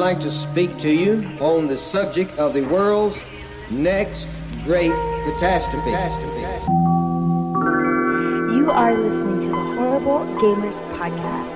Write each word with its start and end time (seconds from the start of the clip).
like 0.00 0.18
to 0.18 0.30
speak 0.30 0.78
to 0.78 0.90
you 0.90 1.28
on 1.40 1.66
the 1.66 1.76
subject 1.76 2.32
of 2.38 2.54
the 2.54 2.62
world's 2.62 3.22
next 3.70 4.28
great 4.64 4.94
catastrophe. 5.24 5.90
You 8.56 8.70
are 8.70 8.94
listening 8.94 9.40
to 9.40 9.48
the 9.48 9.54
Horrible 9.54 10.20
Gamers 10.40 10.80
Podcast. 10.96 11.54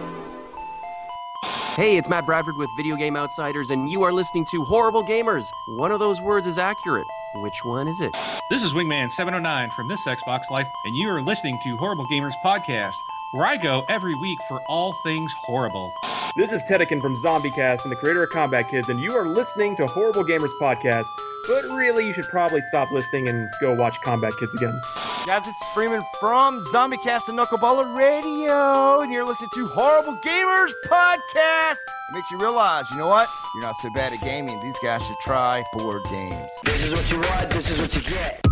Hey, 1.75 1.97
it's 1.97 2.11
Matt 2.11 2.27
Bradford 2.27 2.59
with 2.59 2.69
Video 2.77 2.97
Game 2.97 3.17
Outsiders, 3.17 3.71
and 3.71 3.91
you 3.91 4.03
are 4.03 4.13
listening 4.13 4.45
to 4.51 4.63
Horrible 4.65 5.03
Gamers. 5.05 5.45
One 5.77 5.91
of 5.91 5.99
those 5.99 6.21
words 6.21 6.47
is 6.47 6.59
accurate. 6.59 7.07
Which 7.37 7.65
one 7.65 7.89
is 7.89 8.03
it? 8.03 8.15
This 8.51 8.63
is 8.63 8.75
Wingman709 8.75 9.73
from 9.73 9.89
This 9.89 10.07
Xbox 10.07 10.51
Life, 10.51 10.69
and 10.85 10.95
you 10.95 11.09
are 11.09 11.23
listening 11.23 11.59
to 11.65 11.77
Horrible 11.79 12.07
Gamers 12.09 12.35
Podcast, 12.45 12.93
where 13.35 13.47
I 13.47 13.57
go 13.57 13.85
every 13.89 14.15
week 14.15 14.39
for 14.47 14.61
all 14.69 14.93
things 15.03 15.33
horrible. 15.33 15.93
This 16.37 16.53
is 16.53 16.63
Tedekin 16.63 17.01
from 17.01 17.17
ZombieCast 17.17 17.83
and 17.83 17.91
the 17.91 17.97
creator 17.97 18.23
of 18.23 18.31
Combat 18.31 18.69
Kids, 18.69 18.89
and 18.89 19.01
you 19.01 19.13
are 19.17 19.27
listening 19.27 19.75
to 19.77 19.89
Horrible 19.89 20.25
Gamers 20.25 20.53
Podcast. 20.61 21.07
But 21.49 21.65
really, 21.65 22.07
you 22.07 22.15
should 22.15 22.29
probably 22.29 22.61
stop 22.61 22.93
listening 22.93 23.29
and 23.29 23.51
go 23.61 23.75
watch 23.75 24.01
Combat 24.03 24.33
Kids 24.39 24.55
again. 24.55 24.81
Guys, 25.27 25.47
this 25.47 25.49
is 25.49 25.69
Freeman 25.75 26.03
from 26.21 26.61
ZombieCast 26.73 27.29
and 27.29 27.37
Knuckleballer 27.37 27.97
Radio, 27.97 29.01
and 29.01 29.13
you're 29.13 29.27
listening 29.27 29.51
to 29.55 29.67
Horrible 29.67 30.17
Gamers 30.25 30.71
Podcast. 30.87 31.79
It 32.11 32.15
makes 32.15 32.31
you 32.31 32.39
realize, 32.39 32.89
you 32.93 32.99
know 32.99 33.09
what? 33.09 33.29
You're 33.55 33.65
not 33.65 33.75
so 33.77 33.91
bad 33.91 34.13
at 34.13 34.21
gaming. 34.21 34.61
These 34.61 34.79
guys 34.81 35.05
should 35.05 35.19
try 35.23 35.65
board 35.73 36.03
games. 36.09 36.47
This 36.65 36.85
is 36.85 36.95
what 36.95 37.11
you 37.11 37.19
want, 37.19 37.51
this 37.51 37.69
is 37.69 37.81
what 37.81 37.97
you 37.97 38.03
get. 38.03 38.44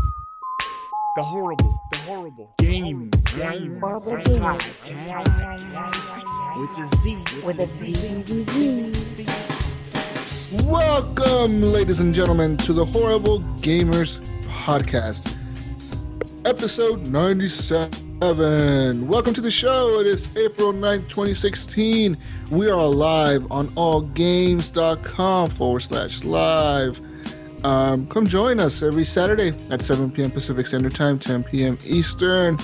The 1.15 1.23
horrible, 1.23 1.79
the 1.91 1.99
horrible 1.99 2.51
game, 2.57 3.11
game, 3.37 3.79
Horrible 3.81 4.17
Gamers. 4.17 4.67
with 6.59 6.79
your 6.79 6.89
Z, 7.03 7.19
With 7.45 7.59
a 7.59 7.67
Z. 7.67 8.23
Welcome, 10.67 11.61
ladies 11.61 12.01
and 12.01 12.15
gentlemen, 12.15 12.57
to 12.59 12.73
the 12.73 12.87
Horrible 12.87 13.41
Gamers 13.61 14.21
Podcast, 14.47 15.35
episode 16.47 17.03
97. 17.03 19.07
Welcome 19.07 19.35
to 19.35 19.43
the 19.43 19.51
show. 19.51 20.01
It 20.01 20.07
is 20.07 20.35
April 20.39 20.73
9th, 20.73 21.11
2016. 21.11 22.17
We 22.51 22.71
are 22.71 22.87
live 22.87 23.53
on 23.53 23.67
allgames.com 23.69 25.51
forward 25.51 25.81
slash 25.81 26.25
live. 26.25 26.99
Um, 27.65 28.07
come 28.09 28.27
join 28.27 28.59
us 28.59 28.83
every 28.83 29.05
Saturday 29.05 29.53
at 29.71 29.83
7 29.83 30.11
p.m. 30.11 30.31
Pacific 30.31 30.67
Standard 30.67 30.95
Time, 30.95 31.19
10 31.19 31.45
p.m. 31.45 31.79
Eastern. 31.85 32.59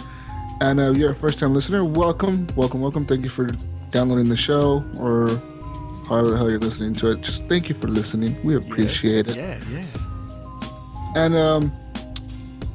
And 0.60 0.80
uh, 0.80 0.90
you're 0.90 1.12
a 1.12 1.14
first 1.14 1.38
time 1.38 1.54
listener, 1.54 1.84
welcome, 1.84 2.48
welcome, 2.56 2.80
welcome. 2.80 3.06
Thank 3.06 3.22
you 3.22 3.30
for 3.30 3.50
downloading 3.90 4.28
the 4.28 4.36
show 4.36 4.84
or 5.00 5.40
however 6.08 6.30
the 6.30 6.36
hell 6.36 6.50
you're 6.50 6.58
listening 6.58 6.94
to 6.94 7.12
it. 7.12 7.20
Just 7.20 7.44
thank 7.44 7.68
you 7.68 7.76
for 7.76 7.86
listening. 7.86 8.34
We 8.44 8.56
appreciate 8.56 9.28
it. 9.28 9.36
Yeah, 9.36 9.60
yeah. 9.70 9.84
And 11.14 11.34
um, 11.34 11.72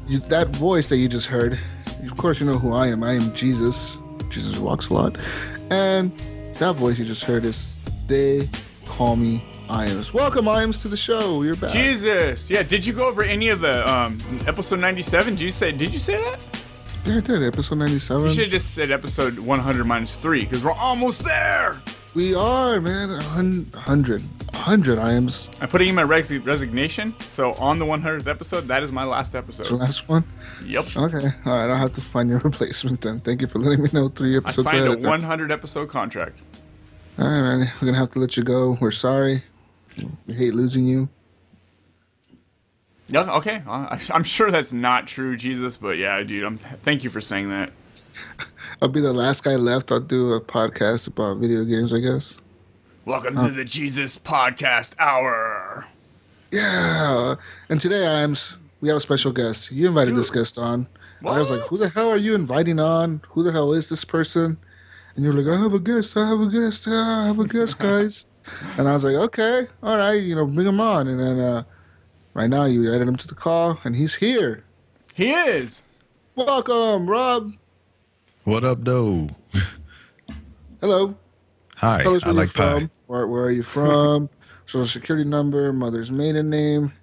you, 0.08 0.19
that 0.19 0.47
voice 0.49 0.87
that 0.89 0.97
you 0.97 1.09
just 1.09 1.27
heard, 1.27 1.59
of 2.03 2.15
course, 2.15 2.39
you 2.39 2.45
know 2.45 2.58
who 2.58 2.73
I 2.73 2.87
am. 2.87 3.03
I 3.03 3.13
am 3.13 3.33
Jesus. 3.33 3.97
Jesus 4.30 4.58
walks 4.59 4.89
a 4.89 4.93
lot. 4.93 5.17
And 5.69 6.09
that 6.59 6.75
voice 6.75 6.97
you 6.97 7.05
just 7.05 7.25
heard 7.25 7.43
is 7.43 7.67
They 8.08 8.47
Call 8.85 9.17
Me 9.17 9.41
Iams. 9.69 10.14
Welcome, 10.14 10.47
Iams, 10.47 10.81
to 10.81 10.88
the 10.88 10.97
show. 10.97 11.42
You're 11.44 11.56
back. 11.56 11.72
Jesus. 11.72 12.50
Yeah, 12.50 12.64
did 12.64 12.86
you 12.86 12.94
go 12.94 13.08
over 13.08 13.23
any 13.23 13.50
of 13.50 13.61
the 13.61 13.88
um 13.89 14.17
episode 14.47 14.80
97? 14.80 15.33
Did 15.36 15.42
you 15.42 15.52
say 15.52 15.72
did 15.72 15.92
you 15.94 16.00
say 16.00 16.17
that? 16.17 16.39
Yeah, 17.05 17.17
I 17.17 17.20
did. 17.22 17.44
Episode 17.44 17.78
97. 17.80 18.23
You 18.25 18.30
should 18.31 18.44
have 18.44 18.52
just 18.52 18.73
said 18.73 18.92
episode 18.92 19.38
100 19.39 19.83
minus 19.86 20.17
3 20.17 20.42
because 20.42 20.64
we're 20.64 20.72
almost 20.72 21.23
there. 21.25 21.78
We 22.16 22.33
are, 22.36 22.80
man. 22.80 23.09
A 23.09 23.16
100. 23.16 24.22
100 24.22 25.00
Iams. 25.00 25.50
I'm 25.61 25.67
putting 25.67 25.89
in 25.89 25.95
my 25.95 26.03
resi- 26.03 26.45
resignation. 26.45 27.14
So 27.30 27.53
on 27.55 27.80
the 27.80 27.86
100th 27.86 28.27
episode, 28.27 28.67
that 28.67 28.83
is 28.83 28.94
my 28.94 29.03
last 29.03 29.33
It's 29.36 29.58
the 29.58 29.64
episode. 29.66 29.80
last 29.80 30.08
one. 30.08 30.23
Yep. 30.64 30.86
Okay. 30.95 31.27
All 31.45 31.52
right. 31.58 31.70
I'll 31.70 31.76
have 31.76 31.93
to 31.95 32.02
find 32.02 32.30
your 32.30 32.39
replacement 32.43 33.02
then. 33.02 33.17
Thank 33.17 33.42
you 33.42 33.48
for 33.48 33.60
letting 33.60 33.83
me 33.83 33.89
know 33.92 34.08
three 34.10 34.36
I 34.36 34.37
episodes 34.37 34.67
signed 34.70 34.80
a 34.86 34.92
ahead 34.92 34.98
of 34.99 35.04
100 35.04 35.52
episode 35.52 35.89
contract. 35.89 36.37
All 37.20 37.26
right, 37.27 37.42
man. 37.42 37.60
We're 37.82 37.87
going 37.87 37.93
to 37.95 37.99
have 37.99 38.11
to 38.11 38.20
let 38.20 38.37
you 38.37 38.43
go. 38.43 38.77
We're 38.80 38.92
sorry. 38.92 39.43
We 40.26 40.33
hate 40.33 40.54
losing 40.55 40.86
you. 40.86 41.09
Yeah, 43.09 43.31
okay. 43.36 43.61
I- 43.67 43.99
I'm 44.11 44.23
sure 44.23 44.49
that's 44.49 44.73
not 44.73 45.08
true, 45.08 45.36
Jesus, 45.36 45.77
but 45.77 45.98
yeah, 45.98 46.21
dude, 46.23 46.43
I'm 46.43 46.58
thank 46.58 47.04
you 47.04 47.09
for 47.09 47.21
saying 47.21 47.49
that. 47.49 47.71
I'll 48.81 48.89
be 48.89 49.02
the 49.02 49.14
last 49.14 49.43
guy 49.43 49.55
left. 49.55 49.92
I'll 49.92 49.99
do 49.99 50.33
a 50.33 50.42
podcast 50.42 51.08
about 51.08 51.37
video 51.37 51.64
games, 51.64 51.93
I 51.93 51.99
guess. 51.99 52.37
Welcome 53.05 53.36
to 53.36 53.52
the 53.52 53.65
Jesus 53.65 54.17
Podcast 54.17 54.93
Hour. 54.98 55.86
Yeah. 56.52 57.36
And 57.70 57.80
today, 57.81 58.08
I'm. 58.08 58.36
We 58.81 58.89
have 58.89 58.98
a 58.98 59.02
special 59.02 59.31
guest. 59.31 59.71
You 59.71 59.87
invited 59.87 60.15
this 60.15 60.30
guest 60.30 60.58
on. 60.58 60.87
I 61.25 61.37
was 61.37 61.52
like, 61.52 61.61
"Who 61.67 61.77
the 61.77 61.89
hell 61.89 62.10
are 62.10 62.17
you 62.17 62.33
inviting 62.36 62.80
on? 62.80 63.21
Who 63.30 63.43
the 63.43 63.52
hell 63.52 63.73
is 63.73 63.89
this 63.89 64.04
person?" 64.05 64.58
And 65.15 65.23
you're 65.23 65.33
like, 65.33 65.48
"I 65.48 65.61
have 65.61 65.73
a 65.73 65.80
guest. 65.80 66.17
I 66.17 66.27
have 66.27 66.39
a 66.42 66.48
guest. 66.48 66.87
I 66.87 67.25
have 67.27 67.39
a 67.39 67.48
guest, 67.48 67.77
guys." 67.87 68.25
And 68.77 68.87
I 68.87 68.93
was 68.93 69.04
like, 69.04 69.15
"Okay, 69.15 69.67
all 69.81 69.98
right. 69.98 70.14
You 70.21 70.36
know, 70.36 70.45
bring 70.45 70.67
him 70.67 70.80
on." 70.80 71.08
And 71.08 71.20
then 71.20 71.39
uh, 71.39 71.64
right 72.33 72.49
now, 72.49 72.65
you 72.65 72.93
added 72.93 73.08
him 73.08 73.15
to 73.17 73.27
the 73.27 73.36
call, 73.36 73.80
and 73.83 73.95
he's 73.95 74.15
here. 74.15 74.64
He 75.15 75.31
is. 75.31 75.83
Welcome, 76.36 77.08
Rob. 77.09 77.54
What 78.43 78.64
up, 78.64 78.83
though? 78.83 79.30
Hello. 80.81 81.15
Hi, 81.77 82.04
Tell 82.04 82.15
us 82.15 82.23
I 82.23 82.27
where 82.27 82.33
like 82.36 82.58
you're 82.58 82.65
pie. 82.67 82.80
from. 82.80 82.92
Where, 83.08 83.27
where 83.27 83.43
are 83.43 83.52
you 83.52 83.64
from? 83.64 84.30
Social 84.65 84.86
security 84.87 85.30
number, 85.30 85.71
mother's 85.73 86.11
maiden 86.11 86.49
name. 86.49 86.93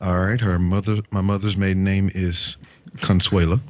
All 0.00 0.18
right, 0.18 0.40
her 0.40 0.58
mother, 0.58 1.02
my 1.10 1.20
mother's 1.20 1.56
maiden 1.56 1.84
name 1.84 2.10
is 2.14 2.56
Consuela. 2.98 3.60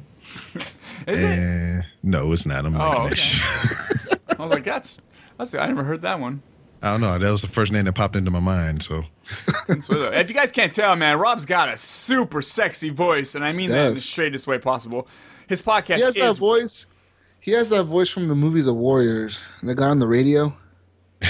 Is 1.07 1.17
it? 1.19 1.85
no, 2.03 2.31
it's 2.33 2.45
not. 2.45 2.65
I'm 2.65 2.73
making 2.73 2.81
Oh, 2.81 3.05
okay. 3.07 4.17
I 4.37 4.43
was 4.45 4.51
like, 4.51 4.63
that's 4.63 4.99
that's 5.37 5.55
I 5.55 5.65
never 5.67 5.83
heard 5.83 6.01
that 6.03 6.19
one. 6.19 6.41
I 6.81 6.91
don't 6.91 7.01
know. 7.01 7.17
That 7.19 7.29
was 7.31 7.41
the 7.41 7.47
first 7.49 7.71
name 7.71 7.85
that 7.85 7.93
popped 7.93 8.15
into 8.15 8.31
my 8.31 8.39
mind. 8.39 8.83
So 8.83 9.03
So, 9.81 10.11
if 10.11 10.29
you 10.29 10.35
guys 10.35 10.51
can't 10.51 10.73
tell, 10.73 10.95
man, 10.95 11.19
Rob's 11.19 11.45
got 11.45 11.69
a 11.69 11.77
super 11.77 12.41
sexy 12.41 12.89
voice, 12.89 13.35
and 13.35 13.43
I 13.43 13.51
mean 13.53 13.69
that 13.69 13.87
in 13.89 13.93
the 13.95 13.99
straightest 13.99 14.47
way 14.47 14.57
possible. 14.57 15.07
His 15.47 15.61
podcast 15.61 15.95
He 15.97 16.01
has 16.01 16.15
is 16.17 16.23
that 16.23 16.37
voice. 16.39 16.85
He 17.39 17.51
has 17.51 17.69
that 17.69 17.83
voice 17.85 18.09
from 18.09 18.27
the 18.27 18.35
movie 18.35 18.61
The 18.61 18.73
Warriors. 18.73 19.41
The 19.63 19.75
guy 19.75 19.87
on 19.87 19.99
the 19.99 20.07
radio. 20.07 20.55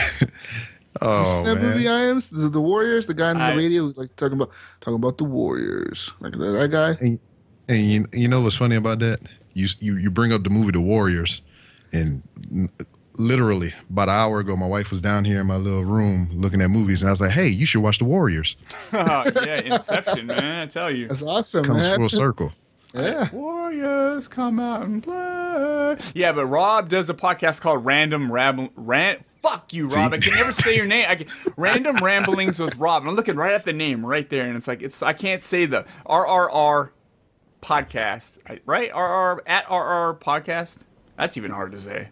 oh 1.01 1.23
Seen 1.23 1.43
that 1.45 1.61
movie 1.61 1.85
man, 1.85 1.93
I 1.93 1.99
am 2.05 2.19
the, 2.31 2.49
the 2.49 2.61
Warriors. 2.61 3.07
The 3.07 3.13
guy 3.13 3.29
on 3.29 3.37
I- 3.37 3.51
the 3.51 3.57
radio, 3.57 3.91
like 3.95 4.15
talking 4.15 4.33
about 4.33 4.51
talking 4.81 4.95
about 4.95 5.17
the 5.17 5.23
Warriors, 5.25 6.13
like 6.19 6.33
that, 6.33 6.37
that 6.39 6.71
guy. 6.71 6.95
and, 7.05 7.19
and 7.67 7.91
you, 7.91 8.07
you 8.13 8.27
know 8.27 8.41
what's 8.41 8.55
funny 8.55 8.75
about 8.75 8.99
that? 8.99 9.19
You, 9.53 9.67
you 9.79 9.97
you 9.97 10.11
bring 10.11 10.31
up 10.31 10.43
the 10.43 10.49
movie 10.49 10.71
The 10.71 10.81
Warriors, 10.81 11.41
and 11.91 12.21
n- 12.51 12.69
literally 13.19 13.73
about 13.89 14.09
an 14.09 14.15
hour 14.15 14.39
ago, 14.39 14.55
my 14.55 14.65
wife 14.65 14.89
was 14.89 15.01
down 15.01 15.25
here 15.25 15.41
in 15.41 15.45
my 15.47 15.57
little 15.57 15.85
room 15.85 16.31
looking 16.33 16.61
at 16.61 16.69
movies, 16.71 17.01
and 17.03 17.09
I 17.09 17.11
was 17.11 17.21
like, 17.21 17.31
"Hey, 17.31 17.47
you 17.49 17.67
should 17.67 17.81
watch 17.81 17.99
The 17.99 18.05
Warriors." 18.05 18.55
yeah, 18.93 19.61
Inception, 19.61 20.25
man. 20.25 20.61
I 20.61 20.65
tell 20.65 20.89
you. 20.89 21.07
That's 21.07 21.21
awesome, 21.21 21.63
Comes 21.63 21.81
man. 21.83 21.97
full 21.99 22.09
circle. 22.09 22.51
Yeah, 22.95 23.29
Warriors 23.31 24.27
come 24.27 24.59
out 24.59 24.81
and 24.81 25.03
play. 25.03 25.95
Yeah, 26.15 26.31
but 26.31 26.47
Rob 26.47 26.89
does 26.89 27.07
a 27.07 27.13
podcast 27.13 27.61
called 27.61 27.85
Random 27.85 28.31
Rab 28.31 28.71
Rant. 28.75 29.23
Fuck 29.43 29.73
you, 29.73 29.85
Rob. 29.87 30.09
See? 30.09 30.15
I 30.15 30.19
can 30.19 30.33
never 30.33 30.51
say 30.51 30.75
your 30.75 30.87
name. 30.87 31.05
I 31.07 31.15
can, 31.17 31.27
Random 31.55 31.97
Ramblings 31.97 32.57
with 32.57 32.75
Rob. 32.77 33.05
I'm 33.05 33.13
looking 33.15 33.35
right 33.35 33.53
at 33.53 33.63
the 33.63 33.73
name 33.73 34.03
right 34.03 34.27
there, 34.27 34.47
and 34.47 34.57
it's 34.57 34.67
like 34.67 34.81
it's. 34.81 35.03
I 35.03 35.13
can't 35.13 35.43
say 35.43 35.67
the 35.67 35.85
RRR 36.07 36.89
podcast, 37.61 38.39
I- 38.47 38.59
right? 38.65 38.89
RR 38.91 39.43
at 39.47 39.65
RR 39.69 40.15
podcast. 40.19 40.79
That's 41.15 41.37
even 41.37 41.51
hard 41.51 41.71
to 41.73 41.77
say. 41.77 42.09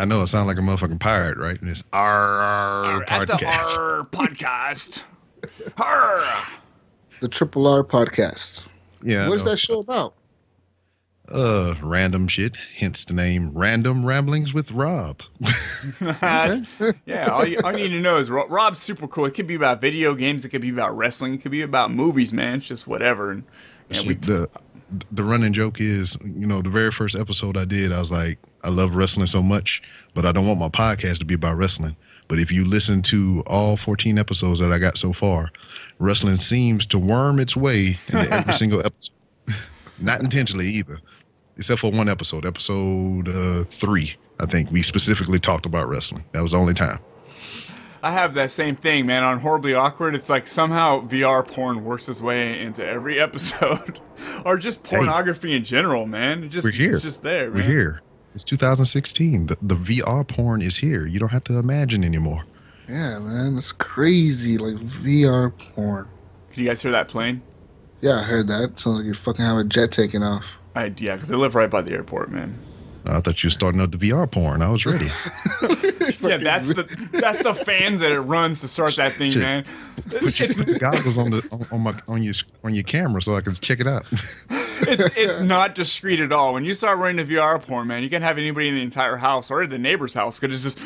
I 0.00 0.06
know 0.06 0.22
it 0.22 0.28
sounds 0.28 0.46
like 0.46 0.56
a 0.56 0.62
motherfucking 0.62 0.98
pirate, 0.98 1.36
right? 1.36 1.60
And 1.60 1.68
it's 1.68 1.82
R 1.92 3.02
At 3.02 3.26
the 3.26 3.34
podcast. 3.34 3.76
R 3.76 4.04
podcast. 4.10 5.02
R. 5.76 6.46
the 7.20 7.28
Triple 7.28 7.66
R 7.66 7.84
podcast. 7.84 8.66
Yeah. 9.02 9.26
I 9.26 9.28
what 9.28 9.34
is 9.34 9.44
know. 9.44 9.50
that 9.50 9.58
show 9.58 9.80
about? 9.80 10.14
Uh, 11.30 11.74
random 11.82 12.28
shit. 12.28 12.56
Hence 12.76 13.04
the 13.04 13.12
name 13.12 13.52
Random 13.54 14.06
Ramblings 14.06 14.54
with 14.54 14.72
Rob. 14.72 15.20
That's- 16.00 16.66
yeah, 17.04 17.26
all 17.26 17.46
you, 17.46 17.58
all 17.62 17.76
you 17.76 17.84
need 17.86 17.94
to 17.94 18.00
know 18.00 18.16
is 18.16 18.30
Ro- 18.30 18.48
Rob's 18.48 18.78
super 18.78 19.06
cool. 19.06 19.26
It 19.26 19.34
could 19.34 19.46
be 19.46 19.54
about 19.54 19.82
video 19.82 20.14
games. 20.14 20.46
It 20.46 20.48
could 20.48 20.62
be 20.62 20.70
about 20.70 20.96
wrestling. 20.96 21.34
It 21.34 21.42
could 21.42 21.52
be 21.52 21.60
about 21.60 21.92
movies, 21.92 22.32
man. 22.32 22.54
It's 22.54 22.66
just 22.66 22.86
whatever. 22.86 23.32
And 23.32 23.44
yeah, 23.90 24.02
we, 24.02 24.14
the 24.14 24.48
the 25.12 25.22
running 25.22 25.52
joke 25.52 25.80
is, 25.80 26.16
you 26.24 26.46
know, 26.46 26.62
the 26.62 26.70
very 26.70 26.90
first 26.90 27.16
episode 27.16 27.56
I 27.56 27.64
did, 27.64 27.92
I 27.92 27.98
was 27.98 28.10
like, 28.10 28.38
I 28.62 28.68
love 28.68 28.94
wrestling 28.94 29.26
so 29.26 29.42
much, 29.42 29.82
but 30.14 30.26
I 30.26 30.32
don't 30.32 30.46
want 30.46 30.58
my 30.58 30.68
podcast 30.68 31.18
to 31.18 31.24
be 31.24 31.34
about 31.34 31.56
wrestling. 31.56 31.96
But 32.28 32.38
if 32.38 32.52
you 32.52 32.64
listen 32.64 33.02
to 33.02 33.42
all 33.46 33.76
14 33.76 34.18
episodes 34.18 34.60
that 34.60 34.72
I 34.72 34.78
got 34.78 34.96
so 34.98 35.12
far, 35.12 35.50
wrestling 35.98 36.36
seems 36.36 36.86
to 36.86 36.98
worm 36.98 37.40
its 37.40 37.56
way 37.56 37.98
into 38.08 38.32
every 38.32 38.52
single 38.54 38.80
episode. 38.80 39.14
Not 39.98 40.20
intentionally 40.20 40.68
either, 40.68 41.00
except 41.56 41.80
for 41.80 41.90
one 41.90 42.08
episode, 42.08 42.46
episode 42.46 43.28
uh, 43.28 43.64
three. 43.78 44.16
I 44.38 44.46
think 44.46 44.70
we 44.70 44.82
specifically 44.82 45.40
talked 45.40 45.66
about 45.66 45.88
wrestling. 45.88 46.24
That 46.32 46.42
was 46.42 46.52
the 46.52 46.58
only 46.58 46.74
time. 46.74 47.00
I 48.02 48.12
have 48.12 48.34
that 48.34 48.50
same 48.50 48.76
thing, 48.76 49.06
man. 49.06 49.22
On 49.22 49.40
horribly 49.40 49.74
awkward, 49.74 50.14
it's 50.14 50.30
like 50.30 50.46
somehow 50.48 51.00
VR 51.06 51.46
porn 51.46 51.84
works 51.84 52.08
its 52.08 52.20
way 52.22 52.60
into 52.60 52.84
every 52.84 53.20
episode, 53.26 54.00
or 54.44 54.56
just 54.58 54.82
pornography 54.82 55.54
in 55.54 55.64
general, 55.64 56.06
man. 56.06 56.44
It 56.44 56.48
just 56.48 56.64
We're 56.64 56.70
here. 56.72 56.92
it's 56.94 57.02
just 57.02 57.22
there, 57.22 57.50
We're 57.50 57.58
man. 57.58 57.70
here. 57.70 58.00
It's 58.32 58.44
2016. 58.44 59.46
The, 59.48 59.56
the 59.60 59.74
VR 59.74 60.26
porn 60.26 60.62
is 60.62 60.78
here. 60.78 61.06
You 61.06 61.18
don't 61.18 61.30
have 61.32 61.44
to 61.44 61.58
imagine 61.58 62.04
anymore. 62.04 62.44
Yeah, 62.88 63.18
man, 63.18 63.58
it's 63.58 63.72
crazy. 63.72 64.56
Like 64.56 64.76
VR 64.76 65.56
porn. 65.74 66.08
Can 66.52 66.62
you 66.62 66.68
guys 66.68 66.80
hear 66.82 66.92
that 66.92 67.08
plane? 67.08 67.42
Yeah, 68.00 68.20
I 68.20 68.22
heard 68.22 68.46
that. 68.48 68.80
Sounds 68.80 68.98
like 68.98 69.04
you 69.04 69.14
fucking 69.14 69.44
have 69.44 69.58
a 69.58 69.64
jet 69.64 69.90
taking 69.92 70.22
off. 70.22 70.58
I 70.74 70.84
yeah, 70.96 71.16
because 71.16 71.30
I 71.30 71.36
live 71.36 71.54
right 71.54 71.68
by 71.68 71.82
the 71.82 71.92
airport, 71.92 72.30
man. 72.30 72.56
I 73.06 73.20
thought 73.20 73.42
you 73.42 73.46
were 73.48 73.52
starting 73.52 73.80
up 73.80 73.90
the 73.92 73.96
VR 73.98 74.30
porn. 74.30 74.62
I 74.62 74.68
was 74.70 74.84
ready. 74.84 75.06
yeah, 76.20 76.36
that's 76.36 76.68
the 76.68 77.08
that's 77.12 77.42
the 77.42 77.54
fans 77.54 78.00
that 78.00 78.12
it 78.12 78.20
runs 78.20 78.60
to 78.60 78.68
start 78.68 78.96
that 78.96 79.14
thing, 79.14 79.32
Shit. 79.32 79.40
man. 79.40 79.64
Put 80.10 80.38
your 80.38 80.48
goggles 80.78 81.16
on 81.16 81.30
the 81.30 81.48
on, 81.50 81.66
on 81.72 81.80
my 81.80 81.94
on 82.08 82.22
your 82.22 82.34
on 82.62 82.74
your 82.74 82.84
camera 82.84 83.22
so 83.22 83.36
I 83.36 83.40
can 83.40 83.54
check 83.54 83.80
it 83.80 83.86
out. 83.86 84.06
It's 84.82 85.02
it's 85.16 85.40
not 85.40 85.74
discreet 85.74 86.20
at 86.20 86.32
all. 86.32 86.52
When 86.54 86.64
you 86.64 86.74
start 86.74 86.98
running 86.98 87.24
the 87.26 87.34
VR 87.34 87.60
porn, 87.62 87.88
man, 87.88 88.02
you 88.02 88.10
can't 88.10 88.24
have 88.24 88.38
anybody 88.38 88.68
in 88.68 88.74
the 88.74 88.82
entire 88.82 89.16
house 89.16 89.50
or 89.50 89.66
the 89.66 89.78
neighbor's 89.78 90.14
house 90.14 90.38
because 90.38 90.64
it's 90.64 90.76
just 90.76 90.78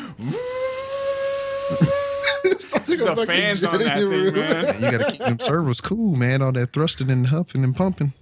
Sounds 2.61 2.89
like 2.89 2.99
a 2.99 3.15
the 3.15 3.25
fans 3.25 3.63
on 3.63 3.79
that 3.79 3.97
thing, 3.97 4.07
room. 4.07 4.35
man. 4.35 4.75
you 4.75 4.91
got 4.91 5.05
to 5.05 5.11
keep 5.11 5.19
them 5.21 5.39
servers 5.39 5.81
cool, 5.81 6.15
man. 6.15 6.41
All 6.41 6.51
that 6.51 6.73
thrusting 6.73 7.09
and 7.09 7.27
huffing 7.27 7.63
and 7.63 7.75
pumping. 7.75 8.13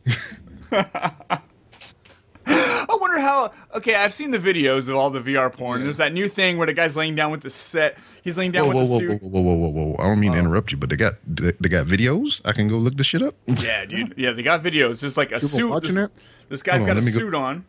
I 3.13 3.18
wonder 3.18 3.27
how. 3.27 3.77
Okay, 3.77 3.95
I've 3.95 4.13
seen 4.13 4.31
the 4.31 4.39
videos 4.39 4.89
of 4.89 4.95
all 4.95 5.10
the 5.10 5.19
VR 5.19 5.51
porn. 5.51 5.83
There's 5.83 5.98
that 5.98 6.13
new 6.13 6.27
thing 6.27 6.57
where 6.57 6.65
the 6.68 6.74
guy's 6.74 6.95
laying 6.98 7.15
down 7.15 7.31
with 7.31 7.42
the 7.42 7.50
set. 7.50 7.98
He's 8.24 8.38
laying 8.38 8.51
down 8.51 8.68
Whoa, 8.68 8.74
whoa, 8.74 8.81
with 8.81 8.89
whoa, 8.92 9.00
the 9.00 9.06
whoa, 9.07 9.19
suit. 9.19 9.21
whoa, 9.24 9.42
whoa, 9.42 9.54
whoa, 9.54 9.68
whoa, 9.69 9.83
whoa! 9.83 9.95
I 10.00 10.07
don't 10.07 10.19
mean 10.19 10.31
to 10.31 10.38
uh-huh. 10.39 10.48
interrupt 10.48 10.71
you, 10.71 10.77
but 10.77 10.89
they 10.89 10.95
got 10.95 11.13
they 11.27 11.51
they 11.60 11.69
got 11.69 11.86
videos. 11.88 12.42
I 12.45 12.54
can 12.54 12.68
go 12.68 12.77
look 12.77 12.98
this 12.98 13.07
shit 13.07 13.21
up. 13.21 13.36
Yeah, 13.48 13.86
dude. 13.86 14.13
Yeah, 14.18 14.31
they 14.31 14.44
got 14.44 14.63
videos. 14.63 15.01
There's 15.01 15.18
like 15.18 15.31
a 15.31 15.36
People 15.36 15.50
suit. 15.50 15.69
watching 15.69 15.95
This, 15.95 16.06
it? 16.06 16.12
this 16.50 16.63
guy's 16.63 16.80
Hold 16.80 16.89
on, 16.89 16.95
got 16.95 17.01
a 17.01 17.06
let 17.06 17.06
me 17.06 17.12
go- 17.12 17.19
suit 17.19 17.36
on. 17.36 17.65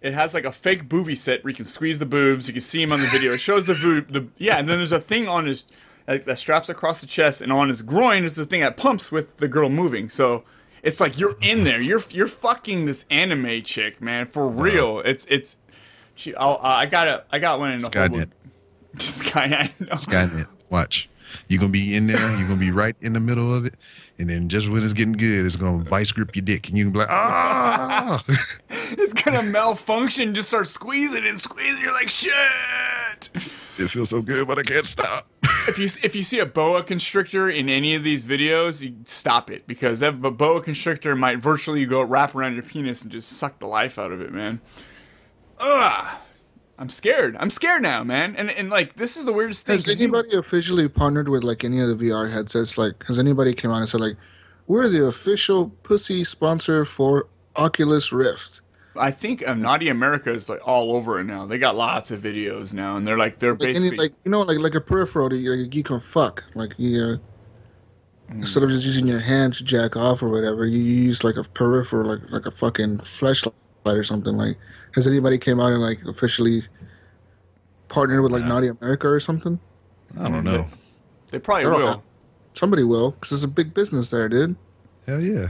It 0.00 0.14
has 0.14 0.34
like 0.34 0.44
a 0.44 0.50
fake 0.52 0.88
booby 0.88 1.14
set 1.14 1.44
where 1.44 1.50
you 1.50 1.56
can 1.56 1.64
squeeze 1.64 2.00
the 2.00 2.06
boobs. 2.06 2.48
You 2.48 2.52
can 2.54 2.60
see 2.60 2.82
him 2.82 2.92
on 2.92 3.00
the 3.00 3.06
video. 3.06 3.32
It 3.32 3.40
shows 3.40 3.66
the 3.66 3.74
boob. 3.74 4.12
The 4.12 4.26
yeah, 4.36 4.58
and 4.58 4.68
then 4.68 4.78
there's 4.78 4.90
a 4.90 5.00
thing 5.00 5.28
on 5.28 5.46
his 5.46 5.64
that 6.06 6.38
straps 6.38 6.68
across 6.68 7.00
the 7.00 7.06
chest, 7.06 7.40
and 7.40 7.52
on 7.52 7.68
his 7.68 7.82
groin 7.82 8.24
is 8.24 8.34
this 8.34 8.46
thing 8.46 8.62
that 8.62 8.76
pumps 8.76 9.12
with 9.12 9.36
the 9.36 9.46
girl 9.46 9.68
moving. 9.68 10.08
So 10.08 10.42
it's 10.82 11.00
like 11.00 11.18
you're 11.18 11.36
in 11.40 11.64
there. 11.64 11.80
You're 11.80 12.02
you're 12.10 12.26
fucking 12.26 12.86
this 12.86 13.06
anime 13.10 13.62
chick, 13.62 14.00
man, 14.00 14.26
for 14.26 14.48
real. 14.48 15.00
It's 15.00 15.26
it's. 15.30 15.56
She, 16.14 16.34
I'll, 16.34 16.60
uh, 16.62 16.66
I 16.66 16.86
got 16.86 17.08
a, 17.08 17.24
I 17.30 17.38
got 17.38 17.58
one 17.58 17.72
in 17.72 17.78
the 17.78 17.88
Skynet. 17.88 18.28
Sky, 18.98 19.44
I 19.44 19.72
know. 19.82 19.92
Skynet. 19.92 20.46
Watch. 20.68 21.08
You're 21.48 21.60
gonna 21.60 21.72
be 21.72 21.94
in 21.94 22.06
there. 22.06 22.18
You're 22.38 22.48
gonna 22.48 22.60
be 22.60 22.70
right 22.70 22.96
in 23.00 23.14
the 23.14 23.20
middle 23.20 23.54
of 23.54 23.64
it, 23.64 23.74
and 24.22 24.30
then 24.30 24.48
just 24.48 24.68
when 24.68 24.84
it's 24.84 24.92
getting 24.92 25.14
good, 25.14 25.44
it's 25.44 25.56
gonna 25.56 25.82
vice 25.82 26.12
grip 26.12 26.36
your 26.36 26.44
dick, 26.44 26.68
and 26.68 26.78
you 26.78 26.84
can 26.84 26.92
be 26.92 27.00
like, 27.00 27.10
ah. 27.10 28.24
It's 28.70 29.12
gonna 29.12 29.42
malfunction. 29.42 30.34
Just 30.34 30.48
start 30.48 30.68
squeezing 30.68 31.26
and 31.26 31.40
squeezing. 31.40 31.80
You're 31.82 31.92
like 31.92 32.08
shit. 32.08 33.30
it 33.34 33.88
feels 33.88 34.10
so 34.10 34.22
good, 34.22 34.46
but 34.46 34.58
I 34.58 34.62
can't 34.62 34.86
stop. 34.86 35.26
if 35.66 35.76
you 35.78 35.88
if 36.02 36.14
you 36.14 36.22
see 36.22 36.38
a 36.38 36.46
boa 36.46 36.84
constrictor 36.84 37.50
in 37.50 37.68
any 37.68 37.96
of 37.96 38.04
these 38.04 38.24
videos, 38.24 38.80
you 38.80 38.94
stop 39.06 39.50
it 39.50 39.66
because 39.66 40.00
that 40.00 40.14
a 40.24 40.30
boa 40.30 40.62
constrictor 40.62 41.16
might 41.16 41.38
virtually 41.38 41.84
go 41.84 42.00
wrap 42.02 42.34
around 42.34 42.54
your 42.54 42.62
penis 42.62 43.02
and 43.02 43.10
just 43.10 43.28
suck 43.28 43.58
the 43.58 43.66
life 43.66 43.98
out 43.98 44.12
of 44.12 44.20
it, 44.20 44.32
man. 44.32 44.60
Ugh. 45.58 46.16
I'm 46.82 46.88
scared. 46.88 47.36
I'm 47.38 47.48
scared 47.50 47.82
now, 47.82 48.02
man. 48.02 48.34
And 48.34 48.50
and 48.50 48.68
like 48.68 48.94
this 48.94 49.16
is 49.16 49.24
the 49.24 49.32
weirdest 49.32 49.64
thing. 49.66 49.74
Has 49.76 49.84
'cause 49.84 49.98
you- 50.00 50.04
anybody 50.06 50.36
officially 50.36 50.88
partnered 50.88 51.28
with 51.28 51.44
like 51.44 51.62
any 51.62 51.78
of 51.80 51.86
the 51.88 51.94
VR 51.94 52.28
headsets? 52.28 52.76
Like, 52.76 53.04
has 53.06 53.20
anybody 53.20 53.54
came 53.54 53.70
out 53.70 53.76
and 53.78 53.88
said 53.88 54.00
like, 54.00 54.16
we're 54.66 54.88
the 54.88 55.06
official 55.06 55.68
pussy 55.84 56.24
sponsor 56.24 56.84
for 56.84 57.28
Oculus 57.54 58.10
Rift? 58.12 58.62
I 58.96 59.12
think 59.12 59.46
um, 59.48 59.62
Naughty 59.62 59.88
America 59.88 60.34
is 60.34 60.48
like 60.48 60.60
all 60.66 60.96
over 60.96 61.20
it 61.20 61.24
now. 61.24 61.46
They 61.46 61.56
got 61.56 61.76
lots 61.76 62.10
of 62.10 62.18
videos 62.20 62.74
now, 62.74 62.96
and 62.96 63.06
they're 63.06 63.16
like 63.16 63.38
they're 63.38 63.52
Like, 63.54 63.62
any, 63.62 63.72
basically 63.74 63.96
like 63.98 64.12
you 64.24 64.32
know, 64.32 64.40
like 64.42 64.58
like 64.58 64.74
a 64.74 64.80
peripheral 64.80 65.28
that 65.28 65.36
you, 65.36 65.52
like, 65.54 65.72
you 65.74 65.84
can 65.84 66.00
fuck. 66.00 66.42
Like 66.56 66.74
you, 66.78 67.00
uh, 67.00 67.16
Mm. 68.32 68.40
instead 68.40 68.62
of 68.64 68.70
just 68.70 68.84
using 68.84 69.06
your 69.06 69.18
hand 69.20 69.54
to 69.54 69.64
jack 69.64 69.96
off 69.96 70.22
or 70.22 70.28
whatever, 70.30 70.64
you 70.66 70.78
use 70.80 71.22
like 71.22 71.36
a 71.36 71.44
peripheral, 71.44 72.08
like 72.08 72.28
like 72.30 72.46
a 72.46 72.50
fucking 72.50 72.98
flashlight 72.98 73.54
or 73.84 74.02
something. 74.02 74.36
Like, 74.36 74.56
has 74.94 75.06
anybody 75.06 75.38
came 75.38 75.60
out 75.60 75.72
and 75.72 75.82
like 75.82 76.02
officially 76.04 76.62
partnered 77.88 78.22
with 78.22 78.32
like 78.32 78.44
Naughty 78.44 78.68
America 78.68 79.08
or 79.08 79.20
something? 79.20 79.58
I 80.18 80.28
don't 80.28 80.44
know. 80.44 80.66
they 81.30 81.38
probably 81.38 81.66
will. 81.66 81.78
know. 81.78 82.02
Somebody 82.54 82.84
will, 82.84 83.12
because 83.12 83.32
it's 83.32 83.44
a 83.44 83.48
big 83.48 83.72
business 83.72 84.10
there, 84.10 84.28
dude. 84.28 84.56
Hell 85.06 85.20
yeah. 85.20 85.48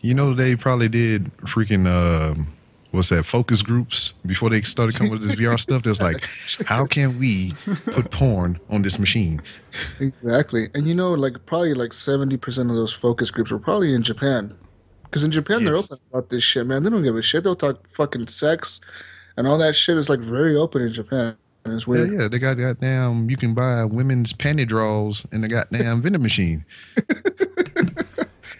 You 0.00 0.14
know 0.14 0.34
they 0.34 0.56
probably 0.56 0.88
did 0.88 1.30
freaking 1.40 1.86
um 1.86 2.48
what's 2.92 3.08
that 3.08 3.24
focus 3.24 3.62
groups 3.62 4.12
before 4.26 4.50
they 4.50 4.60
started 4.62 4.94
coming 4.94 5.12
with 5.12 5.22
this 5.26 5.36
VR 5.36 5.58
stuff. 5.66 5.82
There's 5.82 6.00
like, 6.00 6.28
how 6.66 6.86
can 6.86 7.18
we 7.18 7.52
put 7.84 8.10
porn 8.10 8.60
on 8.70 8.82
this 8.82 8.98
machine? 8.98 9.42
Exactly, 10.00 10.68
and 10.74 10.86
you 10.86 10.94
know, 10.94 11.12
like 11.12 11.44
probably 11.46 11.74
like 11.74 11.92
seventy 11.92 12.36
percent 12.36 12.70
of 12.70 12.76
those 12.76 12.92
focus 12.92 13.30
groups 13.30 13.50
were 13.50 13.58
probably 13.58 13.94
in 13.94 14.02
Japan, 14.02 14.56
because 15.12 15.24
in 15.24 15.30
Japan 15.30 15.62
they're 15.64 15.76
Yes. 15.76 15.92
open 15.92 15.98
about 16.10 16.30
this 16.30 16.42
shit, 16.42 16.66
man. 16.66 16.82
They 16.82 16.88
don't 16.88 17.02
give 17.02 17.16
a 17.16 17.20
shit. 17.22 17.44
They'll 17.44 17.54
talk 17.54 17.86
fucking 17.94 18.28
sex, 18.28 18.80
and 19.36 19.46
all 19.46 19.58
that 19.58 19.76
shit 19.76 19.98
is 19.98 20.08
like 20.08 20.20
very 20.20 20.56
open 20.56 20.80
in 20.80 20.90
Japan. 20.90 21.36
And 21.66 21.74
it's 21.74 21.84
Yeah, 21.86 21.90
weird. 21.90 22.12
yeah. 22.12 22.28
They 22.28 22.38
got 22.38 22.54
goddamn 22.54 23.28
you 23.28 23.36
can 23.36 23.52
buy 23.54 23.84
women's 23.84 24.32
panty 24.32 24.66
draws 24.66 25.24
in 25.30 25.42
the 25.42 25.48
goddamn 25.48 26.00
vending 26.02 26.22
machine. 26.22 26.64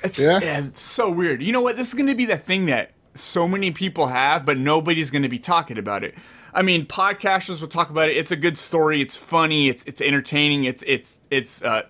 It's, 0.04 0.19
Yeah? 0.19 0.40
yeah. 0.43 0.58
it's 0.64 0.82
so 0.82 1.10
weird. 1.10 1.43
You 1.43 1.52
know 1.52 1.60
what? 1.62 1.76
This 1.76 1.88
is 1.88 1.94
going 1.94 2.08
to 2.08 2.14
be 2.14 2.26
the 2.26 2.37
thing 2.37 2.66
that 2.66 2.90
so 3.14 3.46
many 3.46 3.70
people 3.70 4.08
have, 4.08 4.44
but 4.44 4.58
nobody's 4.58 5.10
going 5.10 5.22
to 5.22 5.28
be 5.28 5.38
talking 5.38 5.78
about 5.78 6.02
it. 6.04 6.14
I 6.54 6.62
mean, 6.62 6.87
podcasters 6.87 7.60
will 7.60 7.69
talk 7.69 7.88
about 7.88 8.08
it. 8.10 8.16
It's 8.16 8.31
a 8.32 8.37
good 8.37 8.58
story. 8.58 9.00
It's 9.00 9.16
funny. 9.16 9.69
It's 9.69 9.84
it's 9.84 10.00
entertaining. 10.00 10.64
It's 10.64 10.82
it's 10.87 11.20
it's 11.31 11.62
uh 11.62 11.82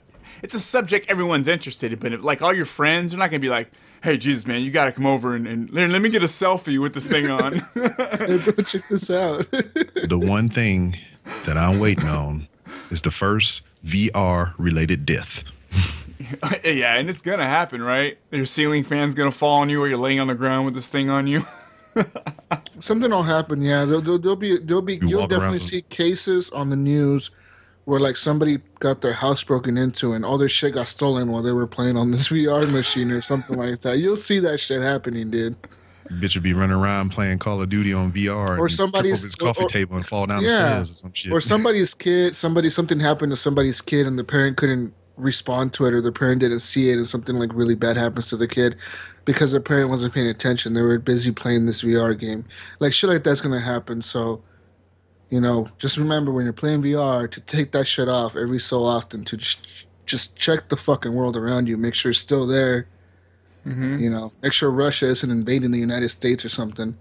it's 0.42 0.54
a 0.54 0.60
subject 0.60 1.06
everyone's 1.08 1.48
interested 1.48 1.92
in. 1.92 1.98
But 1.98 2.12
if, 2.12 2.22
like 2.22 2.42
all 2.42 2.54
your 2.54 2.64
friends, 2.66 3.10
they're 3.12 3.18
not 3.18 3.30
going 3.30 3.40
to 3.40 3.44
be 3.44 3.50
like, 3.50 3.70
"Hey, 4.02 4.16
Jesus, 4.18 4.46
man, 4.46 4.62
you 4.62 4.70
got 4.70 4.86
to 4.86 4.92
come 4.92 5.06
over 5.06 5.34
and, 5.34 5.46
and 5.46 5.70
let 5.70 5.90
let 5.90 6.02
me 6.02 6.08
get 6.08 6.22
a 6.22 6.26
selfie 6.26 6.80
with 6.80 6.94
this 6.94 7.06
thing 7.06 7.30
on." 7.30 7.62
Hey, 7.74 8.38
bro, 8.38 8.64
check 8.64 8.88
this 8.88 9.10
out. 9.10 9.50
the 10.08 10.18
one 10.18 10.48
thing 10.48 10.96
that 11.46 11.56
I'm 11.58 11.78
waiting 11.80 12.06
on 12.08 12.46
is 12.90 13.00
the 13.00 13.10
first 13.10 13.62
VR 13.84 14.54
related 14.58 15.04
death. 15.06 15.42
yeah, 16.64 16.94
and 16.96 17.10
it's 17.10 17.20
gonna 17.20 17.44
happen, 17.44 17.82
right? 17.82 18.16
Your 18.30 18.46
ceiling 18.46 18.84
fan's 18.84 19.14
gonna 19.14 19.30
fall 19.32 19.60
on 19.60 19.68
you, 19.70 19.80
or 19.82 19.88
you're 19.88 19.98
laying 19.98 20.20
on 20.20 20.28
the 20.28 20.34
ground 20.34 20.66
with 20.66 20.74
this 20.74 20.88
thing 20.88 21.10
on 21.10 21.26
you. 21.26 21.44
Something 22.80 23.10
will 23.10 23.22
happen. 23.24 23.60
Yeah, 23.62 23.84
there'll, 23.84 24.00
there'll, 24.00 24.18
there'll 24.18 24.36
be 24.36 24.58
there'll 24.58 24.82
be 24.82 24.96
You 24.96 25.08
you'll 25.08 25.26
definitely 25.26 25.56
with- 25.58 25.64
see 25.66 25.82
cases 25.82 26.50
on 26.50 26.70
the 26.70 26.76
news 26.76 27.30
where 27.84 27.98
like 28.00 28.16
somebody 28.16 28.58
got 28.78 29.00
their 29.00 29.12
house 29.12 29.42
broken 29.42 29.76
into 29.76 30.12
and 30.12 30.24
all 30.24 30.38
their 30.38 30.48
shit 30.48 30.74
got 30.74 30.86
stolen 30.88 31.30
while 31.32 31.42
they 31.42 31.52
were 31.52 31.66
playing 31.66 31.96
on 31.96 32.10
this 32.12 32.28
VR 32.30 32.70
machine 32.72 33.10
or 33.10 33.20
something 33.22 33.56
like 33.58 33.80
that. 33.82 33.98
You'll 33.98 34.16
see 34.16 34.38
that 34.40 34.58
shit 34.58 34.80
happening, 34.82 35.30
dude. 35.30 35.56
Bitch 36.10 36.34
would 36.34 36.42
be 36.42 36.52
running 36.52 36.76
around 36.76 37.10
playing 37.10 37.38
Call 37.38 37.60
of 37.62 37.68
Duty 37.70 37.92
on 37.92 38.12
VR 38.12 38.58
Or 38.58 38.68
somebody's- 38.68 39.18
over 39.20 39.26
his 39.26 39.34
coffee 39.34 39.62
or- 39.64 39.68
table 39.68 39.96
and 39.96 40.06
fall 40.06 40.26
down 40.26 40.42
yeah. 40.42 40.48
the 40.78 40.84
stairs 40.84 40.90
or 40.90 40.94
some 40.94 41.12
shit. 41.12 41.32
Or 41.32 41.40
somebody's 41.40 41.94
kid, 41.94 42.36
somebody 42.36 42.70
something 42.70 43.00
happened 43.00 43.30
to 43.32 43.36
somebody's 43.36 43.80
kid 43.80 44.06
and 44.06 44.18
the 44.18 44.24
parent 44.24 44.56
couldn't 44.56 44.94
respond 45.16 45.72
to 45.74 45.86
it 45.86 45.92
or 45.92 46.00
the 46.00 46.10
parent 46.12 46.40
didn't 46.40 46.60
see 46.60 46.90
it 46.90 46.94
and 46.96 47.06
something 47.06 47.36
like 47.36 47.50
really 47.54 47.74
bad 47.74 47.96
happens 47.96 48.28
to 48.28 48.36
the 48.36 48.48
kid 48.48 48.76
because 49.24 49.52
the 49.52 49.60
parent 49.60 49.88
wasn't 49.90 50.12
paying 50.12 50.26
attention. 50.28 50.74
They 50.74 50.82
were 50.82 50.98
busy 50.98 51.30
playing 51.32 51.66
this 51.66 51.82
VR 51.82 52.18
game. 52.18 52.44
Like 52.80 52.92
shit 52.92 53.08
like 53.10 53.22
that's 53.24 53.40
gonna 53.40 53.60
happen. 53.60 54.02
So, 54.02 54.42
you 55.32 55.40
know, 55.40 55.66
just 55.78 55.96
remember 55.96 56.30
when 56.30 56.44
you're 56.44 56.52
playing 56.52 56.82
VR 56.82 57.28
to 57.30 57.40
take 57.40 57.72
that 57.72 57.86
shit 57.86 58.06
off 58.06 58.36
every 58.36 58.60
so 58.60 58.84
often 58.84 59.24
to 59.24 59.38
just 59.38 59.86
just 60.04 60.36
check 60.36 60.68
the 60.68 60.76
fucking 60.76 61.14
world 61.14 61.38
around 61.38 61.66
you, 61.66 61.78
make 61.78 61.94
sure 61.94 62.10
it's 62.10 62.20
still 62.20 62.46
there. 62.46 62.86
Mm-hmm. 63.66 63.98
You 63.98 64.10
know, 64.10 64.30
make 64.42 64.52
sure 64.52 64.70
Russia 64.70 65.06
isn't 65.06 65.30
invading 65.30 65.70
the 65.70 65.78
United 65.78 66.10
States 66.10 66.44
or 66.44 66.50
something. 66.50 66.98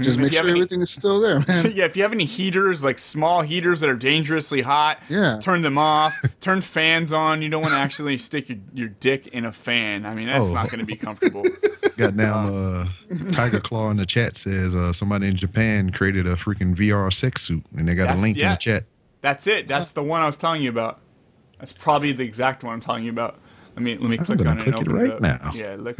Just 0.00 0.18
make 0.18 0.32
sure 0.32 0.40
any- 0.42 0.50
everything 0.50 0.80
is 0.82 0.90
still 0.90 1.20
there, 1.20 1.40
man. 1.48 1.72
yeah, 1.74 1.84
if 1.84 1.96
you 1.96 2.02
have 2.02 2.12
any 2.12 2.24
heaters, 2.26 2.84
like 2.84 2.98
small 2.98 3.42
heaters 3.42 3.80
that 3.80 3.88
are 3.88 3.96
dangerously 3.96 4.60
hot, 4.62 5.02
Yeah. 5.08 5.38
turn 5.42 5.62
them 5.62 5.78
off. 5.78 6.14
turn 6.40 6.60
fans 6.60 7.12
on. 7.12 7.40
You 7.42 7.48
don't 7.48 7.62
want 7.62 7.72
to 7.74 7.78
actually 7.78 8.18
stick 8.18 8.48
your, 8.48 8.58
your 8.74 8.88
dick 8.88 9.28
in 9.28 9.44
a 9.44 9.52
fan. 9.52 10.04
I 10.04 10.14
mean, 10.14 10.26
that's 10.26 10.48
Oh. 10.48 10.52
not 10.52 10.68
going 10.70 10.80
to 10.80 10.86
be 10.86 10.96
comfortable. 10.96 11.42
Goddamn, 11.96 12.84
uh, 12.84 13.32
Tiger 13.32 13.60
Claw 13.60 13.90
in 13.90 13.96
the 13.96 14.06
chat 14.06 14.36
says 14.36 14.74
uh, 14.74 14.92
somebody 14.92 15.26
in 15.28 15.36
Japan 15.36 15.90
created 15.90 16.26
a 16.26 16.36
freaking 16.36 16.76
VR 16.76 17.12
sex 17.12 17.42
suit, 17.42 17.64
and 17.76 17.88
they 17.88 17.94
got 17.94 18.02
That's- 18.04 18.18
a 18.20 18.22
link 18.22 18.38
in 18.38 18.48
the 18.50 18.56
chat. 18.56 18.84
That's 19.20 19.46
it. 19.48 19.66
That's 19.66 19.92
the 19.92 20.02
one 20.02 20.20
I 20.20 20.26
was 20.26 20.36
telling 20.36 20.62
you 20.62 20.70
about. 20.70 21.00
That's 21.58 21.72
probably 21.72 22.12
the 22.12 22.22
exact 22.22 22.62
one 22.62 22.72
I'm 22.74 22.80
telling 22.80 23.02
you 23.04 23.10
about. 23.10 23.38
Let 23.74 23.82
me 23.82 23.96
let 23.96 24.10
me 24.10 24.18
I'm 24.18 24.24
click 24.24 24.40
on 24.46 24.58
it. 24.58 24.66
and 24.66 24.74
click 24.74 24.86
it 24.86 24.92
right 24.92 25.10
up. 25.10 25.20
now. 25.20 25.50
Yeah, 25.54 25.74
look. 25.78 25.98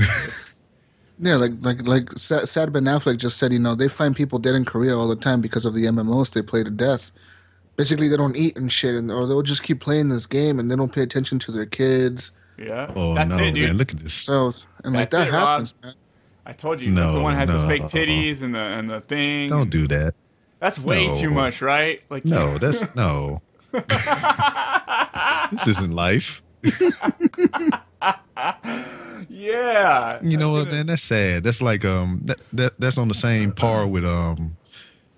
Yeah, 1.20 1.36
like 1.36 1.52
like 1.60 1.86
like 1.88 2.12
Sad 2.16 2.72
Ben 2.72 2.84
Affleck 2.84 3.16
just 3.18 3.38
said, 3.38 3.52
you 3.52 3.58
know, 3.58 3.74
they 3.74 3.88
find 3.88 4.14
people 4.14 4.38
dead 4.38 4.54
in 4.54 4.64
Korea 4.64 4.96
all 4.96 5.08
the 5.08 5.16
time 5.16 5.40
because 5.40 5.64
of 5.66 5.74
the 5.74 5.84
MMOs 5.86 6.32
they 6.32 6.42
play 6.42 6.62
to 6.62 6.70
death. 6.70 7.10
basically 7.76 8.08
they 8.08 8.16
don't 8.16 8.36
eat 8.36 8.56
and 8.56 8.70
shit, 8.70 8.94
and 8.94 9.10
or 9.10 9.26
they'll 9.26 9.42
just 9.42 9.62
keep 9.62 9.80
playing 9.80 10.08
this 10.10 10.26
game 10.26 10.58
and 10.60 10.70
they 10.70 10.76
don't 10.76 10.92
pay 10.92 11.02
attention 11.02 11.38
to 11.40 11.52
their 11.52 11.66
kids. 11.66 12.30
Yeah, 12.56 12.92
Oh 12.94 13.14
that's 13.14 13.36
no, 13.36 13.44
it, 13.44 13.52
dude. 13.52 13.68
man! 13.68 13.76
Look 13.78 13.92
at 13.92 13.98
this. 14.00 14.12
So 14.14 14.52
and 14.84 14.94
like 14.94 15.10
That's 15.10 15.24
that 15.24 15.28
it, 15.28 15.38
happens, 15.38 15.74
man. 15.82 15.94
I 16.46 16.52
told 16.52 16.80
you, 16.80 16.94
that's 16.94 17.10
the 17.12 17.18
No, 17.18 17.22
one 17.24 17.34
that 17.36 17.48
has 17.48 17.52
the 17.52 17.66
fake 17.68 17.82
titties 17.84 18.42
and 18.42 18.54
the 18.54 18.58
and 18.60 18.88
the 18.90 19.00
thing. 19.00 19.48
Don't 19.48 19.70
do 19.70 19.86
that. 19.88 20.14
That's 20.60 20.78
way 20.78 21.06
No. 21.08 21.14
too 21.14 21.30
much, 21.30 21.62
right? 21.62 22.00
Like 22.10 22.24
No, 22.24 22.58
that's 22.62 22.94
no. 22.96 23.42
this 25.52 25.66
isn't 25.68 25.92
life. 25.92 26.42
yeah. 29.28 30.18
You 30.22 30.36
know 30.36 30.52
what, 30.52 30.68
man? 30.68 30.86
That's 30.86 31.02
sad. 31.02 31.42
That's 31.42 31.60
like 31.60 31.84
um 31.84 32.22
that, 32.24 32.38
that 32.52 32.78
that's 32.78 32.98
on 32.98 33.08
the 33.08 33.14
same 33.14 33.52
par 33.52 33.86
with 33.86 34.04
um 34.04 34.56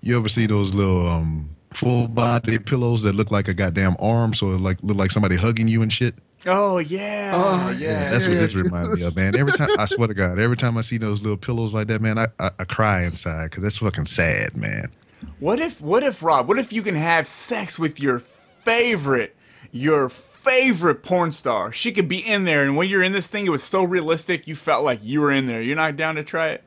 you 0.01 0.17
ever 0.17 0.29
see 0.29 0.47
those 0.47 0.73
little 0.73 1.07
um 1.07 1.55
full 1.73 2.07
body 2.07 2.59
pillows 2.59 3.01
that 3.03 3.13
look 3.13 3.31
like 3.31 3.47
a 3.47 3.53
goddamn 3.53 3.95
arm, 3.99 4.33
so 4.33 4.51
it 4.51 4.61
like 4.61 4.77
look 4.81 4.97
like 4.97 5.11
somebody 5.11 5.35
hugging 5.35 5.67
you 5.67 5.81
and 5.81 5.93
shit? 5.93 6.15
Oh 6.45 6.79
yeah. 6.79 7.31
Oh, 7.35 7.69
yeah. 7.69 8.09
That's 8.09 8.27
what 8.27 8.39
this 8.39 8.55
reminds 8.55 8.99
me 8.99 9.05
of, 9.05 9.15
man. 9.15 9.35
Every 9.35 9.53
time 9.53 9.69
I 9.77 9.85
swear 9.85 10.07
to 10.07 10.13
God, 10.13 10.39
every 10.39 10.57
time 10.57 10.77
I 10.77 10.81
see 10.81 10.97
those 10.97 11.21
little 11.21 11.37
pillows 11.37 11.73
like 11.73 11.87
that, 11.87 12.01
man, 12.01 12.17
I 12.17 12.27
I, 12.39 12.51
I 12.59 12.63
cry 12.63 13.03
inside 13.03 13.51
because 13.51 13.63
that's 13.63 13.77
fucking 13.77 14.07
sad, 14.07 14.57
man. 14.57 14.91
What 15.39 15.59
if 15.59 15.81
what 15.81 16.01
if 16.03 16.23
Rob, 16.23 16.47
what 16.47 16.57
if 16.57 16.73
you 16.73 16.81
can 16.81 16.95
have 16.95 17.27
sex 17.27 17.77
with 17.77 17.99
your 17.99 18.19
favorite 18.19 19.35
your 19.71 20.09
favorite 20.41 21.03
porn 21.03 21.31
star? 21.31 21.71
She 21.71 21.91
could 21.91 22.07
be 22.07 22.17
in 22.19 22.43
there 22.45 22.63
and 22.63 22.75
when 22.75 22.89
you're 22.89 23.03
in 23.03 23.11
this 23.13 23.27
thing 23.27 23.45
it 23.45 23.49
was 23.49 23.63
so 23.63 23.83
realistic 23.83 24.47
you 24.47 24.55
felt 24.55 24.83
like 24.83 24.99
you 25.03 25.21
were 25.21 25.31
in 25.31 25.47
there. 25.47 25.61
You're 25.61 25.75
not 25.75 25.95
down 25.95 26.15
to 26.15 26.23
try 26.23 26.49
it? 26.49 26.63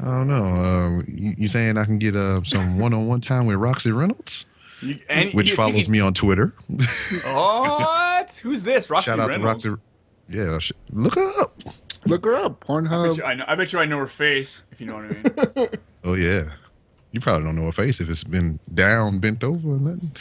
I 0.00 0.04
don't 0.04 0.28
know. 0.28 0.44
Uh, 0.46 1.02
you, 1.08 1.34
you 1.38 1.48
saying 1.48 1.76
I 1.76 1.84
can 1.84 1.98
get 1.98 2.14
uh, 2.16 2.40
some 2.44 2.78
one-on-one 2.80 3.20
time 3.20 3.46
with 3.46 3.56
Roxy 3.56 3.90
Reynolds, 3.90 4.44
You, 4.80 4.98
and 5.10 5.32
which 5.34 5.50
you- 5.50 5.56
follows 5.56 5.86
you 5.86 5.92
me 5.92 6.00
on 6.00 6.14
Twitter? 6.14 6.54
What? 7.24 8.40
Who's 8.42 8.62
this? 8.62 8.88
Roxy 8.90 9.06
Shout 9.10 9.20
out 9.20 9.28
Reynolds. 9.28 9.62
to 9.64 9.70
Roxy. 9.70 9.82
Yeah, 10.28 10.58
sh- 10.58 10.72
look 10.92 11.14
her 11.16 11.40
up. 11.40 11.60
Look 12.06 12.24
her 12.26 12.34
up, 12.36 12.64
I, 12.68 12.80
bet 12.80 12.84
Pornhub. 12.84 13.16
you, 13.16 13.24
I, 13.24 13.34
know, 13.34 13.44
I 13.48 13.54
bet 13.56 13.72
you 13.72 13.78
I 13.80 13.86
know 13.86 13.98
her 13.98 14.06
face, 14.06 14.62
if 14.70 14.80
you 14.80 14.86
know 14.86 14.94
what 14.94 15.04
I 15.04 15.08
mean. 15.60 15.68
Oh 16.04 16.14
yeah. 16.14 16.50
You 17.10 17.20
probably 17.20 17.44
don't 17.44 17.56
know 17.56 17.64
her 17.66 17.72
face 17.72 18.00
if 18.00 18.08
it's 18.08 18.22
been 18.22 18.60
down, 18.74 19.18
bent 19.18 19.42
over, 19.42 19.70
or 19.70 19.78
nothing. 19.80 20.12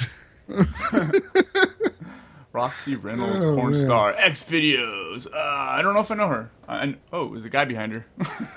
Roxy 2.57 2.95
Reynolds, 2.95 3.45
Oh, 3.45 3.55
porn 3.55 3.73
man. 3.73 3.81
star, 3.85 4.13
X 4.15 4.43
videos. 4.43 5.27
Uh, 5.31 5.37
I 5.37 5.81
don't 5.83 5.93
know 5.93 5.99
if 5.99 6.09
I 6.09 6.15
know 6.15 6.27
her. 6.27 6.49
I, 6.67 6.77
I- 6.85 6.95
oh, 7.13 7.29
there's 7.31 7.45
a 7.45 7.49
guy 7.49 7.65
behind 7.65 7.93
her. 7.93 8.05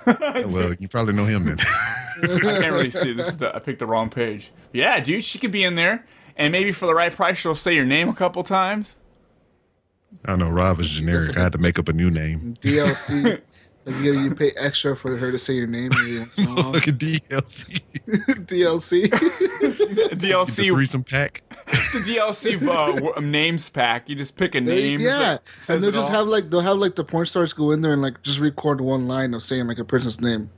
well, 0.49 0.73
you 0.75 0.89
probably 0.89 1.13
know 1.13 1.27
him 1.27 1.45
then. 1.45 1.59
I 2.23 2.27
can't 2.41 2.73
really 2.73 2.91
see. 2.91 3.13
This 3.13 3.29
is 3.29 3.37
the, 3.37 3.55
I 3.55 3.59
picked 3.59 3.79
the 3.79 3.87
wrong 3.87 4.09
page. 4.09 4.53
Yeah, 4.73 4.99
dude, 5.01 5.23
she 5.23 5.39
could 5.39 5.53
be 5.53 5.65
in 5.65 5.75
there, 5.75 6.07
and 6.37 6.51
maybe 6.51 6.73
for 6.73 6.87
the 6.87 6.95
right 6.95 7.15
price, 7.15 7.37
she'll 7.37 7.55
say 7.55 7.75
your 7.75 7.85
name 7.85 8.09
a 8.09 8.15
couple 8.15 8.43
times. 8.43 8.97
I 10.25 10.35
know 10.37 10.49
Rob 10.49 10.81
is 10.81 10.89
generic. 10.91 11.37
I 11.37 11.43
had 11.43 11.53
to 11.53 11.59
make 11.59 11.79
up 11.79 11.89
a 11.89 11.93
new 11.93 12.11
name. 12.11 12.55
DLC. 12.63 13.41
like 13.87 13.97
you, 14.03 14.13
you 14.13 14.35
pay 14.35 14.51
extra 14.57 14.95
for 14.95 15.17
her 15.17 15.33
to 15.33 15.39
say 15.39 15.55
your 15.55 15.67
name 15.67 15.91
every 15.93 16.19
once 16.19 16.39
in 16.39 16.47
a 16.49 16.55
while. 16.55 16.71
Look 16.73 16.87
at 16.89 16.99
DLC. 16.99 17.81
DLC. 18.07 19.11
The 19.11 20.17
DLC, 20.17 20.71
threesome 20.71 21.05
pack. 21.05 21.43
the 21.49 22.03
DLC 22.05 22.57
uh, 22.69 22.93
w- 22.93 23.21
names 23.21 23.71
pack. 23.71 24.09
You 24.09 24.15
just 24.17 24.37
pick 24.37 24.55
a 24.55 24.61
name. 24.61 25.01
yeah, 25.01 25.39
and 25.69 25.83
they'll 25.83 25.91
just 25.91 26.11
all. 26.11 26.17
have 26.19 26.27
like 26.27 26.51
they'll 26.51 26.61
have 26.61 26.77
like 26.79 26.95
the 26.97 27.05
porn 27.05 27.27
stars 27.27 27.53
go 27.53 27.71
in 27.71 27.81
there 27.81 27.93
and 27.93 28.03
like 28.03 28.23
just 28.23 28.41
record 28.41 28.81
one 28.81 29.09
line 29.09 29.35
of 29.35 29.43
saying 29.43 29.67
like 29.67 29.79
a 29.79 29.85
person's 29.85 30.21
name, 30.21 30.51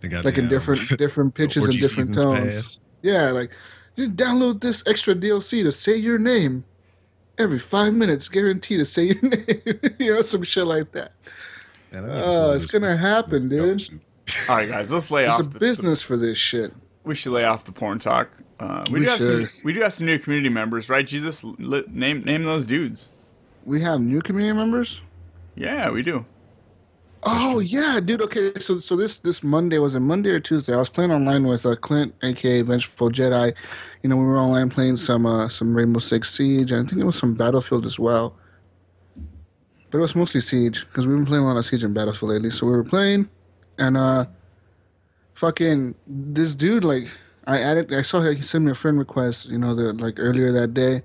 They 0.00 0.08
got 0.08 0.24
like 0.24 0.38
in 0.38 0.48
the, 0.48 0.56
um, 0.56 0.58
different 0.58 0.98
different 0.98 1.34
pitches 1.36 1.64
and 1.64 1.78
different 1.80 2.14
tones. 2.14 2.54
pass. 2.54 2.80
Yeah, 3.02 3.30
like 3.30 3.50
you 3.96 4.08
download 4.08 4.60
this 4.60 4.82
extra 4.86 5.14
DLC 5.14 5.62
to 5.62 5.72
say 5.72 5.96
your 5.96 6.18
name 6.18 6.64
every 7.38 7.58
five 7.58 7.92
minutes, 7.94 8.28
guaranteed 8.28 8.78
to 8.78 8.84
say 8.84 9.04
your 9.04 9.20
name. 9.22 9.94
you 9.98 10.14
know, 10.14 10.22
some 10.22 10.42
shit 10.42 10.66
like 10.66 10.92
that. 10.92 11.12
Man, 12.02 12.22
Oh, 12.24 12.52
it's 12.52 12.66
gonna 12.66 12.88
way. 12.88 12.96
happen, 12.96 13.48
dude. 13.48 14.00
All 14.48 14.56
right, 14.56 14.68
guys, 14.68 14.92
let's 14.92 15.10
lay 15.10 15.22
There's 15.22 15.34
off. 15.34 15.40
a 15.40 15.44
the, 15.44 15.58
business 15.58 16.02
for 16.02 16.16
this 16.16 16.38
shit. 16.38 16.72
we 17.04 17.14
should 17.14 17.32
lay 17.32 17.44
off 17.44 17.64
the 17.64 17.72
porn 17.72 17.98
talk. 17.98 18.30
Uh, 18.58 18.82
we, 18.90 19.00
We 19.00 19.04
do 19.04 19.10
have 19.10 19.20
some. 19.20 19.50
We 19.64 19.72
do 19.72 19.80
have 19.82 19.92
some 19.92 20.06
new 20.06 20.18
community 20.18 20.48
members, 20.48 20.88
right? 20.88 21.06
Jesus, 21.06 21.44
li- 21.44 21.84
name 21.88 22.20
name 22.20 22.44
those 22.44 22.64
dudes. 22.64 23.08
We 23.64 23.80
have 23.82 24.00
new 24.00 24.20
community 24.20 24.56
members. 24.56 25.02
Yeah, 25.56 25.90
we 25.90 26.02
do. 26.02 26.24
Oh 27.26 27.58
yeah, 27.58 28.00
dude. 28.00 28.20
Okay, 28.22 28.52
so 28.58 28.78
so 28.78 28.96
this 28.96 29.16
this 29.18 29.42
Monday 29.42 29.78
was 29.78 29.94
it 29.94 30.00
Monday 30.00 30.30
or 30.30 30.40
Tuesday? 30.40 30.74
I 30.74 30.76
was 30.76 30.90
playing 30.90 31.10
online 31.10 31.46
with 31.46 31.64
uh, 31.64 31.74
Clint, 31.76 32.14
aka 32.22 32.62
Vengeful 32.62 33.10
Jedi. 33.10 33.54
You 34.02 34.10
know, 34.10 34.16
we 34.16 34.24
were 34.24 34.38
online 34.38 34.68
playing 34.68 34.96
some 34.98 35.24
uh, 35.26 35.48
some 35.48 35.74
Rainbow 35.74 36.00
Six 36.00 36.30
Siege, 36.34 36.70
and 36.72 36.86
I 36.86 36.88
think 36.88 37.00
it 37.00 37.04
was 37.06 37.16
some 37.16 37.34
Battlefield 37.34 37.86
as 37.86 37.98
well. 37.98 38.36
But 39.94 39.98
it 39.98 40.02
was 40.02 40.16
mostly 40.16 40.40
Siege 40.40 40.88
because 40.88 41.06
we've 41.06 41.16
been 41.16 41.24
playing 41.24 41.44
a 41.44 41.46
lot 41.46 41.56
of 41.56 41.64
Siege 41.64 41.84
and 41.84 41.94
Battlefield 41.94 42.32
lately. 42.32 42.50
So 42.50 42.66
we 42.66 42.72
were 42.72 42.82
playing, 42.82 43.28
and 43.78 43.96
uh, 43.96 44.24
fucking 45.34 45.94
this 46.04 46.56
dude 46.56 46.82
like 46.82 47.08
I 47.46 47.60
added. 47.60 47.94
I 47.94 48.02
saw 48.02 48.20
he 48.20 48.42
sent 48.42 48.64
me 48.64 48.72
a 48.72 48.74
friend 48.74 48.98
request. 48.98 49.48
You 49.48 49.56
know, 49.56 49.72
the 49.72 49.92
like 49.92 50.14
earlier 50.18 50.50
that 50.50 50.74
day, 50.74 51.02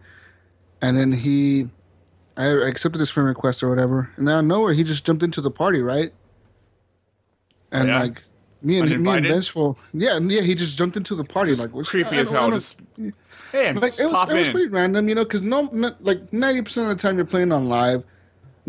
and 0.82 0.98
then 0.98 1.12
he 1.12 1.70
I 2.36 2.48
accepted 2.48 2.98
his 3.00 3.12
friend 3.12 3.30
request 3.30 3.62
or 3.62 3.70
whatever, 3.70 4.10
and 4.18 4.28
out 4.28 4.40
of 4.40 4.46
nowhere 4.46 4.74
he 4.74 4.84
just 4.84 5.06
jumped 5.06 5.22
into 5.22 5.40
the 5.40 5.52
party, 5.52 5.82
right? 5.82 6.12
And 7.72 7.90
Yeah? 7.90 8.00
like 8.00 8.24
me 8.64 8.80
and 8.80 8.90
me 8.90 8.96
and 8.96 9.08
Uninvited? 9.08 9.32
Vengeful, 9.32 9.78
yeah, 9.94 10.18
yeah, 10.18 10.42
he 10.42 10.56
just 10.56 10.76
jumped 10.80 10.98
into 10.98 11.14
the 11.14 11.24
party 11.24 11.54
like 11.54 11.76
which- 11.76 11.90
Creepy 11.90 12.18
as 12.18 12.32
hell. 12.32 12.50
Just 12.50 12.80
hey, 13.52 13.72
like 13.72 13.92
just 13.92 14.00
it 14.00 14.08
was, 14.10 14.32
it 14.32 14.36
was 14.36 14.50
pretty 14.50 14.70
random, 14.70 15.08
you 15.08 15.14
know, 15.14 15.26
because 15.26 15.44
no, 15.44 15.70
like 16.00 16.34
ninety 16.34 16.64
percent 16.64 16.90
of 16.90 16.98
the 16.98 17.00
time 17.00 17.18
you're 17.18 17.26
playing 17.28 17.52
on 17.52 17.70
live, 17.70 18.04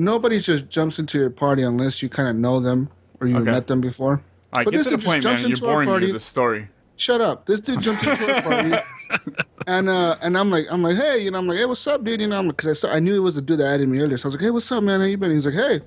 nobody 0.00 0.40
just 0.40 0.68
jumps 0.68 0.98
into 0.98 1.18
your 1.18 1.30
party 1.30 1.62
unless 1.62 2.02
you 2.02 2.08
kind 2.08 2.28
of 2.28 2.36
know 2.36 2.58
them 2.60 2.88
or 3.20 3.26
you 3.28 3.36
Okay. 3.36 3.50
met 3.50 3.66
them 3.66 3.80
before. 3.80 4.22
Right, 4.54 4.64
But 4.64 4.72
get 4.72 4.78
this 4.78 4.86
dude 4.88 5.00
just 5.00 5.12
jumps 5.22 5.24
man. 5.24 5.38
You're 5.40 5.50
into 5.50 5.66
our 5.66 5.72
boring 5.74 5.86
me 5.88 5.92
party. 5.92 6.06
with 6.06 6.14
the 6.14 6.20
story. 6.20 6.68
Shut 6.96 7.20
up! 7.20 7.46
This 7.46 7.60
dude 7.60 7.80
jumped 7.80 8.02
into 8.04 8.34
our 8.34 8.42
party, 8.42 8.74
and 9.66 9.88
uh, 9.88 10.16
and 10.20 10.36
I'm 10.36 10.50
like, 10.50 10.66
I'm 10.70 10.82
like, 10.82 10.96
hey, 10.96 11.18
you 11.24 11.30
know, 11.30 11.38
I'm 11.38 11.46
like, 11.46 11.56
hey, 11.58 11.64
what's 11.64 11.86
up, 11.86 12.04
dude? 12.04 12.20
You 12.20 12.26
know, 12.26 12.42
because 12.42 12.66
I 12.66 12.72
saw, 12.74 12.92
I 12.94 12.98
knew 12.98 13.14
it 13.16 13.20
was 13.20 13.36
the 13.36 13.42
dude 13.42 13.58
that 13.60 13.66
added 13.68 13.88
me 13.88 14.00
earlier, 14.00 14.18
so 14.18 14.26
I 14.26 14.28
was 14.28 14.34
like, 14.34 14.42
hey, 14.42 14.50
what's 14.50 14.70
up, 14.70 14.82
man? 14.84 15.00
How 15.00 15.06
you 15.06 15.16
been? 15.16 15.30
He's 15.30 15.46
like, 15.46 15.54
hey, 15.54 15.80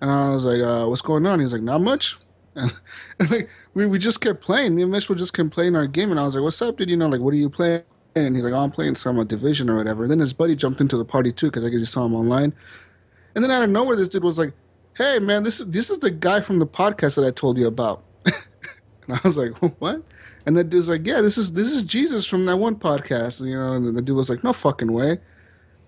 and 0.00 0.10
I 0.10 0.30
was 0.30 0.46
like, 0.46 0.60
uh, 0.62 0.86
what's 0.86 1.02
going 1.02 1.26
on? 1.26 1.40
He's 1.40 1.52
like, 1.52 1.62
not 1.62 1.80
much. 1.80 2.16
And, 2.58 2.72
and 3.20 3.30
like 3.30 3.50
we, 3.74 3.84
we 3.84 3.98
just 3.98 4.22
kept 4.22 4.40
playing. 4.40 4.74
Me 4.76 4.80
and 4.82 4.90
Mitch 4.90 5.10
were 5.10 5.14
just 5.14 5.34
kept 5.34 5.50
playing 5.50 5.76
our 5.76 5.86
game, 5.86 6.10
and 6.10 6.18
I 6.18 6.24
was 6.24 6.34
like, 6.36 6.42
what's 6.42 6.62
up, 6.62 6.78
dude? 6.78 6.88
You 6.88 6.96
know, 6.96 7.06
like, 7.06 7.20
what 7.20 7.34
are 7.34 7.36
you 7.36 7.50
playing? 7.50 7.82
And 8.14 8.34
he's 8.34 8.46
like, 8.46 8.54
oh, 8.54 8.60
I'm 8.60 8.70
playing 8.70 8.94
some 8.94 9.18
uh, 9.18 9.24
division 9.24 9.68
or 9.68 9.76
whatever. 9.76 10.04
And 10.04 10.10
then 10.10 10.20
his 10.20 10.32
buddy 10.32 10.56
jumped 10.56 10.80
into 10.80 10.96
the 10.96 11.04
party 11.04 11.32
too, 11.32 11.48
because 11.48 11.64
I 11.64 11.68
guess 11.68 11.80
he 11.80 11.84
saw 11.84 12.06
him 12.06 12.14
online. 12.14 12.54
And 13.36 13.44
then 13.44 13.52
out 13.52 13.62
of 13.62 13.70
nowhere, 13.70 13.94
this 13.94 14.08
dude 14.08 14.24
was 14.24 14.38
like, 14.38 14.52
hey, 14.94 15.18
man, 15.20 15.44
this 15.44 15.60
is 15.60 15.66
this 15.66 15.90
is 15.90 15.98
the 15.98 16.10
guy 16.10 16.40
from 16.40 16.58
the 16.58 16.66
podcast 16.66 17.14
that 17.16 17.24
I 17.24 17.30
told 17.30 17.58
you 17.58 17.68
about. 17.68 18.02
And 19.08 19.16
I 19.16 19.20
was 19.22 19.36
like, 19.36 19.56
what? 19.78 20.02
And 20.46 20.56
that 20.56 20.70
dude's 20.70 20.88
like, 20.88 21.06
yeah, 21.06 21.20
this 21.20 21.38
is 21.38 21.52
this 21.52 21.70
is 21.70 21.82
Jesus 21.82 22.26
from 22.26 22.44
that 22.46 22.56
one 22.56 22.76
podcast, 22.76 23.46
you 23.46 23.54
know. 23.54 23.74
And 23.74 23.96
the 23.96 24.02
dude 24.02 24.16
was 24.16 24.28
like, 24.30 24.42
no 24.42 24.52
fucking 24.52 24.92
way. 24.92 25.18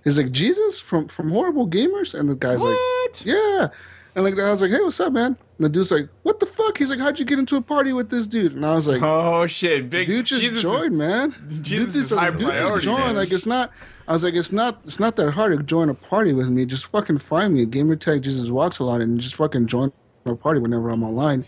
He's 0.05 0.17
like, 0.17 0.31
Jesus 0.31 0.79
from 0.79 1.09
from 1.09 1.31
Horrible 1.31 1.69
Gamers, 1.69 2.19
and 2.19 2.29
the 2.29 2.37
guy's 2.37 2.63
like, 2.63 2.77
yeah. 3.25 3.69
And 4.15 4.25
like 4.25 4.39
I 4.39 4.51
was 4.51 4.61
like, 4.63 4.71
hey, 4.71 4.81
what's 4.81 4.99
up, 5.01 5.13
man? 5.13 5.37
And 5.59 5.65
the 5.65 5.69
dude's 5.69 5.91
like, 5.91 6.09
what 6.23 6.41
the 6.41 6.47
fuck? 6.47 6.79
He's 6.79 6.91
like, 6.91 6.99
how'd 6.99 7.19
you 7.19 7.25
get 7.25 7.39
into 7.39 7.57
a 7.57 7.61
party 7.63 7.93
with 7.93 8.11
this 8.11 8.27
dude? 8.27 8.53
And 8.55 8.65
I 8.67 8.73
was 8.75 8.89
like, 8.89 9.03
Oh 9.03 9.47
shit, 9.47 9.91
big 9.91 10.07
dude 10.09 10.27
just 10.27 10.41
Jesus 10.41 10.63
joined, 10.63 10.95
is, 10.95 10.99
man. 10.99 11.35
Jesus 11.63 11.93
dude 11.93 12.03
is 12.05 12.11
high 12.11 12.31
dude 12.31 12.47
priority, 12.49 12.87
joined. 12.87 12.99
man. 13.01 13.17
Like 13.17 13.31
it's 13.33 13.47
not. 13.47 13.71
I 14.09 14.13
was 14.13 14.25
like, 14.25 14.35
it's 14.35 14.53
not. 14.53 14.81
It's 14.85 14.99
not 14.99 15.17
that 15.17 15.31
hard 15.33 15.57
to 15.57 15.63
join 15.63 15.89
a 15.91 15.95
party 15.95 16.33
with 16.33 16.49
me. 16.49 16.65
Just 16.65 16.87
fucking 16.87 17.19
find 17.19 17.53
me, 17.55 17.63
a 17.63 17.67
gamertag 17.67 18.23
Jesus 18.23 18.51
walks 18.51 18.79
a 18.79 18.85
lot, 18.85 19.01
and 19.01 19.21
just 19.21 19.35
fucking 19.35 19.67
join 19.67 19.93
a 20.25 20.35
party 20.35 20.61
whenever 20.61 20.89
I'm 20.91 21.03
online. 21.05 21.45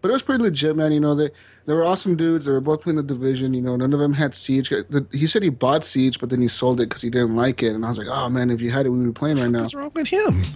But 0.00 0.10
it 0.10 0.12
was 0.12 0.22
pretty 0.22 0.42
legit, 0.44 0.76
man. 0.76 0.92
You 0.92 1.00
know, 1.00 1.14
they 1.14 1.30
they 1.66 1.74
were 1.74 1.82
awesome 1.84 2.14
dudes. 2.16 2.46
They 2.46 2.52
were 2.52 2.60
both 2.60 2.82
playing 2.82 2.96
the 2.96 3.02
division. 3.02 3.52
You 3.54 3.62
know, 3.62 3.74
none 3.74 3.92
of 3.92 3.98
them 3.98 4.12
had 4.12 4.34
Siege. 4.34 4.68
The- 4.68 5.06
He 5.12 5.26
said 5.26 5.42
he 5.42 5.48
bought 5.48 5.84
Siege, 5.84 6.20
but 6.20 6.30
then 6.30 6.40
he 6.40 6.46
sold 6.48 6.80
it 6.80 6.88
because 6.88 7.02
he 7.02 7.10
didn't 7.10 7.34
like 7.36 7.62
it. 7.62 7.74
And 7.74 7.84
I 7.84 7.88
was 7.88 7.98
like, 7.98 8.06
oh 8.08 8.28
man, 8.28 8.50
if 8.50 8.60
you 8.60 8.70
had 8.70 8.86
it, 8.86 8.90
we 8.90 8.98
would 8.98 9.06
be 9.14 9.18
playing 9.18 9.38
right 9.38 9.50
now. 9.50 9.62
What's 9.62 9.74
wrong 9.74 9.90
with 9.94 10.06
him? 10.08 10.44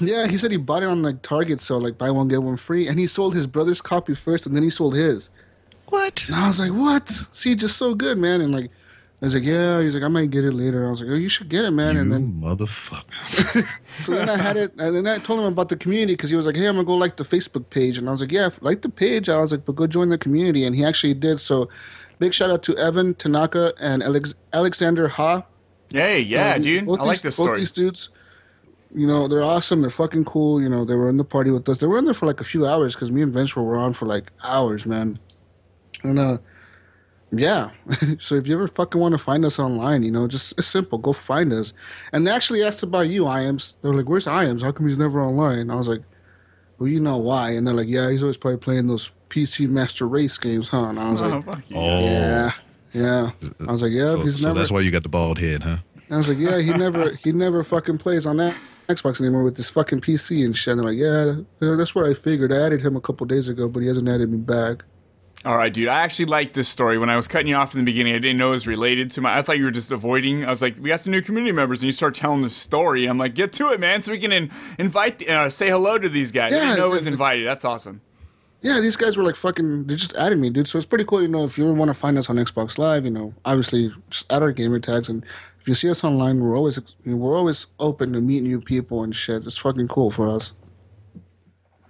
Yeah, 0.00 0.26
he 0.28 0.38
said 0.38 0.50
he 0.50 0.56
bought 0.56 0.82
it 0.82 0.86
on 0.86 1.02
like 1.02 1.22
Target, 1.22 1.60
so 1.60 1.78
like 1.78 1.98
buy 1.98 2.10
one 2.10 2.28
get 2.28 2.42
one 2.42 2.56
free, 2.56 2.86
and 2.88 2.98
he 2.98 3.06
sold 3.06 3.34
his 3.34 3.46
brother's 3.46 3.80
copy 3.80 4.14
first, 4.14 4.46
and 4.46 4.54
then 4.54 4.62
he 4.62 4.70
sold 4.70 4.94
his. 4.94 5.30
What? 5.86 6.24
And 6.26 6.36
I 6.36 6.46
was 6.46 6.60
like, 6.60 6.72
what? 6.72 7.08
See, 7.32 7.54
just 7.54 7.76
so 7.78 7.94
good, 7.94 8.18
man. 8.18 8.40
And 8.42 8.52
like, 8.52 8.66
I 8.66 9.24
was 9.24 9.34
like, 9.34 9.42
yeah. 9.44 9.80
He's 9.80 9.94
like, 9.94 10.04
I 10.04 10.08
might 10.08 10.30
get 10.30 10.44
it 10.44 10.52
later. 10.52 10.86
I 10.86 10.90
was 10.90 11.00
like, 11.00 11.10
oh, 11.10 11.14
you 11.14 11.28
should 11.30 11.48
get 11.48 11.64
it, 11.64 11.70
man. 11.70 11.94
You 11.96 12.02
and 12.02 12.12
then 12.12 12.32
motherfucker. 12.40 13.66
so 13.98 14.12
then 14.12 14.28
I 14.28 14.36
had 14.36 14.56
it, 14.56 14.72
and 14.78 14.94
then 14.94 15.06
I 15.06 15.18
told 15.18 15.40
him 15.40 15.46
about 15.46 15.68
the 15.70 15.76
community 15.76 16.12
because 16.12 16.30
he 16.30 16.36
was 16.36 16.46
like, 16.46 16.56
"Hey, 16.56 16.66
I'm 16.66 16.74
gonna 16.74 16.84
go 16.86 16.94
like 16.96 17.16
the 17.16 17.24
Facebook 17.24 17.70
page," 17.70 17.98
and 17.98 18.06
I 18.06 18.10
was 18.12 18.20
like, 18.20 18.30
"Yeah, 18.32 18.50
like 18.60 18.82
the 18.82 18.88
page." 18.90 19.28
I 19.28 19.38
was 19.38 19.50
like, 19.52 19.64
"But 19.64 19.76
go 19.76 19.86
join 19.86 20.10
the 20.10 20.18
community," 20.18 20.64
and 20.64 20.76
he 20.76 20.84
actually 20.84 21.14
did. 21.14 21.40
So, 21.40 21.68
big 22.18 22.32
shout 22.34 22.50
out 22.50 22.62
to 22.64 22.76
Evan 22.76 23.14
Tanaka 23.14 23.72
and 23.80 24.02
Alex- 24.02 24.34
Alexander 24.52 25.08
Ha. 25.08 25.42
Hey, 25.90 26.20
yeah, 26.20 26.54
Uh, 26.56 26.58
dude. 26.58 26.84
both 26.86 27.00
I 27.00 27.04
like 27.04 27.16
these- 27.16 27.22
this 27.22 27.36
Both 27.38 27.46
story. 27.46 27.58
these 27.60 27.72
dudes, 27.72 28.10
you 28.92 29.06
know, 29.06 29.28
they're 29.28 29.42
awesome. 29.42 29.80
They're 29.82 29.90
fucking 29.90 30.24
cool. 30.24 30.60
You 30.62 30.68
know, 30.68 30.84
they 30.84 30.94
were 30.94 31.08
in 31.08 31.16
the 31.18 31.24
party 31.24 31.50
with 31.50 31.68
us. 31.68 31.78
They 31.78 31.86
were 31.86 31.98
in 31.98 32.04
there 32.06 32.14
for 32.14 32.26
like 32.26 32.40
a 32.40 32.44
few 32.44 32.66
hours 32.66 32.94
because 32.94 33.10
me 33.12 33.22
and 33.22 33.32
Vince 33.32 33.54
were 33.54 33.76
on 33.76 33.92
for 33.92 34.06
like 34.06 34.32
hours, 34.42 34.86
man. 34.86 35.18
And 36.02 36.18
uh, 36.18 36.38
Yeah. 37.30 37.70
so 38.18 38.34
if 38.36 38.46
you 38.46 38.54
ever 38.54 38.68
fucking 38.68 39.00
want 39.00 39.12
to 39.12 39.18
find 39.18 39.44
us 39.44 39.58
online, 39.58 40.02
you 40.02 40.10
know, 40.10 40.26
just 40.26 40.58
it's 40.58 40.66
simple. 40.68 40.98
Go 40.98 41.12
find 41.12 41.52
us. 41.52 41.74
And 42.12 42.26
they 42.26 42.30
actually 42.30 42.62
asked 42.62 42.82
about 42.82 43.08
you, 43.08 43.26
Iams. 43.26 43.74
They're 43.82 43.92
like, 43.92 44.08
"Where's 44.08 44.26
Iams? 44.26 44.62
How 44.62 44.72
come 44.72 44.86
he's 44.88 44.96
never 44.98 45.20
online?" 45.22 45.70
I 45.70 45.74
was 45.74 45.88
like, 45.88 46.02
"Well, 46.78 46.88
you 46.88 47.00
know 47.00 47.18
why." 47.18 47.50
And 47.50 47.66
they're 47.66 47.74
like, 47.74 47.88
"Yeah, 47.88 48.10
he's 48.10 48.22
always 48.22 48.38
probably 48.38 48.58
playing 48.58 48.86
those 48.86 49.10
PC 49.28 49.68
Master 49.68 50.08
Race 50.08 50.38
games, 50.38 50.68
huh?" 50.68 50.84
And 50.88 50.98
I 50.98 51.10
was 51.10 51.20
Oh, 51.20 51.28
like, 51.28 51.44
fuck 51.44 51.70
you. 51.70 51.76
Oh. 51.76 52.00
"Yeah, 52.00 52.52
yeah." 52.94 53.30
I 53.68 53.72
was 53.72 53.82
like, 53.82 53.92
"Yeah, 53.92 54.12
So, 54.12 54.20
he's 54.22 54.40
so 54.40 54.48
never." 54.48 54.60
that's 54.60 54.70
why 54.72 54.80
you 54.80 54.90
got 54.90 55.02
the 55.02 55.10
bald 55.10 55.38
head, 55.38 55.62
huh? 55.62 55.76
I 56.10 56.16
was 56.16 56.28
like, 56.30 56.38
"Yeah, 56.38 56.58
he 56.60 56.70
never, 56.72 57.18
he 57.22 57.32
never 57.32 57.62
fucking 57.62 57.98
plays 57.98 58.24
on 58.24 58.38
that." 58.38 58.56
Xbox 58.88 59.20
anymore 59.20 59.44
with 59.44 59.56
this 59.56 59.70
fucking 59.70 60.00
PC 60.00 60.44
and 60.44 60.56
shit. 60.56 60.72
And 60.72 60.80
they're 60.80 60.90
like, 60.90 60.98
yeah, 60.98 61.42
yeah, 61.60 61.76
that's 61.76 61.94
what 61.94 62.06
I 62.06 62.14
figured. 62.14 62.52
I 62.52 62.64
added 62.64 62.80
him 62.80 62.96
a 62.96 63.00
couple 63.00 63.26
days 63.26 63.48
ago, 63.48 63.68
but 63.68 63.80
he 63.80 63.86
hasn't 63.86 64.08
added 64.08 64.30
me 64.30 64.38
back. 64.38 64.84
All 65.44 65.56
right, 65.56 65.72
dude. 65.72 65.88
I 65.88 66.00
actually 66.00 66.24
like 66.24 66.54
this 66.54 66.68
story. 66.68 66.98
When 66.98 67.10
I 67.10 67.16
was 67.16 67.28
cutting 67.28 67.46
you 67.46 67.54
off 67.54 67.72
in 67.72 67.80
the 67.80 67.84
beginning, 67.84 68.14
I 68.14 68.18
didn't 68.18 68.38
know 68.38 68.48
it 68.48 68.52
was 68.52 68.66
related 68.66 69.12
to 69.12 69.20
my. 69.20 69.38
I 69.38 69.42
thought 69.42 69.56
you 69.56 69.64
were 69.64 69.70
just 69.70 69.92
avoiding. 69.92 70.44
I 70.44 70.50
was 70.50 70.60
like, 70.60 70.78
we 70.80 70.88
got 70.88 71.00
some 71.00 71.12
new 71.12 71.22
community 71.22 71.52
members, 71.52 71.80
and 71.80 71.86
you 71.86 71.92
start 71.92 72.16
telling 72.16 72.42
the 72.42 72.50
story. 72.50 73.06
I'm 73.06 73.18
like, 73.18 73.34
get 73.34 73.52
to 73.54 73.70
it, 73.70 73.78
man, 73.78 74.02
so 74.02 74.10
we 74.10 74.18
can 74.18 74.32
in, 74.32 74.50
invite, 74.78 75.26
uh, 75.28 75.48
say 75.48 75.68
hello 75.68 75.96
to 75.96 76.08
these 76.08 76.32
guys. 76.32 76.52
I 76.52 76.58
didn't 76.58 76.76
know 76.76 76.90
it 76.90 76.94
was 76.94 77.06
invited. 77.06 77.46
That's 77.46 77.64
awesome. 77.64 78.00
Yeah, 78.62 78.80
these 78.80 78.96
guys 78.96 79.16
were 79.16 79.22
like 79.22 79.36
fucking. 79.36 79.86
They 79.86 79.94
just 79.94 80.14
added 80.16 80.38
me, 80.38 80.50
dude. 80.50 80.66
So 80.66 80.76
it's 80.76 80.86
pretty 80.86 81.04
cool. 81.04 81.22
You 81.22 81.28
know, 81.28 81.44
if 81.44 81.56
you 81.56 81.64
ever 81.64 81.72
want 81.72 81.90
to 81.90 81.94
find 81.94 82.18
us 82.18 82.28
on 82.28 82.36
Xbox 82.36 82.76
Live, 82.76 83.04
you 83.04 83.10
know, 83.12 83.32
obviously 83.44 83.92
just 84.10 84.30
add 84.32 84.42
our 84.42 84.50
gamer 84.50 84.80
tags, 84.80 85.08
and 85.08 85.24
you 85.68 85.74
see 85.74 85.90
us 85.90 86.02
online, 86.04 86.40
we're 86.40 86.56
always 86.56 86.80
we're 87.04 87.36
always 87.36 87.66
open 87.78 88.12
to 88.14 88.20
meet 88.20 88.42
new 88.42 88.60
people 88.60 89.02
and 89.02 89.14
shit. 89.14 89.46
It's 89.46 89.58
fucking 89.58 89.88
cool 89.88 90.10
for 90.10 90.28
us. 90.28 90.52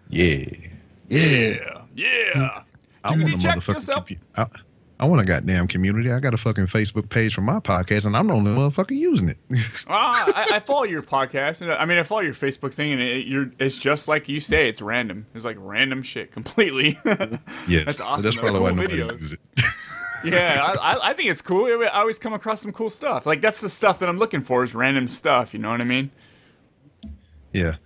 Yeah. 0.08 0.44
Yeah, 1.08 1.84
yeah. 1.94 2.62
I 3.04 3.10
want 3.12 3.22
a 3.22 3.26
Dude, 3.26 3.40
check 3.40 3.56
motherfucking 3.58 3.74
yourself. 3.74 4.06
compu- 4.08 4.18
I, 4.36 4.46
I 5.00 5.06
want 5.06 5.20
a 5.22 5.24
goddamn 5.24 5.68
community. 5.68 6.10
I 6.10 6.18
got 6.20 6.34
a 6.34 6.36
fucking 6.36 6.66
Facebook 6.66 7.08
page 7.08 7.34
for 7.34 7.40
my 7.40 7.60
podcast, 7.60 8.04
and 8.04 8.16
I'm 8.16 8.26
the 8.26 8.34
only 8.34 8.50
motherfucker 8.50 8.90
using 8.90 9.28
it. 9.28 9.38
ah, 9.86 10.24
I, 10.34 10.56
I 10.56 10.60
follow 10.60 10.82
your 10.82 11.02
podcast, 11.02 11.60
and 11.62 11.70
I 11.72 11.84
mean, 11.86 11.98
I 11.98 12.02
follow 12.02 12.20
your 12.22 12.34
Facebook 12.34 12.72
thing, 12.74 12.92
and 12.92 13.00
it, 13.00 13.26
you're. 13.26 13.50
It's 13.58 13.76
just 13.76 14.08
like 14.08 14.28
you 14.28 14.40
say. 14.40 14.68
It's 14.68 14.82
random. 14.82 15.26
It's 15.34 15.44
like 15.44 15.56
random 15.60 16.02
shit 16.02 16.32
completely. 16.32 16.98
yes, 17.04 17.84
That's 17.86 18.00
awesome. 18.00 18.24
That's 18.24 18.36
They're 18.36 18.42
probably 18.42 18.60
why 18.60 18.68
cool 18.70 18.76
nobody 18.76 18.98
videos. 19.02 19.12
uses 19.12 19.32
it. 19.34 19.40
yeah, 20.24 20.62
I, 20.62 20.92
I, 20.94 21.10
I 21.10 21.14
think 21.14 21.30
it's 21.30 21.42
cool. 21.42 21.66
I 21.66 21.86
always 21.88 22.18
come 22.18 22.32
across 22.32 22.62
some 22.62 22.72
cool 22.72 22.90
stuff. 22.90 23.26
Like 23.26 23.40
that's 23.40 23.60
the 23.60 23.68
stuff 23.68 23.98
that 24.00 24.08
I'm 24.08 24.18
looking 24.18 24.40
for 24.40 24.64
is 24.64 24.74
random 24.74 25.08
stuff. 25.08 25.52
You 25.52 25.60
know 25.60 25.70
what 25.70 25.80
I 25.80 25.84
mean? 25.84 26.10
Yeah. 27.52 27.76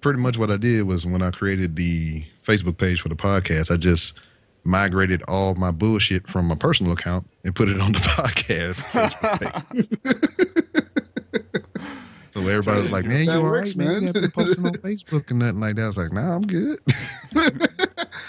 Pretty 0.00 0.20
much 0.20 0.38
what 0.38 0.50
I 0.50 0.56
did 0.56 0.82
was 0.82 1.04
when 1.04 1.20
I 1.22 1.30
created 1.30 1.74
the 1.76 2.24
Facebook 2.46 2.78
page 2.78 3.00
for 3.00 3.08
the 3.08 3.16
podcast, 3.16 3.70
I 3.72 3.76
just 3.76 4.14
migrated 4.62 5.22
all 5.24 5.54
my 5.54 5.70
bullshit 5.70 6.28
from 6.28 6.46
my 6.46 6.54
personal 6.54 6.92
account 6.92 7.26
and 7.44 7.54
put 7.54 7.68
it 7.68 7.80
on 7.80 7.92
the 7.92 7.98
podcast. 7.98 8.84
So 12.32 12.46
everybody 12.46 12.80
was 12.80 12.90
like, 12.92 13.04
man, 13.06 13.24
you 13.24 13.26
That 13.26 13.36
all 13.38 13.42
works, 13.42 13.74
right, 13.74 13.86
man? 13.88 14.00
You 14.02 14.06
haven't 14.06 14.22
been 14.22 14.30
posting 14.30 14.64
on 14.64 14.72
Facebook 14.74 15.30
and 15.30 15.40
nothing 15.40 15.58
like 15.58 15.74
that. 15.74 15.82
I 15.82 15.86
was 15.86 15.96
like, 15.96 16.12
nah, 16.12 16.36
I'm 16.36 16.46
good. 16.46 16.78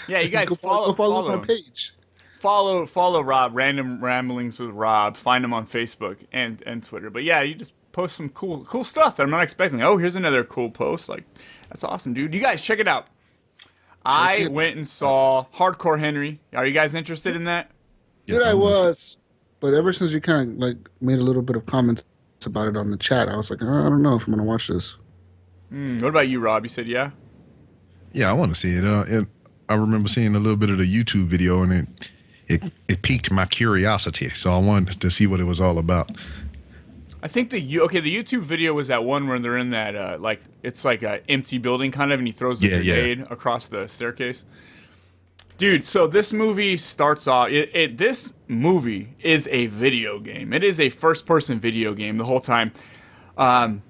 Yeah, 0.08 0.18
you 0.18 0.28
guys 0.28 0.48
Go 0.48 0.56
follow 0.56 0.86
go 0.88 0.94
follow, 0.94 1.22
follow 1.22 1.36
my 1.38 1.44
page. 1.46 1.94
Follow 2.42 2.84
follow 2.86 3.20
Rob. 3.22 3.54
Random 3.54 4.02
ramblings 4.02 4.58
with 4.58 4.70
Rob. 4.70 5.16
Find 5.16 5.44
him 5.44 5.54
on 5.54 5.66
Facebook 5.66 6.18
and 6.32 6.62
and 6.66 6.82
Twitter. 6.82 7.08
But 7.08 7.22
yeah, 7.22 7.40
you 7.42 7.54
just 7.54 7.72
post 7.92 8.16
some 8.16 8.28
cool 8.28 8.64
cool 8.64 8.84
stuff 8.84 9.16
that 9.16 9.22
I'm 9.22 9.30
not 9.30 9.42
expecting. 9.42 9.82
Oh, 9.82 9.96
here's 9.96 10.16
another 10.16 10.42
cool 10.44 10.70
post. 10.70 11.08
Like 11.08 11.24
that's 11.70 11.84
awesome, 11.84 12.12
dude. 12.12 12.34
You 12.34 12.40
guys 12.40 12.60
check 12.60 12.80
it 12.80 12.88
out. 12.88 13.06
I 14.04 14.48
went 14.48 14.76
and 14.76 14.86
saw 14.86 15.46
Hardcore 15.54 16.00
Henry. 16.00 16.40
Are 16.52 16.66
you 16.66 16.72
guys 16.72 16.96
interested 16.96 17.36
in 17.36 17.44
that? 17.44 17.70
Yes, 18.26 18.38
Dude, 18.38 18.48
I 18.48 18.54
was, 18.54 19.18
but 19.60 19.74
ever 19.74 19.92
since 19.92 20.10
you 20.12 20.20
kind 20.20 20.50
of 20.50 20.58
like 20.58 20.76
made 21.00 21.20
a 21.20 21.22
little 21.22 21.42
bit 21.42 21.54
of 21.54 21.66
comments 21.66 22.04
about 22.44 22.66
it 22.66 22.76
on 22.76 22.90
the 22.90 22.96
chat, 22.96 23.28
I 23.28 23.36
was 23.36 23.50
like, 23.50 23.62
"Uh, 23.62 23.86
I 23.86 23.88
don't 23.88 24.02
know 24.02 24.16
if 24.16 24.26
I'm 24.26 24.32
gonna 24.32 24.42
watch 24.42 24.66
this. 24.66 24.96
Hmm, 25.70 25.98
what 25.98 26.08
about 26.08 26.28
you, 26.28 26.40
Rob? 26.40 26.64
You 26.64 26.68
said 26.68 26.88
yeah. 26.88 27.10
Yeah, 28.12 28.28
I 28.28 28.32
want 28.32 28.54
to 28.54 28.60
see 28.60 28.74
it. 28.74 28.84
Uh, 28.84 29.04
it. 29.06 29.28
I 29.68 29.74
remember 29.74 30.08
seeing 30.08 30.34
a 30.34 30.38
little 30.40 30.56
bit 30.56 30.70
of 30.70 30.78
the 30.78 30.84
YouTube 30.84 31.26
video, 31.26 31.62
and 31.62 31.72
it 31.72 31.88
it 32.52 32.62
it 32.88 33.02
piqued 33.02 33.30
my 33.30 33.46
curiosity. 33.46 34.30
So 34.34 34.52
I 34.52 34.58
wanted 34.58 35.00
to 35.00 35.10
see 35.10 35.26
what 35.26 35.40
it 35.40 35.44
was 35.44 35.60
all 35.60 35.78
about. 35.78 36.10
I 37.22 37.28
think 37.28 37.50
the 37.50 37.80
okay 37.80 38.00
the 38.00 38.14
YouTube 38.14 38.42
video 38.42 38.74
was 38.74 38.88
that 38.88 39.04
one 39.04 39.28
where 39.28 39.38
they're 39.38 39.56
in 39.56 39.70
that 39.70 39.94
uh, 39.94 40.16
like 40.20 40.40
it's 40.62 40.84
like 40.84 41.02
a 41.02 41.22
empty 41.30 41.58
building 41.58 41.92
kind 41.92 42.12
of, 42.12 42.18
and 42.18 42.26
he 42.26 42.32
throws 42.32 42.60
the 42.60 42.68
Yeah, 42.68 42.78
yeah. 42.78 42.94
grenade 42.94 43.20
across 43.30 43.68
the 43.68 43.86
staircase. 43.86 44.44
Dude, 45.58 45.84
so 45.84 46.08
this 46.08 46.32
movie 46.32 46.76
starts 46.76 47.28
off. 47.28 47.48
It, 47.50 47.70
it 47.74 47.98
this 47.98 48.32
movie 48.48 49.14
is 49.20 49.48
a 49.52 49.66
video 49.66 50.18
game. 50.18 50.52
It 50.52 50.64
is 50.64 50.80
a 50.80 50.88
first 50.88 51.24
person 51.26 51.60
video 51.60 51.94
game 51.94 52.18
the 52.18 52.24
whole 52.24 52.40
time. 52.40 52.72
Um, 53.36 53.82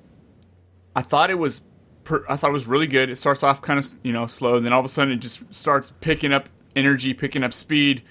I 0.95 1.01
thought 1.01 1.31
it 1.31 1.39
was, 1.39 1.63
per, 2.05 2.25
I 2.29 2.37
thought 2.37 2.51
it 2.51 2.53
was 2.53 2.67
really 2.67 2.87
good. 2.87 3.09
It 3.09 3.17
starts 3.17 3.43
off 3.43 3.63
kind 3.63 3.79
of 3.79 3.87
you 4.03 4.13
know 4.13 4.27
slow, 4.27 4.57
and 4.57 4.67
then 4.67 4.73
all 4.75 4.81
of 4.81 4.85
a 4.85 4.89
sudden 4.89 5.15
it 5.15 5.21
just 5.21 5.55
starts 5.55 5.93
picking 6.03 6.33
up 6.35 6.51
energy, 6.77 7.15
picking 7.15 7.43
up 7.43 7.55
speed 7.55 8.03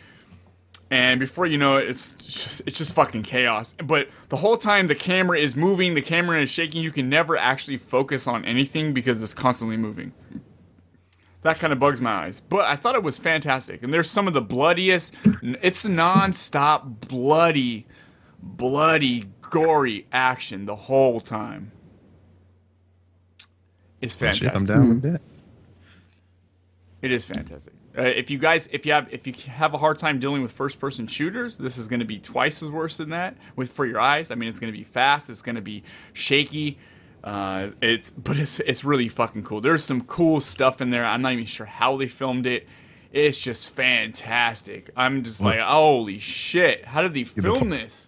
and 0.91 1.21
before 1.21 1.45
you 1.45 1.58
know 1.58 1.77
it, 1.77 1.88
it's 1.88 2.12
just, 2.15 2.62
it's 2.67 2.77
just 2.77 2.93
fucking 2.93 3.23
chaos. 3.23 3.73
But 3.82 4.10
the 4.27 4.36
whole 4.36 4.58
time 4.58 4.88
the 4.88 4.95
camera 4.95 5.39
is 5.39 5.56
moving, 5.56 5.95
the 5.95 6.01
camera 6.01 6.41
is 6.41 6.51
shaking. 6.51 6.82
You 6.82 6.91
can 6.91 7.10
never 7.10 7.38
actually 7.38 7.77
focus 7.77 8.27
on 8.27 8.43
anything 8.43 8.93
because 8.93 9.23
it's 9.23 9.34
constantly 9.34 9.77
moving. 9.77 10.12
That 11.43 11.60
kind 11.60 11.71
of 11.71 11.80
bugs 11.80 12.01
my 12.01 12.25
eyes. 12.25 12.41
But 12.41 12.65
I 12.65 12.75
thought 12.75 12.95
it 12.95 13.04
was 13.04 13.17
fantastic, 13.17 13.82
and 13.82 13.93
there's 13.93 14.10
some 14.10 14.27
of 14.27 14.34
the 14.34 14.41
bloodiest. 14.41 15.15
It's 15.41 15.86
non-stop 15.86 17.08
bloody, 17.08 17.88
bloody, 18.43 19.30
gory 19.49 20.08
action 20.12 20.65
the 20.65 20.75
whole 20.75 21.21
time. 21.21 21.71
It's 24.01 24.13
fantastic. 24.13 24.49
shit, 24.49 24.56
I'm 24.56 24.65
down 24.65 24.89
with 24.89 25.01
hmm. 25.04 25.12
that. 25.13 25.21
It 27.01 27.12
is 27.12 27.23
fantastic. 27.25 27.73
Uh, 27.97 28.04
if 28.04 28.32
you 28.32 28.38
guys, 28.38 28.69
if 28.71 28.86
you 28.86 28.93
have, 28.93 29.08
if 29.12 29.27
you 29.27 29.34
have 29.51 29.73
a 29.73 29.77
hard 29.77 29.97
time 29.97 30.19
dealing 30.19 30.41
with 30.41 30.51
first-person 30.51 31.08
shooters, 31.08 31.58
this 31.58 31.77
is 31.77 31.88
going 31.88 31.99
to 31.99 32.06
be 32.06 32.19
twice 32.19 32.63
as 32.63 32.71
worse 32.71 32.97
than 32.97 33.10
that. 33.10 33.36
With 33.56 33.71
for 33.71 33.86
your 33.86 33.99
eyes, 33.99 34.32
I 34.32 34.36
mean, 34.36 34.47
it's 34.49 34.60
going 34.60 34.71
to 34.71 34.77
be 34.77 34.84
fast. 34.86 35.30
It's 35.30 35.41
going 35.41 35.56
to 35.56 35.62
be 35.62 35.84
shaky. 36.13 36.77
Uh, 37.23 37.69
it's, 37.82 38.12
but 38.12 38.38
it's 38.38 38.60
it's 38.62 38.84
really 38.84 39.08
fucking 39.08 39.43
cool. 39.43 39.62
There's 39.62 39.84
some 39.84 40.01
cool 40.01 40.41
stuff 40.41 40.82
in 40.82 40.89
there. 40.89 41.06
I'm 41.06 41.21
not 41.21 41.34
even 41.34 41.45
sure 41.45 41.65
how 41.65 41.97
they 41.97 42.08
filmed 42.08 42.45
it. 42.45 42.67
It's 43.12 43.38
just 43.38 43.75
fantastic. 43.75 44.89
I'm 44.95 45.23
just 45.23 45.41
like, 45.41 45.60
holy 45.60 46.17
shit! 46.17 46.86
How 46.86 47.01
did 47.01 47.13
they 47.13 47.23
the 47.23 47.41
film 47.41 47.60
fu- 47.60 47.69
this? 47.69 48.08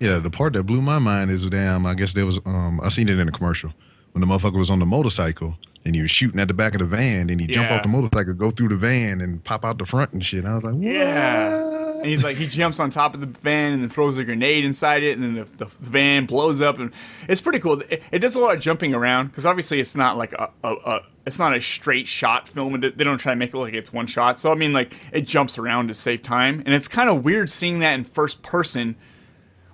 Yeah, 0.00 0.18
the 0.18 0.30
part 0.30 0.52
that 0.54 0.64
blew 0.64 0.82
my 0.82 0.98
mind 0.98 1.30
is 1.30 1.46
damn. 1.46 1.86
I 1.86 1.94
guess 1.94 2.12
there 2.12 2.26
was 2.26 2.40
um 2.44 2.80
I 2.82 2.88
seen 2.88 3.08
it 3.08 3.20
in 3.20 3.28
a 3.28 3.32
commercial 3.32 3.72
when 4.12 4.20
the 4.20 4.26
motherfucker 4.26 4.58
was 4.58 4.68
on 4.68 4.80
the 4.80 4.86
motorcycle 4.86 5.56
and 5.84 5.94
he 5.94 6.02
was 6.02 6.10
shooting 6.10 6.38
at 6.40 6.48
the 6.48 6.54
back 6.54 6.74
of 6.74 6.78
the 6.80 6.84
van 6.86 7.28
and 7.30 7.40
he 7.40 7.46
jump 7.46 7.68
Yeah. 7.70 7.76
off 7.76 7.82
the 7.82 7.88
motorcycle, 7.88 8.34
go 8.34 8.50
through 8.50 8.68
the 8.68 8.76
van 8.76 9.20
and 9.20 9.42
pop 9.42 9.64
out 9.64 9.78
the 9.78 9.86
front 9.86 10.12
and 10.12 10.24
shit. 10.24 10.44
I 10.44 10.54
was 10.54 10.62
like, 10.62 10.74
what? 10.74 10.82
Yeah. 10.82 11.78
And 11.98 12.06
he's 12.10 12.22
like, 12.24 12.36
he 12.36 12.48
jumps 12.48 12.80
on 12.80 12.90
top 12.90 13.14
of 13.14 13.20
the 13.20 13.26
van 13.26 13.72
and 13.72 13.82
then 13.82 13.88
throws 13.88 14.18
a 14.18 14.24
grenade 14.24 14.64
inside 14.64 15.04
it, 15.04 15.16
and 15.18 15.22
then 15.22 15.34
the, 15.56 15.64
the 15.64 15.66
van 15.66 16.26
blows 16.26 16.60
up, 16.60 16.80
and 16.80 16.92
it's 17.28 17.40
pretty 17.40 17.60
cool. 17.60 17.80
It, 17.88 18.02
it 18.10 18.18
does 18.18 18.34
a 18.34 18.40
lot 18.40 18.56
of 18.56 18.60
jumping 18.60 18.92
around 18.92 19.28
because 19.28 19.46
obviously 19.46 19.78
it's 19.78 19.94
not 19.94 20.16
like 20.16 20.32
a, 20.32 20.50
a, 20.64 20.74
a 20.74 21.00
it's 21.26 21.38
not 21.38 21.56
a 21.56 21.60
straight 21.60 22.08
shot 22.08 22.48
film. 22.48 22.80
They 22.80 22.90
they 22.90 23.04
don't 23.04 23.18
try 23.18 23.30
to 23.32 23.36
make 23.36 23.50
it 23.50 23.54
look 23.56 23.66
like 23.68 23.74
it's 23.74 23.92
one 23.92 24.06
shot. 24.08 24.40
So 24.40 24.50
I 24.50 24.56
mean, 24.56 24.72
like 24.72 24.96
it 25.12 25.28
jumps 25.28 25.58
around 25.58 25.86
to 25.88 25.94
save 25.94 26.22
time, 26.22 26.60
and 26.66 26.74
it's 26.74 26.88
kind 26.88 27.08
of 27.08 27.24
weird 27.24 27.48
seeing 27.48 27.78
that 27.78 27.92
in 27.94 28.02
first 28.02 28.42
person, 28.42 28.96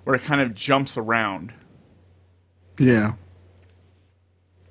where 0.03 0.15
it 0.15 0.21
kind 0.21 0.39
of 0.39 0.53
jumps 0.53 0.97
around. 0.97 1.51
Yeah. 2.77 3.13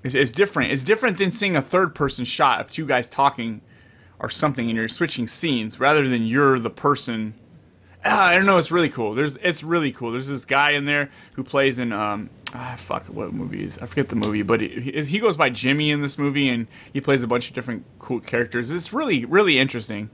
It's, 0.03 0.15
it's 0.15 0.33
different. 0.33 0.73
It's 0.73 0.85
different 0.85 1.19
than 1.19 1.31
seeing 1.31 1.57
a 1.57 1.63
third 1.63 1.95
person 1.95 2.25
shot 2.25 2.61
of 2.61 2.71
two 2.71 2.87
guys 2.87 3.09
talking 3.09 3.61
or 4.19 4.29
something, 4.29 4.69
and 4.69 4.77
you're 4.77 4.89
switching 4.89 5.27
scenes 5.27 5.79
rather 5.81 6.09
than 6.09 6.27
you're 6.27 6.59
the 6.59 6.71
person. 6.71 7.35
Ah, 8.05 8.27
I 8.27 8.37
don't 8.37 8.47
know. 8.47 8.59
It's 8.59 8.71
really 8.71 8.89
cool. 8.89 9.15
There's 9.15 9.37
it's 9.37 9.63
really 9.63 9.93
cool. 9.93 10.13
There's 10.13 10.29
this 10.29 10.45
guy 10.45 10.71
in 10.71 10.85
there 10.85 11.11
who 11.35 11.43
plays 11.43 11.79
in 11.79 11.93
um 11.93 12.31
ah 12.55 12.77
fuck 12.79 13.07
what 13.07 13.33
movie 13.33 13.65
is 13.65 13.79
I 13.79 13.87
forget 13.87 14.09
the 14.09 14.17
movie, 14.17 14.43
but 14.43 14.61
he, 14.61 14.69
he 14.69 15.03
he 15.03 15.19
goes 15.19 15.37
by 15.37 15.51
Jimmy 15.51 15.91
in 15.91 16.01
this 16.01 16.17
movie, 16.17 16.49
and 16.49 16.69
he 16.93 17.01
plays 17.01 17.23
a 17.23 17.27
bunch 17.27 17.49
of 17.49 17.55
different 17.55 17.85
cool 17.99 18.21
characters. 18.21 18.71
It's 18.71 18.93
really 18.93 19.25
really 19.25 19.59
interesting. 19.59 20.11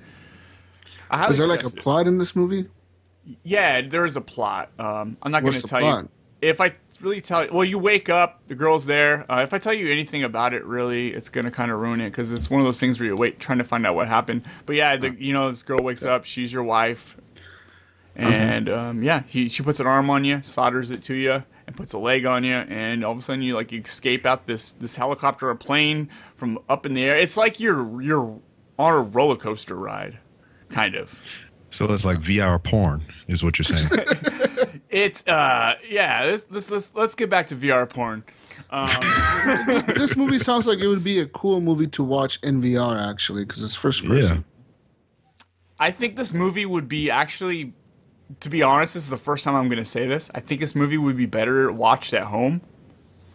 Is 1.30 1.38
there 1.38 1.46
like 1.46 1.62
a 1.62 1.68
it. 1.68 1.76
plot 1.76 2.06
in 2.06 2.18
this 2.18 2.34
movie? 2.34 2.66
Yeah, 3.42 3.82
there 3.82 4.04
is 4.04 4.16
a 4.16 4.20
plot. 4.20 4.70
Um, 4.78 5.16
I'm 5.22 5.30
not 5.30 5.42
going 5.42 5.54
to 5.54 5.62
tell 5.62 5.80
plot? 5.80 6.04
you. 6.04 6.10
If 6.44 6.60
I 6.60 6.74
really 7.00 7.20
tell 7.20 7.44
you, 7.44 7.50
well, 7.52 7.64
you 7.64 7.78
wake 7.78 8.08
up, 8.08 8.46
the 8.46 8.54
girl's 8.54 8.86
there. 8.86 9.30
Uh, 9.30 9.42
if 9.42 9.54
I 9.54 9.58
tell 9.58 9.72
you 9.72 9.90
anything 9.90 10.22
about 10.22 10.52
it, 10.52 10.64
really, 10.64 11.08
it's 11.08 11.28
going 11.28 11.44
to 11.44 11.50
kind 11.50 11.70
of 11.70 11.78
ruin 11.78 12.00
it 12.00 12.10
because 12.10 12.32
it's 12.32 12.50
one 12.50 12.60
of 12.60 12.66
those 12.66 12.78
things 12.78 13.00
where 13.00 13.08
you 13.08 13.16
wait 13.16 13.40
trying 13.40 13.58
to 13.58 13.64
find 13.64 13.86
out 13.86 13.94
what 13.94 14.08
happened. 14.08 14.42
But 14.66 14.76
yeah, 14.76 14.96
the, 14.96 15.14
you 15.14 15.32
know, 15.32 15.48
this 15.48 15.62
girl 15.62 15.82
wakes 15.82 16.04
up, 16.04 16.24
she's 16.24 16.52
your 16.52 16.64
wife, 16.64 17.16
and 18.16 18.68
um, 18.68 19.02
yeah, 19.02 19.22
he, 19.26 19.48
she 19.48 19.62
puts 19.62 19.80
an 19.80 19.86
arm 19.86 20.10
on 20.10 20.24
you, 20.24 20.42
solders 20.42 20.90
it 20.90 21.02
to 21.04 21.14
you, 21.14 21.44
and 21.66 21.76
puts 21.76 21.92
a 21.92 21.98
leg 21.98 22.26
on 22.26 22.44
you, 22.44 22.54
and 22.54 23.04
all 23.04 23.12
of 23.12 23.18
a 23.18 23.20
sudden 23.22 23.42
you 23.42 23.54
like 23.54 23.72
you 23.72 23.80
escape 23.80 24.26
out 24.26 24.46
this 24.46 24.72
this 24.72 24.96
helicopter 24.96 25.48
or 25.48 25.54
plane 25.54 26.08
from 26.34 26.58
up 26.68 26.86
in 26.86 26.94
the 26.94 27.04
air. 27.04 27.16
It's 27.16 27.36
like 27.36 27.58
you're 27.58 28.00
you're 28.02 28.38
on 28.78 28.92
a 28.92 29.00
roller 29.00 29.36
coaster 29.36 29.74
ride, 29.74 30.18
kind 30.68 30.94
of. 30.94 31.22
So 31.70 31.92
it's 31.92 32.04
like 32.04 32.20
VR 32.20 32.62
porn, 32.62 33.02
is 33.26 33.42
what 33.42 33.58
you're 33.58 33.64
saying. 33.64 33.90
It's 34.94 35.26
uh 35.26 35.74
yeah. 35.90 36.22
Let's 36.24 36.46
let's 36.50 36.70
let's, 36.70 36.94
let's 36.94 37.14
get 37.16 37.28
back 37.28 37.48
to 37.48 37.56
VR 37.56 37.88
porn. 37.88 38.22
Um, 38.70 38.88
this 39.94 40.16
movie 40.16 40.38
sounds 40.38 40.66
like 40.68 40.78
it 40.78 40.86
would 40.86 41.02
be 41.02 41.18
a 41.18 41.26
cool 41.26 41.60
movie 41.60 41.88
to 41.88 42.04
watch 42.04 42.38
in 42.44 42.62
VR, 42.62 42.96
actually, 43.10 43.44
because 43.44 43.62
it's 43.62 43.74
first 43.74 44.04
person. 44.06 44.44
I 45.80 45.90
think 45.90 46.14
this 46.14 46.32
movie 46.32 46.64
would 46.64 46.88
be 46.88 47.10
actually, 47.10 47.72
to 48.38 48.48
be 48.48 48.62
honest, 48.62 48.94
this 48.94 49.02
is 49.02 49.10
the 49.10 49.16
first 49.16 49.42
time 49.42 49.56
I'm 49.56 49.66
going 49.68 49.78
to 49.82 49.84
say 49.84 50.06
this. 50.06 50.30
I 50.32 50.38
think 50.40 50.60
this 50.60 50.74
movie 50.76 50.96
would 50.98 51.16
be 51.16 51.26
better 51.26 51.72
watched 51.72 52.14
at 52.14 52.24
home 52.24 52.60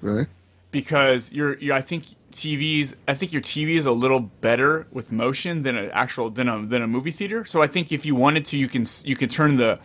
Really? 0.01 0.27
because 0.71 1.31
you're, 1.33 1.57
you're 1.59 1.75
I 1.75 1.81
think 1.81 2.05
TVs 2.31 2.93
I 3.07 3.13
think 3.15 3.33
your 3.33 3.41
TV 3.41 3.75
is 3.75 3.85
a 3.85 3.91
little 3.91 4.19
better 4.21 4.87
with 4.91 5.11
motion 5.11 5.63
than 5.63 5.75
an 5.75 5.89
actual 5.91 6.29
than 6.29 6.47
a 6.47 6.65
than 6.65 6.81
a 6.81 6.87
movie 6.87 7.11
theater. 7.11 7.43
So 7.43 7.61
I 7.61 7.67
think 7.67 7.91
if 7.91 8.05
you 8.05 8.15
wanted 8.15 8.45
to, 8.47 8.57
you 8.57 8.69
can 8.69 8.85
you 9.03 9.15
can 9.17 9.27
turn 9.29 9.57
the 9.57 9.79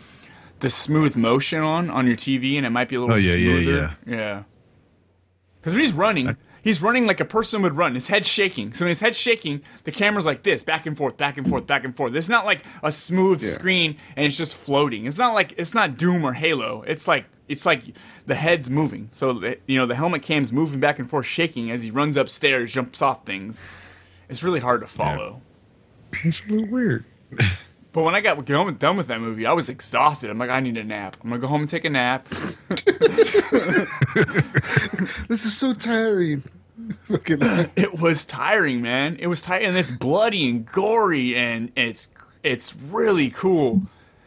the 0.61 0.71
smooth 0.71 1.17
motion 1.17 1.61
on 1.61 1.91
on 1.91 2.07
your 2.07 2.17
TV, 2.17 2.57
and 2.57 2.65
it 2.67 2.71
might 2.71 2.89
be 2.89 2.97
a 2.97 3.01
little 3.01 3.15
Oh, 3.15 3.19
yeah, 3.19 3.35
yeah, 3.35 3.61
smoother. 3.63 3.97
yeah. 4.07 4.43
Because 5.61 5.73
when 5.75 5.81
he's 5.83 5.93
running, 5.95 6.37
he's 6.63 6.83
running 6.83 7.07
like 7.07 7.21
a 7.21 7.25
person 7.25 7.63
would 7.63 7.75
run. 7.77 7.95
His 7.95 8.09
head's 8.09 8.29
shaking. 8.29 8.75
So 8.75 8.85
when 8.85 8.89
his 8.91 9.01
head's 9.01 9.19
shaking, 9.19 9.63
the 9.85 9.91
camera's 9.91 10.27
like 10.27 10.43
this, 10.43 10.63
back 10.63 10.85
and 10.85 10.95
forth, 10.97 11.17
back 11.17 11.39
and 11.39 11.49
forth, 11.49 11.67
back 11.67 11.85
and 11.85 11.97
forth. 11.97 12.15
It's 12.15 12.29
not 12.29 12.45
like 12.45 12.63
a 12.83 12.93
smooth 12.93 13.41
screen 13.43 13.97
and 14.15 14.27
it's 14.27 14.37
just 14.37 14.55
floating. 14.57 15.07
It's 15.07 15.17
not 15.17 15.33
like 15.33 15.55
it's 15.57 15.73
not 15.73 15.97
Doom 15.97 16.23
or 16.25 16.35
Halo. 16.35 16.83
It's 16.87 17.09
like 17.09 17.25
it's 17.49 17.65
like 17.65 17.83
the 18.27 18.35
head's 18.35 18.69
moving. 18.69 19.09
So 19.11 19.43
you 19.67 19.79
know 19.79 19.87
the 19.87 19.95
helmet 19.95 20.21
cam's 20.23 20.53
moving 20.53 20.81
back 20.81 20.99
and 20.99 21.09
forth, 21.09 21.25
shaking 21.25 21.71
as 21.71 21.83
he 21.83 21.91
runs 21.91 22.19
upstairs, 22.19 22.71
jumps 22.73 23.01
off 23.01 23.25
things. 23.25 23.59
It's 24.29 24.43
really 24.43 24.61
hard 24.61 24.83
to 24.83 24.87
follow. 24.87 25.41
It's 26.25 26.43
a 26.45 26.49
little 26.53 26.67
weird. 26.69 27.05
But 27.95 28.03
when 28.03 28.17
I 28.17 28.21
got 28.21 28.45
done 28.45 28.75
done 28.75 28.97
with 28.97 29.07
that 29.07 29.21
movie, 29.21 29.47
I 29.47 29.53
was 29.53 29.69
exhausted. 29.69 30.29
I'm 30.29 30.37
like, 30.37 30.51
I 30.51 30.59
need 30.59 30.77
a 30.77 30.83
nap. 30.83 31.17
I'm 31.23 31.31
gonna 31.31 31.41
go 31.41 31.47
home 31.47 31.61
and 31.63 31.71
take 31.71 31.85
a 31.87 31.91
nap. 31.91 32.27
This 35.29 35.47
is 35.47 35.57
so 35.57 35.73
tiring. 35.75 36.43
Fucking 37.05 37.39
it 37.77 38.01
was 38.01 38.25
tiring, 38.25 38.83
man. 38.83 39.17
It 39.19 39.27
was 39.29 39.43
tiring, 39.43 39.67
and 39.67 39.77
it's 39.77 39.91
bloody 39.91 40.49
and 40.49 40.67
gory, 40.67 41.35
and 41.35 41.73
it's 41.77 42.09
it's 42.43 42.77
really 42.77 43.31
cool. 43.31 43.83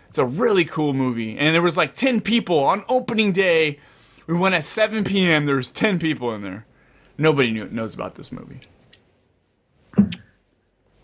It's 0.09 0.17
a 0.17 0.25
really 0.25 0.65
cool 0.65 0.93
movie, 0.93 1.37
and 1.37 1.53
there 1.53 1.61
was 1.61 1.77
like 1.77 1.93
ten 1.93 2.19
people 2.19 2.59
on 2.59 2.83
opening 2.89 3.31
day. 3.31 3.79
We 4.25 4.35
went 4.37 4.55
at 4.55 4.65
7 4.65 5.05
p.m. 5.05 5.45
There 5.45 5.55
was 5.55 5.71
10 5.71 5.99
people 5.99 6.33
in 6.33 6.41
there. 6.41 6.65
Nobody 7.17 7.49
knew, 7.49 7.69
knows 7.69 7.93
about 7.93 8.15
this 8.15 8.29
movie. 8.29 8.59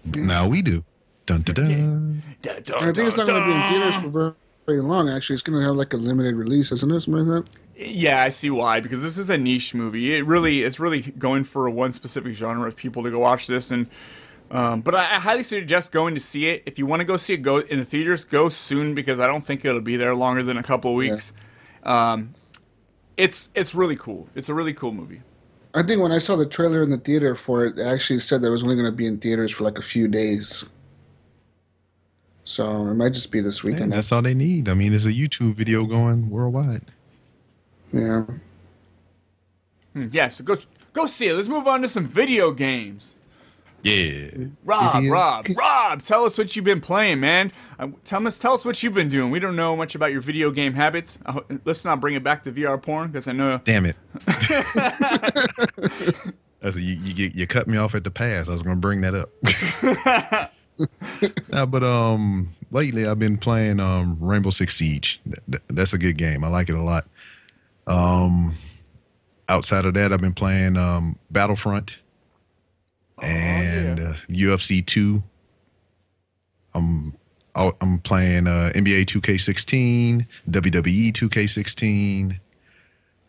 Now 0.04 0.50
we 0.50 0.62
do. 0.62 0.84
Dun 1.26 1.42
dun 1.42 1.56
dun. 1.56 2.24
Dun, 2.42 2.56
I 2.56 2.60
dun, 2.60 2.94
think 2.94 3.08
it's 3.08 3.18
not 3.18 3.28
going 3.28 3.42
to 3.42 3.48
be 3.48 3.54
in 3.54 3.62
theaters 3.70 3.96
for 3.96 4.10
very, 4.10 4.34
very 4.66 4.82
long. 4.82 5.10
Actually, 5.10 5.36
it's 5.36 5.44
going 5.44 5.60
to 5.60 5.66
have 5.66 5.76
like 5.76 5.94
a 5.94 5.98
limited 5.98 6.36
release, 6.36 6.72
isn't 6.72 6.92
it? 6.92 7.02
Something 7.02 7.28
like 7.28 7.46
that. 7.46 7.52
Yeah, 7.76 8.22
I 8.22 8.30
see 8.30 8.50
why. 8.50 8.80
Because 8.80 9.02
this 9.02 9.18
is 9.18 9.30
a 9.30 9.38
niche 9.38 9.74
movie. 9.74 10.16
It 10.16 10.26
really, 10.26 10.64
it's 10.64 10.80
really 10.80 11.02
going 11.02 11.44
for 11.44 11.70
one 11.70 11.92
specific 11.92 12.34
genre 12.34 12.68
of 12.68 12.76
people 12.76 13.04
to 13.04 13.12
go 13.12 13.20
watch 13.20 13.48
this. 13.48 13.72
And 13.72 13.88
um, 14.52 14.82
but 14.82 14.94
I, 14.94 15.16
I 15.16 15.20
highly 15.20 15.44
suggest 15.44 15.92
going 15.92 16.14
to 16.14 16.20
see 16.20 16.48
it. 16.48 16.64
If 16.66 16.78
you 16.78 16.86
want 16.86 17.00
to 17.00 17.06
go 17.06 17.18
see 17.18 17.34
it, 17.34 17.38
go 17.38 17.58
in 17.58 17.80
the 17.80 17.86
theaters. 17.86 18.26
Go 18.26 18.50
soon 18.50 18.94
because 18.94 19.20
I 19.20 19.28
don't 19.28 19.44
think 19.44 19.66
it'll 19.66 19.82
be 19.82 19.98
there 19.98 20.16
longer 20.16 20.44
than 20.44 20.58
a 20.58 20.64
couple 20.64 20.92
of 20.92 20.98
weeks. 20.98 21.34
Um, 21.84 22.36
it's 23.18 23.50
it's 23.56 23.74
really 23.74 23.96
cool. 23.96 24.28
It's 24.36 24.50
a 24.50 24.54
really 24.54 24.74
cool 24.74 24.92
movie. 24.92 25.22
I 25.74 25.82
think 25.82 26.02
when 26.02 26.12
I 26.12 26.20
saw 26.20 26.36
the 26.36 26.46
trailer 26.46 26.84
in 26.84 26.92
the 26.92 26.98
theater 26.98 27.34
for 27.34 27.66
it, 27.66 27.80
it 27.80 27.84
actually 27.84 28.20
said 28.20 28.42
that 28.42 28.50
it 28.50 28.52
was 28.52 28.62
only 28.62 28.76
going 28.76 28.86
to 28.86 28.96
be 28.96 29.08
in 29.08 29.18
theaters 29.18 29.52
for 29.52 29.64
like 29.64 29.80
a 29.80 29.82
few 29.84 30.08
days. 30.08 30.66
So 32.44 32.88
it 32.88 32.96
might 32.96 33.14
just 33.14 33.32
be 33.32 33.40
this 33.40 33.64
Man, 33.64 33.74
weekend. 33.74 33.94
that's 33.94 34.12
all 34.12 34.22
they 34.22 34.34
need. 34.34 34.68
I 34.68 34.74
mean, 34.74 34.94
it's 34.94 35.06
a 35.06 35.14
YouTube 35.14 35.56
video 35.56 35.86
going 35.86 36.30
worldwide. 36.30 36.82
yeah. 37.94 38.24
Hmm, 39.94 40.08
Yeah, 40.12 40.28
so 40.28 40.44
go 40.44 40.58
go 40.92 41.06
see 41.06 41.28
it. 41.28 41.36
Let's 41.36 41.48
move 41.48 41.68
on 41.68 41.82
to 41.84 41.88
some 41.88 42.06
video 42.06 42.52
games. 42.52 43.16
Yeah. 43.82 44.30
Rob, 44.64 44.94
Video 44.96 45.12
Rob, 45.12 45.46
Rob, 45.58 46.02
tell 46.02 46.24
us 46.24 46.38
what 46.38 46.56
you've 46.56 46.64
been 46.64 46.80
playing, 46.80 47.20
man. 47.20 47.52
Uh, 47.78 47.90
tell 48.06 48.26
us, 48.26 48.40
tell 48.40 48.54
us 48.54 48.64
what 48.64 48.82
you've 48.82 48.94
been 48.94 49.10
doing. 49.10 49.30
We 49.30 49.40
don't 49.40 49.58
know 49.58 49.76
much 49.76 49.94
about 49.94 50.14
your 50.14 50.22
video 50.22 50.52
game 50.52 50.74
habits. 50.74 51.20
Uh, 51.26 51.42
let's 51.66 51.84
not 51.84 52.00
bring 52.00 52.16
it 52.16 52.24
back 52.24 52.44
to 52.44 52.52
VR 52.54 52.82
porn 52.82 53.12
because 53.12 53.28
I 53.28 53.34
know. 53.34 53.60
Damn 53.66 53.86
it. 53.86 53.98
That's 56.62 56.78
you, 56.78 56.96
you 56.96 57.32
you 57.36 57.46
cut 57.46 57.68
me 57.68 57.78
off 57.78 57.94
at 57.94 58.06
the 58.06 58.12
pass. 58.12 58.48
I 58.48 58.54
was 58.54 58.62
gonna 58.62 58.78
bring 58.78 59.02
that 59.02 59.16
up. 59.16 60.50
nah, 61.50 61.66
but 61.66 61.84
um, 61.84 62.54
lately 62.72 63.06
I've 63.06 63.20
been 63.20 63.38
playing 63.38 63.80
um 63.80 64.18
Rainbow 64.22 64.50
Six 64.50 64.76
Siege. 64.76 65.20
Th- 65.26 65.40
th- 65.50 65.64
That's 65.70 65.94
a 65.94 65.98
good 65.98 66.18
game. 66.18 66.44
I 66.44 66.48
like 66.48 66.70
it 66.70 66.76
a 66.76 66.82
lot. 66.82 67.06
Um, 67.88 68.58
outside 69.50 69.86
of 69.86 69.94
that, 69.96 70.12
I've 70.14 70.22
been 70.22 70.34
playing 70.34 70.78
um 70.78 71.18
Battlefront 71.32 71.98
and 73.22 74.00
uh, 74.00 74.14
UFC 74.30 74.86
two. 74.86 75.24
I'm 76.74 77.14
I'm 77.56 78.00
playing 78.00 78.48
uh, 78.48 78.72
NBA 78.74 79.06
2K16, 79.06 80.26
WWE 80.50 81.14
2K16. 81.14 82.40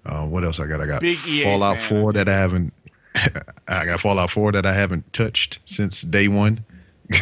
Uh, 0.06 0.24
what 0.26 0.44
else 0.44 0.60
I 0.60 0.66
got? 0.66 0.80
I 0.80 0.86
got 0.86 1.00
Big 1.00 1.18
Fallout 1.42 1.78
fan, 1.78 1.88
4 1.88 2.10
I 2.10 2.12
that 2.12 2.28
I 2.28 2.32
haven't. 2.32 2.72
I 3.68 3.84
got 3.84 4.00
Fallout 4.00 4.30
4 4.30 4.52
that 4.52 4.64
I 4.66 4.72
haven't 4.74 5.12
touched 5.12 5.58
since 5.66 6.02
day 6.02 6.28
one. 6.28 6.64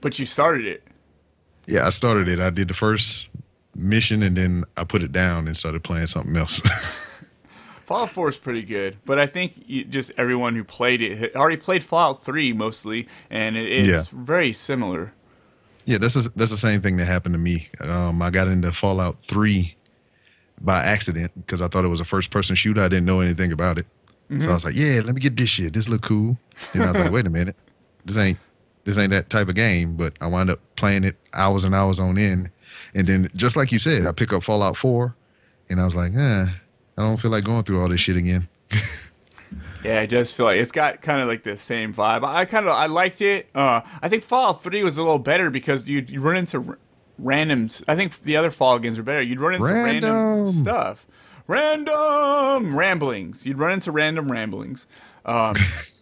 But 0.00 0.18
you 0.18 0.24
started 0.24 0.64
it. 0.66 0.82
Yeah, 1.66 1.86
I 1.86 1.90
started 1.90 2.26
it. 2.28 2.40
I 2.40 2.48
did 2.48 2.68
the 2.68 2.74
first 2.74 3.28
mission 3.76 4.22
and 4.22 4.34
then 4.36 4.64
I 4.76 4.84
put 4.84 5.02
it 5.02 5.12
down 5.12 5.46
and 5.46 5.54
started 5.56 5.84
playing 5.84 6.06
something 6.06 6.34
else. 6.36 6.60
Fallout 7.84 8.10
4 8.10 8.28
is 8.30 8.38
pretty 8.38 8.62
good, 8.62 8.96
but 9.04 9.18
I 9.18 9.26
think 9.26 9.62
you, 9.66 9.84
just 9.84 10.12
everyone 10.16 10.54
who 10.54 10.62
played 10.64 11.02
it 11.02 11.34
already 11.34 11.56
played 11.56 11.82
Fallout 11.82 12.22
3 12.22 12.52
mostly, 12.52 13.08
and 13.30 13.56
it, 13.56 13.66
it's 13.70 14.06
very 14.08 14.52
similar. 14.52 15.12
yeah, 15.86 15.98
that's 15.98 16.14
the- 16.14 16.32
that's 16.36 16.52
the 16.52 16.56
same 16.56 16.80
thing 16.82 16.96
that 16.98 17.06
happened 17.06 17.34
to 17.34 17.38
me. 17.38 17.68
Um, 17.80 18.22
I 18.22 18.30
got 18.30 18.46
into 18.48 18.72
Fallout 18.72 19.16
3 19.28 19.74
by 20.60 20.84
accident 20.84 21.32
because 21.34 21.60
I 21.60 21.66
thought 21.68 21.84
it 21.84 21.88
was 21.88 22.00
a 22.00 22.04
first 22.04 22.30
person 22.30 22.54
shooter. 22.54 22.80
I 22.80 22.88
didn't 22.88 23.06
know 23.06 23.20
anything 23.20 23.50
about 23.52 23.76
it. 23.78 23.86
So 24.38 24.48
I 24.50 24.54
was 24.54 24.64
like, 24.64 24.76
yeah, 24.76 25.00
let 25.04 25.14
me 25.16 25.20
get 25.20 25.36
this 25.36 25.48
shit. 25.50 25.72
This 25.72 25.88
look 25.88 26.02
cool. 26.02 26.38
And 26.74 26.84
I 26.84 26.92
was 26.92 26.96
like, 26.98 27.10
wait 27.10 27.26
a 27.26 27.30
minute. 27.30 27.56
This 28.04 28.16
ain't 28.16 28.38
this 28.84 28.98
ain't 28.98 29.10
that 29.10 29.30
type 29.30 29.48
of 29.48 29.54
game, 29.54 29.96
but 29.96 30.14
I 30.20 30.26
wound 30.26 30.50
up 30.50 30.60
playing 30.76 31.04
it 31.04 31.16
hours 31.32 31.64
and 31.64 31.74
hours 31.74 31.98
on 32.00 32.16
end. 32.18 32.50
And 32.94 33.06
then 33.06 33.30
just 33.34 33.56
like 33.56 33.72
you 33.72 33.78
said, 33.78 34.06
I 34.06 34.12
pick 34.12 34.32
up 34.32 34.42
Fallout 34.42 34.76
4 34.76 35.14
and 35.68 35.80
I 35.80 35.84
was 35.84 35.94
like, 35.96 36.12
eh, 36.14 36.46
I 36.46 37.02
don't 37.02 37.20
feel 37.20 37.30
like 37.30 37.44
going 37.44 37.64
through 37.64 37.80
all 37.82 37.88
this 37.88 38.00
shit 38.00 38.16
again. 38.16 38.48
Yeah, 39.82 40.00
it 40.02 40.08
does 40.08 40.30
feel 40.30 40.44
like 40.44 40.60
it's 40.60 40.72
got 40.72 41.00
kind 41.00 41.22
of 41.22 41.26
like 41.28 41.42
the 41.42 41.56
same 41.56 41.94
vibe. 41.94 42.22
I 42.22 42.44
kind 42.44 42.66
of 42.66 42.72
I 42.72 42.84
liked 42.84 43.22
it. 43.22 43.48
Uh, 43.54 43.80
I 44.02 44.10
think 44.10 44.22
Fallout 44.22 44.62
3 44.62 44.82
was 44.84 44.98
a 44.98 45.02
little 45.02 45.18
better 45.18 45.48
because 45.48 45.88
you 45.88 46.04
you 46.06 46.20
run 46.20 46.36
into 46.36 46.58
r- 46.58 46.78
randoms. 47.20 47.82
I 47.88 47.96
think 47.96 48.20
the 48.20 48.36
other 48.36 48.50
Fallout 48.50 48.82
games 48.82 48.98
are 48.98 49.02
better. 49.02 49.22
You'd 49.22 49.40
run 49.40 49.54
into 49.54 49.72
random 49.72 50.12
Random. 50.12 50.46
stuff, 50.48 51.06
random 51.46 52.76
ramblings. 52.76 53.46
You'd 53.46 53.56
run 53.58 53.72
into 53.72 53.90
random 53.90 54.30
ramblings. 54.30 54.86
Um, 55.24 55.54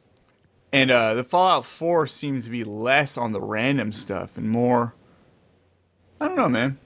and 0.73 0.91
uh, 0.91 1.15
the 1.15 1.25
Fallout 1.25 1.65
4 1.65 2.07
seems 2.07 2.45
to 2.45 2.51
be 2.51 2.65
less 2.65 3.17
on 3.17 3.33
the 3.33 3.41
random 3.41 3.93
stuff 3.93 4.37
and 4.37 4.49
more. 4.51 4.95
I 6.21 6.27
don't 6.29 6.37
know, 6.37 6.49
man. 6.49 6.79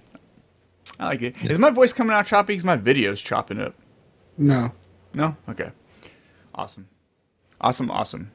I 0.99 1.07
like 1.07 1.23
it. 1.23 1.43
Is 1.45 1.59
my 1.59 1.71
voice 1.71 1.93
coming 1.93 2.15
out 2.15 2.27
choppy? 2.27 2.55
Is 2.55 2.65
my 2.65 2.77
video's 2.77 3.21
chopping 3.21 3.61
up? 3.61 3.75
No. 4.39 4.73
No? 5.15 5.37
Okay. 5.49 5.71
Awesome. 6.55 6.89
Awesome, 7.61 7.91
awesome. 7.91 8.31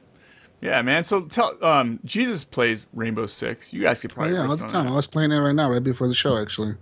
Yeah, 0.60 0.82
man. 0.82 1.04
So 1.04 1.22
tell 1.26 1.62
um 1.64 2.00
Jesus 2.04 2.42
plays 2.44 2.86
Rainbow 2.92 3.26
Six. 3.26 3.72
You 3.72 3.82
guys 3.82 4.00
could 4.00 4.10
Oh, 4.12 4.14
probably 4.14 4.34
yeah, 4.34 4.42
all 4.48 4.56
the 4.56 4.66
time. 4.66 4.86
that. 4.86 4.92
I 4.92 4.96
was 4.96 5.06
playing 5.06 5.30
it 5.30 5.38
right 5.38 5.54
now, 5.54 5.70
right 5.70 5.82
before 5.82 6.08
the 6.08 6.14
show, 6.14 6.36
actually. 6.36 6.74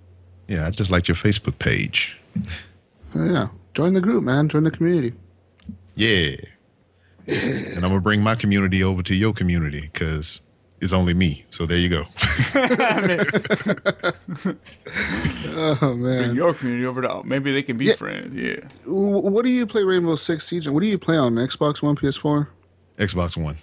Yeah, 0.49 0.67
I 0.67 0.71
just 0.71 0.91
liked 0.91 1.09
your 1.09 1.17
Facebook 1.17 1.59
page. 1.59 2.17
Oh, 3.15 3.25
yeah. 3.25 3.49
Join 3.75 3.93
the 3.95 4.01
group, 4.01 4.25
man. 4.25 4.49
Join 4.49 4.63
the 4.65 4.71
community. 4.71 5.13
Yeah. 5.95 6.37
And 7.29 7.77
I'm 7.77 7.83
gonna 7.91 8.01
bring 8.01 8.23
my 8.23 8.35
community 8.35 8.83
over 8.83 9.03
to 9.03 9.15
your 9.15 9.33
community 9.33 9.89
because 9.93 10.41
it's 10.81 10.93
only 10.93 11.15
me. 11.15 11.45
So 11.51 11.67
there 11.67 11.79
you 11.79 11.89
go. 11.89 12.05
Oh, 15.49 15.95
man, 15.95 16.25
Bring 16.25 16.37
your 16.37 16.55
community 16.55 16.87
over 16.87 17.03
to 17.03 17.23
maybe 17.25 17.53
they 17.53 17.63
can 17.63 17.77
be 17.79 17.87
Yeah. 17.87 17.95
friends. 17.95 18.35
Yeah. 18.35 18.57
What 18.85 19.45
do 19.45 19.51
you 19.51 19.67
play 19.67 19.85
Rainbow 19.85 20.17
Six 20.17 20.47
Siege? 20.47 20.69
What 20.69 20.81
do 20.81 20.87
you 20.87 20.99
play 20.99 21.17
on 21.17 21.35
Xbox 21.35 21.83
One, 21.83 21.97
PS4? 21.97 22.49
Xbox 22.99 23.37
One. 23.37 23.59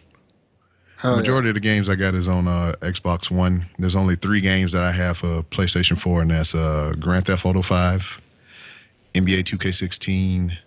Hell 0.97 1.11
The 1.11 1.17
yeah. 1.17 1.21
majority 1.21 1.49
of 1.49 1.55
the 1.55 1.59
games 1.61 1.89
I 1.89 1.95
got 1.95 2.15
is 2.15 2.27
on 2.27 2.47
uh, 2.47 2.73
Xbox 2.81 3.29
One. 3.29 3.67
There's 3.77 3.95
only 3.95 4.15
three 4.15 4.41
games 4.41 4.71
that 4.71 4.81
I 4.81 4.91
have 4.91 5.17
for 5.17 5.43
PlayStation 5.43 5.97
4, 5.99 6.21
and 6.23 6.31
that's 6.31 6.55
uh, 6.55 6.93
Grand 6.99 7.25
Theft 7.25 7.45
Auto 7.45 7.61
5, 7.61 8.21
NBA 9.15 9.43
2K16, 9.43 10.57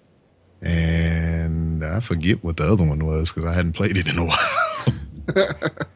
and 0.66 1.84
I 1.84 2.00
forget 2.00 2.42
what 2.44 2.56
the 2.56 2.70
other 2.70 2.84
one 2.84 3.04
was 3.06 3.30
because 3.30 3.44
I 3.44 3.52
hadn't 3.54 3.74
played 3.74 3.96
it 3.96 4.06
in 4.08 4.18
a 4.18 4.24
while. 4.26 4.38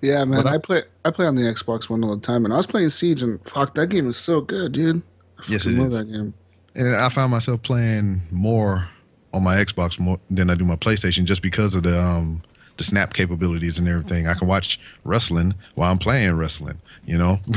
Yeah, 0.00 0.24
man. 0.24 0.46
I- 0.46 0.54
I, 0.54 0.58
play 0.58 0.82
I 1.04 1.10
play 1.10 1.26
on 1.26 1.34
the 1.34 1.42
Xbox 1.42 1.90
One 1.90 2.04
all 2.04 2.14
the 2.14 2.22
time, 2.22 2.44
and 2.44 2.54
I 2.54 2.56
was 2.56 2.66
playing 2.68 2.90
Siege, 2.90 3.20
and 3.22 3.44
fuck, 3.44 3.74
that 3.74 3.88
game 3.88 4.08
is 4.08 4.16
so 4.16 4.40
good, 4.40 4.70
dude. 4.72 5.02
I 5.38 5.42
Yes, 5.48 5.62
fucking 5.64 5.76
it 5.76 5.80
love 5.80 5.88
is. 5.88 5.98
that 5.98 6.04
game. 6.04 6.34
And 6.76 6.94
I 6.94 7.08
found 7.08 7.32
myself 7.32 7.62
playing 7.62 8.22
more 8.30 8.88
on 9.34 9.42
my 9.42 9.56
Xbox 9.56 9.98
more 9.98 10.20
than 10.30 10.50
I 10.50 10.54
do 10.54 10.64
my 10.64 10.76
PlayStation 10.76 11.24
just 11.24 11.42
because 11.42 11.74
of 11.74 11.82
the 11.82 12.00
um 12.00 12.42
the 12.76 12.84
snap 12.84 13.12
capabilities 13.14 13.76
and 13.78 13.88
everything. 13.88 14.28
I 14.28 14.34
can 14.34 14.46
watch 14.46 14.78
wrestling 15.02 15.54
while 15.74 15.90
I'm 15.90 15.98
playing 15.98 16.36
wrestling, 16.36 16.80
you 17.04 17.18
know? 17.18 17.40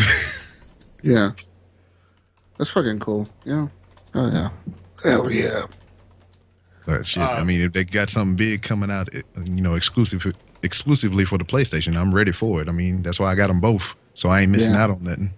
Yeah, 1.04 1.32
that's 2.58 2.70
fucking 2.72 3.00
cool. 3.00 3.28
Yeah. 3.46 3.68
Oh 4.16 4.32
yeah. 4.32 4.50
Hell 5.04 5.32
yeah. 5.32 5.66
But 6.98 7.08
shit, 7.08 7.24
I 7.24 7.40
Um, 7.40 7.48
mean, 7.48 7.62
if 7.62 7.74
they 7.74 7.84
got 7.84 8.10
something 8.10 8.36
big 8.36 8.62
coming 8.62 8.92
out, 8.92 9.10
you 9.14 9.62
know, 9.62 9.76
exclusive 9.76 10.26
exclusively 10.64 11.26
for 11.26 11.38
the 11.38 11.44
PlayStation, 11.44 11.96
I'm 11.96 12.14
ready 12.14 12.32
for 12.32 12.62
it. 12.62 12.70
I 12.70 12.72
mean, 12.72 13.02
that's 13.02 13.20
why 13.20 13.32
I 13.32 13.36
got 13.36 13.48
them 13.48 13.60
both. 13.60 13.96
So 14.14 14.30
I 14.30 14.42
ain't 14.42 14.52
missing 14.52 14.72
Yeah. 14.72 14.84
out 14.84 14.90
on 14.92 15.04
nothing. 15.04 15.34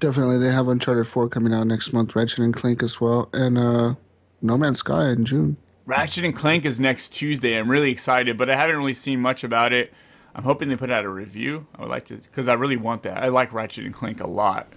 Definitely, 0.00 0.38
they 0.38 0.52
have 0.52 0.68
Uncharted 0.68 1.08
Four 1.08 1.28
coming 1.28 1.52
out 1.52 1.66
next 1.66 1.92
month, 1.92 2.14
Ratchet 2.14 2.38
and 2.38 2.54
Clank 2.54 2.82
as 2.84 3.00
well, 3.00 3.28
and 3.32 3.58
uh, 3.58 3.94
No 4.40 4.56
Man's 4.56 4.78
Sky 4.78 5.08
in 5.08 5.24
June. 5.24 5.56
Ratchet 5.86 6.24
and 6.24 6.36
Clank 6.36 6.64
is 6.64 6.78
next 6.78 7.08
Tuesday. 7.08 7.58
I'm 7.58 7.68
really 7.68 7.90
excited, 7.90 8.36
but 8.36 8.48
I 8.48 8.54
haven't 8.56 8.76
really 8.76 8.94
seen 8.94 9.20
much 9.20 9.42
about 9.42 9.72
it. 9.72 9.92
I'm 10.36 10.44
hoping 10.44 10.68
they 10.68 10.76
put 10.76 10.90
out 10.90 11.04
a 11.04 11.08
review. 11.08 11.66
I 11.74 11.80
would 11.80 11.90
like 11.90 12.04
to, 12.06 12.16
because 12.16 12.46
I 12.46 12.52
really 12.52 12.76
want 12.76 13.02
that. 13.04 13.20
I 13.24 13.28
like 13.28 13.52
Ratchet 13.52 13.86
and 13.86 13.94
Clank 13.94 14.20
a 14.20 14.28
lot. 14.28 14.68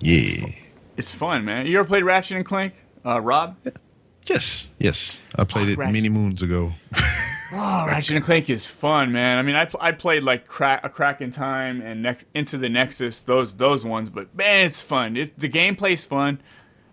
Yeah. 0.00 0.48
It's 0.96 1.14
fun, 1.14 1.44
man. 1.44 1.66
You 1.66 1.78
ever 1.78 1.88
played 1.88 2.04
Ratchet 2.04 2.36
and 2.36 2.44
Clank, 2.44 2.84
uh, 3.04 3.20
Rob? 3.20 3.56
Yes. 4.26 4.66
Yes. 4.78 5.18
I 5.36 5.44
played 5.44 5.68
Oh, 5.68 5.72
it 5.72 5.78
Ratchet. 5.78 5.92
many 5.92 6.08
moons 6.08 6.42
ago. 6.42 6.72
Oh, 7.54 7.84
Ratchet 7.86 8.16
and 8.16 8.24
Clank 8.24 8.48
is 8.48 8.66
fun, 8.66 9.12
man. 9.12 9.38
I 9.38 9.42
mean, 9.42 9.56
I, 9.56 9.68
I 9.80 9.92
played 9.92 10.22
like 10.22 10.46
crack, 10.46 10.80
a 10.84 10.88
crack 10.88 11.20
in 11.20 11.32
time 11.32 11.80
and 11.82 12.02
next 12.02 12.26
into 12.34 12.56
the 12.56 12.68
Nexus, 12.68 13.20
those 13.22 13.56
those 13.56 13.84
ones, 13.84 14.08
but 14.08 14.34
man, 14.34 14.66
it's 14.66 14.80
fun. 14.80 15.16
It, 15.16 15.38
the 15.38 15.48
gameplay's 15.50 16.04
fun. 16.06 16.40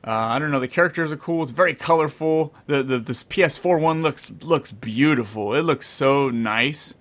Uh, 0.05 0.11
I 0.11 0.39
don't 0.39 0.49
know, 0.51 0.59
the 0.59 0.67
characters 0.67 1.11
are 1.11 1.17
cool. 1.17 1.43
It's 1.43 1.51
very 1.51 1.75
colorful. 1.75 2.53
The 2.67 2.83
the 2.83 2.97
this 2.99 3.23
PS4 3.23 3.79
one 3.79 4.01
looks 4.01 4.31
looks 4.41 4.71
beautiful. 4.71 5.53
It 5.53 5.61
looks 5.61 5.87
so 5.87 6.29
nice. 6.29 6.95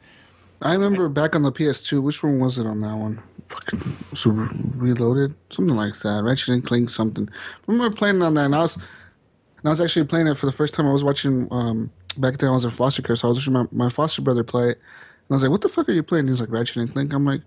I 0.61 0.73
remember 0.75 1.09
back 1.09 1.35
on 1.35 1.43
the 1.43 1.53
PS2. 1.53 2.03
Which 2.03 2.23
one 2.23 2.39
was 2.41 2.59
it 2.59 2.67
on 2.67 2.81
that 2.83 2.97
one? 2.97 3.23
Fucking 3.49 3.79
was 4.11 4.27
it 4.27 4.29
Re- 4.31 4.49
Reloaded, 4.93 5.35
something 5.51 5.75
like 5.77 5.95
that. 6.01 6.23
Ratchet 6.23 6.49
and 6.51 6.65
Clank, 6.65 6.91
something. 6.91 7.29
I 7.33 7.73
remember 7.73 7.97
playing 7.97 8.21
on 8.23 8.35
that, 8.35 8.45
and 8.47 8.55
I 8.55 8.59
was, 8.59 8.77
and 8.77 8.85
I 9.69 9.71
was 9.71 9.81
actually 9.81 10.07
playing 10.07 10.27
it 10.27 10.37
for 10.37 10.47
the 10.47 10.53
first 10.53 10.75
time. 10.75 10.87
I 10.87 10.93
was 10.93 11.05
watching. 11.05 11.49
Um, 11.51 11.91
back 12.17 12.39
then, 12.39 12.49
I 12.49 12.53
was 12.53 12.65
in 12.65 12.71
foster 12.71 13.03
care, 13.03 13.17
so 13.17 13.29
I 13.29 13.31
was 13.31 13.39
watching 13.39 13.53
my, 13.53 13.67
my 13.71 13.91
foster 13.91 14.23
brother 14.23 14.45
play 14.45 14.71
it, 14.71 14.79
and 14.79 15.31
I 15.31 15.35
was 15.35 15.43
like, 15.43 15.51
"What 15.51 15.61
the 15.61 15.69
fuck 15.69 15.89
are 15.89 15.93
you 15.93 16.03
playing?" 16.03 16.29
He's 16.29 16.41
like, 16.41 16.51
"Ratchet 16.51 16.77
and 16.77 16.93
Clank." 16.93 17.13
I'm 17.13 17.25
like, 17.25 17.43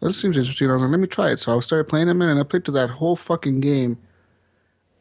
"That 0.00 0.14
seems 0.14 0.36
interesting." 0.36 0.70
I 0.70 0.74
was 0.74 0.82
like, 0.82 0.90
"Let 0.90 1.00
me 1.00 1.06
try 1.06 1.30
it." 1.30 1.38
So 1.38 1.56
I 1.56 1.60
started 1.60 1.88
playing 1.88 2.08
it, 2.08 2.14
man, 2.14 2.30
and 2.30 2.40
I 2.40 2.44
played 2.44 2.64
through 2.64 2.74
that 2.74 2.90
whole 2.90 3.16
fucking 3.16 3.60
game, 3.60 3.98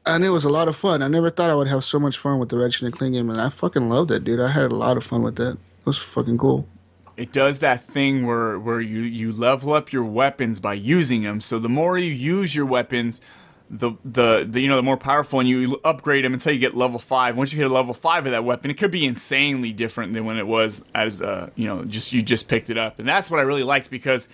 and 0.05 0.23
it 0.23 0.29
was 0.29 0.45
a 0.45 0.49
lot 0.49 0.67
of 0.67 0.75
fun. 0.75 1.01
I 1.01 1.07
never 1.07 1.29
thought 1.29 1.49
I 1.49 1.55
would 1.55 1.67
have 1.67 1.83
so 1.83 1.99
much 1.99 2.17
fun 2.17 2.39
with 2.39 2.49
the 2.49 2.57
Ratchet 2.57 2.83
and 2.83 2.93
Clank 2.93 3.13
game, 3.13 3.29
and 3.29 3.39
I 3.39 3.49
fucking 3.49 3.89
loved 3.89 4.11
it, 4.11 4.23
dude. 4.23 4.39
I 4.39 4.49
had 4.49 4.71
a 4.71 4.75
lot 4.75 4.97
of 4.97 5.05
fun 5.05 5.23
with 5.23 5.39
it. 5.39 5.53
It 5.53 5.85
was 5.85 5.97
fucking 5.97 6.37
cool. 6.37 6.67
It 7.15 7.31
does 7.31 7.59
that 7.59 7.81
thing 7.81 8.25
where 8.25 8.59
where 8.59 8.79
you 8.79 9.01
you 9.01 9.31
level 9.31 9.73
up 9.73 9.91
your 9.91 10.05
weapons 10.05 10.59
by 10.59 10.73
using 10.73 11.23
them. 11.23 11.41
So 11.41 11.59
the 11.59 11.69
more 11.69 11.97
you 11.97 12.11
use 12.11 12.55
your 12.55 12.65
weapons, 12.65 13.21
the, 13.69 13.91
the 14.05 14.47
the 14.49 14.61
you 14.61 14.67
know 14.67 14.77
the 14.77 14.83
more 14.83 14.97
powerful, 14.97 15.39
and 15.39 15.49
you 15.49 15.79
upgrade 15.83 16.23
them 16.23 16.33
until 16.33 16.53
you 16.53 16.59
get 16.59 16.75
level 16.75 16.99
five. 16.99 17.35
Once 17.35 17.51
you 17.51 17.59
hit 17.59 17.69
a 17.69 17.73
level 17.73 17.93
five 17.93 18.25
of 18.25 18.31
that 18.31 18.43
weapon, 18.43 18.71
it 18.71 18.75
could 18.75 18.91
be 18.91 19.05
insanely 19.05 19.73
different 19.73 20.13
than 20.13 20.25
when 20.25 20.37
it 20.37 20.47
was 20.47 20.81
as 20.95 21.21
uh 21.21 21.49
you 21.55 21.65
know 21.65 21.83
just 21.83 22.13
you 22.13 22.21
just 22.21 22.47
picked 22.47 22.69
it 22.69 22.77
up, 22.77 22.99
and 22.99 23.07
that's 23.07 23.29
what 23.29 23.39
I 23.39 23.43
really 23.43 23.63
liked 23.63 23.89
because 23.89 24.27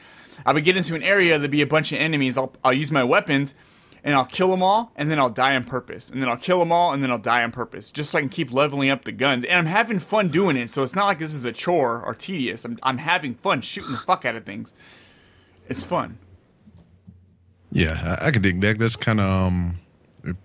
I 0.45 0.53
would 0.53 0.63
get 0.63 0.77
into 0.77 0.95
an 0.95 1.03
area 1.03 1.37
there'd 1.37 1.51
be 1.51 1.61
a 1.61 1.67
bunch 1.67 1.91
of 1.91 1.99
enemies. 1.99 2.37
I'll 2.37 2.53
I'll 2.63 2.73
use 2.73 2.91
my 2.91 3.03
weapons. 3.03 3.55
And 4.05 4.15
I'll 4.15 4.25
kill 4.25 4.51
them 4.51 4.61
all, 4.61 4.91
and 4.97 5.09
then 5.09 5.17
I'll 5.17 5.29
die 5.29 5.55
on 5.55 5.63
purpose. 5.63 6.09
And 6.09 6.21
then 6.21 6.27
I'll 6.27 6.35
kill 6.35 6.59
them 6.59 6.73
all, 6.73 6.91
and 6.91 7.01
then 7.01 7.09
I'll 7.09 7.17
die 7.17 7.41
on 7.41 7.53
purpose, 7.53 7.89
just 7.89 8.11
so 8.11 8.17
I 8.17 8.21
can 8.21 8.27
keep 8.27 8.51
leveling 8.51 8.89
up 8.89 9.05
the 9.05 9.13
guns. 9.13 9.45
And 9.45 9.57
I'm 9.57 9.65
having 9.65 9.97
fun 9.97 10.27
doing 10.27 10.57
it, 10.57 10.69
so 10.69 10.83
it's 10.83 10.93
not 10.93 11.05
like 11.05 11.19
this 11.19 11.33
is 11.33 11.45
a 11.45 11.53
chore 11.53 12.03
or 12.03 12.13
tedious. 12.13 12.65
I'm, 12.65 12.77
I'm 12.83 12.97
having 12.97 13.35
fun 13.35 13.61
shooting 13.61 13.93
the 13.93 13.97
fuck 13.97 14.25
out 14.25 14.35
of 14.35 14.43
things. 14.43 14.73
It's 15.69 15.85
fun. 15.85 16.17
Yeah, 17.73 18.17
I, 18.21 18.27
I 18.27 18.31
can 18.31 18.41
dig 18.41 18.61
that. 18.61 18.77
That's 18.77 18.95
kind 18.95 19.19
of 19.19 19.25
um, 19.27 19.79
it 20.23 20.35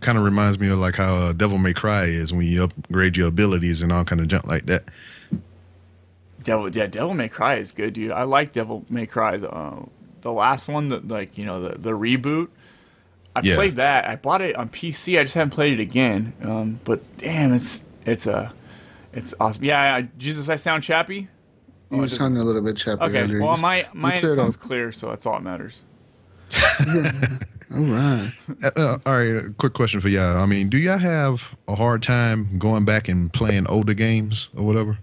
kind 0.00 0.18
of 0.18 0.24
reminds 0.24 0.58
me 0.58 0.68
of 0.68 0.78
like 0.78 0.96
how 0.96 1.14
uh, 1.16 1.32
Devil 1.32 1.58
May 1.58 1.74
Cry 1.74 2.06
is 2.06 2.32
when 2.32 2.46
you 2.46 2.64
upgrade 2.64 3.16
your 3.16 3.28
abilities 3.28 3.82
and 3.82 3.92
all 3.92 4.04
kind 4.04 4.20
of 4.20 4.28
junk 4.28 4.46
like 4.46 4.66
that. 4.66 4.84
Devil, 6.42 6.70
yeah, 6.74 6.86
Devil 6.86 7.14
May 7.14 7.28
Cry 7.28 7.56
is 7.56 7.70
good, 7.70 7.92
dude. 7.92 8.12
I 8.12 8.22
like 8.22 8.52
Devil 8.52 8.84
May 8.88 9.06
Cry. 9.06 9.36
The, 9.36 9.50
uh, 9.50 9.84
the 10.22 10.32
last 10.32 10.68
one, 10.68 10.88
that 10.88 11.06
like 11.06 11.36
you 11.36 11.44
know 11.44 11.62
the 11.68 11.78
the 11.78 11.90
reboot. 11.90 12.48
I 13.36 13.42
Yeah. 13.42 13.54
played 13.54 13.76
that. 13.76 14.08
I 14.08 14.16
bought 14.16 14.40
it 14.42 14.56
on 14.56 14.68
PC. 14.68 15.18
I 15.20 15.22
just 15.22 15.34
haven't 15.34 15.50
played 15.50 15.78
it 15.78 15.82
again. 15.82 16.32
Um, 16.42 16.80
but 16.84 17.00
damn, 17.18 17.52
it's 17.52 17.84
it's 18.06 18.26
a 18.26 18.52
it's 19.12 19.34
awesome. 19.38 19.64
Yeah, 19.64 19.96
I, 19.96 20.08
Jesus, 20.18 20.48
I 20.48 20.56
sound 20.56 20.82
chappy. 20.82 21.28
You 21.90 21.98
were 21.98 22.08
sounding 22.08 22.40
a 22.40 22.44
little 22.44 22.62
bit 22.62 22.76
chappy. 22.76 23.02
Okay, 23.02 23.20
earlier. 23.20 23.42
well 23.42 23.56
my 23.58 23.86
my 23.92 24.14
end 24.14 24.30
sounds 24.30 24.56
clear, 24.56 24.92
so 24.92 25.10
that's 25.10 25.26
all 25.26 25.34
that 25.34 25.42
matters. 25.42 25.82
All 27.72 27.82
right. 27.82 28.32
Uh, 28.64 28.70
uh, 28.74 28.98
all 29.06 29.16
right, 29.16 29.44
a 29.44 29.50
quick 29.56 29.74
question 29.74 30.00
for 30.00 30.08
y'all. 30.08 30.38
I 30.38 30.46
mean, 30.46 30.68
do 30.68 30.76
y'all 30.76 30.98
have 30.98 31.54
a 31.68 31.76
hard 31.76 32.02
time 32.02 32.58
going 32.58 32.84
back 32.84 33.08
and 33.08 33.32
playing 33.32 33.68
older 33.68 33.94
games 33.94 34.48
or 34.56 34.64
whatever? 34.64 34.98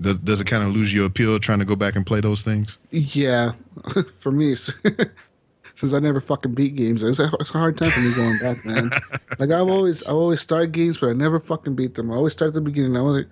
Does, 0.00 0.16
does 0.16 0.40
it 0.40 0.46
kind 0.46 0.62
of 0.62 0.70
lose 0.70 0.94
your 0.94 1.04
appeal 1.04 1.38
trying 1.38 1.58
to 1.58 1.66
go 1.66 1.76
back 1.76 1.94
and 1.94 2.06
play 2.06 2.22
those 2.22 2.40
things? 2.40 2.78
Yeah, 2.90 3.52
for 4.16 4.32
me, 4.32 4.54
since 5.74 5.92
I 5.92 5.98
never 5.98 6.22
fucking 6.22 6.54
beat 6.54 6.74
games, 6.74 7.02
it's 7.02 7.18
a, 7.18 7.30
it's 7.38 7.54
a 7.54 7.58
hard 7.58 7.76
time 7.76 7.90
for 7.90 8.00
me 8.00 8.14
going 8.14 8.38
back, 8.38 8.64
man. 8.64 8.90
like 9.38 9.50
I've 9.50 9.68
always, 9.68 10.02
I've 10.04 10.14
always 10.14 10.40
started 10.40 10.72
games, 10.72 10.96
but 10.96 11.10
I 11.10 11.12
never 11.12 11.38
fucking 11.38 11.76
beat 11.76 11.96
them. 11.96 12.10
I 12.10 12.14
always 12.14 12.32
start 12.32 12.48
at 12.48 12.54
the 12.54 12.62
beginning. 12.62 12.96
I 12.96 13.00
always, 13.00 13.26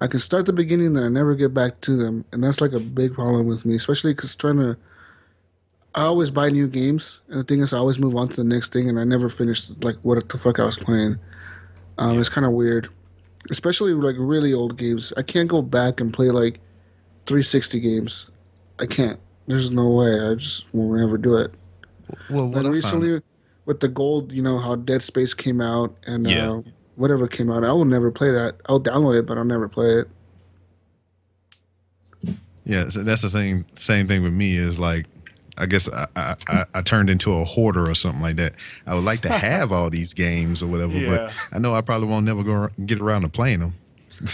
I 0.00 0.06
can 0.06 0.20
start 0.20 0.46
the 0.46 0.52
beginning, 0.52 0.92
then 0.92 1.02
I 1.02 1.08
never 1.08 1.34
get 1.34 1.52
back 1.52 1.80
to 1.82 1.96
them, 1.96 2.24
and 2.30 2.44
that's 2.44 2.60
like 2.60 2.72
a 2.72 2.78
big 2.78 3.14
problem 3.14 3.48
with 3.48 3.64
me, 3.64 3.74
especially 3.74 4.14
because 4.14 4.36
trying 4.36 4.58
to. 4.58 4.76
I 5.94 6.02
always 6.02 6.30
buy 6.30 6.50
new 6.50 6.68
games, 6.68 7.20
and 7.28 7.40
the 7.40 7.44
thing 7.44 7.60
is, 7.60 7.72
I 7.72 7.78
always 7.78 7.98
move 7.98 8.14
on 8.14 8.28
to 8.28 8.36
the 8.36 8.44
next 8.44 8.72
thing, 8.72 8.88
and 8.88 9.00
I 9.00 9.04
never 9.04 9.28
finish 9.28 9.68
like 9.82 9.96
what 10.02 10.28
the 10.28 10.38
fuck 10.38 10.58
I 10.60 10.64
was 10.64 10.78
playing. 10.78 11.16
Um, 11.96 12.18
It's 12.20 12.28
kind 12.28 12.46
of 12.46 12.52
weird, 12.52 12.88
especially 13.50 13.92
like 13.94 14.14
really 14.18 14.52
old 14.54 14.76
games. 14.76 15.12
I 15.16 15.22
can't 15.22 15.48
go 15.48 15.62
back 15.62 16.00
and 16.00 16.12
play 16.12 16.30
like 16.30 16.60
360 17.26 17.80
games. 17.80 18.30
I 18.78 18.86
can't. 18.86 19.18
There's 19.46 19.70
no 19.70 19.90
way. 19.90 20.20
I 20.20 20.34
just 20.34 20.72
will 20.74 20.92
never 20.92 21.18
do 21.18 21.36
it. 21.36 21.52
Well, 22.30 22.46
Like 22.46 22.54
what 22.54 22.60
I 22.60 22.62
found- 22.62 22.74
recently 22.74 23.20
with 23.64 23.80
the 23.80 23.88
gold, 23.88 24.30
you 24.32 24.42
know 24.42 24.58
how 24.58 24.76
Dead 24.76 25.02
Space 25.02 25.34
came 25.34 25.60
out 25.60 25.96
and 26.06 26.28
Yeah. 26.28 26.50
uh, 26.52 26.62
whatever 26.96 27.26
came 27.26 27.50
out. 27.50 27.64
I 27.64 27.72
will 27.72 27.84
never 27.86 28.10
play 28.10 28.30
that. 28.30 28.56
I'll 28.68 28.80
download 28.80 29.18
it, 29.18 29.26
but 29.26 29.36
I'll 29.38 29.44
never 29.44 29.68
play 29.68 30.00
it. 30.00 30.08
Yeah, 32.64 32.88
so 32.90 33.02
that's 33.02 33.22
the 33.22 33.30
same 33.30 33.64
same 33.76 34.06
thing 34.06 34.22
with 34.22 34.32
me. 34.34 34.56
Is 34.56 34.78
like, 34.78 35.06
I 35.58 35.66
guess 35.66 35.88
I, 35.88 36.06
I, 36.16 36.36
I, 36.48 36.64
I 36.74 36.82
turned 36.82 37.10
into 37.10 37.32
a 37.34 37.44
hoarder 37.44 37.82
or 37.90 37.94
something 37.94 38.22
like 38.22 38.36
that. 38.36 38.54
I 38.86 38.94
would 38.94 39.04
like 39.04 39.20
to 39.22 39.28
have 39.36 39.72
all 39.72 39.90
these 39.90 40.14
games 40.14 40.62
or 40.62 40.66
whatever, 40.68 40.92
Yeah. 40.96 41.08
but 41.16 41.32
I 41.56 41.58
know 41.58 41.74
I 41.74 41.80
probably 41.80 42.06
won't 42.08 42.24
never 42.24 42.42
go 42.42 42.68
get 42.86 43.00
around 43.00 43.22
to 43.22 43.28
playing 43.28 43.60
them. 43.60 43.74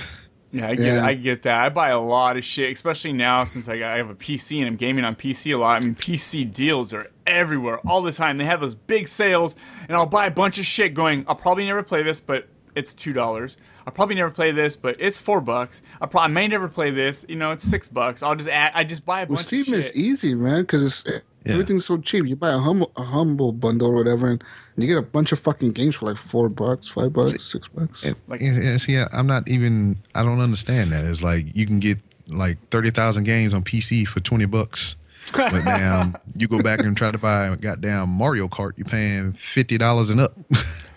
Yeah, 0.53 0.69
I 0.69 0.75
get 0.77 0.87
Yeah. 0.87 1.05
I 1.05 1.15
get 1.15 1.43
that. 1.43 1.65
I 1.65 1.69
buy 1.69 1.89
a 1.89 1.99
lot 1.99 2.37
of 2.37 2.45
shit, 2.45 2.73
especially 2.73 3.13
now 3.13 3.43
since 3.43 3.69
I, 3.69 3.77
got, 3.77 3.91
I 3.91 3.97
have 3.97 4.09
a 4.09 4.15
PC 4.15 4.59
and 4.61 4.69
I'm 4.69 4.77
gaming 4.77 5.05
on 5.05 5.17
PC 5.17 5.53
a 5.53 5.59
lot. 5.59 5.83
I 5.83 5.85
mean, 5.85 5.97
PC 5.97 6.55
deals 6.55 6.95
are 6.95 7.11
everywhere 7.27 7.81
all 7.85 8.03
the 8.03 8.13
time. 8.13 8.39
They 8.39 8.45
have 8.45 8.61
those 8.61 8.77
big 8.77 9.09
sales, 9.09 9.57
and 9.89 9.97
I'll 9.97 10.07
buy 10.07 10.27
a 10.27 10.31
bunch 10.31 10.61
of 10.61 10.65
shit. 10.65 10.95
Going, 10.95 11.25
I'll 11.27 11.35
probably 11.35 11.67
never 11.67 11.83
play 11.83 12.05
this, 12.05 12.21
but 12.21 12.47
it's 12.75 12.95
two 12.95 13.13
dollars. 13.13 13.57
I'll 13.87 13.93
probably 13.93 14.15
never 14.15 14.31
play 14.31 14.51
this, 14.51 14.77
but 14.77 14.97
it's 14.99 15.19
four 15.19 15.41
bucks. 15.43 15.83
I 16.01 16.07
probably 16.07 16.33
may 16.33 16.49
never 16.49 16.69
play 16.69 16.91
this. 16.91 17.27
You 17.29 17.37
know, 17.37 17.53
it's 17.53 17.65
six 17.65 17.87
bucks. 17.89 18.23
I'll 18.23 18.35
just 18.35 18.49
add. 18.49 18.73
I 18.75 18.83
just 18.85 19.05
buy 19.05 19.21
a 19.21 19.27
Well, 19.27 19.37
bunch 19.37 19.41
Steam 19.47 19.75
of 19.75 19.81
is 19.81 19.95
easy, 19.95 20.35
man, 20.35 20.63
because 20.63 20.83
it's 20.83 21.07
eh, 21.07 21.21
everything's 21.45 21.85
so 21.85 21.99
cheap. 21.99 22.27
You 22.27 22.35
buy 22.37 22.53
a 22.53 22.59
humble 22.59 22.91
a 22.97 23.03
humble 23.03 23.53
bundle 23.53 23.89
or 23.89 23.95
whatever, 23.95 24.29
and 24.31 24.43
you 24.77 24.87
get 24.87 24.97
a 24.97 25.03
bunch 25.03 25.33
of 25.33 25.39
fucking 25.39 25.73
games 25.73 25.97
for 25.97 26.07
like 26.07 26.17
four 26.17 26.49
bucks, 26.49 26.89
five 26.89 27.13
bucks, 27.13 27.45
six 27.45 27.69
bucks. 27.69 28.07
Like- 28.27 28.41
yeah, 28.41 28.59
yeah, 28.59 28.77
see, 28.79 28.97
I- 28.97 29.09
I'm 29.13 29.27
not 29.27 29.47
even. 29.49 29.99
I 30.15 30.23
don't 30.23 30.41
understand 30.41 30.91
that. 30.93 31.05
It's 31.05 31.23
like 31.23 31.55
you 31.55 31.67
can 31.67 31.79
get 31.81 31.99
like 32.29 32.57
thirty 32.71 32.91
thousand 32.91 33.25
games 33.25 33.53
on 33.53 33.63
PC 33.65 34.07
for 34.09 34.21
twenty 34.21 34.47
bucks. 34.47 34.97
But 35.35 35.51
damn, 35.65 36.17
you 36.37 36.49
go 36.49 36.63
back 36.63 36.81
and 36.81 36.97
try 36.97 37.11
to 37.11 37.19
buy 37.19 37.49
a 37.49 37.57
goddamn 37.57 38.09
Mario 38.09 38.49
Kart, 38.49 38.73
you're 38.79 38.87
paying 38.87 39.35
fifty 39.35 39.77
dollars 39.77 40.09
and 40.09 40.21
up. 40.21 40.39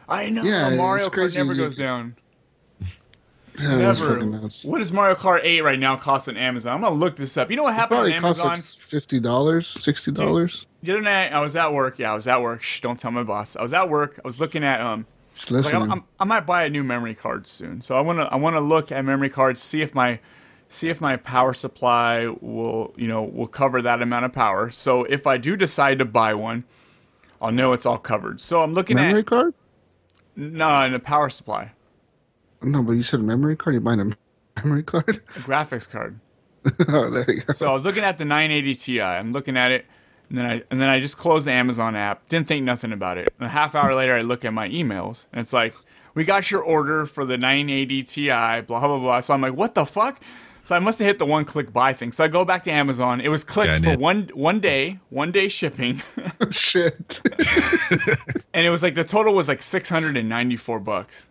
I 0.07 0.29
know 0.29 0.43
Yeah, 0.43 0.69
Mario 0.69 1.09
Kart 1.09 1.35
never 1.35 1.53
goes 1.53 1.75
down. 1.75 2.15
Yeah, 3.59 3.75
Never. 3.77 4.19
What 4.65 4.79
does 4.79 4.91
Mario 4.91 5.15
Kart 5.15 5.39
8 5.43 5.61
right 5.61 5.79
now 5.79 5.95
cost 5.95 6.29
on 6.29 6.37
Amazon? 6.37 6.75
I'm 6.75 6.81
gonna 6.81 6.93
look 6.93 7.15
this 7.15 7.37
up. 7.37 7.49
You 7.49 7.57
know 7.57 7.63
what 7.63 7.73
It 7.73 7.77
happened 7.77 7.99
on 7.99 8.05
probably 8.11 8.21
costs 8.21 8.41
Amazon? 8.41 8.81
like 8.81 8.87
fifty 8.87 9.19
dollars, 9.19 9.65
sixty 9.65 10.11
dollars. 10.11 10.67
The 10.83 10.91
other 10.91 11.01
night, 11.01 11.33
I 11.33 11.39
was 11.39 11.55
at 11.55 11.73
work. 11.73 11.97
Yeah, 11.97 12.11
I 12.11 12.13
was 12.13 12.27
at 12.27 12.39
work. 12.39 12.61
Shh, 12.61 12.81
don't 12.81 12.99
tell 12.99 13.09
my 13.09 13.23
boss. 13.23 13.55
I 13.55 13.63
was 13.63 13.73
at 13.73 13.89
work. 13.89 14.19
I 14.23 14.27
was 14.27 14.39
looking 14.39 14.63
at 14.63 14.79
um. 14.79 15.07
Like. 15.49 15.73
I'm, 15.73 15.91
I'm, 15.91 16.03
I 16.19 16.23
might 16.23 16.45
buy 16.47 16.63
a 16.63 16.69
new 16.69 16.83
memory 16.83 17.15
card 17.15 17.47
soon, 17.47 17.81
so 17.81 17.95
I 17.97 18.01
wanna 18.01 18.23
I 18.31 18.35
wanna 18.35 18.61
look 18.61 18.91
at 18.91 19.03
memory 19.03 19.29
cards, 19.29 19.59
see 19.61 19.81
if 19.81 19.93
my 19.95 20.19
see 20.69 20.89
if 20.89 21.01
my 21.01 21.15
power 21.15 21.53
supply 21.53 22.27
will, 22.41 22.93
you 22.95 23.07
know, 23.07 23.23
will 23.23 23.47
cover 23.47 23.81
that 23.81 24.01
amount 24.03 24.25
of 24.25 24.33
power. 24.33 24.69
So 24.69 25.03
if 25.05 25.25
I 25.25 25.37
do 25.37 25.55
decide 25.55 25.97
to 25.99 26.05
buy 26.05 26.33
one, 26.35 26.63
I'll 27.41 27.51
know 27.51 27.73
it's 27.73 27.85
all 27.85 27.97
covered. 27.97 28.39
So 28.41 28.61
I'm 28.61 28.73
looking 28.73 28.95
Memory 28.97 29.07
at 29.07 29.11
memory 29.13 29.23
card? 29.23 29.53
No, 30.38 30.84
in 30.84 30.93
a 30.93 31.00
power 31.00 31.30
supply, 31.30 31.71
No, 32.62 32.84
but 32.84 32.93
you 32.93 33.04
said 33.04 33.19
a 33.19 33.23
memory 33.23 33.56
card. 33.58 33.73
You 33.73 33.82
buying 33.82 34.00
a 34.00 34.63
memory 34.63 34.84
card? 34.84 35.21
a 35.36 35.39
graphics 35.39 35.89
card. 35.89 36.19
oh, 36.88 37.10
there 37.10 37.30
you 37.30 37.41
go. 37.41 37.54
So 37.54 37.69
I 37.69 37.73
was 37.73 37.86
looking 37.86 38.04
at 38.04 38.17
the 38.17 38.26
980 38.26 38.76
Ti. 38.76 39.02
I'm 39.02 39.32
looking 39.34 39.58
at 39.58 39.71
it, 39.71 39.86
and 40.30 40.38
then 40.38 40.45
I 40.45 40.63
and 40.71 40.80
then 40.80 40.89
I 40.89 41.00
just 41.00 41.17
closed 41.17 41.45
the 41.47 41.52
Amazon 41.52 41.95
app. 41.95 42.28
Didn't 42.30 42.47
think 42.47 42.63
nothing 42.63 42.93
about 42.93 43.17
it. 43.17 43.34
And 43.39 43.47
a 43.47 43.50
half 43.50 43.76
hour 43.76 43.93
later, 43.95 44.15
I 44.15 44.21
look 44.21 44.45
at 44.45 44.54
my 44.54 44.69
emails, 44.69 45.26
and 45.32 45.41
it's 45.41 45.54
like, 45.54 45.76
"We 46.13 46.23
got 46.23 46.52
your 46.52 46.62
order 46.62 47.06
for 47.06 47.26
the 47.26 47.38
980 47.38 48.04
Ti." 48.04 48.28
Blah 48.28 48.62
blah 48.62 49.00
blah. 49.00 49.19
So 49.21 49.34
I'm 49.34 49.41
like, 49.41 49.54
"What 49.56 49.76
the 49.76 49.86
fuck?" 49.86 50.21
So 50.67 50.75
I 50.75 50.80
must 50.80 50.99
have 50.99 51.06
hit 51.06 51.17
the 51.17 51.25
one 51.25 51.45
click 51.45 51.71
buy 51.71 51.93
thing. 51.93 52.12
So 52.12 52.25
I 52.25 52.27
go 52.27 52.43
back 52.43 52.65
to 52.65 52.71
Amazon. 52.71 53.21
It 53.21 53.30
was 53.30 53.45
clicked 53.45 53.86
for 53.86 53.97
one 53.97 54.30
one 54.34 54.60
day, 54.60 54.99
one 55.08 55.32
day 55.32 55.47
shipping, 55.47 56.01
Shit. 56.51 57.21
and 58.53 58.65
it 58.65 58.69
was 58.69 58.84
like 58.84 58.93
the 58.93 59.06
total 59.06 59.34
was 59.34 59.47
like 59.47 59.63
694 59.63 60.80
bucks. 60.82 61.30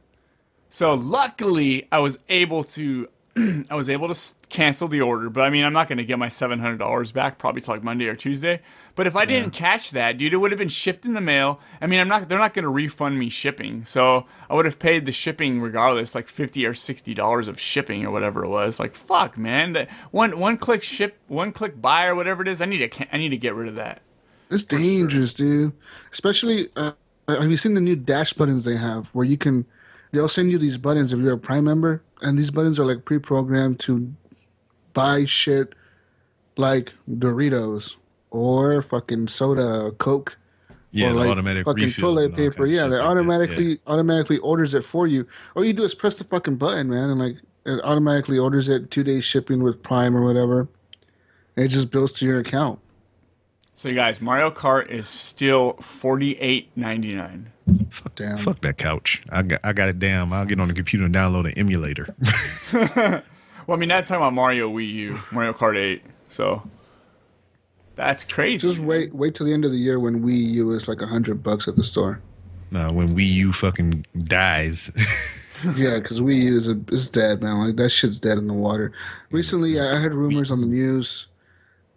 So 0.71 0.95
luckily, 0.95 1.87
I 1.93 1.99
was 1.99 2.19
able 2.31 2.65
to 2.65 3.11
I 3.71 3.75
was 3.75 3.89
able 3.91 4.09
to 4.09 4.13
s- 4.13 4.35
cancel 4.49 4.89
the 4.89 5.03
order, 5.03 5.29
but 5.29 5.43
I 5.43 5.51
mean, 5.51 5.65
I'm 5.65 5.73
not 5.73 5.89
going 5.89 5.99
to 5.99 6.05
get 6.05 6.19
my 6.19 6.29
$700 6.29 7.13
back 7.13 7.39
probably 7.39 7.61
till 7.61 7.75
like 7.75 7.85
Monday 7.85 8.07
or 8.07 8.15
Tuesday. 8.15 8.61
But 8.95 9.07
if 9.07 9.15
I 9.15 9.27
didn't 9.27 9.51
catch 9.53 9.91
that, 9.91 10.17
dude, 10.17 10.33
it 10.33 10.39
would 10.39 10.53
have 10.53 10.59
been 10.59 10.69
shipped 10.71 11.05
in 11.05 11.13
the 11.13 11.21
mail. 11.21 11.61
I 11.81 11.87
mean, 11.87 12.01
I'm 12.01 12.09
not 12.09 12.29
they're 12.29 12.39
not 12.39 12.55
going 12.55 12.63
to 12.63 12.71
refund 12.71 13.19
me 13.19 13.29
shipping. 13.29 13.85
So, 13.85 14.25
I 14.49 14.55
would 14.55 14.65
have 14.65 14.79
paid 14.79 15.05
the 15.05 15.13
shipping 15.13 15.61
regardless, 15.61 16.15
like 16.15 16.29
50 16.29 16.65
or 16.65 16.73
60 16.73 17.13
dollars 17.13 17.47
of 17.47 17.61
shipping 17.61 18.07
or 18.07 18.11
whatever 18.11 18.43
it 18.43 18.49
was. 18.49 18.81
Like, 18.81 18.95
fuck, 18.95 19.37
man. 19.37 19.75
That 19.75 19.91
one 20.13 20.39
one 20.39 20.57
click 20.57 20.83
ship, 20.83 21.19
one 21.29 21.53
click 21.53 21.81
buy 21.81 22.07
or 22.07 22.15
whatever 22.15 22.41
it 22.41 22.49
is, 22.49 22.63
I 22.63 22.65
need 22.65 22.91
to 22.91 23.15
I 23.15 23.19
need 23.19 23.31
to 23.31 23.37
get 23.37 23.55
rid 23.55 23.69
of 23.69 23.77
that. 23.77 24.01
It's 24.51 24.65
dangerous, 24.65 25.35
dude. 25.35 25.73
Especially, 26.11 26.69
uh, 26.77 26.93
have 27.29 27.51
you 27.51 27.57
seen 27.57 27.75
the 27.75 27.81
new 27.81 27.97
dash 27.97 28.33
buttons 28.33 28.65
they 28.65 28.77
have 28.77 29.09
where 29.09 29.25
you 29.25 29.37
can, 29.37 29.67
they'll 30.17 30.29
send 30.29 30.51
you 30.51 30.59
these 30.59 30.79
buttons 30.79 31.13
if 31.13 31.21
you're 31.21 31.35
a 31.35 31.39
Prime 31.39 31.65
member, 31.65 32.03
and 32.23 32.39
these 32.39 32.51
buttons 32.51 32.79
are 32.79 32.85
like 32.85 33.05
pre 33.05 33.19
programmed 33.19 33.79
to 33.81 34.13
buy 34.95 35.25
shit 35.25 35.75
like 36.57 36.95
Doritos 37.09 37.97
or 38.31 38.81
fucking 38.83 39.29
soda, 39.29 39.93
Coke. 39.99 40.39
Yeah, 40.93 41.11
or 41.11 41.15
like 41.15 41.29
automatic 41.29 41.67
fucking 41.67 41.93
toilet 41.93 42.35
paper. 42.35 42.65
Yeah, 42.65 42.85
they 42.85 42.97
that, 42.97 43.05
automatically 43.05 43.65
yeah. 43.65 43.77
automatically 43.87 44.39
orders 44.39 44.73
it 44.73 44.83
for 44.83 45.07
you. 45.07 45.27
All 45.55 45.65
you 45.65 45.75
do 45.75 45.83
is 45.83 45.95
press 45.95 46.17
the 46.17 46.25
fucking 46.25 46.57
button, 46.57 46.89
man, 46.89 47.11
and 47.11 47.19
like 47.19 47.37
it 47.67 47.81
automatically 47.85 48.39
orders 48.39 48.69
it 48.69 48.91
two 48.91 49.05
days 49.05 49.25
shipping 49.25 49.63
with 49.63 49.83
Prime 49.83 50.17
or 50.17 50.25
whatever. 50.25 50.69
And 51.57 51.67
it 51.67 51.69
just 51.69 51.91
bills 51.91 52.13
to 52.13 52.27
your 52.27 52.41
account. 52.41 52.79
So, 53.79 53.91
you 53.91 53.95
guys, 53.95 54.23
Mario 54.23 54.51
Kart 54.51 54.89
is 54.89 55.07
still 55.07 55.75
48.99. 55.75 57.45
Damn. 58.15 58.39
Fuck 58.39 58.63
that 58.63 58.79
couch. 58.79 59.23
I 59.29 59.43
got 59.43 59.61
I 59.63 59.75
got 59.75 59.91
it 59.91 59.99
damn. 59.99 60.33
I'll 60.33 60.47
get 60.47 60.59
on 60.59 60.69
the 60.69 60.73
computer 60.75 61.05
and 61.05 61.15
download 61.15 61.47
an 61.47 61.53
emulator. 61.59 62.15
Well, 63.67 63.77
I 63.77 63.81
mean, 63.81 63.89
not 63.89 64.07
talking 64.07 64.23
about 64.23 64.33
Mario 64.33 64.71
Wii 64.71 64.93
U, 64.93 65.19
Mario 65.33 65.53
Kart 65.53 65.77
8. 65.77 66.01
So 66.29 66.63
that's 67.97 68.23
crazy. 68.23 68.59
Just 68.69 68.79
wait 68.79 69.13
wait 69.13 69.35
till 69.35 69.45
the 69.45 69.53
end 69.53 69.65
of 69.65 69.73
the 69.73 69.77
year 69.77 69.99
when 69.99 70.23
Wii 70.23 70.51
U 70.53 70.71
is 70.71 70.87
like 70.87 71.03
a 71.03 71.07
hundred 71.07 71.43
bucks 71.43 71.67
at 71.67 71.75
the 71.75 71.83
store. 71.83 72.21
no, 72.71 72.93
when 72.93 73.17
Wii 73.17 73.27
U 73.29 73.53
fucking 73.53 74.07
dies. 74.19 74.91
Yeah, 75.75 75.99
because 75.99 76.21
Wii 76.21 76.43
U 76.43 76.55
is 76.55 76.69
a, 76.69 76.79
is 76.93 77.09
dead, 77.11 77.43
man. 77.43 77.59
Like 77.59 77.77
that 77.77 77.89
shit's 77.89 78.21
dead 78.21 78.37
in 78.37 78.47
the 78.47 78.53
water. 78.53 78.93
Recently, 79.31 79.81
I 79.81 79.97
heard 79.97 80.15
rumors 80.15 80.51
on 80.51 80.61
the 80.61 80.67
news. 80.67 81.29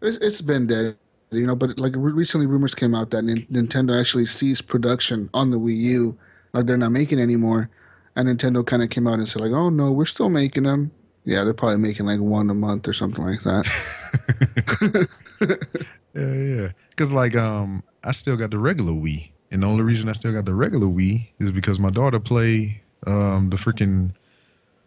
It's, 0.02 0.16
it's 0.20 0.42
been 0.42 0.66
dead, 0.66 0.96
you 1.32 1.46
know. 1.46 1.56
But 1.56 1.80
like 1.80 1.94
re- 1.96 2.14
recently, 2.14 2.48
rumors 2.48 2.76
came 2.76 2.94
out 2.96 3.12
that 3.12 3.24
Nin- 3.24 3.48
Nintendo 3.52 4.00
actually 4.00 4.26
ceased 4.26 4.68
production 4.68 5.30
on 5.34 5.52
the 5.52 5.58
Wii 5.58 5.78
U. 5.78 6.18
Like 6.54 6.66
they're 6.66 6.78
not 6.78 6.92
making 6.92 7.20
anymore. 7.20 7.70
And 8.16 8.28
Nintendo 8.28 8.66
kind 8.66 8.84
of 8.84 8.90
came 8.90 9.08
out 9.08 9.20
and 9.20 9.28
said 9.28 9.42
like, 9.42 9.52
"Oh 9.52 9.70
no, 9.70 9.92
we're 9.92 10.06
still 10.06 10.30
making 10.30 10.64
them." 10.64 10.92
Yeah, 11.26 11.44
they're 11.44 11.54
probably 11.54 11.78
making 11.78 12.06
like 12.06 12.20
one 12.20 12.50
a 12.50 12.54
month 12.54 12.88
or 12.88 12.94
something 12.94 13.24
like 13.26 13.44
that. 13.44 15.08
Yeah, 16.16 16.34
yeah. 16.34 16.68
Because 16.90 17.12
like, 17.12 17.36
um, 17.36 17.84
I 18.04 18.12
still 18.12 18.36
got 18.36 18.52
the 18.52 18.58
regular 18.58 18.92
Wii, 18.92 19.30
and 19.52 19.64
the 19.64 19.68
only 19.68 19.84
reason 19.84 20.10
I 20.10 20.14
still 20.14 20.34
got 20.34 20.46
the 20.46 20.54
regular 20.54 20.88
Wii 20.88 21.28
is 21.40 21.52
because 21.52 21.80
my 21.80 21.90
daughter 21.90 22.20
play 22.20 22.82
um 23.08 23.50
the 23.50 23.56
freaking 23.56 24.12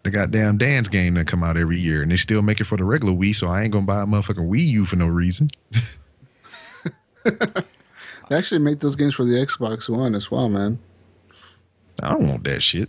the 0.02 0.10
goddamn 0.10 0.58
dance 0.58 0.88
game 0.88 1.14
that 1.14 1.26
come 1.26 1.42
out 1.42 1.56
every 1.56 1.80
year, 1.80 2.02
and 2.02 2.10
they 2.10 2.16
still 2.16 2.42
make 2.42 2.60
it 2.60 2.64
for 2.64 2.76
the 2.76 2.84
regular 2.84 3.12
Wii. 3.14 3.34
So 3.34 3.48
I 3.48 3.62
ain't 3.62 3.72
gonna 3.72 3.86
buy 3.86 4.02
a 4.02 4.06
motherfucking 4.06 4.48
Wii 4.50 4.66
U 4.68 4.86
for 4.86 4.96
no 4.96 5.06
reason. 5.06 5.50
they 7.24 8.36
actually 8.36 8.60
make 8.60 8.80
those 8.80 8.96
games 8.96 9.14
for 9.14 9.24
the 9.24 9.34
Xbox 9.34 9.88
One 9.88 10.14
as 10.14 10.30
well, 10.30 10.48
man. 10.48 10.78
I 12.02 12.10
don't 12.10 12.28
want 12.28 12.44
that 12.44 12.62
shit. 12.62 12.88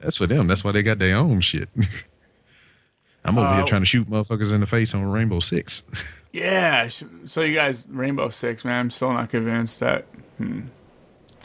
That's 0.00 0.16
for 0.16 0.26
them. 0.26 0.46
That's 0.46 0.64
why 0.64 0.72
they 0.72 0.82
got 0.82 0.98
their 0.98 1.16
own 1.16 1.40
shit. 1.40 1.68
I'm 3.26 3.38
over 3.38 3.46
Uh, 3.46 3.56
here 3.56 3.64
trying 3.64 3.82
to 3.82 3.86
shoot 3.86 4.06
motherfuckers 4.08 4.52
in 4.52 4.60
the 4.60 4.66
face 4.66 4.94
on 4.94 5.04
Rainbow 5.06 5.40
Six. 5.40 5.82
Yeah. 6.34 6.88
So 7.26 7.42
you 7.42 7.54
guys, 7.54 7.86
Rainbow 7.88 8.28
Six, 8.28 8.64
man. 8.64 8.80
I'm 8.80 8.90
still 8.90 9.12
not 9.12 9.28
convinced 9.30 9.78
that. 9.78 10.04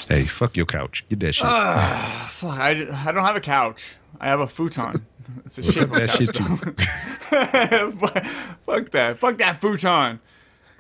hey, 0.07 0.25
fuck 0.25 0.57
your 0.57 0.65
couch. 0.65 1.05
Get 1.11 1.19
that 1.19 1.33
shit. 1.33 1.45
Fuck, 1.45 2.57
I, 2.59 2.71
I 2.71 3.11
don't 3.11 3.23
have 3.23 3.35
a 3.35 3.39
couch. 3.39 3.97
I 4.19 4.29
have 4.29 4.39
a 4.39 4.47
futon. 4.47 5.05
It's 5.45 5.59
a 5.59 5.63
shit 5.63 5.83
of 5.83 5.91
a 5.93 5.99
that 5.99 6.09
couch. 6.09 6.17
shit 6.17 6.33
too. 6.33 6.43
Fuck- 7.99 8.25
Fuck 8.65 8.89
that. 8.89 9.19
Fuck 9.19 9.37
that 9.37 9.61
futon. 9.61 10.19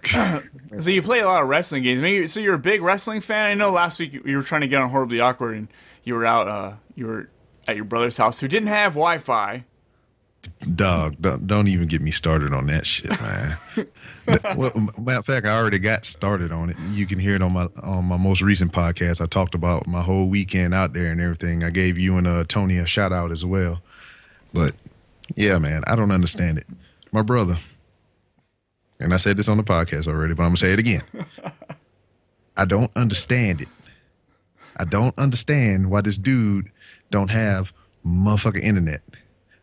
so 0.79 0.89
you 0.89 1.01
play 1.01 1.19
a 1.19 1.25
lot 1.25 1.41
of 1.41 1.47
wrestling 1.47 1.83
games. 1.83 2.01
Maybe, 2.01 2.27
so 2.27 2.39
you're 2.39 2.55
a 2.55 2.59
big 2.59 2.81
wrestling 2.81 3.21
fan. 3.21 3.51
I 3.51 3.53
know 3.53 3.71
last 3.71 3.99
week 3.99 4.13
you 4.13 4.37
were 4.37 4.43
trying 4.43 4.61
to 4.61 4.67
get 4.67 4.81
on 4.81 4.89
horribly 4.89 5.19
awkward, 5.19 5.57
and 5.57 5.67
you 6.03 6.15
were 6.15 6.25
out. 6.25 6.47
Uh, 6.47 6.73
you 6.95 7.07
were 7.07 7.29
at 7.67 7.75
your 7.75 7.85
brother's 7.85 8.17
house 8.17 8.39
who 8.39 8.47
didn't 8.47 8.69
have 8.69 8.93
Wi-Fi. 8.93 9.65
Dog, 10.75 11.17
don't, 11.19 11.47
don't 11.47 11.67
even 11.67 11.87
get 11.87 12.01
me 12.01 12.11
started 12.11 12.53
on 12.53 12.67
that 12.67 12.87
shit, 12.87 13.09
man. 13.21 13.57
Well, 14.55 14.71
matter 14.99 15.19
of 15.19 15.25
fact, 15.25 15.47
I 15.47 15.57
already 15.57 15.79
got 15.79 16.05
started 16.05 16.51
on 16.51 16.69
it. 16.69 16.77
You 16.91 17.07
can 17.07 17.17
hear 17.17 17.35
it 17.35 17.41
on 17.41 17.51
my 17.51 17.67
on 17.81 18.05
my 18.05 18.17
most 18.17 18.41
recent 18.41 18.71
podcast. 18.71 19.21
I 19.21 19.25
talked 19.25 19.55
about 19.55 19.87
my 19.87 20.03
whole 20.03 20.27
weekend 20.27 20.73
out 20.73 20.93
there 20.93 21.07
and 21.07 21.19
everything. 21.19 21.63
I 21.63 21.71
gave 21.71 21.97
you 21.97 22.17
and 22.17 22.27
uh, 22.27 22.43
Tony 22.47 22.77
a 22.77 22.85
shout 22.85 23.11
out 23.11 23.31
as 23.31 23.43
well. 23.43 23.81
But 24.53 24.75
yeah, 25.35 25.57
man, 25.57 25.83
I 25.87 25.95
don't 25.95 26.11
understand 26.11 26.59
it. 26.59 26.67
My 27.11 27.21
brother, 27.23 27.57
and 28.99 29.13
I 29.13 29.17
said 29.17 29.37
this 29.37 29.47
on 29.49 29.57
the 29.57 29.63
podcast 29.63 30.07
already, 30.07 30.33
but 30.33 30.43
I'm 30.43 30.49
gonna 30.49 30.57
say 30.57 30.73
it 30.73 30.79
again. 30.79 31.01
I 32.57 32.65
don't 32.65 32.91
understand 32.95 33.61
it. 33.61 33.67
I 34.77 34.83
don't 34.85 35.17
understand 35.17 35.89
why 35.89 36.01
this 36.01 36.17
dude 36.17 36.69
don't 37.11 37.29
have 37.29 37.71
motherfucking 38.05 38.61
internet. 38.63 39.01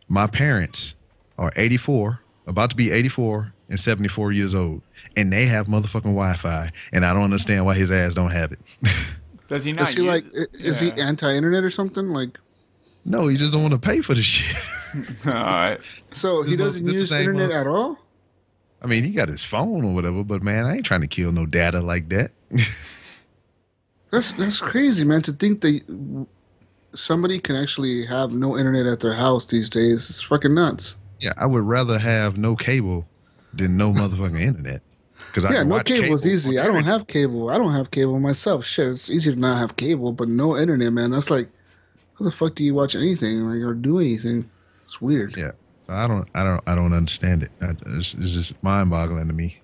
My 0.08 0.26
parents 0.26 0.94
are 1.38 1.52
84, 1.56 2.20
about 2.46 2.70
to 2.70 2.76
be 2.76 2.90
84 2.90 3.52
and 3.68 3.78
74 3.80 4.32
years 4.32 4.54
old, 4.54 4.82
and 5.16 5.32
they 5.32 5.46
have 5.46 5.66
motherfucking 5.66 6.02
Wi-Fi, 6.02 6.70
and 6.92 7.04
I 7.04 7.12
don't 7.12 7.24
understand 7.24 7.66
why 7.66 7.74
his 7.74 7.90
ass 7.90 8.14
don't 8.14 8.30
have 8.30 8.52
it. 8.52 8.58
Does 9.48 9.64
he 9.64 9.72
not? 9.72 9.88
Is 9.88 9.94
he 9.94 10.02
use 10.02 10.08
like 10.08 10.24
it? 10.34 10.48
i- 10.54 10.62
is 10.66 10.80
he 10.80 10.90
anti-internet 10.92 11.62
or 11.64 11.70
something? 11.70 12.08
Like 12.08 12.38
no, 13.04 13.28
he 13.28 13.36
just 13.36 13.52
don't 13.52 13.62
want 13.62 13.72
to 13.74 13.78
pay 13.78 14.00
for 14.00 14.14
the 14.14 14.22
shit. 14.22 14.56
All 15.26 15.32
right. 15.32 15.78
so 16.12 16.42
he 16.42 16.56
This 16.56 16.66
doesn't 16.66 16.84
this 16.84 16.94
use 16.94 17.12
internet 17.12 17.50
mother- 17.50 17.60
at 17.60 17.66
all? 17.66 17.98
I 18.82 18.86
mean, 18.86 19.04
he 19.04 19.10
got 19.10 19.28
his 19.28 19.42
phone 19.42 19.84
or 19.84 19.94
whatever, 19.94 20.22
but 20.22 20.42
man, 20.42 20.66
I 20.66 20.76
ain't 20.76 20.86
trying 20.86 21.00
to 21.00 21.06
kill 21.06 21.32
no 21.32 21.46
data 21.46 21.80
like 21.80 22.08
that. 22.10 22.32
That's 24.12 24.32
that's 24.32 24.60
crazy, 24.60 25.04
man. 25.04 25.20
To 25.22 25.32
think 25.32 25.60
that 25.62 26.26
somebody 26.94 27.38
can 27.38 27.56
actually 27.56 28.06
have 28.06 28.32
no 28.32 28.56
internet 28.56 28.86
at 28.86 29.00
their 29.00 29.12
house 29.12 29.46
these 29.46 29.68
days. 29.68 30.08
It's 30.08 30.22
fucking 30.22 30.54
nuts. 30.54 30.96
yeah, 31.20 31.32
I 31.36 31.44
would 31.46 31.64
rather 31.64 31.98
have 31.98 32.38
no 32.38 32.54
cable 32.56 33.06
than 33.52 33.76
no 33.76 33.92
motherfucking 33.92 34.40
internet. 34.40 34.80
Because 35.26 35.44
I 35.44 35.52
yeah, 35.54 35.62
no 35.64 35.80
cable 35.80 36.14
is 36.14 36.26
easy. 36.26 36.58
I 36.58 36.66
don't 36.66 36.84
have 36.84 37.08
cable. 37.08 37.50
I 37.50 37.58
don't 37.58 37.72
have 37.72 37.90
cable 37.90 38.18
myself. 38.20 38.64
Shit, 38.64 38.88
it's 38.88 39.10
easy 39.10 39.32
to 39.32 39.38
not 39.38 39.58
have 39.58 39.76
cable, 39.76 40.12
but 40.12 40.28
no 40.28 40.56
internet, 40.56 40.92
man. 40.92 41.10
That's 41.10 41.28
like, 41.28 41.48
how 42.18 42.24
the 42.24 42.30
fuck 42.30 42.54
do 42.54 42.64
you 42.64 42.74
watch 42.74 42.94
anything 42.94 43.40
like, 43.40 43.60
or 43.60 43.74
do 43.74 43.98
anything? 43.98 44.48
It's 44.84 45.00
weird. 45.00 45.36
Yeah, 45.36 45.50
so 45.86 45.94
I 45.94 46.06
don't, 46.06 46.28
I 46.34 46.44
don't, 46.44 46.62
I 46.66 46.74
don't 46.74 46.92
understand 46.92 47.42
it. 47.42 47.50
I, 47.60 47.74
it's, 47.98 48.14
it's 48.14 48.32
just 48.32 48.62
mind-boggling 48.62 49.28
to 49.28 49.32
me. 49.34 49.60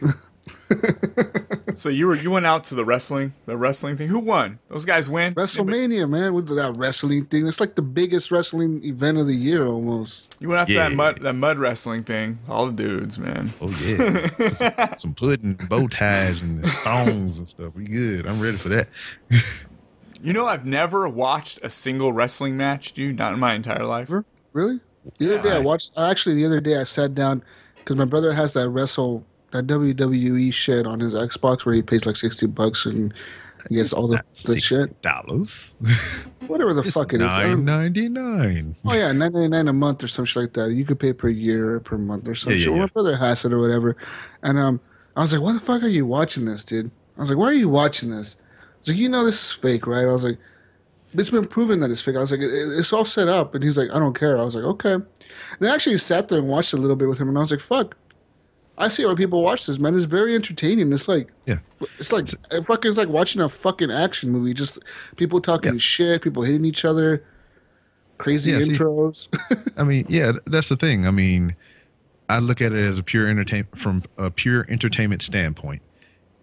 So 1.80 1.88
you 1.88 2.08
were 2.08 2.14
you 2.14 2.30
went 2.30 2.44
out 2.44 2.64
to 2.64 2.74
the 2.74 2.84
wrestling 2.84 3.32
the 3.46 3.56
wrestling 3.56 3.96
thing. 3.96 4.08
Who 4.08 4.18
won? 4.18 4.58
Those 4.68 4.84
guys 4.84 5.08
win. 5.08 5.34
WrestleMania, 5.34 6.08
man, 6.10 6.34
with 6.34 6.54
that 6.54 6.76
wrestling 6.76 7.24
thing. 7.24 7.46
It's 7.46 7.58
like 7.58 7.74
the 7.74 7.80
biggest 7.80 8.30
wrestling 8.30 8.84
event 8.84 9.16
of 9.16 9.26
the 9.26 9.34
year 9.34 9.66
almost. 9.66 10.36
You 10.40 10.50
went 10.50 10.60
out 10.60 10.68
to 10.68 10.74
that 10.74 10.92
mud 10.92 11.20
that 11.22 11.32
mud 11.32 11.58
wrestling 11.58 12.02
thing. 12.02 12.38
All 12.50 12.66
the 12.66 12.72
dudes, 12.72 13.18
man. 13.18 13.54
Oh 13.62 13.70
yeah, 13.82 14.52
some, 14.52 14.72
some 14.98 15.14
pudding, 15.14 15.58
bow 15.70 15.88
ties, 15.88 16.42
and 16.42 16.62
thongs 16.66 17.38
and 17.38 17.48
stuff. 17.48 17.74
We 17.74 17.84
good. 17.84 18.26
I'm 18.26 18.40
ready 18.40 18.58
for 18.58 18.68
that. 18.68 18.88
You 20.22 20.34
know, 20.34 20.44
I've 20.44 20.66
never 20.66 21.08
watched 21.08 21.60
a 21.62 21.70
single 21.70 22.12
wrestling 22.12 22.54
match, 22.54 22.92
dude. 22.92 23.16
Not 23.16 23.32
in 23.32 23.40
my 23.40 23.54
entire 23.54 23.86
life. 23.86 24.10
Really? 24.52 24.78
The 25.18 25.34
other 25.34 25.42
day 25.48 25.56
I 25.56 25.58
watched. 25.58 25.98
Actually, 25.98 26.34
the 26.36 26.46
other 26.46 26.60
day 26.60 26.76
I 26.76 26.84
sat 26.84 27.14
down 27.14 27.42
because 27.76 27.96
my 27.96 28.04
brother 28.04 28.32
has 28.32 28.52
that 28.54 28.68
wrestle 28.68 29.24
that 29.52 29.66
WWE 29.66 30.52
shit 30.52 30.86
on 30.86 31.00
his 31.00 31.14
Xbox 31.14 31.64
where 31.64 31.74
he 31.74 31.82
pays 31.82 32.06
like 32.06 32.16
sixty 32.16 32.46
bucks 32.46 32.86
and 32.86 33.12
gets 33.70 33.92
all 33.92 34.08
the, 34.08 34.22
the 34.46 34.58
shit. 34.58 35.00
Dollars. 35.02 35.74
Whatever 36.46 36.72
the 36.74 36.82
It's 36.82 36.92
fuck 36.94 37.12
it 37.12 37.20
is. 37.20 37.26
I 37.26 37.54
ninety 37.54 38.08
nine. 38.08 38.76
Oh 38.84 38.94
yeah, 38.94 39.12
nine 39.12 39.32
ninety 39.32 39.48
nine 39.48 39.68
a 39.68 39.72
month 39.72 40.02
or 40.02 40.08
some 40.08 40.24
shit 40.24 40.42
like 40.42 40.52
that. 40.54 40.72
You 40.72 40.84
could 40.84 40.98
pay 40.98 41.12
per 41.12 41.28
year 41.28 41.74
or 41.76 41.80
per 41.80 41.96
month 41.98 42.26
or 42.28 42.34
some 42.34 42.52
Yeah, 42.52 42.58
yeah, 42.58 42.64
shit. 42.64 42.74
yeah. 42.74 42.80
My 42.80 42.86
brother 42.86 43.16
has 43.16 43.44
it 43.44 43.52
or 43.52 43.58
whatever. 43.60 43.96
And 44.42 44.58
um, 44.58 44.80
I 45.16 45.20
was 45.22 45.32
like, 45.32 45.42
"Why 45.42 45.52
the 45.52 45.60
fuck 45.60 45.82
are 45.82 45.88
you 45.88 46.06
watching 46.06 46.44
this, 46.44 46.64
dude?" 46.64 46.90
I 47.16 47.20
was 47.20 47.30
like, 47.30 47.38
"Why 47.38 47.46
are 47.46 47.52
you 47.52 47.68
watching 47.68 48.10
this?" 48.10 48.36
He's 48.78 48.88
like, 48.88 48.98
"You 48.98 49.08
know 49.08 49.24
this 49.24 49.42
is 49.44 49.50
fake, 49.52 49.86
right?" 49.86 50.04
I 50.04 50.12
was 50.12 50.24
like, 50.24 50.38
"It's 51.14 51.30
been 51.30 51.46
proven 51.46 51.80
that 51.80 51.90
it's 51.90 52.00
fake." 52.00 52.16
I 52.16 52.20
was 52.20 52.30
like, 52.30 52.40
"It's 52.42 52.92
all 52.92 53.04
set 53.04 53.28
up," 53.28 53.54
and 53.54 53.62
he's 53.64 53.76
like, 53.78 53.90
"I 53.92 53.98
don't 53.98 54.18
care." 54.18 54.38
I 54.38 54.42
was 54.44 54.54
like, 54.54 54.64
"Okay." 54.64 54.94
And 54.94 55.68
I 55.68 55.74
actually 55.74 55.98
sat 55.98 56.28
there 56.28 56.38
and 56.38 56.48
watched 56.48 56.72
a 56.72 56.76
little 56.76 56.96
bit 56.96 57.08
with 57.08 57.18
him, 57.18 57.28
and 57.28 57.36
I 57.36 57.40
was 57.40 57.50
like, 57.50 57.60
"Fuck." 57.60 57.96
I 58.78 58.88
see 58.88 59.04
why 59.04 59.14
people 59.14 59.42
watch 59.42 59.66
this, 59.66 59.78
man. 59.78 59.94
It's 59.94 60.04
very 60.04 60.34
entertaining. 60.34 60.90
It's 60.90 61.06
like, 61.06 61.30
Yeah. 61.44 61.58
it's 61.98 62.12
like, 62.12 62.28
it 62.50 62.64
fucking, 62.64 62.88
it's 62.88 62.96
like 62.96 63.10
watching 63.10 63.42
a 63.42 63.48
fucking 63.50 63.90
action 63.90 64.30
movie. 64.30 64.54
Just 64.54 64.78
people 65.16 65.38
talking 65.38 65.76
shit, 65.76 66.22
people 66.22 66.44
hitting 66.44 66.64
each 66.64 66.86
other, 66.86 67.22
crazy 68.16 68.52
Yeah, 68.52 68.60
see- 68.60 68.72
intros. 68.72 69.28
I 69.76 69.84
mean, 69.84 70.06
yeah, 70.08 70.32
that's 70.46 70.70
the 70.70 70.76
thing. 70.76 71.06
I 71.06 71.10
mean, 71.10 71.54
I 72.30 72.38
look 72.38 72.62
at 72.62 72.72
it 72.72 72.82
as 72.82 72.96
a 72.96 73.02
pure 73.02 73.26
entertainment 73.28 73.78
from 73.78 74.02
a 74.16 74.30
pure 74.30 74.64
entertainment 74.70 75.20
standpoint, 75.20 75.82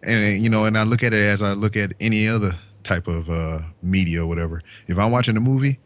and 0.03 0.43
you 0.43 0.49
know, 0.49 0.65
and 0.65 0.78
I 0.78 0.84
look 0.84 1.01
at 1.01 1.13
it 1.13 1.26
as 1.26 1.41
I 1.41 1.53
look 1.53 1.76
at 1.76 1.93
any 1.99 2.28
other 2.28 2.55
type 2.88 3.07
of 3.07 3.29
uh, 3.29 3.59
media 3.83 4.23
or 4.23 4.27
whatever. 4.27 4.61
If 4.88 4.97
I'm 4.97 5.11
watching 5.11 5.35
a 5.38 5.39
movie, 5.41 5.79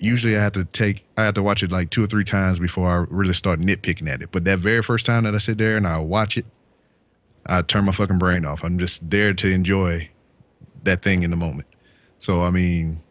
usually 0.00 0.36
I 0.36 0.42
have 0.42 0.52
to 0.54 0.64
take 0.64 1.04
I 1.16 1.24
have 1.24 1.34
to 1.34 1.42
watch 1.42 1.62
it 1.62 1.70
like 1.70 1.90
two 1.90 2.02
or 2.04 2.06
three 2.06 2.24
times 2.24 2.58
before 2.58 2.90
I 2.90 3.06
really 3.08 3.34
start 3.34 3.60
nitpicking 3.60 4.08
at 4.08 4.20
it. 4.22 4.30
But 4.32 4.44
that 4.44 4.58
very 4.58 4.82
first 4.82 5.06
time 5.06 5.24
that 5.24 5.34
I 5.34 5.38
sit 5.38 5.58
there 5.58 5.76
and 5.76 5.86
I 5.86 5.98
watch 5.98 6.36
it, 6.36 6.44
I 7.46 7.62
turn 7.62 7.84
my 7.84 7.92
fucking 7.92 8.18
brain 8.18 8.44
off. 8.44 8.64
I'm 8.64 8.78
just 8.78 9.08
there 9.08 9.32
to 9.34 9.48
enjoy 9.48 10.10
that 10.82 11.02
thing 11.02 11.22
in 11.22 11.30
the 11.30 11.36
moment. 11.36 11.68
So 12.18 12.42
I 12.42 12.50
mean, 12.50 13.02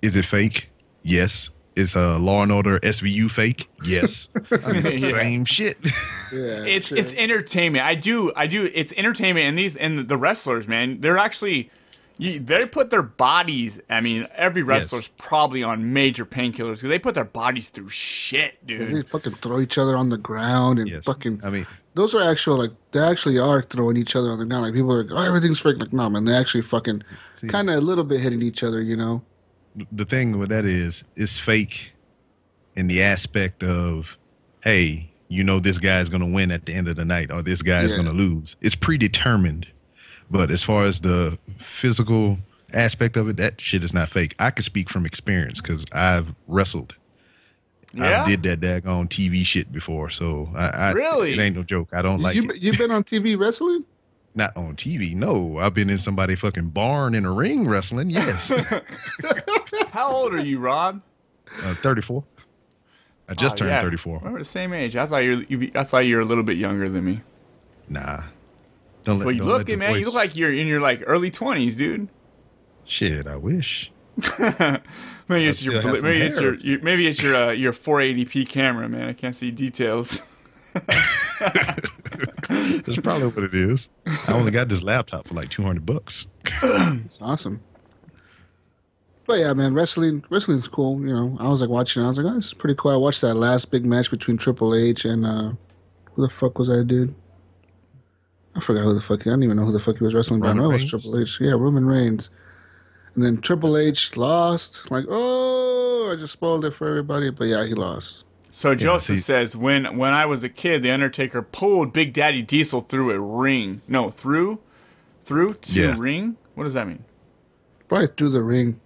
is 0.00 0.16
it 0.16 0.24
fake? 0.24 0.70
Yes. 1.02 1.50
Is 1.74 1.96
uh, 1.96 2.18
Law 2.18 2.42
and 2.42 2.52
Order 2.52 2.78
SVU 2.80 3.30
fake? 3.30 3.66
Yes. 3.82 4.28
I 4.64 4.72
mean, 4.72 4.84
Yeah. 4.84 5.10
same 5.10 5.44
shit. 5.44 5.78
Yeah, 6.32 6.64
it's 6.64 6.88
true. 6.88 6.96
it's 6.96 7.12
entertainment. 7.12 7.84
I 7.84 7.94
do 7.94 8.32
I 8.34 8.46
do 8.46 8.66
it's 8.72 8.94
entertainment 8.96 9.44
and 9.44 9.58
these 9.58 9.76
and 9.76 10.08
the 10.08 10.16
wrestlers, 10.16 10.66
man, 10.66 11.02
they're 11.02 11.18
actually 11.18 11.70
you, 12.22 12.38
they 12.40 12.66
put 12.66 12.90
their 12.90 13.02
bodies. 13.02 13.80
I 13.90 14.00
mean, 14.00 14.26
every 14.34 14.62
wrestler's 14.62 15.08
probably 15.18 15.62
on 15.62 15.92
major 15.92 16.24
painkillers 16.24 16.80
they 16.80 16.98
put 16.98 17.14
their 17.14 17.24
bodies 17.24 17.68
through 17.68 17.88
shit, 17.88 18.58
Yeah, 18.66 18.78
dude. 18.78 18.90
they 18.94 19.02
fucking 19.02 19.32
throw 19.34 19.60
each 19.60 19.78
other 19.78 19.96
on 19.96 20.08
the 20.08 20.16
ground 20.18 20.78
and 20.78 20.88
Yes. 20.88 21.04
fucking. 21.04 21.40
I 21.44 21.50
mean, 21.50 21.66
Those 21.94 22.14
are 22.14 22.22
actual 22.22 22.56
like 22.56 22.70
they 22.92 23.00
actually 23.00 23.38
are 23.38 23.62
throwing 23.62 23.96
each 23.96 24.16
other 24.16 24.30
on 24.30 24.38
the 24.38 24.46
ground. 24.46 24.64
Like 24.64 24.74
people 24.74 24.92
are 24.92 25.04
like, 25.04 25.12
oh, 25.12 25.26
everything's 25.26 25.60
fake. 25.60 25.78
Like 25.78 25.92
no, 25.92 26.08
man, 26.08 26.24
they 26.24 26.34
actually 26.34 26.62
fucking 26.62 27.02
kind 27.48 27.68
of 27.68 27.76
a 27.76 27.80
little 27.80 28.04
bit 28.04 28.20
hitting 28.20 28.40
each 28.42 28.62
other. 28.62 28.80
You 28.80 28.96
know? 28.96 29.22
the 29.90 30.04
thing 30.04 30.38
with 30.38 30.50
that 30.50 30.64
is 30.66 31.02
it's 31.16 31.38
fake 31.38 31.92
in 32.76 32.88
the 32.88 33.02
aspect 33.02 33.62
of 33.62 34.18
hey 34.60 35.10
you 35.28 35.42
know 35.42 35.58
this 35.60 35.78
guy's 35.78 36.10
going 36.10 36.20
to 36.20 36.26
win 36.26 36.50
at 36.50 36.66
the 36.66 36.74
end 36.74 36.88
of 36.88 36.96
the 36.96 37.04
night 37.06 37.30
or 37.30 37.40
this 37.40 37.62
guy's 37.62 37.90
Yeah. 37.90 37.96
going 37.96 38.08
to 38.08 38.12
lose 38.12 38.54
it's 38.60 38.74
predetermined 38.74 39.66
but 40.32 40.50
as 40.50 40.62
far 40.62 40.84
as 40.86 41.00
the 41.00 41.38
physical 41.58 42.38
aspect 42.72 43.16
of 43.16 43.28
it 43.28 43.36
that 43.36 43.60
shit 43.60 43.84
is 43.84 43.92
not 43.92 44.08
fake 44.08 44.34
i 44.38 44.50
can 44.50 44.62
speak 44.64 44.88
from 44.90 45.04
experience 45.06 45.60
because 45.60 45.84
i've 45.92 46.34
wrestled 46.48 46.94
Yeah? 47.92 48.24
i 48.24 48.28
did 48.28 48.42
that 48.44 48.60
daggone 48.60 49.08
tv 49.08 49.44
shit 49.44 49.70
before 49.70 50.08
so 50.10 50.48
i, 50.56 50.66
I 50.66 50.90
Really? 50.92 51.32
it 51.34 51.38
ain't 51.38 51.54
no 51.56 51.62
joke 51.62 51.90
i 51.92 52.00
don't 52.02 52.20
like 52.20 52.34
you 52.34 52.44
it 52.50 52.62
you've 52.62 52.78
been 52.78 52.90
on 52.90 53.04
TV 53.04 53.38
wrestling? 53.38 53.84
not 54.34 54.56
on 54.56 54.74
tv 54.76 55.14
no 55.14 55.58
i've 55.58 55.74
been 55.74 55.90
in 55.90 55.98
somebody 55.98 56.34
fucking 56.34 56.70
barn 56.70 57.14
in 57.14 57.26
a 57.26 57.32
ring 57.32 57.68
wrestling 57.68 58.08
yes 58.10 58.50
How 59.90 60.10
old 60.10 60.32
are 60.32 60.42
you, 60.44 60.58
Rob? 60.58 61.02
uh, 61.62 61.74
34 61.74 62.24
i 63.28 63.34
just 63.34 63.56
Oh, 63.56 63.58
turned 63.58 63.70
yeah. 63.72 63.82
34 63.82 64.20
We're 64.24 64.38
the 64.38 64.44
same 64.44 64.72
age. 64.72 64.96
I 64.96 65.04
thought 65.06 65.18
you 65.18 65.44
you 65.48 65.70
I 65.74 65.84
thought 65.84 66.06
you 66.06 66.16
were 66.16 66.22
a 66.22 66.24
little 66.24 66.44
bit 66.44 66.56
younger 66.56 66.88
than 66.88 67.04
me. 67.04 67.20
Nah. 67.88 68.22
Don't 69.04 69.18
let, 69.18 69.26
Well, 69.26 69.34
you 69.34 69.40
don't 69.40 69.48
look 69.48 69.58
let 69.58 69.68
it, 69.68 69.76
man. 69.78 69.98
You 69.98 70.04
look 70.04 70.14
like 70.14 70.36
you're 70.36 70.52
in 70.52 70.66
your 70.66 70.80
like 70.80 71.02
early 71.06 71.30
twenties, 71.30 71.76
dude. 71.76 72.08
shit. 72.84 73.26
I 73.26 73.36
wish. 73.36 73.90
Maybe 75.28 75.46
it's 75.48 75.64
your 75.64 75.80
still 75.80 76.02
maybe 76.02 76.20
it's 76.20 76.38
your, 76.38 76.52
hair. 76.54 76.60
your 76.60 76.82
maybe 76.82 77.06
it's 77.06 77.22
your 77.22 77.34
uh, 77.34 77.50
your 77.52 77.72
480p 77.72 78.46
camera, 78.48 78.88
man. 78.88 79.08
I 79.08 79.12
can't 79.14 79.34
see 79.34 79.50
details. 79.50 80.20
That's 80.74 80.90
probably 83.00 83.28
what 83.28 83.44
it 83.44 83.54
is. 83.54 83.88
I 84.28 84.32
only 84.32 84.50
got 84.50 84.68
this 84.68 84.82
laptop 84.82 85.28
for 85.28 85.34
like 85.34 85.50
two 85.50 85.62
hundred 85.62 85.86
bucks. 85.86 86.26
It's 86.62 87.18
awesome. 87.20 87.60
But 89.26 89.38
yeah, 89.38 89.52
man, 89.54 89.72
wrestling 89.74 90.24
wrestling's 90.28 90.68
cool. 90.68 91.00
You 91.00 91.14
know, 91.14 91.36
I 91.40 91.48
was 91.48 91.60
like 91.60 91.70
watching. 91.70 92.02
it, 92.02 92.06
I 92.06 92.08
was 92.08 92.18
like, 92.18 92.26
oh, 92.30 92.34
this 92.34 92.46
is 92.46 92.54
pretty 92.54 92.74
cool. 92.76 92.90
I 92.90 92.96
watched 92.96 93.20
that 93.22 93.34
last 93.34 93.70
big 93.70 93.86
match 93.86 94.10
between 94.10 94.36
Triple 94.36 94.74
H 94.74 95.04
and 95.04 95.24
uh, 95.24 95.52
who 96.12 96.22
the 96.22 96.28
fuck 96.28 96.58
was 96.58 96.68
that 96.68 96.84
dude? 96.86 97.14
I 98.54 98.60
forgot 98.60 98.82
who 98.82 98.94
the 98.94 99.00
fuck. 99.00 99.22
He 99.22 99.30
I 99.30 99.32
don't 99.32 99.42
even 99.42 99.56
know 99.56 99.64
who 99.64 99.72
the 99.72 99.80
fuck 99.80 99.98
he 99.98 100.04
was 100.04 100.14
wrestling. 100.14 100.40
But 100.40 100.50
I 100.50 100.52
know 100.52 100.70
it 100.70 100.74
was 100.74 100.88
Triple 100.88 101.18
H. 101.18 101.40
Yeah, 101.40 101.52
Roman 101.52 101.86
Reigns. 101.86 102.30
And 103.14 103.24
then 103.24 103.38
Triple 103.38 103.76
H 103.76 104.16
lost. 104.16 104.90
Like, 104.90 105.04
oh, 105.08 106.10
I 106.12 106.16
just 106.16 106.32
spoiled 106.32 106.64
it 106.64 106.74
for 106.74 106.88
everybody. 106.88 107.30
But 107.30 107.44
yeah, 107.44 107.64
he 107.66 107.74
lost. 107.74 108.24
So 108.50 108.74
Joseph 108.74 109.16
see- 109.18 109.22
says 109.22 109.56
when 109.56 109.96
when 109.96 110.12
I 110.12 110.26
was 110.26 110.44
a 110.44 110.48
kid, 110.48 110.82
the 110.82 110.90
Undertaker 110.90 111.40
pulled 111.40 111.92
Big 111.92 112.12
Daddy 112.12 112.42
Diesel 112.42 112.80
through 112.80 113.10
a 113.12 113.18
ring. 113.20 113.80
No, 113.88 114.10
through 114.10 114.60
through 115.22 115.54
to 115.54 115.80
Yeah. 115.80 115.94
ring. 115.96 116.36
What 116.54 116.64
does 116.64 116.74
that 116.74 116.86
mean? 116.86 117.04
Probably 117.88 118.08
through 118.08 118.30
the 118.30 118.42
ring. 118.42 118.80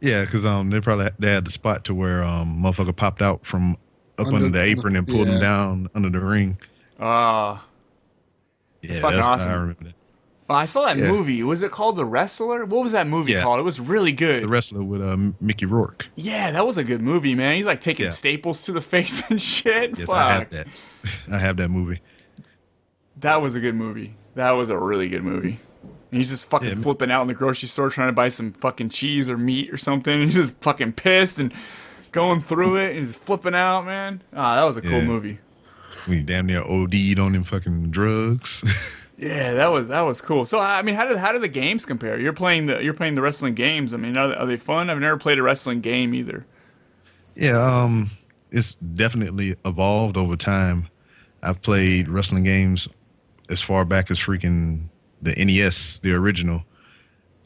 Yeah, 0.00 0.24
because 0.24 0.46
um, 0.46 0.70
they 0.70 0.80
probably 0.80 1.10
they 1.18 1.30
had 1.32 1.44
the 1.44 1.50
spot 1.50 1.84
to 1.86 1.94
where 1.94 2.22
um, 2.22 2.62
motherfucker 2.62 2.94
popped 2.94 3.20
out 3.22 3.44
from 3.44 3.76
up 4.18 4.26
Under- 4.26 4.36
under, 4.46 4.50
the 4.50 4.64
apron 4.64 4.96
and 4.96 5.06
pulled 5.06 5.26
yeah. 5.26 5.34
him 5.34 5.40
down 5.40 5.90
under 5.94 6.10
the 6.10 6.24
ring. 6.24 6.58
Ah, 7.00 7.64
Yeah, 8.82 9.00
fucking 9.00 9.16
that's 9.16 9.26
awesome. 9.28 9.50
I 9.50 9.54
remember 9.54 9.84
that. 9.84 9.94
well, 10.48 10.58
I 10.58 10.64
saw 10.64 10.86
that 10.86 10.96
Yeah. 10.98 11.10
movie. 11.10 11.42
Was 11.42 11.62
it 11.62 11.70
called 11.70 11.96
The 11.96 12.04
Wrestler? 12.04 12.64
What 12.64 12.82
was 12.82 12.92
that 12.92 13.06
movie 13.06 13.32
Yeah. 13.32 13.42
called? 13.42 13.60
It 13.60 13.62
was 13.64 13.78
really 13.80 14.12
good. 14.12 14.42
The 14.44 14.48
wrestler 14.48 14.82
with 14.82 15.02
um, 15.02 15.36
Mickey 15.40 15.66
Rourke. 15.66 16.06
yeah, 16.16 16.50
that 16.50 16.66
was 16.66 16.78
a 16.78 16.84
good 16.84 17.02
movie, 17.02 17.34
man. 17.34 17.56
He's 17.56 17.66
like 17.66 17.80
taking 17.80 18.04
Yeah. 18.06 18.10
staples 18.12 18.62
to 18.64 18.72
the 18.72 18.80
face 18.92 19.22
and 19.30 19.40
shit. 19.40 19.98
Yes, 19.98 20.06
Fuck. 20.08 20.16
I 20.16 20.32
have 20.38 20.50
that. 20.50 20.66
I 21.30 21.38
have 21.38 21.56
that 21.58 21.68
movie. 21.68 22.00
That 23.18 23.42
was 23.42 23.54
a 23.54 23.60
good 23.60 23.74
movie. 23.74 24.14
That 24.34 24.52
was 24.52 24.70
a 24.70 24.78
really 24.78 25.08
good 25.08 25.24
movie. 25.24 25.58
And 26.10 26.18
he's 26.18 26.30
just 26.30 26.48
fucking 26.48 26.68
Yeah. 26.68 26.74
flipping 26.82 27.10
out 27.10 27.22
in 27.22 27.28
the 27.28 27.34
grocery 27.34 27.68
store 27.68 27.90
trying 27.90 28.08
to 28.08 28.12
buy 28.12 28.28
some 28.30 28.52
fucking 28.52 28.88
cheese 28.88 29.28
or 29.28 29.36
meat 29.36 29.70
or 29.72 29.76
something. 29.76 30.20
He's 30.22 30.34
just 30.34 30.60
fucking 30.60 30.92
pissed 30.94 31.38
and 31.38 31.52
going 32.12 32.40
through 32.40 32.76
it 32.76 32.90
and 32.90 32.98
he's 32.98 33.14
flipping 33.14 33.54
out, 33.54 33.84
man. 33.84 34.20
Ah, 34.34 34.56
that 34.56 34.64
was 34.64 34.76
a 34.76 34.82
cool 34.82 35.02
movie. 35.02 35.38
We 36.08 36.22
damn 36.22 36.46
near 36.46 36.62
OD'd 36.62 37.18
on 37.18 37.32
them 37.32 37.44
fucking 37.44 37.90
drugs. 37.90 38.64
Yeah, 39.20 39.52
that 39.52 39.70
was 39.70 39.88
that 39.88 40.00
was 40.00 40.22
cool. 40.22 40.46
So 40.46 40.58
I 40.60 40.80
mean, 40.80 40.94
how 40.94 41.06
did 41.06 41.18
how 41.18 41.30
do 41.30 41.38
the 41.38 41.46
games 41.46 41.84
compare? 41.84 42.18
You're 42.18 42.32
playing 42.32 42.66
the 42.66 42.82
you're 42.82 42.94
playing 42.94 43.16
the 43.16 43.20
wrestling 43.20 43.54
games. 43.54 43.92
I 43.92 43.98
mean, 43.98 44.16
are 44.16 44.34
are 44.34 44.46
they 44.46 44.56
fun? 44.56 44.88
I've 44.88 44.98
never 44.98 45.18
played 45.18 45.38
a 45.38 45.42
wrestling 45.42 45.82
game 45.82 46.14
either. 46.14 46.46
Yeah, 47.36 47.62
um, 47.62 48.10
it's 48.50 48.76
definitely 48.76 49.56
evolved 49.66 50.16
over 50.16 50.36
time. 50.36 50.88
I've 51.42 51.60
played 51.60 52.08
wrestling 52.08 52.44
games 52.44 52.88
as 53.50 53.60
far 53.60 53.84
back 53.84 54.10
as 54.10 54.18
freaking 54.18 54.84
the 55.20 55.34
NES, 55.34 56.00
the 56.02 56.12
original, 56.12 56.62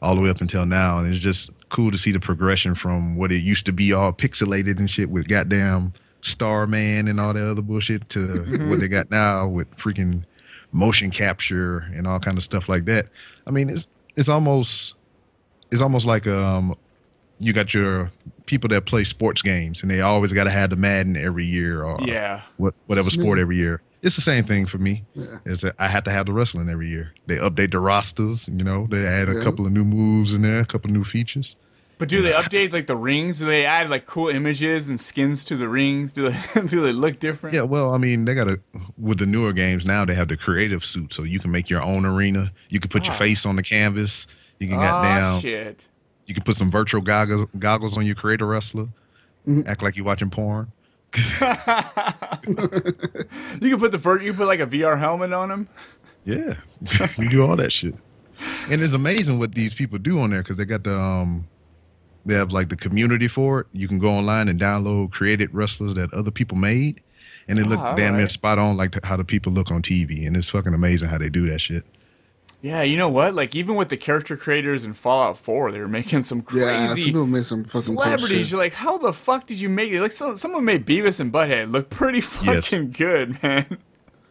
all 0.01 0.15
the 0.15 0.21
way 0.21 0.29
up 0.29 0.39
until 0.39 0.65
now, 0.65 0.99
and 0.99 1.13
it's 1.13 1.21
just 1.21 1.49
cool 1.67 1.91
to 1.91 1.97
see 1.97 2.13
the 2.13 2.21
progression 2.21 2.73
from 2.73 3.17
what 3.17 3.33
it 3.33 3.43
used 3.43 3.65
to 3.65 3.73
be 3.73 3.91
all 3.91 4.13
pixelated 4.13 4.79
and 4.79 4.89
shit 4.89 5.09
with 5.09 5.27
goddamn 5.27 5.91
Starman 6.25 7.07
and 7.07 7.19
all 7.19 7.33
that 7.33 7.49
other 7.51 7.61
bullshit 7.61 8.09
to 8.09 8.67
what 8.69 8.79
they 8.79 8.87
got 8.87 9.11
now 9.11 9.47
with 9.47 9.69
freaking 9.77 10.23
motion 10.71 11.11
capture 11.11 11.79
and 11.95 12.07
all 12.07 12.19
kind 12.19 12.37
of 12.37 12.43
stuff 12.43 12.67
like 12.67 12.85
that. 12.85 13.07
I 13.47 13.51
mean, 13.51 13.69
it's 13.69 13.87
it's 14.15 14.29
almost 14.29 14.95
it's 15.71 15.81
almost 15.81 16.05
like 16.05 16.25
um 16.27 16.75
you 17.39 17.53
got 17.53 17.73
your 17.73 18.11
people 18.45 18.69
that 18.69 18.85
play 18.85 19.03
sports 19.03 19.41
games 19.41 19.81
and 19.81 19.91
they 19.91 20.01
always 20.01 20.31
got 20.33 20.45
to 20.45 20.49
have 20.51 20.69
the 20.69 20.75
Madden 20.75 21.17
every 21.17 21.45
year 21.45 21.83
or 21.83 21.99
Yeah. 22.01 22.41
what 22.57 22.73
whatever 22.87 23.07
It's 23.07 23.15
sport 23.17 23.37
me. 23.37 23.41
every 23.41 23.57
year. 23.57 23.81
It's 24.01 24.15
the 24.15 24.21
same 24.21 24.45
thing 24.45 24.65
for 24.67 24.77
me. 24.77 25.03
Yeah. 25.15 25.37
It's 25.45 25.61
that 25.63 25.75
I 25.79 25.87
have 25.87 26.03
to 26.05 26.11
have 26.11 26.27
the 26.27 26.33
wrestling 26.33 26.69
every 26.69 26.89
year. 26.89 27.11
They 27.27 27.37
update 27.37 27.71
the 27.71 27.79
rosters, 27.79 28.47
you 28.47 28.63
know. 28.63 28.87
They 28.89 29.05
add 29.05 29.29
a 29.29 29.33
Yeah. 29.35 29.41
couple 29.43 29.65
of 29.65 29.71
new 29.71 29.83
moves 29.83 30.33
in 30.33 30.43
there, 30.43 30.59
a 30.61 30.65
couple 30.65 30.89
of 30.91 30.95
new 30.95 31.03
features. 31.03 31.55
But 31.97 32.09
do 32.09 32.21
they 32.21 32.31
update 32.31 32.73
like 32.73 32.87
the 32.87 32.95
rings? 32.95 33.39
Do 33.39 33.45
they 33.45 33.65
add 33.65 33.89
like 33.89 34.05
cool 34.05 34.27
images 34.29 34.89
and 34.89 34.99
skins 34.99 35.45
to 35.45 35.55
the 35.55 35.67
rings? 35.69 36.11
Do 36.11 36.29
they 36.29 36.61
do 36.67 36.81
they 36.81 36.91
look 36.91 37.19
different? 37.19 37.53
Yeah, 37.55 37.61
well, 37.61 37.93
I 37.93 37.97
mean, 37.97 38.25
they 38.25 38.33
got 38.35 38.49
a 38.49 38.59
with 38.97 39.19
the 39.19 39.25
newer 39.25 39.53
games 39.53 39.85
now. 39.85 40.03
They 40.05 40.13
have 40.15 40.27
the 40.27 40.35
creative 40.37 40.83
suit, 40.83 41.13
so 41.13 41.23
you 41.23 41.39
can 41.39 41.51
make 41.51 41.69
your 41.69 41.81
own 41.81 42.05
arena. 42.05 42.51
You 42.69 42.79
can 42.79 42.89
put 42.89 43.05
your 43.05 43.13
Ah. 43.13 43.17
face 43.17 43.45
on 43.45 43.55
the 43.55 43.63
canvas. 43.63 44.27
You 44.59 44.67
can 44.67 44.77
Oh 44.77 44.81
get 44.81 44.91
down. 44.91 45.41
shit. 45.41 45.87
You 46.25 46.33
can 46.33 46.43
put 46.43 46.57
some 46.57 46.69
virtual 46.71 47.01
goggles 47.01 47.45
goggles 47.59 47.97
on 47.97 48.05
your 48.05 48.15
creator 48.15 48.45
wrestler. 48.45 48.87
Act 49.67 49.81
like 49.83 49.95
you're 49.95 50.05
watching 50.05 50.29
porn. 50.29 50.71
You 53.61 53.69
can 53.71 53.79
put 53.79 53.91
the 53.91 53.97
vir- 53.97 54.21
you 54.21 54.33
put 54.33 54.47
like 54.47 54.59
a 54.59 54.67
VR 54.67 54.99
helmet 54.99 55.33
on 55.33 55.51
him. 55.51 55.67
Yeah, 56.27 56.55
we 57.19 57.27
do 57.27 57.45
all 57.45 57.55
that 57.57 57.71
shit, 57.71 57.93
and 58.71 58.81
it's 58.81 58.95
amazing 58.95 59.37
what 59.37 59.53
these 59.53 59.75
people 59.75 59.99
do 59.99 60.19
on 60.19 60.31
there 60.31 60.41
because 60.41 60.57
they 60.57 60.65
got 60.65 60.83
the 60.83 60.97
um, 60.99 61.45
they 62.25 62.33
have 62.33 62.51
like 62.51 62.69
the 62.69 62.75
community 62.75 63.27
for 63.27 63.61
it. 63.61 63.67
You 63.73 63.87
can 63.87 63.99
go 63.99 64.11
online 64.11 64.47
and 64.49 64.59
download 64.59 65.11
created 65.11 65.53
wrestlers 65.53 65.93
that 65.95 66.13
other 66.13 66.31
people 66.31 66.57
made, 66.57 67.01
and 67.47 67.57
they 67.57 67.63
ah, 67.63 67.67
look 67.67 67.79
Oh, 67.79 67.95
damn 67.95 68.13
near 68.13 68.21
alright. 68.21 68.31
spot 68.31 68.57
on 68.59 68.77
like 68.77 69.03
how 69.03 69.15
the 69.17 69.23
people 69.23 69.51
look 69.53 69.71
on 69.71 69.81
TV, 69.81 70.25
and 70.27 70.35
it's 70.35 70.49
fucking 70.49 70.73
amazing 70.73 71.09
how 71.09 71.17
they 71.17 71.29
do 71.29 71.47
that 71.49 71.59
shit. 71.61 71.83
Yeah, 72.61 72.81
you 72.81 72.97
know 72.97 73.09
what? 73.09 73.35
Like 73.35 73.55
even 73.55 73.75
with 73.75 73.89
the 73.89 73.97
character 73.97 74.35
creators 74.35 74.85
in 74.85 74.93
Fallout 74.93 75.37
4, 75.37 75.71
they 75.71 75.79
were 75.79 75.87
making 75.87 76.23
some 76.23 76.41
crazy 76.41 76.65
Yeah, 76.65 76.85
some 76.87 76.95
crazy 76.95 77.05
people 77.11 77.27
made 77.27 77.45
some 77.45 77.63
fucking 77.65 77.81
celebrities. 77.81 78.29
shit. 78.45 78.51
You're 78.51 78.59
like, 78.59 78.73
how 78.73 78.97
the 78.97 79.13
fuck 79.13 79.45
did 79.45 79.61
you 79.61 79.69
make 79.69 79.91
it? 79.91 80.01
Like 80.01 80.13
some, 80.13 80.35
someone 80.35 80.65
made 80.65 80.83
Beavis 80.85 81.19
and 81.19 81.31
Butthead 81.31 81.71
look 81.71 81.91
pretty 81.91 82.19
Yes. 82.43 82.69
fucking 82.69 82.91
good, 82.91 83.43
man. 83.43 83.77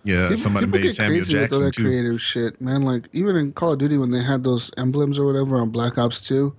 Yeah, 0.03 0.29
People- 0.29 0.37
somebody 0.43 0.67
people 0.67 0.79
made 0.81 0.87
get 0.89 0.97
Samuel 0.97 1.19
crazy 1.21 1.35
with 1.35 1.43
all 1.43 1.47
Jackson 1.61 1.65
that 1.65 1.75
too. 1.75 1.83
creative 1.85 2.21
shit, 2.21 2.61
man. 2.61 2.83
Like 2.83 3.09
even 3.13 3.37
in 3.37 3.53
Call 3.53 3.73
of 3.75 3.79
Duty 3.79 3.99
when 3.99 4.11
they 4.11 4.23
had 4.23 4.43
those 4.43 4.71
emblems 4.77 5.17
or 5.19 5.27
whatever 5.27 5.57
on 5.61 5.71
Black 5.71 5.97
Ops 5.97 6.21
2, 6.27 6.53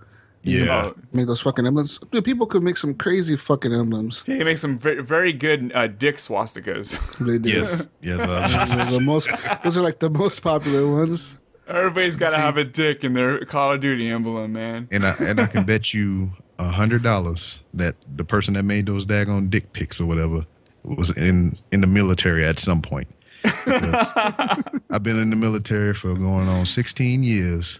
Yeah, 0.45 0.85
Oh, 0.85 0.95
make 1.11 1.25
those 1.27 1.41
fucking 1.41 1.65
emblems. 1.65 1.99
Dude, 2.11 2.23
people 2.23 2.45
could 2.45 2.61
make 2.63 2.77
some 2.77 2.93
crazy 2.93 3.35
fucking 3.35 3.73
emblems. 3.73 4.23
they 4.23 4.43
make 4.43 4.57
some 4.57 4.77
very, 4.77 5.01
very 5.01 5.33
good 5.33 5.71
uh, 5.73 5.87
dick 5.87 6.17
swastikas. 6.17 6.99
They 7.25 7.37
do. 7.39 7.49
yes, 7.49 7.89
yes. 8.01 8.17
Those 8.25 8.55
uh, 8.75 8.77
are 8.79 8.91
the 8.91 8.99
most. 8.99 9.29
Those 9.63 9.77
are 9.77 9.81
like 9.81 9.99
the 9.99 10.09
most 10.09 10.39
popular 10.41 10.89
ones. 10.91 11.35
Everybody's 11.67 12.15
got 12.15 12.29
to 12.29 12.37
have 12.37 12.57
a 12.57 12.63
dick 12.63 13.03
in 13.03 13.13
their 13.13 13.43
Call 13.45 13.73
of 13.73 13.79
Duty 13.81 14.07
emblem, 14.07 14.53
man. 14.53 14.87
and 14.91 15.03
I 15.03 15.15
and 15.19 15.39
I 15.39 15.47
can 15.47 15.63
bet 15.65 15.93
you 15.95 16.31
a 16.59 16.69
hundred 16.69 17.01
dollars 17.01 17.57
that 17.73 17.95
the 18.15 18.23
person 18.23 18.53
that 18.53 18.63
made 18.63 18.85
those 18.85 19.05
daggone 19.05 19.49
dick 19.49 19.73
pics 19.73 19.99
or 19.99 20.05
whatever 20.05 20.45
was 20.83 21.09
in 21.17 21.57
in 21.71 21.81
the 21.81 21.87
military 21.87 22.45
at 22.45 22.59
some 22.59 22.81
point. 22.83 23.07
I've 23.67 25.03
been 25.03 25.19
in 25.19 25.29
the 25.29 25.35
military 25.35 25.93
for 25.93 26.13
going 26.15 26.47
on 26.47 26.65
sixteen 26.65 27.23
years, 27.23 27.79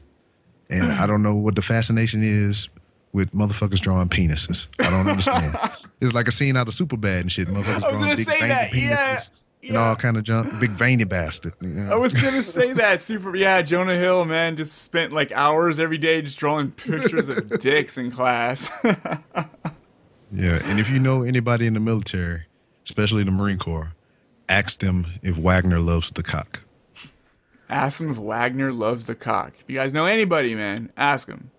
and 0.70 0.84
I 0.84 1.06
don't 1.06 1.24
know 1.24 1.36
what 1.36 1.56
the 1.56 1.62
fascination 1.62 2.24
is 2.24 2.68
with 3.14 3.32
motherfuckers 3.34 3.80
drawing 3.80 4.10
penises. 4.10 4.68
I 4.80 4.90
don't 4.90 5.08
understand. 5.08 5.58
it's 6.02 6.14
like 6.14 6.28
a 6.28 6.32
scene 6.32 6.58
out 6.58 6.68
of 6.68 6.74
Superbad 6.74 7.22
and 7.22 7.32
shit. 7.32 7.48
Motherfuckers 7.48 7.84
I 7.84 7.92
was 7.92 8.00
drawing 8.00 8.16
big 8.18 8.26
say 8.26 8.40
veiny 8.40 8.50
that, 8.50 8.72
penises 8.72 9.32
yeah, 9.62 9.70
and 9.70 9.78
all 9.78 9.96
kind 9.96 10.18
of 10.18 10.24
junk. 10.24 10.60
Big 10.60 10.72
veiny 10.72 11.06
bastard. 11.06 11.54
you 11.62 11.70
know? 11.70 11.92
I 11.92 11.96
was 11.96 12.14
gonna 12.14 12.44
say 12.44 12.74
that 12.74 13.02
super. 13.02 13.36
Yeah, 13.36 13.62
Jonah 13.62 13.96
Hill, 13.96 14.26
man, 14.26 14.58
just 14.58 14.80
spent 14.80 15.14
like 15.14 15.32
hours 15.32 15.80
every 15.80 15.98
day 15.98 16.22
just 16.22 16.38
drawing 16.38 16.72
pictures 16.72 17.30
of 17.30 17.48
dicks 17.62 17.98
in 17.98 18.12
class. 18.12 18.70
Yeah, 20.32 20.60
and 20.64 20.80
if 20.80 20.90
you 20.90 21.00
know 21.00 21.24
anybody 21.24 21.66
in 21.66 21.76
the 21.76 21.80
military, 21.80 22.44
especially 22.84 23.24
the 23.24 23.32
Marine 23.32 23.58
Corps, 23.58 23.94
ask 24.50 24.80
them 24.80 25.08
if 25.22 25.38
Wagner 25.38 25.80
loves 25.80 26.12
the 26.12 26.24
cock. 26.24 26.60
Ask 27.70 28.00
him 28.00 28.12
if 28.12 28.18
Wagner 28.18 28.72
loves 28.72 29.06
the 29.06 29.16
cock. 29.16 29.54
If 29.60 29.66
you 29.68 29.76
guys 29.76 29.94
know 29.94 30.06
anybody, 30.06 30.56
man, 30.56 30.92
ask 30.98 31.28
him. 31.28 31.52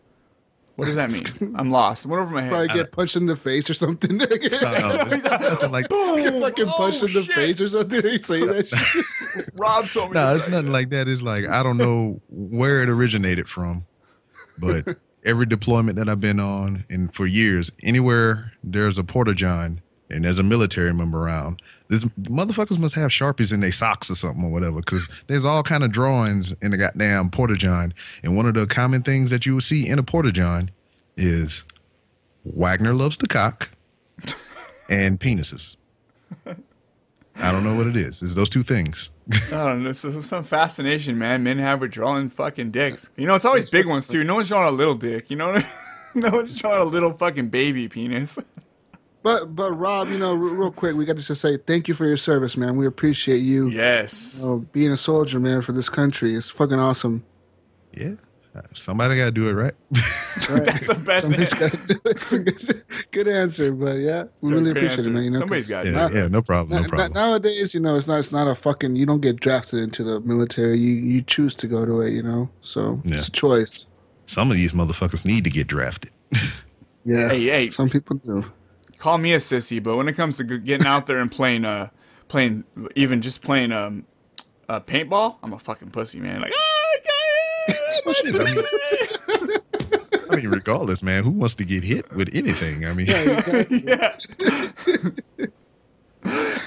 What 0.77 0.85
does 0.85 0.97
that 0.97 1.11
mean? 1.11 1.55
I'm 1.57 1.71
lost. 1.71 2.05
It 2.05 2.09
went 2.09 2.23
over 2.23 2.35
my 2.35 2.43
head. 2.43 2.51
Probably 2.51 2.69
get 2.69 2.93
punched 2.93 3.17
in 3.17 3.25
the 3.25 3.35
face 3.35 3.71
or 3.71 3.75
something. 3.75 4.19
No, 4.19 4.27
no, 4.27 4.37
it's 4.37 5.23
nothing 5.25 5.71
like 5.73 5.89
Get 5.89 6.39
fucking 6.39 6.69
Oh, 6.69 6.75
punched 6.77 7.03
in 7.03 7.15
the 7.15 7.23
shit. 7.23 7.35
face 7.35 7.61
or 7.63 7.69
something. 7.71 8.03
They 8.03 8.19
say 8.19 8.45
that 8.45 8.69
shit. 8.69 9.49
Rob 9.57 9.89
told 9.89 10.11
me. 10.11 10.15
no, 10.17 10.29
to 10.31 10.37
it's 10.37 10.45
say 10.45 10.51
nothing 10.51 10.73
like 10.73 10.91
that. 10.91 11.09
It's 11.09 11.23
like 11.23 11.47
I 11.49 11.63
don't 11.63 11.79
know 11.79 12.21
where 12.29 12.83
it 12.83 12.91
originated 12.91 13.49
from, 13.49 13.87
but 14.59 14.99
every 15.25 15.47
deployment 15.47 15.97
that 15.97 16.11
I've 16.11 16.21
been 16.21 16.39
on, 16.41 16.85
and 16.91 17.15
for 17.15 17.27
years, 17.27 17.71
anywhere 17.83 18.53
there's 18.63 18.99
a 18.99 19.05
porta 19.05 19.33
john 19.35 19.81
and 20.11 20.27
there's 20.27 20.39
a 20.39 20.43
military 20.43 20.93
member 20.93 21.25
around, 21.25 21.63
this 21.89 22.05
motherfuckers 22.23 22.79
must 22.79 22.95
have 22.95 23.11
sharpies 23.11 23.53
in 23.53 23.61
their 23.61 23.73
socks 23.73 24.11
or 24.11 24.15
something 24.15 24.45
or 24.45 24.51
whatever, 24.51 24.81
because 24.81 25.09
there's 25.27 25.45
all 25.45 25.63
kind 25.63 25.85
of 25.85 25.93
drawings 25.93 26.53
in 26.63 26.71
the 26.71 26.77
goddamn 26.77 27.31
porta 27.31 27.57
john, 27.57 27.95
and 28.23 28.37
one 28.37 28.47
of 28.47 28.55
the 28.55 28.67
common 28.67 29.03
things 29.03 29.31
that 29.31 29.47
you 29.47 29.55
will 29.55 29.61
see 29.61 29.89
in 29.89 29.99
a 29.99 30.03
porta 30.03 30.33
john 30.33 30.71
is 31.17 31.65
Wagner 32.45 32.95
loves 32.95 33.17
the 33.17 33.27
cock 33.27 33.71
and 34.89 35.19
penises. 35.19 35.77
I 37.39 37.53
don't 37.53 37.65
know 37.65 37.77
what 37.77 37.87
it 37.87 37.97
is. 37.97 38.23
It's 38.23 38.35
those 38.35 38.49
two 38.49 38.63
things. 38.63 39.11
I 39.31 39.51
don't 39.51 39.83
know. 39.83 39.89
This 39.89 40.05
is 40.05 40.27
some 40.27 40.45
fascination, 40.45 41.19
man. 41.19 41.43
Men 41.43 41.59
have 41.59 41.81
with 41.81 41.91
drawing 41.91 42.29
fucking 42.29 42.71
dicks. 42.71 43.11
You 43.17 43.27
know, 43.27 43.35
it's 43.35 43.45
always 43.45 43.69
big 43.69 43.87
ones 43.87 44.09
too. 44.09 44.25
No 44.25 44.37
one's 44.37 44.49
drawing 44.49 44.73
a 44.73 44.77
little 44.77 44.95
dick. 44.95 45.31
You 45.31 45.37
know, 45.37 45.49
what 45.49 45.57
I 45.57 45.59
mean? 46.15 46.31
no 46.31 46.31
one's 46.31 46.55
drawing 46.55 46.81
a 46.81 46.85
little 46.85 47.13
fucking 47.13 47.49
baby 47.49 47.89
penis. 47.89 48.39
But 49.27 49.57
but 49.57 49.73
Rob, 49.73 50.09
you 50.09 50.19
know, 50.19 50.35
real, 50.35 50.55
real 50.55 50.71
quick, 50.71 50.95
we 50.95 51.05
got 51.05 51.17
to 51.19 51.27
just 51.27 51.41
say 51.41 51.57
thank 51.57 51.89
you 51.89 51.95
for 51.95 52.07
your 52.07 52.17
service, 52.17 52.57
man. 52.57 52.77
We 52.77 52.87
appreciate 52.87 53.39
you, 53.39 53.69
Yes. 53.71 54.39
you 54.39 54.45
know, 54.47 54.59
being 54.71 54.93
a 54.93 54.97
soldier, 54.97 55.41
man, 55.41 55.63
for 55.63 55.73
this 55.73 55.89
country. 55.89 56.37
It's 56.37 56.49
fucking 56.49 56.79
awesome. 56.79 57.25
Yeah. 57.93 58.13
Somebody 58.75 59.17
got 59.17 59.25
to 59.27 59.31
do 59.33 59.49
it 59.49 59.53
right. 59.55 59.75
That's 59.91 60.87
the 60.87 60.95
best. 61.05 61.25
Somebody's 61.25 61.53
gotta 61.55 61.77
do 61.77 61.95
it. 61.95 62.01
It's 62.07 62.33
a 62.33 62.39
good, 62.39 62.85
good 63.11 63.29
answer, 63.29 63.73
but 63.73 63.99
yeah, 63.99 64.25
we 64.41 64.53
really 64.53 64.67
Good 64.73 64.77
appreciate 64.79 64.99
answer. 64.99 65.11
it, 65.11 65.13
man. 65.13 65.25
You 65.25 65.31
know, 65.33 65.39
Somebody's 65.41 65.65
'cause 65.65 65.71
got 65.71 65.83
to 65.83 65.91
yeah, 65.91 66.09
do 66.09 66.15
yeah, 66.19 66.29
no 66.29 66.41
problem. 66.41 66.77
No 66.77 66.83
na- 66.83 66.89
problem. 66.89 67.13
nowadays, 67.15 67.75
you 67.75 67.81
know, 67.81 67.97
it's 67.97 68.07
not 68.07 68.21
it's 68.21 68.31
not 68.33 68.47
a 68.49 68.55
fucking. 68.55 68.95
You 68.97 69.05
don't 69.07 69.21
get 69.21 69.41
drafted 69.41 69.81
into 69.81 70.05
the 70.05 70.21
military. 70.21 70.79
You 70.79 70.93
you 70.95 71.21
choose 71.21 71.55
to 71.57 71.67
go 71.67 71.85
to 71.85 72.01
it. 72.01 72.13
You 72.13 72.23
know, 72.23 72.49
so 72.63 73.03
Yeah. 73.05 73.17
it's 73.17 73.27
a 73.29 73.33
choice. 73.33 73.87
Some 74.25 74.51
of 74.53 74.57
these 74.57 74.71
motherfuckers 74.73 75.25
need 75.25 75.43
to 75.45 75.51
get 75.51 75.67
drafted. 75.67 76.13
Yeah, 77.09 77.29
Hey, 77.29 77.45
hey. 77.45 77.71
some 77.71 77.89
people 77.89 78.17
do. 78.17 78.45
Call 78.99 79.19
me 79.19 79.35
a 79.35 79.39
sissy, 79.39 79.83
but 79.83 79.97
when 79.97 80.09
it 80.09 80.15
comes 80.15 80.37
to 80.39 80.45
getting 80.45 80.87
out 80.87 81.07
there 81.07 81.19
and 81.19 81.31
playing, 81.31 81.65
uh, 81.65 81.91
playing, 82.29 82.65
even 82.95 83.23
just 83.23 83.43
playing, 83.43 83.73
um, 83.73 84.07
uh, 84.69 84.81
paintball, 84.81 85.37
I'm 85.43 85.53
a 85.53 85.59
fucking 85.59 85.91
pussy, 85.91 86.19
man. 86.19 86.41
Like, 86.41 86.53
ah, 86.55 86.87
okay, 86.99 87.79
I 88.41 88.45
mean, 88.55 88.65
I 90.31 90.37
mean, 90.37 90.49
regardless, 90.49 91.03
man, 91.03 91.25
who 91.25 91.31
wants 91.31 91.55
to 91.57 91.65
get 91.65 91.85
hit 91.85 92.13
with 92.13 92.31
anything? 92.35 92.87
I 92.87 92.93
mean, 92.93 93.07
yeah. 93.87 94.17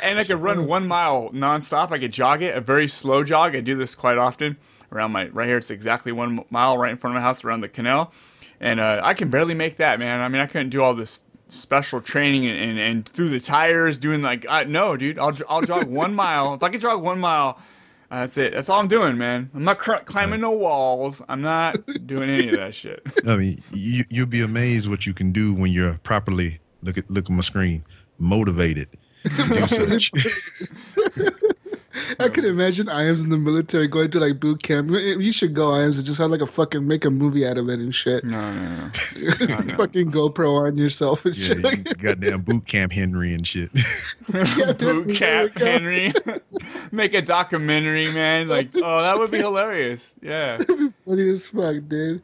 and 0.01 0.19
I 0.19 0.23
could 0.23 0.41
run 0.41 0.65
one 0.65 0.87
mile 0.87 1.29
nonstop. 1.31 1.91
I 1.91 1.99
could 1.99 2.13
jog 2.13 2.41
it, 2.41 2.55
a 2.55 2.61
very 2.61 2.87
slow 2.87 3.23
jog. 3.23 3.55
I 3.55 3.59
do 3.59 3.75
this 3.75 3.95
quite 3.95 4.17
often 4.17 4.57
around 4.91 5.11
my 5.11 5.27
right 5.27 5.47
here. 5.47 5.57
It's 5.57 5.71
exactly 5.71 6.11
one 6.11 6.45
mile 6.49 6.77
right 6.77 6.91
in 6.91 6.97
front 6.97 7.15
of 7.15 7.21
my 7.21 7.25
house 7.25 7.43
around 7.43 7.61
the 7.61 7.69
canal, 7.69 8.13
and 8.59 8.79
uh, 8.79 9.01
I 9.03 9.13
can 9.13 9.29
barely 9.29 9.55
make 9.55 9.77
that, 9.77 9.99
man. 9.99 10.21
I 10.21 10.29
mean, 10.29 10.41
I 10.41 10.45
couldn't 10.45 10.69
do 10.69 10.81
all 10.81 10.93
this 10.93 11.23
special 11.49 12.01
training 12.01 12.47
and, 12.47 12.59
and, 12.59 12.79
and 12.79 13.07
through 13.07 13.29
the 13.29 13.39
tires, 13.39 13.97
doing 13.97 14.21
like 14.21 14.45
uh, 14.49 14.63
no, 14.67 14.97
dude. 14.97 15.19
I'll 15.19 15.35
I'll 15.47 15.61
jog 15.61 15.87
one 15.87 16.13
mile. 16.13 16.53
If 16.53 16.63
I 16.63 16.69
can 16.69 16.79
jog 16.79 17.01
one 17.01 17.19
mile. 17.19 17.59
Uh, 18.11 18.21
that's 18.21 18.39
it. 18.39 18.53
That's 18.53 18.69
all 18.69 18.79
I'm 18.79 18.87
doing, 18.87 19.19
man. 19.19 19.51
I'm 19.53 19.63
not 19.63 19.77
cr- 19.77 19.97
climbing 20.03 20.41
no 20.41 20.49
walls. 20.49 21.21
I'm 21.29 21.41
not 21.41 21.75
doing 22.07 22.27
any 22.27 22.49
of 22.49 22.55
that 22.55 22.73
shit. 22.73 23.05
I 23.27 23.35
mean, 23.35 23.61
you, 23.71 24.03
you'll 24.09 24.25
be 24.25 24.41
amazed 24.41 24.89
what 24.89 25.05
you 25.05 25.13
can 25.13 25.31
do 25.31 25.53
when 25.53 25.71
you're 25.71 25.99
properly 26.01 26.59
look 26.81 26.97
at 26.97 27.09
look 27.11 27.25
at 27.25 27.31
my 27.31 27.41
screen, 27.41 27.83
motivated. 28.17 28.87
do 29.23 29.67
such. 29.67 30.11
I 32.19 32.29
could 32.29 32.45
um, 32.45 32.51
imagine 32.51 32.89
Iams 32.89 33.21
in 33.21 33.29
the 33.29 33.37
military 33.37 33.87
going 33.87 34.11
to 34.11 34.19
like 34.19 34.39
boot 34.39 34.63
camp. 34.63 34.89
You 34.91 35.31
should 35.31 35.53
go, 35.53 35.73
Iams, 35.73 35.97
and 35.97 36.05
just 36.05 36.19
have 36.19 36.31
like 36.31 36.41
a 36.41 36.47
fucking 36.47 36.87
make 36.87 37.05
a 37.05 37.09
movie 37.09 37.45
out 37.45 37.57
of 37.57 37.69
it 37.69 37.79
and 37.79 37.93
shit. 37.93 38.23
No, 38.23 38.53
no, 38.53 38.77
no. 38.85 38.91
fucking 39.77 40.11
GoPro 40.11 40.67
on 40.67 40.77
yourself 40.77 41.25
and 41.25 41.35
Yeah, 41.37 41.45
shit. 41.55 41.87
you 41.87 41.93
goddamn 41.95 42.41
boot 42.41 42.65
camp 42.67 42.91
Henry 42.91 43.33
and 43.33 43.47
shit. 43.47 43.69
boot 44.31 45.15
camp 45.15 45.53
Henry. 45.55 46.13
Make 46.91 47.13
a 47.13 47.21
documentary, 47.21 48.11
man. 48.11 48.47
Like, 48.47 48.69
oh, 48.75 49.01
that 49.01 49.17
would 49.17 49.31
be 49.31 49.37
hilarious. 49.39 50.15
Yeah. 50.21 50.57
Funny 51.05 51.29
as 51.29 51.47
fuck, 51.47 51.75
dude. 51.87 52.21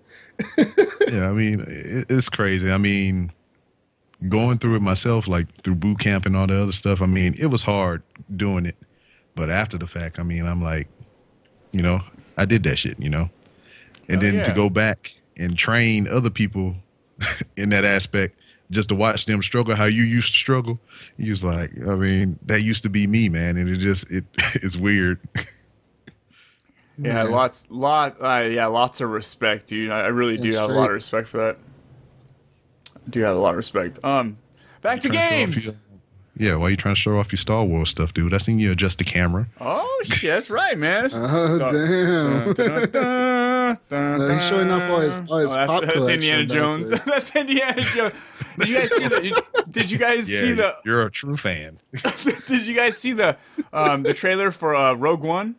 yeah, 1.07 1.29
I 1.29 1.31
mean, 1.31 1.61
it, 1.67 2.05
it's 2.09 2.29
crazy. 2.29 2.69
I 2.71 2.77
mean, 2.77 3.31
going 4.29 4.57
through 4.57 4.75
it 4.75 4.81
myself, 4.81 5.27
like 5.27 5.47
through 5.63 5.75
boot 5.75 5.99
camp 5.99 6.25
and 6.25 6.35
all 6.35 6.47
the 6.47 6.61
other 6.61 6.71
stuff. 6.71 7.01
I 7.01 7.05
mean, 7.05 7.35
it 7.39 7.47
was 7.47 7.61
hard 7.61 8.01
doing 8.35 8.65
it, 8.65 8.75
but 9.35 9.49
after 9.49 9.77
the 9.77 9.87
fact, 9.87 10.19
I 10.19 10.23
mean, 10.23 10.45
I'm 10.45 10.63
like, 10.63 10.87
you 11.71 11.81
know, 11.81 12.01
I 12.37 12.45
did 12.45 12.63
that 12.63 12.77
shit, 12.77 12.99
you 12.99 13.09
know, 13.09 13.29
and 14.07 14.17
Oh, 14.17 14.21
then 14.21 14.45
to 14.45 14.53
go 14.53 14.69
back 14.69 15.13
and 15.37 15.57
train 15.57 16.07
other 16.07 16.29
people 16.29 16.75
in 17.57 17.69
that 17.69 17.85
aspect. 17.85 18.39
Just 18.71 18.89
to 18.89 18.95
watch 18.95 19.27
them 19.27 19.43
struggle 19.43 19.75
how 19.75 19.85
you 19.85 20.01
used 20.01 20.31
to 20.33 20.37
struggle, 20.39 20.79
you 21.17 21.29
was 21.29 21.43
like, 21.43 21.69
I 21.87 21.93
mean, 21.93 22.39
that 22.47 22.63
used 22.63 22.81
to 22.81 22.89
be 22.89 23.05
me, 23.05 23.29
man, 23.29 23.57
and 23.57 23.69
it 23.69 23.77
just 23.77 24.09
it 24.09 24.23
it's 24.55 24.75
weird. 24.75 25.19
Yeah, 26.97 27.23
lots, 27.23 27.67
lot, 27.69 28.15
uh, 28.21 28.43
yeah, 28.49 28.67
lots 28.67 29.01
of 29.01 29.09
respect, 29.09 29.67
dude. 29.67 29.91
I, 29.91 30.01
I 30.01 30.07
really 30.07 30.37
do 30.37 30.43
That's 30.43 30.57
have 30.57 30.69
a 30.69 30.73
lot 30.73 30.85
of 30.89 30.93
respect 30.93 31.27
for 31.27 31.37
that. 31.37 31.57
I 32.95 33.09
do 33.09 33.21
have 33.21 33.35
a 33.35 33.39
lot 33.39 33.51
of 33.51 33.57
respect. 33.57 33.99
Um, 34.03 34.37
back 34.81 35.01
to 35.01 35.09
Trying 35.09 35.51
to 35.51 35.59
show 35.59 35.69
off 35.69 35.73
games. 35.73 35.77
Your- 36.37 36.49
Yeah, 36.49 36.55
why 36.57 36.67
are 36.67 36.69
you 36.71 36.77
trying 36.77 36.95
to 36.95 36.99
show 37.01 37.17
off 37.19 37.31
your 37.31 37.37
Star 37.37 37.63
Wars 37.65 37.89
stuff, 37.89 38.13
dude? 38.13 38.33
I 38.33 38.37
seen 38.39 38.59
you 38.59 38.71
adjust 38.71 38.97
the 38.97 39.03
camera. 39.03 39.47
Oh 39.59 40.01
shit, 40.05 40.29
that's 40.29 40.49
right, 40.49 40.77
man. 40.77 41.09
Oh, 41.13 41.57
Dun, 41.59 41.73
damn. 41.73 42.53
dun, 42.53 42.91
dun, 42.91 43.77
dun, 43.89 44.19
No, 44.19 44.33
he's 44.33 44.45
showing 44.47 44.69
off 44.71 44.89
all 44.91 44.99
his- 44.99 45.19
all 45.31 45.37
his 45.39 45.51
Oh, 45.51 45.55
that's, 45.55 45.71
pop 45.71 45.83
that's 45.83 46.07
Indiana 46.09 46.45
Jones. 46.45 46.89
that's 47.05 47.35
Indiana 47.35 47.81
Jones. 47.81 48.13
Did 48.57 48.69
you 48.69 48.77
guys 48.77 48.91
see 48.91 49.07
the? 49.07 49.43
Did 49.69 49.91
you 49.91 49.97
guys 49.97 50.31
Yeah, 50.31 50.39
see 50.39 50.51
the? 50.53 50.75
you're 50.85 51.01
a 51.05 51.11
true 51.11 51.35
fan. 51.37 51.79
Did 52.47 52.65
you 52.67 52.75
guys 52.75 52.97
see 52.97 53.11
the 53.13 53.37
um, 53.73 54.03
the 54.03 54.13
trailer 54.13 54.49
for 54.51 54.75
uh, 54.75 54.93
Rogue 54.93 55.21
One? 55.23 55.55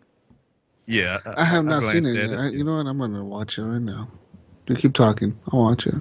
Yeah, 0.86 1.18
I 1.26 1.44
have 1.44 1.64
not 1.64 1.82
seen 1.82 2.06
it 2.06 2.16
at 2.16 2.30
yet. 2.30 2.38
I- 2.38 2.48
you 2.50 2.64
know 2.64 2.76
what? 2.76 2.86
I'm 2.86 2.98
gonna 2.98 3.24
watch 3.24 3.58
it 3.58 3.64
right 3.64 3.82
now. 3.82 4.08
You 4.68 4.76
keep 4.76 4.94
talking. 4.94 5.38
I'll 5.52 5.60
watch 5.60 5.86
it. 5.86 5.94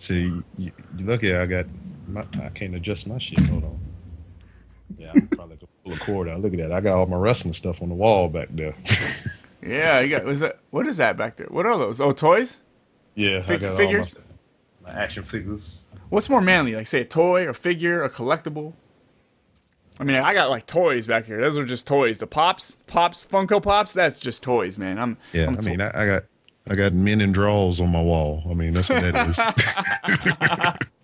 See, 0.00 0.24
you, 0.56 0.70
you 0.96 1.04
look 1.06 1.24
at 1.24 1.40
I 1.40 1.46
got 1.46 1.66
my, 2.06 2.24
I 2.42 2.48
can't 2.50 2.74
adjust 2.74 3.06
my 3.06 3.18
shit. 3.18 3.40
Hold 3.40 3.64
on. 3.64 3.80
Yeah, 4.96 5.12
I'm 5.14 5.28
probably 5.28 5.56
gonna 5.56 5.68
pull 5.84 5.92
a 5.94 5.98
cord 5.98 6.28
out. 6.28 6.40
Look 6.40 6.52
at 6.54 6.58
that. 6.60 6.72
I 6.72 6.80
got 6.80 6.94
all 6.94 7.06
my 7.06 7.16
wrestling 7.16 7.52
stuff 7.54 7.82
on 7.82 7.88
the 7.88 7.94
wall 7.94 8.28
back 8.28 8.48
there. 8.52 8.74
Yeah, 9.60 9.98
you 10.00 10.10
got. 10.10 10.24
Was 10.24 10.38
that? 10.38 10.60
What 10.70 10.86
is 10.86 10.98
that 10.98 11.16
back 11.16 11.36
there? 11.36 11.48
What 11.48 11.66
are 11.66 11.76
those? 11.76 12.00
Oh, 12.00 12.12
toys. 12.12 12.58
yeah, 13.16 13.38
I 13.38 13.40
Fig- 13.40 13.60
got 13.60 13.76
figures? 13.76 14.14
all 14.14 14.22
my, 14.84 14.92
my 14.92 14.98
action 15.00 15.24
figures. 15.24 15.78
What's 16.10 16.28
more 16.30 16.40
manly? 16.40 16.76
Like 16.76 16.86
say 16.86 17.00
a 17.00 17.04
toy 17.04 17.44
or 17.44 17.52
figure, 17.52 18.04
a 18.04 18.08
collectible. 18.08 18.74
I 19.98 20.04
mean, 20.04 20.14
I 20.16 20.32
got 20.32 20.48
like 20.48 20.66
toys 20.66 21.08
back 21.08 21.24
here. 21.26 21.40
Those 21.40 21.58
are 21.58 21.64
just 21.64 21.88
toys. 21.88 22.18
The 22.18 22.28
pops, 22.28 22.78
pops, 22.86 23.26
Funko 23.26 23.60
Pops. 23.60 23.92
That's 23.92 24.20
just 24.20 24.44
toys, 24.44 24.78
man. 24.78 24.96
I'm. 24.96 25.16
Yeah, 25.32 25.48
I'm 25.48 25.58
I 25.58 25.60
mean, 25.62 25.80
I, 25.80 25.88
I 26.02 26.06
got 26.06 26.22
I 26.68 26.74
got 26.76 26.92
men 26.92 27.20
in 27.20 27.32
draws 27.32 27.80
on 27.80 27.88
my 27.90 28.00
wall. 28.00 28.44
I 28.48 28.54
mean, 28.54 28.74
that's 28.74 28.88
what 28.88 29.02
that 29.02 30.78
is. 30.78 30.86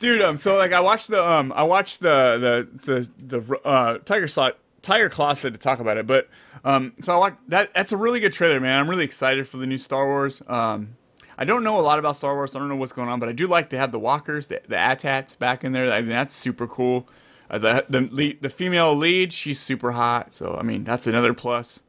dude. 0.00 0.22
Um, 0.22 0.36
so 0.36 0.56
like 0.56 0.72
I 0.72 0.80
watched 0.80 1.08
the 1.08 1.24
um, 1.24 1.52
I 1.54 1.62
watched 1.62 2.00
the 2.00 2.66
the 2.82 3.08
the, 3.26 3.38
the 3.38 3.58
uh, 3.60 3.98
Tiger 3.98 4.26
Slot. 4.26 4.58
Tiger 4.82 5.10
said 5.34 5.52
to 5.52 5.58
talk 5.58 5.78
about 5.78 5.98
it, 5.98 6.06
but 6.06 6.28
um, 6.64 6.94
so 7.02 7.14
I 7.14 7.18
watched 7.18 7.36
that. 7.48 7.72
That's 7.74 7.92
a 7.92 7.96
really 7.96 8.18
good 8.18 8.32
trailer, 8.32 8.58
man. 8.58 8.80
I'm 8.80 8.90
really 8.90 9.04
excited 9.04 9.46
for 9.46 9.58
the 9.58 9.66
new 9.66 9.78
Star 9.78 10.06
Wars. 10.06 10.42
Um, 10.48 10.96
I 11.38 11.44
don't 11.44 11.62
know 11.62 11.78
a 11.78 11.82
lot 11.82 11.98
about 11.98 12.16
Star 12.16 12.34
Wars. 12.34 12.56
I 12.56 12.58
don't 12.58 12.68
know 12.68 12.76
what's 12.76 12.92
going 12.92 13.08
on, 13.08 13.20
but 13.20 13.28
I 13.28 13.32
do 13.32 13.46
like 13.46 13.70
to 13.70 13.78
have 13.78 13.92
the 13.92 13.98
walkers, 13.98 14.48
the, 14.48 14.60
the 14.68 14.76
ATATs 14.76 15.38
back 15.38 15.64
in 15.64 15.72
there. 15.72 15.92
I 15.92 16.00
mean, 16.00 16.10
that's 16.10 16.34
super 16.34 16.66
cool. 16.66 17.08
Uh, 17.50 17.58
the 17.58 17.84
the 17.88 18.00
lead, 18.00 18.42
the 18.42 18.48
female 18.48 18.94
lead, 18.94 19.32
she's 19.32 19.60
super 19.60 19.92
hot. 19.92 20.32
So 20.32 20.56
I 20.58 20.62
mean, 20.62 20.84
that's 20.84 21.06
another 21.06 21.34
plus. 21.34 21.82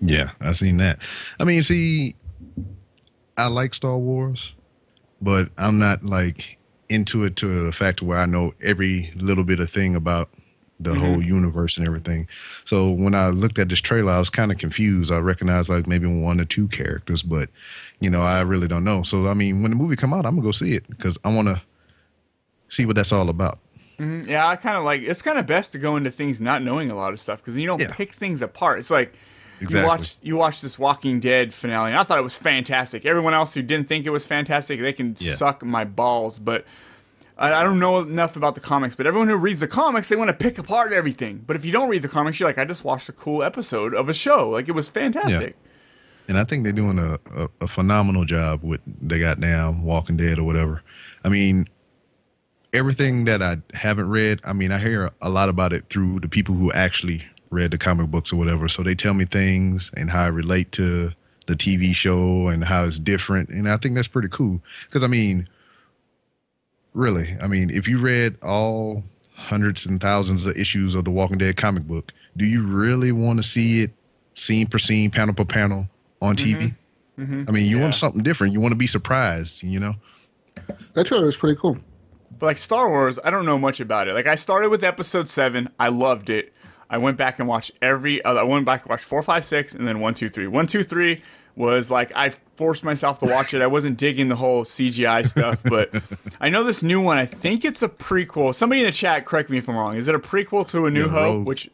Yeah, 0.00 0.30
I 0.40 0.52
seen 0.52 0.76
that. 0.76 1.00
I 1.40 1.44
mean, 1.44 1.64
see, 1.64 2.14
I 3.36 3.48
like 3.48 3.74
Star 3.74 3.98
Wars, 3.98 4.54
but 5.20 5.50
I'm 5.58 5.80
not 5.80 6.04
like 6.04 6.57
into 6.88 7.24
it 7.24 7.36
to 7.36 7.64
the 7.66 7.72
fact 7.72 8.02
where 8.02 8.18
I 8.18 8.26
know 8.26 8.54
every 8.62 9.12
little 9.16 9.44
bit 9.44 9.60
of 9.60 9.70
thing 9.70 9.94
about 9.94 10.30
the 10.80 10.90
Mm-hmm. 10.90 11.00
whole 11.04 11.20
universe 11.22 11.76
and 11.76 11.84
everything. 11.84 12.28
So 12.64 12.88
when 12.90 13.12
I 13.12 13.30
looked 13.30 13.58
at 13.58 13.68
this 13.68 13.80
trailer, 13.80 14.12
I 14.12 14.18
was 14.20 14.30
kind 14.30 14.52
of 14.52 14.58
confused. 14.58 15.10
I 15.10 15.18
recognized 15.18 15.68
like 15.68 15.88
maybe 15.88 16.06
one 16.06 16.40
or 16.40 16.44
two 16.44 16.68
characters, 16.68 17.20
but 17.24 17.50
you 17.98 18.08
know, 18.08 18.22
I 18.22 18.42
really 18.42 18.68
don't 18.68 18.84
know. 18.84 19.02
So 19.02 19.26
I 19.26 19.34
mean, 19.34 19.60
when 19.62 19.72
the 19.72 19.76
movie 19.76 19.96
come 19.96 20.14
out, 20.14 20.24
I'm 20.24 20.36
gonna 20.36 20.46
go 20.46 20.52
see 20.52 20.74
it 20.74 20.88
because 20.88 21.18
I 21.24 21.34
want 21.34 21.48
to 21.48 21.60
see 22.68 22.86
what 22.86 22.94
that's 22.94 23.10
all 23.12 23.28
about. 23.28 23.58
Mhm. 23.98 24.28
Yeah, 24.28 24.46
I 24.46 24.54
kind 24.54 24.76
of 24.76 24.84
like. 24.84 25.02
It's 25.02 25.20
kind 25.20 25.36
of 25.36 25.46
best 25.46 25.72
to 25.72 25.78
go 25.78 25.96
into 25.96 26.12
things 26.12 26.40
not 26.40 26.62
knowing 26.62 26.92
a 26.92 26.94
lot 26.94 27.12
of 27.12 27.18
stuff 27.18 27.40
because 27.40 27.58
you 27.58 27.66
don't 27.66 27.82
pick 27.90 28.12
things 28.12 28.40
apart. 28.40 28.78
It's 28.78 28.90
like 28.90 29.12
Exactly. 29.60 29.80
you 29.80 29.86
watch 29.86 30.16
you 30.22 30.36
watch 30.36 30.60
this 30.60 30.78
Walking 30.78 31.20
Dead 31.20 31.52
finale. 31.52 31.90
And 31.90 31.98
I 31.98 32.02
thought 32.04 32.18
it 32.18 32.22
was 32.22 32.38
fantastic. 32.38 33.04
Everyone 33.06 33.34
else 33.34 33.54
who 33.54 33.62
didn't 33.62 33.88
think 33.88 34.06
it 34.06 34.10
was 34.10 34.26
fantastic, 34.26 34.80
they 34.80 34.92
can 34.92 35.14
Yeah. 35.18 35.34
suck 35.34 35.64
my 35.64 35.84
balls. 35.84 36.38
But 36.38 36.64
I, 37.36 37.52
I 37.52 37.62
don't 37.64 37.78
know 37.78 37.98
enough 38.00 38.36
about 38.36 38.54
the 38.54 38.60
comics. 38.60 38.94
But 38.94 39.06
everyone 39.06 39.28
who 39.28 39.36
reads 39.36 39.60
the 39.60 39.68
comics, 39.68 40.08
they 40.08 40.16
want 40.16 40.28
to 40.30 40.36
pick 40.36 40.58
apart 40.58 40.92
everything. 40.92 41.42
But 41.46 41.56
if 41.56 41.64
you 41.64 41.72
don't 41.72 41.88
read 41.88 42.02
the 42.02 42.08
comics, 42.08 42.38
you're 42.38 42.48
like, 42.48 42.58
I 42.58 42.64
just 42.64 42.84
watched 42.84 43.08
a 43.08 43.12
cool 43.12 43.42
episode 43.42 43.94
of 43.94 44.08
a 44.08 44.14
show. 44.14 44.50
Like 44.50 44.68
it 44.68 44.72
was 44.72 44.88
fantastic. 44.88 45.56
And 46.28 46.38
I 46.38 46.44
think 46.44 46.62
they're 46.64 46.72
doing 46.72 46.98
a, 46.98 47.14
a, 47.34 47.48
a 47.62 47.66
phenomenal 47.68 48.24
job 48.26 48.62
with 48.62 48.80
they 48.86 49.18
got 49.18 49.40
down 49.40 49.82
Walking 49.82 50.16
Dead 50.18 50.38
or 50.38 50.44
whatever. 50.44 50.82
I 51.24 51.30
mean, 51.30 51.68
everything 52.72 53.24
that 53.24 53.42
I 53.42 53.58
haven't 53.74 54.10
read, 54.10 54.40
I 54.44 54.52
mean, 54.52 54.70
I 54.72 54.78
hear 54.78 55.10
a 55.22 55.30
lot 55.30 55.48
about 55.48 55.72
it 55.72 55.86
through 55.88 56.20
the 56.20 56.28
people 56.28 56.54
who 56.54 56.70
actually 56.72 57.24
read 57.50 57.70
the 57.70 57.78
comic 57.78 58.10
books 58.10 58.32
or 58.32 58.36
whatever. 58.36 58.68
So 58.68 58.82
they 58.82 58.94
tell 58.94 59.14
me 59.14 59.24
things 59.24 59.90
and 59.96 60.10
how 60.10 60.24
I 60.24 60.28
relate 60.28 60.72
to 60.72 61.12
the 61.46 61.54
TV 61.54 61.94
show 61.94 62.48
and 62.48 62.64
how 62.64 62.84
it's 62.84 62.98
different. 62.98 63.48
And 63.48 63.68
I 63.68 63.76
think 63.78 63.94
that's 63.94 64.08
pretty 64.08 64.28
cool. 64.28 64.60
Because, 64.86 65.02
I 65.02 65.06
mean, 65.06 65.48
really, 66.94 67.36
I 67.40 67.46
mean, 67.46 67.70
if 67.70 67.88
you 67.88 67.98
read 67.98 68.36
all 68.42 69.02
hundreds 69.34 69.86
and 69.86 70.00
thousands 70.00 70.44
of 70.46 70.56
issues 70.56 70.94
of 70.94 71.04
the 71.04 71.10
Walking 71.10 71.38
Dead 71.38 71.56
comic 71.56 71.84
book, 71.84 72.12
do 72.36 72.44
you 72.44 72.62
really 72.62 73.12
want 73.12 73.38
to 73.38 73.48
see 73.48 73.82
it 73.82 73.92
scene 74.34 74.66
per 74.66 74.78
scene, 74.78 75.10
panel 75.10 75.34
per 75.34 75.44
panel 75.44 75.88
on 76.20 76.36
TV? 76.36 76.74
Mhm. 77.18 77.48
I 77.48 77.52
mean, 77.52 77.66
you 77.66 77.76
Yeah. 77.76 77.82
want 77.82 77.94
something 77.94 78.22
different. 78.22 78.52
You 78.52 78.60
want 78.60 78.72
to 78.72 78.78
be 78.78 78.86
surprised, 78.86 79.62
you 79.62 79.80
know? 79.80 79.96
That 80.94 81.06
trailer 81.06 81.26
was 81.26 81.36
pretty 81.36 81.56
cool. 81.60 81.78
But 82.38 82.46
like 82.46 82.58
Star 82.58 82.88
Wars, 82.88 83.18
I 83.24 83.30
don't 83.30 83.46
know 83.46 83.58
much 83.58 83.80
about 83.80 84.06
it. 84.06 84.12
Like 84.14 84.26
I 84.26 84.34
started 84.34 84.68
with 84.70 84.84
Episode 84.84 85.28
Seven, 85.28 85.68
I 85.80 85.88
loved 85.88 86.30
it. 86.30 86.52
I 86.90 86.98
went 86.98 87.16
back 87.16 87.38
and 87.38 87.46
watched 87.48 87.72
every. 87.82 88.22
Uh, 88.22 88.34
I 88.34 88.42
went 88.42 88.64
back 88.64 88.82
and 88.82 88.90
watched 88.90 89.04
four, 89.04 89.22
five, 89.22 89.44
six, 89.44 89.74
and 89.74 89.86
then 89.86 90.00
one, 90.00 90.14
two, 90.14 90.28
three. 90.28 90.46
One, 90.46 90.66
two, 90.66 90.82
three 90.82 91.22
was 91.54 91.90
like 91.90 92.12
I 92.14 92.30
forced 92.30 92.84
myself 92.84 93.18
to 93.18 93.26
watch 93.26 93.52
it. 93.52 93.60
I 93.60 93.66
wasn't 93.66 93.98
digging 93.98 94.28
the 94.28 94.36
whole 94.36 94.62
CGI 94.64 95.26
stuff, 95.26 95.60
but 95.64 95.90
I 96.40 96.48
know 96.50 96.62
this 96.64 96.82
new 96.82 97.00
one. 97.00 97.18
I 97.18 97.26
think 97.26 97.64
it's 97.64 97.82
a 97.82 97.88
prequel. 97.88 98.54
Somebody 98.54 98.80
in 98.82 98.86
the 98.86 98.92
chat, 98.92 99.26
correct 99.26 99.50
me 99.50 99.58
if 99.58 99.68
I'm 99.68 99.76
wrong. 99.76 99.96
Is 99.96 100.06
it 100.08 100.14
a 100.14 100.20
prequel 100.20 100.66
to 100.70 100.86
A 100.86 100.90
New 100.90 101.02
Yeah, 101.06 101.08
Hope? 101.08 101.34
Rogue. 101.38 101.46
Which 101.46 101.68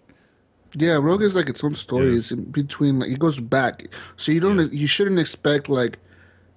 Yeah, 0.75 0.95
Rogue 0.97 1.23
is 1.23 1.37
like 1.37 1.49
its 1.49 1.63
own 1.63 1.75
story. 1.75 2.17
It's 2.17 2.33
in 2.33 2.51
between. 2.51 2.99
Like, 2.99 3.11
it 3.11 3.19
goes 3.19 3.39
back, 3.39 3.95
so 4.17 4.33
you 4.33 4.41
don't. 4.41 4.73
You 4.73 4.87
shouldn't 4.87 5.19
expect 5.19 5.69
like 5.69 5.99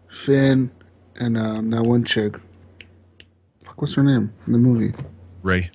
Finn 0.08 0.72
and 1.20 1.38
um, 1.38 1.70
that 1.72 1.84
one 1.84 2.03
chick. 2.05 2.36
Fuck, 3.64 3.82
what's 3.82 3.95
her 3.95 4.03
name 4.03 4.34
in 4.47 4.53
the 4.53 4.60
movie? 4.60 4.93
Rey. 5.43 5.70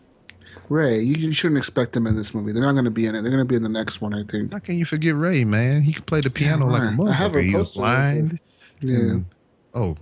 Rey. 0.72 1.00
You, 1.00 1.14
you 1.14 1.32
shouldn't 1.32 1.58
expect 1.58 1.92
them 1.92 2.06
in 2.06 2.16
this 2.16 2.34
movie. 2.34 2.52
They're 2.52 2.62
not 2.62 2.72
going 2.72 2.86
to 2.86 2.90
be 2.90 3.06
in 3.06 3.14
it. 3.14 3.22
They're 3.22 3.30
going 3.30 3.42
to 3.42 3.48
be 3.48 3.56
in 3.56 3.62
the 3.62 3.68
next 3.68 4.00
one, 4.00 4.14
I 4.14 4.24
think. 4.24 4.52
How 4.52 4.58
can 4.58 4.76
you 4.78 4.84
forget 4.84 5.14
Ray, 5.14 5.44
man? 5.44 5.82
He 5.82 5.92
could 5.92 6.06
play 6.06 6.20
the 6.20 6.30
piano 6.30 6.66
like 6.66 6.82
a 6.82 6.86
right. 6.96 7.08
I 7.10 7.12
have 7.12 7.36
a 7.36 7.42
He 7.42 7.54
was 7.54 7.74
blind. 7.74 8.40
Yeah. 8.80 8.96
and- 8.96 9.26
oh. 9.74 9.96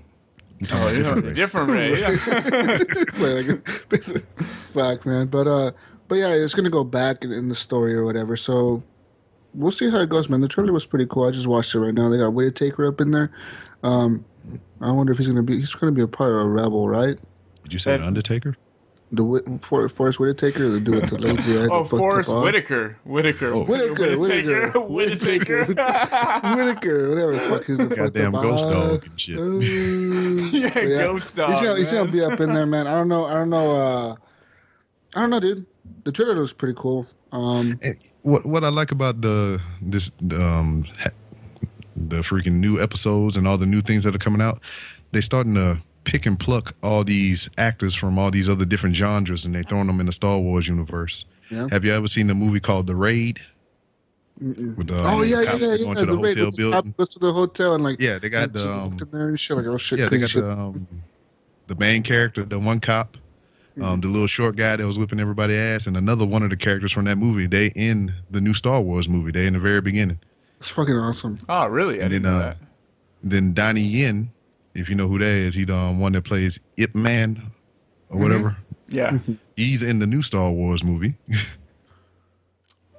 Oh, 0.72 0.88
you 0.90 1.02
know, 1.02 1.20
different 1.32 1.70
Ray. 1.70 1.90
Wait, 3.20 3.48
like, 3.48 4.24
fuck, 4.74 5.06
man. 5.06 5.26
But 5.28 5.46
uh, 5.46 5.72
but 6.06 6.16
yeah, 6.16 6.28
it's 6.34 6.54
gonna 6.54 6.68
go 6.68 6.84
back 6.84 7.24
in, 7.24 7.32
in 7.32 7.48
the 7.48 7.54
story 7.54 7.94
or 7.94 8.04
whatever. 8.04 8.36
So 8.36 8.82
we'll 9.54 9.72
see 9.72 9.90
how 9.90 10.00
it 10.00 10.10
goes, 10.10 10.28
man. 10.28 10.42
The 10.42 10.48
trailer 10.48 10.74
was 10.74 10.84
pretty 10.84 11.06
cool. 11.06 11.24
I 11.26 11.30
just 11.30 11.46
watched 11.46 11.74
it 11.74 11.80
right 11.80 11.94
now. 11.94 12.10
They 12.10 12.18
got 12.18 12.34
Whitaker 12.34 12.86
up 12.86 13.00
in 13.00 13.10
there. 13.10 13.30
Um, 13.82 14.22
I 14.82 14.90
wonder 14.90 15.12
if 15.12 15.18
he's 15.18 15.28
gonna 15.28 15.42
be. 15.42 15.56
He's 15.58 15.72
gonna 15.74 15.92
be 15.92 16.02
a 16.02 16.06
part 16.08 16.30
of 16.32 16.40
a 16.42 16.46
rebel, 16.46 16.86
right? 16.88 17.18
Did 17.62 17.72
you 17.72 17.78
say 17.78 17.96
the 17.96 18.06
Undertaker? 18.06 18.54
The 19.12 19.24
Whit, 19.24 19.44
For, 19.61 19.88
Forest 19.88 20.20
Whitaker, 20.20 20.66
or 20.66 20.78
the 20.78 20.98
it 20.98 21.08
to 21.08 21.16
the 21.16 21.18
lazy 21.18 21.58
eye. 21.58 21.66
oh, 21.70 21.82
that 21.82 21.90
fucked 21.90 21.92
up 21.94 21.98
Forest 21.98 22.34
Whitaker, 22.36 22.98
Whitaker, 23.04 23.52
Oh, 23.52 23.64
Whitaker, 23.64 24.16
Whitaker, 24.18 24.70
Whitaker, 24.82 25.64
Whitaker, 26.54 27.08
whatever 27.08 27.32
the 27.32 27.38
fuck 27.40 27.64
he's 27.64 27.78
the 27.78 27.84
fucked 27.88 27.96
Goddamn 28.14 28.32
ghost 28.32 28.70
dog 28.70 29.06
and 29.06 29.20
shit. 29.20 29.38
yeah, 30.52 30.78
yeah, 30.88 30.98
ghost 31.02 31.34
dog. 31.34 31.50
He's 31.50 31.61
gonna, 31.61 31.78
he's 31.78 31.92
man. 31.92 32.00
gonna 32.02 32.12
be 32.12 32.22
up 32.22 32.40
in 32.40 32.54
there, 32.54 32.66
man. 32.66 32.86
I 32.86 32.92
don't 32.94 33.08
know. 33.08 33.24
I 33.24 33.34
don't 33.34 33.50
know. 33.50 33.72
Uh, 33.76 34.16
I 35.16 35.20
don't 35.22 35.30
know, 35.30 35.40
dude. 35.40 35.66
The 36.04 36.12
trailer 36.12 36.38
was 36.38 36.52
pretty 36.52 36.74
cool. 36.78 37.06
Um, 37.32 37.80
what 38.22 38.46
what 38.46 38.62
I 38.64 38.68
like 38.68 38.92
about 38.92 39.20
the 39.20 39.61
this 39.82 40.11
um 40.32 40.84
the 41.96 42.18
freaking 42.18 42.54
new 42.54 42.80
episodes 42.80 43.36
and 43.36 43.46
all 43.46 43.58
the 43.58 43.66
new 43.66 43.80
things 43.80 44.04
that 44.04 44.14
are 44.14 44.18
coming 44.18 44.40
out, 44.40 44.61
they 45.12 45.20
starting 45.20 45.54
to 45.54 45.78
pick 46.05 46.26
and 46.26 46.38
pluck 46.38 46.74
all 46.82 47.05
these 47.05 47.48
actors 47.59 47.94
from 47.94 48.18
all 48.18 48.30
these 48.30 48.48
other 48.48 48.64
different 48.64 48.96
genres 48.96 49.44
and 49.44 49.55
they're 49.55 49.62
throwing 49.62 49.86
them 49.86 50.01
in 50.01 50.07
the 50.07 50.12
Star 50.12 50.38
Wars 50.38 50.66
universe. 50.68 51.24
Yeah. 51.51 51.66
Have 51.70 51.84
you 51.84 51.92
ever 51.92 52.07
seen 52.09 52.26
the 52.28 52.34
movie 52.34 52.61
called 52.61 52.86
The 52.86 52.94
Raid? 52.96 53.40
With, 54.40 54.90
uh, 54.90 54.96
oh 55.01 55.22
yeah, 55.22 55.42
yeah, 55.42 55.55
yeah, 55.57 55.74
yeah. 55.74 55.94
to 55.94 56.07
the 56.07 56.12
The 56.12 56.18
raid 56.18 56.38
hotel 56.38 56.51
the 56.51 56.57
building. 56.57 56.94
goes 56.96 57.09
to 57.11 57.18
the 57.18 57.30
hotel 57.32 57.74
and 57.74 57.84
like 57.84 58.01
Yeah, 58.01 58.18
they 58.18 58.30
got 58.30 58.53
the, 58.55 58.72
um, 58.72 58.96
there 59.12 59.28
and 59.28 59.38
shit 59.38 59.55
like 59.57 59.66
oh 59.66 59.76
shit. 59.76 59.98
yeah, 59.98 60.09
they 60.09 60.16
got 60.16 60.30
shit. 60.30 60.44
the 60.44 60.53
um, 60.53 60.86
the 61.66 61.74
main 61.74 62.03
character, 62.03 62.44
the 62.44 62.59
one 62.59 62.80
cop, 62.80 63.18
um, 63.82 64.01
the 64.01 64.09
little 64.09 64.26
short 64.26 64.57
guy 64.57 64.76
that 64.76 64.86
was 64.86 64.98
whipping 64.98 65.20
everybody 65.20 65.55
ass, 65.55 65.86
and 65.86 65.94
another 65.96 66.24
one 66.24 66.42
of 66.42 66.48
the 66.48 66.57
characters 66.57 66.90
from 66.90 67.05
that 67.05 67.16
movie. 67.16 67.46
They 67.46 67.66
in 67.76 68.14
the 68.30 68.40
new 68.40 68.55
Star 68.55 68.80
Wars 68.80 69.09
movie. 69.11 69.30
They 69.30 69.46
in 69.46 69.53
the 69.53 69.59
very 69.61 69.82
beginning. 69.82 70.18
It's 70.59 70.70
fucking 70.70 70.96
awesome. 70.96 71.38
Oh, 71.48 71.66
really? 71.66 72.01
I 72.01 72.05
And 72.05 72.11
didn't 72.11 72.22
then 72.22 72.32
know 72.32 72.38
uh, 72.38 72.42
that. 72.46 72.57
then 73.22 73.53
Donnie 73.53 73.82
Yen, 73.82 74.30
if 74.74 74.88
you 74.88 74.94
know 74.94 75.08
who 75.08 75.18
that 75.18 75.24
is, 75.26 75.54
he 75.54 75.64
the 75.64 75.76
um, 75.76 76.00
one 76.00 76.12
that 76.12 76.22
plays 76.24 76.58
Ip 76.76 76.94
Man 76.94 77.50
or 78.08 78.16
Mhm. 78.16 78.20
whatever. 78.22 78.56
Yeah. 78.88 79.18
He's 79.56 79.82
in 79.82 79.98
the 80.00 80.06
new 80.06 80.22
Star 80.22 80.50
Wars 80.50 80.82
movie. 80.82 81.14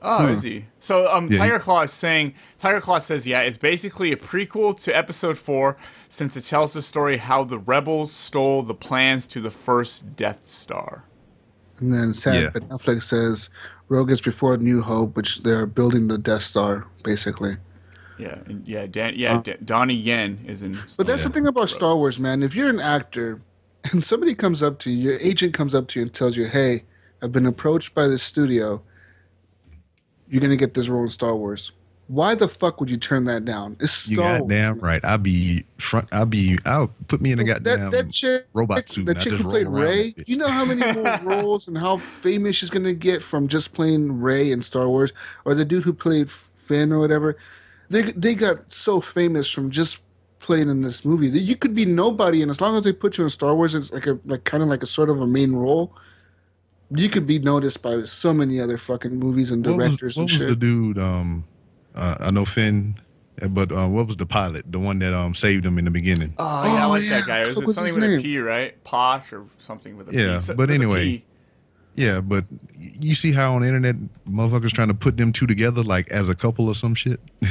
Oh, 0.04 0.18
Huh. 0.26 0.28
is 0.34 0.42
he? 0.44 0.66
So, 0.80 1.12
um, 1.14 1.28
Yeah, 1.32 1.38
Tiger 1.38 1.54
he's- 1.54 1.64
Claw 1.64 1.82
is 1.82 1.92
saying 1.94 2.34
Tiger 2.58 2.82
Claw 2.82 2.98
says, 3.00 3.28
yeah, 3.28 3.42
it's 3.42 3.58
basically 3.60 4.12
a 4.12 4.16
prequel 4.18 4.80
to 4.82 4.96
Episode 4.98 5.38
Four, 5.38 5.78
since 6.10 6.36
it 6.36 6.42
tells 6.42 6.74
the 6.74 6.82
story 6.82 7.18
how 7.18 7.44
the 7.44 7.60
rebels 7.60 8.12
stole 8.12 8.64
the 8.64 8.74
plans 8.74 9.28
to 9.28 9.40
the 9.42 9.52
first 9.52 10.16
Death 10.16 10.48
Star. 10.48 11.04
And 11.80 11.94
then 11.94 12.14
sad, 12.16 12.44
Yeah. 12.44 12.50
but 12.52 12.68
Netflix 12.70 13.04
says 13.04 13.50
Rogue 13.90 14.12
is 14.12 14.22
before 14.22 14.58
New 14.58 14.82
Hope, 14.82 15.16
which 15.16 15.44
they're 15.44 15.66
building 15.68 16.08
the 16.08 16.18
Death 16.18 16.44
Star 16.44 16.88
basically. 17.04 17.58
Yeah, 18.22 18.38
yeah, 18.66 18.86
Dan, 18.88 19.14
yeah, 19.16 19.38
Uh, 19.38 19.42
Da- 19.42 19.58
Donnie 19.64 19.94
Yen 19.96 20.40
is 20.48 20.64
in. 20.64 20.78
But 20.98 21.08
that's 21.08 21.24
the 21.24 21.30
thing 21.30 21.48
about 21.48 21.70
Star 21.70 21.96
Wars, 21.96 22.20
man. 22.20 22.44
If 22.44 22.56
you're 22.56 22.70
an 22.70 22.80
actor 22.80 23.42
and 23.92 24.04
somebody 24.06 24.36
comes 24.36 24.62
up 24.62 24.80
to 24.80 24.92
you, 24.92 25.12
your 25.12 25.20
agent 25.20 25.54
comes 25.54 25.74
up 25.74 25.88
to 25.90 26.00
you 26.00 26.04
and 26.04 26.14
tells 26.14 26.38
you, 26.38 26.46
"Hey, 26.46 26.84
I've 27.22 27.32
been 27.32 27.46
approached 27.46 27.94
by 27.96 28.08
this 28.08 28.24
studio. 28.24 28.82
You're 30.30 30.42
gonna 30.42 30.56
get 30.56 30.74
this 30.74 30.88
role 30.90 31.04
in 31.04 31.10
Star 31.10 31.36
Wars." 31.36 31.72
Why 32.08 32.36
the 32.36 32.50
fuck 32.50 32.82
would 32.82 32.90
you 32.90 32.98
turn 32.98 33.24
that 33.26 33.46
down? 33.46 33.78
It's 33.80 34.10
You 34.10 34.18
Star 34.18 34.40
goddamn 34.40 34.74
Wars. 34.74 34.82
right. 34.84 35.06
I'll 35.06 35.18
be 35.18 35.64
front. 35.78 36.10
I'll 36.12 36.26
be. 36.26 36.58
I'll 36.66 36.92
put 37.08 37.22
me 37.22 37.32
in 37.32 37.40
a 37.40 37.44
goddamn 37.46 37.90
that 37.92 38.12
chick, 38.12 38.48
robot 38.54 38.90
suit. 38.90 39.06
the 39.06 39.16
chick 39.16 39.32
who 39.34 39.46
played 39.46 39.68
Rey. 39.68 40.14
You 40.28 40.36
know 40.36 40.50
how 40.50 40.66
many 40.66 40.82
more 40.94 41.18
roles 41.24 41.70
and 41.70 41.78
how 41.78 41.96
famous 41.98 42.58
she's 42.58 42.70
gonna 42.70 42.92
get 42.94 43.24
from 43.24 43.48
just 43.48 43.74
playing 43.74 44.20
Rey 44.20 44.52
in 44.52 44.62
Star 44.62 44.90
Wars, 44.90 45.14
or 45.46 45.54
the 45.56 45.64
dude 45.64 45.86
who 45.86 45.94
played 45.94 46.30
Finn 46.30 46.92
or 46.92 47.00
whatever. 47.00 47.38
They 47.92 48.04
they 48.14 48.36
got 48.36 48.72
so 48.72 49.02
famous 49.02 49.50
from 49.52 49.70
just 49.70 50.00
playing 50.40 50.70
in 50.70 50.82
this 50.82 51.04
movie 51.06 51.30
that 51.30 51.42
you 51.42 51.56
could 51.56 51.76
be 51.76 51.86
nobody, 51.86 52.42
and 52.42 52.50
as 52.50 52.62
long 52.62 52.76
as 52.78 52.84
they 52.86 52.94
put 52.94 53.18
you 53.18 53.26
in 53.26 53.30
Star 53.30 53.54
Wars, 53.54 53.76
it's 53.76 53.92
like 53.92 54.08
a 54.08 54.18
like 54.26 54.44
kind 54.46 54.64
of 54.64 54.70
like 54.70 54.82
a 54.82 54.86
sort 54.86 55.10
of 55.10 55.20
a 55.22 55.28
main 55.28 55.54
role. 55.54 55.94
You 56.94 57.10
could 57.10 57.28
be 57.28 57.38
noticed 57.40 57.82
by 57.82 58.04
so 58.04 58.34
many 58.34 58.60
other 58.60 58.78
fucking 58.78 59.18
movies 59.18 59.52
and 59.52 59.66
What 59.66 59.78
was, 59.78 59.88
directors 59.88 60.16
what 60.18 60.22
and 60.24 60.30
was 60.32 60.38
shit. 60.38 60.48
the 60.48 60.56
dude? 60.56 60.98
Um, 61.00 61.46
uh, 61.96 62.16
I 62.20 62.32
know 62.32 62.44
Finn, 62.46 62.96
uh, 63.42 63.48
but 63.50 63.72
uh, 63.72 63.88
what 63.88 64.08
was 64.08 64.16
the 64.18 64.26
pilot? 64.26 64.70
The 64.72 64.80
one 64.80 65.00
that 65.00 65.14
um 65.14 65.36
saved 65.36 65.66
him 65.66 65.78
in 65.78 65.86
the 65.86 65.92
beginning. 65.92 66.34
Oh, 66.38 66.64
yeah, 66.66 66.74
I 66.74 66.86
Oh, 66.86 66.90
like 66.90 67.04
yeah. 67.04 67.10
that 67.20 67.28
guy. 67.28 67.40
What 67.40 67.50
it 67.50 67.66
was 67.66 67.76
something 67.76 67.94
his 67.94 68.02
with 68.02 68.10
name? 68.10 68.20
a 68.20 68.24
P, 68.24 68.38
right? 68.40 68.84
Posh 68.86 69.32
or 69.34 69.46
something 69.58 69.98
with 69.98 70.08
a 70.08 70.12
P. 70.12 70.18
Yeah, 70.18 70.38
So- 70.40 70.56
but 70.56 70.72
anyway. 70.72 71.24
Yeah, 71.96 72.22
but 72.22 72.46
you 72.78 73.14
see 73.16 73.34
how 73.34 73.54
on 73.56 73.62
the 73.64 73.68
internet 73.68 73.98
motherfuckers 74.26 74.72
trying 74.72 74.88
to 74.88 74.94
put 74.94 75.18
them 75.18 75.34
two 75.34 75.46
together 75.46 75.84
like 75.84 76.10
as 76.10 76.30
a 76.30 76.36
couple 76.36 76.68
or 76.70 76.74
some 76.76 76.96
shit. 76.96 77.20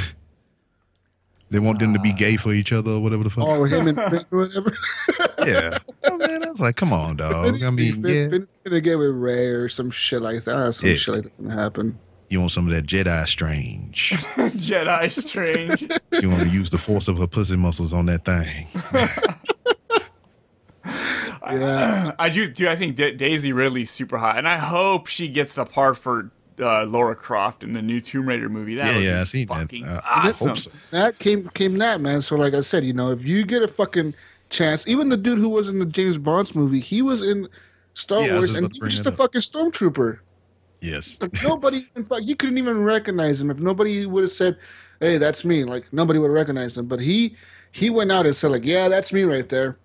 they 1.51 1.59
want 1.59 1.77
them 1.79 1.93
to 1.93 1.99
be 1.99 2.11
gay 2.13 2.37
for 2.37 2.53
each 2.53 2.71
other 2.71 2.91
or 2.91 2.99
whatever 2.99 3.23
the 3.23 3.29
fuck. 3.29 3.45
Oh, 3.47 3.65
him 3.65 3.87
and 3.87 3.97
Finn 4.09 4.25
or 4.31 4.37
whatever. 4.39 4.75
yeah. 5.45 5.77
Oh 6.05 6.17
man, 6.17 6.43
I 6.43 6.49
was 6.49 6.59
like, 6.61 6.75
come 6.77 6.91
on, 6.93 7.17
dog. 7.17 7.61
I 7.61 7.69
mean, 7.69 8.01
Finn, 8.01 8.15
yeah. 8.15 8.29
Finn's 8.29 8.53
gonna 8.63 8.81
get 8.81 8.97
with 8.97 9.09
Rey 9.11 9.47
or 9.47 9.69
some 9.69 9.91
shit 9.91 10.21
like 10.21 10.43
that. 10.45 10.55
Or 10.57 10.71
some 10.71 10.89
Yeah. 10.89 10.95
shit 10.95 11.13
like 11.13 11.23
that's 11.25 11.35
gonna 11.35 11.53
happen. 11.53 11.99
You 12.29 12.39
want 12.39 12.51
some 12.53 12.65
of 12.65 12.73
that 12.73 12.85
Jedi 12.87 13.27
strange. 13.27 14.11
Jedi 14.15 15.11
Strange. 15.11 15.81
you 16.21 16.29
want 16.29 16.43
to 16.43 16.49
use 16.49 16.69
the 16.69 16.77
force 16.77 17.09
of 17.09 17.17
her 17.17 17.27
pussy 17.27 17.57
muscles 17.57 17.91
on 17.93 18.05
that 18.07 18.23
thing. 18.25 18.67
Yeah. 21.53 22.13
I 22.17 22.29
do, 22.29 22.49
dude. 22.49 22.67
I 22.69 22.75
think 22.75 22.95
Da- 22.95 23.15
Daisy 23.15 23.51
Ridley's 23.51 23.91
super 23.91 24.17
hot, 24.17 24.37
and 24.37 24.47
I 24.47 24.57
hope 24.57 25.07
she 25.07 25.27
gets 25.27 25.55
the 25.55 25.65
part 25.65 25.97
for 25.97 26.31
uh, 26.61 26.85
Laura 26.85 27.15
Croft 27.15 27.63
in 27.63 27.73
the 27.73 27.81
new 27.81 28.01
Tomb 28.01 28.27
Raider 28.27 28.49
movie. 28.49 28.75
That 28.75 28.93
Yeah, 28.93 28.95
would 28.95 29.05
yeah, 29.05 29.11
be 29.11 29.21
I 29.21 29.23
seen 29.23 29.47
that. 29.49 29.71
Uh, 29.83 30.01
awesome. 30.05 30.55
so. 30.57 30.71
That 30.91 31.19
came 31.19 31.49
came 31.49 31.77
that 31.79 32.01
man. 32.01 32.21
So 32.21 32.35
like 32.35 32.53
I 32.53 32.61
said, 32.61 32.85
you 32.85 32.93
know, 32.93 33.11
if 33.11 33.25
you 33.25 33.45
get 33.45 33.63
a 33.63 33.67
fucking 33.67 34.15
chance, 34.49 34.87
even 34.87 35.09
the 35.09 35.17
dude 35.17 35.39
who 35.39 35.49
was 35.49 35.69
in 35.69 35.79
the 35.79 35.85
James 35.85 36.17
Bond's 36.17 36.55
movie, 36.55 36.79
he 36.79 37.01
was 37.01 37.21
in 37.23 37.47
Star 37.93 38.25
Yeah, 38.25 38.27
Wars, 38.27 38.53
and 38.53 38.67
about 38.67 38.73
to 38.73 38.79
he 38.79 38.81
was 38.83 38.93
just 38.93 39.05
a 39.05 39.11
up. 39.11 39.15
fucking 39.15 39.41
stormtrooper. 39.41 40.19
Yes. 40.81 41.17
Like 41.19 41.33
nobody, 41.41 41.87
in 41.95 42.05
fact, 42.05 42.23
you 42.25 42.35
couldn't 42.35 42.57
even 42.57 42.83
recognize 42.83 43.39
him. 43.41 43.51
If 43.51 43.59
nobody 43.59 44.05
would 44.05 44.23
have 44.23 44.31
said, 44.31 44.57
"Hey, 44.99 45.17
that's 45.17 45.45
me," 45.45 45.63
like 45.63 45.91
nobody 45.93 46.19
would 46.19 46.27
have 46.27 46.35
recognized 46.35 46.77
him. 46.77 46.87
But 46.87 46.99
he 46.99 47.37
he 47.71 47.89
went 47.89 48.11
out 48.11 48.25
and 48.25 48.35
said, 48.35 48.51
like, 48.51 48.65
"Yeah, 48.65 48.87
that's 48.89 49.13
me 49.13 49.23
right 49.23 49.47
there." 49.49 49.79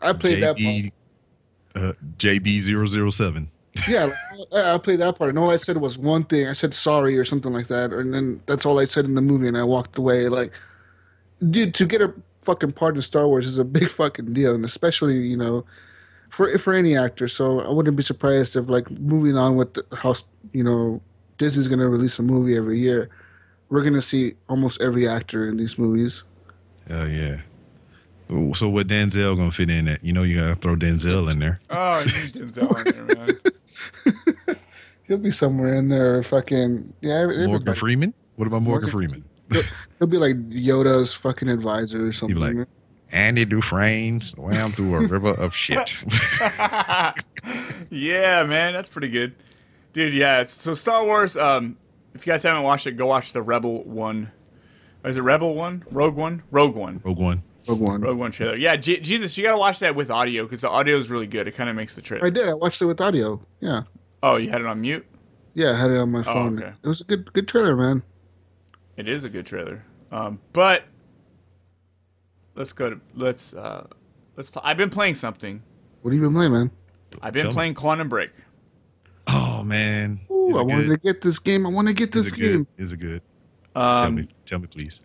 I 0.00 0.12
played 0.12 0.40
that 0.40 0.62
part. 0.62 0.78
JB, 0.78 0.92
uh, 1.74 1.92
JB007. 2.16 3.50
Yeah, 3.88 4.10
I 4.52 4.74
I 4.74 4.78
played 4.78 5.00
that 5.00 5.16
part, 5.18 5.30
and 5.30 5.38
all 5.38 5.50
I 5.50 5.56
said 5.56 5.76
was 5.78 5.98
one 5.98 6.24
thing. 6.24 6.46
I 6.46 6.52
said 6.52 6.74
sorry 6.74 7.16
or 7.18 7.24
something 7.24 7.52
like 7.52 7.68
that, 7.68 7.92
and 7.92 8.12
then 8.12 8.40
that's 8.46 8.66
all 8.66 8.78
I 8.78 8.84
said 8.84 9.04
in 9.04 9.14
the 9.14 9.20
movie, 9.20 9.48
and 9.48 9.56
I 9.56 9.64
walked 9.64 9.98
away. 9.98 10.28
Like, 10.28 10.52
dude, 11.50 11.74
to 11.74 11.86
get 11.86 12.02
a 12.02 12.12
fucking 12.42 12.72
part 12.72 12.96
in 12.96 13.02
Star 13.02 13.26
Wars 13.26 13.46
is 13.46 13.58
a 13.58 13.64
big 13.78 13.88
fucking 13.88 14.32
deal, 14.32 14.54
and 14.54 14.64
especially 14.64 15.18
you 15.18 15.36
know, 15.36 15.64
for 16.30 16.56
for 16.58 16.72
any 16.72 16.96
actor. 16.96 17.28
So 17.28 17.60
I 17.60 17.70
wouldn't 17.70 17.96
be 17.96 18.02
surprised 18.02 18.56
if 18.56 18.68
like 18.68 18.90
moving 18.90 19.36
on 19.36 19.56
with 19.56 19.74
the, 19.74 19.84
how 19.96 20.14
you 20.52 20.62
know 20.62 21.00
Disney's 21.38 21.68
gonna 21.68 21.88
release 21.88 22.18
a 22.18 22.22
movie 22.22 22.56
every 22.56 22.78
year, 22.78 23.10
we're 23.68 23.82
gonna 23.82 24.02
see 24.02 24.34
almost 24.48 24.80
every 24.80 25.08
actor 25.08 25.48
in 25.48 25.56
these 25.56 25.78
movies. 25.78 26.24
Oh 26.88 27.04
yeah. 27.04 27.40
So 28.28 28.68
what 28.68 28.88
Denzel 28.88 29.36
gonna 29.36 29.52
fit 29.52 29.70
in 29.70 29.86
at? 29.88 30.04
You 30.04 30.12
know 30.12 30.22
you 30.24 30.40
gotta 30.40 30.56
throw 30.56 30.74
Denzel 30.74 31.30
in 31.30 31.38
there. 31.38 31.60
Oh, 31.70 32.00
you 32.00 32.06
Denzel 32.10 32.86
in 32.86 33.06
there, 33.06 33.16
man. 33.16 33.40
He'll 35.08 35.18
be 35.18 35.30
somewhere 35.30 35.74
in 35.74 35.88
there. 35.88 36.22
Fucking 36.22 36.92
yeah, 37.00 37.26
Morgan. 37.46 37.74
Freeman? 37.74 38.14
What 38.36 38.46
about 38.46 38.62
Morgan, 38.62 38.90
Morgan 38.90 38.90
Freeman? 38.90 39.24
He'll, 39.50 39.62
he'll 39.98 40.08
be 40.08 40.18
like 40.18 40.36
Yoda's 40.48 41.12
fucking 41.14 41.48
advisor 41.48 42.06
or 42.06 42.12
something. 42.12 42.36
He'd 42.36 42.52
be 42.52 42.58
like, 42.58 42.68
Andy 43.12 43.44
Dufresne 43.44 44.20
swam 44.20 44.72
through 44.72 44.96
a 44.96 45.06
river 45.06 45.30
of 45.30 45.54
shit. 45.54 45.94
yeah, 47.90 48.42
man, 48.42 48.72
that's 48.74 48.88
pretty 48.88 49.08
good, 49.08 49.34
dude. 49.92 50.12
Yeah, 50.12 50.44
so 50.44 50.74
Star 50.74 51.04
Wars. 51.04 51.36
Um, 51.36 51.76
if 52.14 52.26
you 52.26 52.32
guys 52.32 52.42
haven't 52.42 52.62
watched 52.62 52.86
it, 52.86 52.92
go 52.92 53.06
watch 53.06 53.32
the 53.32 53.42
Rebel 53.42 53.84
one. 53.84 54.32
Is 55.04 55.16
it 55.16 55.20
Rebel 55.20 55.54
one? 55.54 55.84
Rogue 55.90 56.16
one? 56.16 56.42
Rogue 56.50 56.74
one. 56.74 57.00
Rogue 57.04 57.18
One. 57.18 57.42
Rogue 57.68 57.80
One. 57.80 58.00
Rogue 58.00 58.18
one 58.18 58.30
trailer. 58.30 58.56
Yeah, 58.56 58.76
J- 58.76 59.00
Jesus, 59.00 59.36
you 59.36 59.44
gotta 59.44 59.58
watch 59.58 59.78
that 59.80 59.94
with 59.94 60.10
audio 60.10 60.44
because 60.44 60.60
the 60.60 60.70
audio 60.70 60.96
is 60.96 61.10
really 61.10 61.26
good. 61.26 61.48
It 61.48 61.52
kind 61.54 61.68
of 61.70 61.76
makes 61.76 61.94
the 61.94 62.02
trip. 62.02 62.22
I 62.22 62.30
did. 62.30 62.48
I 62.48 62.54
watched 62.54 62.80
it 62.82 62.86
with 62.86 63.00
audio. 63.00 63.40
Yeah, 63.60 63.82
Oh, 64.22 64.36
you 64.36 64.50
had 64.50 64.60
it 64.60 64.66
on 64.66 64.80
mute. 64.80 65.04
yeah. 65.54 65.70
I 65.72 65.74
had 65.74 65.90
it 65.90 65.98
on 65.98 66.10
my 66.10 66.22
phone. 66.22 66.58
okay. 66.62 66.72
It 66.82 66.88
was 66.88 67.00
a 67.00 67.04
good, 67.04 67.32
good 67.32 67.48
trailer, 67.48 67.76
man. 67.76 68.02
It 68.96 69.08
is 69.08 69.24
a 69.24 69.28
good 69.28 69.46
trailer. 69.46 69.84
Um, 70.10 70.38
but 70.52 70.84
let's 72.54 72.72
go 72.72 72.90
to 72.90 73.00
let's 73.14 73.54
uh, 73.54 73.86
let's. 74.36 74.50
T- 74.50 74.60
I've 74.62 74.76
been 74.76 74.90
playing 74.90 75.14
something. 75.14 75.62
What 76.02 76.12
have 76.12 76.20
you 76.20 76.26
been 76.26 76.34
playing, 76.34 76.52
man? 76.52 76.70
I've 77.22 77.32
been 77.32 77.42
Tell 77.44 77.50
me. 77.50 77.54
playing 77.54 77.74
Quantum 77.74 78.08
Break. 78.08 78.30
Oh 79.26 79.62
man. 79.62 80.20
Ooh, 80.30 80.56
I 80.56 80.60
it 80.60 80.66
wanted 80.66 80.86
to 80.88 80.96
get 80.98 81.20
this 81.22 81.38
game. 81.38 81.66
I 81.66 81.70
want 81.70 81.88
to 81.88 81.94
get 81.94 82.12
this 82.12 82.28
it 82.32 82.36
game. 82.36 82.50
good? 82.58 82.66
Is 82.78 82.92
it 82.92 82.98
good? 82.98 83.22
tell 83.74 83.82
Um, 83.82 84.14
me. 84.14 84.28
Tell 84.44 84.58
me 84.58 84.66
please. 84.68 85.00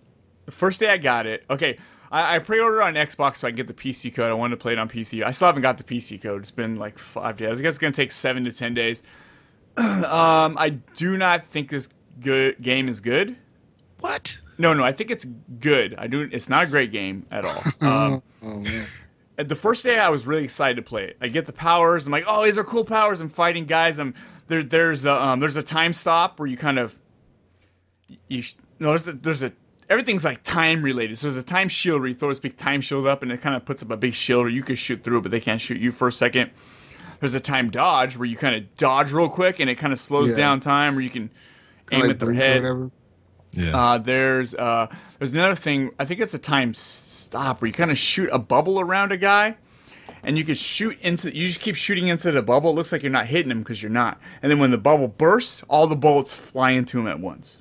the 0.46 0.52
first 0.52 0.80
day 0.80 0.90
I 0.92 0.98
got 0.98 1.26
it. 1.26 1.44
Okay, 1.50 1.78
I, 2.12 2.36
I 2.36 2.40
pre-ordered 2.40 2.82
on 2.82 2.94
Xbox 2.96 3.38
so 3.38 3.48
I 3.48 3.52
can 3.52 3.58
get 3.58 3.68
the 3.68 3.74
PC 3.74 4.14
code. 4.14 4.30
I 4.30 4.34
wanted 4.34 4.56
to 4.58 4.62
play 4.62 4.74
it 4.74 4.80
on 4.80 4.90
PC. 4.90 5.24
I 5.24 5.32
still 5.32 5.48
haven't 5.48 5.62
got 5.62 5.78
the 5.78 5.84
PC 5.84 6.22
code. 6.22 6.42
It's 6.42 6.52
been 6.52 6.76
like 6.76 7.00
five 7.00 7.38
days. 7.38 7.60
I 7.60 7.64
guess 7.64 7.72
it's 7.72 7.78
gonna 7.78 7.94
take 7.94 8.12
seven 8.12 8.44
to 8.46 8.52
ten 8.52 8.74
days. 8.74 9.02
um, 9.78 10.58
I 10.58 10.78
do 10.96 11.18
not 11.18 11.46
think 11.46 11.70
this 11.70 11.90
good 12.20 12.62
game 12.62 12.90
is 12.90 13.00
good. 13.00 13.38
What? 14.00 14.38
No, 14.58 14.74
no, 14.74 14.84
I 14.84 14.92
think 14.92 15.10
it's 15.10 15.26
good. 15.60 15.96
I 15.98 16.08
do. 16.08 16.28
It's 16.32 16.50
not 16.50 16.68
a 16.68 16.70
great 16.70 16.92
game 16.92 17.26
at 17.32 17.46
all. 17.46 17.64
Um, 17.82 18.24
Oh 18.44 18.58
man. 18.58 18.88
The 19.38 19.56
first 19.56 19.84
day 19.84 19.98
I 19.98 20.10
was 20.10 20.28
really 20.28 20.44
excited 20.44 20.76
to 20.76 20.82
play 20.82 21.06
it. 21.06 21.18
I 21.22 21.28
get 21.28 21.46
the 21.46 21.54
powers. 21.54 22.06
I'm 22.06 22.12
like, 22.12 22.26
oh, 22.28 22.44
these 22.44 22.58
are 22.58 22.64
cool 22.64 22.84
powers. 22.84 23.22
I'm 23.22 23.30
fighting 23.30 23.66
guys. 23.66 24.00
I'm 24.00 24.14
there. 24.48 24.62
There's 24.62 25.06
a 25.06 25.20
um, 25.20 25.40
there's 25.40 25.56
a 25.56 25.64
time 25.64 25.94
stop 25.94 26.40
where 26.40 26.48
you 26.48 26.58
kind 26.58 26.78
of 26.78 27.00
you 28.28 28.42
sh- 28.42 28.56
no, 28.80 28.90
there's 28.90 29.08
a, 29.08 29.14
there's 29.14 29.44
a 29.44 29.54
everything's 29.92 30.26
like 30.26 30.42
time 30.44 30.82
related. 30.82 31.18
So 31.20 31.28
there's 31.30 31.36
a 31.44 31.46
time 31.46 31.68
shield 31.68 32.00
where 32.02 32.08
you 32.10 32.16
throw 32.16 32.30
this 32.30 32.40
big 32.40 32.58
time 32.58 32.82
shield 32.82 33.06
up 33.06 33.22
and 33.22 33.32
it 33.32 33.42
kind 33.42 33.56
of 33.56 33.66
puts 33.66 33.84
up 33.84 33.92
a 33.92 33.98
big 33.98 34.14
shield, 34.14 34.44
or 34.44 34.50
you 34.50 34.64
can 34.64 34.76
shoot 34.76 35.04
through 35.04 35.20
it, 35.20 35.22
but 35.22 35.32
they 35.32 35.40
can't 35.40 35.62
shoot 35.62 35.80
you 35.80 35.92
for 35.92 36.08
a 36.08 36.12
second. 36.12 36.52
There's 37.20 37.36
a 37.36 37.40
time 37.40 37.70
dodge 37.70 38.18
where 38.18 38.26
you 38.28 38.36
kind 38.38 38.56
of 38.56 38.76
dodge 38.78 39.12
real 39.12 39.30
quick 39.30 39.60
and 39.60 39.70
it 39.70 39.76
kind 39.76 39.94
of 39.94 40.00
slows 40.00 40.32
Yeah. 40.32 40.38
down 40.38 40.60
time, 40.62 40.96
where 40.96 41.04
you 41.04 41.10
can 41.12 41.30
aim 41.92 42.02
Like 42.02 42.10
at 42.12 42.20
their 42.20 42.34
head. 42.34 42.62
whatever. 42.64 42.90
Yeah. 43.52 43.78
Uh, 43.78 43.98
there's 43.98 44.56
uh, 44.56 44.88
there's 45.20 45.32
another 45.32 45.56
thing. 45.56 45.92
I 46.00 46.06
think 46.06 46.20
it's 46.22 46.34
a 46.34 46.40
time 46.40 46.74
stop 46.74 47.62
where 47.62 47.68
you 47.68 47.74
kind 47.74 47.92
of 47.92 47.98
shoot 47.98 48.30
a 48.32 48.40
bubble 48.40 48.80
around 48.80 49.12
a 49.12 49.18
guy, 49.18 49.58
and 50.24 50.38
you 50.38 50.46
can 50.46 50.56
shoot 50.56 50.98
into. 51.02 51.36
You 51.36 51.48
just 51.48 51.60
keep 51.60 51.76
shooting 51.76 52.08
into 52.08 52.32
the 52.32 52.42
bubble. 52.42 52.70
It 52.70 52.76
looks 52.76 52.94
like 52.94 53.04
you're 53.04 53.12
not 53.12 53.26
hitting 53.26 53.52
him 53.52 53.60
because 53.60 53.84
you're 53.84 53.92
not. 53.92 54.22
And 54.42 54.50
then 54.50 54.58
when 54.60 54.72
the 54.72 54.78
bubble 54.78 55.10
bursts, 55.10 55.64
all 55.68 55.86
the 55.86 55.98
bullets 55.98 56.34
fly 56.34 56.72
into 56.72 56.98
him 57.02 57.08
at 57.08 57.20
once. 57.20 57.60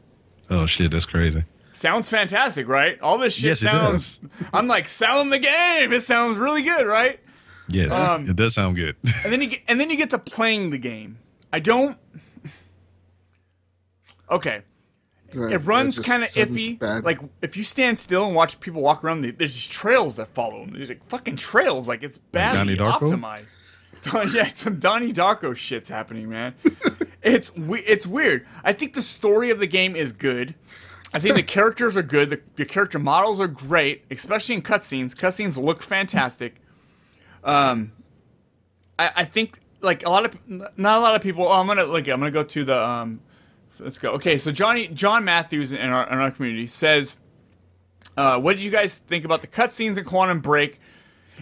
oh 0.48 0.64
shit, 0.66 0.92
that's 0.92 1.06
crazy. 1.06 1.42
Sounds 1.72 2.10
fantastic, 2.10 2.66
right? 2.68 3.00
All 3.00 3.18
this 3.18 3.34
shit 3.34 3.44
Yes, 3.44 3.62
it 3.62 3.66
sounds. 3.66 4.18
I'm 4.52 4.66
like 4.66 4.88
selling 4.88 5.30
the 5.30 5.38
game. 5.38 5.92
It 5.92 6.02
sounds 6.02 6.36
really 6.36 6.62
good, 6.62 6.86
right? 6.86 7.20
Yes, 7.68 7.92
Um, 7.94 8.28
it 8.28 8.34
does 8.36 8.54
sound 8.54 8.76
good. 8.76 8.96
and 9.24 9.32
then 9.32 9.40
you 9.40 9.46
get, 9.48 9.60
and 9.68 9.78
then 9.78 9.90
you 9.90 9.96
get 9.96 10.10
to 10.10 10.18
playing 10.18 10.70
the 10.70 10.78
game. 10.78 11.18
I 11.52 11.60
don't. 11.60 11.96
Okay, 14.30 14.62
Right, 15.34 15.52
it 15.52 15.58
runs 15.58 15.98
kind 16.00 16.22
of 16.24 16.28
iffy. 16.30 16.78
bad. 16.78 17.04
Like 17.04 17.18
if 17.42 17.56
you 17.56 17.62
stand 17.64 17.98
still 17.98 18.26
and 18.26 18.34
watch 18.34 18.58
people 18.60 18.80
walk 18.82 19.04
around, 19.04 19.22
there's 19.22 19.36
these 19.54 19.68
trails 19.68 20.16
that 20.16 20.26
follow 20.28 20.64
them. 20.64 20.72
There's 20.74 20.88
like 20.88 21.04
fucking 21.08 21.36
trails. 21.36 21.88
Like 21.88 22.02
it's 22.02 22.18
badly 22.18 22.76
Donnie 22.76 22.92
Darko? 22.98 23.12
optimized. 23.12 23.50
Don- 24.10 24.32
yeah, 24.32 24.50
some 24.54 24.78
Donnie 24.78 25.12
Darko 25.12 25.54
shit's 25.54 25.88
happening, 25.88 26.28
man. 26.28 26.54
it's 27.22 27.54
we- 27.54 27.80
it's 27.80 28.06
weird. 28.06 28.46
I 28.64 28.72
think 28.72 28.94
the 28.94 29.02
story 29.02 29.50
of 29.50 29.58
the 29.60 29.66
game 29.68 29.94
is 29.96 30.10
good. 30.12 30.54
I 31.12 31.18
think 31.18 31.34
the 31.34 31.42
characters 31.42 31.96
are 31.96 32.02
good. 32.02 32.30
The, 32.30 32.40
the 32.56 32.64
character 32.64 32.98
models 32.98 33.40
are 33.40 33.48
great, 33.48 34.04
especially 34.10 34.54
in 34.54 34.62
cutscenes. 34.62 35.14
Cutscenes 35.14 35.62
look 35.62 35.82
fantastic. 35.82 36.56
Um, 37.42 37.92
I, 38.98 39.10
I 39.16 39.24
think 39.24 39.60
like 39.80 40.04
a 40.04 40.10
lot 40.10 40.24
of 40.24 40.38
not 40.48 40.98
a 40.98 41.00
lot 41.00 41.14
of 41.14 41.22
people. 41.22 41.46
Oh, 41.46 41.52
I'm 41.52 41.66
gonna 41.66 41.84
like 41.84 42.06
I'm 42.08 42.20
gonna 42.20 42.30
go 42.30 42.44
to 42.44 42.64
the 42.64 42.82
um. 42.82 43.20
Let's 43.78 43.98
go. 43.98 44.12
Okay, 44.12 44.36
so 44.36 44.52
Johnny 44.52 44.88
John 44.88 45.24
Matthews 45.24 45.72
in 45.72 45.80
our 45.80 46.06
in 46.10 46.18
our 46.18 46.30
community 46.30 46.66
says, 46.66 47.16
uh, 48.16 48.38
"What 48.38 48.56
did 48.56 48.62
you 48.62 48.70
guys 48.70 48.98
think 48.98 49.24
about 49.24 49.40
the 49.40 49.48
cutscenes 49.48 49.96
in 49.96 50.04
Quantum 50.04 50.40
Break? 50.40 50.80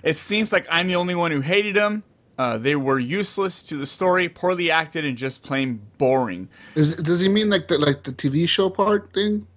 It 0.05 0.17
seems 0.17 0.53
like 0.53 0.67
I'm 0.71 0.87
the 0.87 0.97
only 0.97 1.17
one 1.17 1.33
who 1.33 1.41
hated 1.41 1.75
them. 1.75 2.05
Uh, 2.39 2.57
they 2.57 2.77
were 2.77 3.01
useless 3.01 3.65
to 3.65 3.77
the 3.77 3.87
story, 3.87 4.29
poorly 4.29 4.71
acted, 4.71 5.05
and 5.05 5.17
just 5.17 5.43
plain 5.43 5.83
boring. 5.99 6.49
Is, 6.77 6.95
does 6.95 7.19
he 7.19 7.29
mean 7.29 7.51
like 7.51 7.67
the 7.67 7.77
like 7.77 8.05
the 8.05 8.13
TV 8.13 8.49
show 8.49 8.71
part 8.71 9.13
thing? 9.13 9.49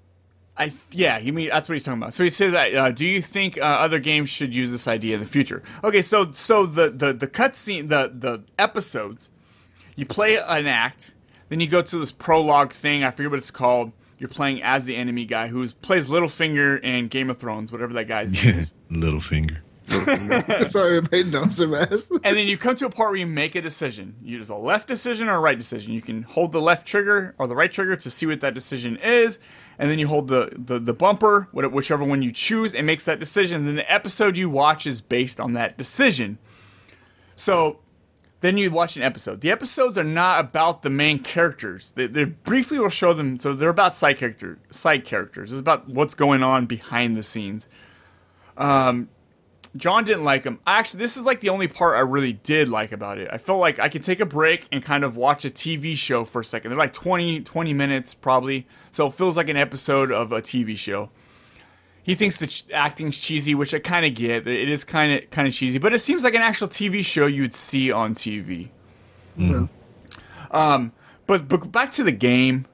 I 0.62 0.72
yeah, 0.92 1.18
you 1.18 1.34
mean 1.34 1.50
that's 1.50 1.68
what 1.68 1.74
he's 1.74 1.84
talking 1.84 2.00
about. 2.00 2.14
So 2.14 2.24
he 2.24 2.30
says 2.30 2.52
that. 2.52 2.76
Uh, 2.76 2.92
do 2.92 3.08
you 3.08 3.20
think 3.20 3.58
uh, 3.58 3.62
other 3.62 3.98
games 3.98 4.30
should 4.30 4.54
use 4.54 4.70
this 4.70 4.88
idea 4.88 5.16
in 5.16 5.20
the 5.20 5.26
future? 5.26 5.64
Okay, 5.84 6.04
so 6.04 6.32
so 6.34 6.68
the 6.68 6.92
the 6.92 7.14
the 7.14 7.28
cutscene, 7.28 7.90
the 7.90 8.12
the 8.14 8.44
episodes, 8.60 9.32
you 9.96 10.06
play 10.06 10.38
an 10.38 10.68
act, 10.68 11.14
then 11.50 11.62
you 11.62 11.68
go 11.68 11.82
to 11.82 11.98
this 11.98 12.12
prologue 12.12 12.72
thing. 12.74 13.04
I 13.04 13.10
forget 13.10 13.32
what 13.32 13.40
it's 13.40 13.50
called. 13.50 13.92
You're 14.20 14.30
playing 14.30 14.62
as 14.62 14.86
the 14.86 14.96
enemy 14.96 15.26
guy 15.26 15.48
who 15.48 15.68
plays 15.68 16.10
Littlefinger 16.10 16.80
in 16.84 17.08
Game 17.08 17.32
of 17.32 17.40
Thrones, 17.40 17.72
whatever 17.72 17.94
that 17.94 18.08
guy's 18.08 18.32
name 18.32 18.60
is. 18.60 18.72
Littlefinger. 18.92 19.62
Sorry, 20.68 21.00
I 21.00 21.02
made 21.12 21.32
no 21.32 21.48
Sebastian. 21.48 22.20
and 22.24 22.38
then 22.38 22.48
you 22.48 22.58
come 22.58 22.76
to 22.76 22.86
a 22.86 22.90
part 22.90 23.10
where 23.10 23.20
you 23.20 23.28
make 23.28 23.56
a 23.56 23.62
decision. 23.62 24.16
You 24.22 24.38
use 24.38 24.50
a 24.50 24.56
left 24.56 24.88
decision 24.88 25.28
or 25.28 25.38
a 25.38 25.40
right 25.40 25.58
decision. 25.58 25.94
You 25.94 26.02
can 26.02 26.22
hold 26.22 26.52
the 26.52 26.62
left 26.62 26.88
trigger 26.88 27.34
or 27.38 27.48
the 27.48 27.56
right 27.56 27.72
trigger 27.72 27.96
to 27.96 28.12
see 28.12 28.28
what 28.28 28.42
that 28.42 28.54
decision 28.54 28.98
is, 28.98 29.40
and 29.82 29.90
then 29.90 29.98
you 29.98 30.08
hold 30.08 30.28
the 30.28 30.54
the, 30.56 30.78
the 30.78 30.94
bumper, 30.94 31.50
whichever 31.52 32.04
one 32.04 32.22
you 32.22 32.32
choose, 32.32 32.76
and 32.76 32.86
makes 32.86 33.04
that 33.06 33.20
decision. 33.20 33.66
Then 33.66 33.78
the 33.78 33.92
episode 33.92 34.38
you 34.38 34.48
watch 34.48 34.86
is 34.86 35.02
based 35.02 35.40
on 35.40 35.54
that 35.54 35.76
decision. 35.76 36.38
So 37.34 37.80
then 38.42 38.58
you 38.58 38.70
watch 38.70 38.96
an 38.96 39.02
episode. 39.02 39.42
The 39.42 39.50
episodes 39.50 39.98
are 39.98 40.04
not 40.04 40.40
about 40.40 40.84
the 40.84 40.92
main 40.92 41.18
characters. 41.18 41.94
They, 41.96 42.06
they 42.06 42.26
briefly 42.26 42.78
will 42.78 42.90
show 42.90 43.14
them. 43.14 43.40
So 43.40 43.54
they're 43.54 43.70
about 43.70 43.96
side 43.96 44.20
character 44.20 44.60
side 44.70 45.04
characters. 45.04 45.52
It's 45.52 45.60
about 45.60 45.90
what's 45.90 46.14
going 46.14 46.44
on 46.44 46.68
behind 46.68 47.16
the 47.16 47.24
scenes. 47.24 47.68
Um, 48.58 49.10
John 49.76 50.04
didn't 50.04 50.26
like 50.26 50.44
him. 50.44 50.60
Actually, 50.68 51.00
this 51.00 51.16
is 51.16 51.24
like 51.24 51.40
the 51.40 51.50
only 51.50 51.68
part 51.68 51.96
I 51.96 52.02
really 52.02 52.34
did 52.34 52.68
like 52.68 52.92
about 52.92 53.18
it. 53.18 53.30
I 53.32 53.38
felt 53.38 53.60
like 53.60 53.80
I 53.80 53.88
could 53.88 54.04
take 54.04 54.20
a 54.20 54.26
break 54.26 54.68
and 54.72 54.84
kind 54.84 55.04
of 55.04 55.16
watch 55.16 55.46
a 55.46 55.50
TV 55.50 55.96
show 55.96 56.26
for 56.26 56.42
a 56.42 56.46
second. 56.46 56.72
They're 56.72 56.78
like 56.78 56.94
20, 56.94 57.42
20 57.42 57.74
minutes 57.74 58.14
probably, 58.14 58.68
so 58.92 59.08
it 59.08 59.14
feels 59.14 59.38
like 59.38 59.48
an 59.48 59.56
episode 59.56 60.12
of 60.12 60.34
a 60.34 60.42
TV 60.42 60.76
show. 60.76 61.10
He 62.04 62.16
thinks 62.16 62.38
the 62.38 62.48
ch- 62.48 62.66
acting's 62.74 63.20
cheesy, 63.20 63.56
which 63.56 63.74
I 63.74 63.80
kind 63.80 64.06
of 64.06 64.14
get. 64.14 64.48
It 64.48 64.70
is 64.70 64.84
kind 64.84 65.14
of 65.14 65.30
kind 65.30 65.48
of 65.48 65.54
cheesy, 65.54 65.80
but 65.80 65.94
it 65.94 66.00
seems 66.00 66.24
like 66.24 66.34
an 66.34 66.42
actual 66.42 66.68
TV 66.68 67.06
show 67.06 67.26
you 67.28 67.44
would 67.44 67.54
see 67.54 67.92
on 67.92 68.16
TV. 68.16 68.72
Mm. 69.38 69.70
Um, 70.50 70.92
but 71.28 71.48
but 71.48 71.72
back 71.72 71.92
to 71.92 72.04
the 72.04 72.12
game. 72.12 72.66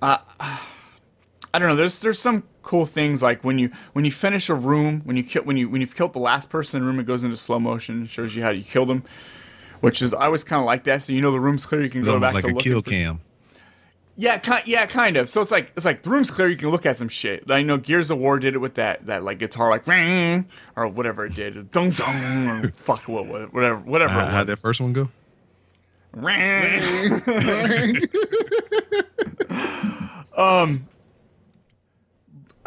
Uh, 0.00 0.18
I 0.40 1.58
don't 1.58 1.68
know. 1.68 1.76
There's 1.76 1.98
there's 2.00 2.20
some 2.20 2.44
cool 2.62 2.84
things 2.86 3.22
like 3.22 3.42
when 3.42 3.58
you 3.58 3.70
when 3.92 4.04
you 4.04 4.10
finish 4.10 4.48
a 4.48 4.54
room 4.54 5.00
when 5.04 5.16
you 5.16 5.22
kill 5.22 5.42
when 5.44 5.56
you 5.56 5.68
when 5.68 5.80
you've 5.80 5.96
killed 5.96 6.12
the 6.12 6.18
last 6.18 6.50
person 6.50 6.78
in 6.78 6.84
the 6.84 6.90
room 6.90 7.00
it 7.00 7.06
goes 7.06 7.24
into 7.24 7.36
slow 7.36 7.58
motion 7.58 7.96
and 7.96 8.10
shows 8.10 8.36
you 8.36 8.42
how 8.42 8.50
you 8.50 8.62
killed 8.62 8.88
them 8.88 9.02
which 9.80 10.02
is 10.02 10.12
I 10.12 10.26
always 10.26 10.44
kind 10.44 10.60
of 10.60 10.66
like 10.66 10.84
that 10.84 11.02
so 11.02 11.12
you 11.12 11.20
know 11.22 11.32
the 11.32 11.40
room's 11.40 11.64
clear 11.64 11.82
you 11.82 11.88
can 11.90 12.00
It's 12.00 12.08
go 12.08 12.14
almost 12.14 12.34
back 12.34 12.44
like 12.44 12.54
to 12.54 12.60
a 12.60 12.62
kill 12.62 12.82
for, 12.82 12.90
cam. 12.90 13.20
yeah 14.16 14.36
kind 14.38 14.62
yeah 14.66 14.84
kind 14.86 15.16
of 15.16 15.28
so 15.30 15.40
it's 15.40 15.50
like 15.50 15.72
it's 15.74 15.86
like 15.86 16.02
the 16.02 16.10
room's 16.10 16.30
clear 16.30 16.48
you 16.48 16.56
can 16.56 16.68
look 16.70 16.84
at 16.84 16.96
some 16.98 17.08
shit 17.08 17.50
I 17.50 17.62
know 17.62 17.78
Gears 17.78 18.10
of 18.10 18.18
War 18.18 18.38
did 18.38 18.54
it 18.54 18.58
with 18.58 18.74
that 18.74 19.06
that 19.06 19.22
like 19.24 19.38
guitar 19.38 19.70
like 19.70 19.86
ring 19.86 20.46
or 20.76 20.86
whatever 20.86 21.24
it 21.26 21.34
did 21.34 21.70
dong 21.70 21.90
dong 21.92 22.48
or 22.48 22.70
fuck 22.72 23.08
what 23.08 23.26
whatever 23.26 23.78
whatever 23.78 24.12
How, 24.12 24.20
it 24.20 24.24
was. 24.24 24.32
how'd 24.34 24.46
that 24.48 24.58
first 24.58 24.80
one 24.80 24.92
go? 24.92 25.08
um 30.36 30.86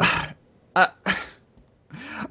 I, 0.00 0.88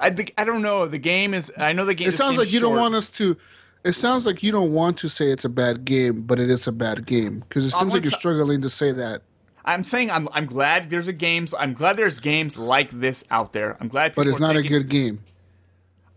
I 0.00 0.10
think 0.10 0.34
I 0.36 0.44
don't 0.44 0.62
know. 0.62 0.86
The 0.86 0.98
game 0.98 1.34
is. 1.34 1.52
I 1.58 1.72
know 1.72 1.84
the 1.84 1.94
game. 1.94 2.08
It 2.08 2.12
sounds 2.12 2.38
like 2.38 2.52
you 2.52 2.60
don't 2.60 2.76
want 2.76 2.94
us 2.94 3.10
to. 3.10 3.36
It 3.84 3.92
sounds 3.94 4.24
like 4.24 4.42
you 4.42 4.50
don't 4.50 4.72
want 4.72 4.96
to 4.98 5.08
say 5.08 5.26
it's 5.30 5.44
a 5.44 5.48
bad 5.50 5.84
game, 5.84 6.22
but 6.22 6.40
it 6.40 6.48
is 6.50 6.66
a 6.66 6.72
bad 6.72 7.06
game 7.06 7.40
because 7.40 7.66
it 7.66 7.70
seems 7.70 7.92
like 7.92 8.02
you're 8.02 8.12
struggling 8.12 8.62
to 8.62 8.70
say 8.70 8.92
that. 8.92 9.22
I'm 9.64 9.84
saying 9.84 10.10
I'm. 10.10 10.28
I'm 10.32 10.46
glad 10.46 10.90
there's 10.90 11.08
a 11.08 11.12
games. 11.12 11.54
I'm 11.58 11.74
glad 11.74 11.96
there's 11.96 12.18
games 12.18 12.56
like 12.58 12.90
this 12.90 13.24
out 13.30 13.52
there. 13.52 13.76
I'm 13.80 13.88
glad. 13.88 14.14
But 14.14 14.26
it's 14.26 14.40
not 14.40 14.56
a 14.56 14.62
good 14.62 14.88
game. 14.88 15.20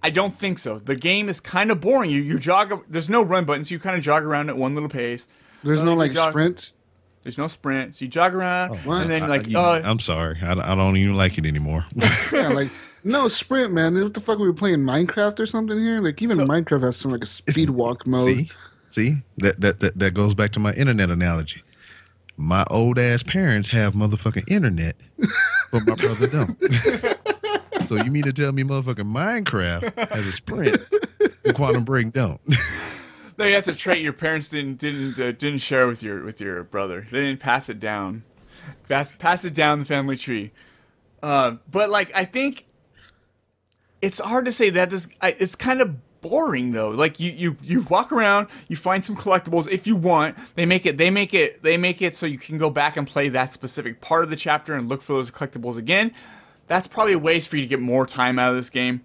I 0.04 0.10
don't 0.10 0.34
think 0.34 0.60
so. 0.60 0.80
The 0.80 0.96
game 0.96 1.28
is 1.28 1.40
kind 1.40 1.72
of 1.72 1.82
boring. 1.82 2.10
You 2.12 2.22
you 2.22 2.40
jog. 2.40 2.84
There's 2.90 3.10
no 3.10 3.22
run 3.22 3.46
buttons. 3.46 3.72
You 3.72 3.80
kind 3.80 3.96
of 3.96 4.02
jog 4.02 4.24
around 4.24 4.50
at 4.50 4.58
one 4.58 4.74
little 4.74 4.90
pace. 4.90 5.28
There's 5.64 5.80
Uh, 5.82 5.86
no 5.86 5.94
like 5.96 6.12
jog- 6.12 6.32
sprint. 6.32 6.72
There's 7.28 7.38
no 7.38 7.48
sprints. 7.48 8.02
You 8.02 8.08
jog 8.08 8.34
around 8.34 8.78
what? 8.86 9.02
and 9.02 9.12
then 9.12 9.24
I- 9.24 9.28
like 9.28 9.50
you- 9.50 9.60
uh, 9.60 9.82
I'm 9.84 10.00
sorry. 10.00 10.40
I, 10.42 10.54
I 10.54 10.76
don't 10.76 10.96
even 10.96 11.18
like 11.18 11.38
it 11.38 11.46
anymore. 11.46 11.84
yeah, 12.32 12.48
like 12.54 12.70
no 13.04 13.28
sprint, 13.28 13.74
man. 13.74 13.96
What 14.02 14.14
the 14.14 14.22
fuck? 14.22 14.38
Are 14.38 14.44
We 14.44 14.48
were 14.48 14.54
playing 14.54 14.80
Minecraft 14.80 15.42
or 15.42 15.46
something 15.46 15.78
here. 15.78 16.00
Like 16.00 16.22
even 16.22 16.38
Minecraft 16.38 16.84
has 16.84 16.96
some 16.96 17.12
like 17.12 17.24
a 17.24 17.26
speed 17.26 17.72
walk 17.72 18.08
mode. 18.08 18.30
See, 18.30 18.52
see 18.88 19.16
that, 19.40 19.60
that 19.60 19.82
that 19.82 20.00
that 20.00 20.14
goes 20.14 20.36
back 20.36 20.54
to 20.54 20.62
my 20.62 20.72
internet 20.72 21.10
analogy. 21.10 21.64
My 22.38 22.66
old 22.70 22.98
ass 22.98 23.24
parents 23.24 23.68
have 23.72 23.94
motherfucking 23.94 24.50
internet, 24.50 24.96
but 25.70 25.86
my 25.86 25.96
brother 25.96 26.28
don't. 26.28 26.58
so 27.88 27.96
you 27.96 28.10
mean 28.10 28.24
to 28.24 28.32
tell 28.32 28.54
me 28.54 28.64
motherfucking 28.64 29.12
Minecraft 29.12 30.12
has 30.12 30.26
a 30.26 30.32
sprint 30.32 30.78
and 31.44 31.56
Quantum 31.56 31.84
Break 31.84 32.14
don't? 32.14 32.40
No, 33.38 33.50
that's 33.50 33.68
a 33.68 33.76
trait 33.76 34.02
your 34.02 34.14
parents 34.14 34.50
didn't 34.50 34.80
didn't 34.80 35.20
uh, 35.20 35.32
didn't 35.32 35.60
share 35.60 35.88
with 35.88 36.02
your 36.02 36.24
with 36.24 36.42
your 36.42 36.64
brother. 36.64 37.08
They 37.12 37.22
didn't 37.22 37.40
pass 37.40 37.70
it 37.70 37.80
down, 37.80 38.24
pass 38.90 39.12
pass 39.12 39.46
it 39.46 39.54
down 39.54 39.80
the 39.80 39.86
family 39.86 40.18
tree. 40.18 40.52
Uh, 41.22 41.58
but 41.70 41.90
like, 41.90 42.12
I 42.16 42.26
think 42.26 42.66
it's 44.02 44.20
hard 44.20 44.46
to 44.46 44.52
say 44.52 44.70
that 44.72 44.90
this. 44.90 45.08
I, 45.22 45.36
it's 45.38 45.56
kind 45.56 45.82
of 45.82 45.96
boring 46.22 46.72
though. 46.72 46.90
Like 46.90 47.20
you 47.20 47.32
you 47.32 47.58
you 47.62 47.82
walk 47.82 48.12
around, 48.12 48.48
you 48.68 48.76
find 48.76 49.06
some 49.06 49.16
collectibles 49.16 49.70
if 49.70 49.86
you 49.86 49.96
want. 49.96 50.36
They 50.56 50.66
make 50.66 50.86
it 50.86 50.98
they 50.98 51.12
make 51.12 51.34
it 51.34 51.62
they 51.62 51.78
make 51.78 52.02
it 52.02 52.16
so 52.16 52.26
you 52.26 52.40
can 52.40 52.58
go 52.58 52.72
back 52.72 52.98
and 52.98 53.06
play 53.06 53.30
that 53.30 53.52
specific 53.52 54.02
part 54.02 54.24
of 54.24 54.32
the 54.32 54.36
chapter 54.36 54.74
and 54.74 54.90
look 54.90 55.02
for 55.04 55.14
those 55.14 55.30
collectibles 55.30 55.78
again. 55.78 56.12
That's 56.68 56.88
probably 56.88 57.14
a 57.14 57.20
ways 57.20 57.46
for 57.46 57.56
you 57.56 57.64
to 57.64 57.68
get 57.68 57.80
more 57.80 58.06
time 58.06 58.40
out 58.40 58.52
of 58.52 58.58
this 58.58 58.70
game. 58.70 59.02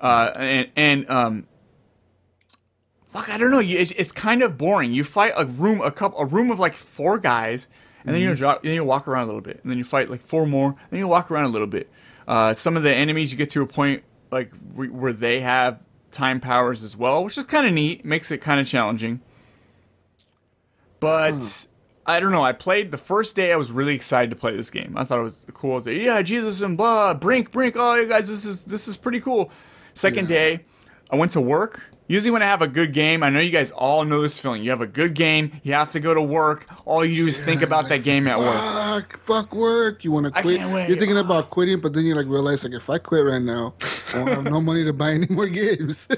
Uh, 0.00 0.32
and 0.36 0.68
and 0.76 1.10
um, 1.10 1.46
fuck, 3.10 3.28
I 3.28 3.38
don't 3.38 3.50
know. 3.50 3.58
You, 3.58 3.78
it's, 3.78 3.90
it's 3.92 4.12
kind 4.12 4.42
of 4.42 4.56
boring. 4.58 4.92
You 4.92 5.04
fight 5.04 5.32
a 5.36 5.44
room, 5.44 5.80
a 5.80 5.90
couple, 5.90 6.18
a 6.18 6.24
room 6.24 6.50
of 6.50 6.58
like 6.58 6.72
four 6.72 7.18
guys, 7.18 7.66
and 8.04 8.14
then 8.14 8.22
you 8.22 8.34
jog, 8.34 8.62
then 8.62 8.74
you 8.74 8.84
walk 8.84 9.06
around 9.06 9.24
a 9.24 9.26
little 9.26 9.40
bit, 9.40 9.60
and 9.62 9.70
then 9.70 9.78
you 9.78 9.84
fight 9.84 10.10
like 10.10 10.20
four 10.20 10.46
more, 10.46 10.74
then 10.90 11.00
you 11.00 11.08
walk 11.08 11.30
around 11.30 11.44
a 11.44 11.48
little 11.48 11.66
bit. 11.66 11.90
Uh, 12.26 12.54
some 12.54 12.76
of 12.76 12.82
the 12.82 12.94
enemies 12.94 13.32
you 13.32 13.38
get 13.38 13.50
to 13.50 13.62
a 13.62 13.66
point 13.66 14.04
like 14.30 14.52
where 14.74 14.88
where 14.88 15.12
they 15.12 15.40
have 15.40 15.80
time 16.12 16.40
powers 16.40 16.84
as 16.84 16.96
well, 16.96 17.24
which 17.24 17.36
is 17.36 17.44
kind 17.44 17.66
of 17.66 17.72
neat. 17.72 18.04
Makes 18.04 18.30
it 18.30 18.38
kind 18.38 18.60
of 18.60 18.66
challenging. 18.66 19.20
But 21.00 21.66
I 22.06 22.20
don't 22.20 22.30
know. 22.30 22.44
I 22.44 22.52
played 22.52 22.90
the 22.90 22.98
first 22.98 23.36
day. 23.36 23.52
I 23.52 23.56
was 23.56 23.72
really 23.72 23.94
excited 23.94 24.30
to 24.30 24.36
play 24.36 24.54
this 24.56 24.70
game. 24.70 24.94
I 24.96 25.04
thought 25.04 25.18
it 25.18 25.22
was 25.22 25.46
cool. 25.54 25.72
I 25.72 25.74
was 25.76 25.86
like, 25.86 25.96
yeah, 25.96 26.22
Jesus 26.22 26.60
and 26.60 26.76
blah, 26.76 27.14
Brink, 27.14 27.50
Brink. 27.50 27.74
Oh, 27.76 27.94
you 27.94 28.08
guys, 28.08 28.28
this 28.28 28.44
is 28.44 28.64
this 28.64 28.86
is 28.86 28.96
pretty 28.96 29.20
cool. 29.20 29.50
Second 29.94 30.28
day, 30.28 30.60
I 31.10 31.16
went 31.16 31.32
to 31.32 31.40
work. 31.40 31.90
Usually, 32.10 32.32
when 32.32 32.42
I 32.42 32.46
have 32.46 32.60
a 32.60 32.66
good 32.66 32.92
game, 32.92 33.22
I 33.22 33.30
know 33.30 33.38
you 33.38 33.52
guys 33.52 33.70
all 33.70 34.04
know 34.04 34.20
this 34.20 34.36
feeling. 34.36 34.64
You 34.64 34.70
have 34.70 34.80
a 34.80 34.86
good 34.88 35.14
game, 35.14 35.52
you 35.62 35.74
have 35.74 35.92
to 35.92 36.00
go 36.00 36.12
to 36.12 36.20
work. 36.20 36.66
All 36.84 37.04
you 37.04 37.14
do 37.22 37.28
is 37.28 37.38
think 37.38 37.62
about 37.62 37.88
that 37.88 37.98
game 37.98 38.26
at 38.26 38.36
work. 38.36 39.12
Fuck, 39.12 39.18
fuck 39.20 39.54
work. 39.54 40.02
You 40.02 40.10
want 40.10 40.26
to 40.26 40.36
I 40.36 40.42
quit? 40.42 40.58
can't 40.58 40.74
wait. 40.74 40.88
You're 40.88 40.98
thinking 40.98 41.18
about 41.18 41.50
quitting, 41.50 41.78
but 41.78 41.92
then 41.92 42.04
you 42.04 42.16
like 42.16 42.26
realize 42.26 42.64
like 42.64 42.72
if 42.72 42.90
I 42.90 42.98
quit 42.98 43.24
right 43.24 43.40
now, 43.40 43.74
I 44.12 44.18
won't 44.18 44.28
have 44.30 44.42
no 44.42 44.60
money 44.70 44.82
to 44.82 44.92
buy 44.92 45.12
any 45.12 45.28
more 45.30 45.46
games. 45.46 46.08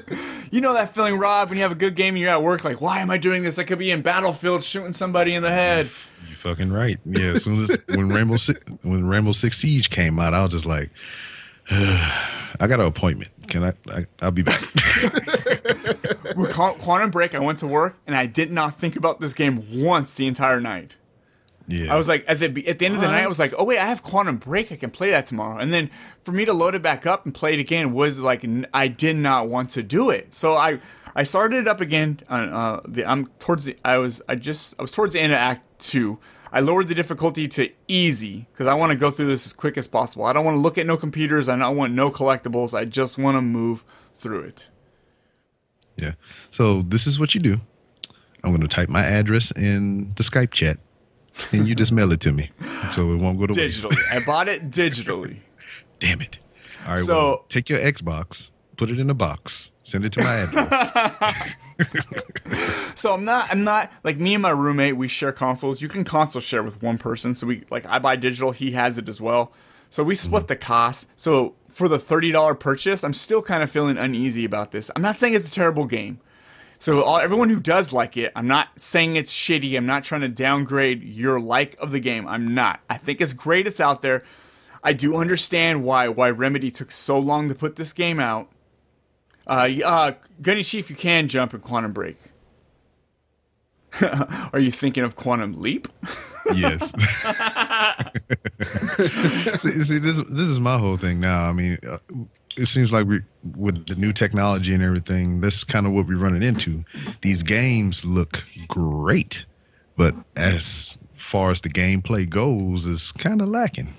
You 0.51 0.62
know 0.62 0.72
that 0.72 0.95
feeling, 0.95 1.18
Rob, 1.18 1.51
when 1.51 1.59
you 1.59 1.62
have 1.62 1.72
a 1.72 1.74
good 1.74 1.95
game 1.95 2.14
and 2.14 2.22
you're 2.22 2.30
at 2.30 2.43
work, 2.43 2.64
like, 2.64 2.80
why 2.80 3.01
am 3.01 3.11
I 3.11 3.18
doing 3.18 3.43
this? 3.43 3.59
I 3.59 3.64
could 3.64 3.78
be 3.78 3.90
in 3.90 4.01
Battlefield 4.01 4.64
shooting 4.64 4.95
somebody 4.95 5.34
in 5.34 5.43
the 5.43 5.51
head. 5.51 5.90
You 6.26 6.36
fucking 6.36 6.72
right. 6.72 6.99
Yeah, 7.05 7.32
as 7.32 7.45
soon 7.45 7.64
as 7.64 7.76
when 7.95 8.09
Rainbow 8.09 8.38
Six 8.38 8.61
when 8.80 9.07
Rainbow 9.07 9.32
Six 9.32 9.59
Siege 9.59 9.90
came 9.90 10.18
out, 10.18 10.32
I 10.32 10.43
was 10.43 10.53
just 10.53 10.64
like, 10.64 10.88
I 11.70 12.66
got 12.66 12.80
an 12.80 12.86
appointment. 12.86 13.30
Can 13.53 13.65
I? 13.65 13.73
I 13.91 14.07
I'll 14.23 14.31
be 14.31 14.41
back. 14.43 14.59
With 16.37 16.53
Qu- 16.53 16.73
Quantum 16.79 17.11
Break, 17.11 17.35
I 17.35 17.39
went 17.39 17.59
to 17.59 17.67
work 17.67 17.99
and 18.07 18.17
I 18.17 18.25
did 18.25 18.51
not 18.51 18.75
think 18.75 18.97
about 18.97 19.21
this 19.21 19.35
game 19.35 19.83
once 19.83 20.15
the 20.15 20.27
entire 20.27 20.59
night. 20.59 20.97
Yeah. 21.69 21.93
I 21.93 21.99
was 21.99 22.09
like, 22.09 22.25
at 22.27 22.39
the 22.39 22.47
at 22.67 22.79
the 22.79 22.87
end 22.87 22.95
of 22.95 23.03
the 23.03 23.09
night, 23.09 23.23
I 23.25 23.27
was 23.27 23.39
like, 23.39 23.53
oh 23.59 23.65
wait, 23.65 23.79
I 23.79 23.85
have 23.87 24.03
Quantum 24.03 24.39
Break, 24.39 24.73
I 24.73 24.77
can 24.77 24.91
play 24.91 25.11
that 25.11 25.27
tomorrow. 25.27 25.59
And 25.59 25.71
then 25.71 25.91
for 26.25 26.33
me 26.33 26.47
to 26.47 26.55
load 26.55 26.75
it 26.75 26.81
back 26.83 27.05
up 27.05 27.27
and 27.27 27.35
play 27.35 27.53
it 27.53 27.61
again 27.61 27.93
was 27.93 28.19
like, 28.19 28.43
n- 28.43 28.67
I 28.73 28.89
did 28.89 29.17
not 29.17 29.49
want 29.49 29.69
to 29.71 29.83
do 29.83 30.09
it. 30.09 30.35
So 30.35 30.57
I 30.57 30.81
I 31.15 31.23
started 31.25 31.59
it 31.59 31.69
up 31.69 31.83
again. 31.83 32.21
On, 32.31 32.49
uh, 32.49 32.81
the, 32.89 33.05
I'm 33.05 33.27
towards 33.39 33.67
the 33.67 33.77
I 33.85 33.99
was 33.99 34.23
I 34.31 34.35
just 34.35 34.75
I 34.79 34.83
was 34.83 34.93
towards 34.93 35.13
the 35.13 35.21
end 35.21 35.33
of 35.35 35.39
Act 35.39 35.79
Two. 35.79 36.19
I 36.53 36.61
lowered 36.61 36.89
the 36.89 36.95
difficulty 36.95 37.49
to 37.49 37.71
easy 37.89 38.47
because 38.53 38.67
I 38.67 38.75
want 38.75 38.93
to 38.93 38.97
go 38.99 39.11
through 39.11 39.29
this 39.29 39.47
as 39.47 39.53
quick 39.53 39.79
as 39.79 39.89
possible. 39.89 40.25
I 40.27 40.33
don't 40.33 40.45
want 40.45 40.57
to 40.57 40.61
look 40.61 40.77
at 40.79 40.87
no 40.87 40.97
computers. 40.97 41.49
I 41.49 41.57
don't 41.57 41.77
want 41.77 41.95
no 41.95 42.11
collectibles. 42.11 42.75
I 42.77 42.85
just 42.85 43.19
want 43.19 43.37
to 43.37 43.43
move 43.43 43.85
through 44.15 44.43
it. 44.43 44.69
Yeah. 45.97 46.13
So 46.51 46.83
this 46.83 47.07
is 47.07 47.19
what 47.19 47.35
you 47.35 47.41
do. 47.41 47.61
I'm 48.45 48.51
going 48.51 48.61
to 48.61 48.69
type 48.69 48.89
my 48.89 49.03
address 49.05 49.51
in 49.53 50.13
the 50.17 50.23
Skype 50.23 50.51
chat, 50.51 50.79
and 51.53 51.67
you 51.67 51.75
just 51.75 51.93
mail 51.93 52.13
it 52.13 52.21
to 52.21 52.33
me, 52.33 52.51
so 52.93 53.13
it 53.13 53.17
won't 53.17 53.39
go 53.39 53.47
to 53.47 53.55
waste. 53.59 53.87
Digitally, 53.87 54.17
I 54.17 54.25
bought 54.25 54.49
it 54.49 54.71
digitally. 54.71 55.37
Damn 56.01 56.21
it! 56.21 56.39
All 56.87 56.95
right. 56.95 56.99
So- 57.05 57.15
well, 57.15 57.45
take 57.49 57.69
your 57.69 57.79
Xbox 57.79 58.51
put 58.83 58.91
it 58.91 58.99
in 58.99 59.09
a 59.11 59.15
box, 59.15 59.71
send 59.83 60.05
it 60.05 60.13
to 60.13 60.21
my 60.25 60.35
address. 60.35 61.55
so 62.95 63.14
I'm 63.14 63.25
not 63.25 63.51
I'm 63.51 63.64
not 63.64 63.93
like 64.05 64.18
me 64.18 64.35
and 64.35 64.43
my 64.43 64.51
roommate 64.51 64.97
we 64.97 65.09
share 65.09 65.33
consoles. 65.33 65.83
You 65.83 65.89
can 65.89 66.05
console 66.05 66.41
share 66.41 66.62
with 66.62 66.83
one 66.83 66.99
person. 66.99 67.35
So 67.35 67.47
we 67.47 67.64
like 67.70 67.87
I 67.87 67.99
buy 67.99 68.16
digital, 68.16 68.53
he 68.53 68.73
has 68.73 68.99
it 68.99 69.09
as 69.09 69.20
well. 69.20 69.53
So 69.91 70.03
we 70.03 70.14
split 70.14 70.45
mm-hmm. 70.45 70.49
the 70.49 70.57
cost. 70.57 71.09
So 71.16 71.55
for 71.68 71.89
the 71.89 71.99
$30 71.99 72.59
purchase, 72.59 73.05
I'm 73.05 73.14
still 73.14 73.43
kind 73.43 73.62
of 73.62 73.70
feeling 73.70 73.99
uneasy 73.99 74.45
about 74.45 74.73
this. 74.73 74.91
I'm 74.95 75.03
not 75.03 75.16
saying 75.16 75.35
it's 75.35 75.51
a 75.51 75.53
terrible 75.53 75.85
game. 75.85 76.20
So 76.79 77.05
all, 77.05 77.18
everyone 77.18 77.49
who 77.49 77.61
does 77.61 77.93
like 77.93 78.16
it, 78.16 78.33
I'm 78.35 78.49
not 78.49 78.68
saying 78.81 79.16
it's 79.16 79.33
shitty. 79.33 79.77
I'm 79.77 79.87
not 79.87 80.03
trying 80.03 80.23
to 80.23 80.29
downgrade 80.29 81.03
your 81.05 81.39
like 81.39 81.77
of 81.79 81.93
the 81.93 82.01
game. 82.01 82.27
I'm 82.27 82.55
not. 82.55 82.81
I 82.91 82.97
think 82.97 83.20
it's 83.20 83.33
great 83.33 83.66
it's 83.66 83.81
out 83.81 84.03
there. 84.03 84.23
I 84.83 84.93
do 84.93 85.16
understand 85.16 85.85
why 85.85 86.09
why 86.09 86.31
Remedy 86.31 86.70
took 86.70 86.91
so 86.91 87.18
long 87.18 87.49
to 87.49 87.55
put 87.55 87.77
this 87.77 87.93
game 87.93 88.18
out. 88.18 88.49
Uh, 89.47 89.68
uh, 89.84 90.12
Gunny 90.40 90.62
Chief, 90.62 90.90
you 90.90 90.97
can 90.97 91.28
jump 91.28 91.55
in 91.55 91.61
Quantum 91.61 91.93
Break. 91.93 92.16
Are 94.53 94.61
you 94.61 94.70
thinking 94.70 95.05
of 95.05 95.16
Quantum 95.16 95.61
Leap? 95.61 95.88
yes. 96.55 96.90
see, 99.61 99.82
see, 99.82 99.99
this 99.99 100.20
this 100.28 100.49
is 100.49 100.59
my 100.59 100.78
whole 100.78 100.97
thing 100.97 101.20
now. 101.20 101.49
I 101.49 101.53
mean, 101.53 101.78
uh, 101.88 101.99
it 102.57 102.66
seems 102.66 102.90
like 102.90 103.07
we 103.07 103.20
with 103.57 103.86
the 103.86 103.95
new 103.97 104.12
technology 104.12 104.74
and 104.74 104.82
everything, 104.82 105.40
that's 105.40 105.64
kind 105.64 105.86
of 105.86 105.93
what 105.93 106.07
we're 106.07 106.18
running 106.18 106.43
into. 106.43 106.84
These 107.20 107.43
games 107.43 108.05
look 108.05 108.45
great, 108.68 109.45
but 109.97 110.14
as 110.36 110.97
far 111.16 111.51
as 111.51 111.61
the 111.61 111.68
gameplay 111.68 112.28
goes, 112.28 112.86
is 112.86 113.12
kind 113.12 113.43
of 113.43 113.49
lacking. 113.49 113.95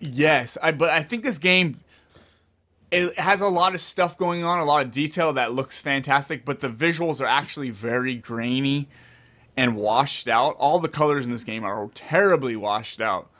yes, 0.00 0.58
I 0.62 0.72
but 0.72 0.90
I 0.90 1.02
think 1.02 1.22
this 1.22 1.38
game 1.38 1.80
it 2.90 3.18
has 3.18 3.40
a 3.40 3.48
lot 3.48 3.74
of 3.74 3.80
stuff 3.80 4.18
going 4.18 4.44
on, 4.44 4.58
a 4.58 4.64
lot 4.64 4.84
of 4.84 4.92
detail 4.92 5.32
that 5.34 5.52
looks 5.52 5.80
fantastic, 5.80 6.44
but 6.44 6.60
the 6.60 6.68
visuals 6.68 7.20
are 7.20 7.26
actually 7.26 7.70
very 7.70 8.14
grainy 8.14 8.88
and 9.56 9.76
washed 9.76 10.28
out. 10.28 10.56
All 10.58 10.78
the 10.78 10.88
colors 10.88 11.24
in 11.24 11.32
this 11.32 11.44
game 11.44 11.64
are 11.64 11.88
terribly 11.94 12.56
washed 12.56 13.00
out. 13.00 13.30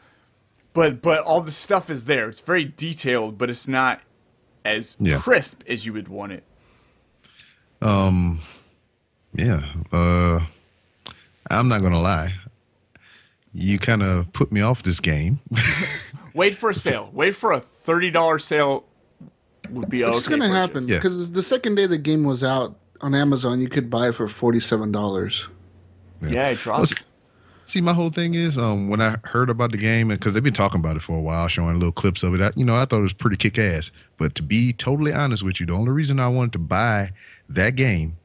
But 0.72 1.02
but 1.02 1.24
all 1.24 1.40
the 1.40 1.50
stuff 1.50 1.90
is 1.90 2.04
there. 2.04 2.28
It's 2.28 2.38
very 2.38 2.64
detailed, 2.64 3.38
but 3.38 3.50
it's 3.50 3.66
not 3.66 4.00
as 4.64 4.96
yeah. 5.00 5.18
crisp 5.18 5.62
as 5.66 5.84
you 5.84 5.92
would 5.94 6.06
want 6.06 6.32
it. 6.32 6.44
Um 7.82 8.40
yeah, 9.34 9.72
uh 9.90 10.40
I'm 11.50 11.66
not 11.66 11.80
going 11.80 11.92
to 11.92 11.98
lie. 11.98 12.34
You 13.52 13.80
kind 13.80 14.02
of 14.02 14.32
put 14.32 14.52
me 14.52 14.60
off 14.60 14.84
this 14.84 15.00
game. 15.00 15.40
Wait 16.34 16.54
for 16.54 16.70
a 16.70 16.74
sale. 16.74 17.10
Wait 17.12 17.34
for 17.34 17.52
a 17.52 17.60
$30 17.60 18.40
sale 18.40 18.84
would 19.72 19.88
be 19.88 20.04
okay. 20.04 20.16
It's 20.16 20.28
going 20.28 20.40
to 20.40 20.48
happen 20.48 20.86
because 20.86 21.28
yeah. 21.28 21.34
the 21.34 21.42
second 21.42 21.74
day 21.76 21.86
the 21.86 21.98
game 21.98 22.24
was 22.24 22.44
out 22.44 22.76
on 23.00 23.14
Amazon, 23.14 23.60
you 23.60 23.68
could 23.68 23.90
buy 23.90 24.08
it 24.08 24.14
for 24.14 24.28
forty-seven 24.28 24.92
dollars. 24.92 25.48
Yeah. 26.22 26.28
yeah, 26.32 26.48
it 26.48 26.58
dropped. 26.58 26.94
Well, 26.94 27.04
see, 27.64 27.80
my 27.80 27.92
whole 27.92 28.10
thing 28.10 28.34
is 28.34 28.58
um, 28.58 28.90
when 28.90 29.00
I 29.00 29.16
heard 29.24 29.48
about 29.48 29.70
the 29.72 29.78
game, 29.78 30.08
because 30.08 30.34
they've 30.34 30.42
been 30.42 30.52
talking 30.52 30.80
about 30.80 30.96
it 30.96 31.02
for 31.02 31.16
a 31.16 31.20
while, 31.20 31.48
showing 31.48 31.74
little 31.74 31.92
clips 31.92 32.22
of 32.22 32.34
it. 32.34 32.40
I, 32.40 32.52
you 32.56 32.64
know, 32.64 32.76
I 32.76 32.84
thought 32.84 32.98
it 32.98 33.02
was 33.02 33.12
pretty 33.12 33.36
kick 33.36 33.58
ass. 33.58 33.90
But 34.18 34.34
to 34.34 34.42
be 34.42 34.72
totally 34.72 35.12
honest 35.12 35.42
with 35.42 35.60
you, 35.60 35.66
the 35.66 35.72
only 35.72 35.90
reason 35.90 36.20
I 36.20 36.28
wanted 36.28 36.52
to 36.52 36.58
buy 36.58 37.12
that 37.48 37.76
game 37.76 38.16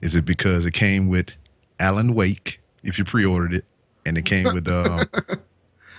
is 0.00 0.14
it 0.14 0.24
because 0.24 0.66
it 0.66 0.72
came 0.72 1.08
with 1.08 1.30
Alan 1.78 2.14
Wake. 2.14 2.60
If 2.82 2.98
you 2.98 3.04
pre-ordered 3.04 3.54
it, 3.54 3.64
and 4.06 4.16
it 4.16 4.24
came 4.24 4.44
with 4.54 4.66
um, 4.68 5.06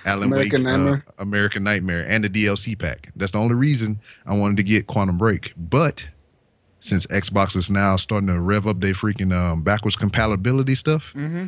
Alan 0.05 0.31
American 0.31 0.63
Wake, 0.63 0.73
uh, 0.73 0.77
Nightmare. 0.77 1.05
Uh, 1.07 1.11
American 1.21 1.63
Nightmare, 1.63 2.05
and 2.07 2.23
the 2.23 2.29
DLC 2.29 2.77
pack. 2.77 3.11
That's 3.15 3.31
the 3.33 3.39
only 3.39 3.55
reason 3.55 3.99
I 4.25 4.33
wanted 4.35 4.57
to 4.57 4.63
get 4.63 4.87
Quantum 4.87 5.17
Break. 5.17 5.53
But 5.57 6.07
since 6.79 7.05
Xbox 7.07 7.55
is 7.55 7.69
now 7.69 7.95
starting 7.97 8.27
to 8.27 8.39
rev 8.39 8.67
up 8.67 8.79
their 8.79 8.93
freaking 8.93 9.33
um, 9.33 9.63
backwards 9.63 9.95
compatibility 9.95 10.75
stuff, 10.75 11.13
mm-hmm. 11.15 11.47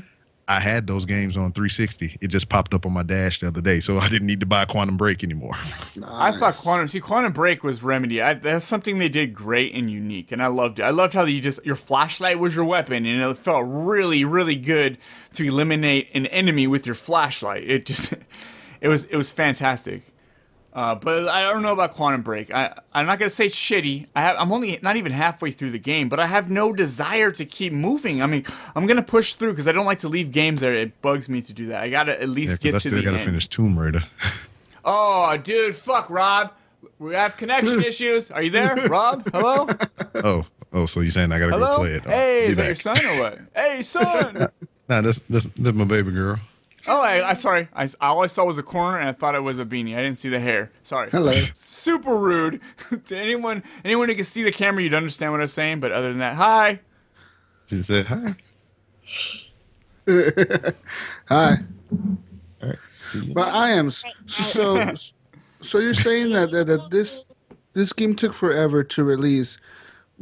I 0.52 0.60
had 0.60 0.86
those 0.86 1.06
games 1.06 1.38
on 1.38 1.54
360. 1.54 2.18
It 2.20 2.28
just 2.28 2.49
popped 2.49 2.74
up 2.74 2.86
on 2.86 2.91
my 2.91 3.04
dash 3.04 3.39
the 3.39 3.47
other 3.47 3.62
day, 3.62 3.80
so 3.80 3.99
I 3.99 4.10
didn't 4.10 4.28
need 4.28 4.41
to 4.41 4.45
buy 4.45 4.66
Quantum 4.66 4.97
Break 4.97 5.24
anymore. 5.24 5.56
Nice. 5.95 6.10
I 6.12 6.38
thought 6.38 6.56
Quantum 6.56 6.88
see 6.89 6.99
Quantum 6.99 7.32
Break 7.32 7.64
was 7.64 7.82
Remedy. 7.82 8.22
I, 8.22 8.34
that's 8.34 8.66
something 8.66 8.97
they 8.97 9.08
did 9.08 9.34
great 9.34 9.74
and 9.74 9.89
unique, 9.89 10.32
and 10.32 10.43
I 10.43 10.47
loved 10.47 10.80
it. 10.80 10.84
I 10.84 10.89
loved 10.89 11.14
how 11.14 11.24
you 11.24 11.39
just 11.39 11.66
your 11.66 11.78
flashlight 11.78 12.38
was 12.38 12.54
your 12.54 12.66
weapon, 12.66 13.06
and 13.06 13.22
it 13.22 13.38
felt 13.38 13.64
really, 13.66 14.26
really 14.26 14.58
good 14.58 14.97
to 15.36 15.47
eliminate 15.47 16.10
an 16.14 16.26
enemy 16.28 16.68
with 16.68 16.86
your 16.86 16.95
flashlight. 16.95 17.64
It 17.66 17.86
just 17.86 18.14
it 18.82 18.89
was 18.89 19.06
it 19.06 19.16
was 19.16 19.32
fantastic. 19.32 20.04
Uh, 20.74 20.95
but 20.95 21.28
I 21.28 21.41
don't 21.41 21.63
know 21.63 21.74
about 21.74 21.91
Quantum 21.91 22.22
Break. 22.22 22.53
I, 22.53 22.74
I'm 22.93 23.05
not 23.05 23.19
gonna 23.19 23.30
say 23.30 23.47
shitty. 23.47 24.07
I 24.15 24.22
have, 24.22 24.38
I'm 24.39 24.51
only 24.53 24.80
not 24.82 24.95
even 24.95 25.11
halfway 25.11 25.51
through 25.51 25.72
the 25.72 25.80
game, 25.80 26.07
but 26.07 26.19
I 26.19 26.28
have 26.28 26.49
no 26.49 26.72
desire 26.72 27.30
to 27.32 27.43
keep 27.45 27.74
moving. 27.74 28.22
I 28.22 28.28
mean, 28.28 28.45
I'm 28.74 28.88
gonna 28.88 29.03
push 29.03 29.36
through 29.36 29.51
because 29.51 29.67
I 29.67 29.74
don't 29.74 29.86
like 29.86 29.99
to 29.99 30.09
leave 30.09 30.32
games 30.32 30.61
there. 30.61 30.74
It 30.74 31.01
bugs 31.01 31.28
me 31.28 31.41
to 31.41 31.51
do 31.53 31.67
that. 31.67 31.82
I 31.82 31.89
gotta 31.89 32.19
at 32.22 32.30
least 32.30 32.63
yeah, 32.63 32.72
get 32.72 32.76
I 32.76 32.78
to 32.78 32.80
still 32.80 32.97
the 32.99 33.03
gotta 33.03 33.17
end. 33.17 33.26
finish 33.26 33.47
Tomb 33.49 33.78
Raider. 33.78 34.05
oh, 34.86 35.36
dude, 35.38 35.76
fuck 35.76 36.09
Rob. 36.09 36.53
We 36.99 37.15
have 37.15 37.36
connection 37.36 37.84
issues. 37.84 38.32
Are 38.32 38.41
you 38.41 38.51
there, 38.51 38.76
Rob? 38.88 39.30
Hello. 39.32 39.67
Oh, 40.24 40.45
oh, 40.74 40.86
so 40.86 40.99
you're 40.99 41.09
saying 41.09 41.32
I 41.32 41.39
gotta 41.39 41.53
Hello? 41.53 41.78
go 41.78 41.84
play 41.84 41.93
it? 41.93 42.03
Oh, 42.05 42.09
hey, 42.09 42.45
is 42.47 42.57
back. 42.57 42.76
that 42.76 42.86
your 42.86 42.95
son 42.95 43.05
or 43.05 43.22
what? 43.22 43.39
hey, 43.55 43.82
son. 43.82 44.49
nah, 44.89 45.01
that's, 45.01 45.19
that's 45.30 45.47
that's 45.57 45.76
my 45.76 45.86
baby 45.86 46.11
girl. 46.11 46.38
Oh, 46.88 47.02
I, 47.02 47.30
I 47.30 47.34
sorry. 47.34 47.68
I, 47.74 47.88
all 48.00 48.24
I 48.24 48.28
saw 48.28 48.46
was 48.46 48.58
a 48.58 48.64
corner, 48.64 48.98
and 48.98 49.10
I 49.10 49.14
thought 49.14 49.36
it 49.36 49.42
was 49.42 49.60
a 49.60 49.66
beanie. 49.66 49.96
I 49.96 50.02
didn't 50.02 50.18
see 50.18 50.30
the 50.30 50.40
hair. 50.40 50.72
Sorry. 50.84 51.10
Hello. 51.12 51.32
Super 51.54 52.18
rude 52.18 52.62
to 53.06 53.18
anyone. 53.18 53.64
Anyone 53.86 54.10
who 54.10 54.16
can 54.16 54.26
see 54.26 54.44
the 54.44 54.52
camera, 54.52 54.84
you'd 54.84 54.94
understand 54.94 55.32
what 55.32 55.42
I'm 55.42 55.48
saying. 55.48 55.80
But 55.80 55.92
other 55.92 56.10
than 56.10 56.20
that, 56.20 56.36
hi. 56.36 56.80
She 57.68 57.84
said 57.84 58.06
hi. 58.06 58.36
hi. 61.28 61.58
But 63.34 63.48
I 63.50 63.72
am 63.72 63.92
so. 64.26 64.94
So 65.62 65.78
you're 65.78 65.94
saying 65.94 66.34
that, 66.34 66.52
that 66.52 66.68
that 66.68 66.90
this 66.90 67.24
this 67.74 67.94
game 67.94 68.16
took 68.16 68.34
forever 68.34 68.84
to 68.84 69.04
release 69.04 69.58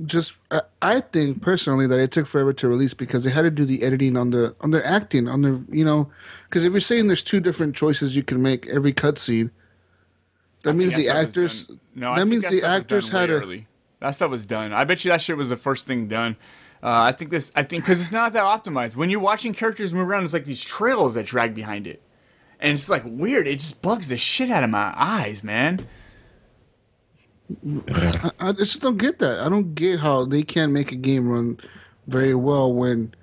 just 0.05 0.35
uh, 0.51 0.61
I 0.81 1.01
think 1.01 1.41
personally 1.41 1.87
that 1.87 1.99
it 1.99 2.11
took 2.11 2.27
forever 2.27 2.53
to 2.53 2.67
release 2.67 2.93
because 2.93 3.23
they 3.23 3.31
had 3.31 3.43
to 3.43 3.51
do 3.51 3.65
the 3.65 3.83
editing 3.83 4.15
on 4.15 4.29
the 4.29 4.55
on 4.61 4.71
their 4.71 4.85
acting 4.85 5.27
on 5.27 5.41
the 5.41 5.65
you 5.69 5.83
know 5.83 6.09
because 6.45 6.65
if 6.65 6.71
you're 6.71 6.81
saying 6.81 7.07
there's 7.07 7.23
two 7.23 7.39
different 7.39 7.75
choices 7.75 8.15
you 8.15 8.23
can 8.23 8.41
make 8.41 8.67
every 8.67 8.93
cutscene, 8.93 9.51
that 10.63 10.71
I 10.71 10.73
means 10.73 10.95
the 10.95 11.09
actors. 11.09 11.69
No, 11.95 12.15
that 12.15 12.27
means 12.27 12.43
that 12.43 12.51
the 12.51 12.63
actors 12.63 13.09
had 13.09 13.27
to. 13.27 13.33
Early. 13.33 13.67
That 13.99 14.11
stuff 14.11 14.31
was 14.31 14.45
done. 14.45 14.71
I 14.71 14.85
bet 14.85 15.03
you 15.03 15.11
that 15.11 15.21
shit 15.21 15.35
was 15.35 15.49
the 15.49 15.57
first 15.57 15.85
thing 15.85 16.07
done. 16.07 16.37
Uh, 16.81 17.01
I 17.03 17.11
think 17.11 17.31
this. 17.31 17.51
I 17.55 17.63
think 17.63 17.83
because 17.83 18.01
it's 18.01 18.11
not 18.11 18.33
that 18.33 18.43
optimized. 18.43 18.95
When 18.95 19.09
you're 19.09 19.19
watching 19.19 19.53
characters 19.53 19.93
move 19.93 20.07
around, 20.07 20.23
it's 20.23 20.33
like 20.33 20.45
these 20.45 20.63
trails 20.63 21.15
that 21.15 21.25
drag 21.25 21.53
behind 21.53 21.87
it, 21.87 22.01
and 22.59 22.73
it's 22.73 22.89
like 22.89 23.03
weird. 23.05 23.47
It 23.47 23.59
just 23.59 23.81
bugs 23.81 24.07
the 24.07 24.17
shit 24.17 24.49
out 24.49 24.63
of 24.63 24.69
my 24.69 24.93
eyes, 24.95 25.43
man. 25.43 25.85
I, 27.89 28.31
I, 28.39 28.51
just 28.51 28.81
don't 28.81 28.97
get 28.97 29.19
that. 29.19 29.39
I 29.39 29.49
don't 29.49 29.73
get 29.73 29.99
how 29.99 30.25
they 30.25 30.43
can't 30.43 30.71
make 30.71 30.91
a 30.91 30.95
game 30.95 31.27
run 31.27 31.59
very 32.07 32.35
well 32.35 32.73
when 32.73 33.13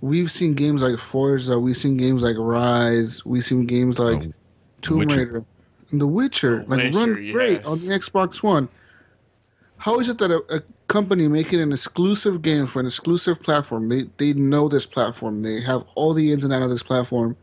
we've 0.00 0.30
seen 0.30 0.54
games 0.54 0.82
like 0.82 0.98
Forza, 0.98 1.58
we've 1.58 1.76
seen 1.76 1.96
games 1.96 2.22
like 2.22 2.36
Rise, 2.38 3.24
we've 3.24 3.44
seen 3.44 3.66
games 3.66 3.98
like 3.98 4.22
oh, 4.26 4.32
Tomb 4.82 4.98
Witcher. 4.98 5.16
Raider, 5.16 5.44
and 5.90 6.00
The 6.00 6.06
Witcher, 6.06 6.64
the 6.68 6.76
like 6.76 6.84
Witcher, 6.84 6.98
run 6.98 7.24
yes. 7.24 7.32
great 7.32 7.66
on 7.66 7.78
the 7.78 7.98
Xbox 7.98 8.42
One. 8.42 8.68
How 9.78 9.98
is 9.98 10.08
it 10.08 10.18
that 10.18 10.30
a, 10.30 10.56
a, 10.56 10.62
company 10.88 11.28
making 11.28 11.60
an 11.60 11.72
exclusive 11.72 12.42
game 12.42 12.66
for 12.66 12.80
an 12.80 12.86
exclusive 12.86 13.40
platform, 13.40 13.88
they 13.88 14.06
they 14.16 14.32
know 14.32 14.68
this 14.68 14.86
platform, 14.86 15.42
they 15.42 15.60
have 15.60 15.84
all 15.94 16.12
the 16.12 16.32
ins 16.32 16.42
and 16.44 16.52
outs 16.52 16.64
of 16.64 16.70
this 16.70 16.82
platform, 16.82 17.36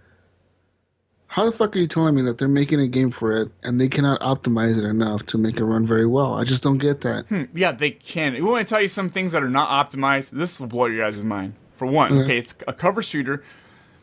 how 1.28 1.46
the 1.46 1.52
fuck 1.52 1.76
are 1.76 1.80
you 1.80 1.88
telling 1.88 2.16
me 2.16 2.22
that 2.24 2.38
they're 2.38 2.48
making 2.48 2.80
a 2.80 2.88
game 2.88 3.12
for 3.12 3.34
it 3.34 3.50
and 3.62 3.80
they 3.80 3.90
cannot 3.90 4.20
optimize 4.22 4.78
it 4.78 4.86
enough 4.86 5.26
to 5.28 5.38
make 5.38 5.58
it 5.58 5.66
run 5.66 5.86
very 5.86 6.06
well? 6.06 6.34
I 6.34 6.46
just 6.46 6.64
don't 6.64 6.78
get 6.78 7.02
that. 7.02 7.28
Hmm, 7.28 7.44
yeah, 7.54 7.74
they 7.74 7.92
can. 7.92 8.34
We 8.34 8.42
want 8.42 8.66
to 8.66 8.74
tell 8.74 8.82
you 8.82 8.88
some 8.88 9.10
things 9.10 9.34
that 9.34 9.44
are 9.44 9.50
not 9.50 9.70
optimized. 9.70 10.32
This 10.32 10.60
will 10.60 10.68
blow 10.68 10.86
your 10.86 11.06
guys' 11.06 11.24
mind. 11.24 11.56
For 11.72 11.86
one, 11.86 12.12
okay, 12.12 12.24
okay 12.24 12.38
it's 12.40 12.56
a 12.68 12.74
cover 12.74 13.04
shooter, 13.04 13.44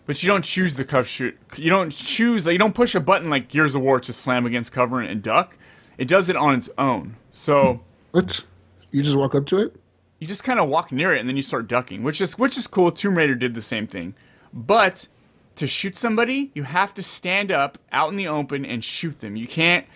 but 0.06 0.22
you 0.22 0.28
don't 0.28 0.44
choose 0.44 0.76
the 0.76 0.84
cover 0.84 1.08
shoot. 1.08 1.36
You 1.56 1.70
don't 1.70 1.90
choose. 1.90 2.46
You 2.46 2.58
don't 2.58 2.74
push 2.74 2.94
a 2.94 3.00
button 3.00 3.30
like 3.30 3.48
Gears 3.48 3.74
of 3.74 3.82
War 3.82 3.98
to 4.00 4.12
slam 4.12 4.46
against 4.46 4.70
cover 4.70 5.00
and 5.00 5.22
duck. 5.22 5.56
It 5.98 6.06
does 6.06 6.28
it 6.28 6.36
on 6.36 6.54
its 6.54 6.70
own. 6.78 7.16
So 7.32 7.80
what? 8.12 8.44
You 8.92 9.02
just 9.02 9.16
walk 9.16 9.34
up 9.34 9.46
to 9.46 9.58
it. 9.58 9.74
You 10.20 10.28
just 10.28 10.44
kind 10.44 10.60
of 10.60 10.68
walk 10.68 10.92
near 10.92 11.12
it 11.14 11.18
and 11.18 11.28
then 11.28 11.36
you 11.36 11.42
start 11.42 11.66
ducking, 11.66 12.02
which 12.02 12.20
is 12.20 12.38
which 12.38 12.56
is 12.56 12.68
cool. 12.68 12.92
Tomb 12.92 13.16
Raider 13.16 13.34
did 13.34 13.54
the 13.54 13.62
same 13.62 13.88
thing, 13.88 14.14
but 14.52 15.08
to 15.56 15.66
shoot 15.66 15.96
somebody, 15.96 16.50
you 16.54 16.64
have 16.64 16.94
to 16.94 17.02
stand 17.02 17.50
up 17.50 17.78
out 17.92 18.10
in 18.10 18.16
the 18.16 18.28
open 18.28 18.64
and 18.64 18.82
shoot 18.82 19.20
them. 19.20 19.36
You 19.36 19.46
can't 19.46 19.86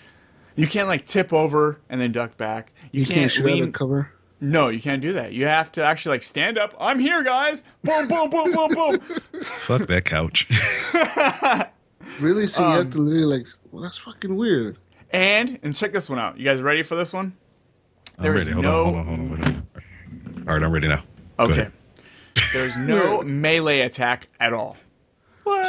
you 0.55 0.67
can't 0.67 0.89
like 0.89 1.07
tip 1.07 1.33
over 1.33 1.81
and 1.89 2.01
then 2.01 2.13
duck 2.13 2.37
back. 2.37 2.73
You, 2.91 3.01
you 3.01 3.07
can't, 3.07 3.17
can't 3.17 3.31
shoot 3.31 3.45
lean. 3.47 3.63
out 3.63 3.69
of 3.69 3.75
cover. 3.75 4.11
No, 4.41 4.69
you 4.69 4.81
can't 4.81 5.03
do 5.03 5.13
that. 5.15 5.33
You 5.33 5.47
have 5.47 5.73
to 5.73 5.85
actually 5.85 6.17
like 6.17 6.23
stand 6.23 6.59
up. 6.59 6.75
I'm 6.79 6.99
here, 6.99 7.25
guys. 7.25 7.65
Boom, 7.83 8.07
boom, 8.07 8.31
boom, 8.31 8.53
boom, 8.53 8.69
boom. 8.69 9.01
Fuck 9.43 9.89
that 9.89 10.05
couch. 10.05 10.49
really? 12.21 12.47
So 12.47 12.65
um, 12.65 12.73
you 12.73 12.79
have 12.79 12.91
to 12.91 12.99
literally 12.99 13.39
like. 13.39 13.49
Well, 13.71 13.83
that's 13.83 13.99
fucking 13.99 14.37
weird. 14.37 14.79
And 15.11 15.59
and 15.63 15.75
check 15.75 15.93
this 15.93 16.09
one 16.09 16.19
out. 16.19 16.39
You 16.39 16.45
guys 16.45 16.61
ready 16.61 16.83
for 16.83 16.95
this 16.95 17.13
one? 17.13 17.37
I'm 18.17 18.25
There 18.25 18.37
is 18.37 18.47
ready. 18.47 18.53
Hold 18.53 18.65
no- 18.65 18.85
on, 18.85 18.95
hold 18.95 18.97
on, 18.97 19.07
hold 19.07 19.21
on, 19.21 19.29
hold 19.29 19.47
on. 19.47 20.49
All 20.49 20.55
right, 20.55 20.63
I'm 20.63 20.73
ready 20.73 20.89
now. 20.89 21.03
Okay. 21.39 21.69
There's 22.53 22.77
no 22.77 23.23
melee 23.27 23.81
attack 23.81 24.29
at 24.41 24.53
all. 24.53 24.77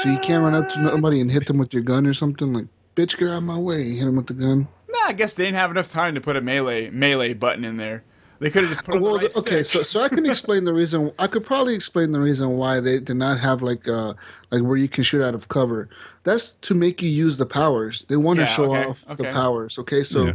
So 0.04 0.10
you 0.10 0.20
can't 0.20 0.44
run 0.44 0.56
up 0.56 0.70
to 0.70 0.82
nobody 0.82 1.20
and 1.22 1.32
hit 1.32 1.46
them 1.48 1.58
with 1.58 1.74
your 1.74 1.84
gun 1.84 2.08
or 2.08 2.14
something 2.14 2.54
like, 2.54 2.68
bitch, 2.96 3.18
get 3.18 3.28
out 3.30 3.38
of 3.38 3.44
my 3.44 3.58
way. 3.58 3.96
Hit 3.96 4.06
them 4.06 4.16
with 4.16 4.28
the 4.28 4.34
gun. 4.34 4.68
Nah, 4.88 4.98
I 5.08 5.14
guess 5.14 5.34
they 5.34 5.44
didn't 5.46 5.58
have 5.58 5.72
enough 5.72 5.90
time 5.92 6.16
to 6.16 6.22
put 6.22 6.36
a 6.38 6.42
melee 6.42 6.90
melee 6.90 7.34
button 7.34 7.66
in 7.66 7.78
there. 7.78 8.04
They 8.40 8.50
could 8.50 8.62
have 8.64 8.70
just 8.72 8.86
put 8.86 9.02
well, 9.02 9.14
the 9.20 9.26
right 9.28 9.38
okay, 9.38 9.64
stick. 9.64 9.66
so 9.66 9.84
so 9.84 10.00
I 10.02 10.08
can 10.08 10.26
explain 10.26 10.64
the 10.64 10.74
reason. 10.74 11.12
I 11.20 11.28
could 11.28 11.44
probably 11.46 11.76
explain 11.76 12.14
the 12.14 12.22
reason 12.22 12.52
why 12.52 12.80
they 12.80 13.00
did 13.00 13.18
not 13.18 13.40
have 13.40 13.62
like 13.62 13.86
uh 13.90 14.14
like 14.52 14.64
where 14.64 14.78
you 14.78 14.88
can 14.88 15.04
shoot 15.04 15.22
out 15.22 15.36
of 15.36 15.50
cover. 15.50 15.90
That's 16.24 16.52
to 16.62 16.74
make 16.74 17.02
you 17.02 17.10
use 17.10 17.38
the 17.38 17.46
powers. 17.46 18.06
They 18.06 18.16
want 18.16 18.40
Yeah, 18.40 18.46
to 18.46 18.52
show 18.52 18.74
okay, 18.76 18.86
off 18.90 19.04
okay. 19.12 19.16
the 19.24 19.34
powers. 19.34 19.78
Okay, 19.80 20.04
so 20.06 20.28
Yeah. 20.28 20.34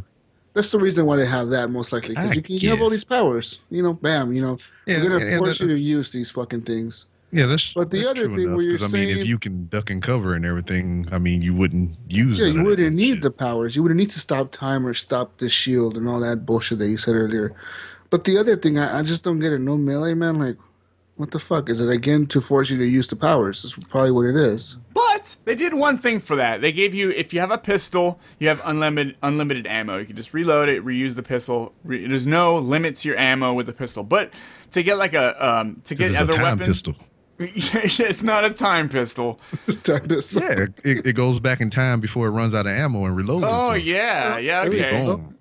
that's 0.53 0.71
the 0.71 0.79
reason 0.79 1.07
why 1.07 1.17
they 1.17 1.25
have 1.27 1.49
that 1.49 1.71
most 1.71 1.93
likely 1.93 2.15
because 2.15 2.35
you 2.37 2.43
can 2.43 2.57
you 2.57 2.69
have 2.69 2.83
all 2.83 2.91
these 2.91 3.05
powers. 3.05 3.61
You 3.71 3.83
know, 3.83 3.95
bam. 3.95 4.35
You 4.35 4.43
know, 4.43 4.59
Yeah, 4.87 5.03
we're 5.03 5.09
gonna 5.09 5.25
and- 5.25 5.39
force 5.39 5.61
and- 5.61 5.71
you 5.71 5.77
to 5.77 5.81
use 5.83 6.13
these 6.13 6.31
fucking 6.31 6.63
things. 6.63 7.07
Yeah, 7.35 7.47
that's. 7.47 7.73
But 7.73 7.91
the 7.91 7.99
that's 7.99 8.09
other 8.11 8.27
true 8.27 8.37
thing 8.37 8.45
enough, 8.45 8.57
where 8.57 8.65
you're 8.65 8.79
'cause, 8.79 8.95
I 8.95 8.97
mean, 8.97 9.09
if 9.19 9.27
you 9.27 9.39
can 9.41 9.67
duck 9.67 9.91
and 9.91 10.01
cover 10.01 10.35
and 10.35 10.47
everything, 10.47 11.09
I 11.11 11.19
mean, 11.19 11.43
you 11.43 11.53
wouldn't 11.53 11.97
use. 12.09 12.39
Yeah, 12.39 12.47
you 12.47 12.63
wouldn't 12.63 12.95
need 12.95 13.15
shit. 13.15 13.23
the 13.23 13.31
powers. 13.33 13.75
You 13.75 13.83
wouldn't 13.83 13.99
need 13.99 14.11
to 14.11 14.21
stop 14.21 14.53
time 14.53 14.87
or 14.87 14.95
stop 14.95 15.39
the 15.39 15.49
shield 15.49 15.97
and 15.97 16.09
all 16.09 16.21
that 16.21 16.47
bullshit 16.47 16.79
that 16.79 16.89
you 16.89 16.97
said 16.97 17.17
earlier. 17.17 17.53
But 18.11 18.23
the 18.23 18.39
other 18.39 18.55
thing, 18.57 18.79
I, 18.79 19.01
I 19.01 19.03
just 19.03 19.25
don't 19.25 19.41
get 19.41 19.53
it. 19.53 19.59
No 19.59 19.77
melee, 19.77 20.15
man. 20.15 20.39
Like, 20.39 20.57
what 21.17 21.33
the 21.33 21.41
fuck? 21.41 21.69
Is 21.69 21.81
it 21.81 21.89
again 21.91 22.27
to 22.27 22.41
force 22.41 22.71
you 22.71 22.79
to 22.79 22.85
use 22.87 23.09
the 23.09 23.17
powers? 23.17 23.63
That's 23.63 23.75
probably 23.89 24.13
what 24.13 24.27
it 24.27 24.37
is. 24.37 24.77
But 24.93 25.37
they 25.45 25.57
did 25.57 25.75
one 25.75 25.99
thing 25.99 26.21
for 26.21 26.37
that. 26.37 26.61
They 26.61 26.71
gave 26.71 26.95
you 26.95 27.11
if 27.11 27.33
you 27.35 27.41
have 27.41 27.51
a 27.51 27.59
pistol, 27.59 28.21
you 28.39 28.47
have 28.49 28.61
unlimited 28.65 29.17
unlimited 29.23 29.67
ammo. 29.67 29.99
You 29.99 30.07
can 30.07 30.15
just 30.17 30.33
reload 30.35 30.69
it, 30.69 30.85
reuse 30.85 31.17
the 31.17 31.23
pistol. 31.25 31.73
Re- 31.83 32.07
there's 32.07 32.27
no 32.27 32.59
limit 32.59 32.97
to 32.97 33.09
your 33.09 33.19
ammo 33.19 33.53
with 33.55 33.67
the 33.67 33.73
pistol. 33.73 34.05
But 34.05 34.33
to 34.73 34.83
get 34.83 34.99
like 34.99 35.15
a 35.15 35.45
um 35.45 35.81
to 35.87 35.95
get 35.95 36.05
This 36.05 36.13
is 36.13 36.19
a 36.19 36.23
other 36.23 36.33
time 36.35 36.43
weapons, 36.43 36.69
pistol. 36.69 36.95
it's 37.39 38.23
not 38.23 38.45
a 38.45 38.51
time 38.51 38.89
pistol. 38.89 39.41
Yeah, 39.87 40.67
it, 40.85 41.07
it 41.07 41.13
goes 41.15 41.41
back 41.41 41.61
in 41.61 41.69
time 41.69 42.01
before 42.01 42.29
it 42.29 42.31
runs 42.31 42.55
out 42.55 42.67
of 42.67 42.73
ammo 42.73 43.07
and 43.07 43.17
reloads. 43.17 43.43
Oh 43.45 43.73
itself. 43.73 43.83
yeah, 43.83 44.39
yeah, 44.39 44.65
okay. 44.65 44.91
boom. 44.93 45.37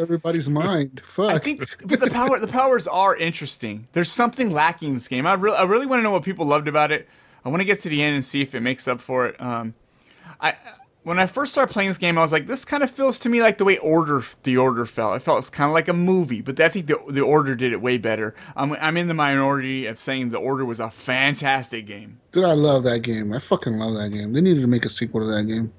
Everybody's 0.00 0.48
mind. 0.48 1.02
Fuck. 1.04 1.30
I 1.30 1.38
think, 1.38 1.68
but 1.84 2.00
the 2.00 2.10
power, 2.10 2.38
the 2.38 2.48
powers 2.48 2.88
are 2.88 3.14
interesting. 3.16 3.86
There's 3.92 4.10
something 4.10 4.50
lacking 4.50 4.88
in 4.88 4.94
this 4.94 5.08
game. 5.08 5.26
I 5.26 5.34
really, 5.34 5.56
I 5.56 5.64
really 5.64 5.86
want 5.86 6.00
to 6.00 6.02
know 6.02 6.10
what 6.10 6.22
people 6.22 6.46
loved 6.46 6.68
about 6.68 6.90
it. 6.90 7.08
I 7.44 7.48
want 7.48 7.60
to 7.60 7.64
get 7.64 7.80
to 7.82 7.88
the 7.88 8.02
end 8.02 8.14
and 8.14 8.24
see 8.24 8.40
if 8.40 8.54
it 8.54 8.60
makes 8.60 8.86
up 8.86 9.00
for 9.00 9.26
it. 9.26 9.40
Um, 9.40 9.74
I, 10.40 10.54
when 11.04 11.18
I 11.18 11.26
first 11.26 11.52
started 11.52 11.72
playing 11.72 11.88
this 11.90 11.98
game, 11.98 12.16
I 12.16 12.20
was 12.20 12.32
like, 12.32 12.46
this 12.46 12.64
kind 12.64 12.82
of 12.82 12.90
feels 12.90 13.18
to 13.20 13.28
me 13.28 13.42
like 13.42 13.58
the 13.58 13.64
way 13.64 13.76
Order, 13.78 14.22
the 14.44 14.56
Order 14.56 14.86
felt. 14.86 15.16
It 15.16 15.20
felt 15.20 15.38
it's 15.38 15.50
kind 15.50 15.68
of 15.68 15.74
like 15.74 15.88
a 15.88 15.92
movie, 15.92 16.40
but 16.42 16.60
I 16.60 16.68
think 16.68 16.86
the 16.86 16.98
the 17.08 17.22
Order 17.22 17.54
did 17.56 17.72
it 17.72 17.80
way 17.82 17.98
better. 17.98 18.34
I'm, 18.54 18.72
I'm 18.74 18.96
in 18.96 19.08
the 19.08 19.14
minority 19.14 19.86
of 19.86 19.98
saying 19.98 20.28
the 20.30 20.38
Order 20.38 20.64
was 20.64 20.78
a 20.80 20.90
fantastic 20.90 21.86
game. 21.86 22.20
Dude, 22.30 22.44
I 22.44 22.52
love 22.52 22.84
that 22.84 23.00
game. 23.00 23.32
I 23.32 23.38
fucking 23.40 23.76
love 23.78 23.94
that 23.94 24.10
game. 24.10 24.32
They 24.32 24.40
needed 24.40 24.60
to 24.60 24.66
make 24.68 24.84
a 24.84 24.90
sequel 24.90 25.20
to 25.20 25.26
that 25.26 25.42
game. 25.44 25.72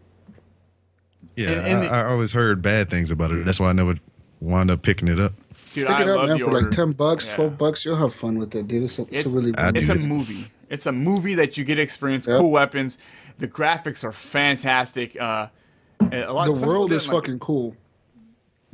Yeah, 1.36 1.52
And- 1.52 1.84
and 1.84 1.84
I, 1.96 2.02
I 2.02 2.06
always 2.12 2.32
heard 2.34 2.62
bad 2.62 2.90
things 2.90 3.10
about 3.12 3.32
it. 3.32 3.46
That's 3.46 3.60
why 3.60 3.70
I 3.70 3.74
never 3.74 3.96
wound 4.40 4.70
up 4.72 4.82
picking 4.82 5.08
it 5.08 5.20
up. 5.20 5.34
Dude, 5.72 5.88
Pick 5.88 5.96
I 5.96 6.02
it 6.04 6.10
up, 6.10 6.18
love 6.18 6.28
man, 6.30 6.38
for 6.40 6.46
Order. 6.46 6.62
like 6.68 6.72
ten 6.72 6.92
bucks, 6.92 7.28
Yeah. 7.30 7.36
twelve 7.36 7.58
bucks. 7.58 7.84
You'll 7.86 7.96
have 7.96 8.14
fun 8.14 8.38
with 8.38 8.54
it, 8.54 8.68
dude. 8.68 8.84
It's 8.84 9.00
a, 9.00 9.04
it's 9.04 9.12
It's 9.26 9.34
a 9.34 9.40
really. 9.40 9.56
I 9.58 9.70
it's 9.74 9.90
a 9.90 9.96
movie. 9.96 10.52
It's 10.70 10.86
a 10.86 10.92
movie 10.92 11.34
that 11.36 11.58
you 11.58 11.64
get 11.64 11.76
to 11.76 11.82
experience 11.82 12.28
Yep. 12.28 12.40
cool 12.42 12.52
weapons. 12.52 12.98
The 13.40 13.48
graphics 13.48 14.04
are 14.04 14.12
fantastic. 14.12 15.20
Uh, 15.20 15.48
a 16.12 16.32
lot, 16.32 16.46
the 16.54 16.66
world 16.66 16.92
is 16.92 17.08
like- 17.08 17.16
fucking 17.24 17.40
cool. 17.40 17.76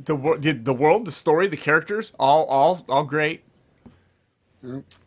the, 0.04 0.14
wor- 0.16 0.38
the 0.38 0.52
the 0.52 0.72
world, 0.74 1.06
the 1.06 1.10
story, 1.10 1.46
the 1.46 1.56
characters, 1.56 2.12
all 2.18 2.44
all 2.44 2.84
all 2.88 3.04
great. 3.04 3.42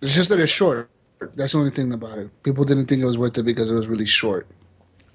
It's 0.01 0.15
just 0.15 0.29
that 0.29 0.39
it's 0.39 0.51
short. 0.51 0.89
That's 1.35 1.53
the 1.53 1.59
only 1.59 1.71
thing 1.71 1.93
about 1.93 2.17
it. 2.17 2.43
People 2.43 2.65
didn't 2.65 2.87
think 2.87 3.01
it 3.01 3.05
was 3.05 3.17
worth 3.17 3.37
it 3.37 3.43
because 3.43 3.69
it 3.69 3.73
was 3.73 3.87
really 3.87 4.05
short. 4.05 4.47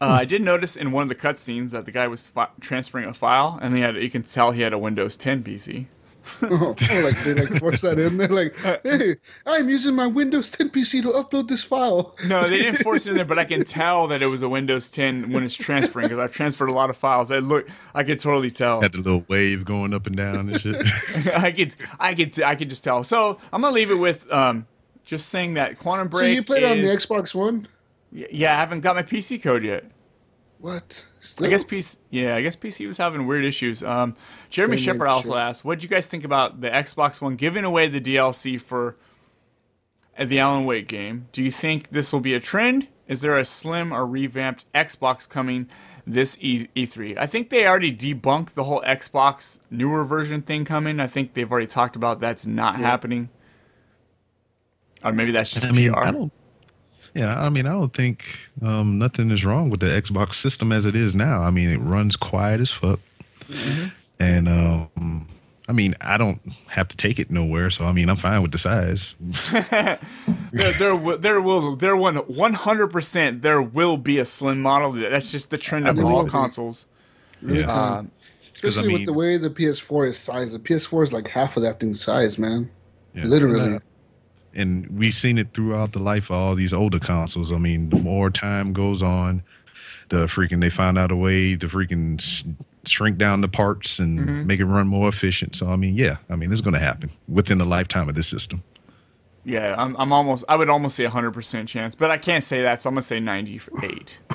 Uh, 0.01 0.07
I 0.07 0.25
did 0.25 0.43
notice 0.43 0.77
in 0.77 0.93
one 0.93 1.03
of 1.03 1.09
the 1.09 1.15
cutscenes 1.17 1.71
that 1.73 1.85
the 1.85 1.91
guy 1.91 2.07
was 2.07 2.29
fi- 2.29 2.49
transferring 2.61 3.07
a 3.07 3.13
file, 3.13 3.59
and 3.61 3.75
he 3.75 3.81
had 3.81 3.97
you 3.97 4.09
can 4.11 4.23
tell 4.23 4.53
he 4.53 4.63
had 4.63 4.73
a 4.73 4.79
Windows 4.79 5.17
10 5.17 5.43
PC. 5.43 5.87
oh, 6.43 6.75
like 7.03 7.23
they 7.25 7.35
like 7.35 7.59
force 7.61 7.81
that 7.83 7.99
in 7.99 8.17
They're 8.17 8.29
Like, 8.29 8.55
hey, 8.83 9.17
I'm 9.47 9.69
using 9.69 9.95
my 9.95 10.07
Windows 10.07 10.51
10 10.51 10.71
PC 10.71 11.03
to 11.03 11.09
upload 11.09 11.49
this 11.49 11.65
file. 11.65 12.15
No, 12.27 12.49
they 12.49 12.59
didn't 12.59 12.83
force 12.83 13.07
it 13.07 13.11
in 13.11 13.17
there, 13.17 13.25
but 13.25 13.39
I 13.39 13.45
can 13.45 13.65
tell 13.65 14.07
that 14.09 14.23
it 14.23 14.27
was 14.27 14.43
a 14.43 14.49
Windows 14.49 14.91
10 14.91 15.33
when 15.33 15.43
it's 15.43 15.55
transferring 15.55 16.05
because 16.05 16.19
I've 16.19 16.33
transferred 16.33 16.69
a 16.69 16.73
lot 16.73 16.91
of 16.91 16.97
files. 16.97 17.33
I 17.33 17.39
look, 17.39 17.69
I 17.95 18.03
could 18.05 18.21
totally 18.21 18.51
tell. 18.51 18.81
Had 18.81 18.93
the 18.93 18.99
little 18.99 19.25
wave 19.29 19.65
going 19.65 19.95
up 19.95 20.07
and 20.07 20.17
down 20.17 20.49
and 20.49 20.61
shit. 20.61 20.77
I 21.37 21.51
could, 21.53 21.75
I 21.99 22.15
could, 22.15 22.43
I 22.43 22.55
could 22.55 22.71
just 22.71 22.85
tell. 22.85 23.05
So 23.05 23.39
I'm 23.53 23.63
gonna 23.63 23.75
leave 23.75 23.91
it 23.91 23.97
with 23.99 24.31
um, 24.33 24.67
just 25.05 25.29
saying 25.29 25.55
that 25.55 25.79
Quantum 25.79 26.09
Break. 26.09 26.23
so 26.23 26.27
you 26.27 26.43
played 26.43 26.63
it 26.63 26.71
on 26.71 26.81
the 26.81 26.89
Xbox 26.89 27.35
One? 27.35 27.67
Yeah, 28.13 28.55
I 28.55 28.57
haven't 28.57 28.81
got 28.81 28.97
my 28.97 29.03
PC 29.03 29.43
code 29.43 29.63
yet. 29.63 29.85
What? 30.61 31.07
I 31.41 31.49
guess 31.49 31.63
PC. 31.63 31.99
Yeah, 32.11 32.35
I 32.35 32.43
guess 32.43 32.57
PC 32.57 32.87
was 32.87 32.99
having 32.99 33.27
weird 33.27 33.45
issues. 33.45 33.83
Um, 33.83 34.17
Jeremy 34.51 34.77
Same 34.77 34.95
Shepard 34.95 35.09
also 35.09 35.35
shit. 35.35 35.39
asked, 35.39 35.65
"What 35.65 35.77
did 35.79 35.85
you 35.85 35.89
guys 35.89 36.07
think 36.09 36.25
about 36.25 36.61
the 36.61 36.69
Xbox 36.69 37.21
One 37.21 37.37
giving 37.37 37.65
away 37.65 37.87
the 37.87 38.01
DLC 38.01 38.61
for 38.61 38.97
uh, 40.19 40.25
the 40.25 40.41
Alan 40.41 40.65
Wake 40.65 40.89
game? 40.89 41.29
Do 41.33 41.45
you 41.45 41.51
think 41.53 41.91
this 41.91 42.13
will 42.13 42.21
be 42.21 42.35
a 42.35 42.41
trend? 42.41 42.89
Is 43.07 43.21
there 43.23 43.39
a 43.39 43.45
slim 43.45 43.93
or 43.93 44.07
revamped 44.07 44.71
Xbox 44.75 45.27
coming 45.29 45.69
this 46.07 46.37
e- 46.41 46.69
E3? 46.77 47.17
I 47.17 47.27
think 47.27 47.49
they 47.51 47.67
already 47.67 47.91
debunked 47.97 48.55
the 48.55 48.65
whole 48.65 48.83
Xbox 48.83 49.61
newer 49.71 50.05
version 50.05 50.43
thing 50.43 50.65
coming. 50.65 50.99
I 51.01 51.07
think 51.07 51.35
they've 51.35 51.51
already 51.51 51.69
talked 51.69 51.97
about 51.97 52.21
that's 52.21 52.45
not 52.45 52.77
happening. 52.77 53.31
Or 55.05 55.13
maybe 55.13 55.31
that's 55.31 55.53
just 55.53 55.65
I 55.65 55.71
mean, 55.71 55.93
PR. 55.93 56.01
I 56.01 56.11
don't. 56.11 56.33
Yeah, 57.19 57.39
I 57.41 57.49
mean, 57.49 57.67
I 57.67 57.71
don't 57.73 57.93
think 57.93 58.39
um, 58.63 58.99
nothing 58.99 59.31
is 59.31 59.45
wrong 59.45 59.71
with 59.71 59.81
the 59.81 59.87
Xbox 59.87 60.35
system 60.37 60.71
as 60.73 60.87
it 60.87 60.95
is 60.95 61.15
now. 61.15 61.43
I 61.43 61.51
mean, 61.51 61.69
it 61.69 61.79
runs 61.79 62.17
quiet 62.17 62.61
as 62.61 62.71
fuck, 62.71 63.01
Mm-hmm. 63.49 63.87
and 64.21 64.49
um, 64.49 65.27
I 65.69 65.73
mean, 65.73 65.95
I 66.01 66.17
don't 66.17 66.41
have 66.69 66.87
to 66.89 66.97
take 66.97 67.19
it 67.19 67.31
nowhere. 67.31 67.71
So 67.71 67.87
I 67.87 67.93
mean, 67.93 68.09
I'm 68.09 68.17
fine 68.17 68.41
with 68.43 68.53
the 68.53 68.59
size. 68.59 69.15
there, 70.53 70.73
there, 70.79 70.95
will- 70.97 71.19
there 71.19 71.41
will, 71.41 71.77
there 71.77 71.97
one, 71.97 72.17
one 72.17 72.53
hundred 72.55 72.89
percent, 72.89 73.43
there 73.43 73.61
will 73.63 73.97
be 73.97 74.19
a 74.19 74.25
slim 74.25 74.61
model. 74.63 74.93
That's 74.93 75.33
just 75.33 75.51
the 75.51 75.59
trend 75.59 75.89
of 75.89 75.97
There 75.97 76.05
all 76.05 76.19
will 76.19 76.25
be. 76.25 76.31
consoles. 76.31 76.87
Every 77.43 77.61
Yeah. 77.61 77.67
time. 77.67 77.93
Um, 77.99 78.11
Especially 78.55 78.91
I 78.91 78.93
with 78.99 79.07
the 79.07 79.13
way 79.13 79.37
the 79.37 79.51
PS4 79.51 80.09
is 80.09 80.19
sized. 80.19 80.53
The 80.55 80.59
PS4 80.59 81.05
is 81.05 81.13
like 81.13 81.29
half 81.29 81.57
of 81.57 81.63
that 81.63 81.79
thing's 81.79 82.01
size, 82.01 82.39
man. 82.39 82.71
Yeah. 83.15 83.25
Literally. 83.25 83.79
And, 84.59 84.87
we've 84.99 85.15
seen 85.15 85.39
it 85.39 85.55
throughout 85.55 85.93
the 85.93 85.99
life 86.01 86.25
of 86.31 86.37
all 86.37 86.55
these 86.55 86.73
older 86.73 86.99
consoles. 86.99 87.53
I 87.53 87.59
mean, 87.59 87.91
the 87.91 87.97
more 87.97 88.29
time 88.31 88.73
goes 88.73 89.03
on, 89.03 89.43
the 90.09 90.27
freaking 90.27 90.61
they 90.61 90.71
find 90.71 90.99
out 90.99 91.11
a 91.13 91.17
way 91.17 91.57
to 91.57 91.69
freaking 91.69 92.21
s- 92.21 92.43
shrink 92.87 93.19
down 93.19 93.41
the 93.43 93.49
parts 93.49 93.99
and 93.99 94.19
Mm-hmm. 94.21 94.47
make 94.47 94.59
it 94.61 94.65
run 94.67 94.87
more 94.89 95.09
efficient. 95.09 95.55
So 95.57 95.71
I 95.71 95.77
mean, 95.77 95.95
yeah, 95.95 96.17
I 96.31 96.37
mean, 96.37 96.51
it's 96.53 96.61
going 96.63 96.75
to 96.75 96.81
happen 96.81 97.11
within 97.29 97.59
the 97.59 97.65
lifetime 97.67 98.09
of 98.09 98.15
this 98.15 98.27
system. 98.27 98.63
yeah, 99.45 99.75
I'm, 99.79 99.95
I'm 99.97 100.13
almost, 100.13 100.45
I 100.49 100.57
would 100.57 100.69
almost 100.69 100.97
say 100.97 101.05
hundred 101.07 101.33
percent 101.33 101.69
chance, 101.69 101.95
but 101.95 102.11
I 102.11 102.19
can't 102.19 102.43
say 102.45 102.63
that, 102.63 102.83
so 102.83 102.89
I'm 102.89 102.95
gonna 102.95 103.03
say 103.03 103.21
ninety-eight. 103.21 104.19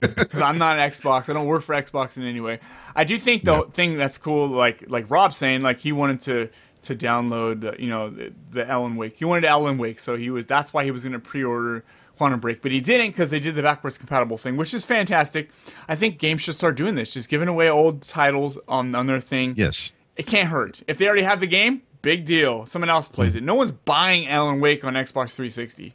Because 0.00 0.40
I'm 0.40 0.58
not 0.58 0.78
an 0.78 0.90
Xbox. 0.90 1.28
I 1.28 1.32
don't 1.34 1.46
work 1.46 1.62
for 1.62 1.74
Xbox 1.74 2.16
in 2.16 2.22
any 2.24 2.40
way. 2.40 2.58
I 2.94 3.04
do 3.04 3.18
think 3.18 3.44
the 3.44 3.62
thing 3.72 3.96
that's 3.98 4.18
cool, 4.18 4.48
like 4.48 4.84
like 4.88 5.10
Rob 5.10 5.32
saying, 5.34 5.62
like 5.62 5.78
he 5.80 5.92
wanted 5.92 6.20
to 6.22 6.48
to 6.86 6.96
download, 6.96 7.60
the, 7.60 7.76
you 7.78 7.88
know, 7.88 8.10
the, 8.10 8.32
the 8.50 8.68
Alan 8.68 8.96
Wake. 8.96 9.16
He 9.18 9.24
wanted 9.24 9.44
Alan 9.44 9.78
Wake, 9.78 10.00
so 10.00 10.16
he 10.16 10.30
was. 10.30 10.46
That's 10.46 10.72
why 10.72 10.84
he 10.84 10.90
was 10.90 11.04
gonna 11.04 11.18
pre-order 11.18 11.84
Quantum 12.16 12.40
Break, 12.40 12.62
but 12.62 12.72
he 12.72 12.80
didn't 12.80 13.08
because 13.08 13.30
they 13.30 13.40
did 13.40 13.54
the 13.54 13.62
backwards 13.62 13.98
compatible 13.98 14.38
thing, 14.38 14.56
which 14.56 14.72
is 14.72 14.84
fantastic. 14.84 15.50
I 15.88 15.94
think 15.94 16.18
games 16.18 16.42
should 16.42 16.54
start 16.54 16.76
doing 16.76 16.94
this, 16.94 17.12
just 17.12 17.28
giving 17.28 17.48
away 17.48 17.68
old 17.68 18.02
titles 18.02 18.58
on 18.66 18.94
on 18.94 19.06
their 19.06 19.20
thing. 19.20 19.54
Yes. 19.56 19.92
It 20.16 20.26
can't 20.26 20.48
hurt. 20.48 20.82
If 20.88 20.96
they 20.96 21.06
already 21.06 21.22
have 21.22 21.40
the 21.40 21.46
game, 21.46 21.82
big 22.00 22.24
deal. 22.24 22.64
Someone 22.66 22.88
else 22.88 23.06
plays 23.06 23.34
mm. 23.34 23.38
it. 23.38 23.42
No 23.42 23.54
one's 23.54 23.70
buying 23.70 24.28
Alan 24.28 24.60
Wake 24.60 24.82
on 24.82 24.94
Xbox 24.94 25.34
360. 25.34 25.94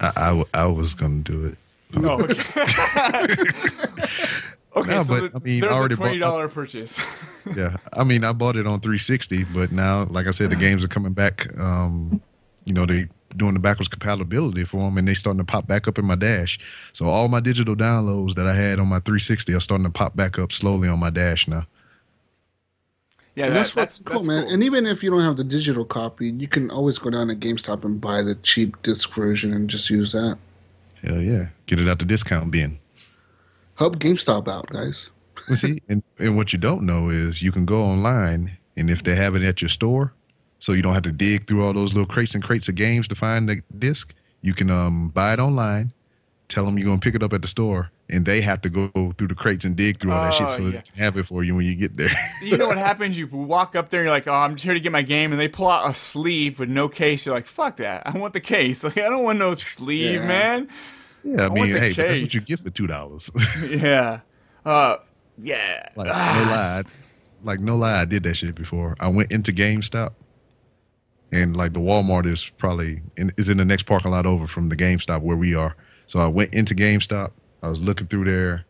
I 0.00 0.44
I 0.54 0.64
was 0.64 0.94
going 0.94 1.22
to 1.24 1.32
do 1.32 1.46
it. 1.46 1.58
Oh, 1.94 2.22
okay. 2.22 2.32
okay, 4.76 4.90
No, 4.96 5.02
so 5.04 5.20
but, 5.20 5.32
the- 5.32 5.38
I 5.38 5.42
mean, 5.42 5.60
there's 5.60 5.72
a 5.72 5.76
already 5.76 5.94
twenty 5.96 6.18
bought- 6.18 6.30
dollar 6.30 6.48
purchase. 6.48 7.00
yeah 7.56 7.76
i 7.92 8.04
mean 8.04 8.22
i 8.22 8.30
bought 8.32 8.54
it 8.56 8.66
on 8.68 8.80
360 8.80 9.42
but 9.52 9.72
now 9.72 10.04
like 10.04 10.26
i 10.28 10.30
said 10.30 10.48
the 10.48 10.54
games 10.56 10.84
are 10.84 10.88
coming 10.88 11.12
back 11.12 11.48
um 11.58 12.22
you 12.64 12.72
know 12.72 12.86
they 12.86 13.08
doing 13.36 13.54
the 13.54 13.58
backwards 13.58 13.88
compatibility 13.88 14.62
for 14.62 14.76
them 14.82 14.96
and 14.96 15.08
they 15.08 15.14
starting 15.14 15.38
to 15.40 15.44
pop 15.44 15.66
back 15.66 15.88
up 15.88 15.98
in 15.98 16.04
my 16.04 16.14
dash 16.14 16.60
so 16.92 17.06
all 17.06 17.26
my 17.26 17.40
digital 17.40 17.74
downloads 17.74 18.34
that 18.36 18.46
i 18.46 18.54
had 18.54 18.78
on 18.78 18.86
my 18.86 19.00
360 19.00 19.52
are 19.54 19.60
starting 19.60 19.84
to 19.84 19.90
pop 19.90 20.14
back 20.14 20.38
up 20.38 20.52
slowly 20.52 20.86
on 20.88 21.00
my 21.00 21.10
dash 21.10 21.48
now 21.48 21.66
yeah, 23.34 23.46
And 23.46 23.54
that- 23.54 23.60
that's, 23.60 23.74
that's 23.74 23.98
what's 24.00 24.04
cool, 24.18 24.22
man. 24.24 24.44
cool. 24.44 24.52
And 24.52 24.62
even 24.62 24.84
if 24.86 25.02
you 25.02 25.10
don't 25.10 25.22
have 25.22 25.38
the 25.38 25.44
digital 25.44 25.86
copy, 25.86 26.28
you 26.30 26.46
can 26.46 26.70
always 26.70 26.98
go 26.98 27.08
down 27.08 27.28
to 27.28 27.34
GameStop 27.34 27.82
and 27.82 27.98
buy 27.98 28.20
the 28.20 28.34
cheap 28.36 28.80
disc 28.82 29.10
version 29.14 29.54
and 29.54 29.70
just 29.70 29.88
use 29.88 30.12
that. 30.12 30.36
hell 31.02 31.20
yeah 31.20 31.46
get 31.66 31.80
it 31.80 31.88
out 31.88 31.98
the 31.98 32.04
discount 32.04 32.50
bin 32.50 32.78
Help 33.82 33.98
GameStop 33.98 34.46
out, 34.46 34.68
guys. 34.68 35.10
See, 35.54 35.82
and, 35.88 36.04
and 36.20 36.36
what 36.36 36.52
you 36.52 36.58
don't 36.60 36.82
know 36.82 37.08
is 37.08 37.42
you 37.42 37.50
can 37.50 37.64
go 37.66 37.80
online, 37.82 38.56
and 38.76 38.88
if 38.88 39.02
they 39.02 39.16
have 39.16 39.34
it 39.34 39.42
at 39.42 39.60
your 39.60 39.68
store, 39.68 40.12
so 40.60 40.70
you 40.72 40.82
don't 40.82 40.94
have 40.94 41.02
to 41.02 41.10
dig 41.10 41.48
through 41.48 41.64
all 41.66 41.72
those 41.72 41.92
little 41.92 42.06
crates 42.06 42.32
and 42.36 42.44
crates 42.44 42.68
of 42.68 42.76
games 42.76 43.08
to 43.08 43.16
find 43.16 43.48
the 43.48 43.60
disc, 43.76 44.14
you 44.40 44.54
can 44.54 44.70
um, 44.70 45.08
buy 45.08 45.32
it 45.32 45.40
online, 45.40 45.92
tell 46.46 46.64
them 46.64 46.78
you're 46.78 46.86
going 46.86 47.00
to 47.00 47.04
pick 47.04 47.16
it 47.16 47.24
up 47.24 47.32
at 47.32 47.42
the 47.42 47.48
store, 47.48 47.90
and 48.08 48.24
they 48.24 48.40
have 48.40 48.62
to 48.62 48.68
go 48.70 48.88
through 49.18 49.26
the 49.26 49.34
crates 49.34 49.64
and 49.64 49.74
dig 49.74 49.98
through 49.98 50.12
all 50.12 50.22
that 50.22 50.34
shit 50.34 50.46
Oh, 50.48 50.56
so 50.58 50.62
yeah. 50.62 50.70
they 50.70 50.82
can 50.82 50.94
have 51.02 51.16
it 51.16 51.26
for 51.26 51.42
you 51.42 51.56
when 51.56 51.66
you 51.66 51.74
get 51.74 51.96
there. 51.96 52.12
You 52.40 52.56
know 52.58 52.68
what 52.68 52.78
happens? 52.78 53.18
You 53.18 53.26
walk 53.26 53.74
up 53.74 53.88
there 53.88 54.02
and 54.02 54.06
you're 54.06 54.14
like, 54.14 54.28
"Oh, 54.28 54.32
I'm 54.32 54.52
just 54.54 54.62
here 54.62 54.74
to 54.74 54.80
get 54.80 54.92
my 54.92 55.02
game," 55.02 55.32
and 55.32 55.40
they 55.40 55.48
pull 55.48 55.68
out 55.68 55.90
a 55.90 55.92
sleeve 55.94 56.60
with 56.60 56.68
no 56.68 56.88
case. 56.88 57.26
You're 57.26 57.34
like, 57.34 57.46
"Fuck 57.46 57.78
that! 57.78 58.02
I 58.06 58.16
want 58.16 58.32
the 58.32 58.40
case. 58.40 58.84
Like, 58.84 58.98
I 58.98 59.08
don't 59.08 59.24
want 59.24 59.40
no 59.40 59.54
sleeve, 59.54 60.20
Yeah. 60.20 60.26
man." 60.28 60.68
Yeah, 61.24 61.42
I 61.42 61.48
want 61.48 61.54
mean, 61.54 61.76
hey, 61.76 61.92
that's 61.92 62.20
what 62.20 62.34
you 62.34 62.40
get 62.40 62.60
for 62.60 62.70
two 62.70 62.86
dollars. 62.86 63.30
Yeah. 63.68 64.20
Uh, 64.64 64.96
yeah. 65.38 65.88
Like 65.96 66.06
no 66.06 66.12
Ah, 66.14 66.54
lie, 66.56 66.82
like 67.42 67.60
no 67.60 67.76
lie, 67.76 68.00
I 68.00 68.04
did 68.04 68.22
that 68.24 68.34
shit 68.34 68.54
before. 68.54 68.96
I 69.00 69.08
went 69.08 69.32
into 69.32 69.52
GameStop, 69.52 70.12
and 71.32 71.56
like 71.56 71.72
the 71.72 71.80
Walmart 71.80 72.30
is 72.30 72.50
probably 72.58 73.02
in, 73.16 73.32
is 73.36 73.48
in 73.48 73.56
the 73.56 73.64
next 73.64 73.84
parking 73.84 74.10
lot 74.10 74.26
over 74.26 74.46
from 74.46 74.68
the 74.68 74.76
GameStop 74.76 75.22
where 75.22 75.36
we 75.36 75.54
are. 75.54 75.74
So 76.06 76.20
I 76.20 76.26
went 76.26 76.54
into 76.54 76.74
GameStop. 76.74 77.32
I 77.62 77.68
was 77.68 77.78
looking 77.80 78.06
through 78.06 78.24
there, 78.24 78.64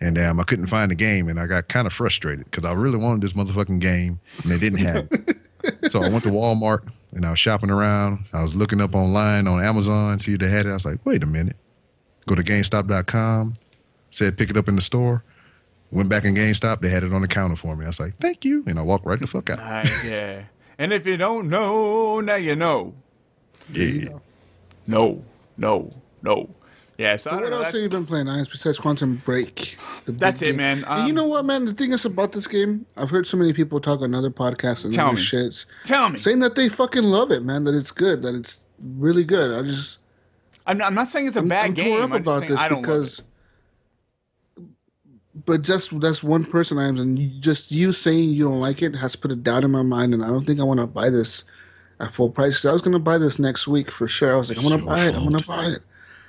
and 0.00 0.18
um, 0.18 0.40
I 0.40 0.44
couldn't 0.44 0.66
find 0.66 0.90
the 0.90 0.94
game, 0.96 1.28
and 1.28 1.38
I 1.38 1.46
got 1.46 1.68
kind 1.68 1.86
of 1.86 1.92
frustrated 1.92 2.46
because 2.46 2.64
I 2.64 2.72
really 2.72 2.98
wanted 2.98 3.22
this 3.22 3.32
motherfucking 3.34 3.80
game, 3.80 4.20
and 4.42 4.50
they 4.52 4.58
didn't 4.58 4.80
have 4.80 5.08
it. 5.10 5.36
so 5.90 6.02
I 6.02 6.08
went 6.08 6.24
to 6.24 6.30
Walmart 6.30 6.88
and 7.12 7.24
I 7.26 7.30
was 7.30 7.38
shopping 7.38 7.70
around. 7.70 8.24
I 8.32 8.42
was 8.42 8.54
looking 8.54 8.80
up 8.80 8.94
online 8.94 9.46
on 9.46 9.62
Amazon, 9.64 10.18
to 10.18 10.24
see 10.24 10.32
if 10.34 10.40
they 10.40 10.48
had 10.48 10.66
it. 10.66 10.70
I 10.70 10.74
was 10.74 10.84
like, 10.84 11.04
wait 11.04 11.22
a 11.22 11.26
minute. 11.26 11.56
Go 12.26 12.34
to 12.34 12.42
GameStop.com. 12.42 13.54
Said 14.10 14.36
pick 14.36 14.50
it 14.50 14.56
up 14.56 14.68
in 14.68 14.76
the 14.76 14.82
store. 14.82 15.24
Went 15.90 16.08
back 16.08 16.24
in 16.24 16.34
GameStop. 16.34 16.80
They 16.80 16.88
had 16.88 17.02
it 17.04 17.12
on 17.12 17.20
the 17.22 17.28
counter 17.28 17.56
for 17.56 17.76
me. 17.76 17.84
I 17.84 17.88
was 17.88 18.00
like, 18.00 18.16
thank 18.20 18.44
you. 18.44 18.64
And 18.66 18.78
I 18.78 18.82
walked 18.82 19.04
right 19.04 19.18
the 19.20 19.26
fuck 19.26 19.50
out. 19.50 19.58
Nice, 19.58 20.04
yeah. 20.04 20.44
And 20.78 20.92
if 20.92 21.06
you 21.06 21.16
don't 21.16 21.48
know, 21.48 22.20
now 22.20 22.36
you 22.36 22.56
know. 22.56 22.94
Yeah. 23.72 24.18
No, 24.86 25.22
no, 25.56 25.90
no. 26.22 26.48
Yeah. 26.98 27.16
So 27.16 27.30
But 27.30 27.40
what 27.42 27.50
know, 27.50 27.58
else 27.62 27.72
have 27.72 27.80
you 27.80 27.88
been 27.88 28.06
playing, 28.06 28.28
Ice, 28.28 28.48
besides 28.48 28.78
Quantum 28.78 29.16
Break? 29.24 29.76
That's 30.06 30.42
it, 30.42 30.46
game? 30.46 30.56
man. 30.56 30.84
And 30.84 31.02
you 31.06 31.10
Um, 31.10 31.14
know 31.14 31.26
what, 31.26 31.44
man? 31.44 31.64
The 31.66 31.74
thing 31.74 31.92
is 31.92 32.04
about 32.04 32.32
this 32.32 32.46
game, 32.46 32.86
I've 32.96 33.10
heard 33.10 33.26
so 33.26 33.36
many 33.36 33.52
people 33.52 33.80
talk 33.80 34.00
on 34.02 34.14
other 34.14 34.30
podcasts 34.30 34.84
and 34.84 34.92
Tell 34.94 35.08
other 35.08 35.16
me. 35.16 35.22
shits 35.22 35.66
Tell 35.84 36.08
me. 36.10 36.18
saying 36.18 36.40
that 36.40 36.54
they 36.54 36.68
fucking 36.68 37.02
love 37.04 37.30
it, 37.30 37.42
man. 37.44 37.64
That 37.64 37.74
it's 37.74 37.90
good, 37.90 38.22
that 38.22 38.34
it's 38.34 38.60
really 38.82 39.24
good. 39.24 39.56
I 39.58 39.62
just 39.62 39.98
I'm 40.66 40.78
not, 40.78 40.86
I'm 40.86 40.94
not 40.94 41.08
saying 41.08 41.26
it's 41.26 41.36
a 41.36 41.40
I'm, 41.40 41.48
bad 41.48 41.64
I'm 41.66 41.72
game. 41.74 41.86
tore 41.96 41.98
up 42.02 42.04
I'm 42.04 42.10
just 42.10 42.20
about 42.22 42.38
saying 42.40 42.50
this 42.50 42.60
I 42.60 42.68
don't 42.68 42.82
because. 42.82 43.22
But 45.46 45.62
just 45.62 45.98
that's 46.00 46.22
one 46.22 46.44
person 46.44 46.76
I 46.78 46.86
am, 46.88 46.98
and 46.98 47.18
you, 47.18 47.40
just 47.40 47.72
you 47.72 47.92
saying 47.92 48.30
you 48.30 48.44
don't 48.44 48.60
like 48.60 48.82
it 48.82 48.94
has 48.96 49.16
put 49.16 49.32
a 49.32 49.36
doubt 49.36 49.64
in 49.64 49.70
my 49.70 49.82
mind, 49.82 50.12
and 50.12 50.22
I 50.22 50.26
don't 50.28 50.44
think 50.44 50.60
I 50.60 50.62
want 50.62 50.78
to 50.80 50.86
buy 50.86 51.08
this 51.08 51.44
at 52.00 52.12
full 52.12 52.28
price. 52.28 52.60
'Cause 52.60 52.66
I 52.68 52.72
was 52.72 52.82
gonna 52.82 52.98
buy 52.98 53.16
this 53.16 53.38
next 53.38 53.66
week 53.66 53.90
for 53.90 54.06
sure. 54.06 54.34
I 54.34 54.36
was 54.36 54.50
like, 54.50 54.58
I'm 54.58 54.64
gonna 54.64 54.76
your 54.76 54.86
buy 54.86 55.06
it. 55.06 55.14
I'm 55.14 55.24
gonna 55.24 55.42
buy 55.42 55.66
it. 55.68 55.82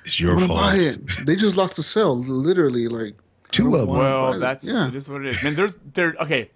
It's 0.06 0.18
I'm 0.18 0.26
your 0.26 0.34
gonna 0.36 0.46
fault. 0.48 0.58
buy 0.60 0.76
it. 0.76 1.00
They 1.26 1.36
just 1.36 1.54
lost 1.56 1.76
the 1.76 1.82
sale, 1.82 2.16
literally. 2.16 2.88
Like 2.88 3.14
Two 3.50 3.74
of 3.76 3.88
them. 3.88 3.96
Well, 3.98 4.38
that's 4.40 4.64
yeah. 4.64 4.88
it 4.88 4.94
is 4.94 5.08
what 5.08 5.20
it 5.20 5.28
is. 5.34 5.42
Man, 5.44 5.54
there's 5.54 5.76
there. 5.92 6.16
Okay, 6.20 6.50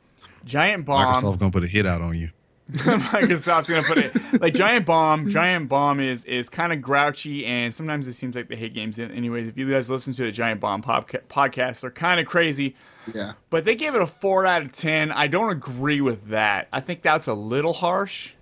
Giant 0.47 0.87
Bomb. 0.87 1.15
Microsoft 1.17 1.39
gonna 1.39 1.53
put 1.53 1.65
a 1.65 1.69
hit 1.69 1.85
out 1.87 2.01
on 2.01 2.17
you. 2.17 2.31
Microsoft's 2.73 3.71
gonna 3.71 3.83
put 3.83 3.97
it 3.97 4.43
like 4.43 4.53
Giant 4.53 4.85
Bomb. 4.85 5.31
Giant 5.31 5.71
Bomb 5.71 6.01
is 6.01 6.27
is 6.27 6.51
kind 6.51 6.71
of 6.71 6.83
grouchy, 6.83 7.47
and 7.47 7.73
sometimes 7.73 8.07
it 8.07 8.13
seems 8.13 8.37
like 8.37 8.49
they 8.49 8.57
hate 8.57 8.75
games. 8.75 8.99
Anyways, 8.99 9.49
if 9.49 9.57
you 9.57 9.71
guys 9.71 9.91
listen 9.91 10.13
to 10.13 10.25
the 10.25 10.31
Giant 10.33 10.61
Bomb 10.61 10.83
podca- 10.83 11.23
podcast, 11.29 11.81
they're 11.81 11.91
kind 11.91 12.21
of 12.21 12.27
crazy. 12.27 12.77
Yeah. 13.15 13.33
But 13.49 13.65
they 13.65 13.75
gave 13.75 13.95
it 13.95 14.03
a 14.03 14.07
four 14.07 14.45
out 14.45 14.61
of 14.61 14.73
ten. 14.73 15.11
I 15.11 15.29
don't 15.29 15.51
agree 15.51 16.03
with 16.03 16.29
that. 16.29 16.69
I 16.71 16.81
think 16.81 17.01
that's 17.01 17.27
a 17.27 17.33
little 17.33 17.73
harsh. 17.73 18.35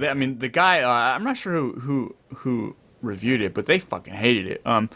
I 0.00 0.14
mean, 0.14 0.38
the 0.38 0.48
guy. 0.48 0.80
Uh, 0.80 0.88
I'm 0.88 1.24
not 1.24 1.36
sure 1.36 1.52
who 1.52 1.72
who 1.80 2.16
who 2.36 2.76
reviewed 3.02 3.42
it, 3.42 3.52
but 3.52 3.66
they 3.66 3.78
fucking 3.78 4.14
hated 4.14 4.46
it. 4.46 4.62
Um, 4.66 4.88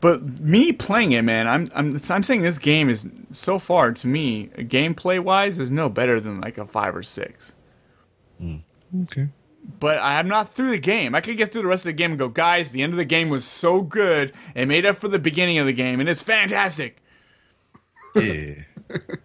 but 0.00 0.40
me 0.40 0.70
playing 0.70 1.12
it, 1.12 1.22
man, 1.22 1.48
I'm 1.48 1.68
I'm 1.74 2.00
I'm 2.08 2.22
saying 2.22 2.42
this 2.42 2.58
game 2.58 2.88
is 2.88 3.08
so 3.32 3.58
far 3.58 3.90
to 3.90 4.06
me, 4.06 4.50
gameplay 4.56 5.18
wise, 5.18 5.58
is 5.58 5.70
no 5.72 5.88
better 5.88 6.20
than 6.20 6.40
like 6.40 6.58
a 6.58 6.64
five 6.64 6.94
or 6.94 7.02
six. 7.02 7.56
Okay. 9.02 9.28
But 9.78 9.98
I'm 9.98 10.28
not 10.28 10.48
through 10.48 10.70
the 10.70 10.78
game. 10.78 11.14
I 11.14 11.20
could 11.20 11.36
get 11.36 11.52
through 11.52 11.62
the 11.62 11.68
rest 11.68 11.84
of 11.84 11.90
the 11.90 11.92
game 11.94 12.12
and 12.12 12.18
go, 12.18 12.28
guys, 12.28 12.70
the 12.70 12.82
end 12.82 12.92
of 12.92 12.96
the 12.96 13.04
game 13.04 13.28
was 13.28 13.44
so 13.44 13.80
good. 13.80 14.32
It 14.54 14.66
made 14.66 14.84
up 14.84 14.96
for 14.96 15.08
the 15.08 15.20
beginning 15.20 15.58
of 15.58 15.66
the 15.66 15.72
game, 15.72 16.00
and 16.00 16.08
it's 16.08 16.22
fantastic. 16.22 17.02
Yeah. 18.14 18.54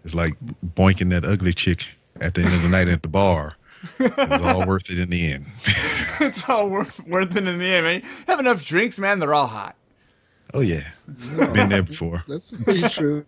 it's 0.04 0.14
like 0.14 0.34
boinking 0.64 1.10
that 1.10 1.24
ugly 1.24 1.52
chick 1.52 1.86
at 2.20 2.34
the 2.34 2.42
end 2.42 2.54
of 2.54 2.62
the 2.62 2.68
night 2.68 2.88
at 2.88 3.02
the 3.02 3.08
bar. 3.08 3.54
It's 3.98 4.44
all 4.44 4.66
worth 4.66 4.90
it 4.90 4.98
in 4.98 5.10
the 5.10 5.32
end. 5.32 5.46
it's 6.20 6.48
all 6.48 6.68
worth, 6.68 7.04
worth 7.06 7.36
it 7.36 7.46
in 7.46 7.58
the 7.58 7.64
end, 7.64 7.84
man. 7.84 8.02
Have 8.26 8.40
enough 8.40 8.64
drinks, 8.64 8.98
man. 8.98 9.18
They're 9.18 9.34
all 9.34 9.46
hot. 9.46 9.76
Oh 10.54 10.60
yeah. 10.60 10.90
Been 11.52 11.68
there 11.68 11.82
before. 11.82 12.24
That's 12.26 12.50
pretty 12.50 12.88
true. 12.88 13.26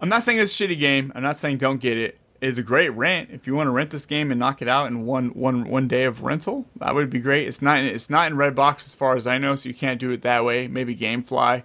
I'm 0.00 0.08
not 0.08 0.22
saying 0.22 0.38
it's 0.38 0.58
a 0.60 0.64
shitty 0.64 0.78
game. 0.78 1.12
I'm 1.14 1.22
not 1.22 1.36
saying 1.36 1.58
don't 1.58 1.80
get 1.80 1.96
it. 1.96 2.18
It's 2.40 2.58
a 2.58 2.62
great 2.62 2.88
rent. 2.90 3.28
If 3.30 3.46
you 3.46 3.54
want 3.54 3.66
to 3.66 3.70
rent 3.70 3.90
this 3.90 4.06
game 4.06 4.30
and 4.30 4.40
knock 4.40 4.62
it 4.62 4.68
out 4.68 4.86
in 4.86 5.04
one 5.04 5.28
one 5.30 5.68
one 5.68 5.88
day 5.88 6.04
of 6.04 6.22
rental, 6.22 6.64
that 6.76 6.94
would 6.94 7.10
be 7.10 7.20
great. 7.20 7.46
It's 7.46 7.60
not 7.60 7.78
it's 7.80 8.08
not 8.08 8.30
in 8.30 8.38
Redbox 8.38 8.86
as 8.86 8.94
far 8.94 9.14
as 9.14 9.26
I 9.26 9.36
know, 9.36 9.54
so 9.56 9.68
you 9.68 9.74
can't 9.74 10.00
do 10.00 10.10
it 10.10 10.22
that 10.22 10.44
way. 10.44 10.66
Maybe 10.66 10.96
GameFly. 10.96 11.62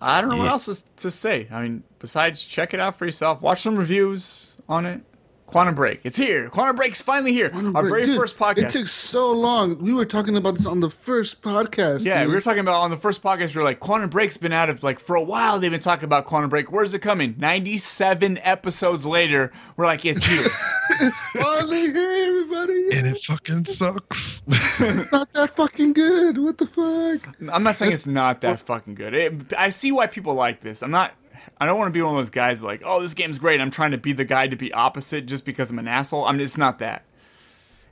I 0.00 0.20
don't 0.20 0.30
know 0.30 0.36
what 0.36 0.48
else 0.48 0.66
to, 0.66 0.84
to 0.96 1.10
say. 1.10 1.48
I 1.50 1.62
mean, 1.62 1.82
besides 1.98 2.44
check 2.44 2.74
it 2.74 2.78
out 2.78 2.96
for 2.96 3.04
yourself. 3.04 3.40
Watch 3.40 3.62
some 3.62 3.76
reviews 3.76 4.52
on 4.68 4.86
it. 4.86 5.00
Quantum 5.48 5.74
Break. 5.74 6.00
It's 6.04 6.18
here. 6.18 6.50
Quantum 6.50 6.76
Break's 6.76 7.00
finally 7.00 7.32
here. 7.32 7.50
Our 7.74 7.88
very 7.88 8.04
Dude, 8.04 8.16
first 8.18 8.36
podcast. 8.36 8.58
It 8.58 8.70
took 8.72 8.86
so 8.86 9.32
long. 9.32 9.78
We 9.78 9.94
were 9.94 10.04
talking 10.04 10.36
about 10.36 10.56
this 10.58 10.66
on 10.66 10.80
the 10.80 10.90
first 10.90 11.40
podcast. 11.40 12.04
Yeah, 12.04 12.20
dude. 12.20 12.28
we 12.28 12.34
were 12.34 12.42
talking 12.42 12.60
about 12.60 12.82
on 12.82 12.90
the 12.90 12.98
first 12.98 13.22
podcast. 13.22 13.54
We 13.54 13.60
were 13.60 13.64
like, 13.64 13.80
Quantum 13.80 14.10
Break's 14.10 14.36
been 14.36 14.52
out 14.52 14.68
of 14.68 14.82
like 14.82 15.00
for 15.00 15.16
a 15.16 15.22
while. 15.22 15.58
They've 15.58 15.70
been 15.70 15.80
talking 15.80 16.04
about 16.04 16.26
Quantum 16.26 16.50
Break. 16.50 16.70
Where's 16.70 16.92
it 16.92 16.98
coming? 16.98 17.34
Ninety-seven 17.38 18.38
episodes 18.42 19.06
later, 19.06 19.50
we're 19.78 19.86
like, 19.86 20.04
it's 20.04 20.22
here. 20.26 20.48
finally 21.32 21.92
here, 21.92 22.24
everybody. 22.28 22.88
And 22.92 23.06
it 23.06 23.18
fucking 23.24 23.64
sucks. 23.64 24.42
It's 24.46 25.12
not 25.12 25.32
that 25.32 25.56
fucking 25.56 25.94
good. 25.94 26.36
What 26.38 26.58
the 26.58 26.66
fuck? 26.66 27.34
I'm 27.50 27.62
not 27.62 27.74
saying 27.74 27.90
That's- 27.90 28.00
it's 28.00 28.06
not 28.06 28.42
that 28.42 28.60
fucking 28.60 28.94
good. 28.96 29.14
It, 29.14 29.52
I 29.56 29.70
see 29.70 29.92
why 29.92 30.08
people 30.08 30.34
like 30.34 30.60
this. 30.60 30.82
I'm 30.82 30.90
not. 30.90 31.14
I 31.60 31.66
don't 31.66 31.78
want 31.78 31.88
to 31.88 31.92
be 31.92 32.02
one 32.02 32.14
of 32.14 32.20
those 32.20 32.30
guys 32.30 32.62
like, 32.62 32.82
oh, 32.84 33.00
this 33.02 33.14
game's 33.14 33.38
great. 33.38 33.60
I'm 33.60 33.70
trying 33.70 33.90
to 33.90 33.98
be 33.98 34.12
the 34.12 34.24
guy 34.24 34.46
to 34.48 34.56
be 34.56 34.72
opposite 34.72 35.26
just 35.26 35.44
because 35.44 35.70
I'm 35.70 35.78
an 35.78 35.88
asshole. 35.88 36.24
I 36.24 36.32
mean, 36.32 36.40
it's 36.42 36.58
not 36.58 36.78
that. 36.78 37.04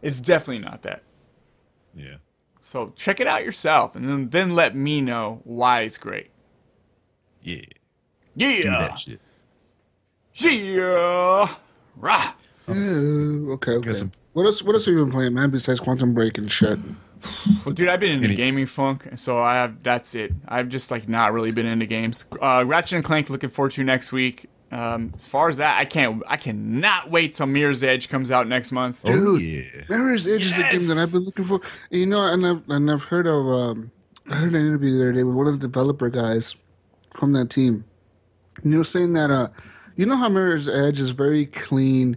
It's 0.03 0.21
definitely 0.21 0.61
not 0.61 0.83
that. 0.83 1.03
yeah. 1.95 2.17
So 2.61 2.93
check 2.97 3.21
it 3.21 3.27
out 3.29 3.45
yourself, 3.45 3.95
and 3.95 4.09
then 4.09 4.31
then 4.31 4.55
let 4.57 4.75
me 4.75 5.01
know 5.01 5.41
why 5.45 5.83
it's 5.83 5.99
great. 5.99 6.31
Yeah. 7.43 7.61
Yeah. 8.35 8.63
Do 8.63 8.71
that 8.71 8.99
shit. 8.99 9.21
Yeah. 10.35 11.55
Rah. 11.97 12.33
Yeah, 12.69 12.75
okay, 13.55 13.73
okay. 13.73 14.11
What 14.33 14.47
else? 14.47 14.63
What 14.63 14.75
else 14.75 14.85
have 14.87 14.95
you 14.95 15.03
been 15.05 15.13
playing, 15.13 15.33
man? 15.35 15.51
Besides 15.51 15.79
Quantum 15.81 16.13
Break 16.13 16.37
and 16.39 16.51
shit. 16.51 16.79
Well, 17.65 17.75
dude, 17.75 17.89
I've 17.89 18.01
been 18.01 18.13
in 18.13 18.23
the 18.23 18.35
gaming 18.35 18.67
funk, 18.67 19.09
so 19.17 19.39
I 19.39 19.55
have. 19.57 19.83
That's 19.83 20.15
it. 20.15 20.33
I've 20.47 20.69
just 20.69 20.91
like 20.91 21.09
not 21.09 21.33
really 21.33 21.53
been 21.53 21.67
into 21.67 21.87
games. 21.87 22.25
Uh, 22.41 22.65
Ratchet 22.67 22.95
and 22.95 23.05
Clank, 23.05 23.31
looking 23.31 23.51
forward 23.51 23.73
to 23.73 23.85
next 23.85 24.13
week. 24.13 24.49
Um, 24.73 25.13
as 25.15 25.27
far 25.27 25.49
as 25.49 25.59
that, 25.59 25.79
I 25.79 25.85
can't. 25.85 26.23
I 26.27 26.37
cannot 26.37 27.11
wait 27.11 27.35
till 27.35 27.47
Mirror's 27.47 27.83
Edge 27.83 28.09
comes 28.09 28.31
out 28.31 28.49
next 28.49 28.73
month. 28.73 29.01
Oh 29.05 29.39
Dude. 29.39 29.43
yeah. 29.43 29.83
Mirror's 29.89 30.27
Edge 30.27 30.45
is 30.45 30.57
the 30.57 30.63
game 30.63 30.87
that 30.89 30.99
I've 30.99 31.13
been 31.13 31.23
looking 31.23 31.47
for. 31.47 31.61
You 31.91 32.07
know, 32.07 32.33
and 32.33 32.45
I've 32.47 32.69
and 32.69 32.91
I've 32.91 33.05
heard 33.05 33.27
of. 33.27 33.47
Um, 33.47 33.91
I 34.29 34.35
heard 34.35 34.55
an 34.55 34.67
interview 34.67 34.97
the 34.97 35.03
other 35.03 35.13
day 35.13 35.23
with 35.23 35.37
one 35.37 35.47
of 35.47 35.61
the 35.61 35.69
developer 35.69 36.11
guys 36.11 36.57
from 37.15 37.33
that 37.35 37.49
team. 37.49 37.85
And 38.63 38.73
he 38.73 38.79
was 38.79 38.89
saying 38.89 39.13
that, 39.13 39.31
uh, 39.31 39.49
you 39.95 40.05
know 40.07 40.17
how 40.17 40.29
Mirror's 40.29 40.69
Edge 40.69 40.99
is 40.99 41.11
very 41.11 41.47
clean. 41.47 42.17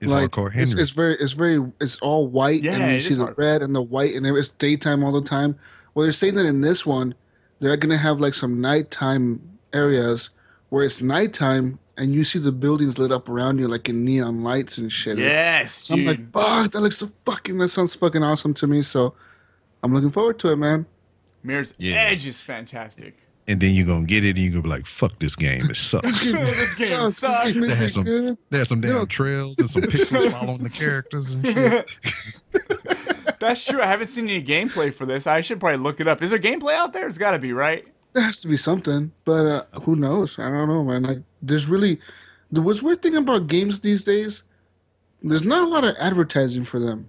It's 0.00 0.10
like 0.10 0.30
hardcore 0.30 0.50
Henry. 0.52 0.62
it's, 0.64 0.74
it's 0.74 0.90
very 0.90 1.14
it's 1.14 1.32
very 1.32 1.64
it's 1.80 1.98
all 2.00 2.26
white 2.26 2.62
Yeah, 2.62 2.76
and 2.76 2.94
you 2.94 3.00
see 3.00 3.14
the 3.14 3.24
hard- 3.24 3.38
red 3.38 3.62
and 3.62 3.74
the 3.74 3.82
white 3.82 4.14
and 4.14 4.26
it's 4.26 4.50
daytime 4.50 5.02
all 5.04 5.12
the 5.12 5.26
time. 5.26 5.56
Well, 5.94 6.02
they're 6.04 6.12
saying 6.12 6.34
that 6.34 6.46
in 6.46 6.60
this 6.60 6.84
one, 6.84 7.14
they're 7.60 7.76
gonna 7.76 7.96
have 7.96 8.20
like 8.20 8.34
some 8.34 8.60
nighttime 8.60 9.40
areas 9.72 10.30
where 10.68 10.84
it's 10.84 11.00
nighttime 11.00 11.78
and 11.96 12.12
you 12.12 12.24
see 12.24 12.38
the 12.40 12.50
buildings 12.52 12.98
lit 12.98 13.12
up 13.12 13.28
around 13.28 13.58
you 13.58 13.68
like 13.68 13.88
in 13.88 14.04
neon 14.04 14.42
lights 14.42 14.78
and 14.78 14.90
shit. 14.92 15.16
Yes, 15.16 15.88
I'm 15.90 15.98
dude. 15.98 16.06
like, 16.08 16.32
fuck, 16.32 16.72
that 16.72 16.80
looks 16.80 16.98
so 16.98 17.10
fucking. 17.24 17.56
That 17.58 17.68
sounds 17.68 17.94
fucking 17.94 18.22
awesome 18.22 18.52
to 18.54 18.66
me. 18.66 18.82
So, 18.82 19.14
I'm 19.82 19.94
looking 19.94 20.10
forward 20.10 20.38
to 20.40 20.50
it, 20.50 20.56
man. 20.56 20.86
Mirror's 21.44 21.74
Yeah. 21.78 21.94
Edge 21.96 22.26
is 22.26 22.40
fantastic. 22.42 23.16
And 23.46 23.60
then 23.60 23.74
you're 23.74 23.86
gonna 23.86 24.06
get 24.06 24.24
it 24.24 24.30
and 24.30 24.38
you're 24.38 24.50
gonna 24.52 24.62
be 24.62 24.68
like, 24.68 24.86
fuck 24.86 25.18
this 25.20 25.36
game. 25.36 25.68
It 25.70 25.76
sucks. 25.76 26.24
this 26.30 26.78
game 26.78 26.88
Sucks. 27.10 27.16
sucks. 27.18 27.44
This 27.44 27.52
game 27.52 27.60
They 27.62 27.68
isn't 27.68 27.82
had 27.82 27.92
some, 27.92 28.04
good. 28.04 28.38
they 28.50 28.58
had 28.58 28.66
some 28.68 28.80
damn 28.80 28.90
know- 28.92 29.04
trails 29.06 29.58
and 29.58 29.68
some 29.70 29.82
pictures 29.82 30.32
following 30.32 30.62
the 30.62 30.70
characters 30.74 31.32
and 31.34 31.44
shit. 31.46 31.90
That's 33.40 33.64
true. 33.64 33.82
I 33.82 33.86
haven't 33.86 34.06
seen 34.06 34.28
any 34.28 34.42
gameplay 34.42 34.94
for 34.94 35.04
this. 35.06 35.26
I 35.26 35.40
should 35.42 35.60
probably 35.60 35.82
look 35.82 36.00
it 36.00 36.08
up. 36.08 36.22
Is 36.22 36.30
there 36.30 36.38
gameplay 36.38 36.74
out 36.74 36.92
there? 36.92 37.06
It's 37.06 37.18
got 37.18 37.32
to 37.32 37.38
be, 37.38 37.52
right? 37.52 37.86
There 38.14 38.22
has 38.22 38.40
to 38.42 38.48
be 38.48 38.56
something, 38.56 39.12
but 39.24 39.44
uh, 39.46 39.80
who 39.82 39.96
knows? 39.96 40.38
I 40.38 40.48
don't 40.48 40.68
know, 40.68 40.84
man. 40.84 41.02
Like, 41.02 41.18
there's 41.42 41.68
really 41.68 42.00
the 42.50 42.62
what's 42.62 42.82
weird 42.82 43.02
thing 43.02 43.16
about 43.16 43.48
games 43.48 43.80
these 43.80 44.02
days. 44.02 44.44
There's 45.22 45.42
not 45.44 45.62
a 45.66 45.68
lot 45.68 45.84
of 45.84 45.94
advertising 45.98 46.64
for 46.64 46.78
them. 46.78 47.08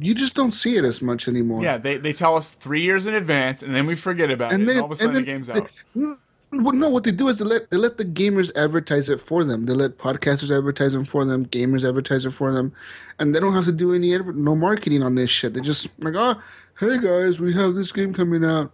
You 0.00 0.14
just 0.14 0.34
don't 0.36 0.52
see 0.52 0.76
it 0.76 0.84
as 0.84 1.02
much 1.02 1.26
anymore. 1.28 1.62
Yeah, 1.62 1.78
they, 1.78 1.96
they 1.96 2.12
tell 2.12 2.36
us 2.36 2.50
three 2.50 2.82
years 2.82 3.06
in 3.06 3.14
advance, 3.14 3.62
and 3.62 3.74
then 3.74 3.86
we 3.86 3.94
forget 3.96 4.30
about 4.30 4.52
And 4.52 4.62
it. 4.62 4.66
then- 4.66 4.76
and 4.76 4.80
all 4.82 4.86
of 4.86 4.92
a 4.92 4.96
sudden, 4.96 5.16
and 5.16 5.26
the 5.26 5.30
then 5.30 5.34
game's 5.36 5.46
they- 5.48 5.54
out. 5.54 5.70
Mm, 5.96 6.18
well, 6.64 6.72
no, 6.72 6.88
what 6.88 7.04
they 7.04 7.10
do 7.10 7.28
is 7.28 7.36
they 7.38 7.44
let 7.44 7.68
they 7.70 7.76
let 7.76 7.98
the 7.98 8.04
gamers 8.06 8.50
advertise 8.56 9.10
it 9.10 9.20
for 9.20 9.44
them. 9.44 9.66
They 9.66 9.74
let 9.74 9.98
podcasters 9.98 10.56
advertise 10.56 10.94
them 10.94 11.04
for 11.04 11.24
them, 11.26 11.44
gamers 11.46 11.86
advertise 11.86 12.24
it 12.24 12.30
for 12.30 12.54
them, 12.54 12.72
and 13.18 13.34
they 13.34 13.40
don't 13.40 13.52
have 13.52 13.66
to 13.66 13.72
do 13.72 13.92
any 13.92 14.14
adver- 14.14 14.32
no 14.32 14.56
marketing 14.56 15.02
on 15.02 15.14
this 15.14 15.28
shit. 15.28 15.52
They 15.52 15.60
just 15.60 15.88
like, 15.98 16.14
oh, 16.16 16.40
hey 16.80 16.98
guys, 16.98 17.38
we 17.40 17.52
have 17.52 17.74
this 17.74 17.92
game 17.92 18.14
coming 18.14 18.44
out, 18.44 18.70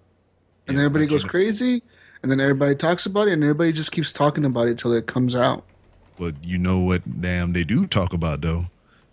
and 0.69 0.77
then 0.77 0.85
everybody 0.85 1.07
goes 1.07 1.25
crazy, 1.25 1.83
and 2.23 2.31
then 2.31 2.39
everybody 2.39 2.77
talks 2.77 3.07
about 3.07 3.27
it, 3.27 3.33
and 3.33 3.43
everybody 3.43 3.73
just 3.73 3.91
keeps 3.91 4.13
talking 4.13 4.45
about 4.45 4.69
it 4.69 4.79
till 4.79 4.93
it 4.93 5.07
comes 5.07 5.35
out. 5.35 5.65
But 6.17 6.35
you 6.45 6.59
know 6.59 6.79
what? 6.79 7.21
Damn, 7.21 7.55
they 7.55 7.65
do 7.65 7.87
talk 7.89 8.13
about 8.13 8.41
though. 8.41 8.67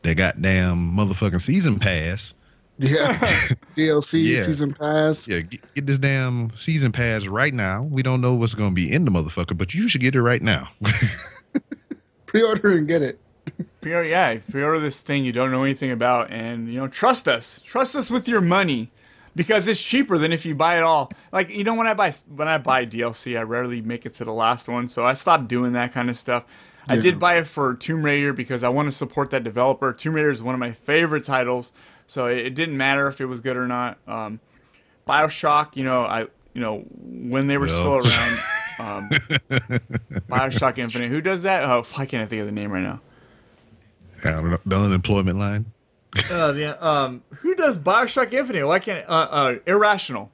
They 0.03 0.15
goddamn 0.15 0.91
motherfucking 0.95 1.41
season 1.41 1.79
pass. 1.79 2.33
Yeah, 2.77 3.13
DLC 3.75 4.23
Yeah. 4.35 4.41
season 4.43 4.73
pass. 4.73 5.27
Yeah, 5.27 5.39
get, 5.41 5.73
get 5.75 5.85
this 5.85 5.99
damn 5.99 6.51
season 6.57 6.91
pass 6.91 7.25
right 7.27 7.53
now. 7.53 7.83
We 7.83 8.01
don't 8.01 8.21
know 8.21 8.33
what's 8.33 8.53
going 8.55 8.71
to 8.71 8.75
be 8.75 8.91
in 8.91 9.05
the 9.05 9.11
motherfucker, 9.11 9.57
but 9.57 9.73
you 9.73 9.87
should 9.87 10.01
get 10.01 10.15
it 10.15 10.21
right 10.21 10.41
now. 10.41 10.69
Pre-order 12.25 12.71
and 12.77 12.87
get 12.87 13.01
it. 13.01 13.19
Pre-order, 13.81 14.07
yeah, 14.07 14.39
pre-order 14.49 14.79
this 14.79 15.01
thing 15.01 15.25
you 15.25 15.31
don't 15.31 15.51
know 15.51 15.63
anything 15.63 15.91
about, 15.91 16.31
and 16.31 16.67
you 16.71 16.79
know, 16.79 16.87
trust 16.87 17.27
us, 17.27 17.59
trust 17.61 17.95
us 17.95 18.09
with 18.09 18.27
your 18.27 18.39
money, 18.39 18.91
because 19.35 19.67
it's 19.67 19.81
cheaper 19.83 20.17
than 20.17 20.31
if 20.31 20.45
you 20.45 20.55
buy 20.55 20.77
it 20.77 20.83
all. 20.83 21.11
Like 21.31 21.49
you 21.49 21.63
know, 21.63 21.73
when 21.73 21.87
I 21.87 21.93
buy 21.93 22.11
when 22.33 22.47
I 22.47 22.57
buy 22.57 22.85
DLC, 22.85 23.37
I 23.37 23.41
rarely 23.41 23.81
make 23.81 24.05
it 24.05 24.13
to 24.15 24.23
the 24.25 24.33
last 24.33 24.67
one, 24.69 24.87
so 24.87 25.05
I 25.05 25.13
stopped 25.13 25.47
doing 25.47 25.73
that 25.73 25.91
kind 25.91 26.09
of 26.09 26.17
stuff. 26.17 26.45
I 26.87 26.95
did 26.97 27.19
buy 27.19 27.37
it 27.37 27.47
for 27.47 27.75
Tomb 27.75 28.03
Raider 28.03 28.33
because 28.33 28.63
I 28.63 28.69
want 28.69 28.87
to 28.87 28.91
support 28.91 29.29
that 29.31 29.43
developer. 29.43 29.93
Tomb 29.93 30.15
Raider 30.15 30.29
is 30.29 30.41
one 30.43 30.55
of 30.55 30.59
my 30.59 30.71
favorite 30.71 31.23
titles, 31.23 31.71
so 32.07 32.27
it, 32.27 32.39
it 32.39 32.55
didn't 32.55 32.77
matter 32.77 33.07
if 33.07 33.21
it 33.21 33.25
was 33.25 33.39
good 33.39 33.55
or 33.55 33.67
not. 33.67 33.97
Um, 34.07 34.39
Bioshock, 35.07 35.75
you 35.75 35.83
know, 35.83 36.03
I 36.03 36.21
you 36.53 36.61
know 36.61 36.79
when 36.99 37.47
they 37.47 37.57
were 37.57 37.67
Well. 37.67 38.01
still 38.01 38.11
around. 38.13 38.39
Um, 38.79 39.09
Bioshock 40.27 40.79
Infinite. 40.79 41.09
Who 41.09 41.21
does 41.21 41.43
that? 41.43 41.63
Oh, 41.63 41.83
I 41.97 42.07
can't 42.07 42.27
think 42.27 42.39
of 42.39 42.47
the 42.47 42.51
name 42.51 42.71
right 42.71 42.81
now. 42.81 42.99
I 44.23 44.31
don't 44.31 44.49
know, 44.49 44.59
the 44.65 44.75
unemployment 44.75 45.37
line. 45.37 45.65
Uh, 46.31 46.53
yeah. 46.55 46.71
Um, 46.79 47.21
who 47.35 47.53
does 47.53 47.77
Bioshock 47.77 48.33
Infinite? 48.33 48.65
Why 48.65 48.79
can't 48.79 49.07
uh, 49.07 49.27
uh 49.29 49.55
Irrational? 49.67 50.31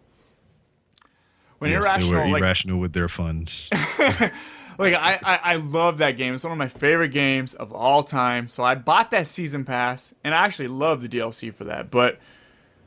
When 1.58 1.72
Yes, 1.72 1.84
they 1.84 1.90
Irrational, 1.90 2.22
were 2.22 2.30
like, 2.30 2.42
irrational 2.42 2.80
with 2.80 2.94
their 2.94 3.10
funds. 3.10 3.70
like 4.78 4.94
I, 4.94 5.20
I, 5.24 5.40
I 5.44 5.56
love 5.56 5.98
that 6.00 6.12
game. 6.12 6.34
It's 6.34 6.44
one 6.44 6.52
of 6.54 6.58
my 6.58 6.68
favorite 6.68 7.10
games 7.10 7.54
of 7.54 7.72
all 7.72 8.04
time. 8.04 8.48
So 8.48 8.64
I 8.64 8.76
bought 8.76 9.12
that 9.12 9.28
season 9.28 9.66
pass, 9.66 10.14
and 10.24 10.34
I 10.36 10.46
actually 10.46 10.68
love 10.68 11.02
the 11.02 11.10
DLC 11.10 11.54
for 11.54 11.64
that. 11.66 11.90
But, 11.90 12.20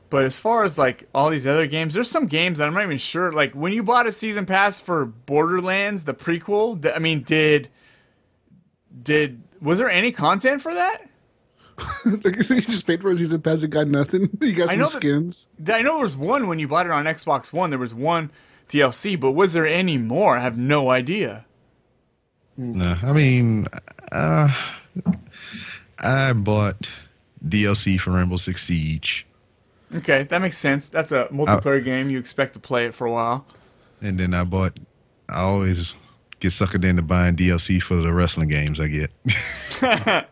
but 0.09 0.23
as 0.23 0.37
far 0.39 0.63
as 0.63 0.77
like 0.77 1.07
all 1.13 1.29
these 1.29 1.47
other 1.47 1.67
games, 1.67 1.93
there's 1.93 2.09
some 2.09 2.27
games 2.27 2.59
that 2.59 2.67
I'm 2.67 2.73
not 2.73 2.83
even 2.83 2.97
sure. 2.97 3.31
Like 3.31 3.53
when 3.53 3.73
you 3.73 3.83
bought 3.83 4.07
a 4.07 4.11
season 4.11 4.45
pass 4.45 4.79
for 4.79 5.05
Borderlands, 5.05 6.03
the 6.05 6.13
prequel. 6.13 6.93
I 6.95 6.99
mean, 6.99 7.21
did, 7.23 7.69
did 9.03 9.41
was 9.61 9.77
there 9.77 9.89
any 9.89 10.11
content 10.11 10.61
for 10.61 10.73
that? 10.73 11.07
like, 12.05 12.25
you 12.49 12.61
just 12.61 12.85
paid 12.85 13.01
for 13.01 13.09
a 13.09 13.17
season 13.17 13.41
pass 13.41 13.63
and 13.63 13.71
got 13.71 13.87
nothing. 13.87 14.29
You 14.41 14.53
got 14.53 14.69
I 14.69 14.73
some 14.73 14.79
that- 14.79 14.89
skins. 14.89 15.47
I 15.67 15.81
know 15.81 15.95
there 15.95 16.03
was 16.03 16.15
one 16.15 16.47
when 16.47 16.59
you 16.59 16.67
bought 16.67 16.85
it 16.85 16.91
on 16.91 17.05
Xbox 17.05 17.51
One. 17.53 17.69
There 17.69 17.79
was 17.79 17.93
one 17.93 18.31
DLC, 18.69 19.19
but 19.19 19.31
was 19.31 19.53
there 19.53 19.65
any 19.67 19.97
more? 19.97 20.37
I 20.37 20.41
have 20.41 20.57
no 20.57 20.89
idea. 20.89 21.45
No, 22.61 22.95
I 23.01 23.11
mean, 23.13 23.67
uh, 24.11 24.53
I 25.99 26.33
bought 26.33 26.87
DLC 27.45 27.99
for 27.99 28.11
Rainbow 28.11 28.37
Six 28.37 28.63
Siege, 28.65 29.25
Okay, 29.93 30.23
that 30.23 30.41
makes 30.41 30.57
sense. 30.57 30.87
That's 30.87 31.11
a 31.11 31.25
multiplayer 31.33 31.83
game. 31.83 32.09
You 32.09 32.17
expect 32.17 32.53
to 32.53 32.59
play 32.59 32.85
it 32.85 32.93
for 32.93 33.05
a 33.07 33.11
while. 33.11 33.45
and 34.01 34.17
then 34.17 34.33
I 34.33 34.45
bought. 34.45 34.79
I 35.27 35.41
always 35.41 35.93
get 36.39 36.51
suckered 36.51 36.85
into 36.85 37.01
buying 37.01 37.35
DLC 37.35 37.81
for 37.81 37.95
the 37.97 38.13
wrestling 38.13 38.47
games 38.47 38.79
I 38.79 38.87
get. 38.87 39.11
I 39.81 40.25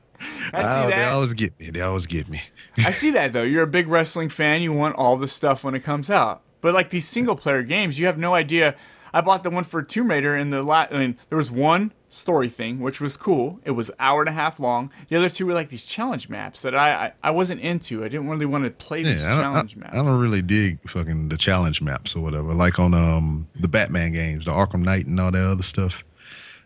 see 0.63 0.79
Oh, 0.81 0.89
They 0.89 1.03
always 1.03 1.33
get 1.33 1.59
me. 1.59 1.69
They 1.71 1.81
always 1.81 2.05
get 2.05 2.29
me. 2.29 2.41
I 2.77 2.91
see 2.91 3.11
that 3.11 3.33
though. 3.33 3.43
You're 3.43 3.63
a 3.63 3.67
big 3.67 3.87
wrestling 3.89 4.29
fan. 4.29 4.61
You 4.61 4.71
want 4.71 4.95
all 4.95 5.17
the 5.17 5.27
stuff 5.27 5.63
when 5.65 5.75
it 5.75 5.83
comes 5.83 6.09
out. 6.09 6.41
But 6.61 6.73
like 6.73 6.89
these 6.89 7.07
single 7.07 7.35
player 7.35 7.63
games, 7.63 7.99
you 7.99 8.05
have 8.05 8.17
no 8.17 8.33
idea. 8.35 8.75
I 9.13 9.19
bought 9.21 9.43
the 9.43 9.49
one 9.49 9.63
for 9.65 9.81
Tomb 9.83 10.09
Raider, 10.09 10.35
and 10.35 10.53
the 10.53 10.61
la- 10.63 10.87
I 10.91 10.99
mean, 10.99 11.17
there 11.29 11.37
was 11.37 11.49
one 11.51 11.91
story 12.11 12.49
thing 12.49 12.79
which 12.79 12.99
was 12.99 13.15
cool. 13.15 13.59
It 13.65 13.71
was 13.71 13.91
hour 13.99 14.21
and 14.21 14.29
a 14.29 14.31
half 14.31 14.59
long. 14.59 14.91
The 15.09 15.15
other 15.17 15.29
two 15.29 15.45
were 15.45 15.53
like 15.53 15.69
these 15.69 15.85
challenge 15.85 16.27
maps 16.27 16.63
that 16.63 16.75
I 16.75 17.05
I, 17.07 17.13
I 17.23 17.31
wasn't 17.31 17.61
into. 17.61 18.03
I 18.03 18.07
didn't 18.07 18.27
really 18.29 18.45
want 18.47 18.63
to 18.65 18.71
play 18.71 19.03
these 19.03 19.21
Yeah, 19.21 19.27
I 19.27 19.29
don't, 19.35 19.41
challenge 19.41 19.75
I, 19.77 19.79
maps. 19.81 19.93
I 19.93 19.95
don't 19.97 20.19
really 20.19 20.41
dig 20.41 20.89
fucking 20.89 21.29
the 21.29 21.37
challenge 21.37 21.81
maps 21.81 22.15
or 22.15 22.21
whatever. 22.21 22.53
Like 22.53 22.79
on 22.79 22.93
um 22.93 23.47
the 23.59 23.67
Batman 23.67 24.11
games, 24.13 24.45
the 24.45 24.51
Arkham 24.51 24.81
Knight 24.83 25.05
and 25.05 25.19
all 25.19 25.31
that 25.31 25.43
other 25.51 25.63
stuff. 25.63 26.03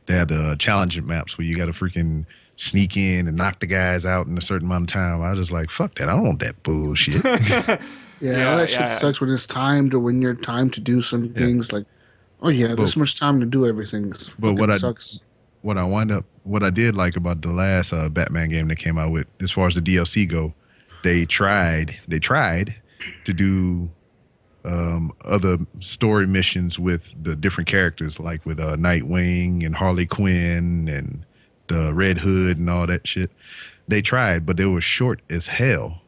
They 0.05 0.13
had 0.15 0.29
the 0.29 0.55
challenge 0.59 0.99
maps 1.01 1.37
where 1.37 1.45
you 1.45 1.55
got 1.55 1.65
to 1.67 1.71
freaking 1.71 2.25
sneak 2.55 2.95
in 2.97 3.27
and 3.27 3.35
knock 3.35 3.59
the 3.59 3.67
guys 3.67 4.05
out 4.05 4.27
in 4.27 4.37
a 4.37 4.41
certain 4.41 4.67
amount 4.67 4.83
of 4.83 4.93
time. 4.93 5.21
I 5.21 5.31
was 5.31 5.39
just 5.39 5.51
like, 5.51 5.69
fuck 5.71 5.95
that. 5.95 6.07
I 6.09 6.13
don't 6.15 6.23
want 6.23 6.39
that 6.39 6.61
bullshit. 6.63 7.23
Yeah, 8.21 8.37
Yeah, 8.37 8.55
that 8.55 8.69
shit 8.69 8.79
yeah. 8.79 8.97
sucks 8.99 9.19
when 9.19 9.29
it's 9.29 9.45
timed 9.45 9.93
or 9.93 9.99
when 9.99 10.21
you're 10.21 10.33
timed 10.35 10.73
to 10.75 10.79
do 10.79 11.01
some 11.01 11.33
things 11.33 11.73
like, 11.73 11.85
oh 12.41 12.47
yeah, 12.49 12.67
this 12.75 12.93
But- 12.93 12.99
much 12.99 13.19
time 13.19 13.41
to 13.41 13.45
do 13.45 13.65
everything. 13.65 14.11
It's 14.13 14.29
But 14.29 14.53
what 14.53 14.69
fucking 14.69 14.73
I- 14.73 14.77
sucks. 14.77 15.21
What 15.63 15.77
I 15.77 15.83
wind 15.83 16.11
up, 16.11 16.25
what 16.43 16.61
I 16.61 16.69
did 16.69 16.95
like 16.95 17.15
about 17.15 17.41
the 17.41 17.51
last 17.51 17.93
uh, 17.93 18.09
Batman 18.09 18.49
game 18.49 18.67
that 18.67 18.75
came 18.75 18.99
out 18.99 19.11
with, 19.11 19.27
as 19.41 19.49
far 19.49 19.67
as 19.67 19.75
the 19.75 19.81
DLC 19.81 20.27
go, 20.27 20.53
they 21.03 21.25
tried, 21.25 21.99
they 22.07 22.19
tried 22.19 22.75
to 23.25 23.33
do 23.33 23.89
um, 24.65 25.11
other 25.25 25.57
story 25.79 26.27
missions 26.27 26.77
with 26.77 27.13
the 27.21 27.35
different 27.35 27.67
characters, 27.67 28.19
like 28.19 28.45
with 28.45 28.59
uh, 28.59 28.75
Nightwing 28.75 29.65
and 29.65 29.75
Harley 29.75 30.05
Quinn 30.05 30.87
and 30.87 31.25
the 31.67 31.93
Red 31.93 32.19
Hood 32.19 32.57
and 32.57 32.69
all 32.69 32.85
that 32.87 33.07
shit. 33.07 33.31
They 33.87 34.01
tried, 34.01 34.45
but 34.45 34.57
they 34.57 34.65
were 34.65 34.81
short 34.81 35.21
as 35.29 35.47
hell, 35.47 36.01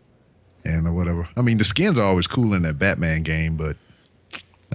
and 0.64 0.96
whatever. 0.96 1.28
I 1.36 1.42
mean, 1.42 1.58
the 1.58 1.66
skins 1.66 2.00
are 2.00 2.06
always 2.06 2.28
cool 2.28 2.54
in 2.54 2.62
that 2.64 2.80
Batman 2.80 3.24
game, 3.24 3.58
but 3.58 3.78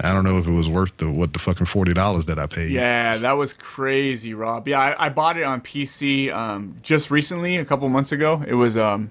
I 0.03 0.13
don't 0.13 0.25
know 0.25 0.39
if 0.39 0.47
it 0.47 0.51
was 0.53 0.69
worth 0.69 0.97
the 0.97 1.11
what 1.11 1.33
the 1.33 1.39
fucking 1.39 1.67
forty 1.67 1.93
dollars 1.93 2.27
that 2.27 2.39
I 2.39 2.47
paid. 2.47 2.71
Yeah, 2.73 3.17
that 3.19 3.33
was 3.33 3.53
crazy, 3.53 4.35
Rob. 4.35 4.67
Yeah, 4.67 4.81
I, 4.81 5.07
I 5.07 5.09
bought 5.11 5.37
it 5.37 5.43
on 5.45 5.61
PC 5.61 6.33
um, 6.33 6.77
just 6.83 7.11
recently, 7.11 7.57
a 7.57 7.65
couple 7.65 7.89
months 7.89 8.11
ago. 8.13 8.43
It 8.47 8.55
was 8.55 8.77
um, 8.79 9.11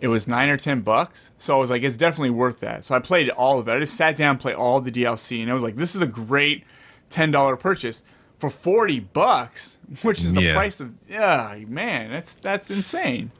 it 0.00 0.08
was 0.08 0.26
nine 0.26 0.48
or 0.48 0.56
ten 0.56 0.80
bucks. 0.80 1.30
So 1.38 1.56
I 1.56 1.58
was 1.60 1.70
like, 1.70 1.82
it's 1.82 1.96
definitely 1.96 2.30
worth 2.30 2.60
that. 2.60 2.84
So 2.84 2.94
I 2.94 2.98
played 2.98 3.30
all 3.30 3.58
of 3.58 3.68
it. 3.68 3.72
I 3.72 3.78
just 3.78 3.94
sat 3.94 4.16
down, 4.16 4.32
and 4.32 4.40
played 4.40 4.56
all 4.56 4.80
the 4.80 4.90
DLC, 4.92 5.40
and 5.40 5.50
I 5.50 5.54
was 5.54 5.62
like, 5.62 5.76
this 5.76 5.94
is 5.94 6.02
a 6.02 6.06
great 6.06 6.64
ten 7.10 7.30
dollar 7.30 7.56
purchase 7.56 8.02
for 8.38 8.50
forty 8.50 8.98
bucks, 9.00 9.78
which 10.02 10.18
is 10.20 10.34
the 10.34 10.42
Yeah. 10.42 10.54
price 10.54 10.80
of 10.80 10.92
yeah, 11.08 11.56
man, 11.68 12.10
that's 12.10 12.34
that's 12.34 12.70
insane. 12.70 13.30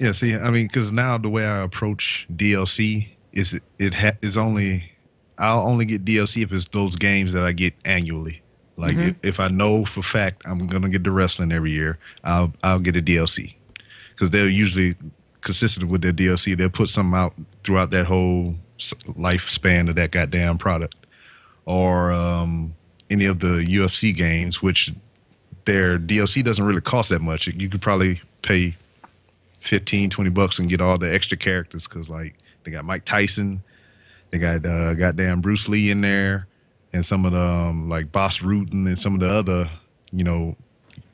Yeah, 0.00 0.12
see, 0.12 0.34
I 0.34 0.50
mean, 0.50 0.66
because 0.66 0.90
now 0.92 1.18
the 1.18 1.28
way 1.28 1.44
I 1.44 1.58
approach 1.62 2.26
DLC 2.34 3.08
is 3.32 3.52
it, 3.54 3.62
it 3.78 3.94
ha- 3.94 4.12
is 4.22 4.36
only 4.38 4.89
I'll 5.40 5.66
only 5.66 5.84
get 5.86 6.04
DLC 6.04 6.42
if 6.44 6.52
it's 6.52 6.68
those 6.68 6.94
games 6.96 7.32
that 7.32 7.42
I 7.42 7.52
get 7.52 7.74
annually. 7.84 8.42
Like 8.76 8.96
Mhm. 8.96 9.08
if, 9.10 9.16
if 9.24 9.40
I 9.40 9.48
know 9.48 9.84
for 9.84 10.02
fact 10.02 10.42
I'm 10.44 10.66
gonna 10.68 10.88
get 10.88 11.02
the 11.02 11.10
wrestling 11.10 11.50
every 11.52 11.72
year, 11.72 11.98
I'll 12.22 12.52
I'll 12.62 12.78
get 12.78 12.94
a 12.96 13.02
DLC 13.02 13.54
because 14.14 14.30
they're 14.30 14.48
usually 14.48 14.94
consistent 15.40 15.88
with 15.90 16.02
their 16.02 16.12
DLC. 16.12 16.54
They'll 16.56 16.68
put 16.68 16.90
something 16.90 17.18
out 17.18 17.34
throughout 17.64 17.90
that 17.90 18.06
whole 18.06 18.54
lifespan 19.18 19.88
of 19.88 19.96
that 19.96 20.10
goddamn 20.10 20.58
product, 20.58 20.94
or 21.66 22.12
um, 22.12 22.74
any 23.10 23.24
of 23.24 23.40
the 23.40 23.64
UFC 23.64 24.14
games, 24.14 24.62
which 24.62 24.92
their 25.64 25.98
DLC 25.98 26.42
doesn't 26.44 26.64
really 26.64 26.80
cost 26.80 27.08
that 27.10 27.20
much. 27.20 27.46
You 27.46 27.68
could 27.68 27.82
probably 27.82 28.20
pay 28.42 28.76
15, 29.60 30.10
20 30.10 30.30
bucks 30.30 30.58
and 30.58 30.68
get 30.68 30.80
all 30.80 30.96
the 30.98 31.12
extra 31.12 31.36
characters 31.36 31.86
because, 31.86 32.08
like, 32.08 32.34
they 32.64 32.70
got 32.70 32.84
Mike 32.84 33.04
Tyson, 33.04 33.62
they 34.30 34.38
got 34.38 34.64
uh, 34.64 34.94
goddamn 34.94 35.40
Bruce 35.40 35.68
Lee 35.68 35.90
in 35.90 36.00
there, 36.00 36.46
and 36.92 37.04
some 37.04 37.24
of 37.24 37.32
the, 37.32 37.40
um, 37.40 37.88
like, 37.88 38.12
Bas 38.12 38.38
Rutten 38.38 38.86
and 38.86 38.98
some 38.98 39.14
of 39.14 39.20
the 39.20 39.30
other, 39.30 39.70
you 40.12 40.24
know, 40.24 40.56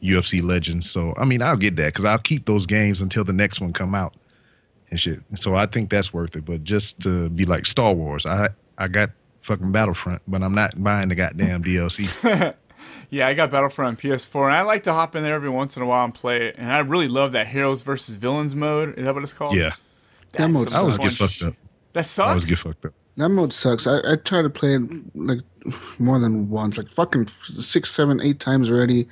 UFC 0.02 0.42
legends. 0.42 0.90
So, 0.90 1.14
I 1.16 1.24
mean, 1.24 1.42
I'll 1.42 1.56
get 1.56 1.76
that 1.76 1.92
because 1.92 2.04
I'll 2.04 2.18
keep 2.18 2.46
those 2.46 2.66
games 2.66 3.00
until 3.02 3.24
the 3.24 3.32
next 3.32 3.60
one 3.60 3.72
come 3.72 3.94
out 3.94 4.14
and 4.90 5.00
shit. 5.00 5.20
So 5.34 5.54
I 5.54 5.66
think 5.66 5.90
that's 5.90 6.12
worth 6.12 6.36
it. 6.36 6.44
But 6.44 6.64
just 6.64 7.00
to 7.00 7.28
be 7.30 7.44
like 7.44 7.66
Star 7.66 7.92
Wars, 7.92 8.26
I 8.26 8.50
I 8.78 8.88
got 8.88 9.10
fucking 9.42 9.72
Battlefront, 9.72 10.22
but 10.28 10.42
I'm 10.42 10.54
not 10.54 10.82
buying 10.82 11.08
the 11.08 11.14
goddamn 11.14 11.62
DLC. 11.62 12.54
Yeah, 13.08 13.26
I 13.26 13.34
got 13.34 13.50
Battlefront 13.50 13.88
on 13.88 13.96
PS4, 13.96 14.46
and 14.46 14.54
I 14.54 14.62
like 14.62 14.82
to 14.84 14.92
hop 14.92 15.16
in 15.16 15.22
there 15.22 15.34
every 15.34 15.48
once 15.48 15.76
in 15.76 15.82
a 15.82 15.86
while 15.86 16.04
and 16.04 16.14
play 16.14 16.48
it. 16.48 16.56
And 16.58 16.70
I 16.70 16.80
really 16.80 17.08
love 17.08 17.32
that 17.32 17.46
Heroes 17.46 17.82
versus 17.82 18.16
Villains 18.16 18.54
mode. 18.54 18.98
Is 18.98 19.04
that 19.04 19.14
what 19.14 19.22
it's 19.22 19.32
called? 19.32 19.56
yeah. 19.56 19.72
That's 20.32 20.52
mode 20.52 20.72
I 20.72 20.78
always 20.80 20.96
fun 20.96 21.06
get 21.06 21.14
fucked 21.14 21.42
up. 21.42 21.54
That 21.94 22.04
sucks. 22.04 22.26
I 22.26 22.30
always 22.30 22.44
get 22.44 22.58
fucked 22.58 22.84
up. 22.84 22.92
That 23.16 23.30
mode 23.30 23.52
sucks. 23.52 23.86
I, 23.86 23.98
I 24.12 24.16
tried 24.16 24.42
to 24.42 24.50
play 24.50 24.74
it 24.74 24.82
like 25.14 25.40
more 25.98 26.18
than 26.18 26.50
once, 26.50 26.76
like 26.76 26.90
fucking 26.90 27.28
six, 27.42 27.90
seven, 27.90 28.20
eight 28.20 28.40
times 28.40 28.70
already, 28.70 29.08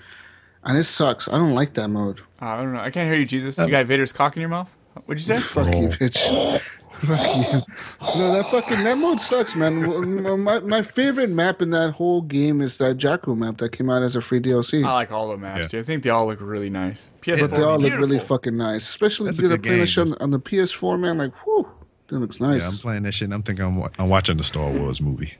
and 0.62 0.76
it 0.76 0.84
sucks. 0.84 1.26
I 1.28 1.38
don't 1.38 1.54
like 1.54 1.74
that 1.74 1.88
mode. 1.88 2.20
I 2.38 2.56
don't 2.56 2.72
know. 2.74 2.80
I 2.80 2.90
can't 2.90 3.08
hear 3.08 3.18
you, 3.18 3.26
Jesus. 3.26 3.56
You 3.56 3.64
uh, 3.64 3.68
got 3.68 3.86
Vader's 3.86 4.12
cock 4.12 4.36
in 4.36 4.40
your 4.40 4.50
mouth? 4.50 4.76
What'd 5.06 5.26
you 5.26 5.34
say? 5.34 5.40
Fuck 5.40 5.74
you, 5.74 5.88
bitch. 5.88 6.60
Fuck 7.00 7.18
you. 7.36 8.20
No, 8.20 8.32
that 8.32 8.46
fucking 8.50 8.84
that 8.84 8.96
mode 8.96 9.20
sucks, 9.20 9.56
man. 9.56 10.42
My, 10.42 10.60
my 10.60 10.82
favorite 10.82 11.30
map 11.30 11.60
in 11.60 11.70
that 11.70 11.92
whole 11.92 12.22
game 12.22 12.60
is 12.60 12.78
that 12.78 12.96
Jakku 12.96 13.36
map 13.36 13.58
that 13.58 13.70
came 13.70 13.90
out 13.90 14.02
as 14.02 14.16
a 14.16 14.20
free 14.20 14.40
DLC. 14.40 14.84
I 14.84 14.92
like 14.92 15.12
all 15.12 15.28
the 15.28 15.36
maps. 15.36 15.70
dude. 15.70 15.80
I 15.80 15.82
think 15.82 16.02
they 16.02 16.10
all 16.10 16.26
look 16.26 16.40
really 16.40 16.70
nice. 16.70 17.10
PS4, 17.22 17.40
but 17.40 17.50
they 17.50 17.62
all 17.62 17.78
look 17.78 17.96
really 17.98 18.18
fucking 18.18 18.56
nice, 18.56 18.88
especially 18.88 19.26
That's 19.26 19.38
a 19.38 19.48
the 19.48 19.58
good 19.58 19.80
the 19.80 19.86
shit 19.86 20.06
on, 20.06 20.14
on 20.20 20.30
the 20.30 20.40
PS4, 20.40 20.98
man. 20.98 21.18
Like, 21.18 21.34
whew, 21.44 21.68
that 22.08 22.18
looks 22.18 22.40
nice. 22.40 22.62
Yeah, 22.62 22.68
I'm 22.68 22.74
playing 22.76 23.02
that 23.04 23.12
shit. 23.12 23.26
and 23.26 23.34
I'm 23.34 23.42
thinking 23.42 23.64
I'm, 23.64 23.82
I'm 23.98 24.08
watching 24.08 24.36
the 24.36 24.44
Star 24.44 24.70
Wars 24.70 25.00
movie. 25.00 25.34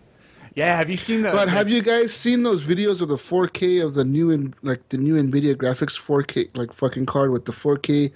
Yeah, 0.54 0.76
have 0.76 0.88
you 0.88 0.96
seen 0.96 1.22
the? 1.22 1.32
But 1.32 1.48
have 1.48 1.68
you 1.68 1.82
guys 1.82 2.12
seen 2.14 2.44
those 2.44 2.62
videos 2.64 3.02
of 3.02 3.08
the 3.08 3.16
4K 3.16 3.84
of 3.84 3.94
the 3.94 4.04
new 4.04 4.30
in, 4.30 4.54
like 4.62 4.88
the 4.90 4.98
new 4.98 5.20
Nvidia 5.20 5.56
graphics 5.56 5.98
4K 6.00 6.56
like 6.56 6.72
fucking 6.72 7.06
card 7.06 7.32
with 7.32 7.44
the 7.44 7.52
4K 7.52 8.12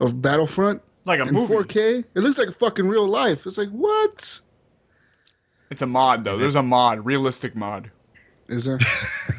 of 0.00 0.22
Battlefront? 0.22 0.80
Like 1.04 1.20
a 1.20 1.24
in 1.24 1.34
movie. 1.34 1.52
4K. 1.54 2.04
It 2.14 2.20
looks 2.20 2.38
like 2.38 2.50
fucking 2.52 2.88
real 2.88 3.06
life. 3.06 3.46
It's 3.46 3.58
like 3.58 3.68
what? 3.70 4.40
It's 5.70 5.82
a 5.82 5.86
mod 5.86 6.24
though. 6.24 6.38
There's 6.38 6.54
a 6.54 6.62
mod, 6.62 7.04
realistic 7.04 7.54
mod. 7.54 7.90
Is 8.48 8.64
there? 8.64 8.78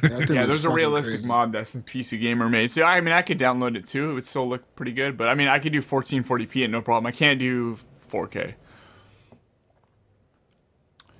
Yeah, 0.03 0.19
Yeah, 0.29 0.45
there's 0.45 0.65
a 0.65 0.69
realistic 0.69 1.15
crazy. 1.15 1.27
mod 1.27 1.51
that's 1.53 1.73
in 1.75 1.81
PC 1.83 2.19
Gamer 2.19 2.49
made. 2.49 2.69
So 2.71 2.83
I 2.83 2.99
mean, 3.01 3.13
I 3.13 3.21
could 3.21 3.39
download 3.39 3.77
it 3.77 3.87
too. 3.87 4.11
It 4.11 4.13
would 4.15 4.25
still 4.25 4.47
look 4.49 4.75
pretty 4.75 4.91
good. 4.91 5.17
But 5.17 5.29
I 5.29 5.33
mean, 5.35 5.47
I 5.47 5.59
could 5.59 5.71
do 5.71 5.79
1440p 5.81 6.63
and 6.63 6.71
no 6.71 6.81
problem. 6.81 7.05
I 7.07 7.11
can't 7.11 7.39
do 7.39 7.77
4K. 8.13 8.53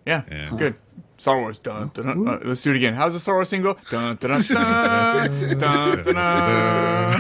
Yeah, 0.06 0.24
Yeah. 0.30 0.50
good. 0.58 0.76
Star 1.18 1.40
Wars. 1.40 1.60
Dun, 1.60 1.90
dun, 1.94 2.06
dun, 2.06 2.28
uh, 2.28 2.40
let's 2.44 2.62
do 2.62 2.72
it 2.72 2.76
again. 2.76 2.94
How's 2.94 3.14
the 3.14 3.20
Star 3.20 3.36
Wars 3.36 3.48
thing 3.50 3.62
go? 3.62 3.78
Dun, 3.90 4.18
dun, 4.18 4.42
dun, 4.42 4.42
dun, 4.42 5.58
dun, 5.58 6.04
dun, 6.04 6.14
dun. 6.14 7.20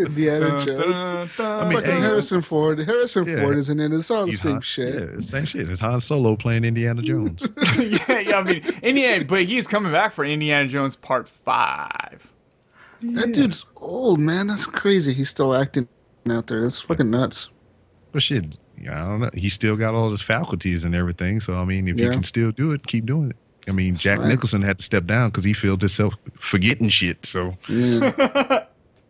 Indiana 0.00 0.58
Jones. 0.60 0.66
dun, 0.66 1.30
dun. 1.36 1.60
I 1.60 1.68
mean, 1.68 1.78
fucking 1.78 1.90
hey, 1.96 2.00
Harrison 2.00 2.40
Ford. 2.40 2.78
Harrison 2.78 3.26
Yeah. 3.26 3.42
Ford 3.42 3.58
is 3.58 3.68
in 3.68 3.80
it. 3.80 3.92
It's 3.92 4.10
all 4.10 4.24
the 4.24 4.30
He's 4.30 4.40
same 4.40 4.52
Han- 4.52 4.60
shit. 4.62 4.94
Yeah, 4.94 5.00
it's 5.16 5.28
same 5.28 5.44
shit. 5.44 5.68
It's 5.68 5.80
Han 5.80 6.00
Solo 6.00 6.36
playing 6.36 6.64
Indiana 6.64 7.02
Jones. 7.02 7.46
yeah, 7.78 8.20
yeah, 8.20 8.38
I 8.38 8.42
mean, 8.42 8.62
Indiana, 8.82 9.24
but 9.26 9.44
he's 9.44 9.66
coming 9.66 9.92
back 9.92 10.12
for 10.12 10.24
Indiana 10.24 10.66
Jones 10.68 10.96
Part 10.96 11.28
Five. 11.28 12.32
That 13.02 13.34
dude's 13.34 13.66
old, 13.76 14.18
man. 14.20 14.46
That's 14.46 14.64
crazy. 14.66 15.12
He's 15.12 15.28
still 15.28 15.54
acting 15.54 15.88
out 16.30 16.46
there. 16.46 16.62
That's 16.62 16.80
fucking 16.80 17.10
nuts. 17.10 17.50
But 18.16 18.22
shit, 18.22 18.46
I 18.80 18.94
don't 18.94 19.20
know. 19.20 19.30
He 19.34 19.50
still 19.50 19.76
got 19.76 19.94
all 19.94 20.10
his 20.10 20.22
faculties 20.22 20.84
and 20.84 20.94
everything. 20.94 21.38
So 21.38 21.56
I 21.56 21.66
mean, 21.66 21.86
if 21.86 21.98
you 21.98 22.10
can 22.10 22.24
still 22.24 22.50
do 22.50 22.72
it, 22.72 22.86
keep 22.86 23.04
doing 23.04 23.28
it. 23.28 23.36
I 23.68 23.72
mean, 23.72 23.94
Jack 23.94 24.20
right. 24.20 24.28
Nicholson 24.28 24.62
had 24.62 24.78
to 24.78 24.84
step 24.84 25.04
down 25.04 25.28
because 25.28 25.44
he 25.44 25.52
felt 25.52 25.82
himself 25.82 26.14
forgetting 26.40 26.88
shit. 26.88 27.26
So 27.26 27.58
Yeah. 27.68 28.64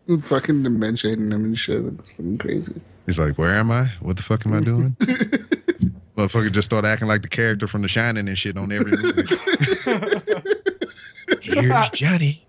fucking 0.23 0.63
dementia 0.63 1.13
and 1.13 1.31
him 1.31 1.45
and 1.45 1.57
shit. 1.57 1.85
It's 1.85 2.09
fucking 2.09 2.37
crazy. 2.39 2.73
he's 3.05 3.17
like, 3.17 3.37
"Where 3.37 3.55
am 3.55 3.71
I? 3.71 3.85
What 4.01 4.17
the 4.17 4.23
fuck 4.23 4.45
am 4.45 4.53
I 4.53 4.59
doing?" 4.59 4.97
Motherfucker 6.17 6.51
just 6.51 6.65
start 6.65 6.83
acting 6.83 7.07
like 7.07 7.21
the 7.21 7.29
character 7.29 7.69
from 7.69 7.83
The 7.83 7.87
Shining 7.87 8.27
and 8.27 8.37
shit 8.37 8.57
on 8.57 8.73
every 8.73 8.91
movie. 8.91 9.23
Here's 11.41 11.89
Johnny. 11.91 12.45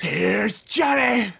Here's 0.00 0.62
Johnny. 0.62 1.30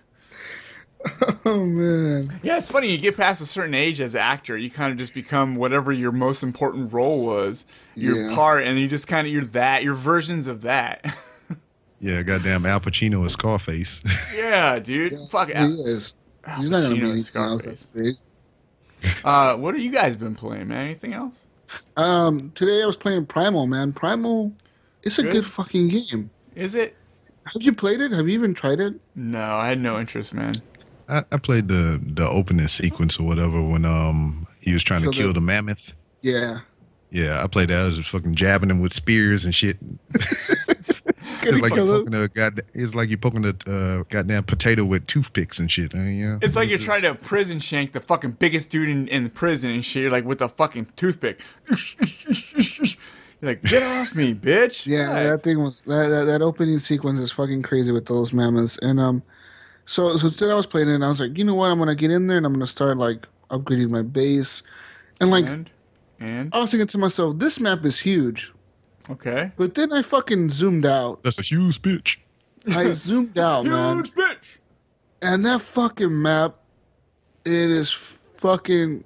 Oh 1.46 1.66
man. 1.66 2.40
Yeah, 2.42 2.56
it's 2.56 2.70
funny. 2.70 2.90
You 2.90 2.96
get 2.96 3.16
past 3.18 3.42
a 3.42 3.46
certain 3.46 3.74
age 3.74 4.00
as 4.00 4.14
an 4.14 4.22
actor, 4.22 4.56
you 4.56 4.70
kind 4.70 4.90
of 4.92 4.96
just 4.98 5.12
become 5.12 5.56
whatever 5.56 5.92
your 5.92 6.10
most 6.12 6.42
important 6.42 6.90
role 6.92 7.22
was, 7.24 7.66
your 7.94 8.30
Yeah. 8.30 8.34
part, 8.34 8.64
and 8.64 8.78
you 8.78 8.88
just 8.88 9.06
kind 9.06 9.26
of 9.26 9.32
you're 9.32 9.44
that, 9.46 9.82
your 9.82 9.94
versions 9.94 10.48
of 10.48 10.62
that. 10.62 11.04
Yeah, 12.00 12.20
goddamn 12.22 12.66
Al 12.66 12.80
Pacino 12.80 13.24
is 13.24 13.32
Scarface. 13.32 14.02
yeah, 14.36 14.78
dude. 14.78 15.18
Fuck 15.30 15.48
he 15.48 15.54
Al- 15.54 15.86
is. 15.86 16.16
He's 16.58 16.70
not 16.70 16.82
gonna 16.82 16.96
be 16.96 17.00
Pacino 17.00 17.14
is 17.14 17.34
else. 17.34 17.86
Scarface. 17.90 18.22
Uh, 19.24 19.54
what 19.56 19.74
have 19.74 19.82
you 19.82 19.90
guys 19.92 20.14
been 20.14 20.34
playing, 20.34 20.68
man? 20.68 20.82
Anything 20.84 21.14
else? 21.14 21.38
Um, 21.96 22.52
today 22.54 22.82
I 22.82 22.86
was 22.86 22.98
playing 22.98 23.24
Primal, 23.24 23.66
man. 23.66 23.94
Primal, 23.94 24.52
it's 25.02 25.18
a 25.18 25.22
Good? 25.22 25.32
good, 25.32 25.46
fucking 25.46 25.88
game. 25.88 26.28
Is 26.54 26.74
it? 26.74 26.94
Have 27.52 27.62
you 27.62 27.72
played 27.72 28.02
it? 28.02 28.12
Have 28.12 28.28
you 28.28 28.34
even 28.34 28.52
tried 28.52 28.80
it? 28.80 28.94
No, 29.14 29.56
I 29.56 29.68
had 29.68 29.80
no 29.80 29.98
interest, 29.98 30.34
man. 30.34 30.54
I, 31.08 31.24
I 31.32 31.36
played 31.38 31.68
the 31.68 32.00
the 32.02 32.26
opening 32.28 32.68
sequence 32.68 33.18
or 33.18 33.24
whatever 33.24 33.62
when 33.62 33.84
um 33.84 34.46
he 34.60 34.72
was 34.72 34.82
trying 34.82 35.02
Kill 35.02 35.12
to 35.12 35.18
kill 35.18 35.26
the- 35.28 35.34
the 35.34 35.40
mammoth. 35.40 35.92
Yeah. 36.22 36.60
Yeah, 37.10 37.44
I 37.44 37.46
played 37.46 37.68
that. 37.68 37.78
I 37.78 37.84
was 37.84 37.96
just 37.96 38.08
fucking 38.10 38.34
jabbing 38.34 38.70
him 38.70 38.80
with 38.80 38.92
spears 38.92 39.44
and 39.44 39.54
shit. 39.54 39.78
It's 41.46 41.60
like 41.60 41.74
you 41.74 41.82
him? 41.82 42.04
poking 42.06 42.14
a 42.14 42.28
god. 42.28 42.62
It's 42.72 42.94
like 42.94 43.10
you're 43.10 43.18
poking 43.18 43.44
a 43.44 43.70
uh, 43.70 44.04
goddamn 44.08 44.44
potato 44.44 44.82
with 44.82 45.06
toothpicks 45.06 45.58
and 45.58 45.70
shit. 45.70 45.94
I 45.94 45.98
mean, 45.98 46.18
yeah. 46.18 46.38
It's 46.40 46.56
like 46.56 46.70
you're 46.70 46.78
trying 46.78 47.02
to 47.02 47.14
prison 47.16 47.58
shank 47.58 47.92
the 47.92 48.00
fucking 48.00 48.32
biggest 48.32 48.70
dude 48.70 48.88
in, 48.88 49.08
in 49.08 49.24
the 49.24 49.28
prison 49.30 49.70
and 49.70 49.84
shit, 49.84 50.02
You're 50.04 50.10
like 50.10 50.24
with 50.24 50.40
a 50.40 50.48
fucking 50.48 50.86
toothpick. 50.96 51.42
You're 51.68 51.76
like, 53.42 53.62
get 53.62 53.82
off 53.82 54.14
me, 54.14 54.32
bitch. 54.34 54.86
Yeah, 54.86 55.04
Right. 55.12 55.22
that 55.24 55.42
thing 55.42 55.62
was 55.62 55.82
that, 55.82 56.08
that 56.08 56.24
that 56.24 56.40
opening 56.42 56.78
sequence 56.78 57.18
is 57.18 57.30
fucking 57.30 57.62
crazy 57.62 57.92
with 57.92 58.06
those 58.06 58.32
mammoths. 58.32 58.78
And 58.80 58.98
um, 58.98 59.22
so 59.86 60.16
so 60.16 60.28
today 60.28 60.50
I 60.50 60.54
was 60.54 60.66
playing 60.66 60.88
it 60.88 60.94
and 60.94 61.04
I 61.04 61.08
was 61.08 61.20
like, 61.20 61.36
you 61.38 61.44
know 61.44 61.54
what? 61.54 61.70
I'm 61.70 61.78
gonna 61.78 61.94
get 61.94 62.10
in 62.10 62.26
there 62.26 62.36
and 62.36 62.46
I'm 62.46 62.52
gonna 62.52 62.66
start 62.66 62.96
like 62.98 63.26
upgrading 63.50 63.90
my 63.90 64.02
base. 64.02 64.62
And 65.20 65.30
like 65.30 65.46
And, 65.46 65.70
and 66.20 66.54
I 66.54 66.60
was 66.60 66.70
thinking 66.70 66.86
to 66.88 66.98
myself, 66.98 67.38
this 67.38 67.60
map 67.60 67.84
is 67.84 68.00
huge. 68.00 68.52
okay. 69.10 69.52
But 69.56 69.74
then 69.74 69.92
I 69.92 70.02
fucking 70.02 70.50
zoomed 70.50 70.86
out. 70.86 71.22
That's 71.22 71.38
a 71.38 71.42
huge 71.42 71.80
bitch. 71.82 72.16
I 72.68 72.92
zoomed 72.92 73.38
out, 73.38 73.64
man. 73.66 73.96
Huge 73.96 74.12
bitch. 74.14 74.56
And 75.22 75.44
that 75.46 75.60
fucking 75.62 76.20
map, 76.22 76.56
it 77.44 77.52
is 77.52 77.90
fucking 77.92 79.04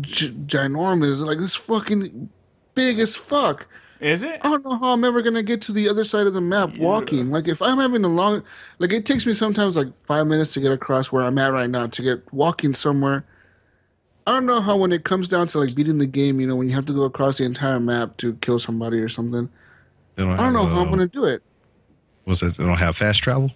gi- 0.00 0.32
ginormous. 0.46 1.18
Like 1.24 1.38
it's 1.38 1.56
fucking 1.56 2.28
big 2.74 2.98
as 2.98 3.14
fuck. 3.14 3.66
Is 4.00 4.22
it? 4.22 4.40
I 4.42 4.48
don't 4.48 4.64
know 4.64 4.78
how 4.78 4.92
I'm 4.92 5.04
ever 5.04 5.20
gonna 5.20 5.42
get 5.42 5.60
to 5.62 5.72
the 5.72 5.88
other 5.88 6.04
side 6.04 6.26
of 6.26 6.32
the 6.32 6.40
map 6.40 6.78
walking. 6.78 7.30
Like 7.30 7.48
if 7.48 7.60
I'm 7.60 7.76
having 7.76 8.02
a 8.04 8.08
long, 8.08 8.42
like 8.78 8.92
it 8.92 9.04
takes 9.04 9.26
me 9.26 9.34
sometimes 9.34 9.76
like 9.76 9.88
five 10.04 10.26
minutes 10.26 10.52
to 10.54 10.60
get 10.60 10.72
across 10.72 11.12
where 11.12 11.22
I'm 11.22 11.36
at 11.38 11.52
right 11.52 11.68
now 11.68 11.86
to 11.86 12.02
get 12.02 12.32
walking 12.32 12.74
somewhere. 12.74 13.26
I 14.26 14.32
don't 14.32 14.46
know 14.46 14.60
how 14.60 14.76
when 14.76 14.92
it 14.92 15.04
comes 15.04 15.28
down 15.28 15.48
to 15.48 15.58
like 15.58 15.74
beating 15.74 15.98
the 15.98 16.06
game, 16.06 16.40
you 16.40 16.46
know, 16.46 16.56
when 16.56 16.68
you 16.68 16.74
have 16.74 16.86
to 16.86 16.94
go 16.94 17.02
across 17.02 17.38
the 17.38 17.44
entire 17.44 17.80
map 17.80 18.16
to 18.18 18.34
kill 18.34 18.58
somebody 18.58 19.00
or 19.00 19.08
something. 19.08 19.50
They 20.14 20.24
don't 20.24 20.32
I 20.32 20.44
don't 20.44 20.52
know 20.54 20.60
have, 20.60 20.70
how 20.70 20.80
I'm 20.80 20.88
uh, 20.88 20.90
gonna 20.90 21.06
do 21.06 21.26
it. 21.26 21.42
Was 22.24 22.40
that? 22.40 22.56
They 22.56 22.64
don't 22.64 22.78
have 22.78 22.96
fast 22.96 23.22
travel. 23.22 23.50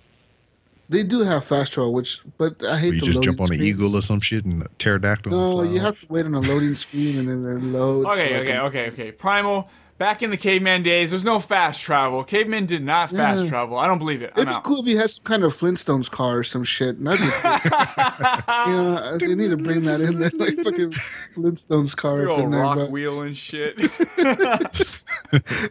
They 0.90 1.02
do 1.02 1.20
have 1.20 1.44
fast 1.46 1.72
travel, 1.72 1.94
which 1.94 2.20
but 2.36 2.62
I 2.64 2.78
hate 2.78 2.88
Where 2.88 2.94
you 2.94 3.00
the 3.00 3.06
just 3.06 3.22
jump 3.22 3.40
on 3.40 3.52
an 3.52 3.62
eagle 3.62 3.96
or 3.96 4.02
some 4.02 4.20
shit 4.20 4.44
and 4.44 4.62
a 4.62 4.68
pterodactyl. 4.78 5.30
No, 5.30 5.60
and 5.60 5.72
you 5.72 5.78
fly 5.78 5.86
have 5.86 6.00
to 6.00 6.06
wait 6.10 6.26
on 6.26 6.34
a 6.34 6.40
loading 6.40 6.74
screen 6.74 7.18
and 7.18 7.28
then 7.28 7.56
it 7.56 7.62
loads. 7.62 8.08
Okay, 8.10 8.34
like 8.34 8.42
okay, 8.42 8.56
a- 8.56 8.62
okay, 8.64 8.88
okay. 8.88 9.12
Primal, 9.12 9.70
back 9.98 10.22
in 10.22 10.30
the 10.30 10.36
caveman 10.36 10.82
days, 10.82 11.10
there's 11.10 11.24
no 11.24 11.38
fast 11.40 11.80
travel. 11.80 12.24
Cavemen 12.24 12.66
did 12.66 12.82
not 12.82 13.10
fast 13.10 13.44
Yeah. 13.44 13.48
travel. 13.50 13.78
I 13.78 13.86
don't 13.86 13.98
believe 13.98 14.22
it. 14.22 14.32
I'm 14.34 14.42
It'd 14.42 14.48
be 14.48 14.54
out. 14.54 14.64
cool 14.64 14.80
if 14.80 14.86
he 14.86 14.96
had 14.96 15.10
some 15.10 15.24
kind 15.24 15.44
of 15.44 15.56
Flintstones 15.56 16.10
car 16.10 16.38
or 16.38 16.44
some 16.44 16.64
shit. 16.64 16.96
And 16.96 17.04
be 17.04 17.16
cool. 17.16 17.24
you 18.66 18.72
know, 18.72 19.18
they 19.18 19.34
need 19.34 19.50
to 19.50 19.56
bring 19.56 19.82
that 19.84 20.00
in 20.00 20.18
there, 20.18 20.30
like 20.34 20.56
fucking 20.62 20.90
Flintstones 21.34 21.96
car 21.96 22.28
up 22.28 22.38
in 22.38 22.44
old 22.44 22.52
there. 22.52 22.64
But, 22.74 22.90
wheel 22.90 23.22
and 23.22 23.36
shit. 23.36 23.76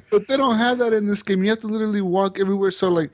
but 0.09 0.27
they 0.27 0.37
don't 0.37 0.57
have 0.57 0.77
that 0.79 0.93
in 0.93 1.07
this 1.07 1.23
game. 1.23 1.43
You 1.43 1.49
have 1.51 1.59
to 1.59 1.67
literally 1.67 2.01
walk 2.01 2.39
everywhere. 2.39 2.71
So, 2.71 2.89
like, 2.89 3.11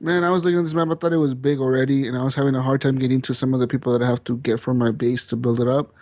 man, 0.00 0.24
I 0.24 0.30
was 0.30 0.44
looking 0.44 0.58
at 0.58 0.62
this 0.62 0.74
map. 0.74 0.88
I 0.90 0.94
thought 0.94 1.12
it 1.12 1.16
was 1.18 1.34
big 1.34 1.58
already, 1.60 2.06
and 2.06 2.16
I 2.16 2.24
was 2.24 2.34
having 2.34 2.54
a 2.54 2.62
hard 2.62 2.80
time 2.80 2.98
getting 2.98 3.20
to 3.22 3.34
some 3.34 3.54
of 3.54 3.60
the 3.60 3.66
people 3.68 3.92
that 3.92 4.02
I 4.02 4.06
have 4.06 4.22
to 4.24 4.36
get 4.38 4.60
from 4.60 4.78
my 4.78 4.90
base 4.90 5.24
to 5.26 5.36
build 5.36 5.60
it 5.60 5.68
up. 5.68 5.92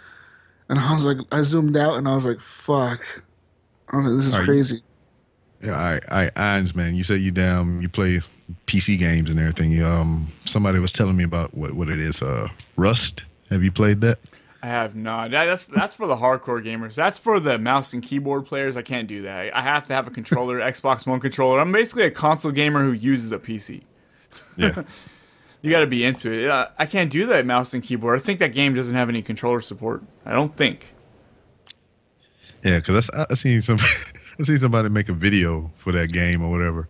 And 0.68 0.78
I 0.78 0.92
was 0.94 1.04
like, 1.04 1.18
I 1.32 1.42
zoomed 1.42 1.76
out, 1.76 1.96
and 1.98 2.06
I 2.06 2.14
was 2.14 2.24
like, 2.26 2.40
fuck. 2.40 3.24
I 3.92 4.02
this 4.02 4.26
is 4.26 4.34
Are 4.34 4.40
you- 4.42 4.46
crazy. 4.46 4.82
Yeah, 5.62 5.72
all 5.72 5.92
right, 5.92 6.02
all 6.08 6.18
right, 6.18 6.32
Irons, 6.36 6.74
man. 6.74 6.94
You 6.94 7.04
say 7.04 7.16
you 7.16 7.30
down, 7.30 7.82
you 7.82 7.88
play 7.90 8.22
PC 8.66 8.98
games 8.98 9.30
and 9.30 9.38
everything. 9.38 9.70
You, 9.70 9.84
Um, 9.86 10.32
somebody 10.46 10.78
was 10.78 10.90
telling 10.90 11.16
me 11.16 11.24
about 11.24 11.52
what 11.54 11.74
what 11.74 11.88
it 11.90 12.00
is. 12.00 12.22
Uh, 12.22 12.48
Rust. 12.76 13.24
Have 13.50 13.62
you 13.62 13.70
played 13.72 14.00
that? 14.00 14.18
I 14.62 14.68
have 14.68 14.94
not. 14.96 15.30
That, 15.32 15.46
that's 15.46 15.66
that's 15.66 15.94
for 15.94 16.06
the 16.06 16.16
hardcore 16.16 16.64
gamers. 16.64 16.94
That's 16.94 17.18
for 17.18 17.40
the 17.40 17.58
mouse 17.58 17.92
and 17.92 18.02
keyboard 18.02 18.46
players. 18.46 18.76
I 18.76 18.82
can't 18.82 19.06
do 19.08 19.22
that. 19.22 19.54
I 19.54 19.60
have 19.60 19.86
to 19.86 19.94
have 19.94 20.06
a 20.06 20.10
controller, 20.10 20.58
Xbox 20.72 21.06
One 21.06 21.20
controller. 21.20 21.60
I'm 21.60 21.72
basically 21.72 22.04
a 22.04 22.10
console 22.10 22.52
gamer 22.52 22.82
who 22.82 22.92
uses 22.92 23.32
a 23.32 23.38
PC. 23.38 23.82
Yeah. 24.56 24.82
You 25.62 25.70
got 25.70 25.80
to 25.80 25.86
be 25.86 26.02
into 26.04 26.32
it. 26.32 26.48
Uh, 26.48 26.68
I 26.78 26.86
can't 26.86 27.10
do 27.12 27.26
that 27.26 27.44
mouse 27.44 27.74
and 27.74 27.82
keyboard. 27.82 28.18
I 28.18 28.22
think 28.22 28.38
that 28.38 28.54
game 28.54 28.72
doesn't 28.72 28.94
have 28.94 29.10
any 29.10 29.20
controller 29.20 29.60
support. 29.60 30.02
I 30.24 30.32
don't 30.32 30.56
think. 30.56 30.94
Yeah, 32.62 32.78
because 32.78 33.10
I, 33.10 33.26
I 33.30 33.34
seen 33.34 33.62
some, 33.62 33.78
I 34.38 34.42
seen 34.42 34.58
somebody 34.58 34.88
make 34.88 35.08
a 35.08 35.14
video 35.14 35.70
for 35.78 35.92
that 35.92 36.12
game 36.12 36.44
or 36.44 36.50
whatever, 36.50 36.88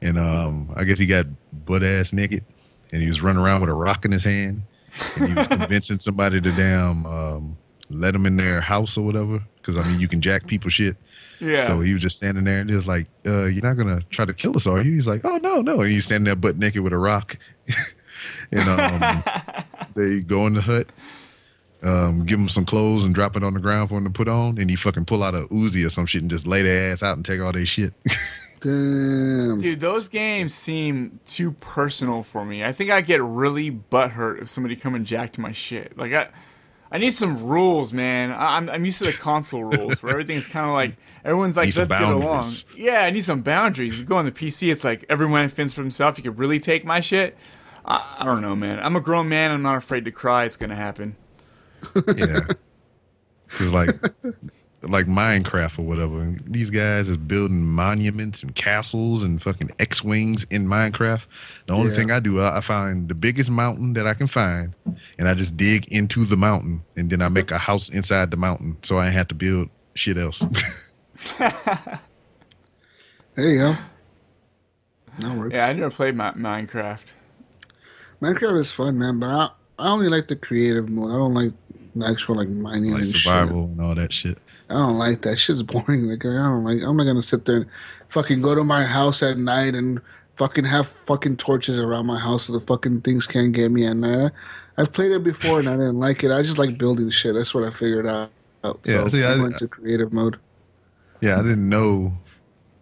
and 0.00 0.18
um, 0.18 0.72
I 0.76 0.84
guess 0.84 0.98
he 0.98 1.06
got 1.06 1.26
butt 1.64 1.82
ass 1.82 2.12
naked, 2.12 2.44
and 2.92 3.02
he 3.02 3.08
was 3.08 3.20
running 3.20 3.42
around 3.42 3.60
with 3.60 3.70
a 3.70 3.74
rock 3.74 4.04
in 4.04 4.12
his 4.12 4.24
hand, 4.24 4.62
and 5.16 5.28
he 5.28 5.34
was 5.34 5.46
convincing 5.48 5.98
somebody 5.98 6.40
to 6.40 6.52
damn 6.52 7.06
um, 7.06 7.56
let 7.90 8.12
them 8.12 8.26
in 8.26 8.36
their 8.36 8.60
house 8.60 8.96
or 8.96 9.04
whatever. 9.04 9.42
Because 9.56 9.76
I 9.76 9.88
mean, 9.88 10.00
you 10.00 10.08
can 10.08 10.20
jack 10.20 10.46
people 10.46 10.70
shit. 10.70 10.96
Yeah. 11.40 11.66
So 11.66 11.80
he 11.80 11.94
was 11.94 12.02
just 12.02 12.16
standing 12.16 12.44
there 12.44 12.60
and 12.60 12.68
he 12.68 12.76
was 12.76 12.86
like, 12.86 13.06
uh, 13.26 13.44
"You're 13.44 13.62
not 13.62 13.74
gonna 13.74 14.02
try 14.10 14.24
to 14.24 14.34
kill 14.34 14.56
us, 14.56 14.66
are 14.66 14.82
you?" 14.82 14.92
He's 14.92 15.08
like, 15.08 15.22
"Oh 15.24 15.38
no, 15.38 15.60
no." 15.60 15.80
And 15.80 15.90
he's 15.90 16.04
standing 16.04 16.26
there 16.26 16.36
butt 16.36 16.56
naked 16.56 16.82
with 16.82 16.92
a 16.92 16.98
rock. 16.98 17.36
and 18.52 18.68
um, 18.68 19.22
they 19.94 20.20
go 20.20 20.46
in 20.46 20.54
the 20.54 20.60
hut, 20.60 20.88
um, 21.82 22.24
give 22.26 22.38
him 22.38 22.48
some 22.48 22.64
clothes 22.66 23.02
and 23.04 23.14
drop 23.14 23.36
it 23.36 23.42
on 23.42 23.54
the 23.54 23.60
ground 23.60 23.88
for 23.88 23.98
him 23.98 24.04
to 24.04 24.10
put 24.10 24.28
on, 24.28 24.58
and 24.58 24.68
he 24.70 24.76
fucking 24.76 25.04
pull 25.06 25.22
out 25.22 25.34
a 25.34 25.42
Uzi 25.48 25.84
or 25.86 25.90
some 25.90 26.06
shit 26.06 26.22
and 26.22 26.30
just 26.30 26.46
lay 26.46 26.62
their 26.62 26.92
ass 26.92 27.02
out 27.02 27.16
and 27.16 27.24
take 27.24 27.40
all 27.40 27.52
their 27.52 27.64
shit. 27.66 27.94
Damn. 28.60 29.58
Dude, 29.60 29.80
those 29.80 30.08
games 30.08 30.52
seem 30.52 31.18
too 31.26 31.52
personal 31.52 32.22
for 32.22 32.44
me. 32.44 32.62
I 32.62 32.72
think 32.72 32.90
I 32.90 33.00
get 33.00 33.22
really 33.22 33.70
butthurt 33.70 34.42
if 34.42 34.48
somebody 34.50 34.76
come 34.76 34.94
and 34.94 35.06
jacked 35.06 35.38
my 35.38 35.52
shit. 35.52 35.96
Like 35.96 36.12
I, 36.12 36.28
I 36.92 36.98
need 36.98 37.12
some 37.14 37.42
rules, 37.42 37.92
man. 37.94 38.30
I- 38.30 38.58
I'm 38.58 38.68
I'm 38.68 38.84
used 38.84 38.98
to 38.98 39.04
the 39.06 39.12
console 39.14 39.64
rules 39.64 40.02
where 40.02 40.12
everything's 40.12 40.46
kind 40.46 40.66
of 40.66 40.72
like 40.74 40.96
everyone's 41.24 41.56
like 41.56 41.74
let's 41.74 41.90
get 41.90 42.02
along. 42.02 42.44
Yeah, 42.76 43.00
I 43.04 43.10
need 43.10 43.24
some 43.24 43.40
boundaries. 43.40 43.96
We 43.96 44.04
go 44.04 44.16
on 44.16 44.26
the 44.26 44.32
PC, 44.32 44.70
it's 44.70 44.84
like 44.84 45.06
everyone 45.08 45.48
fends 45.48 45.72
for 45.72 45.80
himself. 45.80 46.18
You 46.18 46.24
could 46.24 46.38
really 46.38 46.60
take 46.60 46.84
my 46.84 47.00
shit. 47.00 47.38
I, 47.86 48.16
I 48.18 48.24
don't 48.26 48.42
know, 48.42 48.54
man. 48.54 48.78
I'm 48.78 48.94
a 48.94 49.00
grown 49.00 49.30
man. 49.30 49.52
I'm 49.52 49.62
not 49.62 49.76
afraid 49.78 50.04
to 50.04 50.10
cry. 50.12 50.44
It's 50.44 50.58
gonna 50.58 50.76
happen. 50.76 51.16
Yeah, 52.16 52.40
because 53.48 53.72
like 53.72 53.90
like 54.82 55.06
Minecraft 55.06 55.78
or 55.78 55.82
whatever. 55.82 56.22
and 56.22 56.42
These 56.46 56.70
guys 56.70 57.08
is 57.10 57.18
building 57.18 57.66
monuments 57.66 58.42
and 58.42 58.54
castles 58.54 59.22
and 59.22 59.42
fucking 59.42 59.70
X 59.78 60.02
wings 60.02 60.46
in 60.50 60.66
Minecraft. 60.66 61.20
The 61.66 61.74
only 61.74 61.90
Yeah. 61.90 61.96
thing 61.96 62.10
I 62.10 62.18
do, 62.20 62.40
I, 62.40 62.56
I 62.56 62.60
find 62.62 63.06
the 63.08 63.14
biggest 63.14 63.50
mountain 63.50 63.92
that 63.92 64.06
I 64.06 64.14
can 64.14 64.26
find, 64.26 64.74
and 65.18 65.28
I 65.28 65.34
just 65.34 65.54
dig 65.56 65.86
into 65.92 66.24
the 66.24 66.36
mountain, 66.36 66.82
and 66.96 67.10
then 67.10 67.20
I 67.20 67.28
make 67.28 67.50
a 67.50 67.58
house 67.58 67.90
inside 67.90 68.30
the 68.30 68.38
mountain, 68.38 68.78
so 68.82 68.96
I 68.96 69.06
ain't 69.06 69.14
have 69.14 69.28
to 69.28 69.34
build 69.34 69.68
shit 69.94 70.16
else. 70.16 70.42
There 73.36 73.48
you 73.52 73.58
go. 73.58 73.74
That 75.20 75.36
works. 75.38 75.54
Yeah, 75.54 75.66
I 75.68 75.72
never 75.72 75.90
played 75.90 76.16
Mi- 76.16 76.24
Minecraft. 76.24 77.12
Minecraft 78.20 78.58
is 78.58 78.72
fun, 78.72 78.98
man, 78.98 79.18
but 79.20 79.28
I, 79.30 79.50
I 79.78 79.88
only 79.90 80.08
like 80.08 80.28
the 80.28 80.36
creative 80.36 80.90
mode. 80.90 81.10
I 81.10 81.14
don't 81.14 81.32
like 81.34 81.52
the 81.69 81.69
actual 82.04 82.36
like 82.36 82.48
mining 82.48 82.92
like 82.92 83.02
and 83.02 83.10
survival 83.12 83.64
and 83.64 83.80
all 83.80 83.94
that 83.94 84.12
shit. 84.12 84.36
shit. 84.36 84.38
I 84.68 84.74
don't 84.74 84.98
like 84.98 85.22
that. 85.22 85.36
Shit's 85.36 85.62
boring. 85.62 86.04
Like 86.04 86.24
I 86.24 86.28
don't 86.34 86.64
like. 86.64 86.82
I'm 86.82 86.96
not 86.96 87.04
gonna 87.04 87.22
sit 87.22 87.44
there 87.44 87.56
and 87.56 87.66
fucking 88.08 88.40
go 88.42 88.54
to 88.54 88.64
my 88.64 88.84
house 88.84 89.22
at 89.22 89.36
night 89.38 89.74
and 89.74 90.00
fucking 90.36 90.64
have 90.64 90.88
fucking 90.88 91.36
torches 91.36 91.78
around 91.78 92.06
my 92.06 92.18
house 92.18 92.44
so 92.44 92.52
the 92.52 92.60
fucking 92.60 93.00
things 93.02 93.26
can't 93.26 93.52
get 93.52 93.70
me 93.70 93.84
at 93.86 93.96
night. 93.96 94.32
I've 94.78 94.92
played 94.92 95.12
it 95.12 95.22
before 95.24 95.58
and 95.58 95.68
I 95.68 95.72
didn't 95.72 95.98
like 95.98 96.24
it. 96.24 96.30
I 96.30 96.40
just 96.42 96.56
like 96.58 96.78
building 96.78 97.10
shit. 97.10 97.34
That's 97.34 97.52
what 97.54 97.64
I 97.64 97.70
figured 97.70 98.06
out. 98.06 98.30
So 98.62 98.76
Yeah, 98.86 99.06
see, 99.08 99.24
I 99.24 99.32
I- 99.32 99.36
went 99.36 99.56
to 99.58 99.68
creative 99.68 100.12
mode. 100.12 100.38
Yeah, 101.20 101.38
I 101.38 101.42
didn't 101.42 101.68
know 101.68 102.12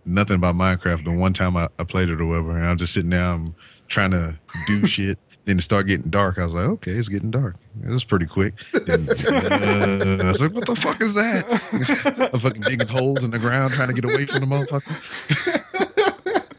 nothing 0.04 0.36
about 0.36 0.54
Minecraft 0.54 1.04
the 1.04 1.10
one 1.18 1.32
time 1.32 1.56
I, 1.56 1.68
I 1.78 1.84
played 1.84 2.08
it 2.08 2.20
or 2.20 2.26
whatever, 2.26 2.56
and 2.56 2.66
I'm 2.66 2.76
just 2.78 2.92
sitting 2.92 3.10
there, 3.10 3.24
I'm 3.24 3.54
trying 3.88 4.12
to 4.12 4.34
do 4.68 4.86
shit. 4.86 5.18
Then 5.48 5.58
it 5.58 5.62
started 5.62 5.88
getting 5.88 6.10
dark. 6.10 6.38
I 6.38 6.44
was 6.44 6.52
like, 6.52 6.66
okay, 6.66 6.90
it's 6.90 7.08
getting 7.08 7.30
dark. 7.30 7.56
It 7.82 7.88
was 7.88 8.04
pretty 8.04 8.26
quick. 8.26 8.52
Then, 8.84 9.08
uh, 9.08 10.18
I 10.22 10.28
was 10.28 10.42
like, 10.42 10.52
what 10.52 10.66
the 10.66 10.76
fuck 10.76 11.02
is 11.02 11.14
that? 11.14 12.30
I'm 12.34 12.38
fucking 12.38 12.60
digging 12.60 12.86
holes 12.86 13.24
in 13.24 13.30
the 13.30 13.38
ground 13.38 13.72
trying 13.72 13.88
to 13.88 13.94
get 13.94 14.04
away 14.04 14.26
from 14.26 14.40
the 14.40 14.46
motherfucker. 14.46 14.92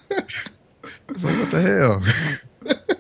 I 1.07 1.13
was 1.13 1.23
like, 1.23 1.37
what 1.37 1.51
the 1.51 1.61
hell? 1.61 2.03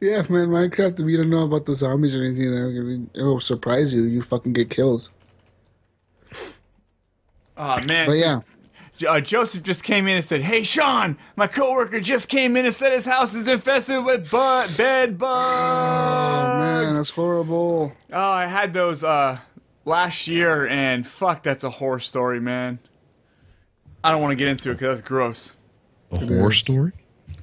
Yeah, 0.00 0.22
man, 0.30 0.48
Minecraft. 0.48 0.98
If 0.98 1.06
you 1.06 1.18
don't 1.18 1.28
know 1.28 1.44
about 1.44 1.66
the 1.66 1.74
zombies 1.74 2.16
or 2.16 2.24
anything, 2.24 3.10
it 3.14 3.22
will 3.22 3.38
surprise 3.38 3.92
you. 3.92 4.04
You 4.04 4.22
fucking 4.22 4.54
get 4.54 4.70
killed. 4.70 5.10
Oh 7.56 7.78
man. 7.84 8.06
But 8.06 8.16
yeah, 8.16 8.40
uh, 9.06 9.20
Joseph 9.20 9.62
just 9.62 9.84
came 9.84 10.06
in 10.06 10.16
and 10.16 10.24
said, 10.24 10.42
"Hey, 10.42 10.62
Sean, 10.62 11.16
my 11.36 11.46
coworker 11.46 12.00
just 12.00 12.28
came 12.28 12.56
in 12.56 12.64
and 12.64 12.74
said 12.74 12.92
his 12.92 13.06
house 13.06 13.34
is 13.34 13.48
infested 13.48 14.04
with 14.04 14.30
bu- 14.30 14.76
bed 14.76 15.18
bugs." 15.18 16.54
oh 16.54 16.58
man, 16.58 16.94
that's 16.94 17.10
horrible. 17.10 17.92
Oh, 18.12 18.30
I 18.30 18.46
had 18.46 18.72
those 18.72 19.02
uh, 19.04 19.38
last 19.84 20.26
year, 20.26 20.66
and 20.66 21.06
fuck, 21.06 21.42
that's 21.42 21.64
a 21.64 21.70
horror 21.70 22.00
story, 22.00 22.40
man. 22.40 22.78
I 24.02 24.10
don't 24.10 24.22
want 24.22 24.32
to 24.32 24.36
get 24.36 24.48
into 24.48 24.70
it 24.70 24.74
because 24.74 24.96
that's 24.96 25.08
gross. 25.08 25.54
A 26.10 26.18
horror 26.24 26.50
is. 26.50 26.58
story? 26.58 26.92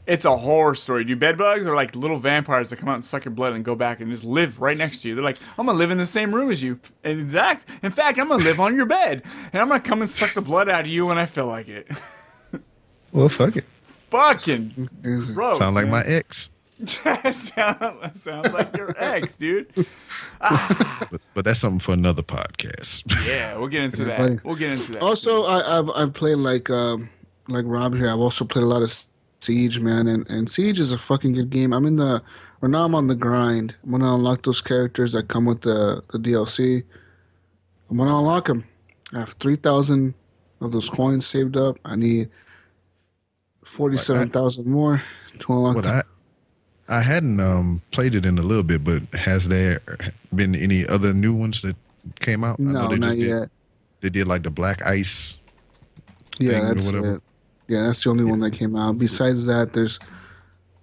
It's 0.08 0.24
a 0.24 0.38
horror 0.38 0.74
story. 0.74 1.04
Do 1.04 1.16
bed 1.18 1.38
bugs 1.38 1.68
are 1.68 1.76
like 1.76 1.94
little 1.96 2.18
vampires 2.18 2.70
that 2.70 2.78
come 2.78 2.88
out 2.88 2.96
and 2.96 3.04
suck 3.04 3.26
your 3.26 3.34
blood 3.34 3.52
and 3.54 3.64
go 3.66 3.76
back 3.76 4.00
and 4.00 4.10
just 4.10 4.24
live 4.24 4.62
right 4.62 4.78
next 4.78 5.02
to 5.02 5.10
you. 5.10 5.16
They're 5.16 5.24
like, 5.24 5.38
I'm 5.60 5.66
gonna 5.66 5.78
live 5.78 5.92
in 5.92 5.98
the 5.98 6.06
same 6.06 6.34
room 6.34 6.50
as 6.50 6.64
you. 6.64 6.80
And 7.04 7.20
exact. 7.20 7.70
In 7.84 7.92
fact, 7.92 8.18
I'm 8.18 8.30
gonna 8.30 8.44
live 8.44 8.60
on 8.60 8.76
your 8.78 8.86
bed, 8.86 9.24
and 9.52 9.62
I'm 9.62 9.68
gonna 9.68 9.82
come 9.82 10.02
and 10.02 10.10
suck 10.10 10.34
the 10.34 10.42
blood 10.42 10.70
out 10.70 10.82
of 10.82 10.88
you 10.88 11.06
when 11.06 11.18
I 11.18 11.26
feel 11.26 11.48
like 11.48 11.68
it. 11.68 11.88
Well, 13.14 13.30
fuck 13.30 13.56
it. 13.56 13.64
Fucking 14.10 14.90
Is 15.04 15.32
gross. 15.32 15.58
Sound 15.58 15.76
like 15.76 15.86
man. 15.88 15.92
my 15.92 16.04
ex. 16.04 16.50
sounds, 16.86 18.22
sounds 18.22 18.52
like 18.54 18.76
your 18.78 18.94
ex, 18.98 19.36
dude. 19.36 19.74
But, 20.40 21.22
but 21.34 21.46
that's 21.46 21.60
something 21.60 21.80
for 21.80 21.94
another 21.94 22.22
podcast. 22.22 23.04
Yeah, 23.26 23.58
we'll 23.58 23.70
get 23.70 23.84
into 23.84 24.06
that. 24.06 24.20
buddy. 24.20 24.38
We'll 24.44 24.56
get 24.56 24.74
into 24.74 24.92
that. 24.94 25.02
Also, 25.02 25.44
I, 25.46 25.80
I've 25.80 25.90
I've 25.96 26.14
played 26.14 26.36
like 26.38 26.70
um 26.70 27.10
like 27.48 27.66
Rob 27.66 27.96
here. 27.96 28.10
I've 28.10 28.20
also 28.20 28.46
played 28.46 28.64
a 28.64 28.68
lot 28.68 28.84
of 28.84 28.92
Siege, 29.40 29.80
man, 29.80 30.08
and 30.08 30.28
and 30.30 30.50
Siege 30.50 30.80
is 30.80 30.92
a 30.92 30.98
fucking 30.98 31.34
good 31.34 31.50
game. 31.50 31.74
I'm 31.74 31.86
in 31.86 31.96
the 31.98 32.22
or 32.62 32.68
now 32.70 32.86
I'm 32.86 32.96
on 32.96 33.08
the 33.08 33.16
grind. 33.16 33.76
I'm 33.84 33.92
gonna 33.92 34.14
unlock 34.16 34.44
those 34.44 34.62
characters 34.62 35.14
that 35.14 35.28
come 35.28 35.46
with 35.46 35.62
the 35.62 36.04
the 36.12 36.18
DLC. 36.18 36.84
I'm 37.90 37.98
gonna 37.98 38.18
unlock 38.18 38.48
them. 38.48 38.66
I 39.14 39.20
have 39.20 39.32
three 39.34 39.56
thousand 39.56 40.14
of 40.60 40.72
those 40.72 40.90
coins 40.90 41.26
saved 41.28 41.56
up. 41.56 41.78
I 41.86 41.96
need 41.96 42.30
forty 43.64 43.98
seven 43.98 44.28
thousand 44.30 44.66
more 44.66 45.04
to 45.40 45.54
unlock. 45.54 45.76
What 45.76 45.84
them. 45.86 46.02
I 46.90 46.98
I 46.98 47.02
hadn't 47.02 47.40
um 47.40 47.82
played 47.92 48.16
it 48.16 48.26
in 48.26 48.40
a 48.40 48.42
little 48.42 48.64
bit, 48.64 48.84
but 48.84 49.04
has 49.14 49.48
there 49.50 49.82
been 50.34 50.56
any 50.56 50.86
other 50.88 51.14
new 51.14 51.34
ones 51.34 51.62
that 51.62 51.76
came 52.20 52.44
out? 52.44 52.60
I 52.60 52.64
know 52.64 52.84
no, 52.84 52.90
they 52.90 52.98
not 52.98 53.16
did- 53.16 53.28
yet. 53.28 53.50
They 54.02 54.10
did 54.10 54.28
like 54.28 54.44
the 54.44 54.52
Black 54.52 54.86
Ice. 54.86 55.38
Yeah, 56.40 56.52
thing 56.52 56.64
or 56.64 56.74
that's 56.76 56.86
whatever. 56.86 57.16
it. 57.16 57.24
Yeah, 57.68 57.88
that's 57.88 58.04
the 58.04 58.10
only 58.10 58.24
one 58.24 58.40
that 58.42 58.52
came 58.52 58.76
out. 58.76 58.98
Besides 58.98 59.46
that, 59.46 59.74
there's 59.74 60.00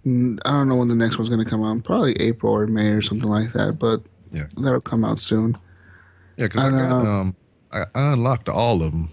I 0.07 0.51
don't 0.51 0.69
know 0.69 0.77
when 0.77 0.89
the 0.89 0.95
next 0.95 1.17
one's 1.19 1.31
gonna 1.31 1.45
come 1.47 1.65
out. 1.65 1.83
Probably 1.85 2.13
April 2.21 2.53
or 2.53 2.67
May 2.67 2.89
or 2.91 3.01
something 3.03 3.29
like 3.29 3.53
that. 3.53 3.79
But 3.79 4.03
Yeah. 4.33 4.47
that'll 4.59 4.81
come 4.83 5.05
out 5.05 5.19
soon. 5.19 5.57
Yeah, 6.37 6.47
because 6.47 6.63
I, 6.65 6.71
got 6.71 7.03
know. 7.03 7.11
um 7.11 7.37
I, 7.73 7.85
I 7.95 8.13
unlocked 8.13 8.49
all 8.49 8.83
of 8.83 8.93
them, 8.93 9.11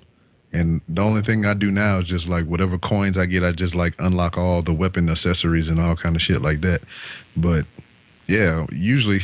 and 0.51 0.81
the 0.89 1.01
only 1.01 1.21
thing 1.21 1.45
I 1.45 1.53
do 1.53 1.71
now 1.71 1.99
is 1.99 2.07
just 2.07 2.27
like 2.27 2.45
whatever 2.45 2.77
coins 2.77 3.17
I 3.17 3.25
get, 3.25 3.43
I 3.43 3.51
just 3.53 3.73
like 3.73 3.95
unlock 3.99 4.37
all 4.37 4.61
the 4.61 4.73
weapon 4.73 5.09
accessories 5.09 5.69
and 5.69 5.79
all 5.79 5.95
kind 5.95 6.15
of 6.15 6.21
shit 6.21 6.41
like 6.41 6.61
that. 6.61 6.81
But 7.37 7.65
yeah, 8.27 8.65
usually 8.71 9.21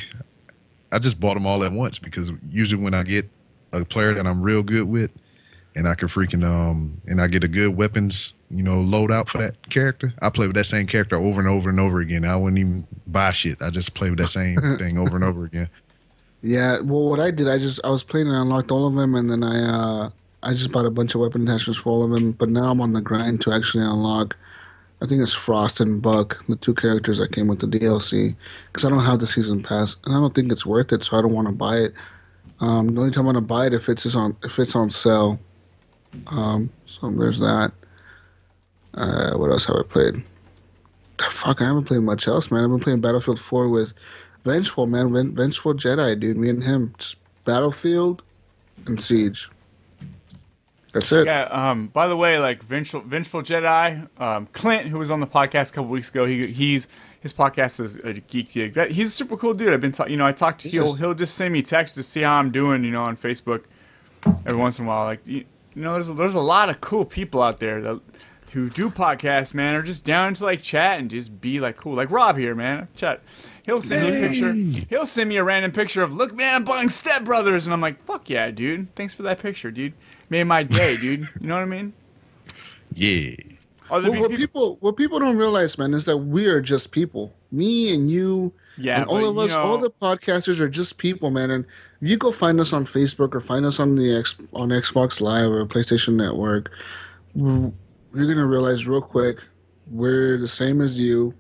I 0.92 1.00
just 1.00 1.20
bought 1.20 1.34
them 1.34 1.46
all 1.46 1.64
at 1.66 1.72
once 1.74 2.00
because 2.00 2.32
usually 2.50 2.82
when 2.82 2.94
I 2.94 3.04
get 3.04 3.30
a 3.74 3.84
player 3.84 4.14
that 4.16 4.26
I'm 4.26 4.42
real 4.42 4.64
good 4.64 4.88
with, 4.88 5.12
and 5.78 5.88
I 5.88 5.96
can 5.96 6.08
freaking 6.08 6.44
um 6.44 7.00
and 7.06 7.22
I 7.22 7.28
get 7.28 7.44
a 7.44 7.48
good 7.48 7.78
weapons 7.78 8.34
you 8.50 8.64
know 8.64 8.78
loadout 8.78 9.30
for 9.30 9.38
that 9.40 9.70
character, 9.70 10.14
I 10.22 10.30
play 10.30 10.48
with 10.48 10.56
that 10.56 10.66
same 10.66 10.88
character 10.88 11.16
over 11.16 11.40
and 11.40 11.50
over 11.50 11.70
and 11.70 11.80
over 11.80 12.00
again. 12.00 12.26
I 12.26 12.36
wouldn't 12.36 12.60
even 12.60 12.88
buy 13.06 13.32
shit. 13.32 13.62
I 13.62 13.70
just 13.70 13.94
play 13.94 14.10
with 14.10 14.20
that 14.20 14.30
same 14.30 14.60
thing 14.78 14.98
over 14.98 15.16
and 15.16 15.24
over 15.24 15.46
again. 15.46 15.70
Yeah. 16.42 16.80
Well, 16.82 17.10
what 17.10 17.20
I 17.20 17.32
did, 17.32 17.48
I 17.48 17.58
just 17.58 17.80
I 17.84 17.90
was 17.90 18.04
playing 18.04 18.28
and 18.28 18.36
I 18.36 18.42
unlocked 18.42 18.72
all 18.72 18.88
of 18.88 18.96
them, 18.96 19.16
and 19.16 19.30
then 19.30 19.44
I 19.44 19.60
uh 19.60 20.10
I 20.44 20.52
just 20.52 20.72
bought 20.72 20.86
a 20.86 20.92
bunch 20.92 21.16
of 21.16 21.22
weapon 21.22 21.48
attachments 21.48 21.80
for 21.80 21.90
all 21.90 22.04
of 22.04 22.12
them. 22.12 22.32
But 22.32 22.50
now 22.50 22.72
I'm 22.72 22.82
on 22.82 22.94
the 22.94 23.02
grind 23.02 23.42
to 23.42 23.52
actually 23.52 23.84
unlock. 23.84 24.38
I 25.02 25.06
think 25.06 25.22
it's 25.22 25.34
Frost 25.34 25.80
and 25.80 26.02
Buck, 26.02 26.44
the 26.48 26.56
two 26.56 26.74
characters 26.74 27.20
that 27.20 27.32
came 27.32 27.48
with 27.48 27.60
the 27.60 27.68
DLC, 27.68 28.36
because 28.68 28.84
I 28.84 28.90
don't 28.90 29.06
have 29.06 29.20
the 29.20 29.28
season 29.28 29.62
pass, 29.62 29.96
and 30.06 30.16
I 30.16 30.20
don't 30.20 30.34
think 30.34 30.52
it's 30.52 30.66
worth 30.66 30.92
it, 30.92 31.04
so 31.04 31.18
I 31.18 31.22
don't 31.22 31.34
want 31.34 31.48
to 31.48 31.54
buy 31.54 31.76
it. 31.78 31.94
Um, 32.60 32.88
the 32.96 33.02
only 33.02 33.12
time 33.12 33.28
I'm 33.28 33.34
gonna 33.34 33.46
buy 33.46 33.68
it 33.68 33.74
if 33.74 33.90
it's 33.90 34.16
on 34.16 34.36
if 34.44 34.58
it's 34.58 34.76
on 34.76 34.90
sale. 34.90 35.40
Um, 36.28 36.70
so 36.86 37.10
there's 37.12 37.40
that. 37.40 37.72
Uh, 38.94 39.38
what 39.38 39.52
else 39.52 39.66
have 39.66 39.76
I 39.76 39.84
played? 39.84 40.24
Fuck, 41.22 41.62
I 41.62 41.66
haven't 41.66 41.86
played 41.86 42.02
much 42.02 42.28
else, 42.28 42.50
man. 42.52 42.64
I've 42.64 42.70
been 42.70 42.80
playing 42.80 43.02
Battlefield 43.02 43.40
4 43.40 43.70
with 43.70 43.94
Vengeful, 44.44 44.88
man. 44.88 45.14
Ven- 45.14 45.34
Vengeful 45.34 45.74
Jedi, 45.74 46.20
dude. 46.20 46.38
Me 46.38 46.50
and 46.50 46.64
him. 46.64 46.94
Just 46.98 47.18
Battlefield 47.44 48.22
and 48.86 49.02
Siege. 49.02 49.50
That's 50.94 51.12
it. 51.12 51.26
Yeah. 51.26 51.44
Um. 51.52 51.88
By 51.88 52.08
the 52.08 52.16
way, 52.16 52.40
like 52.40 52.64
vengeful, 52.64 53.02
vengeful 53.02 53.42
Jedi, 53.42 54.08
um, 54.20 54.48
Clint, 54.48 54.88
who 54.88 54.98
was 54.98 55.12
on 55.12 55.20
the 55.20 55.28
podcast 55.28 55.72
a 55.72 55.74
couple 55.74 55.90
weeks 55.90 56.10
ago, 56.10 56.26
he 56.26 56.48
he's 56.48 56.88
his 57.20 57.34
podcast 57.34 57.82
is 57.82 57.98
a 57.98 58.14
geek 58.14 58.54
gig. 58.54 58.74
That 58.74 58.92
he's 58.92 59.08
a 59.08 59.12
super 59.12 59.38
cool 59.38 59.54
dude. 59.54 59.74
I've 59.74 59.82
been, 59.82 59.92
ta- 59.92 60.06
you 60.06 60.18
know, 60.18 60.26
I 60.26 60.32
talked 60.32 60.62
to 60.62 60.70
he'll 60.70 60.94
he'll 60.94 61.14
just 61.14 61.36
send 61.36 61.54
me 61.54 61.62
texts 61.62 61.96
to 61.96 62.04
see 62.04 62.22
how 62.22 62.36
I'm 62.36 62.52
doing, 62.52 62.84
you 62.84 62.92
know, 62.92 63.04
on 63.04 63.18
Facebook 63.18 63.66
every 64.46 64.56
once 64.58 64.80
in 64.80 64.86
a 64.86 64.88
while. 64.88 65.06
Like 65.06 65.22
you, 65.78 65.82
you 65.82 65.84
know, 65.84 65.94
there's 65.94 66.08
there's 66.08 66.36
a 66.36 66.40
lot 66.40 66.70
of 66.70 66.82
cool 66.82 67.06
people 67.06 67.42
out 67.42 67.60
there 67.60 67.82
that 67.82 68.02
who 68.54 68.70
do 68.70 68.90
podcasts, 68.90 69.54
man, 69.54 69.76
are 69.76 69.84
just 69.84 70.06
down 70.06 70.34
to 70.34 70.44
like 70.46 70.62
chat 70.62 71.00
and 71.00 71.12
just 71.12 71.42
be 71.42 71.60
like 71.60 71.76
cool. 71.78 71.96
Like 71.96 72.10
Rob 72.12 72.38
here, 72.38 72.56
man. 72.56 72.88
Chat. 72.96 73.22
He'll 73.66 73.82
send 73.82 74.04
me 74.10 74.18
a 74.18 74.28
picture. 74.28 74.54
He'll 74.90 75.06
send 75.06 75.28
me 75.28 75.36
a 75.36 75.44
random 75.44 75.74
picture 75.74 76.02
of, 76.02 76.14
look, 76.14 76.34
man, 76.34 76.56
I'm 76.56 76.64
buying 76.64 76.88
Step 76.88 77.26
Brothers, 77.26 77.66
and 77.66 77.74
I'm 77.74 77.82
like, 77.82 78.02
fuck 78.06 78.30
yeah, 78.30 78.50
dude. 78.50 78.96
Thanks 78.96 79.14
for 79.14 79.24
that 79.24 79.40
picture, 79.40 79.72
dude. 79.72 79.92
Made 80.30 80.46
my 80.46 80.64
day, 80.64 80.96
dude. 81.02 81.28
You 81.42 81.48
know 81.48 81.56
what 81.56 81.64
I 81.64 81.66
mean? 81.66 81.92
Yeah. 82.94 83.36
Well, 83.90 84.02
what 84.04 84.14
people- 84.14 84.38
people 84.38 84.78
what 84.80 84.96
people 84.98 85.20
don't 85.20 85.38
realize, 85.38 85.78
man, 85.78 85.94
is 85.94 86.06
that 86.06 86.18
we 86.18 86.48
are 86.48 86.62
just 86.62 86.92
people. 86.92 87.34
Me 87.52 87.94
and 87.94 88.12
you, 88.12 88.54
Yeah, 88.78 89.02
and 89.02 89.10
all 89.10 89.22
but, 89.22 89.28
of 89.30 89.36
you 89.36 89.42
us, 89.42 89.56
all 89.56 89.78
the 89.78 89.90
podcasters 89.90 90.60
are 90.60 90.68
just 90.70 90.98
people, 90.98 91.32
man. 91.32 91.50
And 91.52 91.66
you 92.02 92.18
go 92.18 92.32
find 92.32 92.60
us 92.60 92.74
on 92.74 92.86
Facebook 92.86 93.34
or 93.34 93.40
find 93.40 93.66
us 93.66 93.80
on 93.80 93.96
the 93.96 94.16
X, 94.18 94.36
on 94.54 94.70
Xbox 94.70 95.22
Live 95.22 95.50
or 95.52 95.66
PlayStation 95.66 96.16
Network, 96.16 96.72
you're 97.36 97.72
gonna 98.14 98.46
realize 98.46 98.88
real 98.88 99.02
quick 99.02 99.40
we're 99.90 100.38
the 100.38 100.48
same 100.48 100.82
as 100.82 101.00
you, 101.00 101.34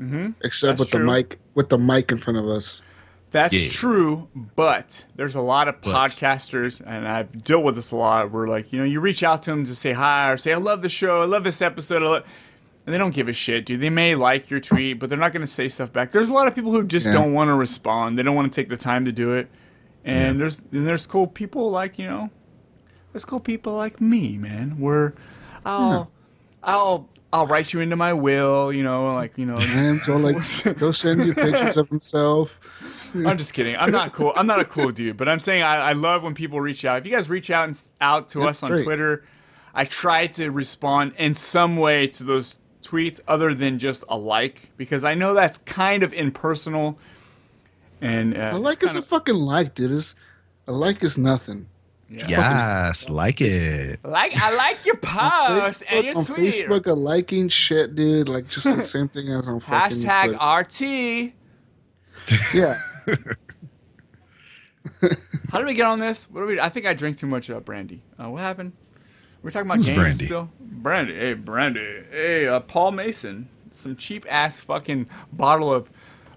Mhm. 0.00 0.34
except 0.42 0.78
That's 0.78 0.80
with 0.80 0.90
true. 0.90 1.00
the 1.00 1.12
mic 1.12 1.38
with 1.54 1.68
the 1.70 1.78
mic 1.78 2.12
in 2.12 2.18
front 2.18 2.38
of 2.38 2.46
us. 2.46 2.82
That's 3.30 3.52
Yeah. 3.52 3.68
true, 3.70 4.28
but 4.56 5.04
there's 5.16 5.34
a 5.34 5.40
lot 5.40 5.66
of 5.68 5.80
But. 5.82 5.92
podcasters, 5.94 6.80
and 6.86 7.06
I've 7.08 7.42
dealt 7.44 7.64
with 7.64 7.74
this 7.74 7.90
a 7.90 7.96
lot. 7.96 8.30
Where 8.30 8.46
like 8.46 8.72
you 8.72 8.78
know, 8.78 8.84
you 8.84 9.00
reach 9.00 9.22
out 9.24 9.42
to 9.44 9.50
them 9.50 9.64
to 9.66 9.74
say 9.74 9.92
hi 9.92 10.30
or 10.30 10.36
say 10.36 10.52
I 10.52 10.58
love 10.58 10.82
the 10.82 10.88
show, 10.88 11.22
I 11.22 11.26
love 11.26 11.42
this 11.44 11.60
episode, 11.60 12.02
I 12.02 12.06
lo-" 12.06 12.22
and 12.88 12.94
they 12.94 12.96
don't 12.96 13.14
give 13.14 13.28
a 13.28 13.34
shit, 13.34 13.66
dude. 13.66 13.80
They 13.80 13.90
may 13.90 14.14
like 14.14 14.48
your 14.48 14.60
tweet, 14.60 14.98
but 14.98 15.10
they're 15.10 15.18
not 15.18 15.34
going 15.34 15.42
to 15.42 15.46
say 15.46 15.68
stuff 15.68 15.92
back. 15.92 16.10
There's 16.10 16.30
a 16.30 16.32
lot 16.32 16.48
of 16.48 16.54
people 16.54 16.72
who 16.72 16.82
just 16.84 17.04
Yeah. 17.04 17.12
don't 17.12 17.34
want 17.34 17.48
to 17.48 17.52
respond. 17.54 18.18
They 18.18 18.22
don't 18.22 18.34
want 18.34 18.50
to 18.50 18.58
take 18.58 18.70
the 18.70 18.78
time 18.78 19.04
to 19.04 19.12
do 19.12 19.34
it. 19.34 19.50
And 20.06 20.40
there's 20.40 20.60
and 20.72 20.88
there's 20.88 21.04
cool 21.04 21.26
people 21.26 21.70
like 21.70 21.98
you 21.98 22.06
know, 22.06 22.30
there's 23.12 23.26
cool 23.26 23.40
people 23.40 23.74
like 23.74 24.00
me, 24.00 24.38
man. 24.38 24.78
Where 24.78 25.12
I'll 25.66 26.10
I'll 26.62 27.10
I'll 27.30 27.46
write 27.46 27.74
you 27.74 27.80
into 27.80 27.94
my 27.96 28.14
will, 28.14 28.72
you 28.72 28.82
know, 28.82 29.12
like 29.12 29.36
you 29.36 29.44
know. 29.44 29.58
And 29.58 30.00
so 30.00 30.16
like 30.16 30.36
they'll 30.78 30.94
send 30.94 31.26
you 31.26 31.34
pictures 31.34 31.76
of 31.76 31.90
himself. 31.90 32.58
I'm 33.14 33.36
just 33.36 33.52
kidding. 33.52 33.76
I'm 33.76 33.90
not 33.90 34.14
cool. 34.14 34.32
I'm 34.34 34.46
not 34.46 34.60
a 34.60 34.64
cool 34.64 34.90
dude, 34.92 35.18
but 35.18 35.28
I'm 35.28 35.40
saying 35.40 35.62
I, 35.62 35.90
I 35.90 35.92
love 35.92 36.22
when 36.22 36.34
people 36.34 36.58
reach 36.58 36.86
out. 36.86 36.96
If 37.00 37.06
you 37.06 37.12
guys 37.14 37.28
reach 37.28 37.50
out 37.50 37.68
and, 37.68 37.86
out 38.00 38.30
to 38.30 38.38
That's 38.40 38.62
us 38.62 38.62
on 38.62 38.70
great. 38.76 38.84
Twitter, 38.84 39.24
I 39.74 39.84
try 39.84 40.26
to 40.28 40.48
respond 40.50 41.12
in 41.18 41.34
some 41.34 41.76
way 41.76 42.06
to 42.06 42.24
those 42.24 42.56
tweets 42.88 43.20
other 43.28 43.54
than 43.54 43.78
just 43.78 44.04
a 44.08 44.16
like 44.16 44.70
because 44.76 45.04
I 45.04 45.14
know 45.14 45.34
that's 45.34 45.58
kind 45.58 46.02
of 46.02 46.12
impersonal. 46.12 46.98
And 48.00 48.36
uh, 48.36 48.52
A 48.54 48.58
like 48.58 48.82
is 48.82 48.92
kind 48.92 49.04
a 49.04 49.06
fucking 49.06 49.34
like, 49.34 49.74
dude. 49.74 49.92
It's, 49.92 50.14
a 50.66 50.72
like 50.72 51.02
is 51.02 51.18
nothing. 51.18 51.68
Yes, 52.10 53.10
like 53.10 53.40
it. 53.42 54.00
like 54.02 54.34
I 54.34 54.54
like 54.54 54.86
your 54.86 54.94
On 55.06 55.60
post 55.60 55.82
and 55.88 56.06
Facebook, 56.06 56.06
your 56.06 56.16
on 56.16 56.24
tweet. 56.24 56.54
Facebook, 56.54 56.86
a 56.86 56.92
liking 56.94 57.48
shit, 57.48 57.94
dude. 57.94 58.28
Like 58.28 58.48
just 58.48 58.64
the 58.64 58.84
same 58.86 59.08
thing 59.08 59.28
as 59.28 59.46
on 59.46 59.60
fucking 59.60 59.98
Hashtag 59.98 60.34
RT. 60.60 61.34
Yeah. 62.54 62.80
How 65.50 65.58
did 65.58 65.66
we 65.66 65.74
get 65.74 65.86
on 65.86 65.98
this? 65.98 66.24
What 66.30 66.40
do 66.40 66.46
we? 66.46 66.60
I 66.60 66.68
think 66.70 66.86
I 66.86 66.94
drank 66.94 67.18
too 67.18 67.26
much 67.26 67.50
uh, 67.50 67.60
brandy. 67.60 68.02
Uh, 68.18 68.30
what 68.30 68.40
happened? 68.40 68.72
We're 69.48 69.52
talking 69.52 69.66
about 69.68 69.76
Who's 69.78 69.86
games 69.86 69.98
Brandy? 69.98 70.24
still. 70.26 70.50
Brandy, 70.60 71.14
hey 71.14 71.32
Brandy, 71.32 72.02
hey 72.10 72.46
uh, 72.48 72.60
Paul 72.60 72.92
Masson, 72.92 73.48
some 73.70 73.96
cheap 73.96 74.26
ass 74.28 74.60
fucking 74.60 75.08
bottle 75.32 75.72
of 75.72 75.90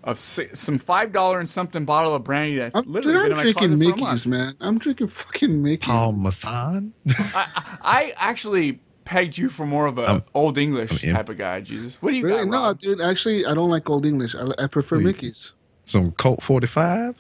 of 0.06 0.18
si- 0.18 0.48
some 0.54 0.78
five 0.78 1.12
dollar 1.12 1.38
and 1.40 1.50
something 1.50 1.84
bottle 1.84 2.16
of 2.16 2.24
brandy 2.24 2.58
that's 2.58 2.74
I'm, 2.74 2.86
literally 2.90 3.18
I'm 3.18 3.24
been 3.24 3.32
in 3.34 3.36
my 3.38 3.42
drinking 3.44 3.68
closet 3.68 3.70
for 3.70 3.84
a 3.84 4.08
Mickey's, 4.08 4.26
month. 4.28 4.28
man. 4.28 4.56
I'm 4.62 4.78
drinking 4.78 5.08
fucking 5.08 5.62
Mickey's. 5.62 5.86
Paul 5.90 6.14
Masson. 6.14 6.94
I 7.36 8.14
actually 8.16 8.80
pegged 9.04 9.38
you 9.38 9.50
for 9.50 9.66
more 9.66 9.88
of 9.88 9.98
a 9.98 10.04
I'm- 10.04 10.24
old 10.34 10.58
English 10.58 11.04
I'm 11.04 11.10
in. 11.10 11.16
type 11.18 11.28
of 11.28 11.38
guy. 11.38 11.60
Jesus, 11.60 12.02
what 12.02 12.12
do 12.12 12.16
you 12.16 12.24
Really? 12.26 12.46
got? 12.50 12.50
No, 12.50 12.74
dude. 12.96 13.02
Actually, 13.02 13.46
I 13.46 13.54
don't 13.54 13.70
like 13.70 13.90
Old 13.90 14.06
English. 14.06 14.36
I, 14.36 14.48
I 14.58 14.68
prefer 14.68 14.96
Wait. 14.96 15.04
Mickey's. 15.08 15.52
Some 15.84 16.12
Colt 16.14 16.42
45. 16.44 16.90
I, 16.90 17.14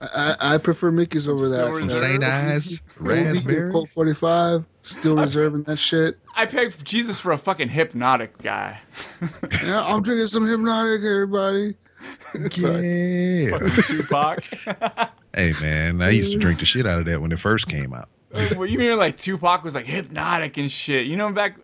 I, 0.00 0.36
I 0.40 0.58
prefer 0.58 0.90
Mickey's 0.90 1.28
over 1.28 1.46
Still 1.46 1.58
that. 1.58 1.72
Some 1.74 1.82
Reserve. 1.82 2.02
St. 2.02 2.24
Ides. 2.24 2.82
Old 3.00 3.08
Raspberry. 3.08 3.72
Colt 3.72 3.88
45. 3.90 4.66
Still 4.82 5.16
reserving 5.16 5.62
that 5.64 5.76
shit. 5.76 6.18
I 6.34 6.46
pegged 6.46 6.84
Jesus 6.84 7.20
for 7.20 7.32
a 7.32 7.38
fucking 7.38 7.68
Hpnotiq 7.68 8.42
guy. 8.42 8.80
Yeah, 9.64 9.84
I'm 9.84 10.02
drinking 10.02 10.26
some 10.26 10.44
Hpnotiq, 10.44 11.04
everybody. 11.04 11.76
Yeah. 12.34 13.58
Tupac. 13.82 14.44
hey, 15.34 15.52
man. 15.60 16.02
I 16.02 16.10
used 16.10 16.32
to 16.32 16.38
drink 16.38 16.58
the 16.58 16.66
shit 16.66 16.86
out 16.86 16.98
of 16.98 17.04
that 17.06 17.20
when 17.20 17.30
it 17.32 17.38
first 17.38 17.68
came 17.68 17.94
out. 17.94 18.08
well, 18.32 18.66
you 18.66 18.78
mean 18.78 18.96
like 18.98 19.18
Tupac 19.18 19.62
was 19.62 19.74
like 19.74 19.86
hypnotic 19.86 20.56
and 20.56 20.70
shit? 20.70 21.06
You 21.06 21.16
know 21.16 21.30
back, 21.32 21.56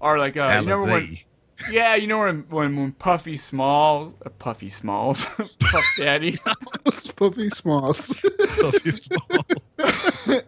or 0.00 0.18
like 0.18 0.36
uh, 0.36 0.58
you 0.60 0.66
know 0.66 0.84
when, 0.84 1.02
Alizé. 1.02 1.24
Yeah, 1.70 1.96
you 1.96 2.06
know 2.06 2.20
when 2.20 2.46
when, 2.48 2.76
when 2.76 2.92
Puffy 2.92 3.36
Smalls, 3.36 4.14
uh, 4.24 4.30
Puffy 4.30 4.68
Smalls, 4.68 5.24
Puff 5.58 5.84
Daddy. 5.98 6.36
Puffy 7.16 7.50
Smalls. 7.50 8.14
Puffy 8.60 8.90
Smalls. 8.92 10.42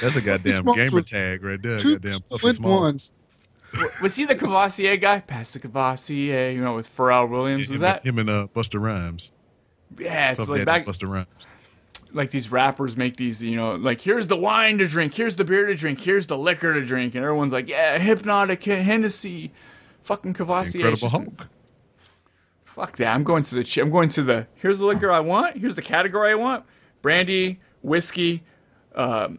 That's 0.00 0.16
a 0.16 0.20
goddamn 0.20 0.54
Smalls 0.54 0.76
gamer 0.76 1.02
tag 1.02 1.42
right 1.42 1.60
there. 1.60 1.78
Two 1.78 1.98
Goddamn 1.98 2.20
Puffy 2.22 2.52
Smalls. 2.52 3.12
one. 3.72 3.90
was 4.02 4.16
he 4.16 4.24
the 4.24 4.36
Courvoisier 4.36 4.96
guy? 4.96 5.20
Pass 5.20 5.54
the 5.54 5.60
Courvoisier, 5.60 6.50
you 6.50 6.62
know, 6.62 6.76
with 6.76 6.94
Pharrell 6.94 7.28
Williams. 7.28 7.68
Was 7.68 7.80
him, 7.80 7.82
that? 7.82 8.06
him 8.06 8.18
and 8.18 8.30
uh, 8.30 8.46
Busta 8.54 8.80
Rhymes? 8.80 9.32
Yeah, 9.98 10.34
so 10.34 10.44
like 10.44 10.64
Daddy 10.64 10.64
back, 10.64 10.86
Busta 10.86 11.08
Rhymes. 11.08 11.26
like 12.12 12.30
these 12.30 12.50
rappers 12.50 12.96
make 12.96 13.16
these, 13.16 13.42
you 13.42 13.56
know, 13.56 13.74
like 13.74 14.00
here's 14.00 14.28
the 14.28 14.36
wine 14.36 14.78
to 14.78 14.86
drink, 14.86 15.14
here's 15.14 15.36
the 15.36 15.44
beer 15.44 15.66
to 15.66 15.74
drink, 15.74 16.00
here's 16.00 16.26
the 16.26 16.38
liquor 16.38 16.72
to 16.72 16.84
drink, 16.84 17.14
and 17.14 17.24
everyone's 17.24 17.52
like, 17.52 17.68
yeah, 17.68 17.98
Hpnotiq 17.98 18.84
Hennessy, 18.84 19.52
fucking 20.04 20.34
Courvoisier. 20.34 20.86
Incredible 20.88 21.08
Hulk. 21.08 21.48
Fuck 22.64 22.96
that. 22.96 23.14
I'm 23.14 23.24
going 23.24 23.42
to 23.44 23.54
the. 23.56 23.64
Ch- 23.64 23.78
I'm 23.78 23.90
going 23.90 24.08
to 24.10 24.22
the. 24.22 24.46
Here's 24.54 24.78
the 24.78 24.86
liquor 24.86 25.10
I 25.12 25.20
want. 25.20 25.56
Here's 25.58 25.74
the 25.76 25.82
category 25.82 26.30
I 26.32 26.34
want: 26.34 26.64
brandy, 27.02 27.60
whiskey, 27.82 28.42
um, 28.94 29.38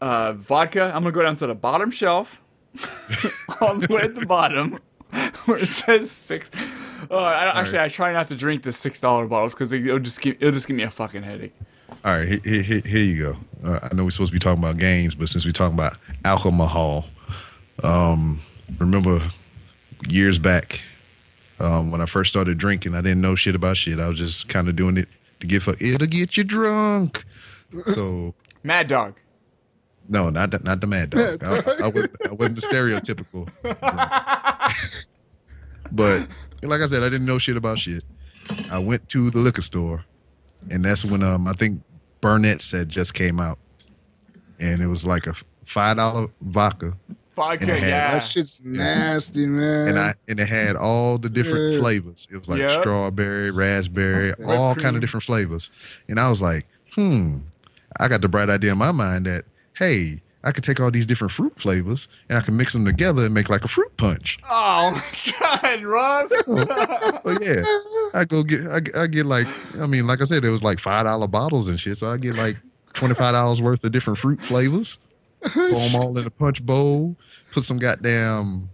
uh, 0.00 0.32
vodka. 0.34 0.84
I'm 0.94 1.02
gonna 1.02 1.12
go 1.12 1.22
down 1.22 1.36
to 1.36 1.46
the 1.46 1.54
bottom 1.54 1.90
shelf, 1.90 2.42
all 3.60 3.76
the 3.76 3.92
way 3.92 4.02
at 4.02 4.14
the 4.14 4.26
bottom, 4.26 4.78
where 5.46 5.58
it 5.58 5.68
says 5.68 6.10
six. 6.10 6.50
Uh, 7.10 7.14
I, 7.16 7.60
actually, 7.60 7.78
I 7.78 7.88
try 7.88 8.12
not 8.12 8.28
to 8.28 8.36
drink 8.36 8.62
the 8.62 8.72
six 8.72 9.00
dollar 9.00 9.26
bottles 9.26 9.54
because 9.54 9.72
it'll 9.72 9.98
just 9.98 10.20
give 10.20 10.36
it'll 10.40 10.52
just 10.52 10.66
give 10.66 10.76
me 10.76 10.82
a 10.82 10.90
fucking 10.90 11.22
headache. 11.22 11.54
All 12.04 12.12
right, 12.12 12.28
here, 12.28 12.40
here, 12.44 12.62
here- 12.62 12.82
here 12.84 13.02
you 13.02 13.22
go. 13.22 13.36
Uh, 13.70 13.88
I 13.90 13.94
know 13.94 14.04
we're 14.04 14.10
supposed 14.10 14.30
to 14.30 14.34
be 14.34 14.38
talking 14.38 14.62
about 14.62 14.76
games, 14.78 15.14
but 15.14 15.28
since 15.30 15.46
we're 15.46 15.52
talking 15.52 15.74
about 15.74 15.96
alcohol, 16.24 17.06
um, 17.82 18.40
remember 18.78 19.22
years 20.06 20.38
back 20.38 20.80
um, 21.60 21.90
when 21.90 22.00
I 22.00 22.06
first 22.06 22.30
started 22.30 22.58
drinking, 22.58 22.94
I 22.94 23.00
didn't 23.00 23.20
know 23.20 23.34
shit 23.34 23.54
about 23.54 23.76
shit. 23.76 23.98
I 23.98 24.08
was 24.08 24.18
just 24.18 24.48
kind 24.48 24.68
of 24.68 24.76
doing 24.76 24.96
it 24.96 25.08
to 25.40 25.46
get 25.46 25.62
fuck. 25.62 25.80
It'll 25.80 26.06
get 26.06 26.36
you 26.36 26.44
drunk. 26.44 27.24
So 27.94 28.34
Mad 28.62 28.88
Dog. 28.88 29.18
no, 30.08 30.30
not 30.30 30.50
the, 30.50 30.58
not 30.60 30.80
the 30.80 30.86
mad 30.86 31.10
dog. 31.10 31.44
I, 31.44 31.84
I, 31.84 31.88
wasn't, 31.88 32.16
I 32.26 32.32
wasn't 32.32 32.60
the 32.60 32.66
stereotypical. 32.66 33.48
but 35.92 36.26
like 36.62 36.80
I 36.80 36.86
said, 36.86 37.02
I 37.02 37.08
didn't 37.08 37.26
know 37.26 37.38
shit 37.38 37.56
about 37.56 37.78
shit. 37.78 38.04
I 38.72 38.78
went 38.78 39.08
to 39.10 39.30
the 39.30 39.38
liquor 39.38 39.62
store, 39.62 40.04
and 40.70 40.84
that's 40.84 41.04
when 41.04 41.22
um 41.22 41.46
I 41.46 41.52
think 41.52 41.82
Burnett 42.20 42.62
said 42.62 42.88
just 42.88 43.14
came 43.14 43.40
out, 43.40 43.58
and 44.58 44.80
it 44.80 44.86
was 44.86 45.04
like 45.04 45.26
a 45.26 45.34
five 45.66 45.98
dollar 45.98 46.28
vodka, 46.40 46.94
Vodka, 47.38 47.62
And 47.62 47.70
it 47.70 47.78
had- 47.80 47.88
yeah. 47.88 48.12
That 48.12 48.18
shit's 48.18 48.58
nasty, 48.62 49.46
man. 49.46 49.88
and 49.88 49.98
I 49.98 50.14
and 50.28 50.38
it 50.40 50.46
had 50.48 50.76
all 50.76 51.16
the 51.18 51.28
different 51.30 51.72
Yeah. 51.74 51.80
flavors. 51.80 52.28
It 52.30 52.36
was 52.36 52.48
like 52.48 52.58
Yep. 52.60 52.80
strawberry, 52.82 53.50
raspberry, 53.50 54.34
all 54.44 54.74
kind 54.74 54.94
of 54.96 55.00
different 55.00 55.24
flavors. 55.24 55.70
And 56.08 56.20
I 56.20 56.28
was 56.28 56.42
like, 56.42 56.66
hmm, 56.94 57.38
I 57.98 58.08
got 58.08 58.20
the 58.20 58.28
bright 58.28 58.50
idea 58.50 58.72
in 58.72 58.78
my 58.78 58.92
mind 58.92 59.26
that 59.26 59.44
hey, 59.78 60.20
I 60.44 60.52
could 60.52 60.62
take 60.64 60.78
all 60.80 60.90
these 60.90 61.06
different 61.06 61.32
fruit 61.32 61.52
flavors 61.60 62.06
and 62.28 62.38
I 62.38 62.40
can 62.42 62.56
mix 62.56 62.72
them 62.72 62.84
together 62.84 63.24
and 63.24 63.34
make 63.34 63.48
like 63.48 63.64
a 63.64 63.68
fruit 63.68 63.96
punch. 63.96 64.38
Oh 64.48 64.90
my 65.40 65.60
God, 65.62 65.82
Rob. 65.84 66.28
So 66.28 67.38
yeah, 67.40 67.62
I 68.14 68.24
go 68.24 68.42
get 68.42 68.66
I, 68.66 68.80
get- 68.80 68.96
I 68.96 69.06
get 69.06 69.26
like 69.26 69.46
I 69.80 69.86
mean 69.86 70.06
like 70.06 70.20
I 70.20 70.24
said, 70.24 70.44
it 70.44 70.50
was 70.50 70.62
like 70.62 70.78
five 70.80 71.04
dollar 71.06 71.26
bottles 71.28 71.68
and 71.68 71.78
shit. 71.78 71.98
So 71.98 72.10
I 72.10 72.16
get 72.18 72.36
like 72.36 72.56
twenty 72.94 73.14
five 73.14 73.32
dollars 73.34 73.60
worth 73.62 73.82
of 73.84 73.92
different 73.92 74.18
fruit 74.18 74.40
flavors. 74.42 74.98
Throw 75.46 75.74
them 75.74 76.00
all 76.00 76.18
in 76.18 76.26
a 76.26 76.30
punch 76.30 76.64
bowl. 76.64 77.16
Put 77.52 77.64
some 77.64 77.78
goddamn. 77.78 78.70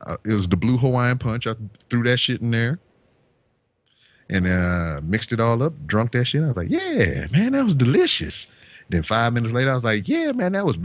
Uh, 0.00 0.16
it 0.24 0.32
was 0.32 0.48
the 0.48 0.56
blue 0.56 0.76
Hawaiian 0.76 1.18
punch. 1.18 1.46
I 1.46 1.54
threw 1.90 2.02
that 2.04 2.18
shit 2.18 2.40
in 2.40 2.50
there, 2.50 2.78
and 4.28 4.46
uh, 4.46 5.00
mixed 5.02 5.32
it 5.32 5.40
all 5.40 5.62
up. 5.62 5.74
Drunk 5.86 6.12
that 6.12 6.26
shit. 6.26 6.42
I 6.42 6.48
was 6.48 6.56
like, 6.56 6.70
yeah, 6.70 7.26
man, 7.30 7.52
that 7.52 7.64
was 7.64 7.74
delicious. 7.74 8.46
Then 8.88 9.02
five 9.02 9.32
minutes 9.32 9.52
later, 9.52 9.70
I 9.70 9.74
was 9.74 9.84
like, 9.84 10.08
yeah, 10.08 10.32
man, 10.32 10.52
that 10.52 10.64
was. 10.64 10.76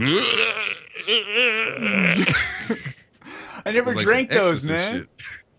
I 3.66 3.72
never 3.72 3.94
like 3.94 4.04
drank 4.04 4.30
those, 4.30 4.64
man. 4.64 5.08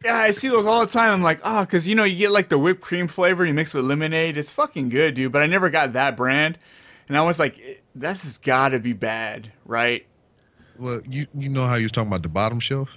Yeah, 0.04 0.18
I 0.18 0.32
see 0.32 0.50
those 0.50 0.68
all 0.68 0.86
the 0.86 0.92
time. 0.92 1.12
I'm 1.12 1.24
like, 1.24 1.40
oh, 1.44 1.62
because 1.62 1.88
you 1.88 1.96
know 1.96 2.04
you 2.04 2.18
get 2.18 2.32
like 2.32 2.50
the 2.50 2.60
whipped 2.60 2.82
cream 2.82 3.08
flavor, 3.08 3.46
you 3.46 3.54
mix 3.54 3.74
with 3.74 3.86
lemonade. 3.86 4.38
It's 4.38 4.52
fucking 4.52 4.90
good, 4.90 5.16
dude. 5.16 5.32
But 5.32 5.42
I 5.42 5.48
never 5.48 5.70
got 5.72 5.94
that 5.94 6.16
brand, 6.16 6.60
and 7.08 7.18
I 7.18 7.22
was 7.22 7.40
like, 7.40 7.84
this 7.96 8.24
has 8.24 8.38
got 8.38 8.70
to 8.70 8.80
be 8.80 8.94
bad, 8.94 9.52
right? 9.66 10.06
Well, 10.78 11.02
you 11.08 11.28
you 11.34 11.50
know 11.50 11.66
how 11.66 11.76
you 11.76 11.84
was 11.84 11.92
talking 11.92 12.10
about 12.10 12.24
the 12.24 12.30
bottom 12.30 12.60
shelf? 12.60 12.90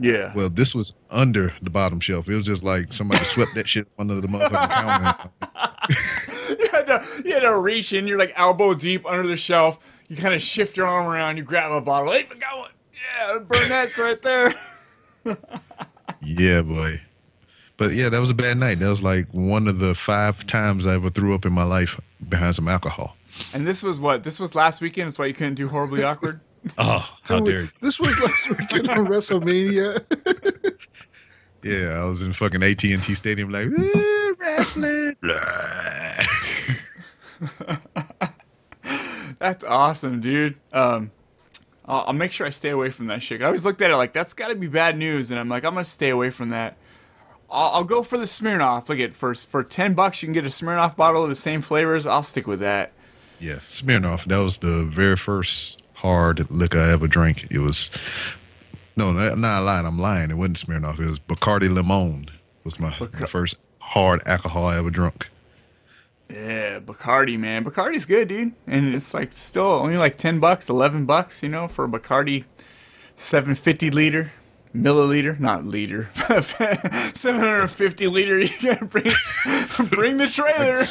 Yeah. 0.00 0.32
Well, 0.34 0.48
this 0.48 0.74
was 0.74 0.94
under 1.10 1.52
the 1.60 1.70
bottom 1.70 2.00
shelf. 2.00 2.28
It 2.28 2.36
was 2.36 2.46
just 2.46 2.62
like 2.62 2.92
somebody 2.92 3.24
swept 3.24 3.54
that 3.54 3.68
shit 3.68 3.88
under 3.98 4.20
the 4.20 4.28
motherfucking 4.28 4.70
counter. 4.70 5.30
you, 6.60 6.68
had 6.70 6.86
to, 6.86 7.22
you 7.24 7.34
had 7.34 7.40
to 7.40 7.58
reach 7.58 7.92
in, 7.92 8.06
you're 8.06 8.18
like 8.18 8.32
elbow 8.36 8.74
deep 8.74 9.04
under 9.06 9.26
the 9.26 9.36
shelf. 9.36 9.78
You 10.08 10.16
kind 10.16 10.34
of 10.34 10.40
shift 10.40 10.76
your 10.76 10.86
arm 10.86 11.06
around, 11.06 11.36
you 11.36 11.42
grab 11.42 11.72
a 11.72 11.80
bottle. 11.80 12.12
Hey, 12.12 12.22
got 12.22 12.58
one. 12.58 12.70
Yeah, 12.94 13.38
Burnett's 13.40 13.98
right 13.98 14.22
there. 14.22 14.54
yeah, 16.22 16.62
boy. 16.62 17.00
But 17.76 17.92
yeah, 17.92 18.08
that 18.08 18.20
was 18.20 18.30
a 18.30 18.34
bad 18.34 18.56
night. 18.56 18.78
That 18.78 18.88
was 18.88 19.02
like 19.02 19.26
one 19.32 19.68
of 19.68 19.78
the 19.78 19.94
five 19.94 20.46
times 20.46 20.86
I 20.86 20.94
ever 20.94 21.10
threw 21.10 21.34
up 21.34 21.44
in 21.44 21.52
my 21.52 21.64
life 21.64 22.00
behind 22.28 22.56
some 22.56 22.68
alcohol. 22.68 23.16
And 23.52 23.66
this 23.66 23.82
was 23.82 23.98
what? 23.98 24.24
This 24.24 24.40
was 24.40 24.54
last 24.54 24.80
weekend. 24.80 25.08
That's 25.08 25.18
why 25.18 25.26
you 25.26 25.34
couldn't 25.34 25.54
do 25.54 25.68
horribly 25.68 26.02
awkward. 26.02 26.40
Oh, 26.76 27.08
how 27.22 27.38
dare 27.40 27.62
you! 27.62 27.68
This 27.80 28.00
was 28.00 28.18
last 28.20 28.50
weekend 28.50 28.90
on 28.90 29.06
WrestleMania. 29.06 30.04
Yeah, 31.62 32.00
I 32.00 32.04
was 32.04 32.22
in 32.22 32.32
fucking 32.34 32.62
AT 32.62 32.82
and 32.84 33.02
T 33.02 33.14
Stadium, 33.14 33.50
like 33.50 33.66
"Eh, 33.66 34.32
wrestling. 34.38 35.16
That's 39.38 39.64
awesome, 39.64 40.20
dude. 40.20 40.56
Um, 40.72 41.10
I'll, 41.84 42.04
I'll 42.08 42.12
make 42.12 42.32
sure 42.32 42.46
I 42.46 42.50
stay 42.50 42.70
away 42.70 42.90
from 42.90 43.06
that 43.08 43.22
shit. 43.22 43.42
I 43.42 43.46
always 43.46 43.64
looked 43.64 43.82
at 43.82 43.90
it 43.90 43.96
like 43.96 44.12
that's 44.12 44.32
got 44.32 44.48
to 44.48 44.54
be 44.54 44.68
bad 44.68 44.96
news, 44.96 45.30
and 45.30 45.38
I'm 45.38 45.48
like, 45.48 45.64
I'm 45.64 45.74
gonna 45.74 45.84
stay 45.84 46.10
away 46.10 46.30
from 46.30 46.50
that. 46.50 46.76
I'll, 47.50 47.70
I'll 47.70 47.84
go 47.84 48.02
for 48.02 48.18
the 48.18 48.24
Smirnoff. 48.24 48.88
Look 48.88 49.00
at 49.00 49.12
first 49.12 49.46
for 49.46 49.64
ten 49.64 49.94
bucks, 49.94 50.22
you 50.22 50.26
can 50.26 50.34
get 50.34 50.44
a 50.44 50.48
Smirnoff 50.48 50.96
bottle 50.96 51.24
of 51.24 51.28
the 51.28 51.36
same 51.36 51.60
flavors. 51.60 52.06
I'll 52.06 52.22
stick 52.22 52.46
with 52.46 52.60
that. 52.60 52.92
Yes, 53.40 53.82
Smirnoff. 53.82 54.24
That 54.24 54.38
was 54.38 54.58
the 54.58 54.84
very 54.84 55.16
first 55.16 55.82
hard 55.94 56.50
liquor 56.50 56.80
I 56.80 56.92
ever 56.92 57.06
drank. 57.06 57.46
It 57.50 57.58
was 57.58 57.90
no, 58.96 59.12
not, 59.12 59.38
not 59.38 59.62
lying. 59.62 59.86
I'm 59.86 59.98
lying. 59.98 60.30
It 60.30 60.34
wasn't 60.34 60.60
Smirnoff. 60.66 60.98
It 60.98 61.06
was 61.06 61.20
Bacardi 61.20 61.72
Limon. 61.72 62.30
Was 62.64 62.80
my, 62.80 62.94
my 62.98 63.26
first 63.26 63.56
hard 63.78 64.22
alcohol 64.26 64.66
I 64.66 64.78
ever 64.78 64.90
drunk. 64.90 65.28
Yeah, 66.28 66.80
Bacardi, 66.80 67.38
man. 67.38 67.64
Bacardi's 67.64 68.04
good, 68.04 68.28
dude. 68.28 68.52
And 68.66 68.94
it's 68.94 69.14
like 69.14 69.32
still 69.32 69.64
only 69.64 69.96
like 69.96 70.18
10 70.18 70.40
bucks, 70.40 70.68
11 70.68 71.06
bucks, 71.06 71.42
you 71.42 71.48
know, 71.48 71.68
for 71.68 71.84
a 71.84 71.88
Bacardi 71.88 72.44
750 73.16 73.90
liter, 73.90 74.32
milliliter, 74.74 75.40
not 75.40 75.64
liter, 75.64 76.10
750 76.14 78.06
liter. 78.08 78.38
You 78.38 78.50
gotta 78.60 78.84
bring, 78.84 79.12
bring 79.90 80.16
the 80.18 80.28
trailer. 80.28 80.84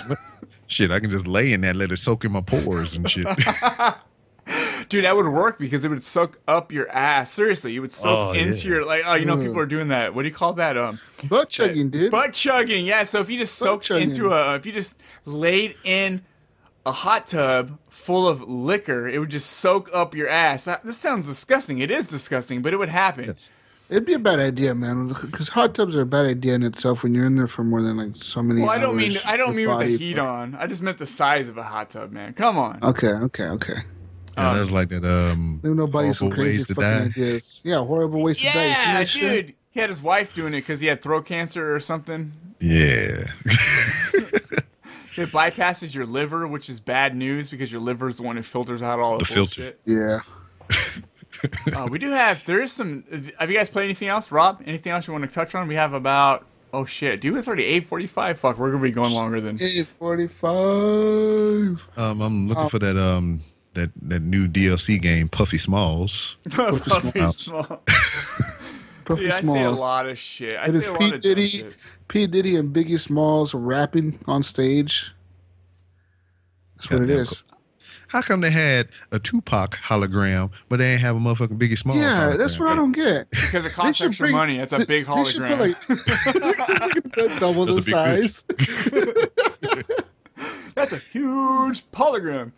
Shit, 0.68 0.92
I 0.92 1.00
can 1.00 1.10
just 1.10 1.26
lay 1.28 1.54
in 1.54 1.62
that, 1.62 1.76
let 1.76 1.92
it 1.92 1.98
soak 2.00 2.26
in 2.26 2.32
my 2.34 2.42
pores 2.42 2.94
and 2.94 3.10
shit. 3.10 3.26
Dude, 4.90 5.04
that 5.04 5.16
would 5.18 5.28
work 5.28 5.60
because 5.60 5.84
it 5.84 5.90
would 5.90 6.04
soak 6.04 6.40
up 6.48 6.72
your 6.72 6.88
ass. 6.90 7.32
Seriously, 7.32 7.74
you 7.74 7.82
would 7.82 7.92
soak 7.92 8.30
Oh, 8.30 8.32
into 8.32 8.60
yeah. 8.60 8.74
your 8.76 8.86
like. 8.86 9.04
Oh, 9.06 9.16
you 9.16 9.26
know, 9.26 9.36
Mm. 9.36 9.44
people 9.48 9.60
are 9.60 9.66
doing 9.66 9.90
that. 9.90 10.14
What 10.16 10.22
do 10.24 10.30
you 10.30 10.34
call 10.34 10.54
that? 10.54 10.78
Um, 10.78 11.00
Butt 11.26 11.50
chugging, 11.50 11.90
dude. 11.90 12.12
butt 12.12 12.32
chugging. 12.34 12.86
Yeah. 12.86 13.04
So 13.04 13.20
if 13.20 13.30
you 13.30 13.38
just 13.38 13.60
Butt 13.60 13.66
soaked 13.68 13.86
chugging. 13.86 14.10
into 14.12 14.32
a, 14.32 14.56
if 14.56 14.66
you 14.66 14.72
just 14.72 14.96
laid 15.26 15.76
in 15.84 16.22
a 16.86 16.94
hot 16.94 17.28
tub 17.28 17.78
full 17.90 18.28
of 18.30 18.42
liquor, 18.42 19.10
it 19.10 19.20
would 19.20 19.30
just 19.32 19.50
soak 19.52 19.90
up 19.94 20.16
your 20.16 20.30
ass. 20.30 20.64
That, 20.64 20.86
this 20.86 20.98
sounds 20.98 21.28
disgusting. 21.28 21.80
It 21.80 21.92
is 21.92 22.08
disgusting, 22.08 22.62
but 22.62 22.72
it 22.72 22.78
would 22.78 22.88
happen. 22.90 23.36
It'd 23.90 24.06
be 24.06 24.14
a 24.14 24.20
bad 24.20 24.40
idea, 24.40 24.76
man. 24.76 25.08
Because 25.08 25.48
hot 25.50 25.74
tubs 25.74 25.96
are 25.96 26.02
a 26.02 26.06
bad 26.06 26.26
idea 26.26 26.56
in 26.56 26.64
itself 26.64 27.04
when 27.04 27.14
you're 27.14 27.26
in 27.26 27.36
there 27.36 27.48
for 27.48 27.64
more 27.64 27.82
than 27.82 27.96
like 27.98 28.16
so 28.18 28.44
many. 28.44 28.60
Years. 28.60 28.68
Well, 28.68 28.78
I 28.78 28.82
don't 28.82 28.98
mean 28.98 29.14
I 29.26 29.38
don't 29.38 29.56
mean 29.56 29.70
with 29.70 29.80
the 29.80 29.98
heat 29.98 30.16
fuck- 30.18 30.26
on. 30.28 30.56
I 30.56 30.68
just 30.68 30.82
meant 30.82 30.98
the 30.98 31.06
size 31.06 31.48
of 31.48 31.58
a 31.58 31.64
hot 31.64 31.90
tub, 31.92 32.12
man. 32.12 32.34
Come 32.34 32.58
on. 32.58 32.80
Okay, 32.84 33.08
okay, 33.08 33.46
okay. 33.46 33.78
Yeah, 34.38 34.54
that 34.54 34.60
was 34.60 34.72
like 34.72 34.90
that. 34.90 35.04
Um, 35.06 35.62
Leave 35.64 35.76
nobody 35.76 36.12
some 36.14 36.28
horrible 36.28 36.44
crazy 36.44 36.58
ways 36.60 36.68
to 36.68 36.76
fucking 36.76 36.90
die. 36.90 37.06
ideas. 37.06 37.62
Yeah, 37.64 37.78
horrible 37.78 38.22
waste 38.22 38.42
of 38.42 38.54
dice. 38.54 38.56
Isn't 38.56 38.68
Yeah, 38.70 38.94
that 39.00 39.08
shit? 39.08 39.46
dude. 39.48 39.56
He 39.72 39.80
had 39.80 39.90
his 39.90 40.02
wife 40.02 40.34
doing 40.34 40.54
it 40.54 40.58
because 40.62 40.80
he 40.80 40.88
had 40.88 41.02
throat 41.02 41.26
cancer 41.26 41.74
or 41.74 41.80
something. 41.80 42.34
Yeah. 42.60 43.28
It 45.20 45.32
bypasses 45.32 45.96
your 45.96 46.06
liver, 46.06 46.48
which 46.48 46.70
is 46.70 46.80
bad 46.80 47.16
news 47.16 47.50
because 47.50 47.72
your 47.72 47.82
liver 47.82 48.08
is 48.08 48.18
the 48.18 48.24
one 48.24 48.36
who 48.36 48.44
filters 48.44 48.84
out 48.84 49.00
all 49.00 49.18
the, 49.18 49.24
The 49.26 49.34
filter. 49.34 49.74
Yeah. 49.84 50.20
uh, 51.74 51.88
we 51.90 52.00
do 52.00 52.12
have. 52.12 52.44
There 52.46 52.62
is 52.62 52.72
some. 52.72 53.04
Have 53.40 53.50
you 53.52 53.58
guys 53.58 53.70
played 53.70 53.86
anything 53.86 54.08
else, 54.08 54.32
Rob? 54.32 54.62
Anything 54.66 54.92
else 54.92 55.08
you 55.08 55.14
want 55.14 55.26
to 55.26 55.32
touch 55.32 55.56
on? 55.56 55.68
We 55.68 55.76
have 55.76 55.94
about. 55.94 56.46
Oh 56.74 56.86
shit, 56.86 57.22
dude! 57.22 57.38
It's 57.38 57.48
already 57.48 57.66
eight 57.66 57.86
forty-five. 57.86 58.40
Fuck, 58.40 58.58
we're 58.58 58.72
gonna 58.72 58.84
be 58.84 58.92
going 58.92 59.14
longer 59.14 59.40
than. 59.40 59.62
Eight 59.62 59.88
forty-five. 59.88 61.88
Um, 61.98 62.22
I'm 62.22 62.48
looking 62.48 62.64
Um, 62.66 62.70
for 62.70 62.80
that 62.80 62.98
um 62.98 63.42
that 63.74 63.92
that 64.02 64.22
new 64.22 64.48
DLC 64.48 65.02
game, 65.02 65.30
Puffy 65.30 65.58
Smalls. 65.58 66.36
Puffy 66.50 67.12
Smalls. 67.12 67.38
Small. 67.38 67.64
Puffy 69.06 69.24
Dude, 69.24 69.32
I 69.34 69.40
say 69.40 69.64
a 69.64 69.72
lot 69.72 70.10
of 70.10 70.18
shit. 70.18 70.54
I 70.56 70.66
It 70.66 70.72
say 70.72 70.78
is 70.78 70.88
a 70.88 70.92
lot 70.92 71.00
P 71.00 71.06
of 71.06 71.12
dumb 71.12 71.20
Diddy, 71.22 71.48
shit. 71.48 71.74
P 72.10 72.28
Diddy, 72.28 72.56
and 72.58 72.76
Biggie 72.76 73.00
Smalls 73.00 73.54
rapping 73.54 74.20
on 74.28 74.44
stage. 74.44 75.14
That's 76.76 76.90
what 76.92 76.98
it 77.04 77.08
Goddamn 77.08 77.18
is. 77.22 77.44
How 78.08 78.22
come 78.22 78.42
they 78.42 78.52
had 78.52 78.88
a 79.12 79.20
Tupac 79.20 79.78
hologram, 79.78 80.50
but 80.70 80.80
they 80.80 80.94
ain't 80.94 81.02
have 81.02 81.16
a 81.16 81.20
motherfucking 81.20 81.58
Biggie 81.58 81.78
Smalls? 81.78 82.00
Yeah, 82.00 82.28
hologram? 82.34 82.38
that's 82.38 82.60
what 82.60 82.70
I 82.72 82.76
don't 82.76 82.92
get. 82.94 83.30
Because 83.30 83.54
it 83.66 83.70
They 83.70 83.70
costs 83.70 84.02
extra 84.02 84.24
bring- 84.26 84.36
money. 84.36 84.60
It's 84.60 84.72
a 84.74 84.78
they- 84.78 84.86
big 84.86 85.06
they 85.06 85.24
should 85.26 85.42
put, 85.42 85.60
hologram. 85.60 87.16
like, 87.26 87.40
double 87.40 87.66
the 87.66 87.74
That's 87.74 87.88
a 87.88 87.92
big 88.16 88.30
size. 88.30 88.46
That's 90.76 90.94
a 90.94 91.02
huge 91.12 91.84
hologram. 91.92 92.52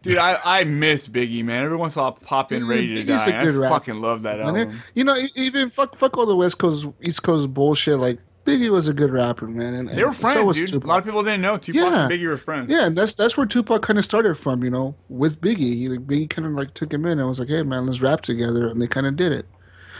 Dude, 0.00 0.16
I, 0.16 0.38
I 0.44 0.64
miss 0.64 1.06
Biggie, 1.08 1.44
man. 1.44 1.64
Every 1.64 1.76
once 1.76 1.96
in 1.96 2.00
a 2.00 2.02
while, 2.04 2.12
I'll 2.12 2.26
pop 2.26 2.52
in 2.52 2.66
ready 2.68 2.94
to 2.94 3.00
Biggie's 3.02 3.06
die. 3.26 3.40
a 3.40 3.44
good 3.44 3.54
I 3.56 3.58
rapper. 3.58 3.74
fucking 3.74 4.00
love 4.00 4.22
that 4.22 4.40
album. 4.40 4.70
it- 4.70 4.76
you 4.94 5.04
know, 5.04 5.16
even 5.34 5.70
fuck, 5.70 5.96
fuck 5.98 6.16
all 6.16 6.24
the 6.26 6.36
West 6.36 6.58
Coast, 6.58 6.86
East 7.02 7.22
Coast 7.22 7.52
bullshit. 7.52 7.98
Like 7.98 8.18
Biggie 8.48 8.70
was 8.70 8.88
a 8.88 8.94
good 8.94 9.10
rapper, 9.10 9.46
man. 9.46 9.74
And, 9.74 9.88
They 9.90 10.02
were 10.02 10.08
and 10.08 10.16
so 10.16 10.20
friends, 10.22 10.44
was 10.46 10.56
dude. 10.56 10.68
Tupac. 10.68 10.84
A 10.84 10.88
lot 10.88 10.98
of 10.98 11.04
people 11.04 11.22
didn't 11.22 11.42
know 11.42 11.56
Tupac 11.56 11.80
Yeah. 11.82 12.02
and 12.02 12.10
Biggie 12.12 12.26
were 12.26 12.36
friends. 12.36 12.70
Yeah, 12.72 12.86
and 12.86 12.96
that's 12.96 13.12
that's 13.14 13.36
where 13.36 13.46
Tupac 13.46 13.82
kind 13.82 13.98
of 13.98 14.04
started 14.04 14.34
from, 14.36 14.64
you 14.64 14.70
know, 14.70 14.94
with 15.08 15.40
Biggie. 15.40 15.74
He, 15.74 15.88
like, 15.88 16.06
Biggie 16.06 16.30
kind 16.30 16.46
of 16.46 16.52
like 16.54 16.74
took 16.74 16.92
him 16.92 17.04
in 17.06 17.18
and 17.18 17.28
was 17.28 17.38
like, 17.40 17.48
"Hey, 17.48 17.62
man, 17.62 17.86
let's 17.86 18.00
rap 18.00 18.22
together," 18.22 18.66
and 18.68 18.80
they 18.80 18.86
kind 18.86 19.06
of 19.06 19.16
did 19.16 19.32
it. 19.32 19.46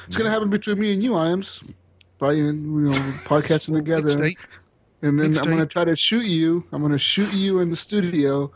It's 0.07 0.17
gonna 0.17 0.31
happen 0.31 0.49
between 0.51 0.79
me 0.81 0.93
and 0.93 1.03
you, 1.03 1.15
Iams. 1.15 1.63
Probably, 2.19 2.39
you 2.39 2.53
know, 2.53 2.91
podcasting 3.27 3.75
together, 3.83 4.11
and 4.11 5.19
then 5.19 5.27
I'm 5.27 5.35
Mixtape. 5.35 5.45
gonna 5.45 5.67
try 5.67 5.85
to 5.85 5.95
shoot 5.95 6.25
you. 6.25 6.65
I'm 6.73 6.83
gonna 6.83 6.99
shoot 6.99 7.33
you 7.33 7.61
in 7.61 7.71
the 7.71 7.77
studio, 7.77 8.51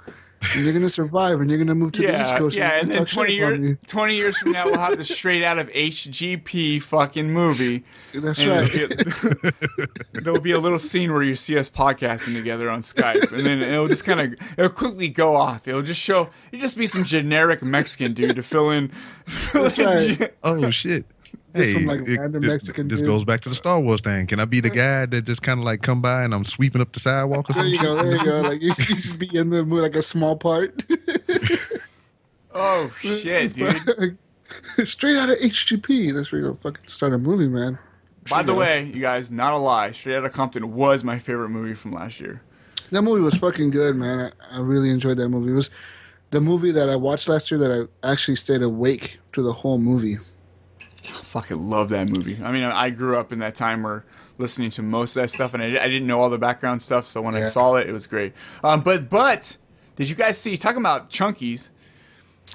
and 0.55 0.65
you're 0.65 0.73
gonna 0.73 0.89
survive, 0.89 1.41
and 1.41 1.49
you're 1.51 1.59
gonna 1.59 1.75
move 1.75 1.93
to 1.93 2.03
the 2.03 2.21
East 2.21 2.37
Coast. 2.37 2.57
yeah, 2.57 2.79
and 2.81 2.89
you 2.89 2.95
then 2.95 3.05
20 3.07 3.39
about 3.39 3.59
years, 3.61 3.77
20 3.87 4.15
years 4.17 4.39
from 4.39 4.53
now, 4.53 4.65
we'll 4.67 4.79
have 4.79 4.97
the 4.99 5.05
straight 5.05 5.43
out 5.45 5.59
of 5.59 5.69
HGP 5.69 6.83
fucking 6.83 7.31
movie. 7.31 7.85
That's 8.15 8.41
And 8.41 8.51
right. 8.51 8.75
it'll 8.75 9.51
there'll 10.13 10.41
be 10.41 10.53
a 10.53 10.59
little 10.59 10.79
scene 10.79 11.13
where 11.13 11.23
you 11.23 11.35
see 11.35 11.57
us 11.59 11.71
podcasting 11.71 12.35
together 12.35 12.71
on 12.71 12.81
Skype, 12.83 13.33
and 13.33 13.41
then 13.47 13.63
it'll 13.63 13.89
just 13.89 14.05
kind 14.05 14.21
of 14.21 14.35
it'll 14.59 14.69
quickly 14.71 15.09
go 15.09 15.37
off. 15.37 15.67
It'll 15.69 15.83
just 15.83 16.01
show 16.01 16.31
it'll 16.51 16.63
just 16.63 16.77
be 16.77 16.87
some 16.87 17.05
generic 17.05 17.63
Mexican 17.63 18.13
dude 18.13 18.37
to 18.37 18.43
fill 18.43 18.71
in. 18.71 18.89
Fill 19.27 19.63
That's 19.65 19.79
in 19.79 19.85
right. 19.87 20.35
Oh 20.43 20.71
shit. 20.71 21.07
Just 21.55 21.67
Hey, 21.71 21.73
some, 21.75 21.87
like, 21.87 22.01
it- 22.09 22.19
random 22.19 22.41
this, 22.43 22.51
Mexican 22.51 22.89
this 22.89 23.01
dude. 23.01 23.09
goes 23.09 23.25
back 23.25 23.41
to 23.43 23.49
the 23.49 23.55
Star 23.55 23.79
Wars 23.81 24.01
thing. 24.01 24.27
Can 24.27 24.41
I 24.41 24.45
be 24.47 24.61
the 24.61 24.71
guy 24.71 25.05
that 25.07 25.23
just 25.23 25.43
kind 25.43 25.61
of 25.61 25.65
like 25.67 25.83
come 25.83 26.01
by 26.01 26.23
and 26.25 26.35
I'm 26.35 26.45
sweeping 26.45 26.81
up 26.81 26.93
the 26.93 27.01
sidewalk 27.01 27.51
or 27.51 27.53
There 27.55 27.67
you 27.67 27.81
go. 27.81 27.97
There 28.03 28.13
you 28.17 28.25
go. 28.25 28.41
Like 28.41 28.61
you, 28.63 28.69
you 28.79 28.95
just 28.97 29.19
be 29.19 29.29
in 29.37 29.51
the 29.51 29.65
movie, 29.65 29.83
like 29.83 29.97
a 29.97 30.03
small 30.03 30.37
part. 30.37 30.83
Oh 32.55 32.93
shit, 33.01 33.55
dude! 33.55 34.19
Straight 34.85 35.17
out 35.17 35.31
of 35.31 35.39
HGP. 35.39 36.13
That's 36.15 36.31
where 36.31 36.43
you 36.43 36.49
go 36.49 36.55
fucking 36.55 36.87
start 36.87 37.15
a 37.15 37.19
movie, 37.19 37.49
man. 37.49 37.79
By 38.29 38.43
the 38.43 38.53
way, 38.55 38.85
you 38.85 39.01
guys, 39.01 39.31
not 39.31 39.53
a 39.55 39.57
lie. 39.57 39.93
Straight 39.93 40.17
Outta 40.17 40.29
Compton 40.31 40.75
was 40.75 41.03
my 41.03 41.19
favorite 41.19 41.49
movie 41.49 41.75
from 41.75 41.93
last 41.93 42.21
year. 42.21 42.43
That 42.91 43.03
movie 43.03 43.23
was 43.23 43.37
fucking 43.37 43.71
good, 43.71 43.97
man. 43.97 44.33
I, 44.51 44.59
I 44.59 44.61
really 44.61 44.91
enjoyed 44.91 45.17
that 45.17 45.31
movie. 45.31 45.51
It 45.51 45.55
was 45.55 45.71
the 46.31 46.43
movie 46.43 46.73
that 46.73 46.91
I 46.91 46.97
watched 46.97 47.27
last 47.29 47.51
year 47.51 47.59
that 47.61 47.89
I 48.05 48.11
actually 48.13 48.37
stayed 48.37 48.61
awake 48.63 49.19
to 49.33 49.43
the 49.43 49.53
whole 49.53 49.79
movie. 49.79 50.19
Fucking 51.03 51.69
love 51.69 51.89
that 51.91 52.13
movie. 52.13 52.39
I 52.43 52.53
mean, 52.53 52.65
I 52.65 52.91
grew 52.91 53.19
up 53.19 53.33
in 53.33 53.41
that 53.41 53.55
time 53.55 53.83
where 53.83 54.05
listening 54.39 54.71
to 54.71 54.83
most 54.83 55.17
of 55.17 55.23
that 55.23 55.29
stuff, 55.29 55.55
and 55.55 55.63
I, 55.63 55.67
I 55.67 55.89
didn't 55.89 56.07
know 56.07 56.21
all 56.21 56.31
the 56.31 56.39
background 56.39 56.83
stuff. 56.83 57.07
So 57.07 57.21
when 57.23 57.35
I 57.35 57.43
saw 57.43 57.77
it, 57.77 57.89
it 57.89 57.93
was 57.93 58.07
great. 58.07 58.35
Um, 58.63 58.81
but 58.81 59.09
but 59.09 59.57
did 59.97 60.09
you 60.09 60.17
guys 60.17 60.39
see 60.39 60.57
talking 60.57 60.81
about 60.81 61.11
chunkies? 61.11 61.69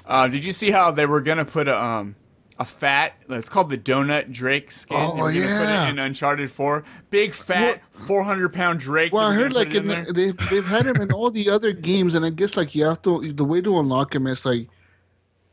Uh, 0.06 0.28
did 0.28 0.44
you 0.44 0.52
see 0.52 0.70
how 0.70 0.90
they 0.90 1.06
were 1.06 1.20
gonna 1.20 1.44
put 1.44 1.68
a 1.68 1.80
um 1.80 2.16
a 2.58 2.64
fat? 2.64 3.14
It's 3.28 3.48
called 3.48 3.70
the 3.70 3.78
donut 3.78 4.32
Drake 4.32 4.70
skin. 4.70 4.96
Oh, 4.98 5.16
they 5.16 5.22
were 5.22 5.30
yeah. 5.32 5.84
put 5.84 5.88
it 5.88 5.90
in 5.90 5.98
Uncharted 5.98 6.50
Four. 6.50 6.84
Big 7.10 7.32
fat, 7.32 7.82
four 7.90 8.22
hundred 8.22 8.52
pound 8.52 8.80
Drake. 8.80 9.12
Well, 9.12 9.24
I 9.24 9.34
heard 9.34 9.52
like 9.52 9.74
it 9.74 9.84
in 9.84 9.88
the, 9.88 10.12
they've 10.12 10.50
they've 10.50 10.66
had 10.66 10.86
him 10.86 10.96
in 10.96 11.12
all 11.12 11.30
the 11.30 11.50
other 11.50 11.72
games, 11.72 12.14
and 12.14 12.24
I 12.24 12.30
guess 12.30 12.56
like 12.56 12.74
you 12.74 12.84
have 12.84 13.02
to 13.02 13.32
the 13.32 13.44
way 13.44 13.60
to 13.60 13.78
unlock 13.78 14.14
him 14.14 14.26
is 14.26 14.44
like 14.44 14.68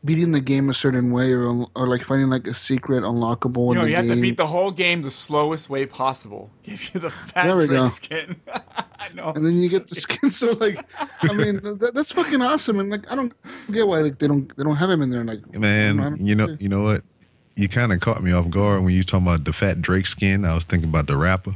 beating 0.06 0.32
the 0.32 0.40
game 0.40 0.70
a 0.70 0.74
certain 0.74 1.12
way, 1.12 1.34
or 1.34 1.66
or 1.76 1.88
like 1.88 2.04
finding 2.04 2.30
like 2.30 2.46
a 2.48 2.54
secret 2.54 3.04
unlockable 3.04 3.66
You 3.66 3.72
in 3.72 3.78
know, 3.78 3.84
the 3.84 3.90
you 3.90 3.96
have 3.98 4.06
game. 4.06 4.16
to 4.16 4.22
beat 4.22 4.38
the 4.38 4.48
whole 4.48 4.72
game 4.72 5.02
the 5.02 5.12
slowest 5.12 5.70
way 5.70 5.86
possible. 5.86 6.52
Give 6.64 6.94
you 6.94 7.00
the 7.02 7.10
fat 7.10 7.48
There 7.48 7.58
we 7.58 7.68
go. 7.68 7.88
skin. 7.88 8.36
know. 9.16 9.32
and 9.36 9.46
then 9.46 9.62
you 9.62 9.70
get 9.70 9.88
the 9.88 9.96
skin. 9.96 10.32
So 10.36 10.54
like, 10.54 10.84
I 11.22 11.34
mean, 11.34 11.56
that, 11.80 11.92
that's 11.94 12.12
fucking 12.12 12.42
awesome. 12.42 12.80
And 12.80 12.90
like, 12.90 13.10
I 13.12 13.16
don't 13.16 13.34
get 13.72 13.88
why 13.88 14.00
like 14.00 14.20
they 14.20 14.28
don't 14.28 14.56
they 14.56 14.64
don't 14.64 14.76
have 14.76 14.90
him 14.90 15.02
in 15.02 15.10
there. 15.10 15.24
Like, 15.24 15.54
Man, 15.56 15.98
don't 15.98 16.22
you 16.22 16.36
know, 16.36 16.48
see. 16.48 16.58
you 16.60 16.70
know 16.70 16.84
what? 16.84 17.04
You 17.56 17.70
kind 17.70 17.94
of 17.94 18.00
caught 18.02 18.22
me 18.22 18.32
off 18.34 18.50
guard 18.50 18.84
when 18.84 18.94
you 18.94 19.04
talking 19.04 19.26
about 19.28 19.46
the 19.46 19.54
fat 19.54 19.82
Drake 19.82 20.08
skin. 20.08 20.44
I 20.46 20.54
was 20.54 20.64
thinking 20.66 20.90
about 20.90 21.08
the 21.08 21.16
rapper. 21.18 21.56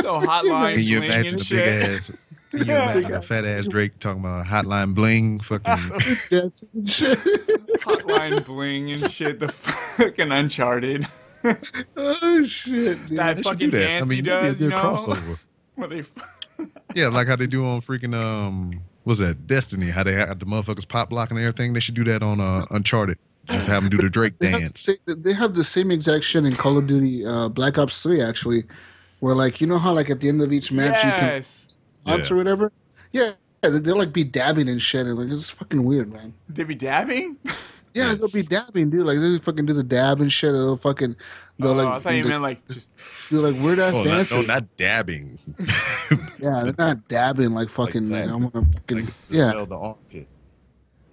So 0.00 0.18
hotline 0.20 0.74
Can 0.76 0.82
you 0.84 0.98
imagine 1.02 1.26
and 1.26 1.40
the 1.40 1.44
shit. 1.44 1.64
big 1.64 1.90
ass? 1.96 2.12
Can 2.50 2.66
you 2.66 2.74
imagine 2.74 3.12
the 3.12 3.22
fat 3.22 3.44
ass 3.44 3.66
Drake 3.66 3.98
talking 4.00 4.20
about 4.20 4.44
hotline 4.46 4.94
bling? 4.94 5.40
Fucking 5.40 5.64
hotline 7.80 8.44
bling 8.44 8.90
and 8.90 9.10
shit. 9.10 9.38
The 9.40 9.48
fucking 9.48 10.32
Uncharted. 10.32 11.06
oh 11.96 12.42
shit, 12.44 12.98
dude. 13.08 13.18
that 13.18 13.36
they 13.36 13.42
fucking 13.42 13.70
do 13.70 13.78
that. 13.78 13.86
dance 13.86 14.02
I 14.02 14.08
mean, 14.08 14.16
he 14.16 14.22
that'd 14.22 14.44
a 14.44 14.50
does, 14.50 14.60
you 14.60 14.68
know? 14.68 14.82
crossover. 14.82 15.38
Where 15.76 15.88
they 15.88 16.02
Yeah, 16.94 17.08
like 17.08 17.28
how 17.28 17.36
they 17.36 17.46
do 17.46 17.64
on 17.64 17.80
freaking 17.82 18.14
um, 18.14 18.82
what's 19.04 19.20
that? 19.20 19.46
Destiny. 19.46 19.90
How 19.90 20.02
they 20.02 20.12
have 20.12 20.38
the 20.38 20.44
motherfuckers 20.44 20.86
pop 20.88 21.10
blocking 21.10 21.36
and 21.36 21.46
everything. 21.46 21.72
They 21.72 21.80
should 21.80 21.94
do 21.94 22.04
that 22.04 22.22
on 22.22 22.40
uh, 22.40 22.64
Uncharted. 22.70 23.18
Just 23.46 23.68
have 23.68 23.82
them 23.82 23.90
do 23.90 23.96
the 23.96 24.10
Drake 24.10 24.38
They 24.38 24.48
have, 24.48 24.60
the 24.60 24.64
dance. 24.66 24.80
same, 24.80 24.96
they 25.06 25.32
have 25.32 25.54
the 25.54 25.64
same 25.64 25.90
exact 25.90 26.24
shit 26.24 26.44
in 26.44 26.54
Call 26.54 26.78
of 26.78 26.86
Duty 26.86 27.26
uh, 27.26 27.48
Black 27.48 27.78
Ops 27.78 28.02
3, 28.02 28.22
actually, 28.22 28.64
where, 29.20 29.34
like, 29.34 29.60
you 29.60 29.66
know 29.66 29.78
how, 29.78 29.92
like, 29.92 30.08
at 30.10 30.20
the 30.20 30.28
end 30.28 30.40
of 30.42 30.52
each 30.52 30.70
match 30.70 31.02
yes. 31.02 31.04
you 31.04 31.10
can 31.10 31.69
ops 32.06 32.28
Yeah. 32.28 32.34
or 32.34 32.36
whatever? 32.36 32.72
Yeah, 33.12 33.30
yeah 33.64 33.70
they- 33.70 33.78
they'll, 33.80 33.96
like, 33.98 34.12
be 34.12 34.24
dabbing 34.24 34.68
and 34.68 34.80
shit. 34.80 35.06
And, 35.06 35.18
like, 35.18 35.28
it's 35.30 35.48
fucking 35.50 35.82
weird, 35.84 36.12
man. 36.12 36.34
They 36.48 36.64
be 36.64 36.74
dabbing? 36.74 37.38
Yeah, 37.92 38.14
they'll 38.14 38.28
be 38.28 38.44
dabbing, 38.44 38.88
dude. 38.90 39.04
Like, 39.04 39.18
they 39.18 39.36
fucking 39.38 39.66
do 39.66 39.72
the 39.72 39.82
dab 39.82 40.20
and 40.20 40.32
shit. 40.32 40.52
They'll 40.52 40.76
fucking, 40.76 41.16
they'll, 41.58 41.70
Oh, 41.70 41.72
like, 41.72 41.88
I 41.88 41.98
thought 41.98 42.14
you 42.14 42.22
they- 42.22 42.28
meant 42.28 42.42
like 42.42 42.68
just 42.68 42.88
do, 43.30 43.40
like, 43.40 43.60
weird 43.60 43.80
ass 43.80 43.94
Oh, 43.94 44.04
not, 44.04 44.04
dances. 44.04 44.36
no, 44.36 44.42
not 44.42 44.62
dabbing. 44.76 45.40
yeah, 46.38 46.62
they're 46.64 46.74
not 46.78 47.08
dabbing, 47.08 47.50
like, 47.50 47.68
fucking, 47.68 48.08
like, 48.08 48.26
that. 48.26 48.32
I'm 48.32 48.48
gonna 48.48 48.66
fucking, 48.74 49.08
yeah, 49.28 49.64
the 49.68 49.76
armpit. 49.76 50.28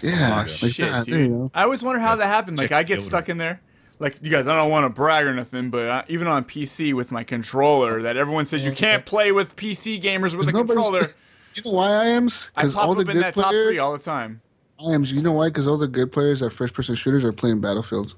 yeah, 0.02 0.34
oh, 0.34 0.38
like 0.38 0.48
shit, 0.48 0.92
that. 0.92 1.08
There 1.08 1.20
you 1.20 1.28
dude. 1.28 1.32
go. 1.38 1.52
I 1.56 1.64
always 1.64 1.82
wonder 1.82 2.00
how 2.00 2.16
that 2.16 2.28
happened. 2.28 2.60
Like 2.60 2.70
Check 2.70 2.78
I 2.78 2.84
get 2.84 2.96
the 2.98 3.02
stuck 3.02 3.30
in 3.30 3.38
there. 3.38 3.60
Like 4.00 4.20
you 4.22 4.30
guys, 4.30 4.48
I 4.48 4.56
don't 4.56 4.70
want 4.70 4.86
to 4.86 4.90
brag 4.90 5.26
or 5.26 5.34
nothing, 5.34 5.70
but 5.70 5.90
I, 5.90 6.04
even 6.08 6.28
on 6.28 6.46
PC 6.46 6.94
with 6.94 7.12
my 7.12 7.24
controller, 7.24 8.04
that 8.04 8.16
everyone 8.18 8.46
says 8.46 8.66
you 8.66 8.72
can't 8.72 9.06
play 9.06 9.32
with 9.32 9.56
PC 9.56 10.02
gamers 10.02 10.38
with 10.38 10.48
a 10.48 10.52
controller. 10.54 11.08
You 11.56 11.64
know 11.72 11.72
why 11.76 11.90
I 11.90 12.06
am? 12.10 12.28
I 12.56 12.62
Because 12.62 12.76
pop 12.76 12.86
all 12.86 12.94
the 12.94 13.02
up 13.02 13.08
in 13.10 13.14
good 13.16 13.24
that 13.24 13.34
top 13.34 13.50
three 13.50 13.64
players, 13.64 13.82
all 13.82 13.92
the 13.94 13.98
time. 13.98 14.42
I 14.80 14.94
am. 14.94 15.04
You 15.06 15.24
know 15.24 15.32
why? 15.32 15.48
Because 15.48 15.66
all 15.66 15.80
the 15.80 15.88
good 15.88 16.12
players 16.12 16.44
at 16.44 16.54
first 16.54 16.76
person 16.76 16.94
shooters 16.94 17.26
are 17.26 17.34
playing 17.34 17.62
Battlefield. 17.62 18.14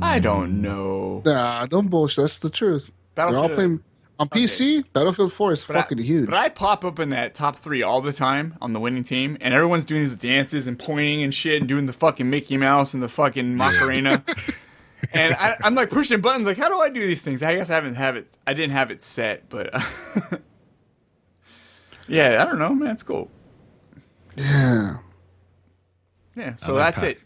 I 0.00 0.18
don't 0.18 0.60
know. 0.60 1.22
Nah, 1.24 1.66
don't 1.66 1.88
bullshit. 1.88 2.24
That's 2.24 2.36
the 2.38 2.50
truth. 2.50 2.90
They're 3.14 3.28
all 3.28 3.48
playing 3.48 3.80
on 4.18 4.28
PC. 4.28 4.84
Battlefield 4.92 5.32
Four 5.32 5.52
is 5.52 5.64
But 5.64 5.76
I- 5.76 5.80
fucking 5.82 5.98
huge. 5.98 6.26
But 6.26 6.34
I 6.36 6.48
pop 6.48 6.84
up 6.84 6.98
in 6.98 7.10
that 7.10 7.34
top 7.34 7.56
three 7.56 7.82
all 7.82 8.00
the 8.00 8.12
time 8.12 8.56
on 8.60 8.72
the 8.72 8.80
winning 8.80 9.04
team, 9.04 9.36
and 9.40 9.52
everyone's 9.52 9.84
doing 9.84 10.02
these 10.02 10.16
dances 10.16 10.66
and 10.66 10.78
pointing 10.78 11.22
and 11.22 11.32
shit 11.34 11.60
and 11.60 11.68
doing 11.68 11.86
the 11.86 11.92
fucking 11.92 12.28
Mickey 12.30 12.56
Mouse 12.56 12.94
and 12.94 13.02
the 13.02 13.08
fucking 13.08 13.56
Macarena. 13.56 14.24
and 15.12 15.34
I, 15.34 15.56
I'm 15.62 15.74
like 15.74 15.90
pushing 15.90 16.20
buttons, 16.20 16.46
like, 16.46 16.56
how 16.56 16.68
do 16.68 16.78
I 16.80 16.88
do 16.90 17.00
these 17.06 17.22
things? 17.22 17.42
I 17.42 17.54
guess 17.54 17.68
I 17.70 17.74
haven't 17.74 17.96
have 17.96 18.16
it. 18.16 18.26
I 18.46 18.54
didn't 18.54 18.72
have 18.72 18.90
it 18.90 19.02
set, 19.02 19.48
but 19.48 19.70
yeah, 22.08 22.42
I 22.42 22.44
don't 22.44 22.58
know, 22.58 22.74
man. 22.74 22.92
It's 22.92 23.02
cool. 23.02 23.30
yeah. 24.36 24.98
Yeah, 26.36 26.54
so 26.56 26.74
like 26.74 26.94
that's 26.94 27.00
how- 27.02 27.08
it. 27.08 27.20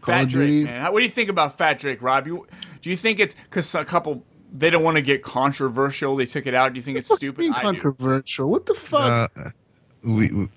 Call 0.00 0.14
Fat 0.14 0.28
Drake, 0.30 0.64
man. 0.64 0.90
What 0.92 1.00
do 1.00 1.04
you 1.04 1.10
think 1.10 1.28
about 1.28 1.58
Fat 1.58 1.78
Drake, 1.78 2.00
Rob? 2.00 2.26
You, 2.26 2.46
do 2.80 2.88
you 2.88 2.96
think 2.96 3.20
it's 3.20 3.34
because 3.34 3.74
a 3.74 3.84
couple 3.84 4.24
they 4.52 4.70
don't 4.70 4.82
want 4.82 4.96
to 4.96 5.02
get 5.02 5.22
controversial? 5.22 6.16
They 6.16 6.26
took 6.26 6.46
it 6.46 6.54
out. 6.54 6.72
Do 6.72 6.78
you 6.78 6.82
think 6.82 6.98
it's 6.98 7.14
stupid? 7.14 7.38
Being 7.38 7.52
controversial. 7.52 8.50
What 8.50 8.66
the 8.66 8.74
fuck? 8.74 9.30
Uh, 9.36 9.50
we, 10.02 10.30
we 10.30 10.48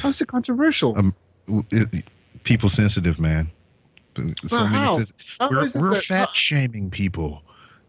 How's 0.00 0.20
it 0.20 0.28
controversial? 0.28 0.96
um, 0.98 1.14
it, 1.70 2.04
people 2.44 2.68
sensitive, 2.68 3.18
man. 3.20 3.50
So 4.46 4.64
many 4.64 4.74
how? 4.76 4.96
sensi- 4.96 5.14
How 5.38 5.50
we're 5.50 5.68
we're 5.76 5.90
that- 5.94 6.04
fat 6.04 6.30
shaming 6.30 6.90
people. 6.90 7.42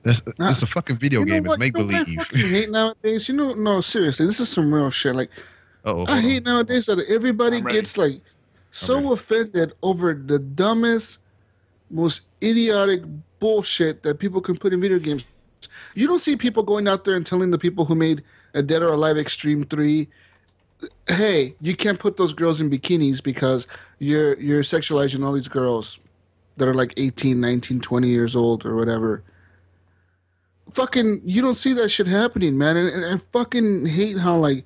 That's 0.04 0.22
Nah. 0.38 0.50
it's 0.50 0.62
a 0.62 0.66
fucking 0.68 0.98
video 0.98 1.20
you 1.22 1.26
know 1.26 1.34
game. 1.34 1.44
It's 1.46 1.50
what? 1.50 1.60
make 1.60 1.76
You 1.76 1.82
know 1.84 1.86
what 1.88 1.96
I 1.96 2.04
believe. 2.04 2.18
fucking 2.20 2.40
hate 2.48 2.70
nowadays. 2.70 3.28
You 3.30 3.36
know, 3.36 3.54
no, 3.54 3.82
seriously, 3.82 4.26
this 4.26 4.40
is 4.40 4.48
some 4.50 4.74
real 4.74 4.90
shit. 4.90 5.16
Like, 5.16 5.32
Oh, 5.86 6.06
I 6.08 6.20
hate 6.22 6.44
nowadays 6.44 6.86
that 6.88 7.00
everybody 7.10 7.62
gets 7.62 7.98
like 7.98 8.22
so 8.72 8.96
ready. 8.96 9.08
offended 9.14 9.74
over 9.82 10.14
the 10.14 10.38
dumbest, 10.40 11.20
most 11.90 12.22
idiotic 12.44 13.02
bullshit 13.40 14.04
that 14.04 14.20
people 14.20 14.42
can 14.42 14.58
put 14.58 14.74
in 14.74 14.82
video 14.82 15.00
games. 15.00 15.24
You 15.96 16.08
don't 16.08 16.20
see 16.20 16.36
people 16.36 16.64
going 16.64 16.88
out 16.88 17.04
there 17.06 17.16
and 17.16 17.26
telling 17.26 17.52
the 17.52 17.58
people 17.58 17.86
who 17.86 17.96
made 17.96 18.24
a 18.54 18.62
Dead 18.62 18.82
or 18.82 18.90
Alive 18.90 19.18
Extreme 19.18 19.66
Three, 19.66 20.08
"Hey, 21.08 21.56
you 21.62 21.76
can't 21.76 22.00
put 22.00 22.18
those 22.18 22.34
girls 22.34 22.60
in 22.60 22.70
bikinis 22.70 23.22
because 23.22 23.68
you're 24.00 24.40
you're 24.40 24.64
sexualizing 24.64 25.26
all 25.26 25.34
these 25.34 25.48
girls 25.48 26.00
that 26.58 26.68
are 26.68 26.74
like 26.74 26.94
18, 26.98 27.40
19, 27.40 27.80
20 27.82 28.08
years 28.08 28.36
old 28.36 28.66
or 28.66 28.76
whatever." 28.76 29.24
Fucking, 30.72 31.22
you 31.24 31.42
don't 31.42 31.56
see 31.56 31.74
that 31.74 31.90
shit 31.90 32.08
happening, 32.08 32.58
man, 32.58 32.76
and, 32.76 32.90
and 32.90 33.16
I 33.16 33.18
fucking 33.32 33.86
hate 33.86 34.18
how 34.18 34.38
like 34.38 34.66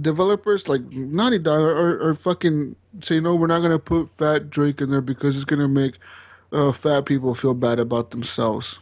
developers 0.00 0.68
like 0.68 0.82
Naughty 0.92 1.38
Dog 1.38 1.60
are, 1.60 2.08
are 2.08 2.14
fucking 2.14 2.74
say 3.00 3.20
no, 3.20 3.34
we're 3.34 3.46
not 3.46 3.60
gonna 3.60 3.78
put 3.78 4.10
Fat 4.10 4.50
Drake 4.50 4.80
in 4.80 4.90
there 4.90 5.00
because 5.00 5.36
it's 5.36 5.44
gonna 5.44 5.68
make 5.68 5.98
uh, 6.52 6.72
fat 6.72 7.06
people 7.06 7.34
feel 7.34 7.54
bad 7.54 7.78
about 7.78 8.10
themselves. 8.10 8.78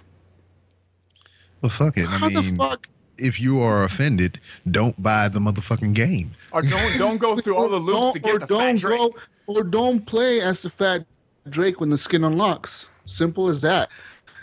Well, 1.62 1.70
fuck 1.70 1.96
it. 1.96 2.06
I 2.08 2.18
How 2.18 2.28
the 2.28 2.42
mean, 2.42 2.56
fuck? 2.56 2.86
if 3.18 3.40
you 3.40 3.60
are 3.60 3.84
offended, 3.84 4.40
don't 4.70 5.00
buy 5.02 5.28
the 5.28 5.40
motherfucking 5.40 5.94
game. 5.94 6.32
Or 6.52 6.62
don't 6.62 6.98
don't 6.98 7.18
go 7.18 7.36
through 7.40 7.56
all 7.56 7.68
the 7.68 7.76
loops 7.76 7.98
Don't- 7.98 8.14
to 8.14 8.20
or 8.30 8.38
get 8.38 8.48
the 8.48 8.54
Fat 8.54 8.58
don't 8.66 8.78
Drake. 8.78 8.98
go 8.98 9.14
or 9.46 9.64
don't 9.64 10.06
play 10.06 10.40
as 10.40 10.62
the 10.62 10.70
Fat 10.70 11.04
Drake 11.48 11.80
when 11.80 11.90
the 11.90 11.98
skin 11.98 12.24
unlocks. 12.24 12.88
Simple 13.06 13.48
as 13.48 13.60
that. 13.62 13.90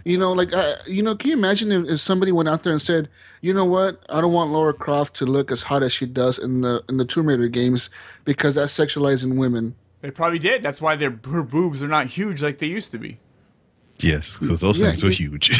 You 0.03 0.17
know, 0.19 0.33
like 0.33 0.53
uh, 0.55 0.75
you 0.85 1.01
know, 1.01 1.15
can 1.15 1.29
you 1.31 1.37
imagine 1.37 1.71
if, 1.71 1.85
if 1.89 1.99
somebody 1.99 2.31
went 2.31 2.47
out 2.49 2.61
there 2.63 2.73
and 2.73 2.81
said, 2.81 3.09
you 3.41 3.53
know 3.53 3.65
what, 3.65 4.03
I 4.09 4.21
don't 4.21 4.33
want 4.33 4.51
Lara 4.51 4.73
Croft 4.73 5.15
to 5.15 5.25
look 5.25 5.51
as 5.51 5.63
hot 5.63 5.81
as 5.81 5.93
she 5.93 6.05
does 6.05 6.37
in 6.37 6.61
the 6.61 6.83
in 6.89 6.97
the 6.97 7.05
Tomb 7.05 7.27
Raider 7.27 7.47
games 7.47 7.89
because 8.23 8.55
that's 8.55 8.77
sexualizing 8.77 9.37
women. 9.37 9.75
They 10.01 10.11
probably 10.11 10.37
did. 10.37 10.61
That's 10.61 10.79
why 10.81 10.95
their 10.95 11.17
her 11.31 11.41
boobs 11.41 11.81
are 11.81 11.87
not 11.87 12.07
huge 12.07 12.43
like 12.43 12.59
they 12.59 12.67
used 12.67 12.91
to 12.91 12.99
be. 12.99 13.19
Yes, 13.99 14.37
because 14.37 14.61
those 14.61 14.79
Yeah, 14.81 14.87
things 14.89 15.03
were 15.03 15.09
huge. 15.09 15.59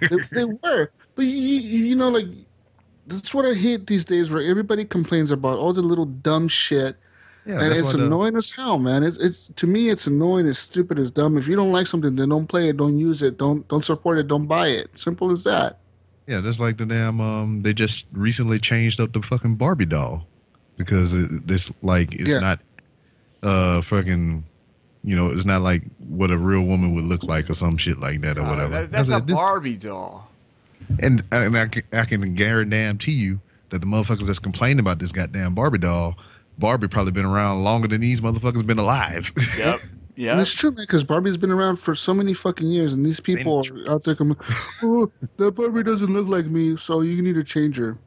they, 0.00 0.16
they 0.32 0.44
were. 0.62 0.90
But 1.14 1.22
you, 1.22 1.28
you, 1.88 1.94
know, 1.96 2.08
like 2.08 2.26
that's 3.06 3.34
what 3.34 3.44
I 3.46 3.54
hate 3.54 3.86
these 3.86 4.04
days, 4.04 4.30
where 4.30 4.42
everybody 4.48 4.84
complains 4.84 5.30
about 5.30 5.58
all 5.58 5.72
the 5.72 5.82
little 5.82 6.06
dumb 6.06 6.48
shit, 6.48 6.96
yeah, 7.46 7.60
and 7.62 7.72
it's 7.74 7.92
why 7.92 7.98
the- 8.00 8.06
annoying 8.06 8.36
as 8.36 8.50
hell, 8.50 8.78
man. 8.78 9.02
It's 9.02 9.16
it's 9.18 9.48
to 9.56 9.66
me, 9.66 9.90
it's 9.90 10.06
annoying, 10.06 10.46
it's 10.46 10.58
stupid, 10.58 10.98
it's 10.98 11.10
dumb. 11.10 11.36
If 11.36 11.46
you 11.48 11.56
don't 11.56 11.72
like 11.72 11.86
something, 11.86 12.14
then 12.16 12.28
don't 12.30 12.46
play 12.46 12.68
it, 12.68 12.76
don't 12.76 12.96
use 12.98 13.22
it, 13.22 13.38
don't 13.38 13.66
don't 13.68 13.84
support 13.84 14.18
it, 14.18 14.28
don't 14.28 14.46
buy 14.46 14.68
it. 14.68 14.96
Simple 14.98 15.30
as 15.30 15.44
that. 15.44 15.80
Yeah, 16.26 16.40
that's 16.40 16.58
like 16.58 16.78
the 16.78 16.86
damn. 16.86 17.20
Um, 17.20 17.62
they 17.62 17.74
just 17.74 18.06
recently 18.12 18.58
changed 18.58 18.98
up 19.00 19.12
the 19.12 19.20
fucking 19.20 19.56
Barbie 19.56 19.84
doll 19.84 20.26
because 20.78 21.12
it, 21.12 21.46
this 21.46 21.70
like 21.82 22.14
it's 22.14 22.30
Yeah. 22.30 22.38
not, 22.40 22.60
uh, 23.42 23.82
fucking, 23.82 24.44
you 25.04 25.14
know, 25.14 25.28
it's 25.30 25.44
not 25.44 25.62
like 25.62 25.82
what 26.08 26.30
a 26.30 26.38
real 26.38 26.62
woman 26.62 26.94
would 26.94 27.04
look 27.04 27.22
like 27.24 27.48
or 27.50 27.54
some 27.54 27.76
shit 27.76 27.98
like 27.98 28.22
that 28.22 28.38
or 28.38 28.42
Uh, 28.42 28.48
whatever. 28.50 28.70
that- 28.70 28.90
that's 28.90 29.10
I 29.10 29.16
a 29.16 29.18
said, 29.18 29.26
this- 29.26 29.36
Barbie 29.36 29.76
doll. 29.76 30.30
And 30.98 31.22
and 31.30 31.56
I 31.56 31.66
can, 31.66 31.82
I 31.92 32.04
can 32.04 32.34
guarantee 32.34 33.12
you 33.12 33.40
that 33.70 33.80
the 33.80 33.86
motherfuckers 33.86 34.26
that's 34.26 34.38
complaining 34.38 34.80
about 34.80 34.98
this 34.98 35.12
goddamn 35.12 35.54
Barbie 35.54 35.78
doll, 35.78 36.16
Barbie 36.58 36.88
probably 36.88 37.12
been 37.12 37.24
around 37.24 37.64
longer 37.64 37.88
than 37.88 38.00
these 38.00 38.20
motherfuckers 38.20 38.66
been 38.66 38.78
alive. 38.78 39.32
Yep. 39.58 39.80
And 40.16 40.24
Yeah. 40.24 40.40
it's 40.40 40.52
true, 40.52 40.70
man, 40.70 40.80
because 40.82 41.02
Barbie's 41.02 41.36
been 41.36 41.50
around 41.50 41.76
for 41.78 41.94
so 41.96 42.14
many 42.14 42.34
fucking 42.34 42.68
years, 42.68 42.92
and 42.92 43.04
these 43.04 43.18
people 43.18 43.58
are 43.58 43.64
Centuries. 43.64 43.88
out 43.88 44.04
there 44.04 44.14
coming, 44.14 44.36
oh, 44.82 45.10
that 45.38 45.52
Barbie 45.56 45.82
doesn't 45.82 46.12
look 46.12 46.28
like 46.28 46.46
me, 46.46 46.76
so 46.76 47.00
you 47.00 47.20
need 47.20 47.34
to 47.34 47.42
change 47.42 47.76
her. 47.78 47.98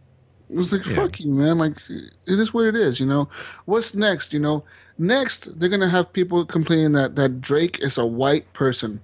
It's 0.49 0.71
like, 0.71 0.85
Yeah. 0.85 0.95
fuck 0.95 1.19
you, 1.19 1.33
man. 1.33 1.57
Like, 1.57 1.77
it 1.89 2.39
is 2.39 2.53
what 2.53 2.63
it 2.65 2.75
is, 2.77 3.01
you 3.01 3.05
know? 3.05 3.27
What's 3.65 3.93
next, 3.93 4.31
you 4.33 4.39
know? 4.39 4.63
Next, 4.97 5.59
they're 5.59 5.69
going 5.69 5.81
to 5.81 5.89
have 5.89 6.11
people 6.11 6.43
complaining 6.45 6.93
that, 6.93 7.15
that 7.15 7.39
Drake 7.41 7.79
is 7.83 7.97
a 7.97 8.05
white 8.05 8.51
person. 8.53 9.01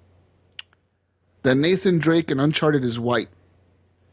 That 1.44 1.56
Nathan 1.56 2.00
Drake 2.00 2.32
in 2.32 2.40
Uncharted 2.40 2.84
is 2.84 3.00
white. 3.00 3.30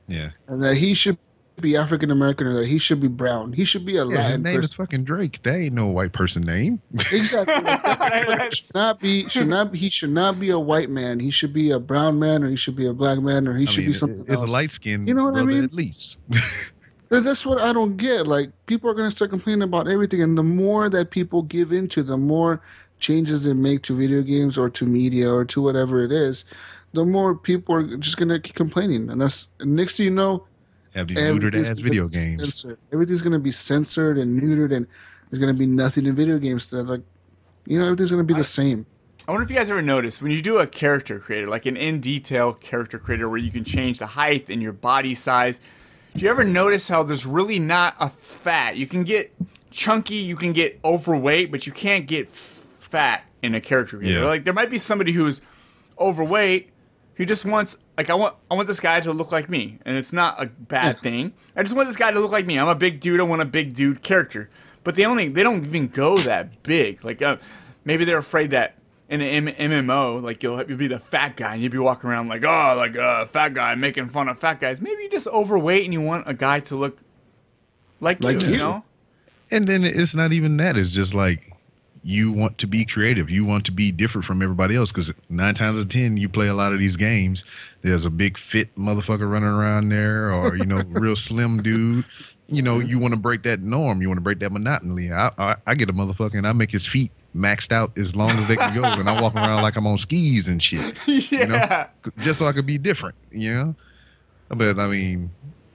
yeah, 0.09 0.31
And 0.48 0.62
that 0.62 0.77
he 0.77 0.94
should 0.94 1.16
be 1.61 1.77
African 1.77 2.11
American 2.11 2.47
or 2.48 2.55
that 2.55 2.66
he 2.66 2.78
should 2.78 3.01
be 3.01 3.07
brown. 3.09 3.52
He 3.52 3.65
should 3.65 3.85
be 3.86 3.97
a 3.98 4.05
yeah. 4.07 4.23
His 4.23 4.31
Latin 4.31 4.43
name 4.43 4.61
is 4.61 4.73
fucking 4.74 5.05
Drake. 5.05 5.43
That 5.43 5.57
ain't 5.57 5.74
no 5.74 5.86
white 5.89 6.12
person 6.12 6.43
name. 6.43 6.81
Exactly. 7.12 7.55
Should 8.51 8.74
not 8.74 8.98
be 8.98 9.28
should 9.28 9.47
not 9.48 9.70
be, 9.73 9.78
he 9.78 9.90
should 9.90 10.11
not 10.11 10.40
be 10.40 10.51
a 10.51 10.59
white 10.59 10.89
man. 10.90 11.20
He 11.20 11.31
should 11.31 11.52
be 11.52 11.70
a 11.70 11.78
brown 11.78 12.19
man 12.19 12.43
or 12.43 12.48
he 12.48 12.57
should 12.57 12.74
be 12.77 12.86
a 12.86 12.93
black 12.93 13.20
man 13.20 13.47
or 13.47 13.55
he 13.57 13.66
I 13.66 13.70
should 13.70 13.81
mean, 13.85 13.93
be 13.93 13.98
something 13.98 14.20
it's 14.23 14.31
else. 14.31 14.43
a 14.51 14.52
light 14.52 14.70
skinned 14.73 15.07
You 15.07 15.15
know 15.15 15.24
what 15.24 15.36
I 15.39 15.44
mean? 15.44 15.62
at 15.65 15.73
least. 15.74 16.16
That- 17.11 17.24
That's 17.24 17.45
what 17.45 17.61
I 17.61 17.73
don't 17.73 17.97
get. 17.97 18.27
Like 18.27 18.51
people 18.66 18.89
are 18.89 18.95
gonna 18.95 19.11
start 19.11 19.31
complaining 19.31 19.62
about 19.62 19.89
everything, 19.89 20.23
and 20.23 20.39
the 20.39 20.43
more 20.43 20.89
that 20.89 21.11
people 21.11 21.43
give 21.43 21.73
into, 21.73 22.03
the 22.03 22.16
more 22.16 22.61
changes 23.01 23.45
they 23.45 23.53
make 23.53 23.82
to 23.82 23.97
video 23.97 24.23
games 24.23 24.57
or 24.57 24.70
to 24.70 24.87
media 24.87 25.31
or 25.32 25.45
to 25.47 25.61
whatever 25.61 26.05
it 26.05 26.12
is, 26.12 26.45
the 26.93 27.05
more 27.05 27.35
people 27.35 27.74
are 27.74 27.97
just 27.97 28.16
gonna 28.16 28.39
keep 28.39 28.55
complaining. 28.55 29.11
And 29.11 29.20
that's 29.20 29.49
and 29.59 29.74
next 29.74 29.97
thing 29.97 30.05
you 30.05 30.11
know, 30.12 30.47
Have 30.95 31.09
these 31.09 31.19
neutered 31.19 31.47
everything's 31.47 31.70
ass 31.70 31.78
video 31.81 32.09
games. 32.09 32.37
Censored. 32.39 32.78
Everything's 32.93 33.23
gonna 33.23 33.39
be 33.41 33.53
censored 33.53 34.16
and 34.16 34.41
neutered, 34.41 34.74
and 34.74 34.87
there's 35.31 35.41
gonna 35.41 35.55
be 35.55 35.66
nothing 35.66 36.07
in 36.07 36.15
video 36.15 36.39
games 36.39 36.69
that 36.70 36.85
like, 36.85 37.03
you 37.66 37.78
know, 37.78 37.85
everything's 37.87 38.12
gonna 38.12 38.23
be 38.24 38.35
the 38.35 38.45
same. 38.45 38.87
I 39.27 39.32
wonder 39.32 39.45
if 39.45 39.51
you 39.51 39.57
guys 39.57 39.69
ever 39.70 39.82
noticed 39.82 40.23
when 40.23 40.31
you 40.32 40.41
do 40.43 40.59
a 40.59 40.66
character 40.66 41.19
creator, 41.19 41.49
like 41.49 41.66
an 41.66 41.77
in 41.77 42.01
detail 42.01 42.53
character 42.53 42.99
creator 42.99 43.28
where 43.28 43.39
you 43.39 43.51
can 43.51 43.65
change 43.65 43.99
the 43.99 44.07
height 44.07 44.49
and 44.49 44.62
your 44.62 44.73
body 44.73 45.15
size. 45.15 45.61
Do 46.15 46.24
you 46.24 46.31
ever 46.31 46.45
notice 46.45 46.89
how 46.89 47.03
there's 47.03 47.27
really 47.27 47.59
not 47.59 47.95
a 48.01 48.09
fat? 48.09 48.77
You 48.77 48.87
can 48.87 49.05
get 49.05 49.32
chunky, 49.70 50.16
you 50.16 50.37
can 50.37 50.53
get 50.53 50.78
overweight, 50.85 51.51
but 51.51 51.66
you 51.66 51.73
can't 51.73 52.07
get 52.07 52.28
fat 52.28 53.24
in 53.43 53.55
a 53.55 53.61
character 53.61 53.99
creator. 53.99 54.20
Yeah. 54.20 54.27
Like 54.27 54.45
there 54.45 54.53
might 54.53 54.70
be 54.70 54.78
somebody 54.78 55.12
who's 55.12 55.41
overweight 55.99 56.70
who 57.15 57.27
just 57.27 57.45
wants 57.45 57.77
like 57.97 58.09
I 58.09 58.15
want 58.15 58.35
I 58.51 58.55
want 58.55 58.66
this 58.66 58.81
guy 58.81 59.01
to 59.01 59.12
look 59.12 59.31
like 59.31 59.49
me, 59.49 59.78
and 59.85 59.97
it's 59.97 60.12
not 60.12 60.43
a 60.43 60.47
bad 60.47 61.01
thing. 61.01 61.35
I 61.55 61.62
just 61.62 61.77
want 61.77 61.89
this 61.89 61.97
guy 61.97 62.11
to 62.11 62.19
look 62.19 62.32
like 62.32 62.47
me. 62.47 62.59
I'm 62.59 62.69
a 62.69 62.74
big 62.74 63.01
dude. 63.01 63.20
I 63.20 63.24
want 63.24 63.43
a 63.43 63.47
big 63.47 63.74
dude 63.74 64.03
character. 64.03 64.49
But 64.82 64.95
they 64.95 65.05
only 65.05 65.28
they 65.28 65.43
don't 65.43 65.65
even 65.65 65.89
go 65.89 66.16
that 66.19 66.62
big. 66.62 67.05
Like 67.05 67.20
uh, 67.20 67.37
maybe 67.85 68.05
they're 68.05 68.19
afraid 68.19 68.51
that 68.53 68.77
in 69.11 69.20
an 69.20 69.49
M- 69.49 69.70
MMO, 69.70 70.23
like 70.23 70.43
you'll, 70.43 70.62
you'll 70.66 70.78
be 70.78 70.87
the 70.87 71.01
fat 71.01 71.37
guy 71.37 71.55
and 71.55 71.62
you'll 71.62 71.73
be 71.73 71.78
walking 71.78 72.09
around 72.09 72.28
like 72.28 72.45
oh 72.45 72.74
like 72.77 72.95
a 72.95 73.03
uh, 73.03 73.27
fat 73.27 73.53
guy 73.55 73.74
making 73.74 74.09
fun 74.09 74.28
of 74.28 74.39
fat 74.39 74.61
guys. 74.61 74.81
Maybe 74.81 75.03
you're 75.03 75.11
just 75.11 75.27
overweight 75.28 75.85
and 75.85 75.93
you 75.93 76.01
want 76.01 76.28
a 76.28 76.32
guy 76.35 76.61
to 76.61 76.77
look 76.77 76.99
like, 78.01 78.23
Like 78.24 78.41
you, 78.41 78.47
you. 78.47 78.53
you 78.53 78.59
know. 78.59 78.85
And 79.51 79.66
then 79.69 79.85
it's 79.85 80.15
not 80.15 80.32
even 80.32 80.57
that. 80.59 80.77
It's 80.77 80.93
just 80.93 81.12
like 81.12 81.53
you 82.03 82.31
want 82.32 82.57
to 82.59 82.66
be 82.66 82.85
creative. 82.85 83.28
You 83.28 83.45
want 83.45 83.66
to 83.66 83.73
be 83.73 83.91
different 83.93 84.24
from 84.24 84.41
everybody 84.43 84.77
else 84.77 84.93
because 84.93 85.12
nine 85.28 85.55
times 85.55 85.77
out 85.77 85.82
of 85.82 85.89
ten, 85.91 86.16
you 86.16 86.28
play 86.28 86.47
a 86.47 86.55
lot 86.55 86.73
of 86.73 86.78
these 86.78 86.97
games. 86.97 87.45
There's 87.82 88.05
a 88.05 88.11
big 88.11 88.39
fit 88.39 88.74
motherfucker 88.77 89.31
running 89.31 89.49
around 89.49 89.89
there, 89.91 90.32
or 90.32 90.57
you 90.57 90.65
know, 90.66 90.82
real 90.89 91.16
slim 91.16 91.62
dude. 91.62 92.05
You 92.47 92.62
know, 92.62 92.78
you 92.78 92.99
want 92.99 93.15
to 93.15 93.20
break 93.20 93.43
that 93.43 93.61
norm. 93.61 94.01
You 94.01 94.09
want 94.09 94.19
to 94.19 94.23
break 94.24 94.39
that 94.39 94.53
monotony. 94.53 95.12
I, 95.12 95.31
I 95.37 95.57
I 95.66 95.74
get 95.74 95.91
a 95.91 95.93
motherfucker 95.93 96.35
and 96.35 96.47
I 96.47 96.53
make 96.53 96.70
his 96.70 96.87
feet 96.87 97.11
maxed 97.35 97.73
out 97.73 97.97
as 97.97 98.16
long 98.16 98.31
as 98.31 98.48
they 98.48 98.57
can 98.57 98.74
go, 98.74 98.82
and 98.85 99.09
I 99.09 99.20
walk 99.20 99.35
around 99.35 99.62
like 99.62 99.77
I'm 99.77 99.86
on 99.86 99.98
skis 99.98 100.48
and 100.48 100.62
shit. 100.62 100.97
You 101.07 101.47
know, 101.47 101.86
just 102.19 102.39
so 102.39 102.47
I 102.47 102.52
could 102.52 102.66
be 102.66 102.78
different. 102.78 103.15
You 103.31 103.55
know, 103.55 103.74
but 104.48 104.78
I 104.78 104.86
mean, 104.89 105.31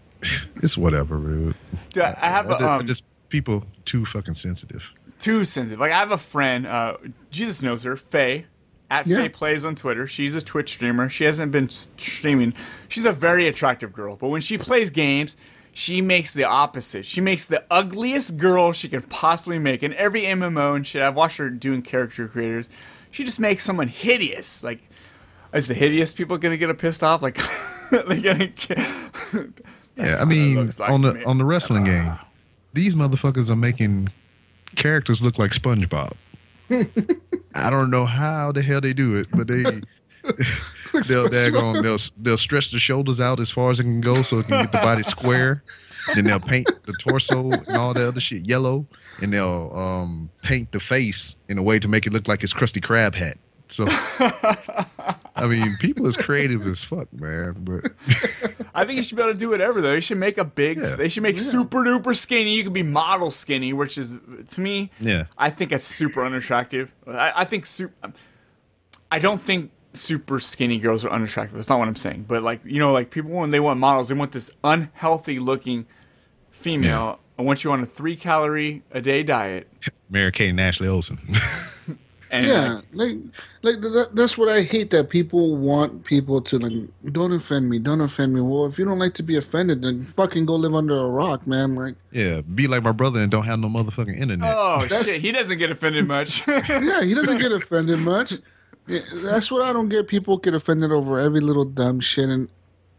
it's 0.57 0.77
whatever, 0.77 1.17
dude. 1.17 1.55
Dude, 1.91 2.03
I 2.03 2.27
have 2.29 2.49
I 2.49 2.53
a, 2.53 2.55
I 2.57 2.75
um, 2.77 2.87
just 2.87 3.03
people 3.29 3.63
too 3.85 4.05
fucking 4.05 4.35
sensitive. 4.35 4.83
too 5.19 5.45
sensitive. 5.45 5.79
Like 5.79 5.91
I 5.91 5.97
have 5.97 6.11
a 6.11 6.17
friend, 6.17 6.65
uh, 6.67 6.97
Jesus 7.31 7.61
knows 7.61 7.83
her, 7.83 7.95
Faye. 7.95 8.45
At 8.91 9.07
Yeah. 9.07 9.17
Faye 9.17 9.29
plays 9.29 9.65
on 9.65 9.75
Twitter. 9.75 10.05
She's 10.05 10.35
a 10.35 10.41
Twitch 10.41 10.69
streamer. 10.73 11.09
She 11.09 11.23
hasn't 11.23 11.51
been 11.51 11.69
streaming. 11.71 12.53
She's 12.87 13.03
a 13.05 13.11
very 13.11 13.47
attractive 13.47 13.91
girl, 13.91 14.15
but 14.15 14.27
when 14.27 14.41
she 14.41 14.57
plays 14.59 14.89
games, 14.91 15.35
she 15.77 16.01
makes 16.01 16.33
the 16.33 16.45
opposite. 16.45 17.05
She 17.05 17.19
makes 17.19 17.43
the 17.43 17.61
ugliest 17.69 18.37
girl 18.37 18.71
she 18.71 18.87
can 18.87 19.01
possibly 19.01 19.59
make 19.59 19.83
in 19.83 19.93
every 19.95 20.21
MMO 20.21 20.73
and 20.73 20.87
shit. 20.87 21.01
I've 21.01 21.15
watched 21.15 21.35
her 21.37 21.49
doing 21.49 21.81
character 21.81 22.29
creators. 22.29 22.69
She 23.11 23.25
just 23.25 23.41
makes 23.41 23.65
someone 23.65 23.89
hideous. 23.89 24.63
Like, 24.63 24.79
is 25.53 25.67
the 25.67 25.73
hideous 25.73 26.13
people 26.13 26.37
gonna 26.37 26.55
get 26.55 26.69
a 26.69 26.73
pissed 26.73 27.03
off? 27.03 27.21
Like, 27.21 27.37
they 27.91 28.21
gonna 28.21 28.47
get, 28.47 28.79
Yeah, 29.97 30.17
I 30.21 30.23
mean, 30.25 30.65
like 30.77 30.89
on 30.89 31.01
the 31.01 31.13
me. 31.15 31.23
on 31.25 31.37
the 31.37 31.45
wrestling 31.45 31.83
game, 31.83 32.17
these 32.73 32.95
motherfuckers 32.95 33.49
are 33.49 33.55
making 33.57 34.09
characters 34.75 35.21
look 35.21 35.37
like 35.37 35.51
SpongeBob. 35.51 36.13
I 37.53 37.69
don't 37.69 37.91
know 37.91 38.05
how 38.05 38.51
the 38.53 38.61
hell 38.61 38.79
they 38.79 38.93
do 38.93 39.15
it, 39.15 39.27
but 39.31 39.47
they 39.47 39.63
they'll 41.07 41.29
daggone, 41.29 41.83
they'll 41.83 42.21
they'll 42.21 42.37
stretch 42.37 42.71
the 42.71 42.79
shoulders 42.79 43.21
out 43.21 43.39
as 43.39 43.49
far 43.49 43.71
as 43.71 43.79
it 43.79 43.83
can 43.83 44.01
go 44.01 44.21
so 44.21 44.39
it 44.39 44.47
can 44.47 44.61
get 44.63 44.71
the 44.71 44.79
body 44.79 45.03
square. 45.15 45.63
Then 46.13 46.25
they'll 46.25 46.39
paint 46.39 46.69
the 46.83 46.93
torso 46.93 47.51
and 47.51 47.77
all 47.77 47.93
the 47.93 48.07
other 48.07 48.19
shit 48.19 48.43
yellow, 48.43 48.85
and 49.21 49.33
they'll 49.33 49.71
um, 49.75 50.29
paint 50.43 50.71
the 50.71 50.79
face 50.79 51.35
in 51.49 51.57
a 51.57 51.63
way 51.63 51.79
to 51.79 51.87
make 51.87 52.05
it 52.05 52.13
look 52.13 52.27
like 52.27 52.41
his 52.41 52.53
Krusty 52.53 52.81
Krab 52.81 53.15
hat. 53.15 53.37
So, 53.67 53.85
I 55.35 55.47
mean, 55.47 55.75
people 55.79 56.05
is 56.05 56.15
creative 56.15 56.65
as 56.67 56.83
fuck, 56.83 57.11
man. 57.11 57.55
But 57.59 57.93
I 58.75 58.85
think 58.85 58.97
you 58.97 59.03
should 59.03 59.17
be 59.17 59.23
able 59.23 59.33
to 59.33 59.39
do 59.39 59.49
whatever 59.49 59.81
though. 59.81 59.93
You 59.93 60.01
should 60.01 60.19
make 60.19 60.37
a 60.37 60.45
big. 60.45 60.77
Yeah. 60.77 60.95
They 60.95 61.09
should 61.09 61.23
make 61.23 61.39
super 61.39 61.83
duper 61.83 62.15
skinny. 62.15 62.53
You 62.53 62.63
could 62.63 62.73
be 62.73 62.83
model 62.83 63.31
skinny, 63.31 63.73
which 63.73 63.97
is 63.97 64.17
to 64.49 64.61
me. 64.61 64.91
Yeah. 64.99 65.25
I 65.37 65.49
think 65.49 65.71
it's 65.71 65.85
super 65.85 66.23
unattractive. 66.23 66.93
I, 67.07 67.33
I 67.37 67.45
think 67.45 67.65
super. 67.65 68.13
I 69.11 69.19
don't 69.19 69.41
think 69.41 69.71
super 69.97 70.39
skinny 70.39 70.79
girls 70.79 71.03
are 71.05 71.09
unattractive. 71.09 71.55
That's 71.55 71.69
not 71.69 71.79
what 71.79 71.87
I'm 71.87 71.95
saying. 71.95 72.25
But 72.27 72.43
like 72.43 72.61
you 72.65 72.79
know, 72.79 72.91
like 72.91 73.11
people 73.11 73.31
when 73.31 73.51
they 73.51 73.59
want 73.59 73.79
models, 73.79 74.09
they 74.09 74.15
want 74.15 74.31
this 74.31 74.51
unhealthy 74.63 75.39
looking 75.39 75.85
female. 76.51 77.19
I 77.37 77.41
want 77.41 77.63
you 77.63 77.71
on 77.71 77.81
a 77.81 77.85
three 77.85 78.15
calorie 78.15 78.83
a 78.91 79.01
day 79.01 79.23
diet. 79.23 79.67
Mary-Kate 80.09 80.49
and 80.49 80.61
Ashley 80.61 80.87
Olsen. 80.87 81.19
And 82.31 82.47
yeah, 82.47 82.81
like, 82.91 83.15
like 83.61 83.81
that, 83.81 84.09
that's 84.13 84.37
what 84.37 84.49
I 84.49 84.63
hate 84.63 84.89
that 84.89 85.09
people 85.09 85.55
want 85.55 86.03
people 86.03 86.41
to 86.41 86.57
like. 86.57 86.73
Don't 87.13 87.31
offend 87.31 87.69
me. 87.69 87.77
Don't 87.79 88.01
offend 88.01 88.33
me. 88.33 88.41
Well, 88.41 88.65
if 88.65 88.79
you 88.79 88.83
don't 88.85 88.97
like 88.97 89.13
to 89.15 89.23
be 89.23 89.37
offended, 89.37 89.83
then 89.83 90.01
fucking 90.01 90.45
go 90.45 90.55
live 90.55 90.73
under 90.73 90.97
a 90.97 91.07
rock, 91.07 91.45
man. 91.45 91.75
Like, 91.75 91.95
Yeah, 92.11 92.41
be 92.41 92.67
like 92.67 92.83
my 92.83 92.91
brother 92.91 93.19
and 93.21 93.31
don't 93.31 93.45
have 93.45 93.59
no 93.59 93.67
motherfucking 93.67 94.19
internet. 94.19 94.53
oh 94.57 94.85
shit, 94.87 95.21
he 95.21 95.31
doesn't 95.31 95.57
get 95.57 95.69
offended 95.69 96.07
much. 96.07 96.45
yeah, 96.47 97.03
he 97.03 97.13
doesn't 97.13 97.37
get 97.37 97.51
offended 97.53 97.99
much. 97.99 98.33
Yeah, 98.87 98.99
that's 99.15 99.51
what 99.51 99.63
I 99.63 99.73
don't 99.73 99.89
get. 99.89 100.07
People 100.07 100.37
get 100.37 100.53
offended 100.53 100.91
over 100.91 101.19
every 101.19 101.41
little 101.41 101.65
dumb 101.65 101.99
shit, 101.99 102.29
and 102.29 102.49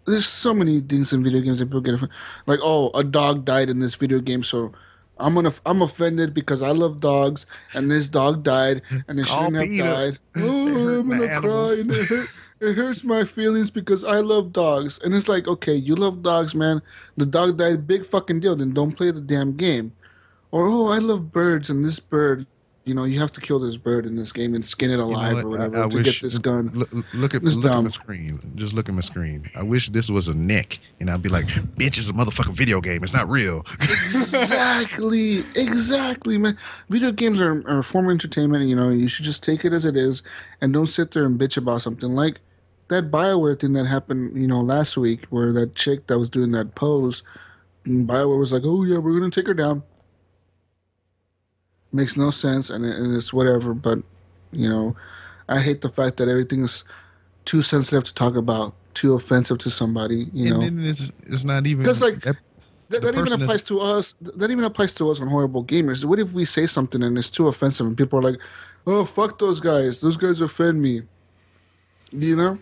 there's 0.06 0.26
so 0.26 0.52
many 0.52 0.80
things 0.80 1.12
in 1.12 1.22
video 1.22 1.40
games 1.40 1.58
that 1.58 1.66
people 1.66 1.80
get 1.80 1.94
offended. 1.94 2.16
Like, 2.46 2.60
oh, 2.62 2.90
a 2.94 3.04
dog 3.04 3.44
died 3.44 3.70
in 3.70 3.80
this 3.80 3.94
video 3.94 4.20
game, 4.20 4.42
so 4.42 4.72
I'm 5.18 5.34
gonna 5.34 5.52
I'm 5.64 5.82
offended 5.82 6.34
because 6.34 6.62
I 6.62 6.70
love 6.70 7.00
dogs, 7.00 7.46
and 7.74 7.90
this 7.90 8.08
dog 8.08 8.42
died, 8.42 8.82
and 9.08 9.18
it 9.18 9.26
shouldn't 9.26 9.56
have 9.56 9.76
died. 9.76 10.18
Oh, 10.36 11.00
I'm 11.00 11.08
gonna 11.08 11.26
cry. 11.26 11.36
animals. 11.36 11.78
It, 11.78 12.06
hurt, 12.08 12.28
it 12.60 12.74
hurts 12.74 13.04
my 13.04 13.24
feelings 13.24 13.70
because 13.70 14.04
I 14.04 14.20
love 14.20 14.52
dogs, 14.52 14.98
and 15.04 15.14
it's 15.14 15.28
like, 15.28 15.46
okay, 15.48 15.74
you 15.74 15.94
love 15.94 16.22
dogs, 16.22 16.54
man. 16.54 16.82
The 17.16 17.26
dog 17.26 17.58
died, 17.58 17.86
big 17.86 18.06
fucking 18.06 18.40
deal. 18.40 18.56
Then 18.56 18.74
don't 18.74 18.92
play 18.92 19.10
the 19.10 19.20
damn 19.20 19.56
game. 19.56 19.92
Or 20.50 20.66
oh, 20.66 20.88
I 20.88 20.98
love 20.98 21.32
birds, 21.32 21.70
and 21.70 21.84
this 21.84 21.98
bird, 21.98 22.46
you 22.86 22.94
know, 22.94 23.02
you 23.02 23.18
have 23.18 23.32
to 23.32 23.40
kill 23.40 23.58
this 23.58 23.76
bird 23.76 24.06
in 24.06 24.14
this 24.14 24.30
game 24.30 24.54
and 24.54 24.64
skin 24.64 24.90
it 24.90 24.92
You 24.92 24.98
know 24.98 25.04
alive 25.06 25.44
or 25.44 25.48
whatever 25.48 25.82
I- 25.82 25.86
I 25.86 25.88
to 25.88 25.96
wish- 25.96 26.04
get 26.06 26.22
this 26.22 26.38
gun. 26.38 26.70
Look, 26.72 26.90
look 27.12 27.34
at 27.34 27.42
look 27.42 27.64
at 27.66 27.82
my 27.84 27.90
screen. 27.90 28.52
Just 28.54 28.74
look 28.74 28.88
at 28.88 28.94
my 28.94 29.00
screen. 29.00 29.50
I 29.56 29.64
wish 29.64 29.90
this 29.90 30.08
was 30.08 30.28
a 30.28 30.34
neck, 30.34 30.78
and 31.00 31.10
I'd 31.10 31.20
be 31.20 31.28
like, 31.28 31.46
"Bitch, 31.46 31.98
it's 31.98 32.08
a 32.08 32.12
motherfucking 32.12 32.54
video 32.54 32.80
game. 32.80 33.02
It's 33.02 33.12
not 33.12 33.28
real." 33.28 33.66
exactly, 33.80 35.38
exactly, 35.56 36.38
man. 36.38 36.56
Video 36.88 37.10
games 37.10 37.40
are, 37.40 37.68
are 37.68 37.80
a 37.80 37.82
form 37.84 38.06
of 38.06 38.12
entertainment. 38.12 38.68
You 38.68 38.76
know, 38.76 38.90
you 38.90 39.08
should 39.08 39.24
just 39.24 39.42
take 39.42 39.64
it 39.64 39.72
as 39.72 39.84
it 39.84 39.96
is, 39.96 40.22
and 40.60 40.72
don't 40.72 40.86
sit 40.86 41.10
there 41.10 41.24
and 41.24 41.38
bitch 41.40 41.56
about 41.56 41.82
something 41.82 42.14
like 42.14 42.40
that 42.88 43.10
Bioware 43.10 43.58
thing 43.58 43.72
that 43.72 43.86
happened. 43.86 44.40
You 44.40 44.46
know, 44.46 44.60
last 44.60 44.96
week 44.96 45.26
where 45.30 45.52
that 45.54 45.74
chick 45.74 46.06
that 46.06 46.20
was 46.20 46.30
doing 46.30 46.52
that 46.52 46.76
pose, 46.76 47.24
Bioware 47.84 48.38
was 48.38 48.52
like, 48.52 48.62
"Oh 48.64 48.84
yeah, 48.84 48.98
we're 48.98 49.18
gonna 49.18 49.30
take 49.30 49.48
her 49.48 49.54
down." 49.54 49.82
Makes 51.97 52.16
no 52.16 52.31
sense, 52.31 52.68
and, 52.68 52.85
it, 52.85 52.94
and 52.97 53.14
it's 53.16 53.32
whatever. 53.32 53.73
But 53.73 53.98
you 54.52 54.68
know, 54.68 54.97
I 55.48 55.60
hate 55.60 55.81
the 55.81 55.89
fact 55.89 56.18
that 56.18 56.28
everything 56.28 56.62
is 56.62 56.85
too 57.47 57.62
sensitive 57.62 58.05
to 58.05 58.12
talk 58.14 58.36
about, 58.36 58.74
too 58.94 59.14
offensive 59.14 59.59
to 59.64 59.70
somebody. 59.70 60.27
You 60.35 60.51
know, 60.51 60.60
and 60.60 60.78
then 60.78 60.85
it's 60.86 61.10
it's 61.27 61.44
not 61.44 61.66
even 61.66 61.82
Because, 61.82 62.02
like, 62.02 62.20
that- 62.20 62.36
that, 62.90 63.02
that 63.02 63.14
even 63.14 63.24
person 63.24 63.40
is- 63.40 63.44
applies 63.48 63.62
to 63.64 63.81
us. 63.81 64.14
That 64.20 64.51
even 64.51 64.64
applies 64.64 64.93
to 64.94 65.10
us 65.10 65.20
on 65.20 65.28
horrible 65.28 65.64
gamers. 65.64 66.05
What 66.05 66.18
if 66.20 66.32
we 66.35 66.44
say 66.44 66.66
something 66.66 67.02
and 67.02 67.16
it's 67.18 67.31
too 67.31 67.48
offensive 67.48 67.86
and 67.86 67.97
people 67.97 68.18
are 68.20 68.23
like, 68.31 68.40
"Oh, 68.86 69.05
fuck 69.05 69.39
those 69.39 69.59
guys. 69.59 70.01
Those 70.01 70.16
guys 70.18 70.40
offend 70.40 70.82
me." 70.82 71.02
You 72.12 72.36
know, 72.36 72.59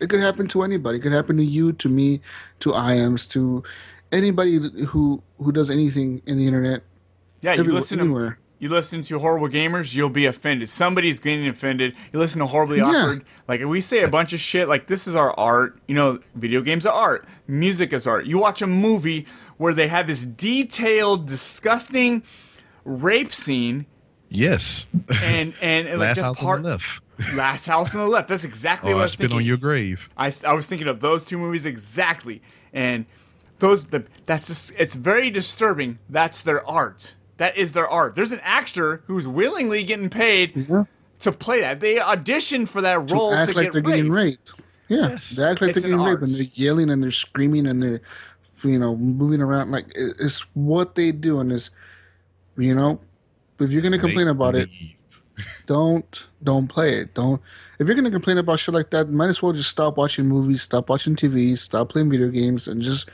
it 0.00 0.08
could 0.10 0.20
happen 0.20 0.48
to 0.48 0.62
anybody. 0.62 0.98
It 0.98 1.02
could 1.02 1.12
happen 1.12 1.36
to 1.36 1.44
you, 1.44 1.72
to 1.74 1.88
me, 1.88 2.20
to 2.60 2.70
IAMS, 2.70 3.28
to 3.30 3.62
anybody 4.10 4.52
who 4.86 5.22
who 5.38 5.52
does 5.52 5.68
anything 5.70 6.22
in 6.26 6.38
the 6.38 6.46
internet. 6.46 6.82
Yeah, 7.42 7.52
you 7.54 7.60
Everywhere- 7.60 7.80
listen 7.82 7.98
to 7.98 8.04
anywhere. 8.04 8.38
You 8.58 8.68
listen 8.68 9.02
to 9.02 9.18
horrible 9.18 9.48
gamers, 9.48 9.94
you'll 9.94 10.08
be 10.08 10.26
offended. 10.26 10.70
Somebody's 10.70 11.18
getting 11.18 11.46
offended. 11.48 11.94
You 12.12 12.18
listen 12.18 12.38
to 12.40 12.46
horribly 12.46 12.78
Yeah. 12.78 12.84
awkward. 12.86 13.24
Like 13.48 13.60
we 13.64 13.80
say 13.80 14.02
a 14.02 14.08
bunch 14.08 14.32
of 14.32 14.40
shit. 14.40 14.68
Like 14.68 14.86
this 14.86 15.06
is 15.06 15.14
our 15.16 15.38
art. 15.38 15.78
You 15.88 15.94
know, 15.94 16.18
video 16.34 16.60
games 16.62 16.86
are 16.86 16.92
art. 16.92 17.26
Music 17.46 17.92
is 17.92 18.06
art. 18.06 18.26
You 18.26 18.38
watch 18.38 18.62
a 18.62 18.66
movie 18.66 19.26
where 19.58 19.74
they 19.74 19.88
have 19.88 20.06
this 20.06 20.24
detailed, 20.24 21.26
disgusting 21.26 22.22
rape 22.84 23.32
scene, 23.32 23.86
yes, 24.28 24.86
and 25.22 25.54
and, 25.60 25.86
and 25.88 25.98
like 26.00 26.08
last 26.08 26.16
that's 26.16 26.26
house 26.28 26.40
part, 26.40 26.56
on 26.58 26.62
the 26.62 26.70
left. 26.70 27.00
Last 27.34 27.66
house 27.66 27.94
on 27.94 28.00
the 28.02 28.08
left. 28.08 28.28
That's 28.28 28.44
exactly 28.44 28.90
Oh, 28.90 28.94
what 28.94 29.00
I 29.00 29.02
I 29.02 29.04
was 29.04 29.12
spit 29.12 29.24
thinking. 29.30 29.38
on 29.38 29.44
your 29.44 29.56
grave. 29.56 30.08
I, 30.16 30.32
I 30.46 30.52
was 30.52 30.66
thinking 30.66 30.88
of 30.88 31.00
those 31.00 31.24
two 31.24 31.38
movies 31.38 31.64
exactly, 31.66 32.42
and 32.72 33.06
those 33.60 33.84
the 33.86 34.04
that's 34.26 34.46
just 34.46 34.72
it's 34.78 34.94
very 34.94 35.30
disturbing. 35.30 35.98
That's 36.08 36.42
their 36.42 36.66
art. 36.68 37.14
That 37.44 37.58
is 37.58 37.72
their 37.72 37.86
art. 37.86 38.14
There's 38.14 38.32
an 38.32 38.40
actor 38.42 39.02
who's 39.06 39.28
willingly 39.28 39.84
getting 39.84 40.08
paid 40.08 40.66
to 41.20 41.32
play 41.32 41.60
that. 41.60 41.80
They 41.80 41.96
auditioned 41.96 42.68
for 42.68 42.80
that 42.80 42.94
role 42.96 43.06
To 43.06 43.14
role 43.14 43.34
act 43.34 43.50
to 43.50 43.56
like 43.58 43.64
get 43.66 43.72
they're 43.74 43.82
getting 43.82 44.10
raped. 44.10 44.50
raped. 44.56 44.62
Yeah, 44.88 45.18
they 45.36 45.44
act 45.44 45.60
like 45.60 45.72
It's 45.76 45.82
they're 45.82 45.92
an 45.92 45.98
getting 45.98 46.00
raped 46.00 46.22
art. 46.22 46.28
and 46.30 46.34
they're 46.38 46.46
yelling 46.54 46.88
and 46.88 47.02
they're 47.02 47.10
screaming 47.10 47.66
and 47.66 47.82
they're 47.82 48.00
you 48.62 48.78
know, 48.78 48.96
moving 48.96 49.42
around. 49.42 49.72
Like 49.72 49.88
it- 49.94 50.16
it's 50.18 50.40
what 50.54 50.94
they 50.94 51.12
do, 51.12 51.38
and 51.40 51.52
it's 51.52 51.68
you 52.56 52.74
know, 52.74 52.98
if 53.60 53.70
you're 53.70 53.82
gonna 53.82 53.98
complain 53.98 54.28
about 54.28 54.54
it, 54.54 54.70
don't 55.66 56.26
don't 56.42 56.66
play 56.68 56.94
it. 56.94 57.12
Don't 57.12 57.42
if 57.78 57.86
you're 57.86 57.96
gonna 57.96 58.10
complain 58.10 58.38
about 58.38 58.58
shit 58.60 58.74
like 58.74 58.88
that, 58.90 59.10
might 59.10 59.28
as 59.28 59.42
well 59.42 59.52
just 59.52 59.68
stop 59.70 59.98
watching 59.98 60.26
movies, 60.26 60.62
stop 60.62 60.88
watching 60.88 61.14
TV, 61.14 61.58
stop 61.58 61.90
playing 61.90 62.08
video 62.08 62.28
games, 62.28 62.66
and 62.68 62.80
just 62.80 63.10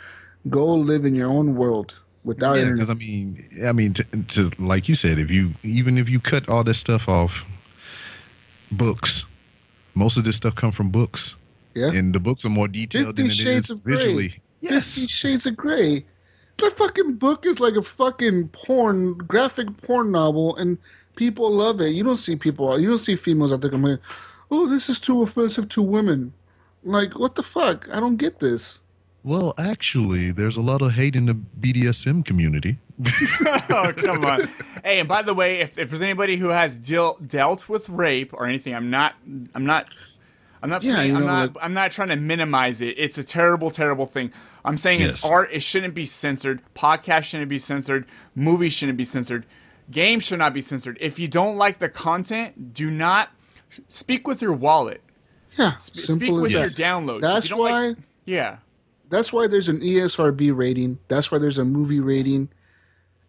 go 0.49 0.67
live 0.73 1.05
in 1.05 1.17
your 1.17 1.29
own 1.29 1.57
world 1.57 1.97
without 2.25 2.55
Yeah, 2.55 2.73
because 2.73 2.91
I 2.91 2.95
mean, 2.95 3.49
I 3.65 3.73
mean, 3.73 3.95
to, 3.95 4.05
to 4.05 4.51
like 4.59 4.89
you 4.89 4.95
said, 4.95 5.19
if 5.19 5.31
you 5.31 5.55
even 5.63 5.99
if 5.99 6.09
you 6.09 6.21
cut 6.21 6.49
all 6.49 6.65
this 6.65 6.79
stuff 6.79 7.09
off, 7.09 7.45
books, 8.71 9.27
most 9.95 10.17
of 10.17 10.25
this 10.25 10.37
stuff 10.37 10.55
come 10.55 10.73
from 10.73 10.91
books. 10.91 11.37
Yeah. 11.75 11.93
and 11.93 12.13
the 12.13 12.19
books 12.19 12.45
are 12.45 12.49
more 12.51 12.67
detailed 12.67 13.07
Fifty 13.17 13.23
than 13.23 13.31
it 13.31 13.35
Shades 13.35 13.65
is 13.67 13.71
of 13.71 13.81
visually. 13.85 14.41
Yes, 14.61 14.95
Fifty 14.95 15.07
Shades 15.07 15.47
of 15.47 15.57
Grey. 15.57 16.05
The 16.59 16.71
fucking 16.73 17.15
book 17.15 17.47
is 17.47 17.61
like 17.61 17.75
a 17.75 17.83
fucking 17.83 18.49
porn, 18.49 19.15
graphic 19.15 19.69
porn 19.83 20.11
novel, 20.11 20.57
and 20.57 20.79
people 21.17 21.51
love 21.51 21.81
it. 21.81 21.91
You 21.91 22.05
don't 22.05 22.19
see 22.19 22.37
people, 22.37 22.79
you 22.79 22.91
don't 22.91 22.99
see 22.99 23.17
females 23.17 23.53
out 23.53 23.61
there 23.61 23.71
complaining, 23.71 24.01
"Oh, 24.51 24.67
this 24.67 24.89
is 24.89 25.01
too 25.01 25.23
offensive 25.23 25.69
to 25.71 25.83
women." 25.83 26.35
Like, 26.83 27.19
what 27.19 27.35
the 27.35 27.43
fuck? 27.43 27.89
I 27.93 28.01
don't 28.01 28.17
get 28.17 28.41
this. 28.41 28.80
Well, 29.23 29.55
actually, 29.59 30.33
there's 30.33 30.57
a 30.57 30.63
lot 30.63 30.81
of 30.81 30.93
hate 30.93 31.15
in 31.15 31.27
the 31.27 31.35
BDSM 31.35 32.25
community. 32.25 32.79
oh 33.71 33.93
come 33.97 34.25
on! 34.25 34.49
Hey, 34.85 35.01
and 35.01 35.09
by 35.09 35.23
the 35.23 35.35
way, 35.35 35.61
if, 35.61 35.79
if 35.79 35.91
there's 35.91 36.03
anybody 36.03 36.37
who 36.37 36.49
has 36.51 36.79
deal, 36.79 37.17
dealt 37.27 37.69
with 37.69 37.89
rape 37.89 38.33
or 38.35 38.47
anything, 38.47 38.75
I'm 38.75 38.91
not, 38.91 39.15
I'm 39.55 39.65
not, 39.67 39.89
I'm 40.63 40.71
not, 40.71 40.83
Yeah, 40.83 41.03
you 41.03 41.15
I'm 41.15 41.21
know, 41.21 41.27
not, 41.27 41.55
like- 41.57 41.65
I'm 41.65 41.75
not 41.75 41.91
trying 41.93 42.09
to 42.09 42.17
minimize 42.17 42.81
it. 42.81 42.95
It's 42.99 43.19
a 43.19 43.25
terrible, 43.25 43.71
terrible 43.71 44.07
thing. 44.07 44.33
I'm 44.65 44.77
saying 44.79 45.01
it's 45.03 45.25
art. 45.25 45.49
It 45.53 45.61
shouldn't 45.63 45.95
be 45.95 46.05
censored. 46.05 46.61
Podcast 46.75 47.25
shouldn't 47.25 47.49
be 47.49 47.59
censored. 47.59 48.07
Movies 48.35 48.73
shouldn't 48.75 48.99
be 48.99 49.05
censored. 49.05 49.47
Games 49.91 50.23
should 50.25 50.39
not 50.39 50.53
be 50.55 50.61
censored. 50.61 50.97
If 51.01 51.19
you 51.19 51.29
don't 51.29 51.57
like 51.57 51.79
the 51.79 51.89
content, 51.89 52.75
do 52.75 52.91
not 52.91 53.31
speak 53.89 54.27
with 54.29 54.41
your 54.43 54.53
wallet. 54.53 55.03
Yeah, 55.59 55.77
Sp- 55.81 55.97
simple 55.97 56.27
speak 56.27 56.35
as 56.35 56.41
with 56.43 56.53
that. 56.53 56.61
your 56.61 56.71
downloads. 56.71 57.21
That's 57.23 57.51
you 57.51 57.57
don't 57.57 57.65
like- 57.65 57.97
why. 57.97 58.03
yeah. 58.27 58.57
That's 59.11 59.33
why 59.33 59.47
there's 59.47 59.69
an 59.69 59.81
ESRB 59.81 60.57
rating. 60.57 60.99
That's 61.09 61.31
why 61.31 61.39
there's 61.39 61.59
a 61.59 61.65
movie 61.65 62.01
rating. 62.01 62.49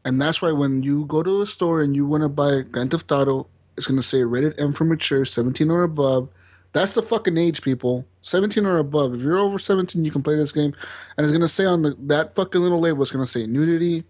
And 0.05 0.21
that's 0.21 0.41
why 0.41 0.51
when 0.51 0.83
you 0.83 1.05
go 1.05 1.21
to 1.23 1.41
a 1.41 1.47
store 1.47 1.81
and 1.81 1.95
you 1.95 2.05
want 2.05 2.23
to 2.23 2.29
buy 2.29 2.61
Grand 2.61 2.91
Theft 2.91 3.11
Auto, 3.11 3.47
it's 3.77 3.87
going 3.87 3.99
to 3.99 4.03
say 4.07 4.23
rated 4.23 4.59
M 4.59 4.73
for 4.73 4.85
mature, 4.85 5.25
17 5.25 5.69
or 5.69 5.83
above. 5.83 6.29
That's 6.73 6.93
the 6.93 7.01
fucking 7.01 7.37
age, 7.37 7.61
people. 7.61 8.05
17 8.21 8.65
or 8.65 8.77
above. 8.77 9.13
If 9.13 9.21
you're 9.21 9.37
over 9.37 9.59
17, 9.59 10.05
you 10.05 10.11
can 10.11 10.23
play 10.23 10.35
this 10.35 10.51
game. 10.51 10.73
And 11.17 11.25
it's 11.25 11.31
going 11.31 11.41
to 11.41 11.47
say 11.47 11.65
on 11.65 11.81
the 11.81 11.95
that 11.99 12.35
fucking 12.35 12.61
little 12.61 12.79
label, 12.79 13.01
it's 13.01 13.11
going 13.11 13.25
to 13.25 13.31
say 13.31 13.45
nudity, 13.45 14.03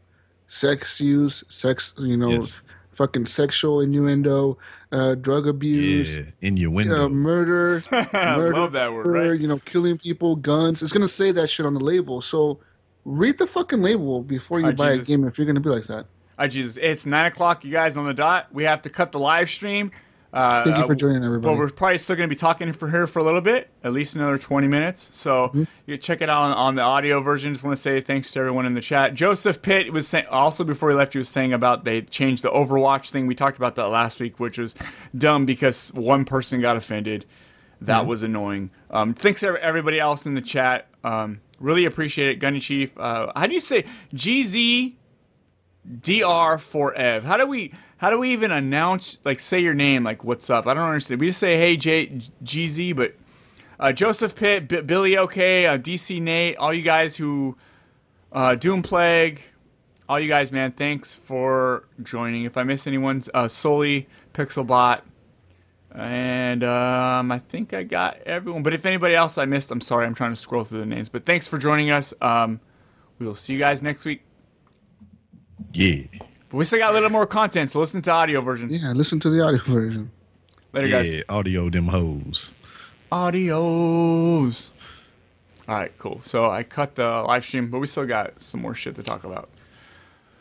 sex 0.48 1.00
use, 1.00 1.44
sex, 1.50 1.94
you 1.98 2.18
know, 2.18 2.30
Yes. 2.30 2.62
Fucking 3.02 3.26
sexual 3.26 3.82
innuendo, 3.82 4.58
uh, 4.92 5.16
drug 5.16 5.48
abuse, 5.48 6.18
Yeah, 6.18 6.24
in 6.42 6.56
your 6.58 6.70
window. 6.70 7.06
uh, 7.06 7.10
murder, 7.10 7.84
murder, 8.14 8.54
love 8.54 8.74
that 8.74 8.94
word, 8.94 9.08
right? 9.08 9.40
You 9.40 9.48
know, 9.48 9.58
killing 9.66 9.98
people, 9.98 10.36
guns. 10.36 10.84
It's 10.84 10.92
gonna 10.92 11.08
say 11.08 11.32
that 11.32 11.50
shit 11.50 11.66
on 11.66 11.74
the 11.74 11.80
label. 11.80 12.22
So 12.22 12.60
read 13.04 13.40
the 13.40 13.48
fucking 13.48 13.82
label 13.82 14.22
before 14.22 14.60
you 14.60 14.68
Oh, 14.68 14.72
buy 14.74 14.92
Jesus. 14.92 15.08
a 15.08 15.12
game 15.12 15.28
if 15.28 15.38
you're 15.40 15.48
gonna 15.48 15.60
be 15.60 15.70
like 15.70 15.86
that. 15.88 16.06
Oh, 16.38 16.46
Jesus. 16.48 16.78
It's 16.82 17.06
9 17.08 17.26
o'clock, 17.26 17.64
you 17.66 17.72
guys, 17.72 17.98
on 17.98 18.06
the 18.06 18.14
dot. 18.14 18.48
We 18.52 18.64
have 18.66 18.82
to 18.84 18.90
cut 18.90 19.12
the 19.12 19.20
live 19.20 19.50
stream. 19.50 19.92
Uh, 20.34 20.64
Thank 20.64 20.78
you 20.78 20.86
for 20.86 20.94
uh, 20.94 20.96
joining, 20.96 21.24
everybody. 21.26 21.54
But 21.54 21.60
we're 21.60 21.70
probably 21.72 21.98
still 21.98 22.16
going 22.16 22.30
to 22.30 22.34
be 22.34 22.40
talking 22.40 22.72
for 22.72 22.90
here 22.90 23.06
for 23.06 23.20
a 23.20 23.24
little 23.24 23.42
bit, 23.42 23.70
at 23.84 23.92
least 23.92 24.16
another 24.16 24.38
20 24.38 24.66
minutes. 24.68 25.10
So 25.16 25.50
Mm-hmm. 25.50 25.64
you 25.88 25.98
check 25.98 26.22
it 26.22 26.30
out 26.30 26.44
on, 26.44 26.54
on 26.54 26.76
the 26.76 26.82
audio 26.84 27.20
version. 27.20 27.54
Just 27.54 27.64
want 27.66 27.76
to 27.76 27.82
say 27.82 28.00
thanks 28.00 28.32
to 28.32 28.40
everyone 28.40 28.66
in 28.66 28.74
the 28.74 28.80
chat. 28.82 29.14
Joseph 29.14 29.62
Pitt 29.62 29.92
was 29.92 30.08
saying, 30.08 30.28
also 30.32 30.64
before 30.64 30.90
he 30.90 30.96
left, 30.96 31.14
he 31.14 31.18
was 31.18 31.28
saying 31.28 31.52
about 31.52 31.84
they 31.84 32.02
changed 32.04 32.44
the 32.44 32.50
Overwatch 32.50 33.10
thing. 33.10 33.28
We 33.28 33.36
talked 33.36 33.58
about 33.58 33.76
that 33.76 33.88
last 33.88 34.22
week, 34.22 34.40
which 34.40 34.58
was 34.58 34.74
dumb 35.18 35.46
because 35.46 35.92
one 35.94 36.24
person 36.24 36.62
got 36.62 36.78
offended. 36.78 37.26
That 37.82 38.02
Mm-hmm. 38.02 38.10
was 38.10 38.24
annoying. 38.24 38.70
Um, 38.90 39.14
thanks 39.14 39.40
to 39.42 39.58
everybody 39.62 40.00
else 40.00 40.26
in 40.28 40.36
the 40.36 40.42
chat. 40.42 40.88
Um, 41.04 41.42
really 41.60 41.84
appreciate 41.86 42.30
it, 42.30 42.36
Gunny 42.36 42.60
Chief. 42.60 42.98
Uh, 42.98 43.32
how 43.36 43.48
do 43.48 43.54
you 43.56 43.60
say 43.60 43.84
GZ 44.14 44.94
DR 46.00 46.58
for 46.60 46.94
Ev? 46.94 47.24
How 47.24 47.38
do 47.38 47.48
we 47.48 47.74
how 48.02 48.10
do 48.10 48.18
we 48.18 48.34
even 48.34 48.50
announce 48.50 49.20
like 49.24 49.40
say 49.40 49.60
your 49.60 49.76
name 49.76 50.04
like 50.04 50.24
what's 50.24 50.50
up? 50.50 50.66
I 50.66 50.74
don't 50.74 50.88
understand. 50.88 51.22
We 51.22 51.28
just 51.28 51.38
say 51.38 51.56
hey 51.58 51.78
J 51.78 52.08
GZ, 52.44 52.96
but 52.96 53.14
uh, 53.80 53.94
Joseph 53.94 54.36
Pitt, 54.36 54.68
B- 54.68 54.82
Billy 54.82 55.16
OK, 55.16 55.68
uh, 55.68 55.78
DC 55.78 56.20
Nate, 56.20 56.58
all 56.58 56.74
you 56.74 56.82
guys 56.82 57.16
who 57.16 57.56
uh, 58.32 58.56
Doom 58.56 58.82
Plague, 58.82 59.42
all 60.10 60.20
you 60.20 60.28
guys, 60.28 60.52
man, 60.52 60.72
thanks 60.72 61.14
for 61.14 61.88
joining. 62.02 62.44
If 62.46 62.58
I 62.58 62.64
miss 62.64 62.88
anyone, 62.88 63.22
uh, 63.36 63.44
Pixelbot, 63.44 65.02
and 65.94 66.64
um, 66.64 67.32
I 67.32 67.38
think 67.38 67.72
I 67.72 67.84
got 67.84 68.18
everyone. 68.26 68.64
But 68.64 68.74
if 68.74 68.84
anybody 68.84 69.14
else 69.14 69.38
I 69.38 69.46
missed, 69.46 69.70
I'm 69.70 69.80
sorry. 69.80 70.08
I'm 70.08 70.16
trying 70.16 70.32
to 70.32 70.40
scroll 70.40 70.64
through 70.64 70.80
the 70.80 70.86
names. 70.88 71.10
But 71.10 71.28
thanks 71.28 71.46
for 71.46 71.60
joining 71.60 71.92
us. 71.92 72.16
Um, 72.20 72.62
we 73.20 73.28
will 73.28 73.36
see 73.36 73.54
you 73.54 73.60
guys 73.60 73.84
next 73.84 74.06
week. 74.06 74.24
yeah, 75.72 76.02
But 76.52 76.58
we 76.58 76.66
still 76.66 76.80
got 76.80 76.92
a 76.92 76.94
little 76.94 77.10
more 77.10 77.26
content, 77.26 77.70
so 77.70 77.80
listen 77.80 78.02
to 78.02 78.10
the 78.10 78.14
audio 78.14 78.42
version. 78.42 78.70
Yeah, 78.70 78.92
listen 78.92 79.22
to 79.22 79.30
the 79.30 79.42
audio 79.42 79.64
version. 79.64 80.12
Later, 80.74 80.88
yeah. 80.88 81.04
guys. 81.04 81.24
Audio 81.30 81.70
them 81.70 81.88
hoes. 81.88 82.52
Audios. 83.10 84.68
All 85.70 85.76
right, 85.76 85.98
cool. 85.98 86.20
So 86.26 86.52
I 86.52 86.64
cut 86.64 86.96
the 86.96 87.08
live 87.22 87.46
stream, 87.46 87.70
but 87.70 87.80
we 87.80 87.88
still 87.88 88.06
got 88.06 88.42
some 88.42 88.62
more 88.62 88.76
shit 88.76 88.96
to 88.96 89.04
talk 89.04 89.24
about. 89.24 89.50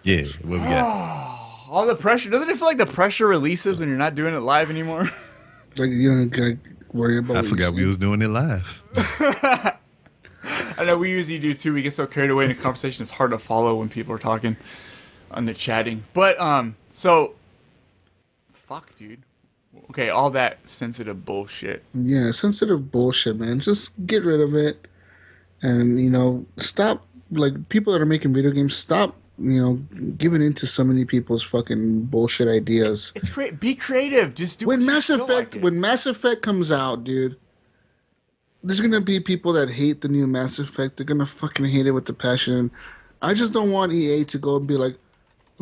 Yeah, 0.03 0.25
what 0.43 0.59
we 0.61 0.67
got? 0.67 1.67
All 1.71 1.87
the 1.87 1.95
pressure. 1.95 2.29
Doesn't 2.29 2.51
it 2.51 2.57
feel 2.57 2.67
like 2.67 2.79
the 2.79 2.87
pressure 2.87 3.29
releases 3.29 3.79
when 3.79 3.89
you're 3.89 3.97
not 3.97 4.17
doing 4.17 4.35
it 4.35 4.41
live 4.41 4.71
anymore? 4.71 5.09
Like 5.79 5.91
you 5.91 6.11
don't 6.11 6.29
gotta 6.31 6.59
worry 6.93 7.19
about. 7.19 7.37
I 7.45 7.49
forgot 7.49 7.75
we 7.75 7.87
was 7.87 7.97
doing 7.97 8.21
it 8.23 8.29
live. 8.29 8.83
I 10.77 10.85
know 10.85 10.99
we 10.99 11.11
usually 11.11 11.39
do 11.39 11.55
too. 11.55 11.73
We 11.73 11.81
get 11.81 11.95
so 11.95 12.09
carried 12.09 12.33
away 12.33 12.47
in 12.47 12.51
a 12.51 12.57
conversation, 12.57 13.03
it's 13.03 13.13
hard 13.13 13.31
to 13.31 13.39
follow 13.39 13.77
when 13.77 13.89
people 13.89 14.13
are 14.13 14.19
talking 14.19 14.57
on 15.31 15.47
the 15.47 15.55
chatting. 15.55 16.05
But 16.13 16.41
um, 16.41 16.77
so 16.91 17.35
fuck, 18.53 18.95
dude. 18.97 19.23
Okay, 19.91 20.09
all 20.09 20.31
that 20.31 20.69
sensitive 20.69 21.25
bullshit. 21.25 21.83
Yeah, 21.95 22.31
sensitive 22.31 22.91
bullshit, 22.91 23.37
man. 23.37 23.61
Just 23.61 23.91
get 24.07 24.25
rid 24.25 24.41
of 24.41 24.55
it, 24.55 24.87
and 25.63 26.01
you 26.01 26.11
know, 26.11 26.47
stop. 26.57 27.05
Like 27.33 27.69
people 27.69 27.93
that 27.93 28.03
are 28.03 28.07
making 28.07 28.33
video 28.33 28.51
games, 28.51 28.77
stop. 28.77 29.17
You 29.39 29.63
know, 29.63 29.75
giving 30.19 30.43
into 30.43 30.67
so 30.67 30.85
many 30.85 31.05
people's 31.05 31.43
fucking 31.43 32.03
bullshit 32.05 32.47
ideas. 32.47 33.11
It's 33.15 33.31
great. 33.31 33.59
Be 33.59 33.75
creative. 33.75 34.35
Just 34.35 34.59
do. 34.59 34.67
when 34.67 34.81
what 34.81 34.87
Mass 34.87 35.11
Effect 35.11 35.55
like 35.55 35.63
when 35.63 35.81
Mass 35.81 36.07
Effect 36.07 36.43
comes 36.43 36.71
out, 36.71 37.05
dude, 37.05 37.37
there's 38.63 38.81
gonna 38.81 39.01
be 39.01 39.19
people 39.19 39.53
that 39.55 39.71
hate 39.71 40.03
the 40.03 40.09
new 40.09 40.27
Mass 40.27 40.59
Effect. 40.59 40.97
They're 40.97 41.07
gonna 41.07 41.27
fucking 41.27 41.65
hate 41.67 41.87
it 41.87 41.93
with 41.93 42.07
the 42.07 42.13
passion. 42.13 42.71
I 43.23 43.35
just 43.35 43.53
don't 43.53 43.71
want 43.71 43.93
EA 43.93 44.25
to 44.25 44.39
go 44.39 44.57
and 44.57 44.67
be 44.67 44.77
like, 44.77 44.97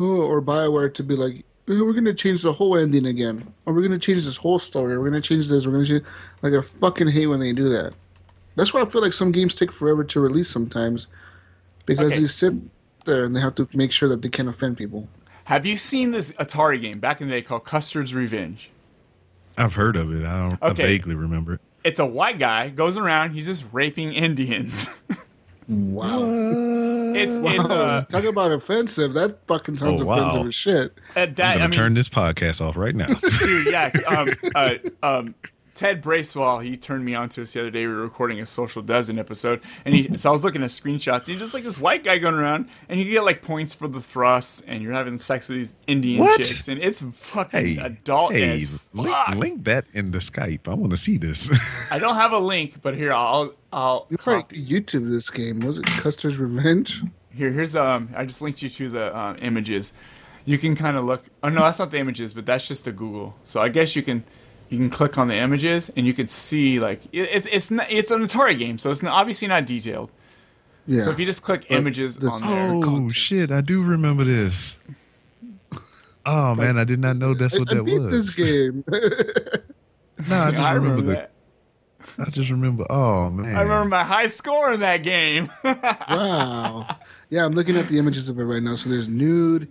or 0.07 0.41
Bioware 0.41 0.93
to 0.93 1.03
be 1.03 1.15
like, 1.15 1.37
"Eh, 1.67 1.79
we're 1.81 1.93
gonna 1.93 2.13
change 2.13 2.41
the 2.43 2.53
whole 2.53 2.77
ending 2.77 3.05
again, 3.05 3.45
or 3.65 3.73
we're 3.73 3.81
gonna 3.81 3.99
change 3.99 4.25
this 4.25 4.37
whole 4.37 4.59
story, 4.59 4.93
or 4.93 4.99
we're 5.01 5.09
gonna 5.09 5.21
change 5.21 5.47
this, 5.49 5.65
we're 5.65 5.73
gonna 5.73 5.85
change. 5.85 6.03
Like 6.41 6.53
I 6.53 6.61
fucking 6.61 7.09
hate 7.09 7.27
when 7.27 7.39
they 7.39 7.53
do 7.53 7.69
that. 7.69 7.93
That's 8.55 8.73
why 8.73 8.81
I 8.81 8.85
feel 8.85 9.01
like 9.01 9.13
some 9.13 9.31
games 9.31 9.55
take 9.55 9.71
forever 9.71 10.03
to 10.03 10.19
release 10.19 10.49
sometimes, 10.49 11.07
because 11.85 12.11
Okay. 12.11 12.21
they 12.21 12.27
sit 12.27 12.53
there 13.05 13.23
and 13.25 13.35
they 13.35 13.39
have 13.41 13.55
to 13.55 13.67
make 13.73 13.91
sure 13.91 14.09
that 14.09 14.21
they 14.21 14.29
can't 14.29 14.49
offend 14.49 14.77
people. 14.77 15.07
Have 15.45 15.65
you 15.65 15.75
seen 15.77 16.11
this 16.11 16.31
Atari 16.33 16.79
game 16.81 16.99
back 16.99 17.21
in 17.21 17.27
the 17.27 17.33
day 17.35 17.41
called 17.41 17.63
Custer's 17.63 18.13
Revenge? 18.13 18.69
I've 19.57 19.73
heard 19.73 19.95
of 19.95 20.13
it. 20.13 20.25
I 20.25 20.49
don't. 20.49 20.61
Okay. 20.61 20.83
I 20.83 20.87
vaguely 20.87 21.15
remember 21.15 21.53
it. 21.55 21.61
It's 21.83 21.99
a 21.99 22.05
white 22.05 22.39
guy 22.39 22.69
goes 22.69 22.97
around. 22.97 23.31
He's 23.33 23.45
just 23.47 23.65
raping 23.71 24.13
Indians. 24.13 24.87
Wow. 25.69 26.23
it's 27.15 27.37
it's 27.37 27.69
Wow. 27.69 27.75
uh, 27.75 28.01
Talk 28.05 28.23
about 28.23 28.51
offensive. 28.51 29.13
That 29.13 29.37
fucking 29.47 29.77
sounds 29.77 30.01
Oh, 30.01 30.05
wow. 30.05 30.17
offensive 30.17 30.47
as 30.47 30.55
shit. 30.55 30.97
uh, 31.15 31.19
I'm 31.21 31.33
that 31.35 31.53
gonna 31.53 31.63
I 31.63 31.67
mean, 31.67 31.77
turn 31.77 31.93
this 31.93 32.09
podcast 32.09 32.59
off 32.59 32.75
right 32.75 32.95
now. 32.95 33.07
dude, 33.39 33.67
yeah. 33.71 33.91
Um, 34.07 34.29
uh, 34.55 34.73
um, 35.03 35.35
Ted 35.79 36.01
Bracewell, 36.01 36.59
he 36.59 36.75
turned 36.75 37.05
me 37.05 37.15
on 37.15 37.29
to 37.29 37.43
us 37.43 37.53
the 37.53 37.61
other 37.61 37.71
day. 37.71 37.87
We 37.87 37.93
were 37.93 38.01
recording 38.01 38.41
a 38.41 38.45
Social 38.45 38.81
Dozen 38.81 39.17
episode, 39.17 39.61
and 39.85 39.95
he, 39.95 40.17
so 40.17 40.27
I 40.27 40.31
was 40.33 40.43
looking 40.43 40.61
at 40.61 40.71
screenshots. 40.71 41.19
And 41.19 41.27
he's 41.27 41.39
just 41.39 41.53
like 41.53 41.63
this 41.63 41.79
white 41.79 42.03
guy 42.03 42.17
going 42.17 42.35
around, 42.35 42.67
and 42.89 42.99
you 42.99 43.09
get 43.09 43.23
like 43.23 43.41
points 43.41 43.73
for 43.73 43.87
the 43.87 44.01
thrusts, 44.01 44.59
and 44.67 44.83
you're 44.83 44.91
having 44.91 45.17
sex 45.17 45.47
with 45.47 45.57
these 45.57 45.77
Indian 45.87 46.19
What? 46.19 46.41
chicks, 46.41 46.67
and 46.67 46.81
it's 46.83 47.01
fucking 47.01 47.77
hey, 47.77 47.77
adult 47.81 48.33
hey, 48.33 48.57
as 48.57 48.77
link, 48.91 49.07
fuck. 49.07 49.35
link 49.35 49.63
that 49.63 49.85
in 49.93 50.11
the 50.11 50.17
Skype. 50.17 50.67
I 50.67 50.73
want 50.73 50.91
to 50.91 50.97
see 50.97 51.15
this. 51.15 51.49
I 51.89 51.97
don't 51.97 52.15
have 52.15 52.33
a 52.33 52.39
link, 52.39 52.81
but 52.81 52.93
here 52.93 53.13
I'll 53.13 53.53
I'll 53.71 54.05
You 54.09 54.17
probably 54.17 54.43
could 54.43 54.67
YouTube 54.67 55.09
this 55.09 55.29
game. 55.29 55.61
Was 55.61 55.77
it 55.77 55.85
Custer's 55.85 56.39
Revenge? 56.39 57.03
Here, 57.33 57.51
here's 57.51 57.77
um. 57.77 58.09
I 58.13 58.25
just 58.25 58.41
linked 58.41 58.61
you 58.61 58.67
to 58.67 58.89
the 58.89 59.17
um, 59.17 59.37
images. 59.41 59.93
You 60.43 60.57
can 60.57 60.75
kind 60.75 60.97
of 60.97 61.05
look. 61.05 61.23
Oh 61.41 61.47
no, 61.47 61.61
that's 61.61 61.79
not 61.79 61.89
the 61.89 61.99
images, 61.99 62.33
but 62.33 62.45
that's 62.45 62.67
just 62.67 62.83
the 62.83 62.91
Google. 62.91 63.37
So 63.45 63.61
I 63.61 63.69
guess 63.69 63.95
you 63.95 64.01
can 64.03 64.25
you 64.69 64.77
can 64.77 64.89
click 64.89 65.17
on 65.17 65.27
the 65.27 65.35
images 65.35 65.89
and 65.97 66.05
you 66.07 66.13
can 66.13 66.27
see 66.27 66.79
like 66.79 67.01
it, 67.11 67.29
it's 67.31 67.47
it's 67.51 67.71
not, 67.71 67.87
it's 67.91 68.11
an 68.11 68.21
Atari 68.21 68.57
game, 68.57 68.77
so 68.77 68.91
it's 68.91 69.01
not, 69.03 69.13
obviously 69.13 69.47
not 69.47 69.65
detailed. 69.65 70.11
Yeah. 70.87 71.03
So 71.05 71.11
if 71.11 71.19
you 71.19 71.25
just 71.25 71.43
click 71.43 71.65
Uh, 71.69 71.75
images 71.75 72.17
this- 72.17 72.41
on 72.41 72.49
there, 72.81 72.89
Oh 72.89 73.09
shit! 73.09 73.51
I 73.51 73.61
do 73.61 73.81
remember 73.83 74.23
this. 74.23 74.75
Oh 76.25 76.53
man, 76.55 76.77
I 76.77 76.83
did 76.83 76.99
not 76.99 77.15
know 77.17 77.33
that's 77.33 77.57
what 77.57 77.69
I, 77.69 77.73
I 77.73 77.75
that 77.75 77.83
beat 77.85 77.99
was. 77.99 78.11
this 78.11 78.35
game. 78.35 78.83
No, 80.29 80.37
I 80.37 80.51
just 80.51 80.61
I 80.61 80.71
remember, 80.73 81.01
remember 81.01 81.13
the. 81.13 81.29
I 82.21 82.29
just 82.29 82.49
remember. 82.49 82.85
Oh 82.89 83.29
man, 83.29 83.55
I 83.55 83.61
remember 83.61 83.89
my 83.89 84.03
high 84.03 84.27
score 84.27 84.73
in 84.73 84.79
that 84.81 85.03
game. 85.03 85.49
wow. 85.63 86.87
Yeah, 87.29 87.45
I'm 87.45 87.53
looking 87.53 87.75
at 87.77 87.87
the 87.87 87.97
images 87.99 88.29
of 88.29 88.39
it 88.39 88.43
right 88.43 88.61
now. 88.61 88.75
So 88.75 88.89
there's 88.89 89.07
nude 89.09 89.67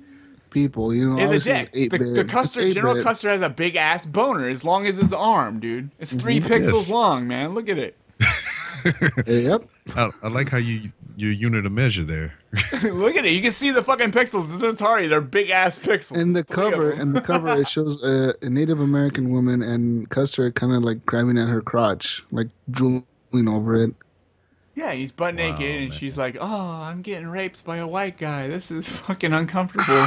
people. 0.51 0.95
You 0.95 1.11
know, 1.11 1.19
Is 1.19 1.31
a 1.31 1.39
dick. 1.41 1.71
it's 1.73 1.93
The, 1.97 2.05
the 2.05 2.21
It's 2.21 2.33
Custer, 2.33 2.71
General 2.73 2.95
8-bit. 2.95 3.05
Custer 3.05 3.31
has 3.31 3.43
a 3.43 3.49
big 3.49 3.77
ass 3.77 4.07
boner 4.07 4.49
as 4.49 4.65
long 4.65 4.87
as 4.87 4.97
his 4.99 5.13
arm, 5.13 5.61
dude. 5.61 5.91
It's 5.99 6.13
3 6.15 6.41
Mhm. 6.41 6.45
pixels 6.47 6.73
Yes. 6.73 6.89
long, 6.91 7.27
man. 7.29 7.55
Look 7.55 7.69
at 7.69 7.79
it. 7.79 7.97
Yep. 9.27 9.69
I, 9.97 10.11
I 10.23 10.29
like 10.29 10.51
how 10.51 10.59
you 10.59 10.93
your 11.17 11.33
unit 11.33 11.67
of 11.67 11.73
measure 11.73 12.05
there. 12.05 12.35
Look 12.85 13.17
at 13.17 13.25
it. 13.27 13.33
You 13.33 13.43
can 13.43 13.51
see 13.51 13.73
the 13.73 13.83
fucking 13.83 14.13
pixels. 14.13 14.55
It's 14.55 14.81
Atari. 14.81 15.09
They're 15.09 15.21
big 15.21 15.51
ass 15.51 15.79
pixels. 15.81 16.17
In 16.17 16.33
the 16.33 16.45
Three 16.45 16.55
cover, 16.55 16.91
them. 16.93 17.01
in 17.01 17.13
the 17.13 17.21
cover, 17.21 17.49
it 17.61 17.67
shows 17.69 18.05
a, 18.05 18.35
a 18.41 18.49
Native 18.49 18.79
American 18.79 19.31
woman 19.31 19.61
and 19.63 20.09
Custer 20.11 20.53
kind 20.53 20.73
of 20.73 20.85
like 20.85 21.05
grabbing 21.05 21.37
at 21.39 21.49
her 21.49 21.61
crotch, 21.61 22.25
like 22.31 22.49
drooling 22.71 23.03
over 23.49 23.75
it. 23.75 23.95
Yeah, 24.79 24.93
he's 24.93 25.11
butt 25.11 25.35
naked, 25.35 25.83
and 25.83 25.93
she's 25.93 26.17
like, 26.17 26.37
"Oh, 26.41 26.83
I'm 26.83 27.03
getting 27.03 27.27
raped 27.27 27.65
by 27.65 27.79
a 27.79 27.87
white 27.87 28.17
guy. 28.17 28.47
This 28.47 28.71
is 28.71 28.89
fucking 29.01 29.33
uncomfortable." 29.33 30.07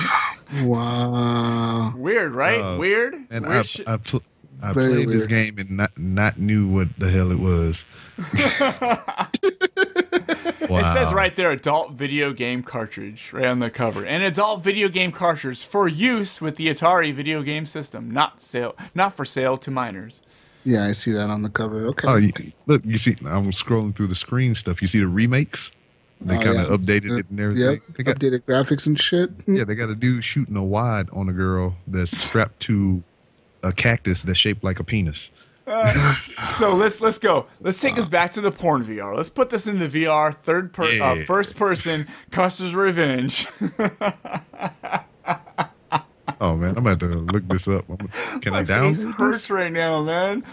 Wow. 0.63 1.93
Weird, 1.93 2.33
right? 2.33 2.61
Uh, 2.61 2.77
Weird. 2.77 3.15
And 3.29 3.45
Weird 3.45 3.57
I 3.57 3.61
shit. 3.63 3.89
I, 3.89 3.97
pl- 3.97 4.23
I 4.61 4.71
Very 4.71 5.03
played 5.03 5.09
this 5.09 5.27
game 5.27 5.57
and 5.57 5.71
not 5.71 5.97
not 5.97 6.39
knew 6.39 6.69
what 6.69 6.87
the 6.97 7.11
hell 7.11 7.31
it 7.31 7.39
was. 7.39 7.83
It 10.73 10.93
says 10.93 11.13
right 11.13 11.35
there, 11.35 11.51
adult 11.51 11.93
video 11.93 12.31
game 12.31 12.63
cartridge, 12.63 13.33
right 13.33 13.45
on 13.45 13.59
the 13.59 13.69
cover. 13.69 14.05
An 14.05 14.21
adult 14.21 14.63
video 14.63 14.87
game 14.87 15.11
cartridge 15.11 15.65
for 15.65 15.89
use 15.89 16.39
with 16.39 16.55
the 16.55 16.67
Atari 16.67 17.13
video 17.13 17.43
game 17.43 17.65
system, 17.65 18.09
not 18.09 18.41
sale, 18.41 18.77
not 18.95 19.13
for 19.13 19.25
sale 19.25 19.57
to 19.57 19.69
minors. 19.69 20.21
Yeah, 20.63 20.85
I 20.85 20.91
see 20.91 21.11
that 21.13 21.29
on 21.29 21.41
the 21.41 21.49
cover. 21.49 21.87
Okay. 21.87 22.07
Oh, 22.07 22.15
you, 22.17 22.31
look, 22.67 22.83
you 22.85 22.97
see, 22.97 23.15
I'm 23.25 23.51
scrolling 23.51 23.95
through 23.95 24.07
the 24.07 24.15
screen 24.15 24.53
stuff. 24.55 24.81
You 24.81 24.87
see 24.87 24.99
the 24.99 25.07
remakes? 25.07 25.71
They 26.23 26.37
Oh, 26.37 26.41
kind 26.41 26.59
of 26.59 26.69
yeah. 26.69 26.75
updated 26.77 27.19
it 27.19 27.25
and 27.31 27.39
everything. 27.39 27.81
Yep. 27.87 27.97
They 27.97 28.03
got, 28.03 28.15
Updated 28.17 28.43
graphics 28.43 28.85
and 28.85 28.99
shit. 28.99 29.31
yeah, 29.47 29.63
they 29.63 29.73
got 29.73 29.89
a 29.89 29.95
dude 29.95 30.23
shooting 30.23 30.55
a 30.55 30.63
wide 30.63 31.09
on 31.11 31.27
a 31.29 31.33
girl 31.33 31.77
that's 31.87 32.15
strapped 32.15 32.59
to 32.61 33.01
a 33.63 33.71
cactus 33.71 34.21
that's 34.23 34.37
shaped 34.37 34.63
like 34.63 34.79
a 34.79 34.83
penis. 34.83 35.31
Uh, 35.67 36.15
so 36.47 36.73
let's 36.75 36.99
let's 37.01 37.17
go. 37.19 37.45
Let's 37.61 37.79
take 37.79 37.97
us 37.97 38.07
back 38.07 38.31
to 38.33 38.41
the 38.41 38.51
porn 38.51 38.83
VR. 38.83 39.15
Let's 39.15 39.29
put 39.29 39.49
this 39.51 39.67
in 39.67 39.79
the 39.79 39.87
VR, 39.87 40.33
third 40.35 40.73
per, 40.73 40.83
uh, 41.01 41.23
first 41.25 41.55
person, 41.55 42.07
Custer's 42.31 42.75
Revenge. 42.75 43.47
Oh 46.41 46.57
man, 46.57 46.71
I'm 46.71 46.85
about 46.85 46.99
to 47.01 47.05
look 47.05 47.47
this 47.47 47.67
up. 47.67 47.85
I'm, 47.87 47.97
can 48.39 48.55
I 48.55 48.63
down? 48.63 48.95
face 48.95 49.03
download 49.03 49.13
hurts 49.13 49.49
right 49.51 49.71
now, 49.71 50.01
man. 50.01 50.43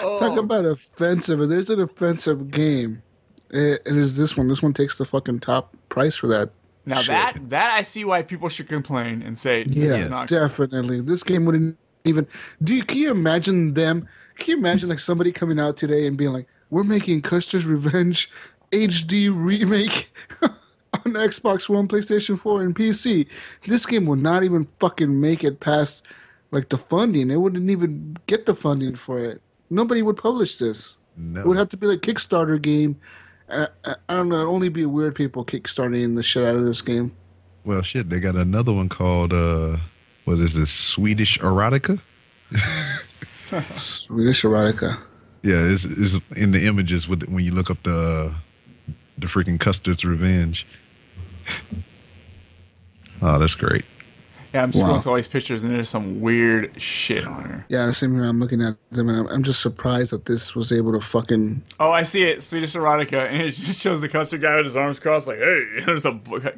Oh. 0.00 0.20
Talk 0.20 0.38
about 0.38 0.64
offensive. 0.64 1.40
If 1.40 1.48
there's 1.48 1.70
an 1.70 1.80
offensive 1.80 2.52
game, 2.52 3.02
it, 3.50 3.82
it 3.84 3.96
is 3.96 4.16
this 4.16 4.36
one. 4.36 4.46
This 4.46 4.62
one 4.62 4.72
takes 4.72 4.96
the 4.96 5.04
fucking 5.04 5.40
top 5.40 5.76
price 5.88 6.14
for 6.14 6.28
that. 6.28 6.50
Now 6.86 7.00
shit. 7.00 7.08
that 7.08 7.50
that 7.50 7.70
I 7.72 7.82
see 7.82 8.04
why 8.04 8.22
people 8.22 8.48
should 8.48 8.68
complain 8.68 9.20
and 9.22 9.36
say 9.36 9.64
this 9.64 9.76
Yeah, 9.76 9.96
is 9.96 10.08
not 10.08 10.28
definitely. 10.28 11.00
This 11.00 11.24
game 11.24 11.44
wouldn't 11.44 11.76
even. 12.04 12.28
Do 12.62 12.76
you, 12.76 12.84
can 12.84 12.98
you 12.98 13.10
imagine 13.10 13.74
them? 13.74 14.08
Can 14.36 14.52
you 14.52 14.58
imagine 14.58 14.88
like 14.88 15.00
somebody 15.00 15.32
coming 15.32 15.58
out 15.58 15.76
today 15.76 16.06
and 16.06 16.16
being 16.16 16.32
like, 16.32 16.46
"We're 16.70 16.84
making 16.84 17.22
Custer's 17.22 17.66
Revenge 17.66 18.30
HD 18.70 19.30
remake 19.34 20.14
on 21.06 21.12
Xbox 21.12 21.68
One, 21.68 21.88
PlayStation 21.88 22.38
4, 22.38 22.62
and 22.62 22.74
PC." 22.74 23.26
This 23.66 23.86
game 23.86 24.06
would 24.06 24.22
not 24.22 24.44
even 24.44 24.66
fucking 24.80 25.20
make 25.20 25.44
it 25.44 25.60
past 25.60 26.04
like 26.50 26.68
the 26.68 26.78
funding. 26.78 27.30
It 27.30 27.36
wouldn't 27.36 27.70
even 27.70 28.16
get 28.26 28.46
the 28.46 28.54
funding 28.54 28.94
for 28.94 29.18
it. 29.18 29.40
Nobody 29.70 30.02
would 30.02 30.16
publish 30.16 30.58
this. 30.58 30.96
No. 31.16 31.40
It 31.40 31.46
would 31.46 31.58
have 31.58 31.68
to 31.70 31.76
be 31.76 31.86
like 31.86 32.00
Kickstarter 32.00 32.60
game. 32.60 32.98
Uh, 33.48 33.66
uh, 33.84 33.94
I 34.08 34.16
don't 34.16 34.28
know. 34.28 34.36
It'd 34.36 34.48
only 34.48 34.68
be 34.68 34.86
weird 34.86 35.14
people 35.14 35.44
kickstarting 35.44 36.16
the 36.16 36.22
shit 36.22 36.44
out 36.44 36.56
of 36.56 36.64
this 36.64 36.82
game. 36.82 37.14
Well, 37.64 37.82
shit, 37.82 38.08
they 38.08 38.20
got 38.20 38.36
another 38.36 38.72
one 38.72 38.88
called 38.88 39.32
uh, 39.32 39.78
what 40.24 40.38
is 40.38 40.54
this? 40.54 40.70
Swedish 40.70 41.38
erotica. 41.38 42.00
Swedish 43.76 44.42
erotica. 44.42 44.98
Yeah, 45.42 45.64
it's, 45.64 45.84
it's 45.84 46.16
in 46.36 46.52
the 46.52 46.66
images 46.66 47.08
with 47.08 47.22
when 47.24 47.44
you 47.44 47.52
look 47.52 47.70
up 47.70 47.82
the 47.82 48.34
the 49.16 49.26
freaking 49.26 49.58
Custer's 49.58 50.04
Revenge. 50.04 50.66
oh, 53.22 53.38
that's 53.38 53.54
great. 53.54 53.84
Yeah, 54.54 54.62
I'm 54.62 54.72
scrolling 54.72 54.88
Wow. 54.92 54.98
through 55.00 55.10
all 55.12 55.16
these 55.16 55.28
pictures 55.28 55.62
and 55.62 55.74
there's 55.74 55.90
some 55.90 56.22
weird 56.22 56.80
shit 56.80 57.26
on 57.26 57.44
her. 57.44 57.66
Yeah, 57.68 57.90
same 57.90 58.14
here. 58.14 58.24
I'm 58.24 58.40
looking 58.40 58.62
at 58.62 58.76
them 58.90 59.10
and 59.10 59.18
I'm, 59.18 59.26
I'm 59.28 59.42
just 59.42 59.60
surprised 59.60 60.10
that 60.12 60.24
this 60.24 60.54
was 60.54 60.72
able 60.72 60.92
to 60.92 61.00
fucking. 61.00 61.62
Oh, 61.78 61.90
I 61.90 62.02
see 62.02 62.22
it. 62.22 62.42
Swedish 62.42 62.72
erotica, 62.72 63.26
and 63.28 63.42
it 63.42 63.50
just 63.52 63.78
shows 63.78 64.00
the 64.00 64.08
Custer 64.08 64.38
guy 64.38 64.56
with 64.56 64.64
his 64.64 64.74
arms 64.76 64.98
crossed, 65.00 65.26
like, 65.28 65.36
"Hey," 65.38 65.64
there's 65.84 66.06
a 66.06 66.12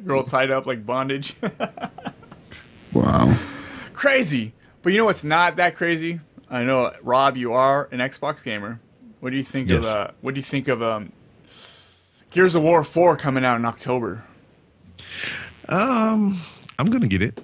girl 0.05 0.23
tied 0.23 0.51
up 0.51 0.65
like 0.65 0.85
bondage. 0.85 1.35
Wow. 2.93 3.33
crazy, 3.93 4.51
but 4.81 4.91
you 4.91 4.97
know 4.99 5.05
what's 5.05 5.23
not 5.23 5.55
that 5.55 5.75
crazy? 5.77 6.19
I 6.49 6.65
know, 6.65 6.93
Rob, 7.01 7.37
you 7.37 7.53
are 7.53 7.87
an 7.91 7.99
Xbox 7.99 8.43
gamer. 8.43 8.81
What 9.21 9.29
do 9.29 9.37
you 9.37 9.43
think 9.43 9.69
of? 9.69 9.85
Uh, 9.85 10.09
what 10.19 10.33
do 10.33 10.39
you 10.39 10.43
think 10.43 10.67
of 10.67 10.81
um, 10.83 11.13
Gears 12.31 12.53
of 12.55 12.63
War 12.63 12.83
Four 12.83 13.15
coming 13.15 13.45
out 13.45 13.55
in 13.55 13.63
October? 13.65 14.25
Um, 15.69 16.41
I'm 16.79 16.87
gonna 16.87 17.07
get 17.07 17.21
it. 17.21 17.41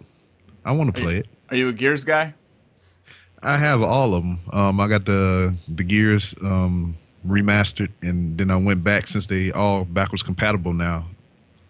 I 0.65 0.71
want 0.71 0.93
to 0.95 1.01
play 1.01 1.17
it. 1.17 1.27
Are 1.49 1.55
you 1.55 1.69
a 1.69 1.73
Gears 1.73 2.03
guy? 2.03 2.33
I 3.41 3.57
have 3.57 3.81
all 3.81 4.13
of 4.15 4.23
them. 4.23 4.39
Um, 4.51 4.79
I 4.79 4.87
got 4.87 5.05
the 5.05 5.53
the 5.67 5.83
Gears 5.83 6.33
um 6.41 6.97
remastered, 7.25 7.89
and 8.01 8.37
then 8.37 8.49
I 8.51 8.55
went 8.55 8.83
back 8.83 9.07
since 9.07 9.27
they 9.27 9.51
all 9.51 9.85
backwards 9.85 10.23
compatible 10.23 10.73
now. 10.73 11.05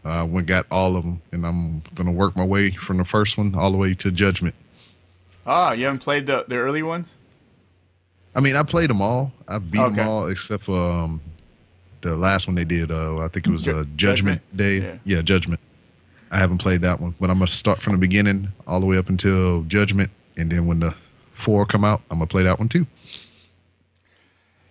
I 0.05 0.23
went 0.23 0.47
got 0.47 0.65
all 0.71 0.95
of 0.95 1.03
them, 1.03 1.21
and 1.31 1.45
I'm 1.45 1.81
gonna 1.93 2.13
work 2.13 2.35
my 2.37 2.45
way 2.45 2.71
from 2.71 2.97
the 2.97 3.05
first 3.05 3.37
one 3.37 3.53
all 3.55 3.71
the 3.71 3.77
way 3.77 3.93
to 3.95 4.11
Judgment. 4.11 4.55
Ah, 5.45 5.73
you 5.73 5.83
haven't 5.85 5.99
played 5.99 6.25
the 6.25 6.45
the 6.47 6.55
early 6.55 6.81
ones. 6.81 7.15
I 8.33 8.39
mean, 8.39 8.55
I 8.55 8.63
played 8.63 8.89
them 8.89 9.01
all. 9.01 9.31
I 9.47 9.57
beat 9.57 9.79
Okay. 9.81 9.95
them 9.95 10.07
all 10.07 10.27
except 10.27 10.63
for 10.65 10.91
um, 10.91 11.21
the 12.01 12.15
last 12.15 12.47
one 12.47 12.55
they 12.55 12.65
did. 12.65 12.91
Uh, 12.91 13.17
I 13.17 13.27
think 13.29 13.47
it 13.47 13.49
was 13.51 13.67
uh, 13.67 13.83
Judgment, 13.95 13.97
Judgment? 13.97 14.41
Day. 14.57 14.77
Yeah. 14.79 14.97
Yeah. 15.17 15.21
Judgment. 15.23 15.59
I 16.31 16.37
haven't 16.37 16.59
played 16.59 16.81
that 16.81 16.99
one, 16.99 17.15
but 17.19 17.29
I'm 17.29 17.39
gonna 17.39 17.51
start 17.51 17.79
from 17.79 17.93
the 17.93 17.99
beginning 17.99 18.49
all 18.65 18.79
the 18.79 18.85
way 18.85 18.97
up 18.97 19.09
until 19.09 19.63
Judgment, 19.63 20.11
and 20.35 20.51
then 20.51 20.67
when 20.67 20.79
the 20.79 20.93
four 21.33 21.65
come 21.65 21.83
out, 21.83 22.01
I'm 22.09 22.17
gonna 22.17 22.27
play 22.27 22.43
that 22.43 22.59
one 22.59 22.69
too. 22.69 22.85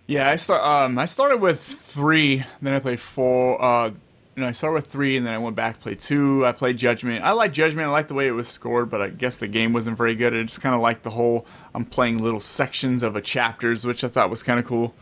Yeah, 0.07 0.29
I 0.29 0.35
start. 0.37 0.63
Um, 0.63 0.97
I 0.97 1.05
started 1.05 1.37
with 1.37 1.59
three, 1.59 2.43
then 2.61 2.73
I 2.73 2.79
played 2.79 2.99
four. 2.99 3.61
Uh, 3.61 3.91
you 4.37 4.41
know, 4.41 4.47
I 4.47 4.51
started 4.51 4.75
with 4.75 4.85
three, 4.85 5.17
and 5.17 5.25
then 5.25 5.33
I 5.33 5.37
went 5.39 5.55
back 5.55 5.79
played 5.79 5.99
two. 5.99 6.45
I 6.45 6.51
played 6.51 6.77
Judgment. 6.77 7.23
I 7.23 7.31
like 7.31 7.51
Judgment. 7.51 7.87
I 7.87 7.91
like 7.91 8.07
the 8.07 8.13
way 8.13 8.27
it 8.27 8.31
was 8.31 8.47
scored, 8.47 8.89
but 8.89 9.01
I 9.01 9.09
guess 9.09 9.39
the 9.39 9.47
game 9.47 9.73
wasn't 9.73 9.97
very 9.97 10.13
good. 10.13 10.35
I 10.35 10.43
just 10.43 10.61
kind 10.61 10.75
of 10.75 10.81
like 10.81 11.01
the 11.01 11.09
whole. 11.09 11.45
I'm 11.73 11.85
playing 11.85 12.19
little 12.19 12.39
sections 12.39 13.01
of 13.01 13.15
a 13.15 13.21
chapters, 13.21 13.83
which 13.83 14.03
I 14.03 14.07
thought 14.07 14.29
was 14.29 14.43
kind 14.43 14.59
of 14.59 14.65
cool. 14.65 14.93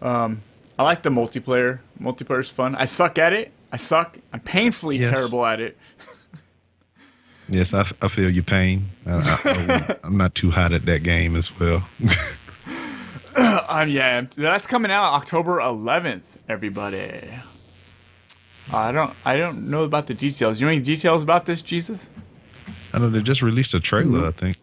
Um, 0.00 0.42
I 0.78 0.84
like 0.84 1.02
the 1.02 1.10
multiplayer. 1.10 1.80
Multiplayer's 2.00 2.48
fun. 2.48 2.74
I 2.74 2.84
suck 2.84 3.18
at 3.18 3.32
it. 3.32 3.52
I 3.74 3.76
suck. 3.76 4.18
I'm 4.32 4.38
painfully 4.38 4.98
Yes. 4.98 5.10
terrible 5.10 5.44
at 5.44 5.58
it. 5.58 5.76
Yes, 7.48 7.74
I, 7.74 7.84
I 8.00 8.06
feel 8.06 8.30
your 8.30 8.44
pain. 8.44 8.90
I, 9.04 9.98
I, 10.02 10.06
am 10.06 10.16
not 10.16 10.36
too 10.36 10.52
hot 10.52 10.70
at 10.72 10.86
that 10.86 11.02
game 11.02 11.34
as 11.34 11.50
well. 11.58 11.84
um, 13.36 13.88
yeah, 13.88 14.26
that's 14.36 14.68
coming 14.68 14.92
out 14.92 15.14
October 15.14 15.58
11th. 15.58 16.36
Everybody. 16.48 17.20
I 18.72 18.92
don't. 18.92 19.12
I 19.24 19.36
don't 19.36 19.68
know 19.68 19.82
about 19.82 20.06
the 20.06 20.14
details. 20.14 20.60
You 20.60 20.68
know 20.68 20.72
any 20.72 20.80
details 20.80 21.24
about 21.24 21.44
this, 21.46 21.60
Jesus? 21.60 22.12
I 22.92 23.00
know 23.00 23.10
they 23.10 23.22
just 23.22 23.42
released 23.42 23.74
a 23.74 23.80
trailer. 23.80 24.28
I 24.28 24.30
think. 24.30 24.56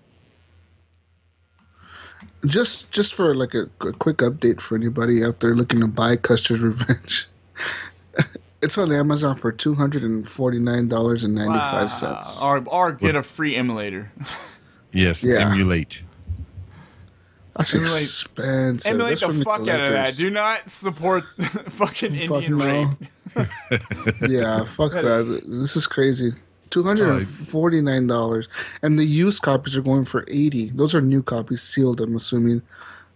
Just 2.46 2.94
just 2.94 3.14
for 3.14 3.36
like 3.36 3.54
a, 3.56 3.64
a 3.82 3.92
quick 3.92 4.20
update 4.20 4.62
for 4.62 4.76
anybody 4.78 5.22
out 5.22 5.42
there 5.42 5.54
looking 5.54 5.82
to 5.82 5.88
buy 5.88 6.16
Custer's 6.16 6.62
Revenge. 6.62 7.28
it's 8.62 8.78
on 8.78 8.92
Amazon 8.92 9.36
for 9.36 9.52
two 9.52 9.74
hundred 9.76 10.04
and 10.04 10.28
forty 10.28 10.60
nine 10.60 10.88
dollars 10.88 11.24
and 11.24 11.36
ninety 11.36 11.58
five 11.58 11.92
cents. 11.92 12.42
Or, 12.42 12.64
or 12.68 12.92
get 12.92 13.16
a 13.16 13.24
free 13.24 13.56
emulator. 13.56 14.12
Yes, 14.94 15.24
Yeah. 15.24 15.50
emulate. 15.50 16.04
That's 17.56 17.74
Emulate- 17.74 18.02
expensive. 18.02 18.90
Emulate 18.92 19.20
That's 19.20 19.22
the 19.22 19.28
from 19.28 19.44
fuck 19.44 19.68
out 19.70 19.80
of 19.80 19.92
that. 19.94 20.16
Do 20.18 20.30
not 20.30 20.70
support 20.70 21.24
fucking 21.40 22.28
Fuck 22.28 22.44
Indian 22.44 22.58
no. 22.58 22.96
rape. 23.36 23.82
yeah, 24.30 24.66
fuck 24.66 24.92
that. 24.92 25.44
This 25.48 25.78
is 25.78 25.88
crazy. 25.88 26.34
Two 26.72 26.84
hundred 26.84 27.10
and 27.10 27.26
forty 27.26 27.80
nine 27.82 28.08
dollars, 28.08 28.50
and 28.82 29.00
the 29.00 29.06
used 29.06 29.42
copies 29.44 29.78
are 29.78 29.82
going 29.82 30.04
for 30.04 30.26
eighty. 30.28 30.72
Those 30.72 30.94
are 30.94 31.02
new 31.02 31.24
copies, 31.24 31.62
sealed. 31.62 32.02
I'm 32.02 32.16
assuming. 32.18 32.62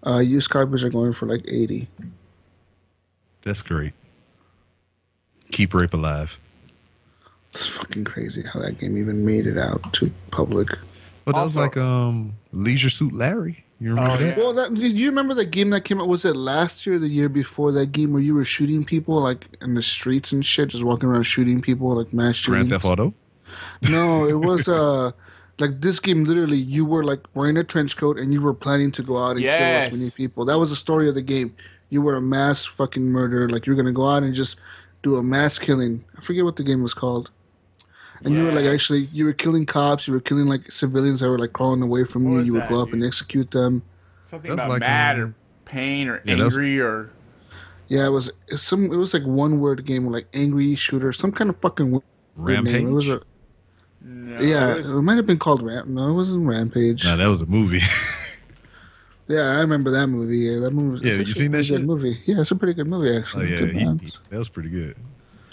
Uh, 0.08 0.20
used 0.20 0.50
copies 0.50 0.82
are 0.84 0.90
going 0.90 1.12
for 1.12 1.26
like 1.26 1.44
eighty. 1.48 1.90
That's 3.44 3.62
great. 3.62 3.92
Keep 5.56 5.74
Rape 5.74 5.94
Alive. 5.94 6.38
It's 7.54 7.66
fucking 7.70 8.04
crazy 8.04 8.44
how 8.44 8.60
that 8.60 8.78
game 8.78 8.98
even 8.98 9.26
made 9.26 9.48
it 9.48 9.58
out 9.58 9.94
to 9.94 10.12
public. 10.30 10.68
Well, 11.24 11.34
that 11.34 11.44
was 11.44 11.56
like 11.56 11.78
um 11.78 12.34
Leisure 12.52 12.90
Suit 12.90 13.14
Larry. 13.14 13.64
You 13.80 13.92
remember 13.92 14.12
Oh, 14.12 14.18
that? 14.18 14.26
yeah. 14.26 14.38
Well, 14.38 14.54
that, 14.54 14.74
do 14.74 14.86
you 14.86 15.08
remember 15.08 15.34
that 15.36 15.52
game 15.52 15.70
that 15.70 15.86
came 15.86 16.02
out? 16.02 16.10
Was 16.10 16.26
it 16.26 16.36
last 16.36 16.86
year, 16.86 16.98
or 16.98 17.00
the 17.00 17.08
year 17.08 17.30
before? 17.30 17.72
That 17.72 17.94
game 17.94 18.12
where 18.12 18.22
you 18.22 18.34
were 18.34 18.44
shooting 18.44 18.84
people 18.84 19.22
like 19.22 19.48
in 19.62 19.76
the 19.76 19.82
streets 19.82 20.34
and 20.34 20.46
shit, 20.46 20.70
just 20.70 20.84
walking 20.84 21.08
around 21.08 21.24
shooting 21.24 21.62
people 21.62 21.96
like 21.96 22.12
mass 22.14 22.36
shootings. 22.36 22.68
Grand 22.68 22.70
Theft 22.82 22.86
Auto. 22.86 23.14
No, 23.90 24.28
it 24.28 24.34
was 24.46 24.68
uh 24.82 25.12
like 25.60 25.80
this 25.80 26.02
game. 26.02 26.26
Literally, 26.26 26.58
you 26.58 26.84
were 26.84 27.04
like 27.06 27.22
wearing 27.34 27.56
a 27.56 27.64
trench 27.64 27.96
coat 27.96 28.20
and 28.20 28.34
you 28.34 28.42
were 28.42 28.54
planning 28.54 28.92
to 28.92 29.02
go 29.04 29.24
out 29.24 29.32
and 29.38 29.42
Yes. 29.42 29.86
kill 29.88 29.94
as 29.94 30.00
many 30.00 30.12
people. 30.12 30.44
That 30.44 30.60
was 30.60 30.70
the 30.70 30.76
story 30.76 31.08
of 31.08 31.16
the 31.16 31.22
game. 31.22 31.56
You 31.90 32.02
were 32.02 32.16
a 32.18 32.22
mass 32.22 32.66
fucking 32.66 33.04
murderer. 33.06 33.48
Like 33.48 33.66
you're 33.66 33.78
gonna 33.78 33.94
go 33.94 34.06
out 34.10 34.24
and 34.24 34.34
just 34.34 34.58
do 35.06 35.16
a 35.18 35.24
mass 35.24 35.60
killing. 35.60 36.04
I 36.18 36.22
forget 36.22 36.44
what 36.44 36.56
the 36.56 36.64
game 36.64 36.82
was 36.82 36.96
called. 36.96 37.30
And 38.24 38.34
you 38.34 38.44
were 38.44 38.52
like 38.52 38.66
actually 38.66 39.02
you 39.14 39.26
were 39.26 39.34
killing 39.34 39.66
cops. 39.68 40.08
You 40.08 40.14
were 40.16 40.20
killing 40.20 40.48
like 40.48 40.72
civilians 40.72 41.20
that 41.20 41.30
were 41.30 41.38
like 41.38 41.54
crawling 41.54 41.84
away 41.84 42.06
from 42.06 42.24
What 42.26 42.38
you. 42.40 42.46
You 42.46 42.54
would 42.54 42.64
that, 42.64 42.70
go 42.70 42.82
up 42.82 42.92
and 42.92 43.06
execute 43.06 43.52
them. 43.52 43.84
Something 44.22 44.50
That's 44.50 44.64
about 44.64 44.70
like, 44.72 44.80
mad 44.80 45.18
um, 45.18 45.22
or 45.22 45.36
pain 45.66 46.08
or 46.08 46.22
yeah, 46.26 46.34
angry 46.34 46.80
or 46.80 47.12
Yeah, 47.88 48.08
it 48.08 48.10
was 48.10 48.32
some. 48.56 48.86
It 48.86 48.98
was 48.98 49.14
like 49.14 49.28
one 49.28 49.60
word 49.60 49.86
game, 49.86 50.08
like 50.08 50.28
angry 50.34 50.74
shooter, 50.74 51.12
some 51.12 51.32
kind 51.32 51.52
of 51.52 51.58
fucking 51.62 51.92
weird 51.92 52.04
Rampage. 52.36 52.74
name. 52.74 52.88
It 52.88 52.92
was 52.94 53.10
a 53.10 53.22
no, 54.02 54.40
yeah. 54.40 54.72
it 54.74 54.78
was- 54.78 54.90
It 54.90 55.02
might 55.02 55.18
have 55.18 55.28
been 55.28 55.38
called 55.38 55.62
Ramp. 55.62 55.88
No, 55.88 56.10
it 56.10 56.14
wasn't 56.14 56.48
Rampage. 56.48 57.06
Nah, 57.06 57.18
that 57.18 57.28
was 57.28 57.44
a 57.44 57.46
movie. 57.46 57.82
Yeah, 59.28 59.58
I 59.58 59.60
remember 59.62 59.92
that 59.92 60.08
movie. 60.08 60.38
Yeah, 60.38 60.60
that 60.60 60.72
movie. 60.72 61.08
Yeah, 61.08 61.16
you 61.16 61.26
seen 61.26 61.52
that 61.52 61.64
shit? 61.64 61.82
movie? 61.82 62.20
Yeah, 62.26 62.42
it's 62.42 62.52
a 62.52 62.56
pretty 62.56 62.74
good 62.74 62.88
movie 62.88 63.10
oh 63.10 63.18
actually. 63.20 63.52
yeah, 63.52 63.66
he, 63.66 64.06
he- 64.06 64.12
that 64.30 64.38
was 64.38 64.50
pretty 64.50 64.70
good. 64.70 64.96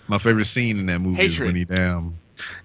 My 0.09 0.19
favorite 0.19 0.47
scene 0.47 0.79
in 0.79 0.87
that 0.87 0.99
movie 1.01 1.23
is 1.23 1.39
when 1.41 1.55
he 1.55 1.65
damn 1.65 2.19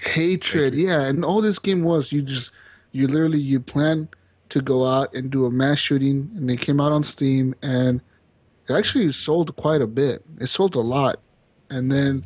Hatred. 0.05 0.73
Yeah, 0.73 1.01
and 1.01 1.23
all 1.23 1.41
this 1.41 1.59
game 1.59 1.83
was 1.83 2.11
you 2.11 2.21
just 2.21 2.51
you 2.91 3.07
literally 3.07 3.39
you 3.39 3.59
plan 3.59 4.09
to 4.49 4.61
go 4.61 4.85
out 4.85 5.13
and 5.13 5.29
do 5.29 5.45
a 5.45 5.51
mass 5.51 5.79
shooting, 5.79 6.31
and 6.35 6.49
they 6.49 6.57
came 6.57 6.81
out 6.81 6.91
on 6.91 7.03
Steam, 7.03 7.53
and 7.61 8.01
it 8.67 8.73
actually 8.73 9.11
sold 9.11 9.55
quite 9.55 9.81
a 9.81 9.87
bit. 9.87 10.23
It 10.39 10.47
sold 10.47 10.75
a 10.75 10.81
lot, 10.81 11.19
and 11.69 11.91
then. 11.91 12.25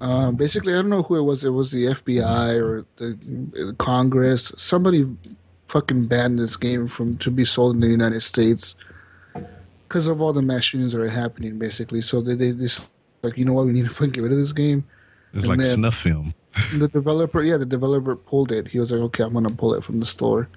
Um, 0.00 0.34
basically, 0.34 0.72
I 0.72 0.78
don't 0.78 0.88
know 0.88 1.04
who 1.04 1.14
it 1.14 1.22
was. 1.22 1.44
It 1.44 1.50
was 1.50 1.70
the 1.70 1.84
FBI 1.84 2.60
or 2.60 2.84
the, 2.96 3.16
the 3.52 3.72
Congress. 3.78 4.50
Somebody 4.56 5.06
fucking 5.72 6.06
banned 6.06 6.38
this 6.38 6.56
game 6.56 6.86
from 6.86 7.16
to 7.18 7.30
be 7.30 7.44
sold 7.46 7.74
in 7.74 7.80
the 7.80 7.88
United 7.88 8.20
States 8.22 8.74
because 9.88 10.06
of 10.06 10.20
all 10.20 10.32
the 10.34 10.42
mass 10.42 10.64
shootings 10.64 10.92
that 10.92 11.00
are 11.00 11.08
happening. 11.08 11.58
Basically, 11.58 12.02
so 12.02 12.20
they 12.20 12.34
they 12.34 12.52
just 12.52 12.80
like 13.22 13.36
you 13.38 13.44
know 13.46 13.54
what 13.54 13.66
we 13.66 13.72
need 13.72 13.84
to 13.86 13.90
fucking 13.90 14.12
get 14.12 14.22
rid 14.22 14.32
of 14.32 14.38
this 14.38 14.52
game. 14.52 14.84
it's 15.32 15.44
And 15.44 15.50
like 15.50 15.58
then- 15.60 15.74
snuff 15.74 15.96
film. 15.96 16.34
The 16.76 16.86
developer, 16.88 17.42
yeah, 17.42 17.56
the 17.56 17.64
developer 17.64 18.14
pulled 18.14 18.52
it. 18.52 18.68
He 18.68 18.78
was 18.78 18.92
like, 18.92 19.00
okay, 19.08 19.22
I'm 19.24 19.32
gonna 19.32 19.48
pull 19.48 19.72
it 19.72 19.82
from 19.82 20.00
the 20.00 20.04
store, 20.06 20.48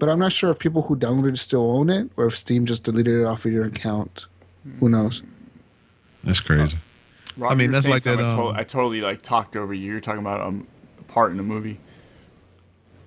but 0.00 0.08
I'm 0.08 0.18
not 0.18 0.32
sure 0.32 0.50
if 0.50 0.58
people 0.58 0.82
who 0.82 0.96
downloaded 0.96 1.34
it 1.34 1.36
still 1.38 1.70
own 1.76 1.88
it 1.90 2.10
or 2.16 2.26
if 2.26 2.36
Steam 2.36 2.66
just 2.66 2.82
deleted 2.82 3.20
it 3.20 3.24
off 3.24 3.44
of 3.46 3.52
your 3.52 3.64
account. 3.64 4.26
Who 4.80 4.88
knows? 4.88 5.22
That's 6.24 6.40
crazy. 6.40 6.76
Rob, 7.36 7.52
I 7.52 7.54
mean, 7.54 7.70
that's 7.70 7.86
like 7.86 8.02
that, 8.02 8.18
something 8.18 8.26
I, 8.26 8.34
to- 8.34 8.48
um, 8.48 8.56
I 8.56 8.64
totally 8.64 9.00
like 9.00 9.22
talked 9.22 9.54
over 9.54 9.72
you. 9.72 9.92
You're 9.92 10.00
talking 10.00 10.18
about 10.20 10.40
um, 10.40 10.66
a 10.98 11.04
part 11.04 11.30
in 11.30 11.36
the 11.36 11.44
movie. 11.44 11.78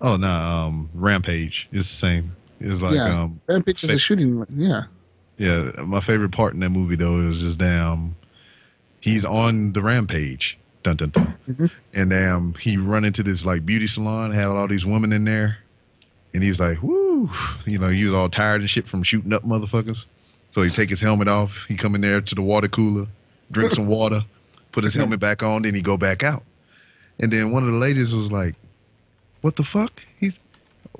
Oh 0.02 0.18
no, 0.18 0.28
um, 0.32 0.90
Rampage 0.94 1.68
is 1.72 1.88
the 1.90 1.96
same. 1.96 2.36
It's 2.60 2.82
like 2.82 2.96
yeah, 2.96 3.22
um, 3.24 3.40
Rampage 3.48 3.84
is 3.84 3.90
fa- 3.90 3.96
a 3.96 4.00
shooting. 4.00 4.46
Yeah, 4.56 4.84
Yeah, 5.38 5.72
my 5.84 6.00
favorite 6.00 6.32
part 6.32 6.54
in 6.54 6.60
that 6.62 6.70
movie 6.70 6.96
though 6.96 7.20
is 7.22 7.40
just 7.40 7.60
damn, 7.60 8.16
he's 9.00 9.26
on 9.26 9.74
the 9.74 9.82
rampage, 9.82 10.58
dun 10.84 10.96
dun 10.98 11.10
dun, 11.10 11.34
Mm-hmm. 11.50 11.66
and 11.94 12.10
damn, 12.10 12.54
he 12.56 12.78
run 12.78 13.06
into 13.06 13.24
this 13.24 13.46
like 13.46 13.66
beauty 13.66 13.88
salon, 13.88 14.32
had 14.32 14.46
all 14.48 14.68
these 14.68 14.86
women 14.86 15.12
in 15.14 15.26
there, 15.26 15.58
and 16.34 16.44
he 16.44 16.50
was 16.50 16.60
like, 16.60 16.82
woo, 16.82 17.30
you 17.66 17.78
know, 17.78 17.90
he 17.90 18.04
was 18.04 18.14
all 18.14 18.30
tired 18.30 18.62
and 18.62 18.70
shit 18.70 18.88
from 18.88 19.04
shooting 19.04 19.34
up 19.34 19.44
motherfuckers, 19.44 20.06
so 20.52 20.62
he 20.62 20.70
take 20.70 20.90
his 20.90 21.02
helmet 21.02 21.28
off, 21.28 21.66
he 21.68 21.76
come 21.76 21.96
in 21.96 22.02
there 22.02 22.22
to 22.22 22.36
the 22.36 22.42
water 22.42 22.68
cooler, 22.68 23.08
drink 23.52 23.72
some 23.72 23.88
water, 23.88 24.26
put 24.72 24.84
his 24.84 24.94
helmet 24.96 25.20
back 25.20 25.42
on, 25.44 25.62
then 25.64 25.74
he 25.76 25.82
go 25.82 25.98
back 25.98 26.22
out, 26.24 26.44
and 27.20 27.32
then 27.34 27.52
one 27.52 27.64
of 27.64 27.72
the 27.72 27.78
ladies 27.80 28.14
was 28.14 28.32
like, 28.32 28.56
what 29.42 29.56
the 29.56 29.64
fuck? 29.64 30.02
He 30.18 30.34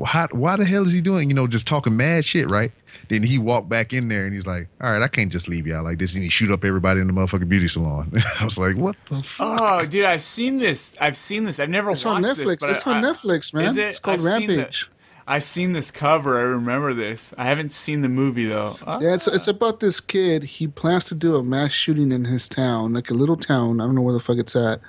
how, 0.06 0.28
why 0.32 0.56
the 0.56 0.66
hell 0.66 0.86
is 0.88 0.94
he 0.94 1.02
doing, 1.02 1.30
you 1.30 1.36
know, 1.36 1.48
just 1.48 1.68
talking 1.68 1.96
mad 1.98 2.24
shit, 2.26 2.50
right? 2.50 2.72
Then 3.10 3.24
he 3.24 3.38
walked 3.38 3.68
back 3.68 3.92
in 3.94 4.08
there 4.08 4.26
and 4.26 4.34
he's 4.34 4.48
like, 4.48 4.68
all 4.80 4.90
right, 4.92 5.02
I 5.02 5.08
can't 5.10 5.32
just 5.32 5.48
leave 5.50 5.68
y'all 5.68 5.84
like 5.84 5.98
this. 6.00 6.14
And 6.14 6.24
he 6.24 6.30
shoot 6.30 6.50
up 6.50 6.64
everybody 6.64 7.02
in 7.02 7.08
the 7.08 7.14
motherfucking 7.14 7.50
beauty 7.50 7.68
salon. 7.68 8.12
I 8.40 8.46
was 8.46 8.58
like, 8.58 8.78
what 8.78 8.96
the 9.10 9.22
fuck? 9.22 9.60
Oh, 9.62 9.86
dude, 9.86 10.06
I've 10.06 10.24
seen 10.24 10.60
this. 10.60 10.96
I've 11.02 11.18
seen 11.18 11.44
this. 11.44 11.60
I've 11.60 11.70
never 11.70 11.92
it's 11.92 12.06
watched 12.06 12.16
on 12.16 12.22
this. 12.22 12.38
Netflix. 12.38 12.60
but 12.62 12.70
It's 12.70 12.88
I- 12.88 12.92
on 12.98 13.06
I- 13.06 13.12
Netflix, 13.12 13.54
man. 13.54 13.66
Is 13.66 13.78
it? 13.78 13.86
It's 13.88 14.00
called 14.00 14.26
I've 14.26 14.38
seen 14.40 14.48
the- 14.48 14.58
Rampage. 14.58 14.90
I've 15.28 15.44
seen 15.44 15.74
this 15.74 15.92
cover. 15.92 16.40
I 16.40 16.44
remember 16.44 16.94
this. 16.94 17.34
I 17.38 17.46
haven't 17.46 17.72
seen 17.72 18.02
the 18.02 18.10
movie 18.10 18.48
though. 18.48 18.78
Ah. 18.86 19.00
Yeah, 19.00 19.14
it's 19.14 19.28
it's 19.28 19.48
about 19.48 19.80
this 19.80 20.00
kid. 20.00 20.44
He 20.44 20.68
plans 20.68 21.06
to 21.06 21.16
do 21.16 21.36
a 21.36 21.44
mass 21.44 21.72
shooting 21.74 22.12
in 22.12 22.26
his 22.26 22.50
town, 22.50 22.94
like 22.94 23.10
a 23.12 23.14
little 23.14 23.38
town. 23.38 23.80
I 23.80 23.86
don't 23.86 23.96
know 23.96 24.02
where 24.02 24.14
the 24.14 24.20
fuck 24.20 24.38
it's 24.38 24.56
at. 24.56 24.82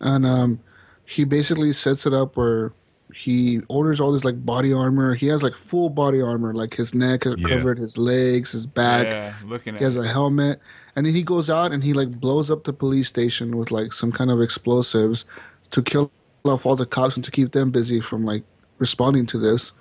And 0.00 0.26
um, 0.26 0.60
he 1.06 1.24
basically 1.24 1.72
sets 1.72 2.06
it 2.06 2.14
up 2.14 2.36
where 2.36 2.72
he 3.14 3.60
orders 3.68 4.00
all 4.00 4.10
this 4.12 4.24
like 4.24 4.44
body 4.44 4.72
armor. 4.72 5.14
He 5.14 5.26
has 5.28 5.42
like 5.42 5.54
full 5.54 5.90
body 5.90 6.20
armor, 6.20 6.52
like 6.54 6.74
his 6.74 6.94
neck 6.94 7.26
is 7.26 7.36
Yeah. 7.38 7.48
covered, 7.48 7.78
his 7.78 7.96
legs, 7.98 8.52
his 8.52 8.66
back. 8.66 9.06
yeah, 9.06 9.34
looking 9.46 9.74
at. 9.74 9.80
He 9.80 9.84
has 9.84 9.96
a 9.96 10.06
helmet, 10.06 10.60
and 10.96 11.06
then 11.06 11.14
he 11.14 11.22
goes 11.22 11.48
out 11.50 11.70
and 11.72 11.84
he 11.84 11.92
like 11.92 12.18
blows 12.20 12.50
up 12.50 12.64
the 12.64 12.72
police 12.72 13.08
station 13.08 13.56
with 13.56 13.70
like 13.70 13.92
some 13.92 14.10
kind 14.10 14.30
of 14.30 14.40
explosives 14.40 15.24
to 15.70 15.82
kill 15.82 16.10
off 16.44 16.66
all 16.66 16.76
the 16.76 16.86
cops 16.86 17.14
and 17.16 17.24
to 17.24 17.30
keep 17.30 17.52
them 17.52 17.70
busy 17.70 18.00
from 18.00 18.24
like 18.24 18.42
responding 18.78 19.26
to 19.26 19.38
this. 19.38 19.72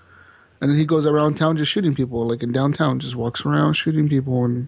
And 0.61 0.69
then 0.71 0.77
he 0.77 0.85
goes 0.85 1.05
around 1.05 1.35
town 1.35 1.57
just 1.57 1.71
shooting 1.71 1.93
people, 1.95 2.25
like 2.27 2.41
in 2.43 2.51
downtown, 2.53 2.99
just 2.99 3.15
walks 3.15 3.45
around 3.45 3.73
shooting 3.73 4.07
people, 4.07 4.45
and 4.45 4.67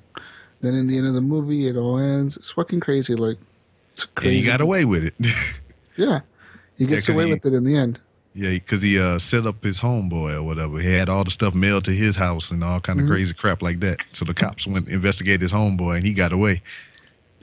then 0.61 0.73
in 0.73 0.87
the 0.87 0.97
end 0.97 1.07
of 1.07 1.13
the 1.13 1.21
movie, 1.21 1.67
it 1.67 1.77
all 1.77 1.97
ends. 1.99 2.35
It's 2.35 2.51
fucking 2.51 2.79
crazy. 2.81 3.15
Like, 3.15 3.37
it's 3.93 4.03
and 4.03 4.15
crazy. 4.15 4.37
he 4.39 4.43
got 4.45 4.59
away 4.61 4.85
with 4.85 5.03
it. 5.03 5.13
Yeah, 5.97 6.19
he 6.77 6.85
gets 6.85 7.05
'cause 7.07 7.15
away 7.15 7.27
he- 7.27 7.33
with 7.33 7.45
it 7.45 7.53
in 7.53 7.63
the 7.63 7.75
end. 7.75 7.99
yeah, 8.33 8.49
because 8.51 8.81
he 8.81 8.99
uh, 8.99 9.17
set 9.19 9.45
up 9.45 9.63
his 9.63 9.79
homeboy 9.79 10.33
or 10.35 10.43
whatever. 10.43 10.79
He 10.79 10.91
had 10.91 11.07
all 11.09 11.23
the 11.23 11.31
stuff 11.31 11.53
mailed 11.53 11.85
to 11.85 11.91
his 11.91 12.15
house 12.17 12.51
and 12.51 12.63
all 12.63 12.79
kind 12.79 12.99
of 12.99 13.05
Mhm. 13.05 13.09
crazy 13.09 13.33
crap 13.33 13.61
like 13.61 13.79
that. 13.81 14.03
So 14.11 14.25
the 14.25 14.33
cops 14.33 14.67
went 14.67 14.89
investigate 14.89 15.41
his 15.41 15.51
homeboy 15.53 15.97
and 15.97 16.05
he 16.05 16.13
got 16.13 16.31
away. 16.33 16.61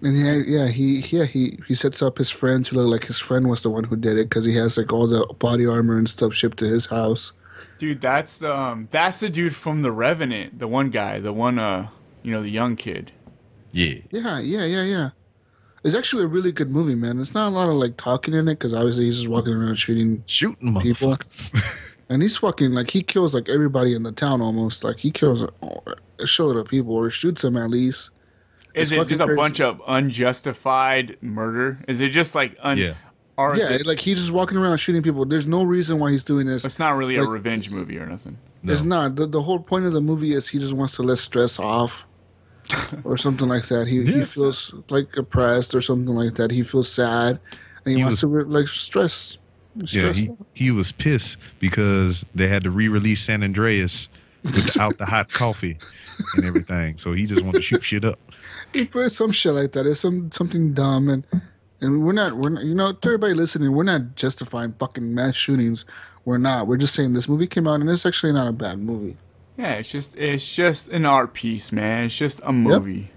And 0.02 0.16
he, 0.16 0.52
yeah, 0.56 0.66
he, 0.68 0.98
yeah, 1.16 1.24
he, 1.26 1.58
he 1.68 1.74
sets 1.76 2.02
up 2.02 2.18
his 2.18 2.28
friend 2.28 2.64
to 2.66 2.74
look 2.74 2.88
like 2.88 3.04
his 3.06 3.18
friend 3.20 3.48
was 3.48 3.62
the 3.62 3.70
one 3.70 3.84
who 3.84 3.94
did 3.96 4.18
it 4.18 4.28
because 4.28 4.44
he 4.44 4.54
has 4.56 4.76
like 4.76 4.92
all 4.92 5.06
the 5.06 5.24
body 5.38 5.64
armor 5.64 5.96
and 5.96 6.08
stuff 6.08 6.34
shipped 6.34 6.58
to 6.58 6.64
his 6.66 6.86
house. 6.86 7.32
Dude, 7.78 8.00
that's 8.00 8.36
the 8.38 8.52
um, 8.54 8.88
that's 8.90 9.20
the 9.20 9.28
dude 9.30 9.54
from 9.54 9.82
The 9.82 9.92
Revenant. 9.92 10.58
The 10.58 10.66
one 10.68 10.90
guy, 10.90 11.20
the 11.20 11.32
one 11.32 11.58
uh, 11.60 11.88
you 12.24 12.32
know, 12.32 12.42
the 12.42 12.48
young 12.50 12.74
kid. 12.76 13.12
Yeah. 13.70 13.94
Yeah, 14.10 14.38
yeah, 14.40 14.64
yeah, 14.64 14.82
yeah. 14.82 15.10
It's 15.84 15.94
actually 15.96 16.22
a 16.24 16.28
really 16.28 16.52
good 16.52 16.70
movie, 16.70 16.94
man. 16.94 17.20
It's 17.20 17.34
not 17.34 17.48
a 17.48 17.50
lot 17.50 17.68
of 17.68 17.74
like 17.74 17.96
talking 17.96 18.34
in 18.34 18.46
it 18.48 18.54
because 18.54 18.72
obviously 18.72 19.04
he's 19.06 19.16
just 19.16 19.28
walking 19.28 19.52
around 19.52 19.76
shooting 19.76 20.22
shooting 20.26 20.78
people, 20.80 21.16
and 22.08 22.22
he's 22.22 22.36
fucking 22.36 22.72
like 22.72 22.90
he 22.90 23.02
kills 23.02 23.34
like 23.34 23.48
everybody 23.48 23.94
in 23.94 24.02
the 24.04 24.12
town 24.12 24.40
almost. 24.40 24.84
Like 24.84 24.98
he 24.98 25.10
kills 25.10 25.42
a, 25.42 25.48
a 25.62 26.22
shitload 26.24 26.58
of 26.60 26.68
people 26.68 26.94
or 26.94 27.10
shoots 27.10 27.42
them 27.42 27.56
at 27.56 27.68
least. 27.70 28.10
Is 28.74 28.92
It's 28.92 29.02
it 29.02 29.08
just 29.08 29.20
a 29.20 29.24
crazy. 29.26 29.36
bunch 29.36 29.60
of 29.60 29.82
unjustified 29.86 31.18
murder? 31.20 31.80
Is 31.88 32.00
it 32.00 32.10
just 32.10 32.34
like 32.34 32.56
un? 32.62 32.78
Yeah. 32.78 32.94
Or 33.36 33.56
yeah, 33.56 33.70
it, 33.72 33.86
like 33.86 33.98
he's 33.98 34.18
just 34.18 34.30
walking 34.30 34.58
around 34.58 34.76
shooting 34.76 35.02
people. 35.02 35.24
There's 35.24 35.46
no 35.46 35.62
reason 35.64 35.98
why 35.98 36.10
he's 36.12 36.22
doing 36.22 36.46
this. 36.46 36.64
it's 36.64 36.78
not 36.78 36.90
really 36.96 37.16
a 37.16 37.24
revenge 37.24 37.70
movie 37.70 37.98
or 37.98 38.06
nothing. 38.06 38.38
It's 38.62 38.82
not. 38.82 39.16
The, 39.16 39.26
the 39.26 39.42
whole 39.42 39.58
point 39.58 39.86
of 39.86 39.92
the 39.92 40.02
movie 40.02 40.32
is 40.34 40.46
he 40.48 40.58
just 40.58 40.74
wants 40.74 40.94
to 40.96 41.02
let 41.02 41.18
stress 41.18 41.58
off 41.58 42.06
or 43.04 43.16
something 43.16 43.48
like 43.48 43.66
that. 43.68 43.86
He, 43.88 44.04
he 44.04 44.22
feels 44.24 44.74
like 44.88 45.16
oppressed 45.16 45.74
or 45.74 45.80
something 45.80 46.14
like 46.14 46.34
that. 46.34 46.50
He 46.50 46.62
feels 46.62 46.90
sad 46.90 47.38
and 47.84 47.92
he, 47.92 47.96
He 47.96 48.02
wants 48.02 48.14
was- 48.14 48.20
to 48.20 48.26
re- 48.28 48.44
like 48.44 48.68
stress. 48.68 49.38
Yeah, 49.74 50.12
he, 50.12 50.30
he 50.52 50.70
was 50.70 50.92
pissed 50.92 51.38
because 51.58 52.26
they 52.34 52.46
had 52.46 52.62
to 52.64 52.70
re-release 52.70 53.22
San 53.22 53.42
Andreas 53.42 54.06
without 54.44 54.98
the 54.98 55.06
hot 55.06 55.30
coffee 55.32 55.78
and 56.36 56.44
everything. 56.44 56.98
So 56.98 57.14
he 57.14 57.24
just 57.24 57.42
wanted 57.42 57.58
to 57.58 57.62
shoot 57.62 57.82
shit 57.82 58.04
up. 58.04 58.18
He 58.74 58.84
put 58.84 59.10
some 59.12 59.30
shit 59.30 59.54
like 59.54 59.72
that. 59.72 59.86
It's 59.86 60.00
some 60.00 60.30
something 60.30 60.74
dumb 60.74 61.08
and 61.08 61.26
and 61.80 62.04
we're 62.04 62.12
not 62.12 62.36
we're 62.36 62.50
not, 62.50 62.64
you 62.64 62.74
know 62.74 62.92
to 62.92 63.08
everybody 63.08 63.32
listening 63.34 63.72
we're 63.72 63.82
not 63.84 64.14
justifying 64.14 64.72
fucking 64.78 65.14
mass 65.14 65.36
shootings. 65.36 65.86
We're 66.26 66.36
not. 66.38 66.66
We're 66.66 66.76
just 66.76 66.94
saying 66.94 67.14
this 67.14 67.28
movie 67.28 67.46
came 67.46 67.66
out 67.66 67.80
and 67.80 67.88
it's 67.88 68.04
actually 68.04 68.32
not 68.32 68.46
a 68.46 68.52
bad 68.52 68.78
movie. 68.78 69.16
Yeah, 69.56 69.74
it's 69.74 69.90
just 69.90 70.16
it's 70.16 70.50
just 70.50 70.88
an 70.88 71.04
art 71.04 71.34
piece, 71.34 71.72
man. 71.72 72.04
It's 72.04 72.16
just 72.16 72.40
a 72.44 72.52
movie. 72.52 73.10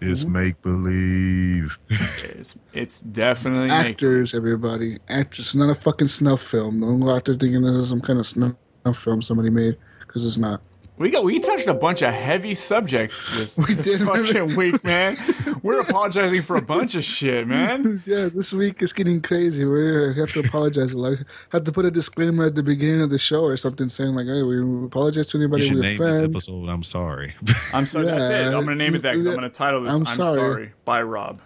It's 0.00 0.22
mm-hmm. 0.22 0.32
make 0.32 0.62
believe. 0.62 1.78
It's 2.36 2.54
it's 2.72 3.00
definitely 3.00 3.68
make- 3.68 3.92
Actors, 3.92 4.34
everybody, 4.34 4.98
actors. 5.08 5.46
It's 5.46 5.54
not 5.54 5.70
a 5.70 5.74
fucking 5.74 6.08
snuff 6.08 6.42
film. 6.42 6.80
Don't 6.80 7.00
go 7.00 7.10
out 7.10 7.24
there 7.24 7.34
thinking 7.34 7.62
this 7.62 7.76
is 7.76 7.88
some 7.88 8.00
kind 8.00 8.18
of 8.18 8.26
snuff 8.26 8.56
film 8.94 9.22
somebody 9.22 9.50
made 9.50 9.76
because 10.00 10.26
it's 10.26 10.36
not. 10.36 10.60
We 10.96 11.10
got 11.10 11.24
we 11.24 11.40
touched 11.40 11.66
a 11.66 11.74
bunch 11.74 12.02
of 12.02 12.14
heavy 12.14 12.54
subjects 12.54 13.26
this, 13.34 13.58
we 13.58 13.74
this 13.74 14.00
fucking 14.04 14.54
week, 14.54 14.84
man. 14.84 15.16
We're 15.60 15.80
apologizing 15.80 16.42
for 16.42 16.54
a 16.54 16.62
bunch 16.62 16.94
of 16.94 17.02
shit, 17.02 17.48
man. 17.48 18.00
Yeah, 18.06 18.28
this 18.32 18.52
week 18.52 18.80
is 18.80 18.92
getting 18.92 19.20
crazy. 19.20 19.64
We 19.64 20.14
have 20.16 20.32
to 20.34 20.40
apologize 20.40 20.92
a 20.92 20.98
lot. 20.98 21.18
Have 21.50 21.64
to 21.64 21.72
put 21.72 21.84
a 21.84 21.90
disclaimer 21.90 22.44
at 22.44 22.54
the 22.54 22.62
beginning 22.62 23.00
of 23.02 23.10
the 23.10 23.18
show 23.18 23.42
or 23.42 23.56
something 23.56 23.88
saying 23.88 24.14
like, 24.14 24.26
"Hey, 24.26 24.44
we 24.44 24.84
apologize 24.84 25.26
to 25.28 25.38
anybody 25.38 25.66
should 25.66 25.74
we 25.76 25.80
name 25.82 25.98
this 25.98 26.08
offend." 26.16 26.30
episode. 26.36 26.68
I'm 26.68 26.84
sorry. 26.84 27.34
I'm 27.72 27.86
sorry. 27.86 28.06
That's 28.06 28.30
it. 28.30 28.54
I'm 28.54 28.62
gonna 28.64 28.76
name 28.76 28.94
it 28.94 29.02
that. 29.02 29.14
'cause 29.16 29.26
I'm 29.26 29.34
gonna 29.34 29.50
title 29.50 29.82
this. 29.82 29.94
I'm, 29.94 30.02
I'm 30.02 30.06
sorry. 30.06 30.34
sorry. 30.34 30.72
by 30.84 31.02
Rob. 31.02 31.40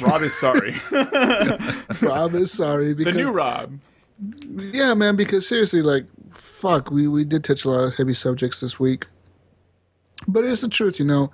Rob 0.00 0.22
is 0.22 0.34
sorry. 0.34 0.74
Rob 2.00 2.34
is 2.34 2.50
sorry 2.50 2.94
the 2.94 3.12
new 3.12 3.32
Rob. 3.32 3.78
yeah, 4.72 4.94
man. 4.94 5.16
Because 5.16 5.46
seriously, 5.46 5.82
like, 5.82 6.06
fuck, 6.62 6.92
we 6.92 7.08
we 7.08 7.24
did 7.24 7.42
touch 7.42 7.64
a 7.64 7.70
lot 7.70 7.84
of 7.84 7.94
heavy 7.94 8.14
subjects 8.14 8.60
this 8.60 8.78
week, 8.78 9.06
but 10.28 10.44
it's 10.44 10.60
the 10.60 10.68
truth, 10.68 11.00
you 11.00 11.04
know. 11.04 11.32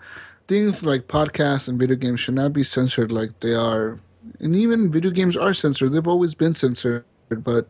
Things 0.49 0.83
like 0.83 1.07
podcasts 1.07 1.69
and 1.69 1.79
video 1.79 1.97
games 1.97 2.21
should 2.21 2.35
not 2.35 2.55
be 2.55 2.65
censored 2.65 3.13
like 3.13 3.39
they 3.41 3.55
are, 3.55 4.01
and 4.41 4.57
even 4.57 4.91
video 4.91 5.11
games 5.11 5.37
are 5.37 5.53
censored. 5.53 5.93
They've 5.93 6.09
always 6.09 6.35
been 6.35 6.55
censored, 6.55 7.05
but 7.29 7.69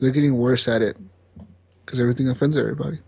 they're 0.00 0.10
getting 0.10 0.38
worse 0.38 0.66
at 0.66 0.80
it 0.80 0.96
because 1.84 2.00
everything 2.00 2.30
offends 2.30 2.56
everybody. 2.56 3.00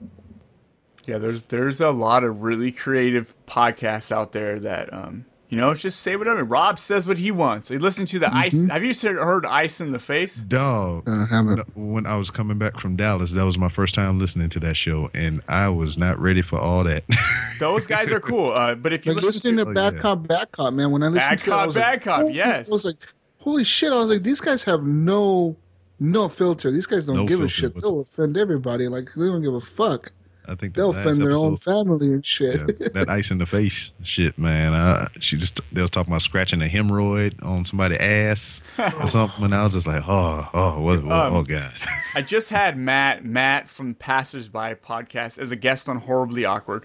Yeah, 1.06 1.16
there's 1.16 1.42
there's 1.44 1.80
a 1.80 1.90
lot 1.90 2.24
of 2.24 2.42
really 2.42 2.70
creative 2.70 3.34
podcasts 3.46 4.12
out 4.12 4.32
there 4.32 4.58
that 4.58 4.92
um 4.92 5.24
you 5.48 5.56
know 5.56 5.72
just 5.74 6.00
say 6.00 6.16
whatever. 6.16 6.42
Rob 6.44 6.78
says 6.78 7.06
what 7.06 7.18
he 7.18 7.30
wants. 7.30 7.70
You 7.70 7.78
listen 7.78 8.04
to 8.06 8.18
the 8.18 8.34
ice. 8.34 8.54
Mm-hmm. 8.54 8.70
Have 8.70 8.82
you 8.84 8.92
said- 8.92 9.16
heard 9.16 9.46
Ice 9.46 9.80
in 9.80 9.92
the 9.92 9.98
Face? 9.98 10.36
Dog. 10.36 11.08
Uh, 11.08 11.26
haven't. 11.26 11.76
When 11.76 12.06
I 12.06 12.16
was 12.16 12.30
coming 12.30 12.58
back 12.58 12.78
from 12.80 12.96
Dallas, 12.96 13.32
that 13.32 13.44
was 13.44 13.56
my 13.58 13.68
first 13.68 13.94
time 13.94 14.18
listening 14.18 14.48
to 14.50 14.60
that 14.60 14.76
show, 14.76 15.10
and 15.14 15.40
I 15.48 15.68
was 15.68 15.96
not 15.96 16.18
ready 16.18 16.42
for 16.42 16.58
all 16.58 16.84
that. 16.84 17.04
Those 17.60 17.86
guys 17.86 18.10
are 18.12 18.20
cool. 18.20 18.52
Uh, 18.52 18.74
but 18.74 18.92
if 18.92 19.06
you 19.06 19.12
Like 19.14 19.22
listen 19.22 19.56
listening 19.56 19.56
to, 19.58 19.64
to 19.64 19.70
Oh, 19.70 19.74
Bad 19.90 19.94
yeah. 19.94 20.00
Cop, 20.00 20.26
Bad 20.26 20.52
Cop, 20.52 20.72
man. 20.74 20.90
When 20.90 21.02
I 21.02 21.06
listened 21.08 21.30
Bad 21.30 21.38
to 21.38 21.44
it, 21.44 21.50
Cop, 21.50 21.60
I 21.60 21.66
was 21.66 21.74
Bad 21.74 21.90
like, 21.92 22.02
Cop, 22.02 22.20
holy- 22.22 22.34
yes. 22.34 22.68
I 22.70 22.72
was 22.72 22.84
like, 22.84 22.96
holy 23.40 23.64
shit! 23.64 23.92
I 23.92 24.00
was 24.00 24.10
like, 24.10 24.22
these 24.22 24.40
guys 24.40 24.62
have 24.64 24.82
no, 24.84 25.56
no 26.00 26.28
filter. 26.28 26.70
These 26.70 26.86
guys 26.86 27.06
don't 27.06 27.16
No 27.16 27.26
give 27.26 27.40
a 27.40 27.48
shit. 27.48 27.80
They'll 27.80 28.00
offend 28.00 28.36
everybody. 28.36 28.88
Like 28.88 29.10
they 29.16 29.26
don't 29.26 29.42
give 29.42 29.54
a 29.54 29.60
fuck. 29.60 30.12
I 30.48 30.54
think 30.54 30.74
They'll 30.74 30.92
last 30.92 31.06
offend 31.06 31.22
their 31.22 31.32
own 31.32 31.56
family 31.56 32.08
and 32.08 32.24
shit. 32.24 32.56
Yeah, 32.80 32.88
that 32.94 33.08
ice 33.08 33.30
in 33.30 33.38
the 33.38 33.46
face 33.46 33.90
shit, 34.02 34.38
man. 34.38 34.72
Uh, 34.72 35.06
she 35.20 35.36
just 35.36 35.60
they 35.72 35.80
was 35.80 35.90
talking 35.90 36.12
about 36.12 36.22
scratching 36.22 36.62
a 36.62 36.66
hemorrhoid 36.66 37.44
on 37.44 37.64
somebody's 37.64 37.98
ass 37.98 38.60
or 38.78 39.06
something, 39.06 39.44
and 39.44 39.54
I 39.54 39.64
was 39.64 39.74
just 39.74 39.86
like, 39.86 40.06
oh, 40.08 40.48
oh, 40.54 40.80
what, 40.80 41.04
what, 41.04 41.12
Um, 41.26 41.34
oh, 41.34 41.42
god. 41.42 41.72
I 42.14 42.22
just 42.22 42.50
had 42.50 42.76
Matt 42.76 43.24
Matt 43.24 43.68
from 43.68 43.94
Passersby 43.94 44.76
podcast 44.82 45.38
as 45.38 45.50
a 45.50 45.56
guest 45.56 45.88
on 45.88 45.98
Horribly 45.98 46.44
Awkward. 46.44 46.84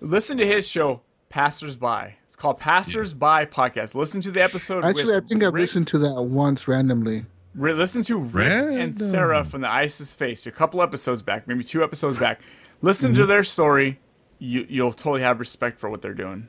Listen 0.00 0.36
to 0.38 0.46
his 0.46 0.66
show 0.68 1.00
Passersby. 1.28 2.14
It's 2.24 2.36
called 2.36 2.58
Passersby 2.58 3.46
Podcast. 3.46 3.94
Listen 3.94 4.20
to 4.20 4.30
the 4.30 4.42
episode. 4.42 4.84
Actually, 4.84 5.14
I 5.14 5.16
with 5.16 5.28
think 5.28 5.42
I've 5.42 5.52
Rick- 5.54 5.62
listened 5.62 5.86
to 5.88 5.98
that 5.98 6.22
once 6.22 6.68
randomly. 6.68 7.24
Re- 7.54 7.72
listen 7.72 8.02
to 8.02 8.18
Rick 8.18 8.52
and 8.52 8.96
Sarah 8.96 9.44
from 9.44 9.62
the 9.62 9.68
Isis 9.70 10.12
Face 10.12 10.46
a 10.46 10.52
couple 10.52 10.80
episodes 10.80 11.22
back, 11.22 11.48
maybe 11.48 11.64
two 11.64 11.82
episodes 11.82 12.18
back. 12.18 12.40
Listen 12.82 13.12
Mm-hmm. 13.12 13.20
to 13.20 13.26
their 13.26 13.42
story. 13.42 13.98
You, 14.38 14.66
you'll 14.68 14.92
totally 14.92 15.22
have 15.22 15.40
respect 15.40 15.80
for 15.80 15.90
what 15.90 16.00
they're 16.02 16.14
doing. 16.14 16.48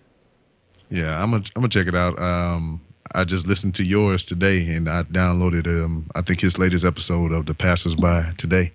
Yeah, 0.92 1.22
I'm 1.22 1.32
gonna 1.32 1.44
I'm 1.56 1.62
gonna 1.62 1.70
check 1.70 1.88
it 1.88 1.96
out. 1.96 2.20
Um, 2.20 2.82
I 3.14 3.24
just 3.24 3.48
listened 3.48 3.74
to 3.76 3.84
yours 3.84 4.24
today, 4.26 4.68
and 4.76 4.88
I 4.90 5.04
downloaded 5.04 5.66
um, 5.68 6.10
I 6.16 6.22
think 6.22 6.42
his 6.42 6.58
latest 6.60 6.86
episode 6.86 7.32
of 7.32 7.46
the 7.48 7.54
Passersby 7.54 8.36
today. 8.38 8.74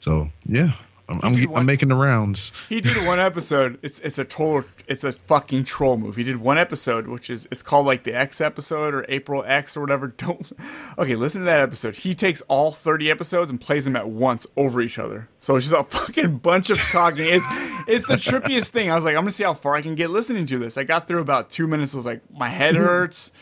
So 0.00 0.30
yeah, 0.44 0.72
I'm 1.08 1.20
I'm, 1.22 1.44
one- 1.44 1.60
I'm 1.60 1.66
making 1.66 1.88
the 1.88 1.94
rounds. 1.94 2.50
He 2.68 2.80
did 2.80 3.06
one 3.06 3.20
episode. 3.20 3.78
It's 3.82 4.00
it's 4.00 4.18
a 4.18 4.24
troll. 4.24 4.64
It's 4.86 5.04
a 5.04 5.12
fucking 5.12 5.64
troll 5.64 5.98
move. 5.98 6.16
He 6.16 6.22
did 6.22 6.38
one 6.38 6.56
episode, 6.56 7.06
which 7.06 7.28
is 7.28 7.46
it's 7.50 7.62
called 7.62 7.86
like 7.86 8.04
the 8.04 8.14
X 8.14 8.40
episode 8.40 8.94
or 8.94 9.04
April 9.08 9.44
X 9.46 9.76
or 9.76 9.82
whatever. 9.82 10.08
Don't. 10.16 10.50
Okay, 10.96 11.14
listen 11.14 11.42
to 11.42 11.44
that 11.44 11.60
episode. 11.60 11.96
He 11.96 12.14
takes 12.14 12.40
all 12.42 12.72
thirty 12.72 13.10
episodes 13.10 13.50
and 13.50 13.60
plays 13.60 13.84
them 13.84 13.96
at 13.96 14.08
once 14.08 14.46
over 14.56 14.80
each 14.80 14.98
other. 14.98 15.28
So 15.38 15.56
it's 15.56 15.68
just 15.68 15.78
a 15.78 15.84
fucking 15.96 16.38
bunch 16.38 16.70
of 16.70 16.78
talking. 16.78 17.26
It's 17.26 17.46
it's 17.86 18.08
the 18.08 18.16
trippiest 18.16 18.68
thing. 18.68 18.90
I 18.90 18.94
was 18.94 19.04
like, 19.04 19.14
I'm 19.14 19.22
gonna 19.22 19.30
see 19.30 19.44
how 19.44 19.54
far 19.54 19.74
I 19.74 19.82
can 19.82 19.94
get 19.94 20.10
listening 20.10 20.46
to 20.46 20.58
this. 20.58 20.78
I 20.78 20.84
got 20.84 21.06
through 21.06 21.20
about 21.20 21.50
two 21.50 21.66
minutes. 21.66 21.94
I 21.94 21.98
was 21.98 22.06
like, 22.06 22.22
my 22.32 22.48
head 22.48 22.74
mm-hmm. 22.74 22.84
hurts. 22.84 23.32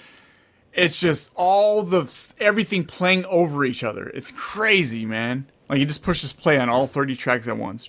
It's 0.72 0.98
just 0.98 1.30
all 1.34 1.82
the 1.82 2.32
everything 2.40 2.84
playing 2.84 3.24
over 3.26 3.64
each 3.64 3.84
other. 3.84 4.08
It's 4.08 4.32
crazy, 4.32 5.04
man. 5.04 5.46
Like 5.72 5.78
he 5.78 5.86
just 5.86 6.02
pushes 6.02 6.34
play 6.34 6.58
on 6.58 6.68
all 6.68 6.86
30 6.86 7.16
tracks 7.16 7.48
at 7.48 7.56
once. 7.56 7.88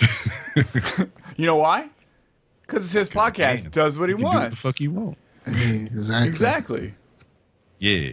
you 1.36 1.46
know 1.46 1.54
why? 1.54 1.88
Because 2.62 2.84
it's 2.86 2.92
his 2.92 3.08
podcast. 3.08 3.62
Damn. 3.62 3.70
Does 3.70 3.96
what 4.00 4.08
he 4.08 4.14
You 4.16 4.16
can 4.16 4.24
do 4.24 4.24
what 4.26 4.32
the 4.32 4.38
wants. 4.40 4.60
fuck 4.60 4.80
you 4.80 4.90
want. 4.90 5.16
exactly. 5.46 6.26
Exactly. 6.28 6.94
Yeah. 7.78 8.10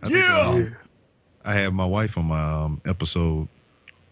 I 0.00 0.06
think, 0.06 0.14
Yeah. 0.14 0.40
um, 0.46 0.76
I 1.44 1.54
had 1.54 1.74
my 1.74 1.86
wife 1.86 2.16
on 2.16 2.26
my 2.26 2.40
um, 2.40 2.80
episode, 2.86 3.48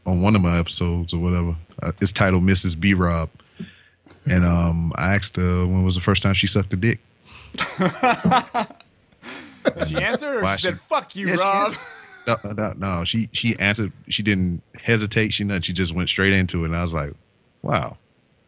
on 0.04 0.20
one 0.20 0.34
of 0.34 0.42
my 0.42 0.58
episodes 0.58 1.12
or 1.12 1.18
whatever. 1.20 1.54
Uh, 1.80 1.92
it's 2.00 2.10
titled 2.10 2.42
Mrs. 2.42 2.78
B 2.80 2.92
Rob. 2.92 3.30
And 4.28 4.44
um, 4.44 4.92
I 4.96 5.14
asked 5.14 5.36
her 5.36 5.64
when 5.64 5.84
was 5.84 5.94
the 5.94 6.00
first 6.00 6.24
time 6.24 6.34
she 6.34 6.48
sucked 6.48 6.72
a 6.72 6.76
dick. 6.76 6.98
Did 9.78 9.88
she 9.88 9.96
answer 9.96 10.40
or 10.40 10.42
Why 10.42 10.56
she 10.56 10.62
she- 10.62 10.66
said, 10.68 10.80
fuck 10.80 11.14
you, 11.14 11.28
Yeah, 11.28 11.36
she 11.36 11.42
Rob? 11.42 11.74
Answered. 12.28 12.56
No, 12.56 12.72
no, 12.72 12.96
no. 12.98 13.04
She 13.04 13.28
she 13.32 13.58
answered. 13.58 13.92
She 14.08 14.22
didn't 14.22 14.62
hesitate. 14.74 15.32
She 15.32 15.44
nothing. 15.44 15.62
She 15.62 15.72
just 15.72 15.94
went 15.94 16.08
straight 16.08 16.32
into 16.32 16.62
it. 16.64 16.66
And 16.68 16.76
I 16.76 16.82
was 16.82 16.92
like, 16.94 17.12
wow. 17.62 17.96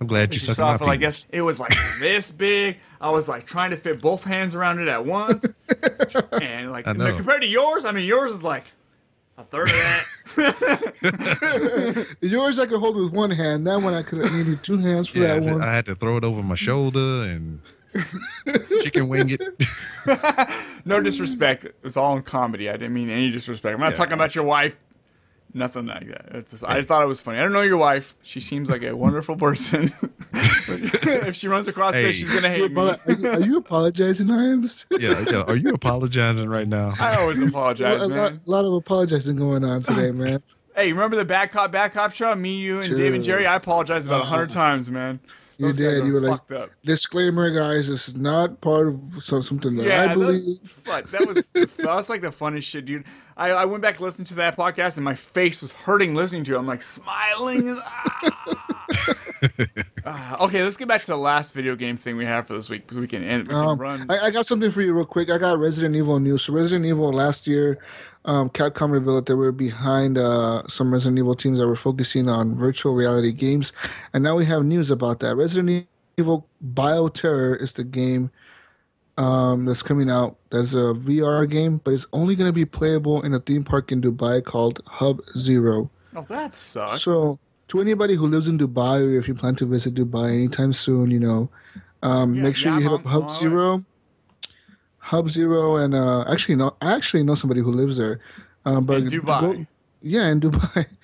I'm 0.01 0.07
glad 0.07 0.33
you 0.33 0.39
She 0.41 0.47
sucked 0.47 0.57
saw 0.57 0.69
my 0.79 0.93
it 0.93 0.95
I 0.95 0.97
guess 0.97 1.27
it 1.31 1.43
was 1.43 1.61
like 1.61 1.75
this 2.01 2.31
big. 2.31 2.79
I 3.01 3.11
was 3.11 3.29
like 3.29 3.45
trying 3.45 3.71
to 3.71 3.77
fit 3.77 4.01
both 4.01 4.25
hands 4.25 4.55
around 4.55 4.79
it 4.79 4.89
at 4.89 5.05
once. 5.05 5.45
and 6.33 6.71
like 6.73 6.87
I 6.87 6.93
know. 6.95 7.15
compared 7.15 7.43
to 7.43 7.47
yours, 7.47 7.85
I 7.85 7.93
mean, 7.93 8.07
yours 8.07 8.33
is 8.33 8.43
like 8.43 8.65
a 9.37 9.45
third 9.45 9.69
of 9.71 9.77
that. 9.77 10.07
Yours 12.21 12.59
I 12.59 12.67
could 12.67 12.81
hold 12.81 12.97
with 12.97 13.13
one 13.13 13.31
hand. 13.31 13.67
That 13.67 13.81
one 13.83 13.95
I 13.95 14.03
could 14.03 14.25
have 14.25 14.33
needed 14.35 14.63
two 14.63 14.79
hands 14.79 15.09
for 15.09 15.19
Yeah, 15.19 15.25
I, 15.25 15.29
that 15.35 15.41
just- 15.45 15.59
one. 15.59 15.63
I 15.63 15.73
had 15.73 15.87
to 15.87 15.95
throw 15.95 16.17
it 16.17 16.25
over 16.25 16.43
my 16.43 16.55
shoulder 16.55 17.23
and 17.25 17.61
chicken 18.83 19.09
wing 19.09 19.31
it. 19.31 19.41
no 20.85 21.01
disrespect. 21.01 21.65
It 21.65 21.77
was 21.83 21.97
all 21.97 22.17
in 22.17 22.23
comedy. 22.23 22.69
I 22.69 22.73
didn't 22.73 22.95
mean 22.95 23.11
any 23.11 23.31
disrespect. 23.31 23.75
I'm 23.75 23.81
not 23.81 23.93
Yeah. 23.93 23.97
talking 23.97 24.15
about 24.15 24.35
your 24.35 24.45
wife. 24.45 24.77
Nothing 25.53 25.87
like 25.87 26.07
that. 26.07 26.27
It's 26.33 26.53
just, 26.53 26.65
I 26.65 26.83
thought 26.83 27.03
it 27.03 27.07
was 27.09 27.21
funny. 27.21 27.39
I 27.39 27.43
don't 27.43 27.53
know 27.53 27.63
your 27.63 27.77
wife. 27.77 28.15
She 28.23 28.39
seems 28.39 28.71
like 28.71 28.83
a 28.85 28.95
wonderful 28.95 29.35
person. 29.37 29.91
if 30.33 31.35
she 31.35 31.49
runs 31.49 31.67
across 31.67 31.95
Hey. 31.95 32.05
this, 32.05 32.17
she's 32.17 32.33
gonna 32.33 32.49
hate 32.49 32.71
me. 32.71 32.81
Are 32.81 33.13
you, 33.13 33.29
are 33.29 33.41
you 33.41 33.57
apologizing, 33.57 34.31
Ives? 34.31 34.87
Yeah, 34.93 35.25
yeah. 35.29 35.43
Are 35.43 35.57
you 35.57 35.71
apologizing 35.71 36.49
right 36.49 36.69
now? 36.69 36.95
I 37.01 37.17
always 37.17 37.41
a, 37.41 37.47
apologize, 37.47 38.01
lot, 38.01 38.11
man. 38.11 38.33
a 38.47 38.51
lot 38.51 38.65
of 38.65 38.75
apologizing 38.75 39.37
going 39.37 39.65
on 39.65 39.83
today, 39.83 40.13
man. 40.13 40.41
Hey, 40.77 40.93
remember 40.93 41.17
the 41.17 41.25
Bad 41.25 41.51
Cop, 41.51 41.73
Bad 41.73 41.93
Cop 41.93 42.13
show? 42.13 42.33
Me, 42.37 42.57
you, 42.57 42.81
and 42.81 42.97
Dave 42.97 43.13
and 43.13 43.25
Jerry? 43.25 43.45
I 43.45 43.57
apologized 43.57 44.07
about 44.07 44.21
a 44.23 44.27
hundred 44.27 44.51
uh-huh. 44.51 44.61
times, 44.61 44.89
man. 44.89 45.19
You 45.61 45.73
did. 45.73 46.07
You 46.07 46.13
were 46.15 46.21
like, 46.21 46.31
fucked 46.41 46.53
up. 46.53 46.71
disclaimer, 46.85 47.51
guys. 47.51 47.89
This 47.89 48.09
is 48.09 48.15
not 48.17 48.61
part 48.61 48.89
of 48.89 49.01
some, 49.23 49.43
something 49.43 49.77
that 49.77 49.87
Yeah, 49.87 50.03
I 50.11 50.15
believe. 50.15 50.59
fuck, 50.65 51.07
that 51.11 51.27
was 51.27 51.49
that 51.55 51.85
was 51.95 52.09
like 52.09 52.23
the 52.23 52.33
funniest 52.33 52.69
shit, 52.69 52.87
dude. 52.87 53.05
I, 53.37 53.51
I 53.51 53.65
went 53.67 53.83
back 53.83 53.95
and 53.97 54.05
listened 54.05 54.27
to 54.29 54.35
that 54.37 54.57
podcast, 54.57 54.97
and 54.97 55.05
my 55.05 55.15
face 55.15 55.63
was 55.63 55.73
hurting 55.73 56.15
listening 56.15 56.45
to 56.45 56.55
it. 56.55 56.59
I'm 56.59 56.67
like 56.67 56.83
smiling. 56.83 57.79
Ah. 58.93 59.17
Ah, 60.05 60.45
okay, 60.45 60.63
let's 60.65 60.77
get 60.77 60.89
back 60.89 61.03
to 61.05 61.13
the 61.13 61.17
last 61.17 61.53
video 61.53 61.77
game 61.77 61.97
thing 61.97 62.17
we 62.17 62.25
have 62.25 62.47
for 62.47 62.55
this 62.55 62.69
week 62.69 62.83
because 62.83 62.99
we 62.99 63.07
can 63.07 63.23
end. 63.23 63.45
We 63.49 63.55
can 63.55 63.65
Um, 63.65 63.79
run. 63.79 64.07
I, 64.11 64.19
I 64.27 64.31
got 64.31 64.47
something 64.47 64.71
for 64.71 64.83
you 64.83 64.93
real 64.93 65.05
quick. 65.05 65.31
I 65.31 65.39
got 65.39 65.59
Resident 65.59 65.95
Evil 65.95 66.19
news. 66.19 66.43
So 66.43 66.53
Resident 66.53 66.85
Evil 66.87 67.13
last 67.13 67.47
year, 67.47 67.79
um, 68.25 68.49
Capcom 68.51 68.91
revealed 68.91 69.19
that 69.19 69.27
they 69.27 69.35
were 69.35 69.53
behind 69.53 70.19
uh, 70.19 70.67
some 70.69 70.93
Resident 70.93 71.19
Evil 71.19 71.35
teams 71.35 71.59
that 71.59 71.67
were 71.67 71.77
focusing 71.77 72.29
on 72.29 72.55
virtual 72.55 72.95
reality 72.95 73.33
games, 73.33 73.73
and 74.13 74.23
now 74.23 74.37
we 74.37 74.45
have 74.45 74.65
news 74.65 74.91
about 74.91 75.21
that. 75.21 75.37
Resident 75.37 75.87
Evil 76.17 76.47
Bioterror 76.75 77.61
is 77.61 77.73
the 77.73 77.85
game 77.85 78.31
um, 79.17 79.65
that's 79.65 79.83
coming 79.83 80.11
out. 80.11 80.37
That's 80.51 80.75
a 80.75 80.93
VR 80.95 81.49
game, 81.49 81.81
but 81.83 81.93
it's 81.95 82.07
only 82.13 82.35
going 82.35 82.49
to 82.49 82.53
be 82.53 82.65
playable 82.65 83.23
in 83.23 83.35
a 83.35 83.41
theme 83.41 83.65
park 83.65 83.93
in 83.93 84.01
Dubai 84.01 84.45
called 84.45 84.81
Hub 84.87 85.21
Zero. 85.37 85.91
oh, 86.17 86.23
that 86.23 86.55
sucks. 86.55 87.03
So, 87.03 87.39
to 87.69 87.81
anybody 87.81 88.15
who 88.15 88.27
lives 88.27 88.49
in 88.49 88.59
Dubai 88.59 89.01
or 89.01 89.19
if 89.19 89.29
you 89.29 89.35
plan 89.35 89.55
to 89.57 89.67
visit 89.67 89.95
Dubai 89.95 90.33
anytime 90.33 90.73
soon, 90.73 91.11
you 91.11 91.21
know, 91.21 91.49
um, 92.03 92.35
Yeah, 92.35 92.43
make 92.43 92.57
sure 92.57 92.73
yeah, 92.73 92.79
you 92.79 92.83
hit 92.85 92.93
up 92.93 93.05
Hub. 93.07 93.31
Zero. 93.31 93.85
Hub 95.01 95.29
Zero, 95.31 95.77
and 95.77 95.95
uh, 95.95 96.23
actually, 96.29 96.57
no, 96.57 96.77
I 96.81 96.95
actually 96.95 97.23
know 97.25 97.35
somebody 97.35 97.61
who 97.61 97.73
lives 97.73 97.97
there. 97.97 98.21
Um, 98.65 98.85
but 98.85 98.99
In 99.03 99.09
Dubai. 99.09 99.41
go- 99.41 99.67
yeah, 100.03 100.29
in 100.29 100.41
Dubai. 100.41 100.87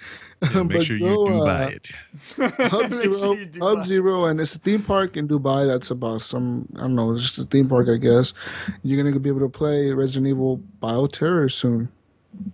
Yeah, 0.53 0.65
make 0.65 0.73
But 0.73 0.83
sure 0.85 0.97
you 0.99 1.03
go, 1.09 1.27
do 1.29 1.47
uh, 1.47 1.71
it. 1.73 1.89
Hub 2.71 2.93
Zero, 2.93 3.19
sure 3.19 3.39
you 3.39 3.47
do 3.47 3.59
Hub 3.59 3.85
Zero, 3.85 4.27
and 4.27 4.39
it's 4.39 4.55
a 4.55 4.59
theme 4.59 4.83
park 4.83 5.17
in 5.17 5.27
Dubai. 5.27 5.67
That's 5.67 5.91
about 5.91 6.21
some 6.21 6.69
I 6.77 6.81
don't 6.81 6.95
know, 6.95 7.15
it's 7.15 7.23
just 7.23 7.39
a 7.39 7.45
theme 7.45 7.69
park, 7.71 7.89
I 7.89 7.97
guess. 7.97 8.35
You're 8.83 9.03
gonna 9.03 9.19
be 9.19 9.31
able 9.31 9.41
to 9.41 9.49
play 9.49 9.93
Resident 9.95 10.27
Evil 10.27 10.61
Bioterror 10.83 11.51
soon, 11.51 11.89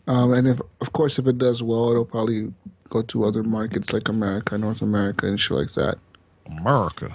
um, 0.06 0.32
and 0.32 0.46
if 0.46 0.60
of 0.80 0.92
course 0.92 1.18
if 1.18 1.26
it 1.26 1.38
does 1.38 1.60
well, 1.60 1.90
it'll 1.90 2.04
probably 2.04 2.54
go 2.88 3.02
to 3.02 3.24
other 3.24 3.42
markets 3.42 3.92
like 3.92 4.08
America, 4.08 4.56
North 4.56 4.80
America, 4.80 5.26
and 5.26 5.40
shit 5.40 5.56
like 5.58 5.72
that. 5.72 5.96
America. 6.46 7.12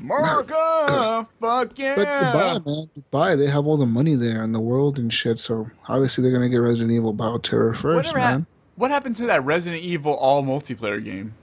America, 0.00 1.26
fuck 1.40 1.78
yeah. 1.78 1.94
But 1.96 2.06
Dubai, 2.06 2.66
man, 2.66 2.90
Dubai, 3.12 3.38
they 3.38 3.46
have 3.48 3.66
all 3.66 3.76
the 3.76 3.86
money 3.86 4.14
there 4.14 4.42
in 4.44 4.52
the 4.52 4.60
world 4.60 4.98
and 4.98 5.12
shit. 5.12 5.38
So 5.40 5.70
obviously 5.88 6.22
they're 6.22 6.32
gonna 6.32 6.48
get 6.48 6.58
Resident 6.58 6.90
Evil 6.92 7.14
Bioterror 7.14 7.74
first, 7.74 7.96
Whatever 7.96 8.18
hap- 8.18 8.30
man. 8.34 8.46
what 8.76 8.90
happened 8.90 9.14
to 9.16 9.26
that 9.26 9.44
Resident 9.44 9.82
Evil 9.82 10.14
all 10.14 10.42
multiplayer 10.42 11.02
game? 11.02 11.34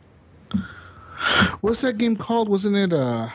What's 1.61 1.81
that 1.81 1.97
game 1.97 2.15
called? 2.15 2.47
Wasn't 2.49 2.75
it 2.75 2.93
uh 2.93 3.29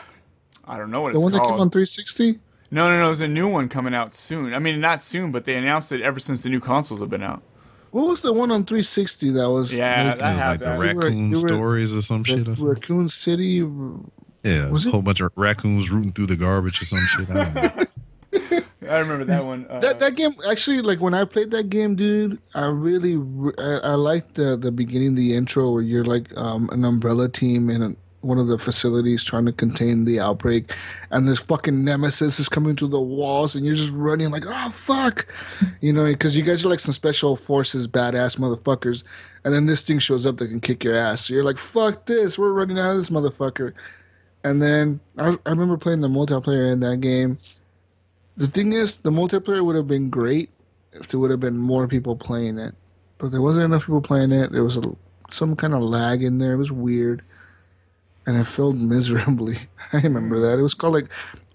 I 0.65 0.77
don't 0.77 0.89
know 0.91 1.01
what 1.01 1.09
it's 1.09 1.19
called? 1.19 1.23
the 1.23 1.27
it's 1.27 1.31
one 1.31 1.31
that 1.33 1.39
called. 1.39 1.51
came 1.55 1.61
on 1.61 1.69
360? 1.69 2.39
No, 2.71 2.89
no, 2.89 2.97
no. 2.99 3.05
There's 3.07 3.19
a 3.21 3.27
new 3.27 3.47
one 3.49 3.67
coming 3.69 3.93
out 3.93 4.13
soon. 4.13 4.53
I 4.53 4.59
mean, 4.59 4.79
not 4.79 5.01
soon, 5.03 5.31
but 5.31 5.45
they 5.45 5.55
announced 5.55 5.91
it 5.91 6.01
ever 6.01 6.19
since 6.19 6.41
the 6.43 6.49
new 6.49 6.59
consoles 6.61 7.01
have 7.01 7.09
been 7.09 7.21
out. 7.21 7.43
What 7.91 8.07
was 8.07 8.21
the 8.21 8.33
one 8.33 8.49
on 8.49 8.63
360 8.65 9.31
that 9.31 9.49
was? 9.51 9.71
Yeah, 9.75 10.09
like, 10.11 10.19
that 10.19 10.25
Like 10.25 10.37
have 10.37 10.59
the 10.59 10.65
that. 10.65 10.71
You 10.73 10.77
were- 10.79 11.01
raccoon 11.01 11.31
were- 11.31 11.37
stories 11.37 11.95
or 11.95 12.01
some 12.01 12.23
shit. 12.23 12.47
Or 12.47 12.53
Raccoon 12.69 13.09
City. 13.09 13.59
Yeah, 14.43 14.69
Was 14.69 14.85
a 14.85 14.89
it- 14.89 14.91
whole 14.91 15.01
bunch 15.01 15.21
of 15.21 15.31
raccoons 15.35 15.89
rooting 15.89 16.11
through 16.13 16.27
the 16.27 16.35
garbage 16.35 16.81
or 16.81 16.85
some 16.85 16.99
shit. 17.07 17.29
I 17.29 17.33
don't 17.45 17.55
know. 17.55 18.59
I 18.89 18.97
remember 18.99 19.23
that 19.25 19.45
one. 19.45 19.65
Uh, 19.69 19.79
That 19.79 19.99
that 19.99 20.15
game 20.15 20.31
actually, 20.49 20.81
like 20.81 20.99
when 20.99 21.13
I 21.13 21.23
played 21.23 21.51
that 21.51 21.69
game, 21.69 21.95
dude, 21.95 22.39
I 22.53 22.65
really 22.65 23.15
I, 23.57 23.79
I 23.83 23.93
liked 23.93 24.35
the 24.35 24.57
the 24.57 24.71
beginning, 24.71 25.15
the 25.15 25.33
intro 25.35 25.71
where 25.71 25.81
you're 25.81 26.03
like 26.03 26.35
um, 26.37 26.69
an 26.73 26.83
umbrella 26.83 27.29
team 27.29 27.69
in 27.69 27.81
a, 27.81 27.95
one 28.19 28.37
of 28.37 28.47
the 28.47 28.57
facilities 28.57 29.23
trying 29.23 29.45
to 29.45 29.53
contain 29.53 30.03
the 30.03 30.19
outbreak, 30.19 30.73
and 31.11 31.27
this 31.27 31.39
fucking 31.39 31.83
nemesis 31.85 32.39
is 32.39 32.49
coming 32.49 32.75
through 32.75 32.89
the 32.89 32.99
walls, 32.99 33.55
and 33.55 33.65
you're 33.65 33.75
just 33.75 33.93
running 33.93 34.31
like, 34.31 34.45
oh 34.45 34.69
fuck, 34.71 35.27
you 35.79 35.93
know, 35.93 36.05
because 36.05 36.35
you 36.35 36.43
guys 36.43 36.65
are 36.65 36.69
like 36.69 36.79
some 36.81 36.93
special 36.93 37.37
forces, 37.37 37.87
badass 37.87 38.37
motherfuckers, 38.37 39.03
and 39.45 39.53
then 39.53 39.65
this 39.65 39.83
thing 39.85 39.99
shows 39.99 40.25
up 40.25 40.37
that 40.37 40.47
can 40.49 40.59
kick 40.59 40.83
your 40.83 40.95
ass. 40.95 41.25
So 41.25 41.33
you're 41.33 41.43
like, 41.45 41.57
fuck 41.57 42.05
this, 42.05 42.37
we're 42.37 42.51
running 42.51 42.77
out 42.79 42.91
of 42.91 42.97
this 42.97 43.09
motherfucker. 43.09 43.71
And 44.43 44.61
then 44.61 44.99
I, 45.17 45.37
I 45.45 45.49
remember 45.49 45.77
playing 45.77 46.01
the 46.01 46.09
multiplayer 46.09 46.71
in 46.71 46.79
that 46.81 46.97
game. 46.97 47.37
The 48.35 48.47
thing 48.47 48.73
is, 48.73 48.97
the 48.97 49.11
multiplayer 49.11 49.63
would 49.63 49.75
have 49.75 49.87
been 49.87 50.09
great 50.09 50.49
if 50.91 51.07
there 51.07 51.19
would 51.19 51.31
have 51.31 51.39
been 51.39 51.57
more 51.57 51.87
people 51.87 52.15
playing 52.15 52.57
it, 52.57 52.75
but 53.17 53.31
there 53.31 53.41
wasn't 53.41 53.65
enough 53.65 53.83
people 53.85 54.01
playing 54.01 54.31
it. 54.31 54.51
There 54.51 54.63
was 54.63 54.77
a, 54.77 54.81
some 55.29 55.55
kind 55.55 55.73
of 55.73 55.81
lag 55.81 56.23
in 56.23 56.39
there. 56.39 56.53
It 56.53 56.57
was 56.57 56.71
weird, 56.71 57.23
and 58.25 58.37
it 58.37 58.45
failed 58.45 58.77
miserably. 58.79 59.59
I 59.93 60.01
remember 60.01 60.39
that. 60.39 60.59
It 60.59 60.61
was 60.63 60.73
called 60.73 60.95
like, 60.95 61.09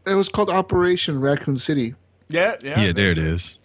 it 0.06 0.14
was 0.14 0.28
called 0.28 0.50
Operation 0.50 1.20
Raccoon 1.20 1.58
City. 1.58 1.94
yeah, 2.28 2.56
yeah. 2.62 2.80
Yeah, 2.80 2.92
there 2.92 3.10
it 3.10 3.18
is. 3.18 3.58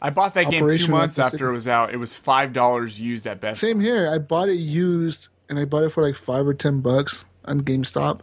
I 0.00 0.10
bought 0.10 0.34
that 0.34 0.50
game 0.50 0.68
two 0.68 0.88
months 0.88 1.18
Raccoon 1.18 1.26
after 1.26 1.38
City. 1.38 1.48
it 1.48 1.52
was 1.52 1.68
out. 1.68 1.92
It 1.92 1.96
was 1.96 2.14
five 2.14 2.52
dollars 2.52 3.00
used 3.00 3.26
at 3.26 3.40
best. 3.40 3.60
Same 3.60 3.80
here. 3.80 4.08
I 4.12 4.18
bought 4.18 4.48
it 4.48 4.54
used, 4.58 5.28
and 5.48 5.58
I 5.58 5.64
bought 5.64 5.82
it 5.82 5.90
for 5.90 6.02
like 6.02 6.16
five 6.16 6.46
or 6.46 6.54
ten 6.54 6.80
bucks 6.80 7.24
on 7.44 7.62
GameStop. 7.62 8.20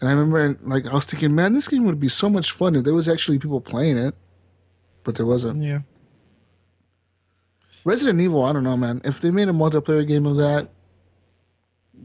And 0.00 0.08
I 0.08 0.12
remember, 0.12 0.56
like, 0.62 0.86
I 0.86 0.94
was 0.94 1.06
thinking, 1.06 1.34
man, 1.34 1.54
this 1.54 1.66
game 1.68 1.84
would 1.84 1.98
be 1.98 2.08
so 2.08 2.30
much 2.30 2.52
fun 2.52 2.76
if 2.76 2.84
there 2.84 2.94
was 2.94 3.08
actually 3.08 3.38
people 3.38 3.60
playing 3.60 3.98
it, 3.98 4.14
but 5.02 5.16
there 5.16 5.26
wasn't. 5.26 5.62
Yeah. 5.62 5.80
Resident 7.84 8.20
Evil, 8.20 8.44
I 8.44 8.52
don't 8.52 8.64
know, 8.64 8.76
man. 8.76 9.00
If 9.04 9.20
they 9.20 9.30
made 9.30 9.48
a 9.48 9.52
multiplayer 9.52 10.06
game 10.06 10.26
of 10.26 10.36
that, 10.36 10.68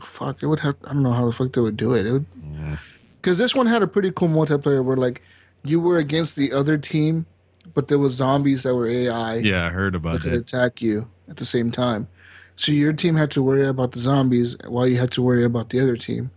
fuck, 0.01 0.41
it 0.41 0.47
would 0.47 0.59
have. 0.61 0.75
I 0.85 0.93
don't 0.93 1.03
know 1.03 1.11
how 1.11 1.25
the 1.25 1.31
fuck 1.33 1.51
they 1.53 1.61
would 1.61 1.77
do 1.77 1.93
it. 1.93 2.05
It 2.05 2.11
would, 2.11 2.25
because 3.21 3.37
this 3.37 3.55
one 3.55 3.67
had 3.67 3.81
a 3.83 3.87
pretty 3.87 4.11
cool 4.11 4.27
multiplayer 4.29 4.83
where 4.83 4.97
like 4.97 5.21
you 5.63 5.79
were 5.79 5.97
against 5.97 6.35
the 6.35 6.53
other 6.53 6.77
team, 6.77 7.25
but 7.73 7.87
there 7.89 7.99
was 7.99 8.13
zombies 8.13 8.63
that 8.63 8.75
were 8.75 8.87
AI 8.87 9.35
Yeah, 9.37 9.65
I 9.65 9.69
heard 9.69 9.95
about 9.95 10.13
that 10.15 10.21
could 10.23 10.31
that. 10.33 10.39
attack 10.53 10.81
you 10.81 11.09
at 11.29 11.37
the 11.37 11.45
same 11.45 11.71
time. 11.71 12.07
So 12.55 12.71
your 12.71 12.93
team 12.93 13.15
had 13.15 13.31
to 13.31 13.41
worry 13.41 13.65
about 13.65 13.91
the 13.93 13.99
zombies 13.99 14.55
while 14.67 14.87
you 14.87 14.97
had 14.97 15.11
to 15.11 15.21
worry 15.21 15.43
about 15.43 15.69
the 15.69 15.79
other 15.79 15.97
team. 15.97 16.31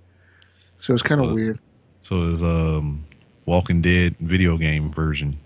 So 0.79 0.95
it's 0.95 1.03
kind 1.03 1.21
of 1.21 1.33
weird. 1.33 1.59
So 2.03 2.25
it's 2.31 2.43
um 2.43 3.05
Walking 3.47 3.81
Dead 3.83 4.17
video 4.19 4.57
game 4.57 4.93
version. 4.93 5.39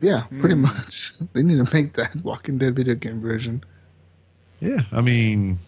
Yeah, 0.00 0.22
pretty 0.40 0.56
much. 0.56 1.12
They 1.32 1.42
need 1.42 1.64
to 1.64 1.74
make 1.74 1.94
that 1.94 2.14
Walking 2.24 2.58
Dead 2.58 2.74
video 2.76 2.94
game 2.94 3.20
version. 3.20 3.64
Yeah, 4.60 4.82
I 4.92 5.00
mean 5.00 5.58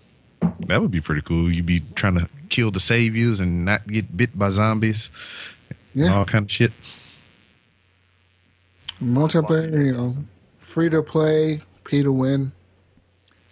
that 0.67 0.81
would 0.81 0.91
be 0.91 1.01
pretty 1.01 1.23
cool. 1.23 1.51
You'd 1.53 1.67
be 1.67 1.81
trying 1.95 2.15
to 2.19 2.29
kill 2.49 2.71
the 2.71 2.81
saviors 2.81 3.41
and 3.41 3.65
not 3.65 3.87
get 3.87 4.17
bit 4.17 4.39
by 4.39 4.51
zombies. 4.51 5.11
And 5.95 6.05
Yeah. 6.05 6.15
all 6.15 6.25
kind 6.25 6.45
of 6.45 6.51
shit. 6.51 6.73
Multiplayer, 9.03 9.85
you 9.87 9.93
know, 9.97 10.15
free 10.59 10.89
to 10.91 11.03
play, 11.03 11.61
pay 11.85 12.03
to 12.03 12.13
win. 12.13 12.53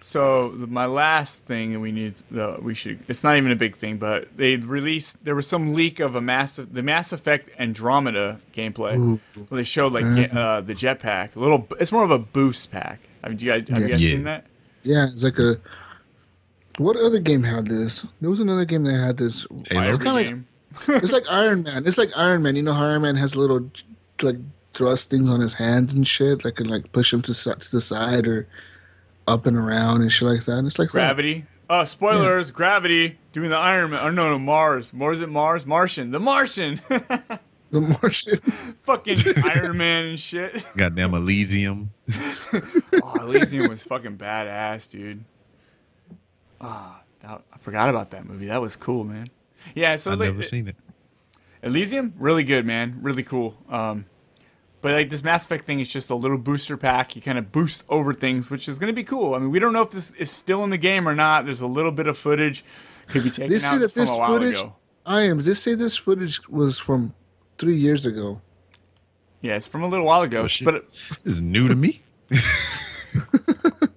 So 0.07 0.51
the, 0.51 0.67
my 0.67 0.85
last 0.85 1.47
thing 1.47 1.73
that 1.73 1.81
we 1.81 1.91
need, 1.91 2.17
uh, 2.37 2.59
we 2.61 2.75
should. 2.75 2.99
It's 3.09 3.25
not 3.25 3.39
even 3.39 3.51
a 3.51 3.57
big 3.57 3.75
thing, 3.75 3.97
but 3.97 4.37
they 4.37 4.57
released. 4.57 5.25
There 5.25 5.35
was 5.35 5.47
some 5.47 5.73
leak 5.73 5.99
of 5.99 6.15
a 6.15 6.21
massive, 6.21 6.75
the 6.75 6.83
Mass 6.83 7.11
Effect 7.11 7.49
Andromeda 7.59 8.39
gameplay, 8.55 8.99
Ooh. 8.99 9.19
where 9.49 9.57
they 9.61 9.65
showed 9.65 9.95
like 9.95 10.05
ge- 10.05 10.35
uh, 10.35 10.61
the 10.61 10.75
jetpack. 10.75 11.35
A 11.37 11.41
little. 11.41 11.67
It's 11.81 11.91
more 11.91 12.05
of 12.05 12.11
a 12.11 12.19
boost 12.19 12.71
pack. 12.71 13.01
I 13.23 13.29
mean, 13.29 13.39
do 13.39 13.47
you 13.47 13.53
guys, 13.53 13.67
have 13.71 13.81
you 13.81 13.89
guys 13.89 14.03
Yeah. 14.03 14.11
seen 14.11 14.25
that? 14.25 14.47
Yeah, 14.83 15.05
it's 15.05 15.25
like 15.25 15.39
a. 15.39 15.57
What 16.77 16.97
other 16.97 17.19
game 17.19 17.43
had 17.43 17.69
this? 17.69 18.05
There 18.21 18.29
was 18.29 18.41
another 18.41 18.67
game 18.67 18.83
that 18.83 18.93
had 19.01 19.17
this. 19.17 19.47
Halo. 19.71 19.89
It's 19.89 19.97
kind 19.97 20.09
of 20.09 20.15
like 20.17 20.27
game. 20.27 20.47
it's 21.03 21.13
like 21.13 21.25
Iron 21.31 21.63
Man. 21.63 21.87
It's 21.87 21.97
like 21.97 22.11
Iron 22.15 22.43
Man. 22.43 22.57
You 22.57 22.63
know 22.63 22.75
how 22.75 22.85
Iron 22.85 23.01
Man 23.01 23.17
has 23.17 23.35
little 23.35 23.71
like 24.21 24.37
thrust 24.75 25.09
things 25.09 25.31
on 25.31 25.41
his 25.41 25.55
hands 25.55 25.95
and 25.95 26.07
shit 26.07 26.43
that 26.43 26.57
can 26.57 26.67
like 26.69 26.93
push 26.93 27.11
him 27.11 27.23
to 27.23 27.33
si- 27.33 27.55
to 27.55 27.71
the 27.71 27.81
side 27.81 28.27
or 28.27 28.47
up 29.27 29.47
and 29.47 29.57
around 29.57 30.03
and 30.03 30.11
shit 30.11 30.29
like 30.29 30.45
that. 30.45 30.59
And 30.59 30.67
it's 30.67 30.79
like 30.79 30.89
that. 30.89 30.93
Gravity. 30.93 31.47
Uh, 31.69 31.85
spoilers. 31.85 32.51
Gravity 32.51 33.19
doing 33.33 33.51
the 33.51 33.57
Iron 33.57 33.93
Man. 33.93 34.01
Oh 34.03 34.11
no, 34.11 34.31
no, 34.31 34.39
Mars. 34.39 34.93
Mars 34.93 35.21
it 35.21 35.29
Mars? 35.29 35.67
Martian. 35.67 36.11
The 36.11 36.21
Martian. 36.21 36.81
The 37.71 37.81
Martian. 37.81 38.39
fucking 38.83 39.19
Iron 39.43 39.79
Man 39.79 40.05
and 40.05 40.21
shit. 40.21 40.65
Goddamn 40.77 41.15
Elysium. 41.15 41.91
Oh, 43.03 43.17
Elysium 43.23 43.69
was 43.69 43.83
fucking 43.83 44.17
badass, 44.17 44.89
dude. 44.89 45.25
Ah, 46.61 47.03
that, 47.21 47.43
I 47.53 47.59
forgot 47.59 47.89
about 47.89 48.13
that 48.13 48.27
movie. 48.27 48.47
That 48.47 48.63
was 48.63 48.77
cool, 48.77 49.03
man. 49.03 49.27
Yeah, 49.75 49.97
so 49.97 50.13
I've 50.13 50.21
like, 50.21 50.31
never 50.31 50.45
seen 50.45 50.69
it. 50.69 50.77
Elysium, 51.65 52.15
really 52.17 52.45
good, 52.45 52.65
man. 52.65 52.99
Really 53.01 53.25
cool. 53.25 53.57
Um, 53.69 54.07
but 54.85 54.93
like 54.93 55.09
this 55.09 55.25
Mass 55.25 55.47
Effect 55.47 55.65
thing 55.65 55.81
is 55.81 55.91
just 55.91 56.11
a 56.11 56.15
little 56.15 56.37
booster 56.37 56.77
pack. 56.77 57.17
You 57.17 57.23
kind 57.23 57.39
of 57.39 57.51
boost 57.51 57.85
over 57.89 58.13
things, 58.13 58.51
which 58.51 58.69
is 58.69 58.79
going 58.79 58.89
to 58.89 58.95
be 58.95 59.03
cool. 59.03 59.35
I 59.35 59.39
mean, 59.39 59.51
we 59.51 59.59
don't 59.59 59.73
know 59.73 59.81
if 59.81 59.89
this 59.89 60.11
is 60.13 60.31
still 60.31 60.63
in 60.63 60.69
the 60.69 60.77
game 60.77 61.09
or 61.09 61.15
not. 61.15 61.47
There's 61.47 61.63
a 61.63 61.67
little 61.67 61.91
bit 61.91 62.07
of 62.07 62.19
footage. 62.19 62.63
Could 63.09 63.25
be 63.25 63.31
taken 63.31 63.49
They 63.49 63.57
out 63.57 63.63
say 63.63 63.79
that 63.79 63.93
from 63.93 64.01
this 64.03 64.11
a 64.11 64.15
while 64.19 64.29
footage. 64.29 64.61
ago. 64.61 64.77
I 65.07 65.23
am. 65.23 65.39
They 65.41 65.55
say 65.55 65.75
this 65.75 65.97
footage 65.97 66.47
was 66.51 66.79
from 66.79 67.15
three 67.57 67.77
years 67.77 68.05
ago. 68.05 68.43
Yeah, 69.41 69.57
it's 69.57 69.67
from 69.67 69.83
a 69.83 69.89
little 69.89 70.05
while 70.05 70.21
ago. 70.21 70.43
Oh, 70.43 70.49
shit. 70.49 70.67
but 70.67 70.85
This 71.25 71.33
is 71.37 71.41
new 71.41 71.67
to 71.67 71.75
me. 71.75 72.03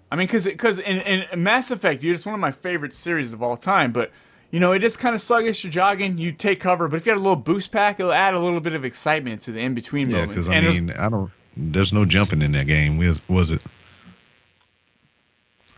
I 0.09 0.15
mean, 0.15 0.27
because 0.27 0.45
because 0.45 0.79
in, 0.79 0.99
in 1.01 1.43
Mass 1.43 1.69
Effect, 1.69 2.01
dude, 2.01 2.15
it's 2.15 2.25
one 2.25 2.33
of 2.33 2.39
my 2.39 2.51
favorite 2.51 2.93
series 2.93 3.33
of 3.33 3.43
all 3.43 3.57
time. 3.57 3.91
But 3.91 4.11
you 4.51 4.59
know, 4.59 4.71
it 4.71 4.83
is 4.83 4.95
kind 4.97 5.13
of 5.15 5.21
sluggish. 5.21 5.63
You're 5.63 5.71
jogging, 5.71 6.17
you 6.17 6.31
take 6.31 6.59
cover, 6.59 6.87
but 6.87 6.97
if 6.97 7.05
you 7.05 7.11
had 7.11 7.19
a 7.19 7.21
little 7.21 7.35
boost 7.35 7.71
pack, 7.71 7.99
it'll 7.99 8.13
add 8.13 8.33
a 8.33 8.39
little 8.39 8.61
bit 8.61 8.73
of 8.73 8.85
excitement 8.85 9.41
to 9.43 9.51
the 9.51 9.59
in 9.59 9.73
between 9.73 10.09
Yeah, 10.09 10.17
moments. 10.25 10.35
because 10.35 10.49
I 10.49 10.53
And 10.55 10.65
there's- 10.65 10.81
mean, 10.81 10.91
I 10.91 11.09
don't. 11.09 11.31
There's 11.55 11.91
no 11.91 12.05
jumping 12.05 12.41
in 12.43 12.51
that 12.51 12.67
game. 12.67 12.97
Was, 12.97 13.19
was 13.27 13.49
it? 13.51 13.63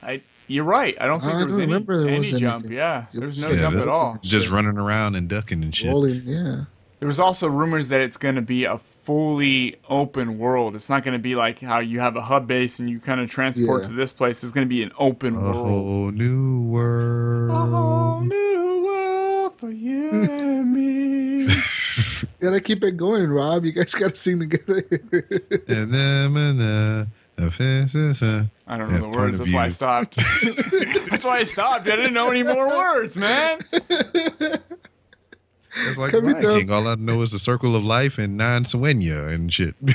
I, 0.03 0.21
you're 0.47 0.63
right. 0.65 0.95
I 0.99 1.05
don't 1.07 1.19
think 1.19 1.33
I 1.33 1.37
there 1.37 1.45
was 1.47 1.57
any, 1.57 1.65
remember 1.67 1.99
there 2.03 2.09
any 2.09 2.19
was 2.19 2.31
jump. 2.31 2.63
anything. 2.65 2.77
Yeah, 2.77 3.05
there's 3.13 3.39
no 3.39 3.47
just- 3.49 3.59
jump 3.59 3.77
at 3.77 3.87
all. 3.87 4.17
Just 4.21 4.49
running 4.49 4.77
around 4.77 5.15
and 5.15 5.27
ducking 5.29 5.63
and 5.63 5.75
shit. 5.75 5.89
Rolling, 5.89 6.21
yeah. 6.25 6.65
There 6.99 7.07
was 7.07 7.19
also 7.19 7.47
rumors 7.47 7.87
that 7.89 8.01
it's 8.01 8.17
going 8.17 8.35
to 8.35 8.41
be 8.41 8.65
a 8.65 8.77
fully 8.77 9.77
open 9.89 10.37
world. 10.37 10.75
It's 10.75 10.89
not 10.89 11.01
going 11.03 11.13
to 11.13 11.21
be 11.21 11.33
like 11.35 11.59
how 11.59 11.79
you 11.79 12.01
have 12.01 12.17
a 12.17 12.21
hub 12.21 12.45
base 12.45 12.79
and 12.79 12.89
you 12.89 12.99
kind 12.99 13.21
of 13.21 13.29
transport 13.29 13.83
Yeah. 13.83 13.87
to 13.89 13.93
this 13.95 14.11
place. 14.11 14.43
It's 14.43 14.51
going 14.51 14.67
to 14.67 14.69
be 14.69 14.83
an 14.83 14.91
open 14.99 15.35
A 15.35 15.39
world. 15.39 15.55
whole 15.55 16.11
new 16.11 16.61
world. 16.67 17.51
A 17.51 17.71
whole 17.77 18.19
new 18.21 18.83
world 18.85 19.57
for 19.57 19.69
you 19.71 20.09
and 20.11 20.73
me. 20.73 21.47
Gotta 22.41 22.59
keep 22.61 22.83
it 22.83 22.97
going, 22.97 23.29
Rob. 23.29 23.63
You 23.65 23.71
guys 23.73 23.93
gotta 23.93 24.15
sing 24.15 24.39
together. 24.39 24.83
And 25.67 25.93
then, 25.93 26.35
and 26.37 26.59
then, 26.59 27.07
the 27.35 28.49
I 28.67 28.77
don't 28.77 28.89
know 28.89 28.95
Yeah, 28.95 28.99
the 28.99 29.07
words. 29.17 29.37
That's 29.39 29.53
why 29.53 29.65
I 29.65 29.69
stopped. 29.69 30.15
That's 31.09 31.25
why 31.25 31.39
I 31.39 31.43
stopped. 31.43 31.87
I 31.89 31.95
didn't 31.97 32.13
know 32.13 32.29
any 32.29 32.43
more 32.43 32.67
words, 32.67 33.17
man. 33.17 33.59
It's 35.87 35.97
like 35.97 36.11
Coming 36.11 36.33
Lion 36.35 36.45
up- 36.45 36.57
King. 36.59 36.71
All 36.71 36.87
I 36.87 36.95
know 36.95 37.21
is 37.21 37.31
the 37.31 37.39
circle 37.39 37.75
of 37.75 37.83
life 37.83 38.17
and 38.17 38.37
nine 38.37 38.63
Suenya 38.65 39.33
and 39.33 39.51
shit. 39.53 39.75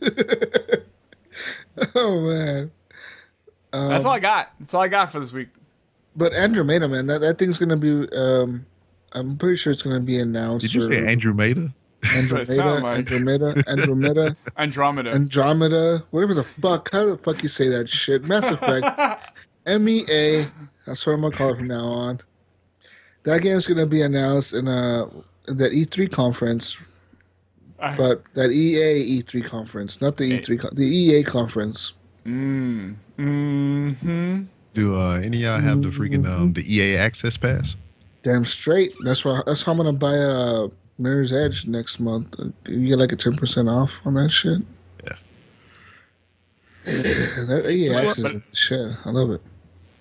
oh 1.94 2.20
man. 2.20 2.70
Um, 3.72 3.88
That's 3.88 4.04
all 4.04 4.12
I 4.12 4.20
got. 4.20 4.52
That's 4.58 4.74
all 4.74 4.82
I 4.82 4.88
got 4.88 5.12
for 5.12 5.20
this 5.20 5.32
week. 5.32 5.48
But 6.16 6.32
Andrew 6.32 6.62
Andromeda, 6.62 6.88
man, 6.88 7.06
that, 7.06 7.20
that 7.20 7.38
thing's 7.38 7.58
gonna 7.58 7.76
be. 7.76 8.08
Um, 8.12 8.66
I'm 9.12 9.36
pretty 9.36 9.56
sure 9.56 9.72
it's 9.72 9.82
gonna 9.82 10.00
be 10.00 10.18
announced. 10.18 10.66
Did 10.66 10.74
you 10.74 10.82
say 10.82 11.06
Andrew 11.06 11.32
Maida? 11.32 11.72
That's 12.02 12.32
what 12.32 12.42
it 12.42 12.50
Andromeda, 12.50 12.54
sound 12.54 12.82
like. 12.84 12.98
Andromeda, 12.98 13.64
Andromeda, 13.68 14.36
Andromeda. 14.56 15.10
Andromeda, 15.12 16.04
whatever 16.10 16.34
the 16.34 16.44
fuck. 16.44 16.90
How 16.90 17.06
the 17.06 17.18
fuck 17.18 17.42
you 17.42 17.48
say 17.48 17.68
that 17.68 17.88
shit? 17.88 18.26
Mass 18.26 18.50
Effect, 18.50 18.86
MEA. 19.78 20.46
That's 20.86 21.06
what 21.06 21.12
I'm 21.14 21.20
gonna 21.20 21.36
call 21.36 21.52
it 21.52 21.58
from 21.58 21.68
now 21.68 21.84
on. 21.84 22.20
That 23.24 23.42
game's 23.42 23.66
gonna 23.66 23.86
be 23.86 24.02
announced 24.02 24.54
in 24.54 24.68
uh 24.68 25.06
in 25.48 25.56
that 25.58 25.72
E3 25.72 26.10
conference, 26.10 26.76
I- 27.80 27.96
but 27.96 28.22
that 28.34 28.50
EA 28.50 29.22
E3 29.22 29.44
conference, 29.44 30.00
not 30.00 30.16
the 30.16 30.24
E3, 30.40 30.58
con- 30.60 30.74
the 30.74 30.84
EA 30.86 31.22
conference. 31.22 31.94
Mm. 32.26 32.94
Hmm. 33.16 34.42
Do 34.74 34.94
uh, 35.00 35.16
any 35.16 35.38
of 35.38 35.42
y'all 35.42 35.60
have 35.60 35.82
the 35.82 35.88
freaking 35.88 36.26
um, 36.28 36.52
the 36.52 36.62
EA 36.72 36.96
Access 36.96 37.36
Pass? 37.36 37.74
Damn 38.22 38.44
straight. 38.44 38.92
That's 39.04 39.24
why. 39.24 39.40
That's 39.46 39.62
how 39.62 39.72
I'm 39.72 39.78
gonna 39.78 39.92
buy 39.94 40.14
a 40.14 40.68
Mirror's 40.98 41.32
Edge 41.32 41.66
next 41.66 41.98
month. 42.00 42.34
You 42.66 42.88
get 42.88 42.98
like 42.98 43.12
a 43.12 43.16
ten 43.16 43.34
percent 43.36 43.68
off 43.68 44.00
on 44.04 44.14
that 44.14 44.30
shit. 44.30 44.60
Yeah. 45.04 45.12
Yeah, 46.86 46.92
that 47.46 47.66
EA 47.70 47.94
access 47.94 48.22
but- 48.22 48.32
is 48.32 48.46
the 48.48 48.56
shit. 48.56 48.90
I 49.04 49.10
love 49.10 49.30
it. 49.30 49.40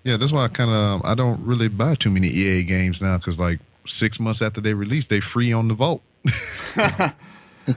Yeah, 0.07 0.15
that's 0.15 0.31
why 0.31 0.45
I 0.45 0.47
kind 0.47 0.71
of 0.71 0.77
um, 0.77 1.01
I 1.03 1.15
don't 1.15 1.45
really 1.45 1.67
buy 1.67 1.95
too 1.95 2.09
many 2.09 2.27
EA 2.29 2.63
games 2.63 3.01
now 3.01 3.17
because 3.17 3.37
like 3.37 3.59
six 3.85 4.19
months 4.21 4.41
after 4.41 4.61
they 4.61 4.73
release, 4.73 5.07
they 5.07 5.19
free 5.19 5.51
on 5.51 5.67
the 5.67 5.73
vault. 5.73 6.01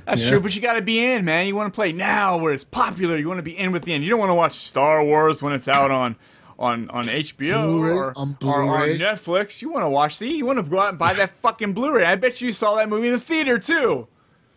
That's 0.05 0.23
Yeah. 0.23 0.29
true, 0.31 0.41
but 0.41 0.55
you 0.55 0.63
got 0.63 0.75
to 0.75 0.83
be 0.83 1.05
in, 1.05 1.25
man. 1.25 1.49
You 1.49 1.57
want 1.57 1.73
to 1.73 1.77
play 1.77 1.91
now 1.91 2.37
where 2.37 2.53
it's 2.53 2.63
popular. 2.63 3.17
You 3.17 3.27
want 3.27 3.39
to 3.39 3.43
be 3.43 3.59
in 3.59 3.73
with 3.73 3.83
the 3.83 3.93
end. 3.93 4.05
You 4.05 4.11
don't 4.11 4.21
want 4.21 4.31
to 4.31 4.35
watch 4.35 4.53
Star 4.53 5.03
Wars 5.05 5.43
when 5.43 5.53
it's 5.53 5.67
out 5.67 5.91
on 5.91 6.15
on 6.59 6.89
on 6.91 7.05
HBO 7.07 7.63
Blu-ray, 7.63 7.93
or, 7.93 8.13
on 8.17 8.37
or 8.45 8.63
on 8.63 8.89
Netflix. 8.91 9.61
You 9.61 9.73
want 9.73 9.85
to 9.85 9.89
watch. 9.91 10.15
See, 10.17 10.37
you 10.37 10.47
want 10.47 10.59
to 10.59 10.63
go 10.63 10.79
out 10.79 10.91
and 10.91 10.99
buy 11.01 11.15
that 11.15 11.31
fucking 11.31 11.73
Blu-ray. 11.73 12.05
I 12.05 12.15
bet 12.15 12.41
you 12.41 12.53
saw 12.53 12.77
that 12.77 12.89
movie 12.89 13.09
in 13.09 13.15
the 13.15 13.19
theater 13.21 13.59
too. 13.59 14.07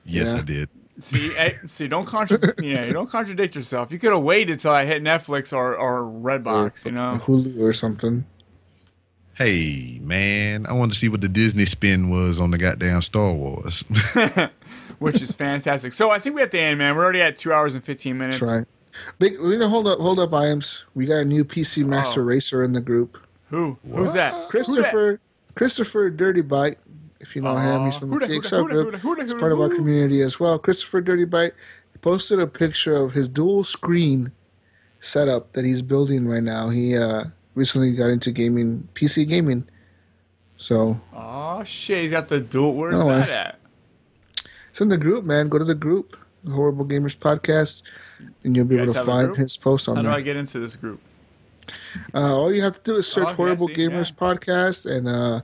Yes, 0.05 0.27
Yeah. 0.27 0.37
I 0.37 0.41
did. 0.41 0.69
See, 0.99 1.35
eh, 1.37 1.53
see, 1.65 1.87
don't 1.87 2.05
contra- 2.05 2.53
yeah, 2.63 2.85
you 2.85 2.93
don't 2.93 3.09
contradict 3.09 3.55
yourself. 3.55 3.91
You 3.91 3.97
could 3.99 4.11
have 4.11 4.21
waited 4.21 4.59
till 4.59 4.71
I 4.71 4.85
hit 4.85 5.03
Netflix 5.03 5.51
or 5.51 5.75
or 5.75 6.03
Redbox. 6.03 6.85
You 6.85 6.91
know. 6.91 7.21
Hulu 7.25 7.59
or 7.61 7.73
something. 7.73 8.25
Hey 9.35 9.99
man, 10.03 10.67
I 10.67 10.73
wanted 10.73 10.93
to 10.93 10.99
see 10.99 11.09
what 11.09 11.21
the 11.21 11.27
Disney 11.27 11.65
spin 11.65 12.11
was 12.11 12.39
on 12.39 12.51
the 12.51 12.57
goddamn 12.59 13.01
Star 13.01 13.31
Wars. 13.31 13.83
which 14.99 15.21
is 15.21 15.33
fantastic. 15.33 15.93
So 15.93 16.11
I 16.11 16.19
think 16.19 16.35
we're 16.35 16.43
at 16.43 16.51
the 16.51 16.59
end, 16.59 16.77
man. 16.77 16.95
We're 16.95 17.03
already 17.03 17.21
at 17.21 17.37
two 17.39 17.51
hours 17.51 17.73
and 17.73 17.83
fifteen 17.83 18.17
minutes. 18.19 18.39
That's 18.39 18.51
right. 18.51 18.67
Big, 19.17 19.33
you 19.33 19.57
know, 19.57 19.69
hold 19.69 19.87
up, 19.87 19.97
hold 19.99 20.19
up, 20.19 20.31
Iams. 20.33 20.85
We 20.93 21.07
got 21.07 21.15
a 21.17 21.25
new 21.25 21.43
PC 21.43 21.83
Master 21.83 22.21
Oh. 22.21 22.25
Racer 22.25 22.63
in 22.63 22.73
the 22.73 22.81
group. 22.81 23.17
Who? 23.49 23.77
Who's 23.91 24.13
that? 24.13 24.49
Christopher, 24.49 25.19
Christopher 25.55 26.11
Dirty 26.11 26.41
Bite. 26.41 26.77
If 27.23 27.35
you 27.35 27.41
know 27.41 27.55
him, 27.57 27.85
he's 27.85 27.97
from 27.97 28.09
the 28.11 28.17
TXL 28.17 28.49
da, 28.51 28.57
who 28.57 28.67
da, 28.67 28.73
group. 28.73 28.85
who 28.85 28.91
da, 28.91 28.97
who 28.99 29.15
da, 29.15 29.23
He's 29.23 29.33
part 29.33 29.51
of 29.51 29.59
our 29.61 29.69
community 29.69 30.21
as 30.21 30.39
well. 30.39 30.59
Christopher 30.59 31.01
Dirty 31.01 31.25
Bite 31.25 31.53
posted 32.01 32.39
a 32.39 32.45
picture 32.47 32.93
of 32.93 33.13
his 33.13 33.27
dual 33.29 33.63
screen 33.63 34.31
setup 34.99 35.53
that 35.53 35.65
he's 35.65 35.81
building 35.81 36.27
right 36.27 36.43
now. 36.43 36.69
He 36.69 36.95
uh, 36.97 37.25
recently 37.55 37.93
got 37.93 38.07
into 38.09 38.31
gaming, 38.31 38.87
PC 38.93 39.27
gaming. 39.27 39.67
So 40.57 40.99
Oh 41.13 41.63
shit, 41.63 41.99
he's 42.01 42.11
got 42.11 42.27
the 42.27 42.39
dual. 42.39 42.75
Where's 42.75 43.01
Oh, 43.01 43.07
that 43.07 43.29
uh, 43.29 43.31
at? 43.31 43.59
it's 44.69 44.81
in 44.81 44.89
the 44.89 44.97
group, 44.97 45.25
man. 45.25 45.49
Go 45.49 45.57
to 45.57 45.65
the 45.65 45.75
group, 45.75 46.17
the 46.43 46.51
Horrible 46.51 46.85
Gamers 46.85 47.17
Podcast, 47.17 47.83
and 48.43 48.55
you'll 48.55 48.65
be 48.65 48.75
You 48.75 48.83
able 48.83 48.93
to 48.93 49.03
find 49.05 49.35
his 49.35 49.57
post 49.57 49.87
on 49.87 49.95
there. 49.95 50.03
How 50.03 50.11
do. 50.11 50.17
I 50.17 50.21
get 50.21 50.35
into 50.35 50.59
this 50.59 50.75
group? 50.75 50.99
Uh, 52.13 52.35
all 52.35 52.53
you 52.53 52.61
have 52.61 52.73
to 52.73 52.81
do 52.83 52.97
is 52.97 53.07
search 53.07 53.27
okay, 53.27 53.35
Horrible 53.35 53.67
see, 53.67 53.75
Gamers 53.75 54.13
Podcast 54.13 54.85
and 54.85 55.07
uh, 55.07 55.11
uh, 55.37 55.41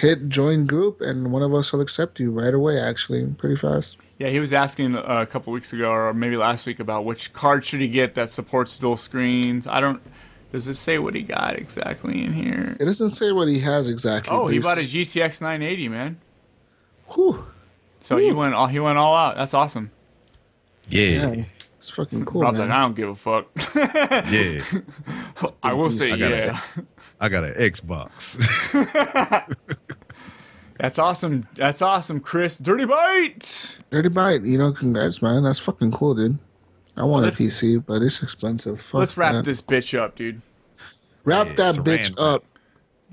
hit 0.00 0.28
join 0.28 0.66
group, 0.66 1.00
and 1.00 1.32
one 1.32 1.42
of 1.42 1.52
us 1.54 1.72
will 1.72 1.80
accept 1.80 2.20
you 2.20 2.30
right 2.30 2.54
away. 2.54 2.78
Actually, 2.80 3.26
pretty 3.26 3.56
fast. 3.56 3.96
Yeah, 4.18 4.28
he 4.28 4.38
was 4.40 4.52
asking 4.52 4.94
uh, 4.94 5.02
a 5.02 5.26
couple 5.26 5.52
weeks 5.52 5.72
ago, 5.72 5.90
or 5.90 6.14
maybe 6.14 6.36
last 6.36 6.66
week, 6.66 6.78
about 6.80 7.04
which 7.04 7.32
card 7.32 7.64
should 7.64 7.80
he 7.80 7.88
get 7.88 8.14
that 8.14 8.30
supports 8.30 8.78
dual 8.78 8.96
screens. 8.96 9.66
I 9.66 9.80
don't. 9.80 10.00
Does 10.52 10.68
it 10.68 10.74
say 10.74 11.00
what 11.00 11.14
he 11.14 11.22
got 11.22 11.56
exactly 11.56 12.22
in 12.22 12.32
here? 12.32 12.76
It 12.78 12.84
doesn't 12.84 13.12
say 13.16 13.32
what 13.32 13.48
he 13.48 13.58
has 13.60 13.88
exactly. 13.88 14.36
Oh, 14.36 14.46
he 14.46 14.60
bought 14.60 14.78
a 14.78 14.82
GTX 14.82 15.40
980, 15.40 15.88
man. 15.88 16.20
Whew. 17.08 17.44
So 18.00 18.18
he 18.18 18.32
went 18.32 18.54
all 18.54 18.68
he 18.68 18.78
went 18.78 18.98
all 18.98 19.16
out. 19.16 19.34
That's 19.36 19.52
awesome. 19.54 19.90
yeah, 20.88 21.32
Yeah, 21.32 21.44
it's 21.78 21.90
fucking 21.90 22.24
cool, 22.24 22.42
Rob's 22.42 22.58
man. 22.58 22.68
like, 22.68 22.76
I 22.76 22.80
don't 22.82 22.94
give 22.94 23.08
a 23.08 23.14
fuck. 23.16 23.50
yeah. 24.30 24.60
I 25.62 25.72
will 25.72 25.90
say, 25.90 26.12
I 26.12 26.16
got 26.18 26.30
yeah. 26.30 26.60
a, 27.20 27.24
I 27.24 27.28
got 27.28 27.44
an 27.44 27.54
Xbox. 27.54 28.36
That's 30.78 30.98
awesome. 30.98 31.46
That's 31.54 31.82
awesome, 31.82 32.18
Chris. 32.20 32.58
Dirty 32.58 32.84
bite. 32.84 33.78
Dirty 33.90 34.08
Bite, 34.08 34.42
you 34.42 34.58
know, 34.58 34.72
congrats, 34.72 35.22
man. 35.22 35.44
That's 35.44 35.58
fucking 35.60 35.92
cool, 35.92 36.14
dude. 36.14 36.38
I 36.96 37.04
want 37.04 37.24
a 37.24 37.28
Let's- 37.28 37.40
PC, 37.40 37.84
but 37.86 38.02
it's 38.02 38.22
expensive. 38.22 38.80
Fuck 38.80 38.98
Let's 39.00 39.16
wrap 39.16 39.32
that. 39.34 39.44
this 39.44 39.60
bitch 39.60 39.96
up, 39.98 40.16
dude. 40.16 40.42
Wrap 41.24 41.46
Yeah, 41.48 41.52
that 41.54 41.74
bitch 41.76 42.16
rant. 42.16 42.18
up. 42.18 42.44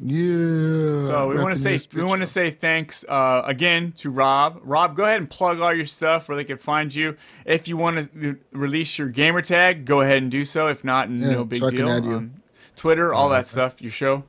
Yeah. 0.03 0.97
So 1.05 1.27
we 1.29 1.37
want 1.39 1.55
to 1.55 1.61
say 1.61 1.79
we 1.95 2.03
want 2.03 2.21
to 2.21 2.27
say 2.27 2.49
thanks 2.49 3.05
uh, 3.07 3.43
again 3.45 3.91
to 3.97 4.09
Rob. 4.09 4.59
Rob, 4.63 4.95
go 4.95 5.03
ahead 5.03 5.17
and 5.17 5.29
plug 5.29 5.59
all 5.59 5.73
your 5.73 5.85
stuff 5.85 6.27
where 6.27 6.35
they 6.35 6.43
can 6.43 6.57
find 6.57 6.93
you. 6.93 7.15
If 7.45 7.67
you 7.67 7.77
want 7.77 8.11
to 8.19 8.37
release 8.51 8.97
your 8.97 9.09
gamer 9.09 9.43
tag, 9.43 9.85
go 9.85 10.01
ahead 10.01 10.17
and 10.23 10.31
do 10.31 10.43
so. 10.45 10.67
If 10.69 10.83
not, 10.83 11.11
Yeah, 11.11 11.29
no 11.31 11.45
big 11.45 11.59
so 11.59 11.67
I 11.67 11.69
can 11.69 11.77
deal. 11.77 11.89
add 11.91 12.03
you. 12.05 12.15
Um, 12.15 12.40
Twitter, 12.75 13.13
all 13.13 13.29
that 13.29 13.47
stuff. 13.47 13.81
Your 13.81 13.91
show. 13.91 14.23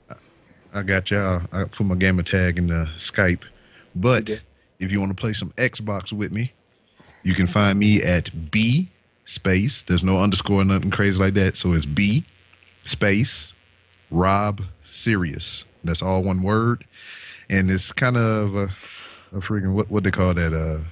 I 0.74 0.82
got 0.82 1.10
y'all. 1.10 1.42
I 1.52 1.64
put 1.64 1.84
my 1.86 1.94
gamer 1.94 2.22
tag 2.22 2.58
in 2.58 2.68
the 2.68 2.88
Skype. 2.96 3.42
But 3.94 4.40
if 4.78 4.90
you 4.90 5.00
want 5.00 5.14
to 5.16 5.20
play 5.20 5.32
some 5.32 5.50
Xbox 5.56 6.12
with 6.12 6.32
me, 6.32 6.52
you 7.22 7.34
can 7.34 7.46
find 7.46 7.78
me 7.78 8.02
at 8.02 8.50
B 8.50 8.90
space. 9.24 9.82
There's 9.82 10.02
no 10.02 10.18
underscore, 10.18 10.64
nothing 10.64 10.90
crazy 10.90 11.18
like 11.18 11.34
that. 11.34 11.56
So 11.56 11.72
it's 11.72 11.86
B 11.86 12.24
space 12.84 13.52
Rob 14.10 14.62
Serious. 14.84 15.64
That's 15.84 16.02
all 16.02 16.22
one 16.22 16.42
word. 16.42 16.84
And 17.48 17.70
it's 17.70 17.92
kind 17.92 18.16
of 18.16 18.54
a, 18.54 18.64
a 18.64 19.40
freaking 19.40 19.74
what 19.74 19.90
what 19.90 20.04
they 20.04 20.10
call 20.10 20.34
that? 20.34 20.52
Uh, 20.52 20.84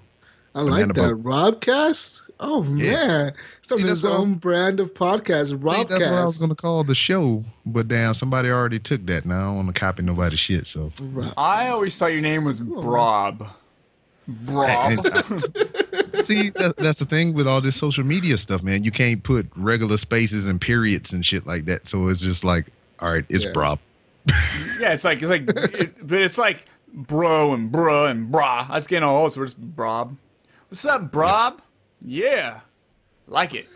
I 0.54 0.60
like 0.62 0.88
Banana 0.88 0.92
that. 0.94 1.22
boat. 1.22 1.60
Robcast? 1.60 2.22
Oh, 2.38 2.62
man. 2.62 3.32
Starting 3.62 3.86
that's 3.86 4.00
his 4.00 4.04
what 4.04 4.12
I 4.12 4.18
was- 4.18 4.28
own 4.28 4.34
brand 4.36 4.80
of 4.80 4.92
podcast, 4.94 5.48
See, 5.48 5.56
that's 5.56 5.90
what 5.90 6.02
I 6.02 6.24
was 6.24 6.38
going 6.38 6.50
to 6.50 6.54
call 6.54 6.84
the 6.84 6.94
show, 6.94 7.44
but 7.64 7.88
damn, 7.88 8.14
somebody 8.14 8.50
already 8.50 8.78
took 8.78 9.04
that. 9.06 9.24
Now 9.24 9.40
I 9.40 9.44
don't 9.44 9.56
want 9.56 9.74
to 9.74 9.80
copy 9.80 10.02
nobody's 10.02 10.38
shit. 10.38 10.66
So 10.66 10.92
I 11.36 11.68
always 11.68 11.96
thought 11.96 12.12
your 12.12 12.22
name 12.22 12.44
was 12.44 12.60
Brob. 12.60 13.46
Brob. 14.28 15.04
see, 16.24 16.50
that, 16.50 16.74
that's 16.78 16.98
the 16.98 17.06
thing 17.08 17.34
with 17.34 17.46
all 17.46 17.60
this 17.60 17.76
social 17.76 18.04
media 18.04 18.36
stuff, 18.38 18.62
man. 18.62 18.84
You 18.84 18.90
can't 18.90 19.22
put 19.22 19.46
regular 19.56 19.96
spaces 19.96 20.46
and 20.46 20.60
periods 20.60 21.12
and 21.12 21.24
shit 21.24 21.46
like 21.46 21.64
that. 21.66 21.86
So 21.86 22.08
it's 22.08 22.20
just 22.20 22.44
like, 22.44 22.66
all 23.00 23.10
right, 23.12 23.24
it's 23.28 23.44
Yeah. 23.44 23.52
Brob. 23.52 23.78
yeah, 24.80 24.92
it's 24.92 25.04
like 25.04 25.22
it's 25.22 25.30
like, 25.30 25.48
it, 25.48 26.06
but 26.06 26.18
it's 26.20 26.36
like 26.38 26.64
bro 26.92 27.54
and 27.54 27.70
bruh 27.70 28.10
and 28.10 28.26
brah. 28.32 28.66
That's 28.68 28.86
getting 28.88 29.08
old, 29.08 29.32
so 29.32 29.40
we're 29.40 29.46
just 29.46 29.60
Brob. 29.60 30.16
What's 30.68 30.84
up, 30.84 31.12
Brob? 31.12 31.62
Yeah, 32.04 32.60
like 33.28 33.54
it. 33.54 33.68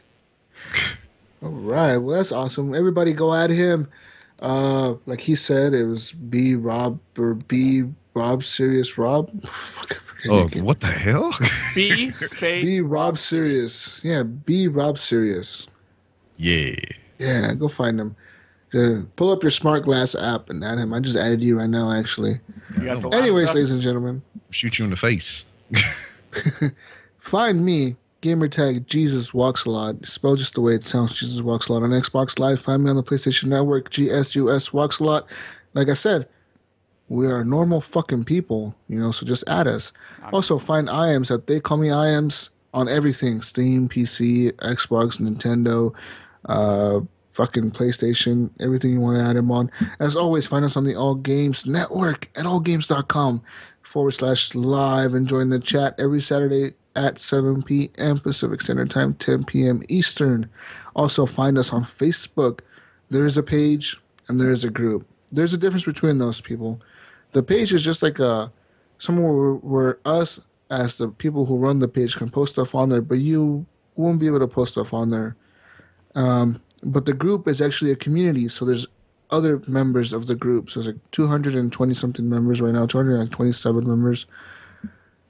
All 1.43 1.51
right. 1.51 1.97
Well, 1.97 2.17
that's 2.17 2.33
awesome. 2.33 2.75
Everybody 2.75 3.13
go 3.13 3.33
at 3.33 3.51
him. 3.51 3.89
Uh, 4.41 4.95
like 5.07 5.21
he 5.21 5.35
said, 5.37 5.73
it 5.75 5.85
was 5.85 6.13
B 6.13 6.55
Rob 6.57 6.99
or 7.17 7.35
B 7.35 7.85
Rob 8.15 8.43
Serious 8.43 8.99
Rob. 8.99 9.31
Fuck, 9.47 9.93
I 9.93 9.99
forget 10.01 10.10
Oh, 10.29 10.49
what 10.63 10.81
the 10.81 10.87
hell? 10.89 11.33
B 11.75 12.11
space. 12.13 12.65
B 12.65 12.81
Rob 12.81 13.17
Serious. 13.19 14.01
Yeah, 14.05 14.23
B 14.23 14.69
Rob 14.69 14.99
Serious. 14.99 15.67
yeah. 16.37 16.75
Yeah, 17.19 17.53
go 17.55 17.69
find 17.69 18.01
him. 18.01 18.17
Uh, 18.73 19.03
pull 19.17 19.31
up 19.31 19.43
your 19.43 19.51
smart 19.51 19.83
glass 19.85 20.15
app 20.15 20.49
and 20.49 20.65
add 20.65 20.79
him. 20.79 20.95
I 20.95 21.01
just 21.01 21.17
added 21.17 21.43
you 21.43 21.59
right 21.59 21.69
now, 21.69 21.91
actually. 21.93 22.41
You 22.79 22.85
got 22.85 23.01
the 23.03 23.09
last 23.09 23.21
Anyways, 23.23 23.47
stuff? 23.49 23.55
ladies 23.57 23.71
and 23.73 23.83
gentlemen, 23.83 24.23
Shoot 24.51 24.79
you 24.79 24.85
in 24.87 24.91
the 24.91 24.97
face. 24.97 25.45
find 27.19 27.65
me 27.65 27.97
gamertag 28.23 28.87
Jesus 28.87 29.33
Walks 29.35 29.65
a 29.65 29.71
Lot. 29.71 30.07
Spell 30.07 30.37
just 30.37 30.55
the 30.55 30.61
way 30.61 30.75
it 30.75 30.85
sounds. 30.85 31.19
Jesus 31.19 31.41
Walks 31.43 31.69
a 31.69 31.73
Lot 31.73 31.83
on 31.83 31.91
Xbox 31.91 32.39
Live. 32.39 32.61
Find 32.61 32.83
me 32.85 32.91
on 32.91 32.97
the 32.97 33.03
PlayStation 33.03 33.47
Network. 33.47 33.91
GSUS 33.91 34.73
Walks 34.73 35.01
a 35.01 35.05
Lot. 35.05 35.27
Like 35.75 35.89
I 35.89 35.95
said, 35.95 36.29
we 37.11 37.27
are 37.27 37.45
normal 37.45 37.81
fucking 37.81 38.25
people, 38.25 38.75
you 38.89 38.99
know. 38.99 39.11
So 39.11 39.27
just 39.27 39.45
add 39.49 39.67
us. 39.67 39.93
Also, 40.33 40.59
find 40.59 40.89
IAMS 40.89 41.35
at 41.35 41.47
They 41.49 41.61
Call 41.61 41.77
Me 41.77 41.89
IAMS 41.89 42.51
on 42.73 42.89
everything: 42.89 43.43
Steam, 43.43 43.89
PC, 43.89 44.53
Xbox, 44.53 45.21
Nintendo, 45.21 45.93
uh, 46.47 47.01
fucking 47.33 47.73
PlayStation, 47.73 48.51
everything 48.61 48.93
you 48.93 49.01
want 49.01 49.19
to 49.19 49.25
add 49.25 49.37
him 49.37 49.51
on. 49.51 49.71
As 49.99 50.15
always, 50.15 50.47
find 50.47 50.65
us 50.65 50.77
on 50.77 50.85
the 50.85 50.95
All 50.95 51.17
Games 51.17 51.67
Network 51.67 52.31
at 52.37 52.45
allgames.com 52.45 53.43
forward 53.83 54.13
slash 54.13 54.55
live 54.55 55.13
and 55.13 55.27
join 55.27 55.49
the 55.49 55.59
chat 55.59 55.99
every 55.99 56.21
Saturday 56.21 56.75
at 56.95 57.19
7 57.19 57.65
p.m. 57.65 58.21
Pacific 58.21 58.61
Standard 58.61 58.91
Time, 58.91 59.15
10 59.15 59.45
p.m. 59.45 59.83
Eastern. 59.89 60.49
Also, 60.95 61.27
find 61.27 61.59
us 61.59 61.73
on 61.73 61.85
Facebook. 61.85 62.61
There 63.11 63.27
is 63.27 63.37
a 63.37 63.43
page 63.43 64.01
and 64.29 64.41
there 64.41 64.51
is 64.51 64.63
a 64.63 64.71
group. 64.71 65.09
There's 65.33 65.55
a 65.55 65.59
difference 65.59 65.85
between 65.85 66.19
those 66.19 66.41
people. 66.41 66.81
The 67.33 67.43
page 67.43 67.73
is 67.73 67.83
just 67.83 68.03
like 68.03 68.19
a 68.19 68.53
somewhere 68.99 69.33
where, 69.33 69.53
where 69.55 69.99
us 70.05 70.41
as 70.71 70.99
the 70.99 71.09
people 71.09 71.47
who 71.47 71.57
run 71.57 71.79
the 71.79 71.89
page 71.89 72.17
can 72.17 72.31
post 72.31 72.53
stuff 72.55 72.75
on 72.75 72.89
there, 72.89 73.01
but 73.03 73.19
you 73.19 73.67
won't 73.97 74.21
be 74.21 74.27
able 74.27 74.39
to 74.41 74.49
post 74.49 74.73
stuff 74.73 74.93
on 74.95 75.11
there. 75.11 75.37
Um, 76.15 76.61
but 76.83 77.07
the 77.07 77.13
group 77.13 77.47
is 77.49 77.61
actually 77.61 77.91
a 77.93 77.97
community, 77.97 78.49
so 78.49 78.65
there's 78.65 78.87
other 79.31 79.63
members 79.67 80.13
of 80.13 80.27
the 80.27 80.35
group. 80.35 80.71
So 80.71 80.81
there's 80.81 80.95
like 80.95 81.11
220 81.13 81.95
something 81.95 82.29
members 82.29 82.61
right 82.61 82.73
now, 82.73 82.87
227 82.87 83.87
members. 83.87 84.27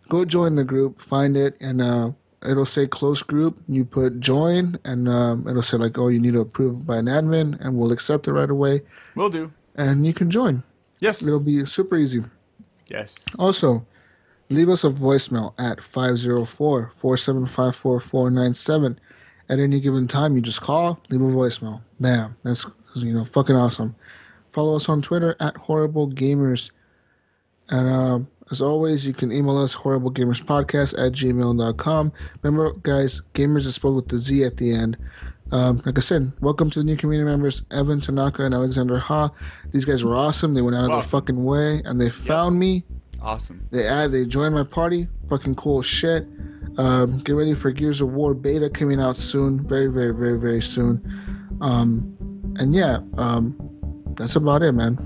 Go 0.08 0.24
join 0.24 0.56
the 0.56 0.64
group, 0.64 1.00
find 1.00 1.36
it, 1.36 1.56
and 1.60 1.80
uh, 1.80 2.12
it'll 2.46 2.66
say 2.66 2.86
close 2.86 3.22
group. 3.22 3.60
You 3.68 3.84
put 3.84 4.20
join, 4.20 4.78
and 4.84 5.08
um, 5.08 5.46
it'll 5.48 5.62
say 5.62 5.76
like, 5.76 5.98
oh, 5.98 6.08
you 6.08 6.18
need 6.18 6.32
to 6.32 6.40
approve 6.40 6.86
by 6.86 6.96
an 6.96 7.06
admin, 7.06 7.60
and 7.60 7.76
we'll 7.76 7.92
accept 7.92 8.26
it 8.26 8.32
right 8.32 8.50
away, 8.50 8.82
We'll 9.14 9.28
do. 9.30 9.52
and 9.76 10.06
you 10.06 10.12
can 10.14 10.30
join. 10.30 10.62
Yes. 11.00 11.22
It'll 11.22 11.40
be 11.40 11.66
super 11.66 11.96
easy. 11.96 12.22
Yes. 12.88 13.24
Also, 13.38 13.86
leave 14.48 14.68
us 14.68 14.84
a 14.84 14.90
voicemail 14.90 15.54
at 15.58 15.80
504 15.80 16.90
475 16.90 17.76
4497. 17.76 19.00
At 19.48 19.58
any 19.58 19.80
given 19.80 20.06
time, 20.06 20.36
you 20.36 20.42
just 20.42 20.60
call, 20.60 21.00
leave 21.08 21.22
a 21.22 21.24
voicemail. 21.24 21.80
Bam. 21.98 22.36
That's, 22.44 22.66
you 22.94 23.12
know, 23.12 23.24
fucking 23.24 23.56
awesome. 23.56 23.96
Follow 24.50 24.76
us 24.76 24.88
on 24.88 25.02
Twitter 25.02 25.36
at 25.40 25.56
Horrible 25.56 26.08
Gamers. 26.08 26.70
And 27.68 27.88
um, 27.88 28.28
as 28.50 28.60
always, 28.60 29.06
you 29.06 29.12
can 29.12 29.30
email 29.32 29.58
us 29.58 29.74
horriblegamerspodcast 29.76 30.94
at 30.94 31.12
gmail.com. 31.12 32.12
Remember, 32.42 32.72
guys, 32.82 33.22
gamers 33.34 33.66
is 33.66 33.76
spelled 33.76 33.96
with 33.96 34.08
the 34.08 34.18
Z 34.18 34.44
at 34.44 34.56
the 34.56 34.72
end. 34.72 34.96
Um, 35.52 35.82
like 35.84 35.98
I 35.98 36.00
said, 36.00 36.32
welcome 36.40 36.70
to 36.70 36.78
the 36.78 36.84
new 36.84 36.96
community 36.96 37.28
members, 37.28 37.62
Evan 37.70 38.00
Tanaka 38.00 38.44
and 38.44 38.54
Alexander 38.54 38.98
Ha. 38.98 39.30
These 39.72 39.84
guys 39.84 40.04
were 40.04 40.14
awesome. 40.14 40.54
They 40.54 40.62
went 40.62 40.76
out 40.76 40.84
of 40.84 40.90
their 40.90 41.02
fucking 41.02 41.42
way 41.42 41.82
and 41.84 42.00
they 42.00 42.10
found 42.10 42.58
me. 42.58 42.84
Awesome. 43.20 43.66
They 43.70 43.86
add, 43.86 44.12
they 44.12 44.24
joined 44.24 44.54
my 44.54 44.62
party. 44.62 45.08
Fucking 45.28 45.56
cool 45.56 45.82
shit. 45.82 46.26
Um, 46.78 47.18
get 47.18 47.32
ready 47.32 47.54
for 47.54 47.72
Gears 47.72 48.00
of 48.00 48.12
War 48.12 48.32
beta 48.32 48.70
coming 48.70 49.00
out 49.00 49.16
soon. 49.16 49.66
Very, 49.66 49.88
very, 49.88 50.14
very, 50.14 50.38
very 50.38 50.62
soon. 50.62 51.02
Um, 51.60 52.16
and 52.58 52.74
yeah, 52.74 52.98
um, 53.18 53.56
that's 54.14 54.36
about 54.36 54.62
it, 54.62 54.72
man. 54.72 54.96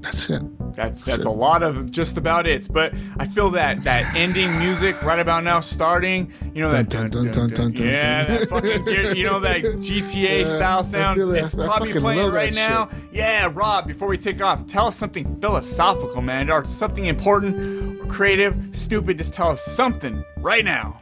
That's 0.00 0.30
it. 0.30 0.42
That's 0.76 1.02
that's 1.02 1.24
a 1.24 1.30
lot 1.30 1.62
of 1.62 1.90
just 1.90 2.16
about 2.16 2.46
it. 2.46 2.68
But 2.72 2.94
I 3.18 3.26
feel 3.26 3.50
that 3.50 3.82
that 3.84 4.14
ending 4.14 4.58
music 4.58 5.02
right 5.02 5.18
about 5.18 5.42
now 5.44 5.60
starting. 5.60 6.32
You 6.54 6.62
know 6.62 6.70
that 6.70 6.88
Dun, 6.88 7.10
dun, 7.10 7.30
dun, 7.32 7.50
dun, 7.50 7.72
yeah, 7.72 8.24
that 8.24 8.48
fucking 8.48 8.86
you 9.16 9.24
know 9.24 9.40
that 9.40 9.62
GTA 9.62 10.40
Yeah, 10.40 10.44
style 10.46 10.84
sound. 10.84 11.16
feel 11.18 11.34
it. 11.34 11.42
It's 11.42 11.54
I 11.58 11.66
probably 11.66 11.92
playing 11.98 12.30
right 12.30 12.52
that 12.52 12.68
now. 12.70 12.88
Yeah, 13.12 13.50
Rob. 13.52 13.86
Before 13.88 14.06
we 14.08 14.18
take 14.18 14.40
off, 14.40 14.66
tell 14.66 14.86
us 14.86 14.96
something 14.96 15.40
philosophical, 15.40 16.22
man, 16.22 16.48
or 16.50 16.64
something 16.64 17.06
important, 17.06 18.00
or 18.00 18.06
creative, 18.06 18.56
stupid. 18.72 19.18
Just 19.18 19.34
tell 19.34 19.48
us 19.50 19.64
something 19.64 20.24
right 20.36 20.64
now. 20.64 21.00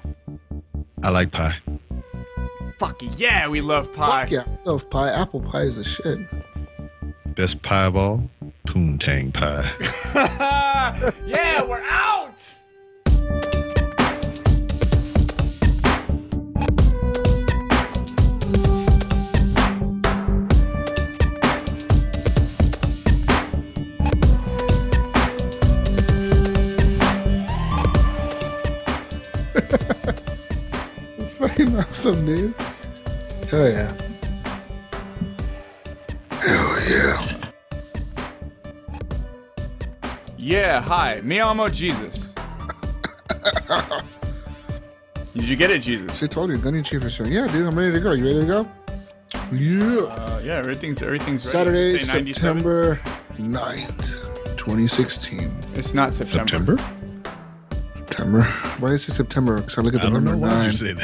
I 1.02 1.10
like 1.10 1.32
pie. 1.32 1.56
Fuck 2.78 3.02
yeah, 3.18 3.48
we 3.48 3.60
love 3.60 3.92
pie. 3.92 4.22
Fuck 4.22 4.30
yeah. 4.30 4.44
I 4.46 4.68
love 4.70 4.88
pie. 4.90 5.10
Apple 5.10 5.40
pie 5.40 5.62
is 5.62 5.76
the 5.76 5.84
shit. 5.84 6.18
Best 7.36 7.60
pie 7.60 7.84
of 7.84 7.96
all, 7.96 8.30
poontang 8.66 9.30
pie. 9.30 9.70
yeah, 11.26 11.62
we're 11.62 11.82
out. 11.82 12.32
It's 31.18 31.32
fucking 31.32 31.76
awesome, 31.76 32.24
dude. 32.24 32.54
Hell 33.50 33.68
yeah. 33.68 34.05
Hell 36.86 37.18
yeah. 37.18 37.42
Yeah, 40.38 40.80
hi. 40.80 41.20
Me 41.22 41.40
amo 41.40 41.68
Jesus. 41.68 42.32
Did 45.34 45.44
you 45.48 45.56
get 45.56 45.70
it, 45.70 45.80
Jesus? 45.80 46.16
She 46.16 46.28
told 46.28 46.50
you, 46.50 46.58
Gunny 46.58 46.82
Chief 46.82 47.04
is 47.04 47.12
showing. 47.12 47.32
Yeah, 47.32 47.48
dude, 47.48 47.66
I'm 47.66 47.76
ready 47.76 47.92
to 47.92 48.00
go. 48.00 48.12
You 48.12 48.24
ready 48.26 48.40
to 48.40 48.46
go? 48.46 48.68
Yeah. 49.52 50.02
Uh, 50.04 50.40
yeah, 50.44 50.54
everything's 50.54 51.02
everything's 51.02 51.44
ready. 51.44 51.58
Saturday, 51.58 51.98
Say 51.98 52.06
97? 52.06 52.60
September 52.60 53.00
9th, 53.36 54.56
2016. 54.56 55.52
It's 55.74 55.92
not 55.92 56.14
September. 56.14 56.76
September? 56.76 56.76
September. 57.96 58.42
Why 58.78 58.90
is 58.92 59.08
it 59.08 59.12
September? 59.12 59.56
Because 59.56 59.78
I 59.78 59.82
look 59.82 59.94
at 59.94 60.02
the 60.02 60.06
I 60.06 60.10
don't 60.10 60.24
number 60.24 60.46
know 60.46 60.54
why 60.54 60.70
nine. 60.70 60.98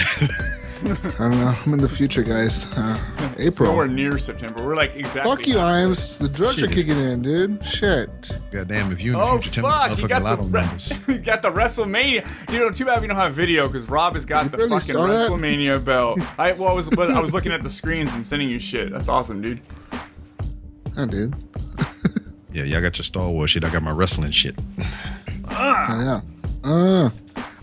you 0.82 0.94
say 0.94 1.08
that. 1.08 1.20
I 1.20 1.28
don't 1.28 1.40
know. 1.40 1.54
I'm 1.66 1.74
in 1.74 1.80
the 1.80 1.88
future, 1.88 2.22
guys. 2.22 2.66
Uh, 2.76 3.34
April. 3.38 3.70
Nowhere 3.70 3.88
near 3.88 4.18
September. 4.18 4.64
We're 4.64 4.76
like 4.76 4.94
exactly. 4.96 5.36
Fuck 5.36 5.46
you, 5.46 5.58
Iams. 5.58 6.18
The 6.18 6.28
drugs 6.28 6.62
are 6.62 6.68
kicking 6.68 6.98
in, 6.98 7.22
dude. 7.22 7.64
Shit. 7.64 8.10
Goddamn, 8.50 8.92
if 8.92 9.00
you 9.00 9.12
in 9.12 9.18
the 9.18 9.24
Oh 9.24 9.38
future 9.38 9.62
fuck! 9.62 9.98
You 9.98 10.08
got 10.08 10.18
the 10.18 10.24
lotto 10.24 10.42
re- 10.44 10.60
numbers. 10.62 10.92
you 11.08 11.18
got 11.18 11.42
the 11.42 11.50
WrestleMania. 11.50 12.46
Dude, 12.46 12.74
too 12.74 12.84
bad 12.84 13.00
we 13.00 13.06
don't 13.06 13.16
have 13.16 13.34
video 13.34 13.66
because 13.68 13.88
Rob 13.88 14.14
has 14.14 14.24
got 14.24 14.50
the 14.50 14.56
barely 14.56 14.70
fucking 14.78 14.94
saw 14.94 15.06
that? 15.06 15.30
WrestleMania 15.30 15.84
belt. 15.84 16.20
I 16.38 16.52
well, 16.52 16.70
I 16.70 16.72
was 16.72 16.90
but 16.90 17.10
I 17.10 17.20
was 17.20 17.32
looking 17.32 17.52
at 17.52 17.62
the 17.62 17.70
screens 17.70 18.12
and 18.14 18.26
sending 18.26 18.48
you 18.48 18.58
shit. 18.58 18.90
That's 18.90 19.08
awesome, 19.08 19.40
dude. 19.42 19.60
Oh, 20.96 21.06
dude. 21.06 21.34
Yeah, 22.54 22.64
y'all 22.64 22.82
got 22.82 22.98
your 22.98 23.04
Star 23.06 23.30
Wars 23.30 23.50
shit. 23.52 23.64
I 23.64 23.70
got 23.70 23.82
my 23.82 23.92
wrestling 23.92 24.30
shit. 24.30 24.54
Oh, 24.78 25.54
yeah. 25.54 26.20
Uh. 26.62 27.08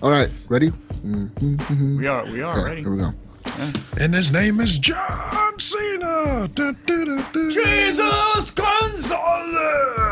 All 0.02 0.10
right. 0.10 0.32
Ready? 0.48 0.72
Mm-hmm. 1.04 1.98
We 1.98 2.08
are 2.08 2.26
we 2.26 2.42
are 2.42 2.58
Yeah, 2.58 2.64
ready. 2.64 2.82
here 2.84 2.92
we 2.92 2.98
go. 2.98 3.14
And 3.98 4.14
his 4.14 4.32
name 4.32 4.60
is 4.60 4.78
John 4.78 5.60
Cena. 5.60 6.48
Dun, 6.54 6.78
dun, 6.86 7.06
dun, 7.06 7.26
dun. 7.34 7.50
Jesus 7.50 8.52
Gonzalez. 8.52 10.09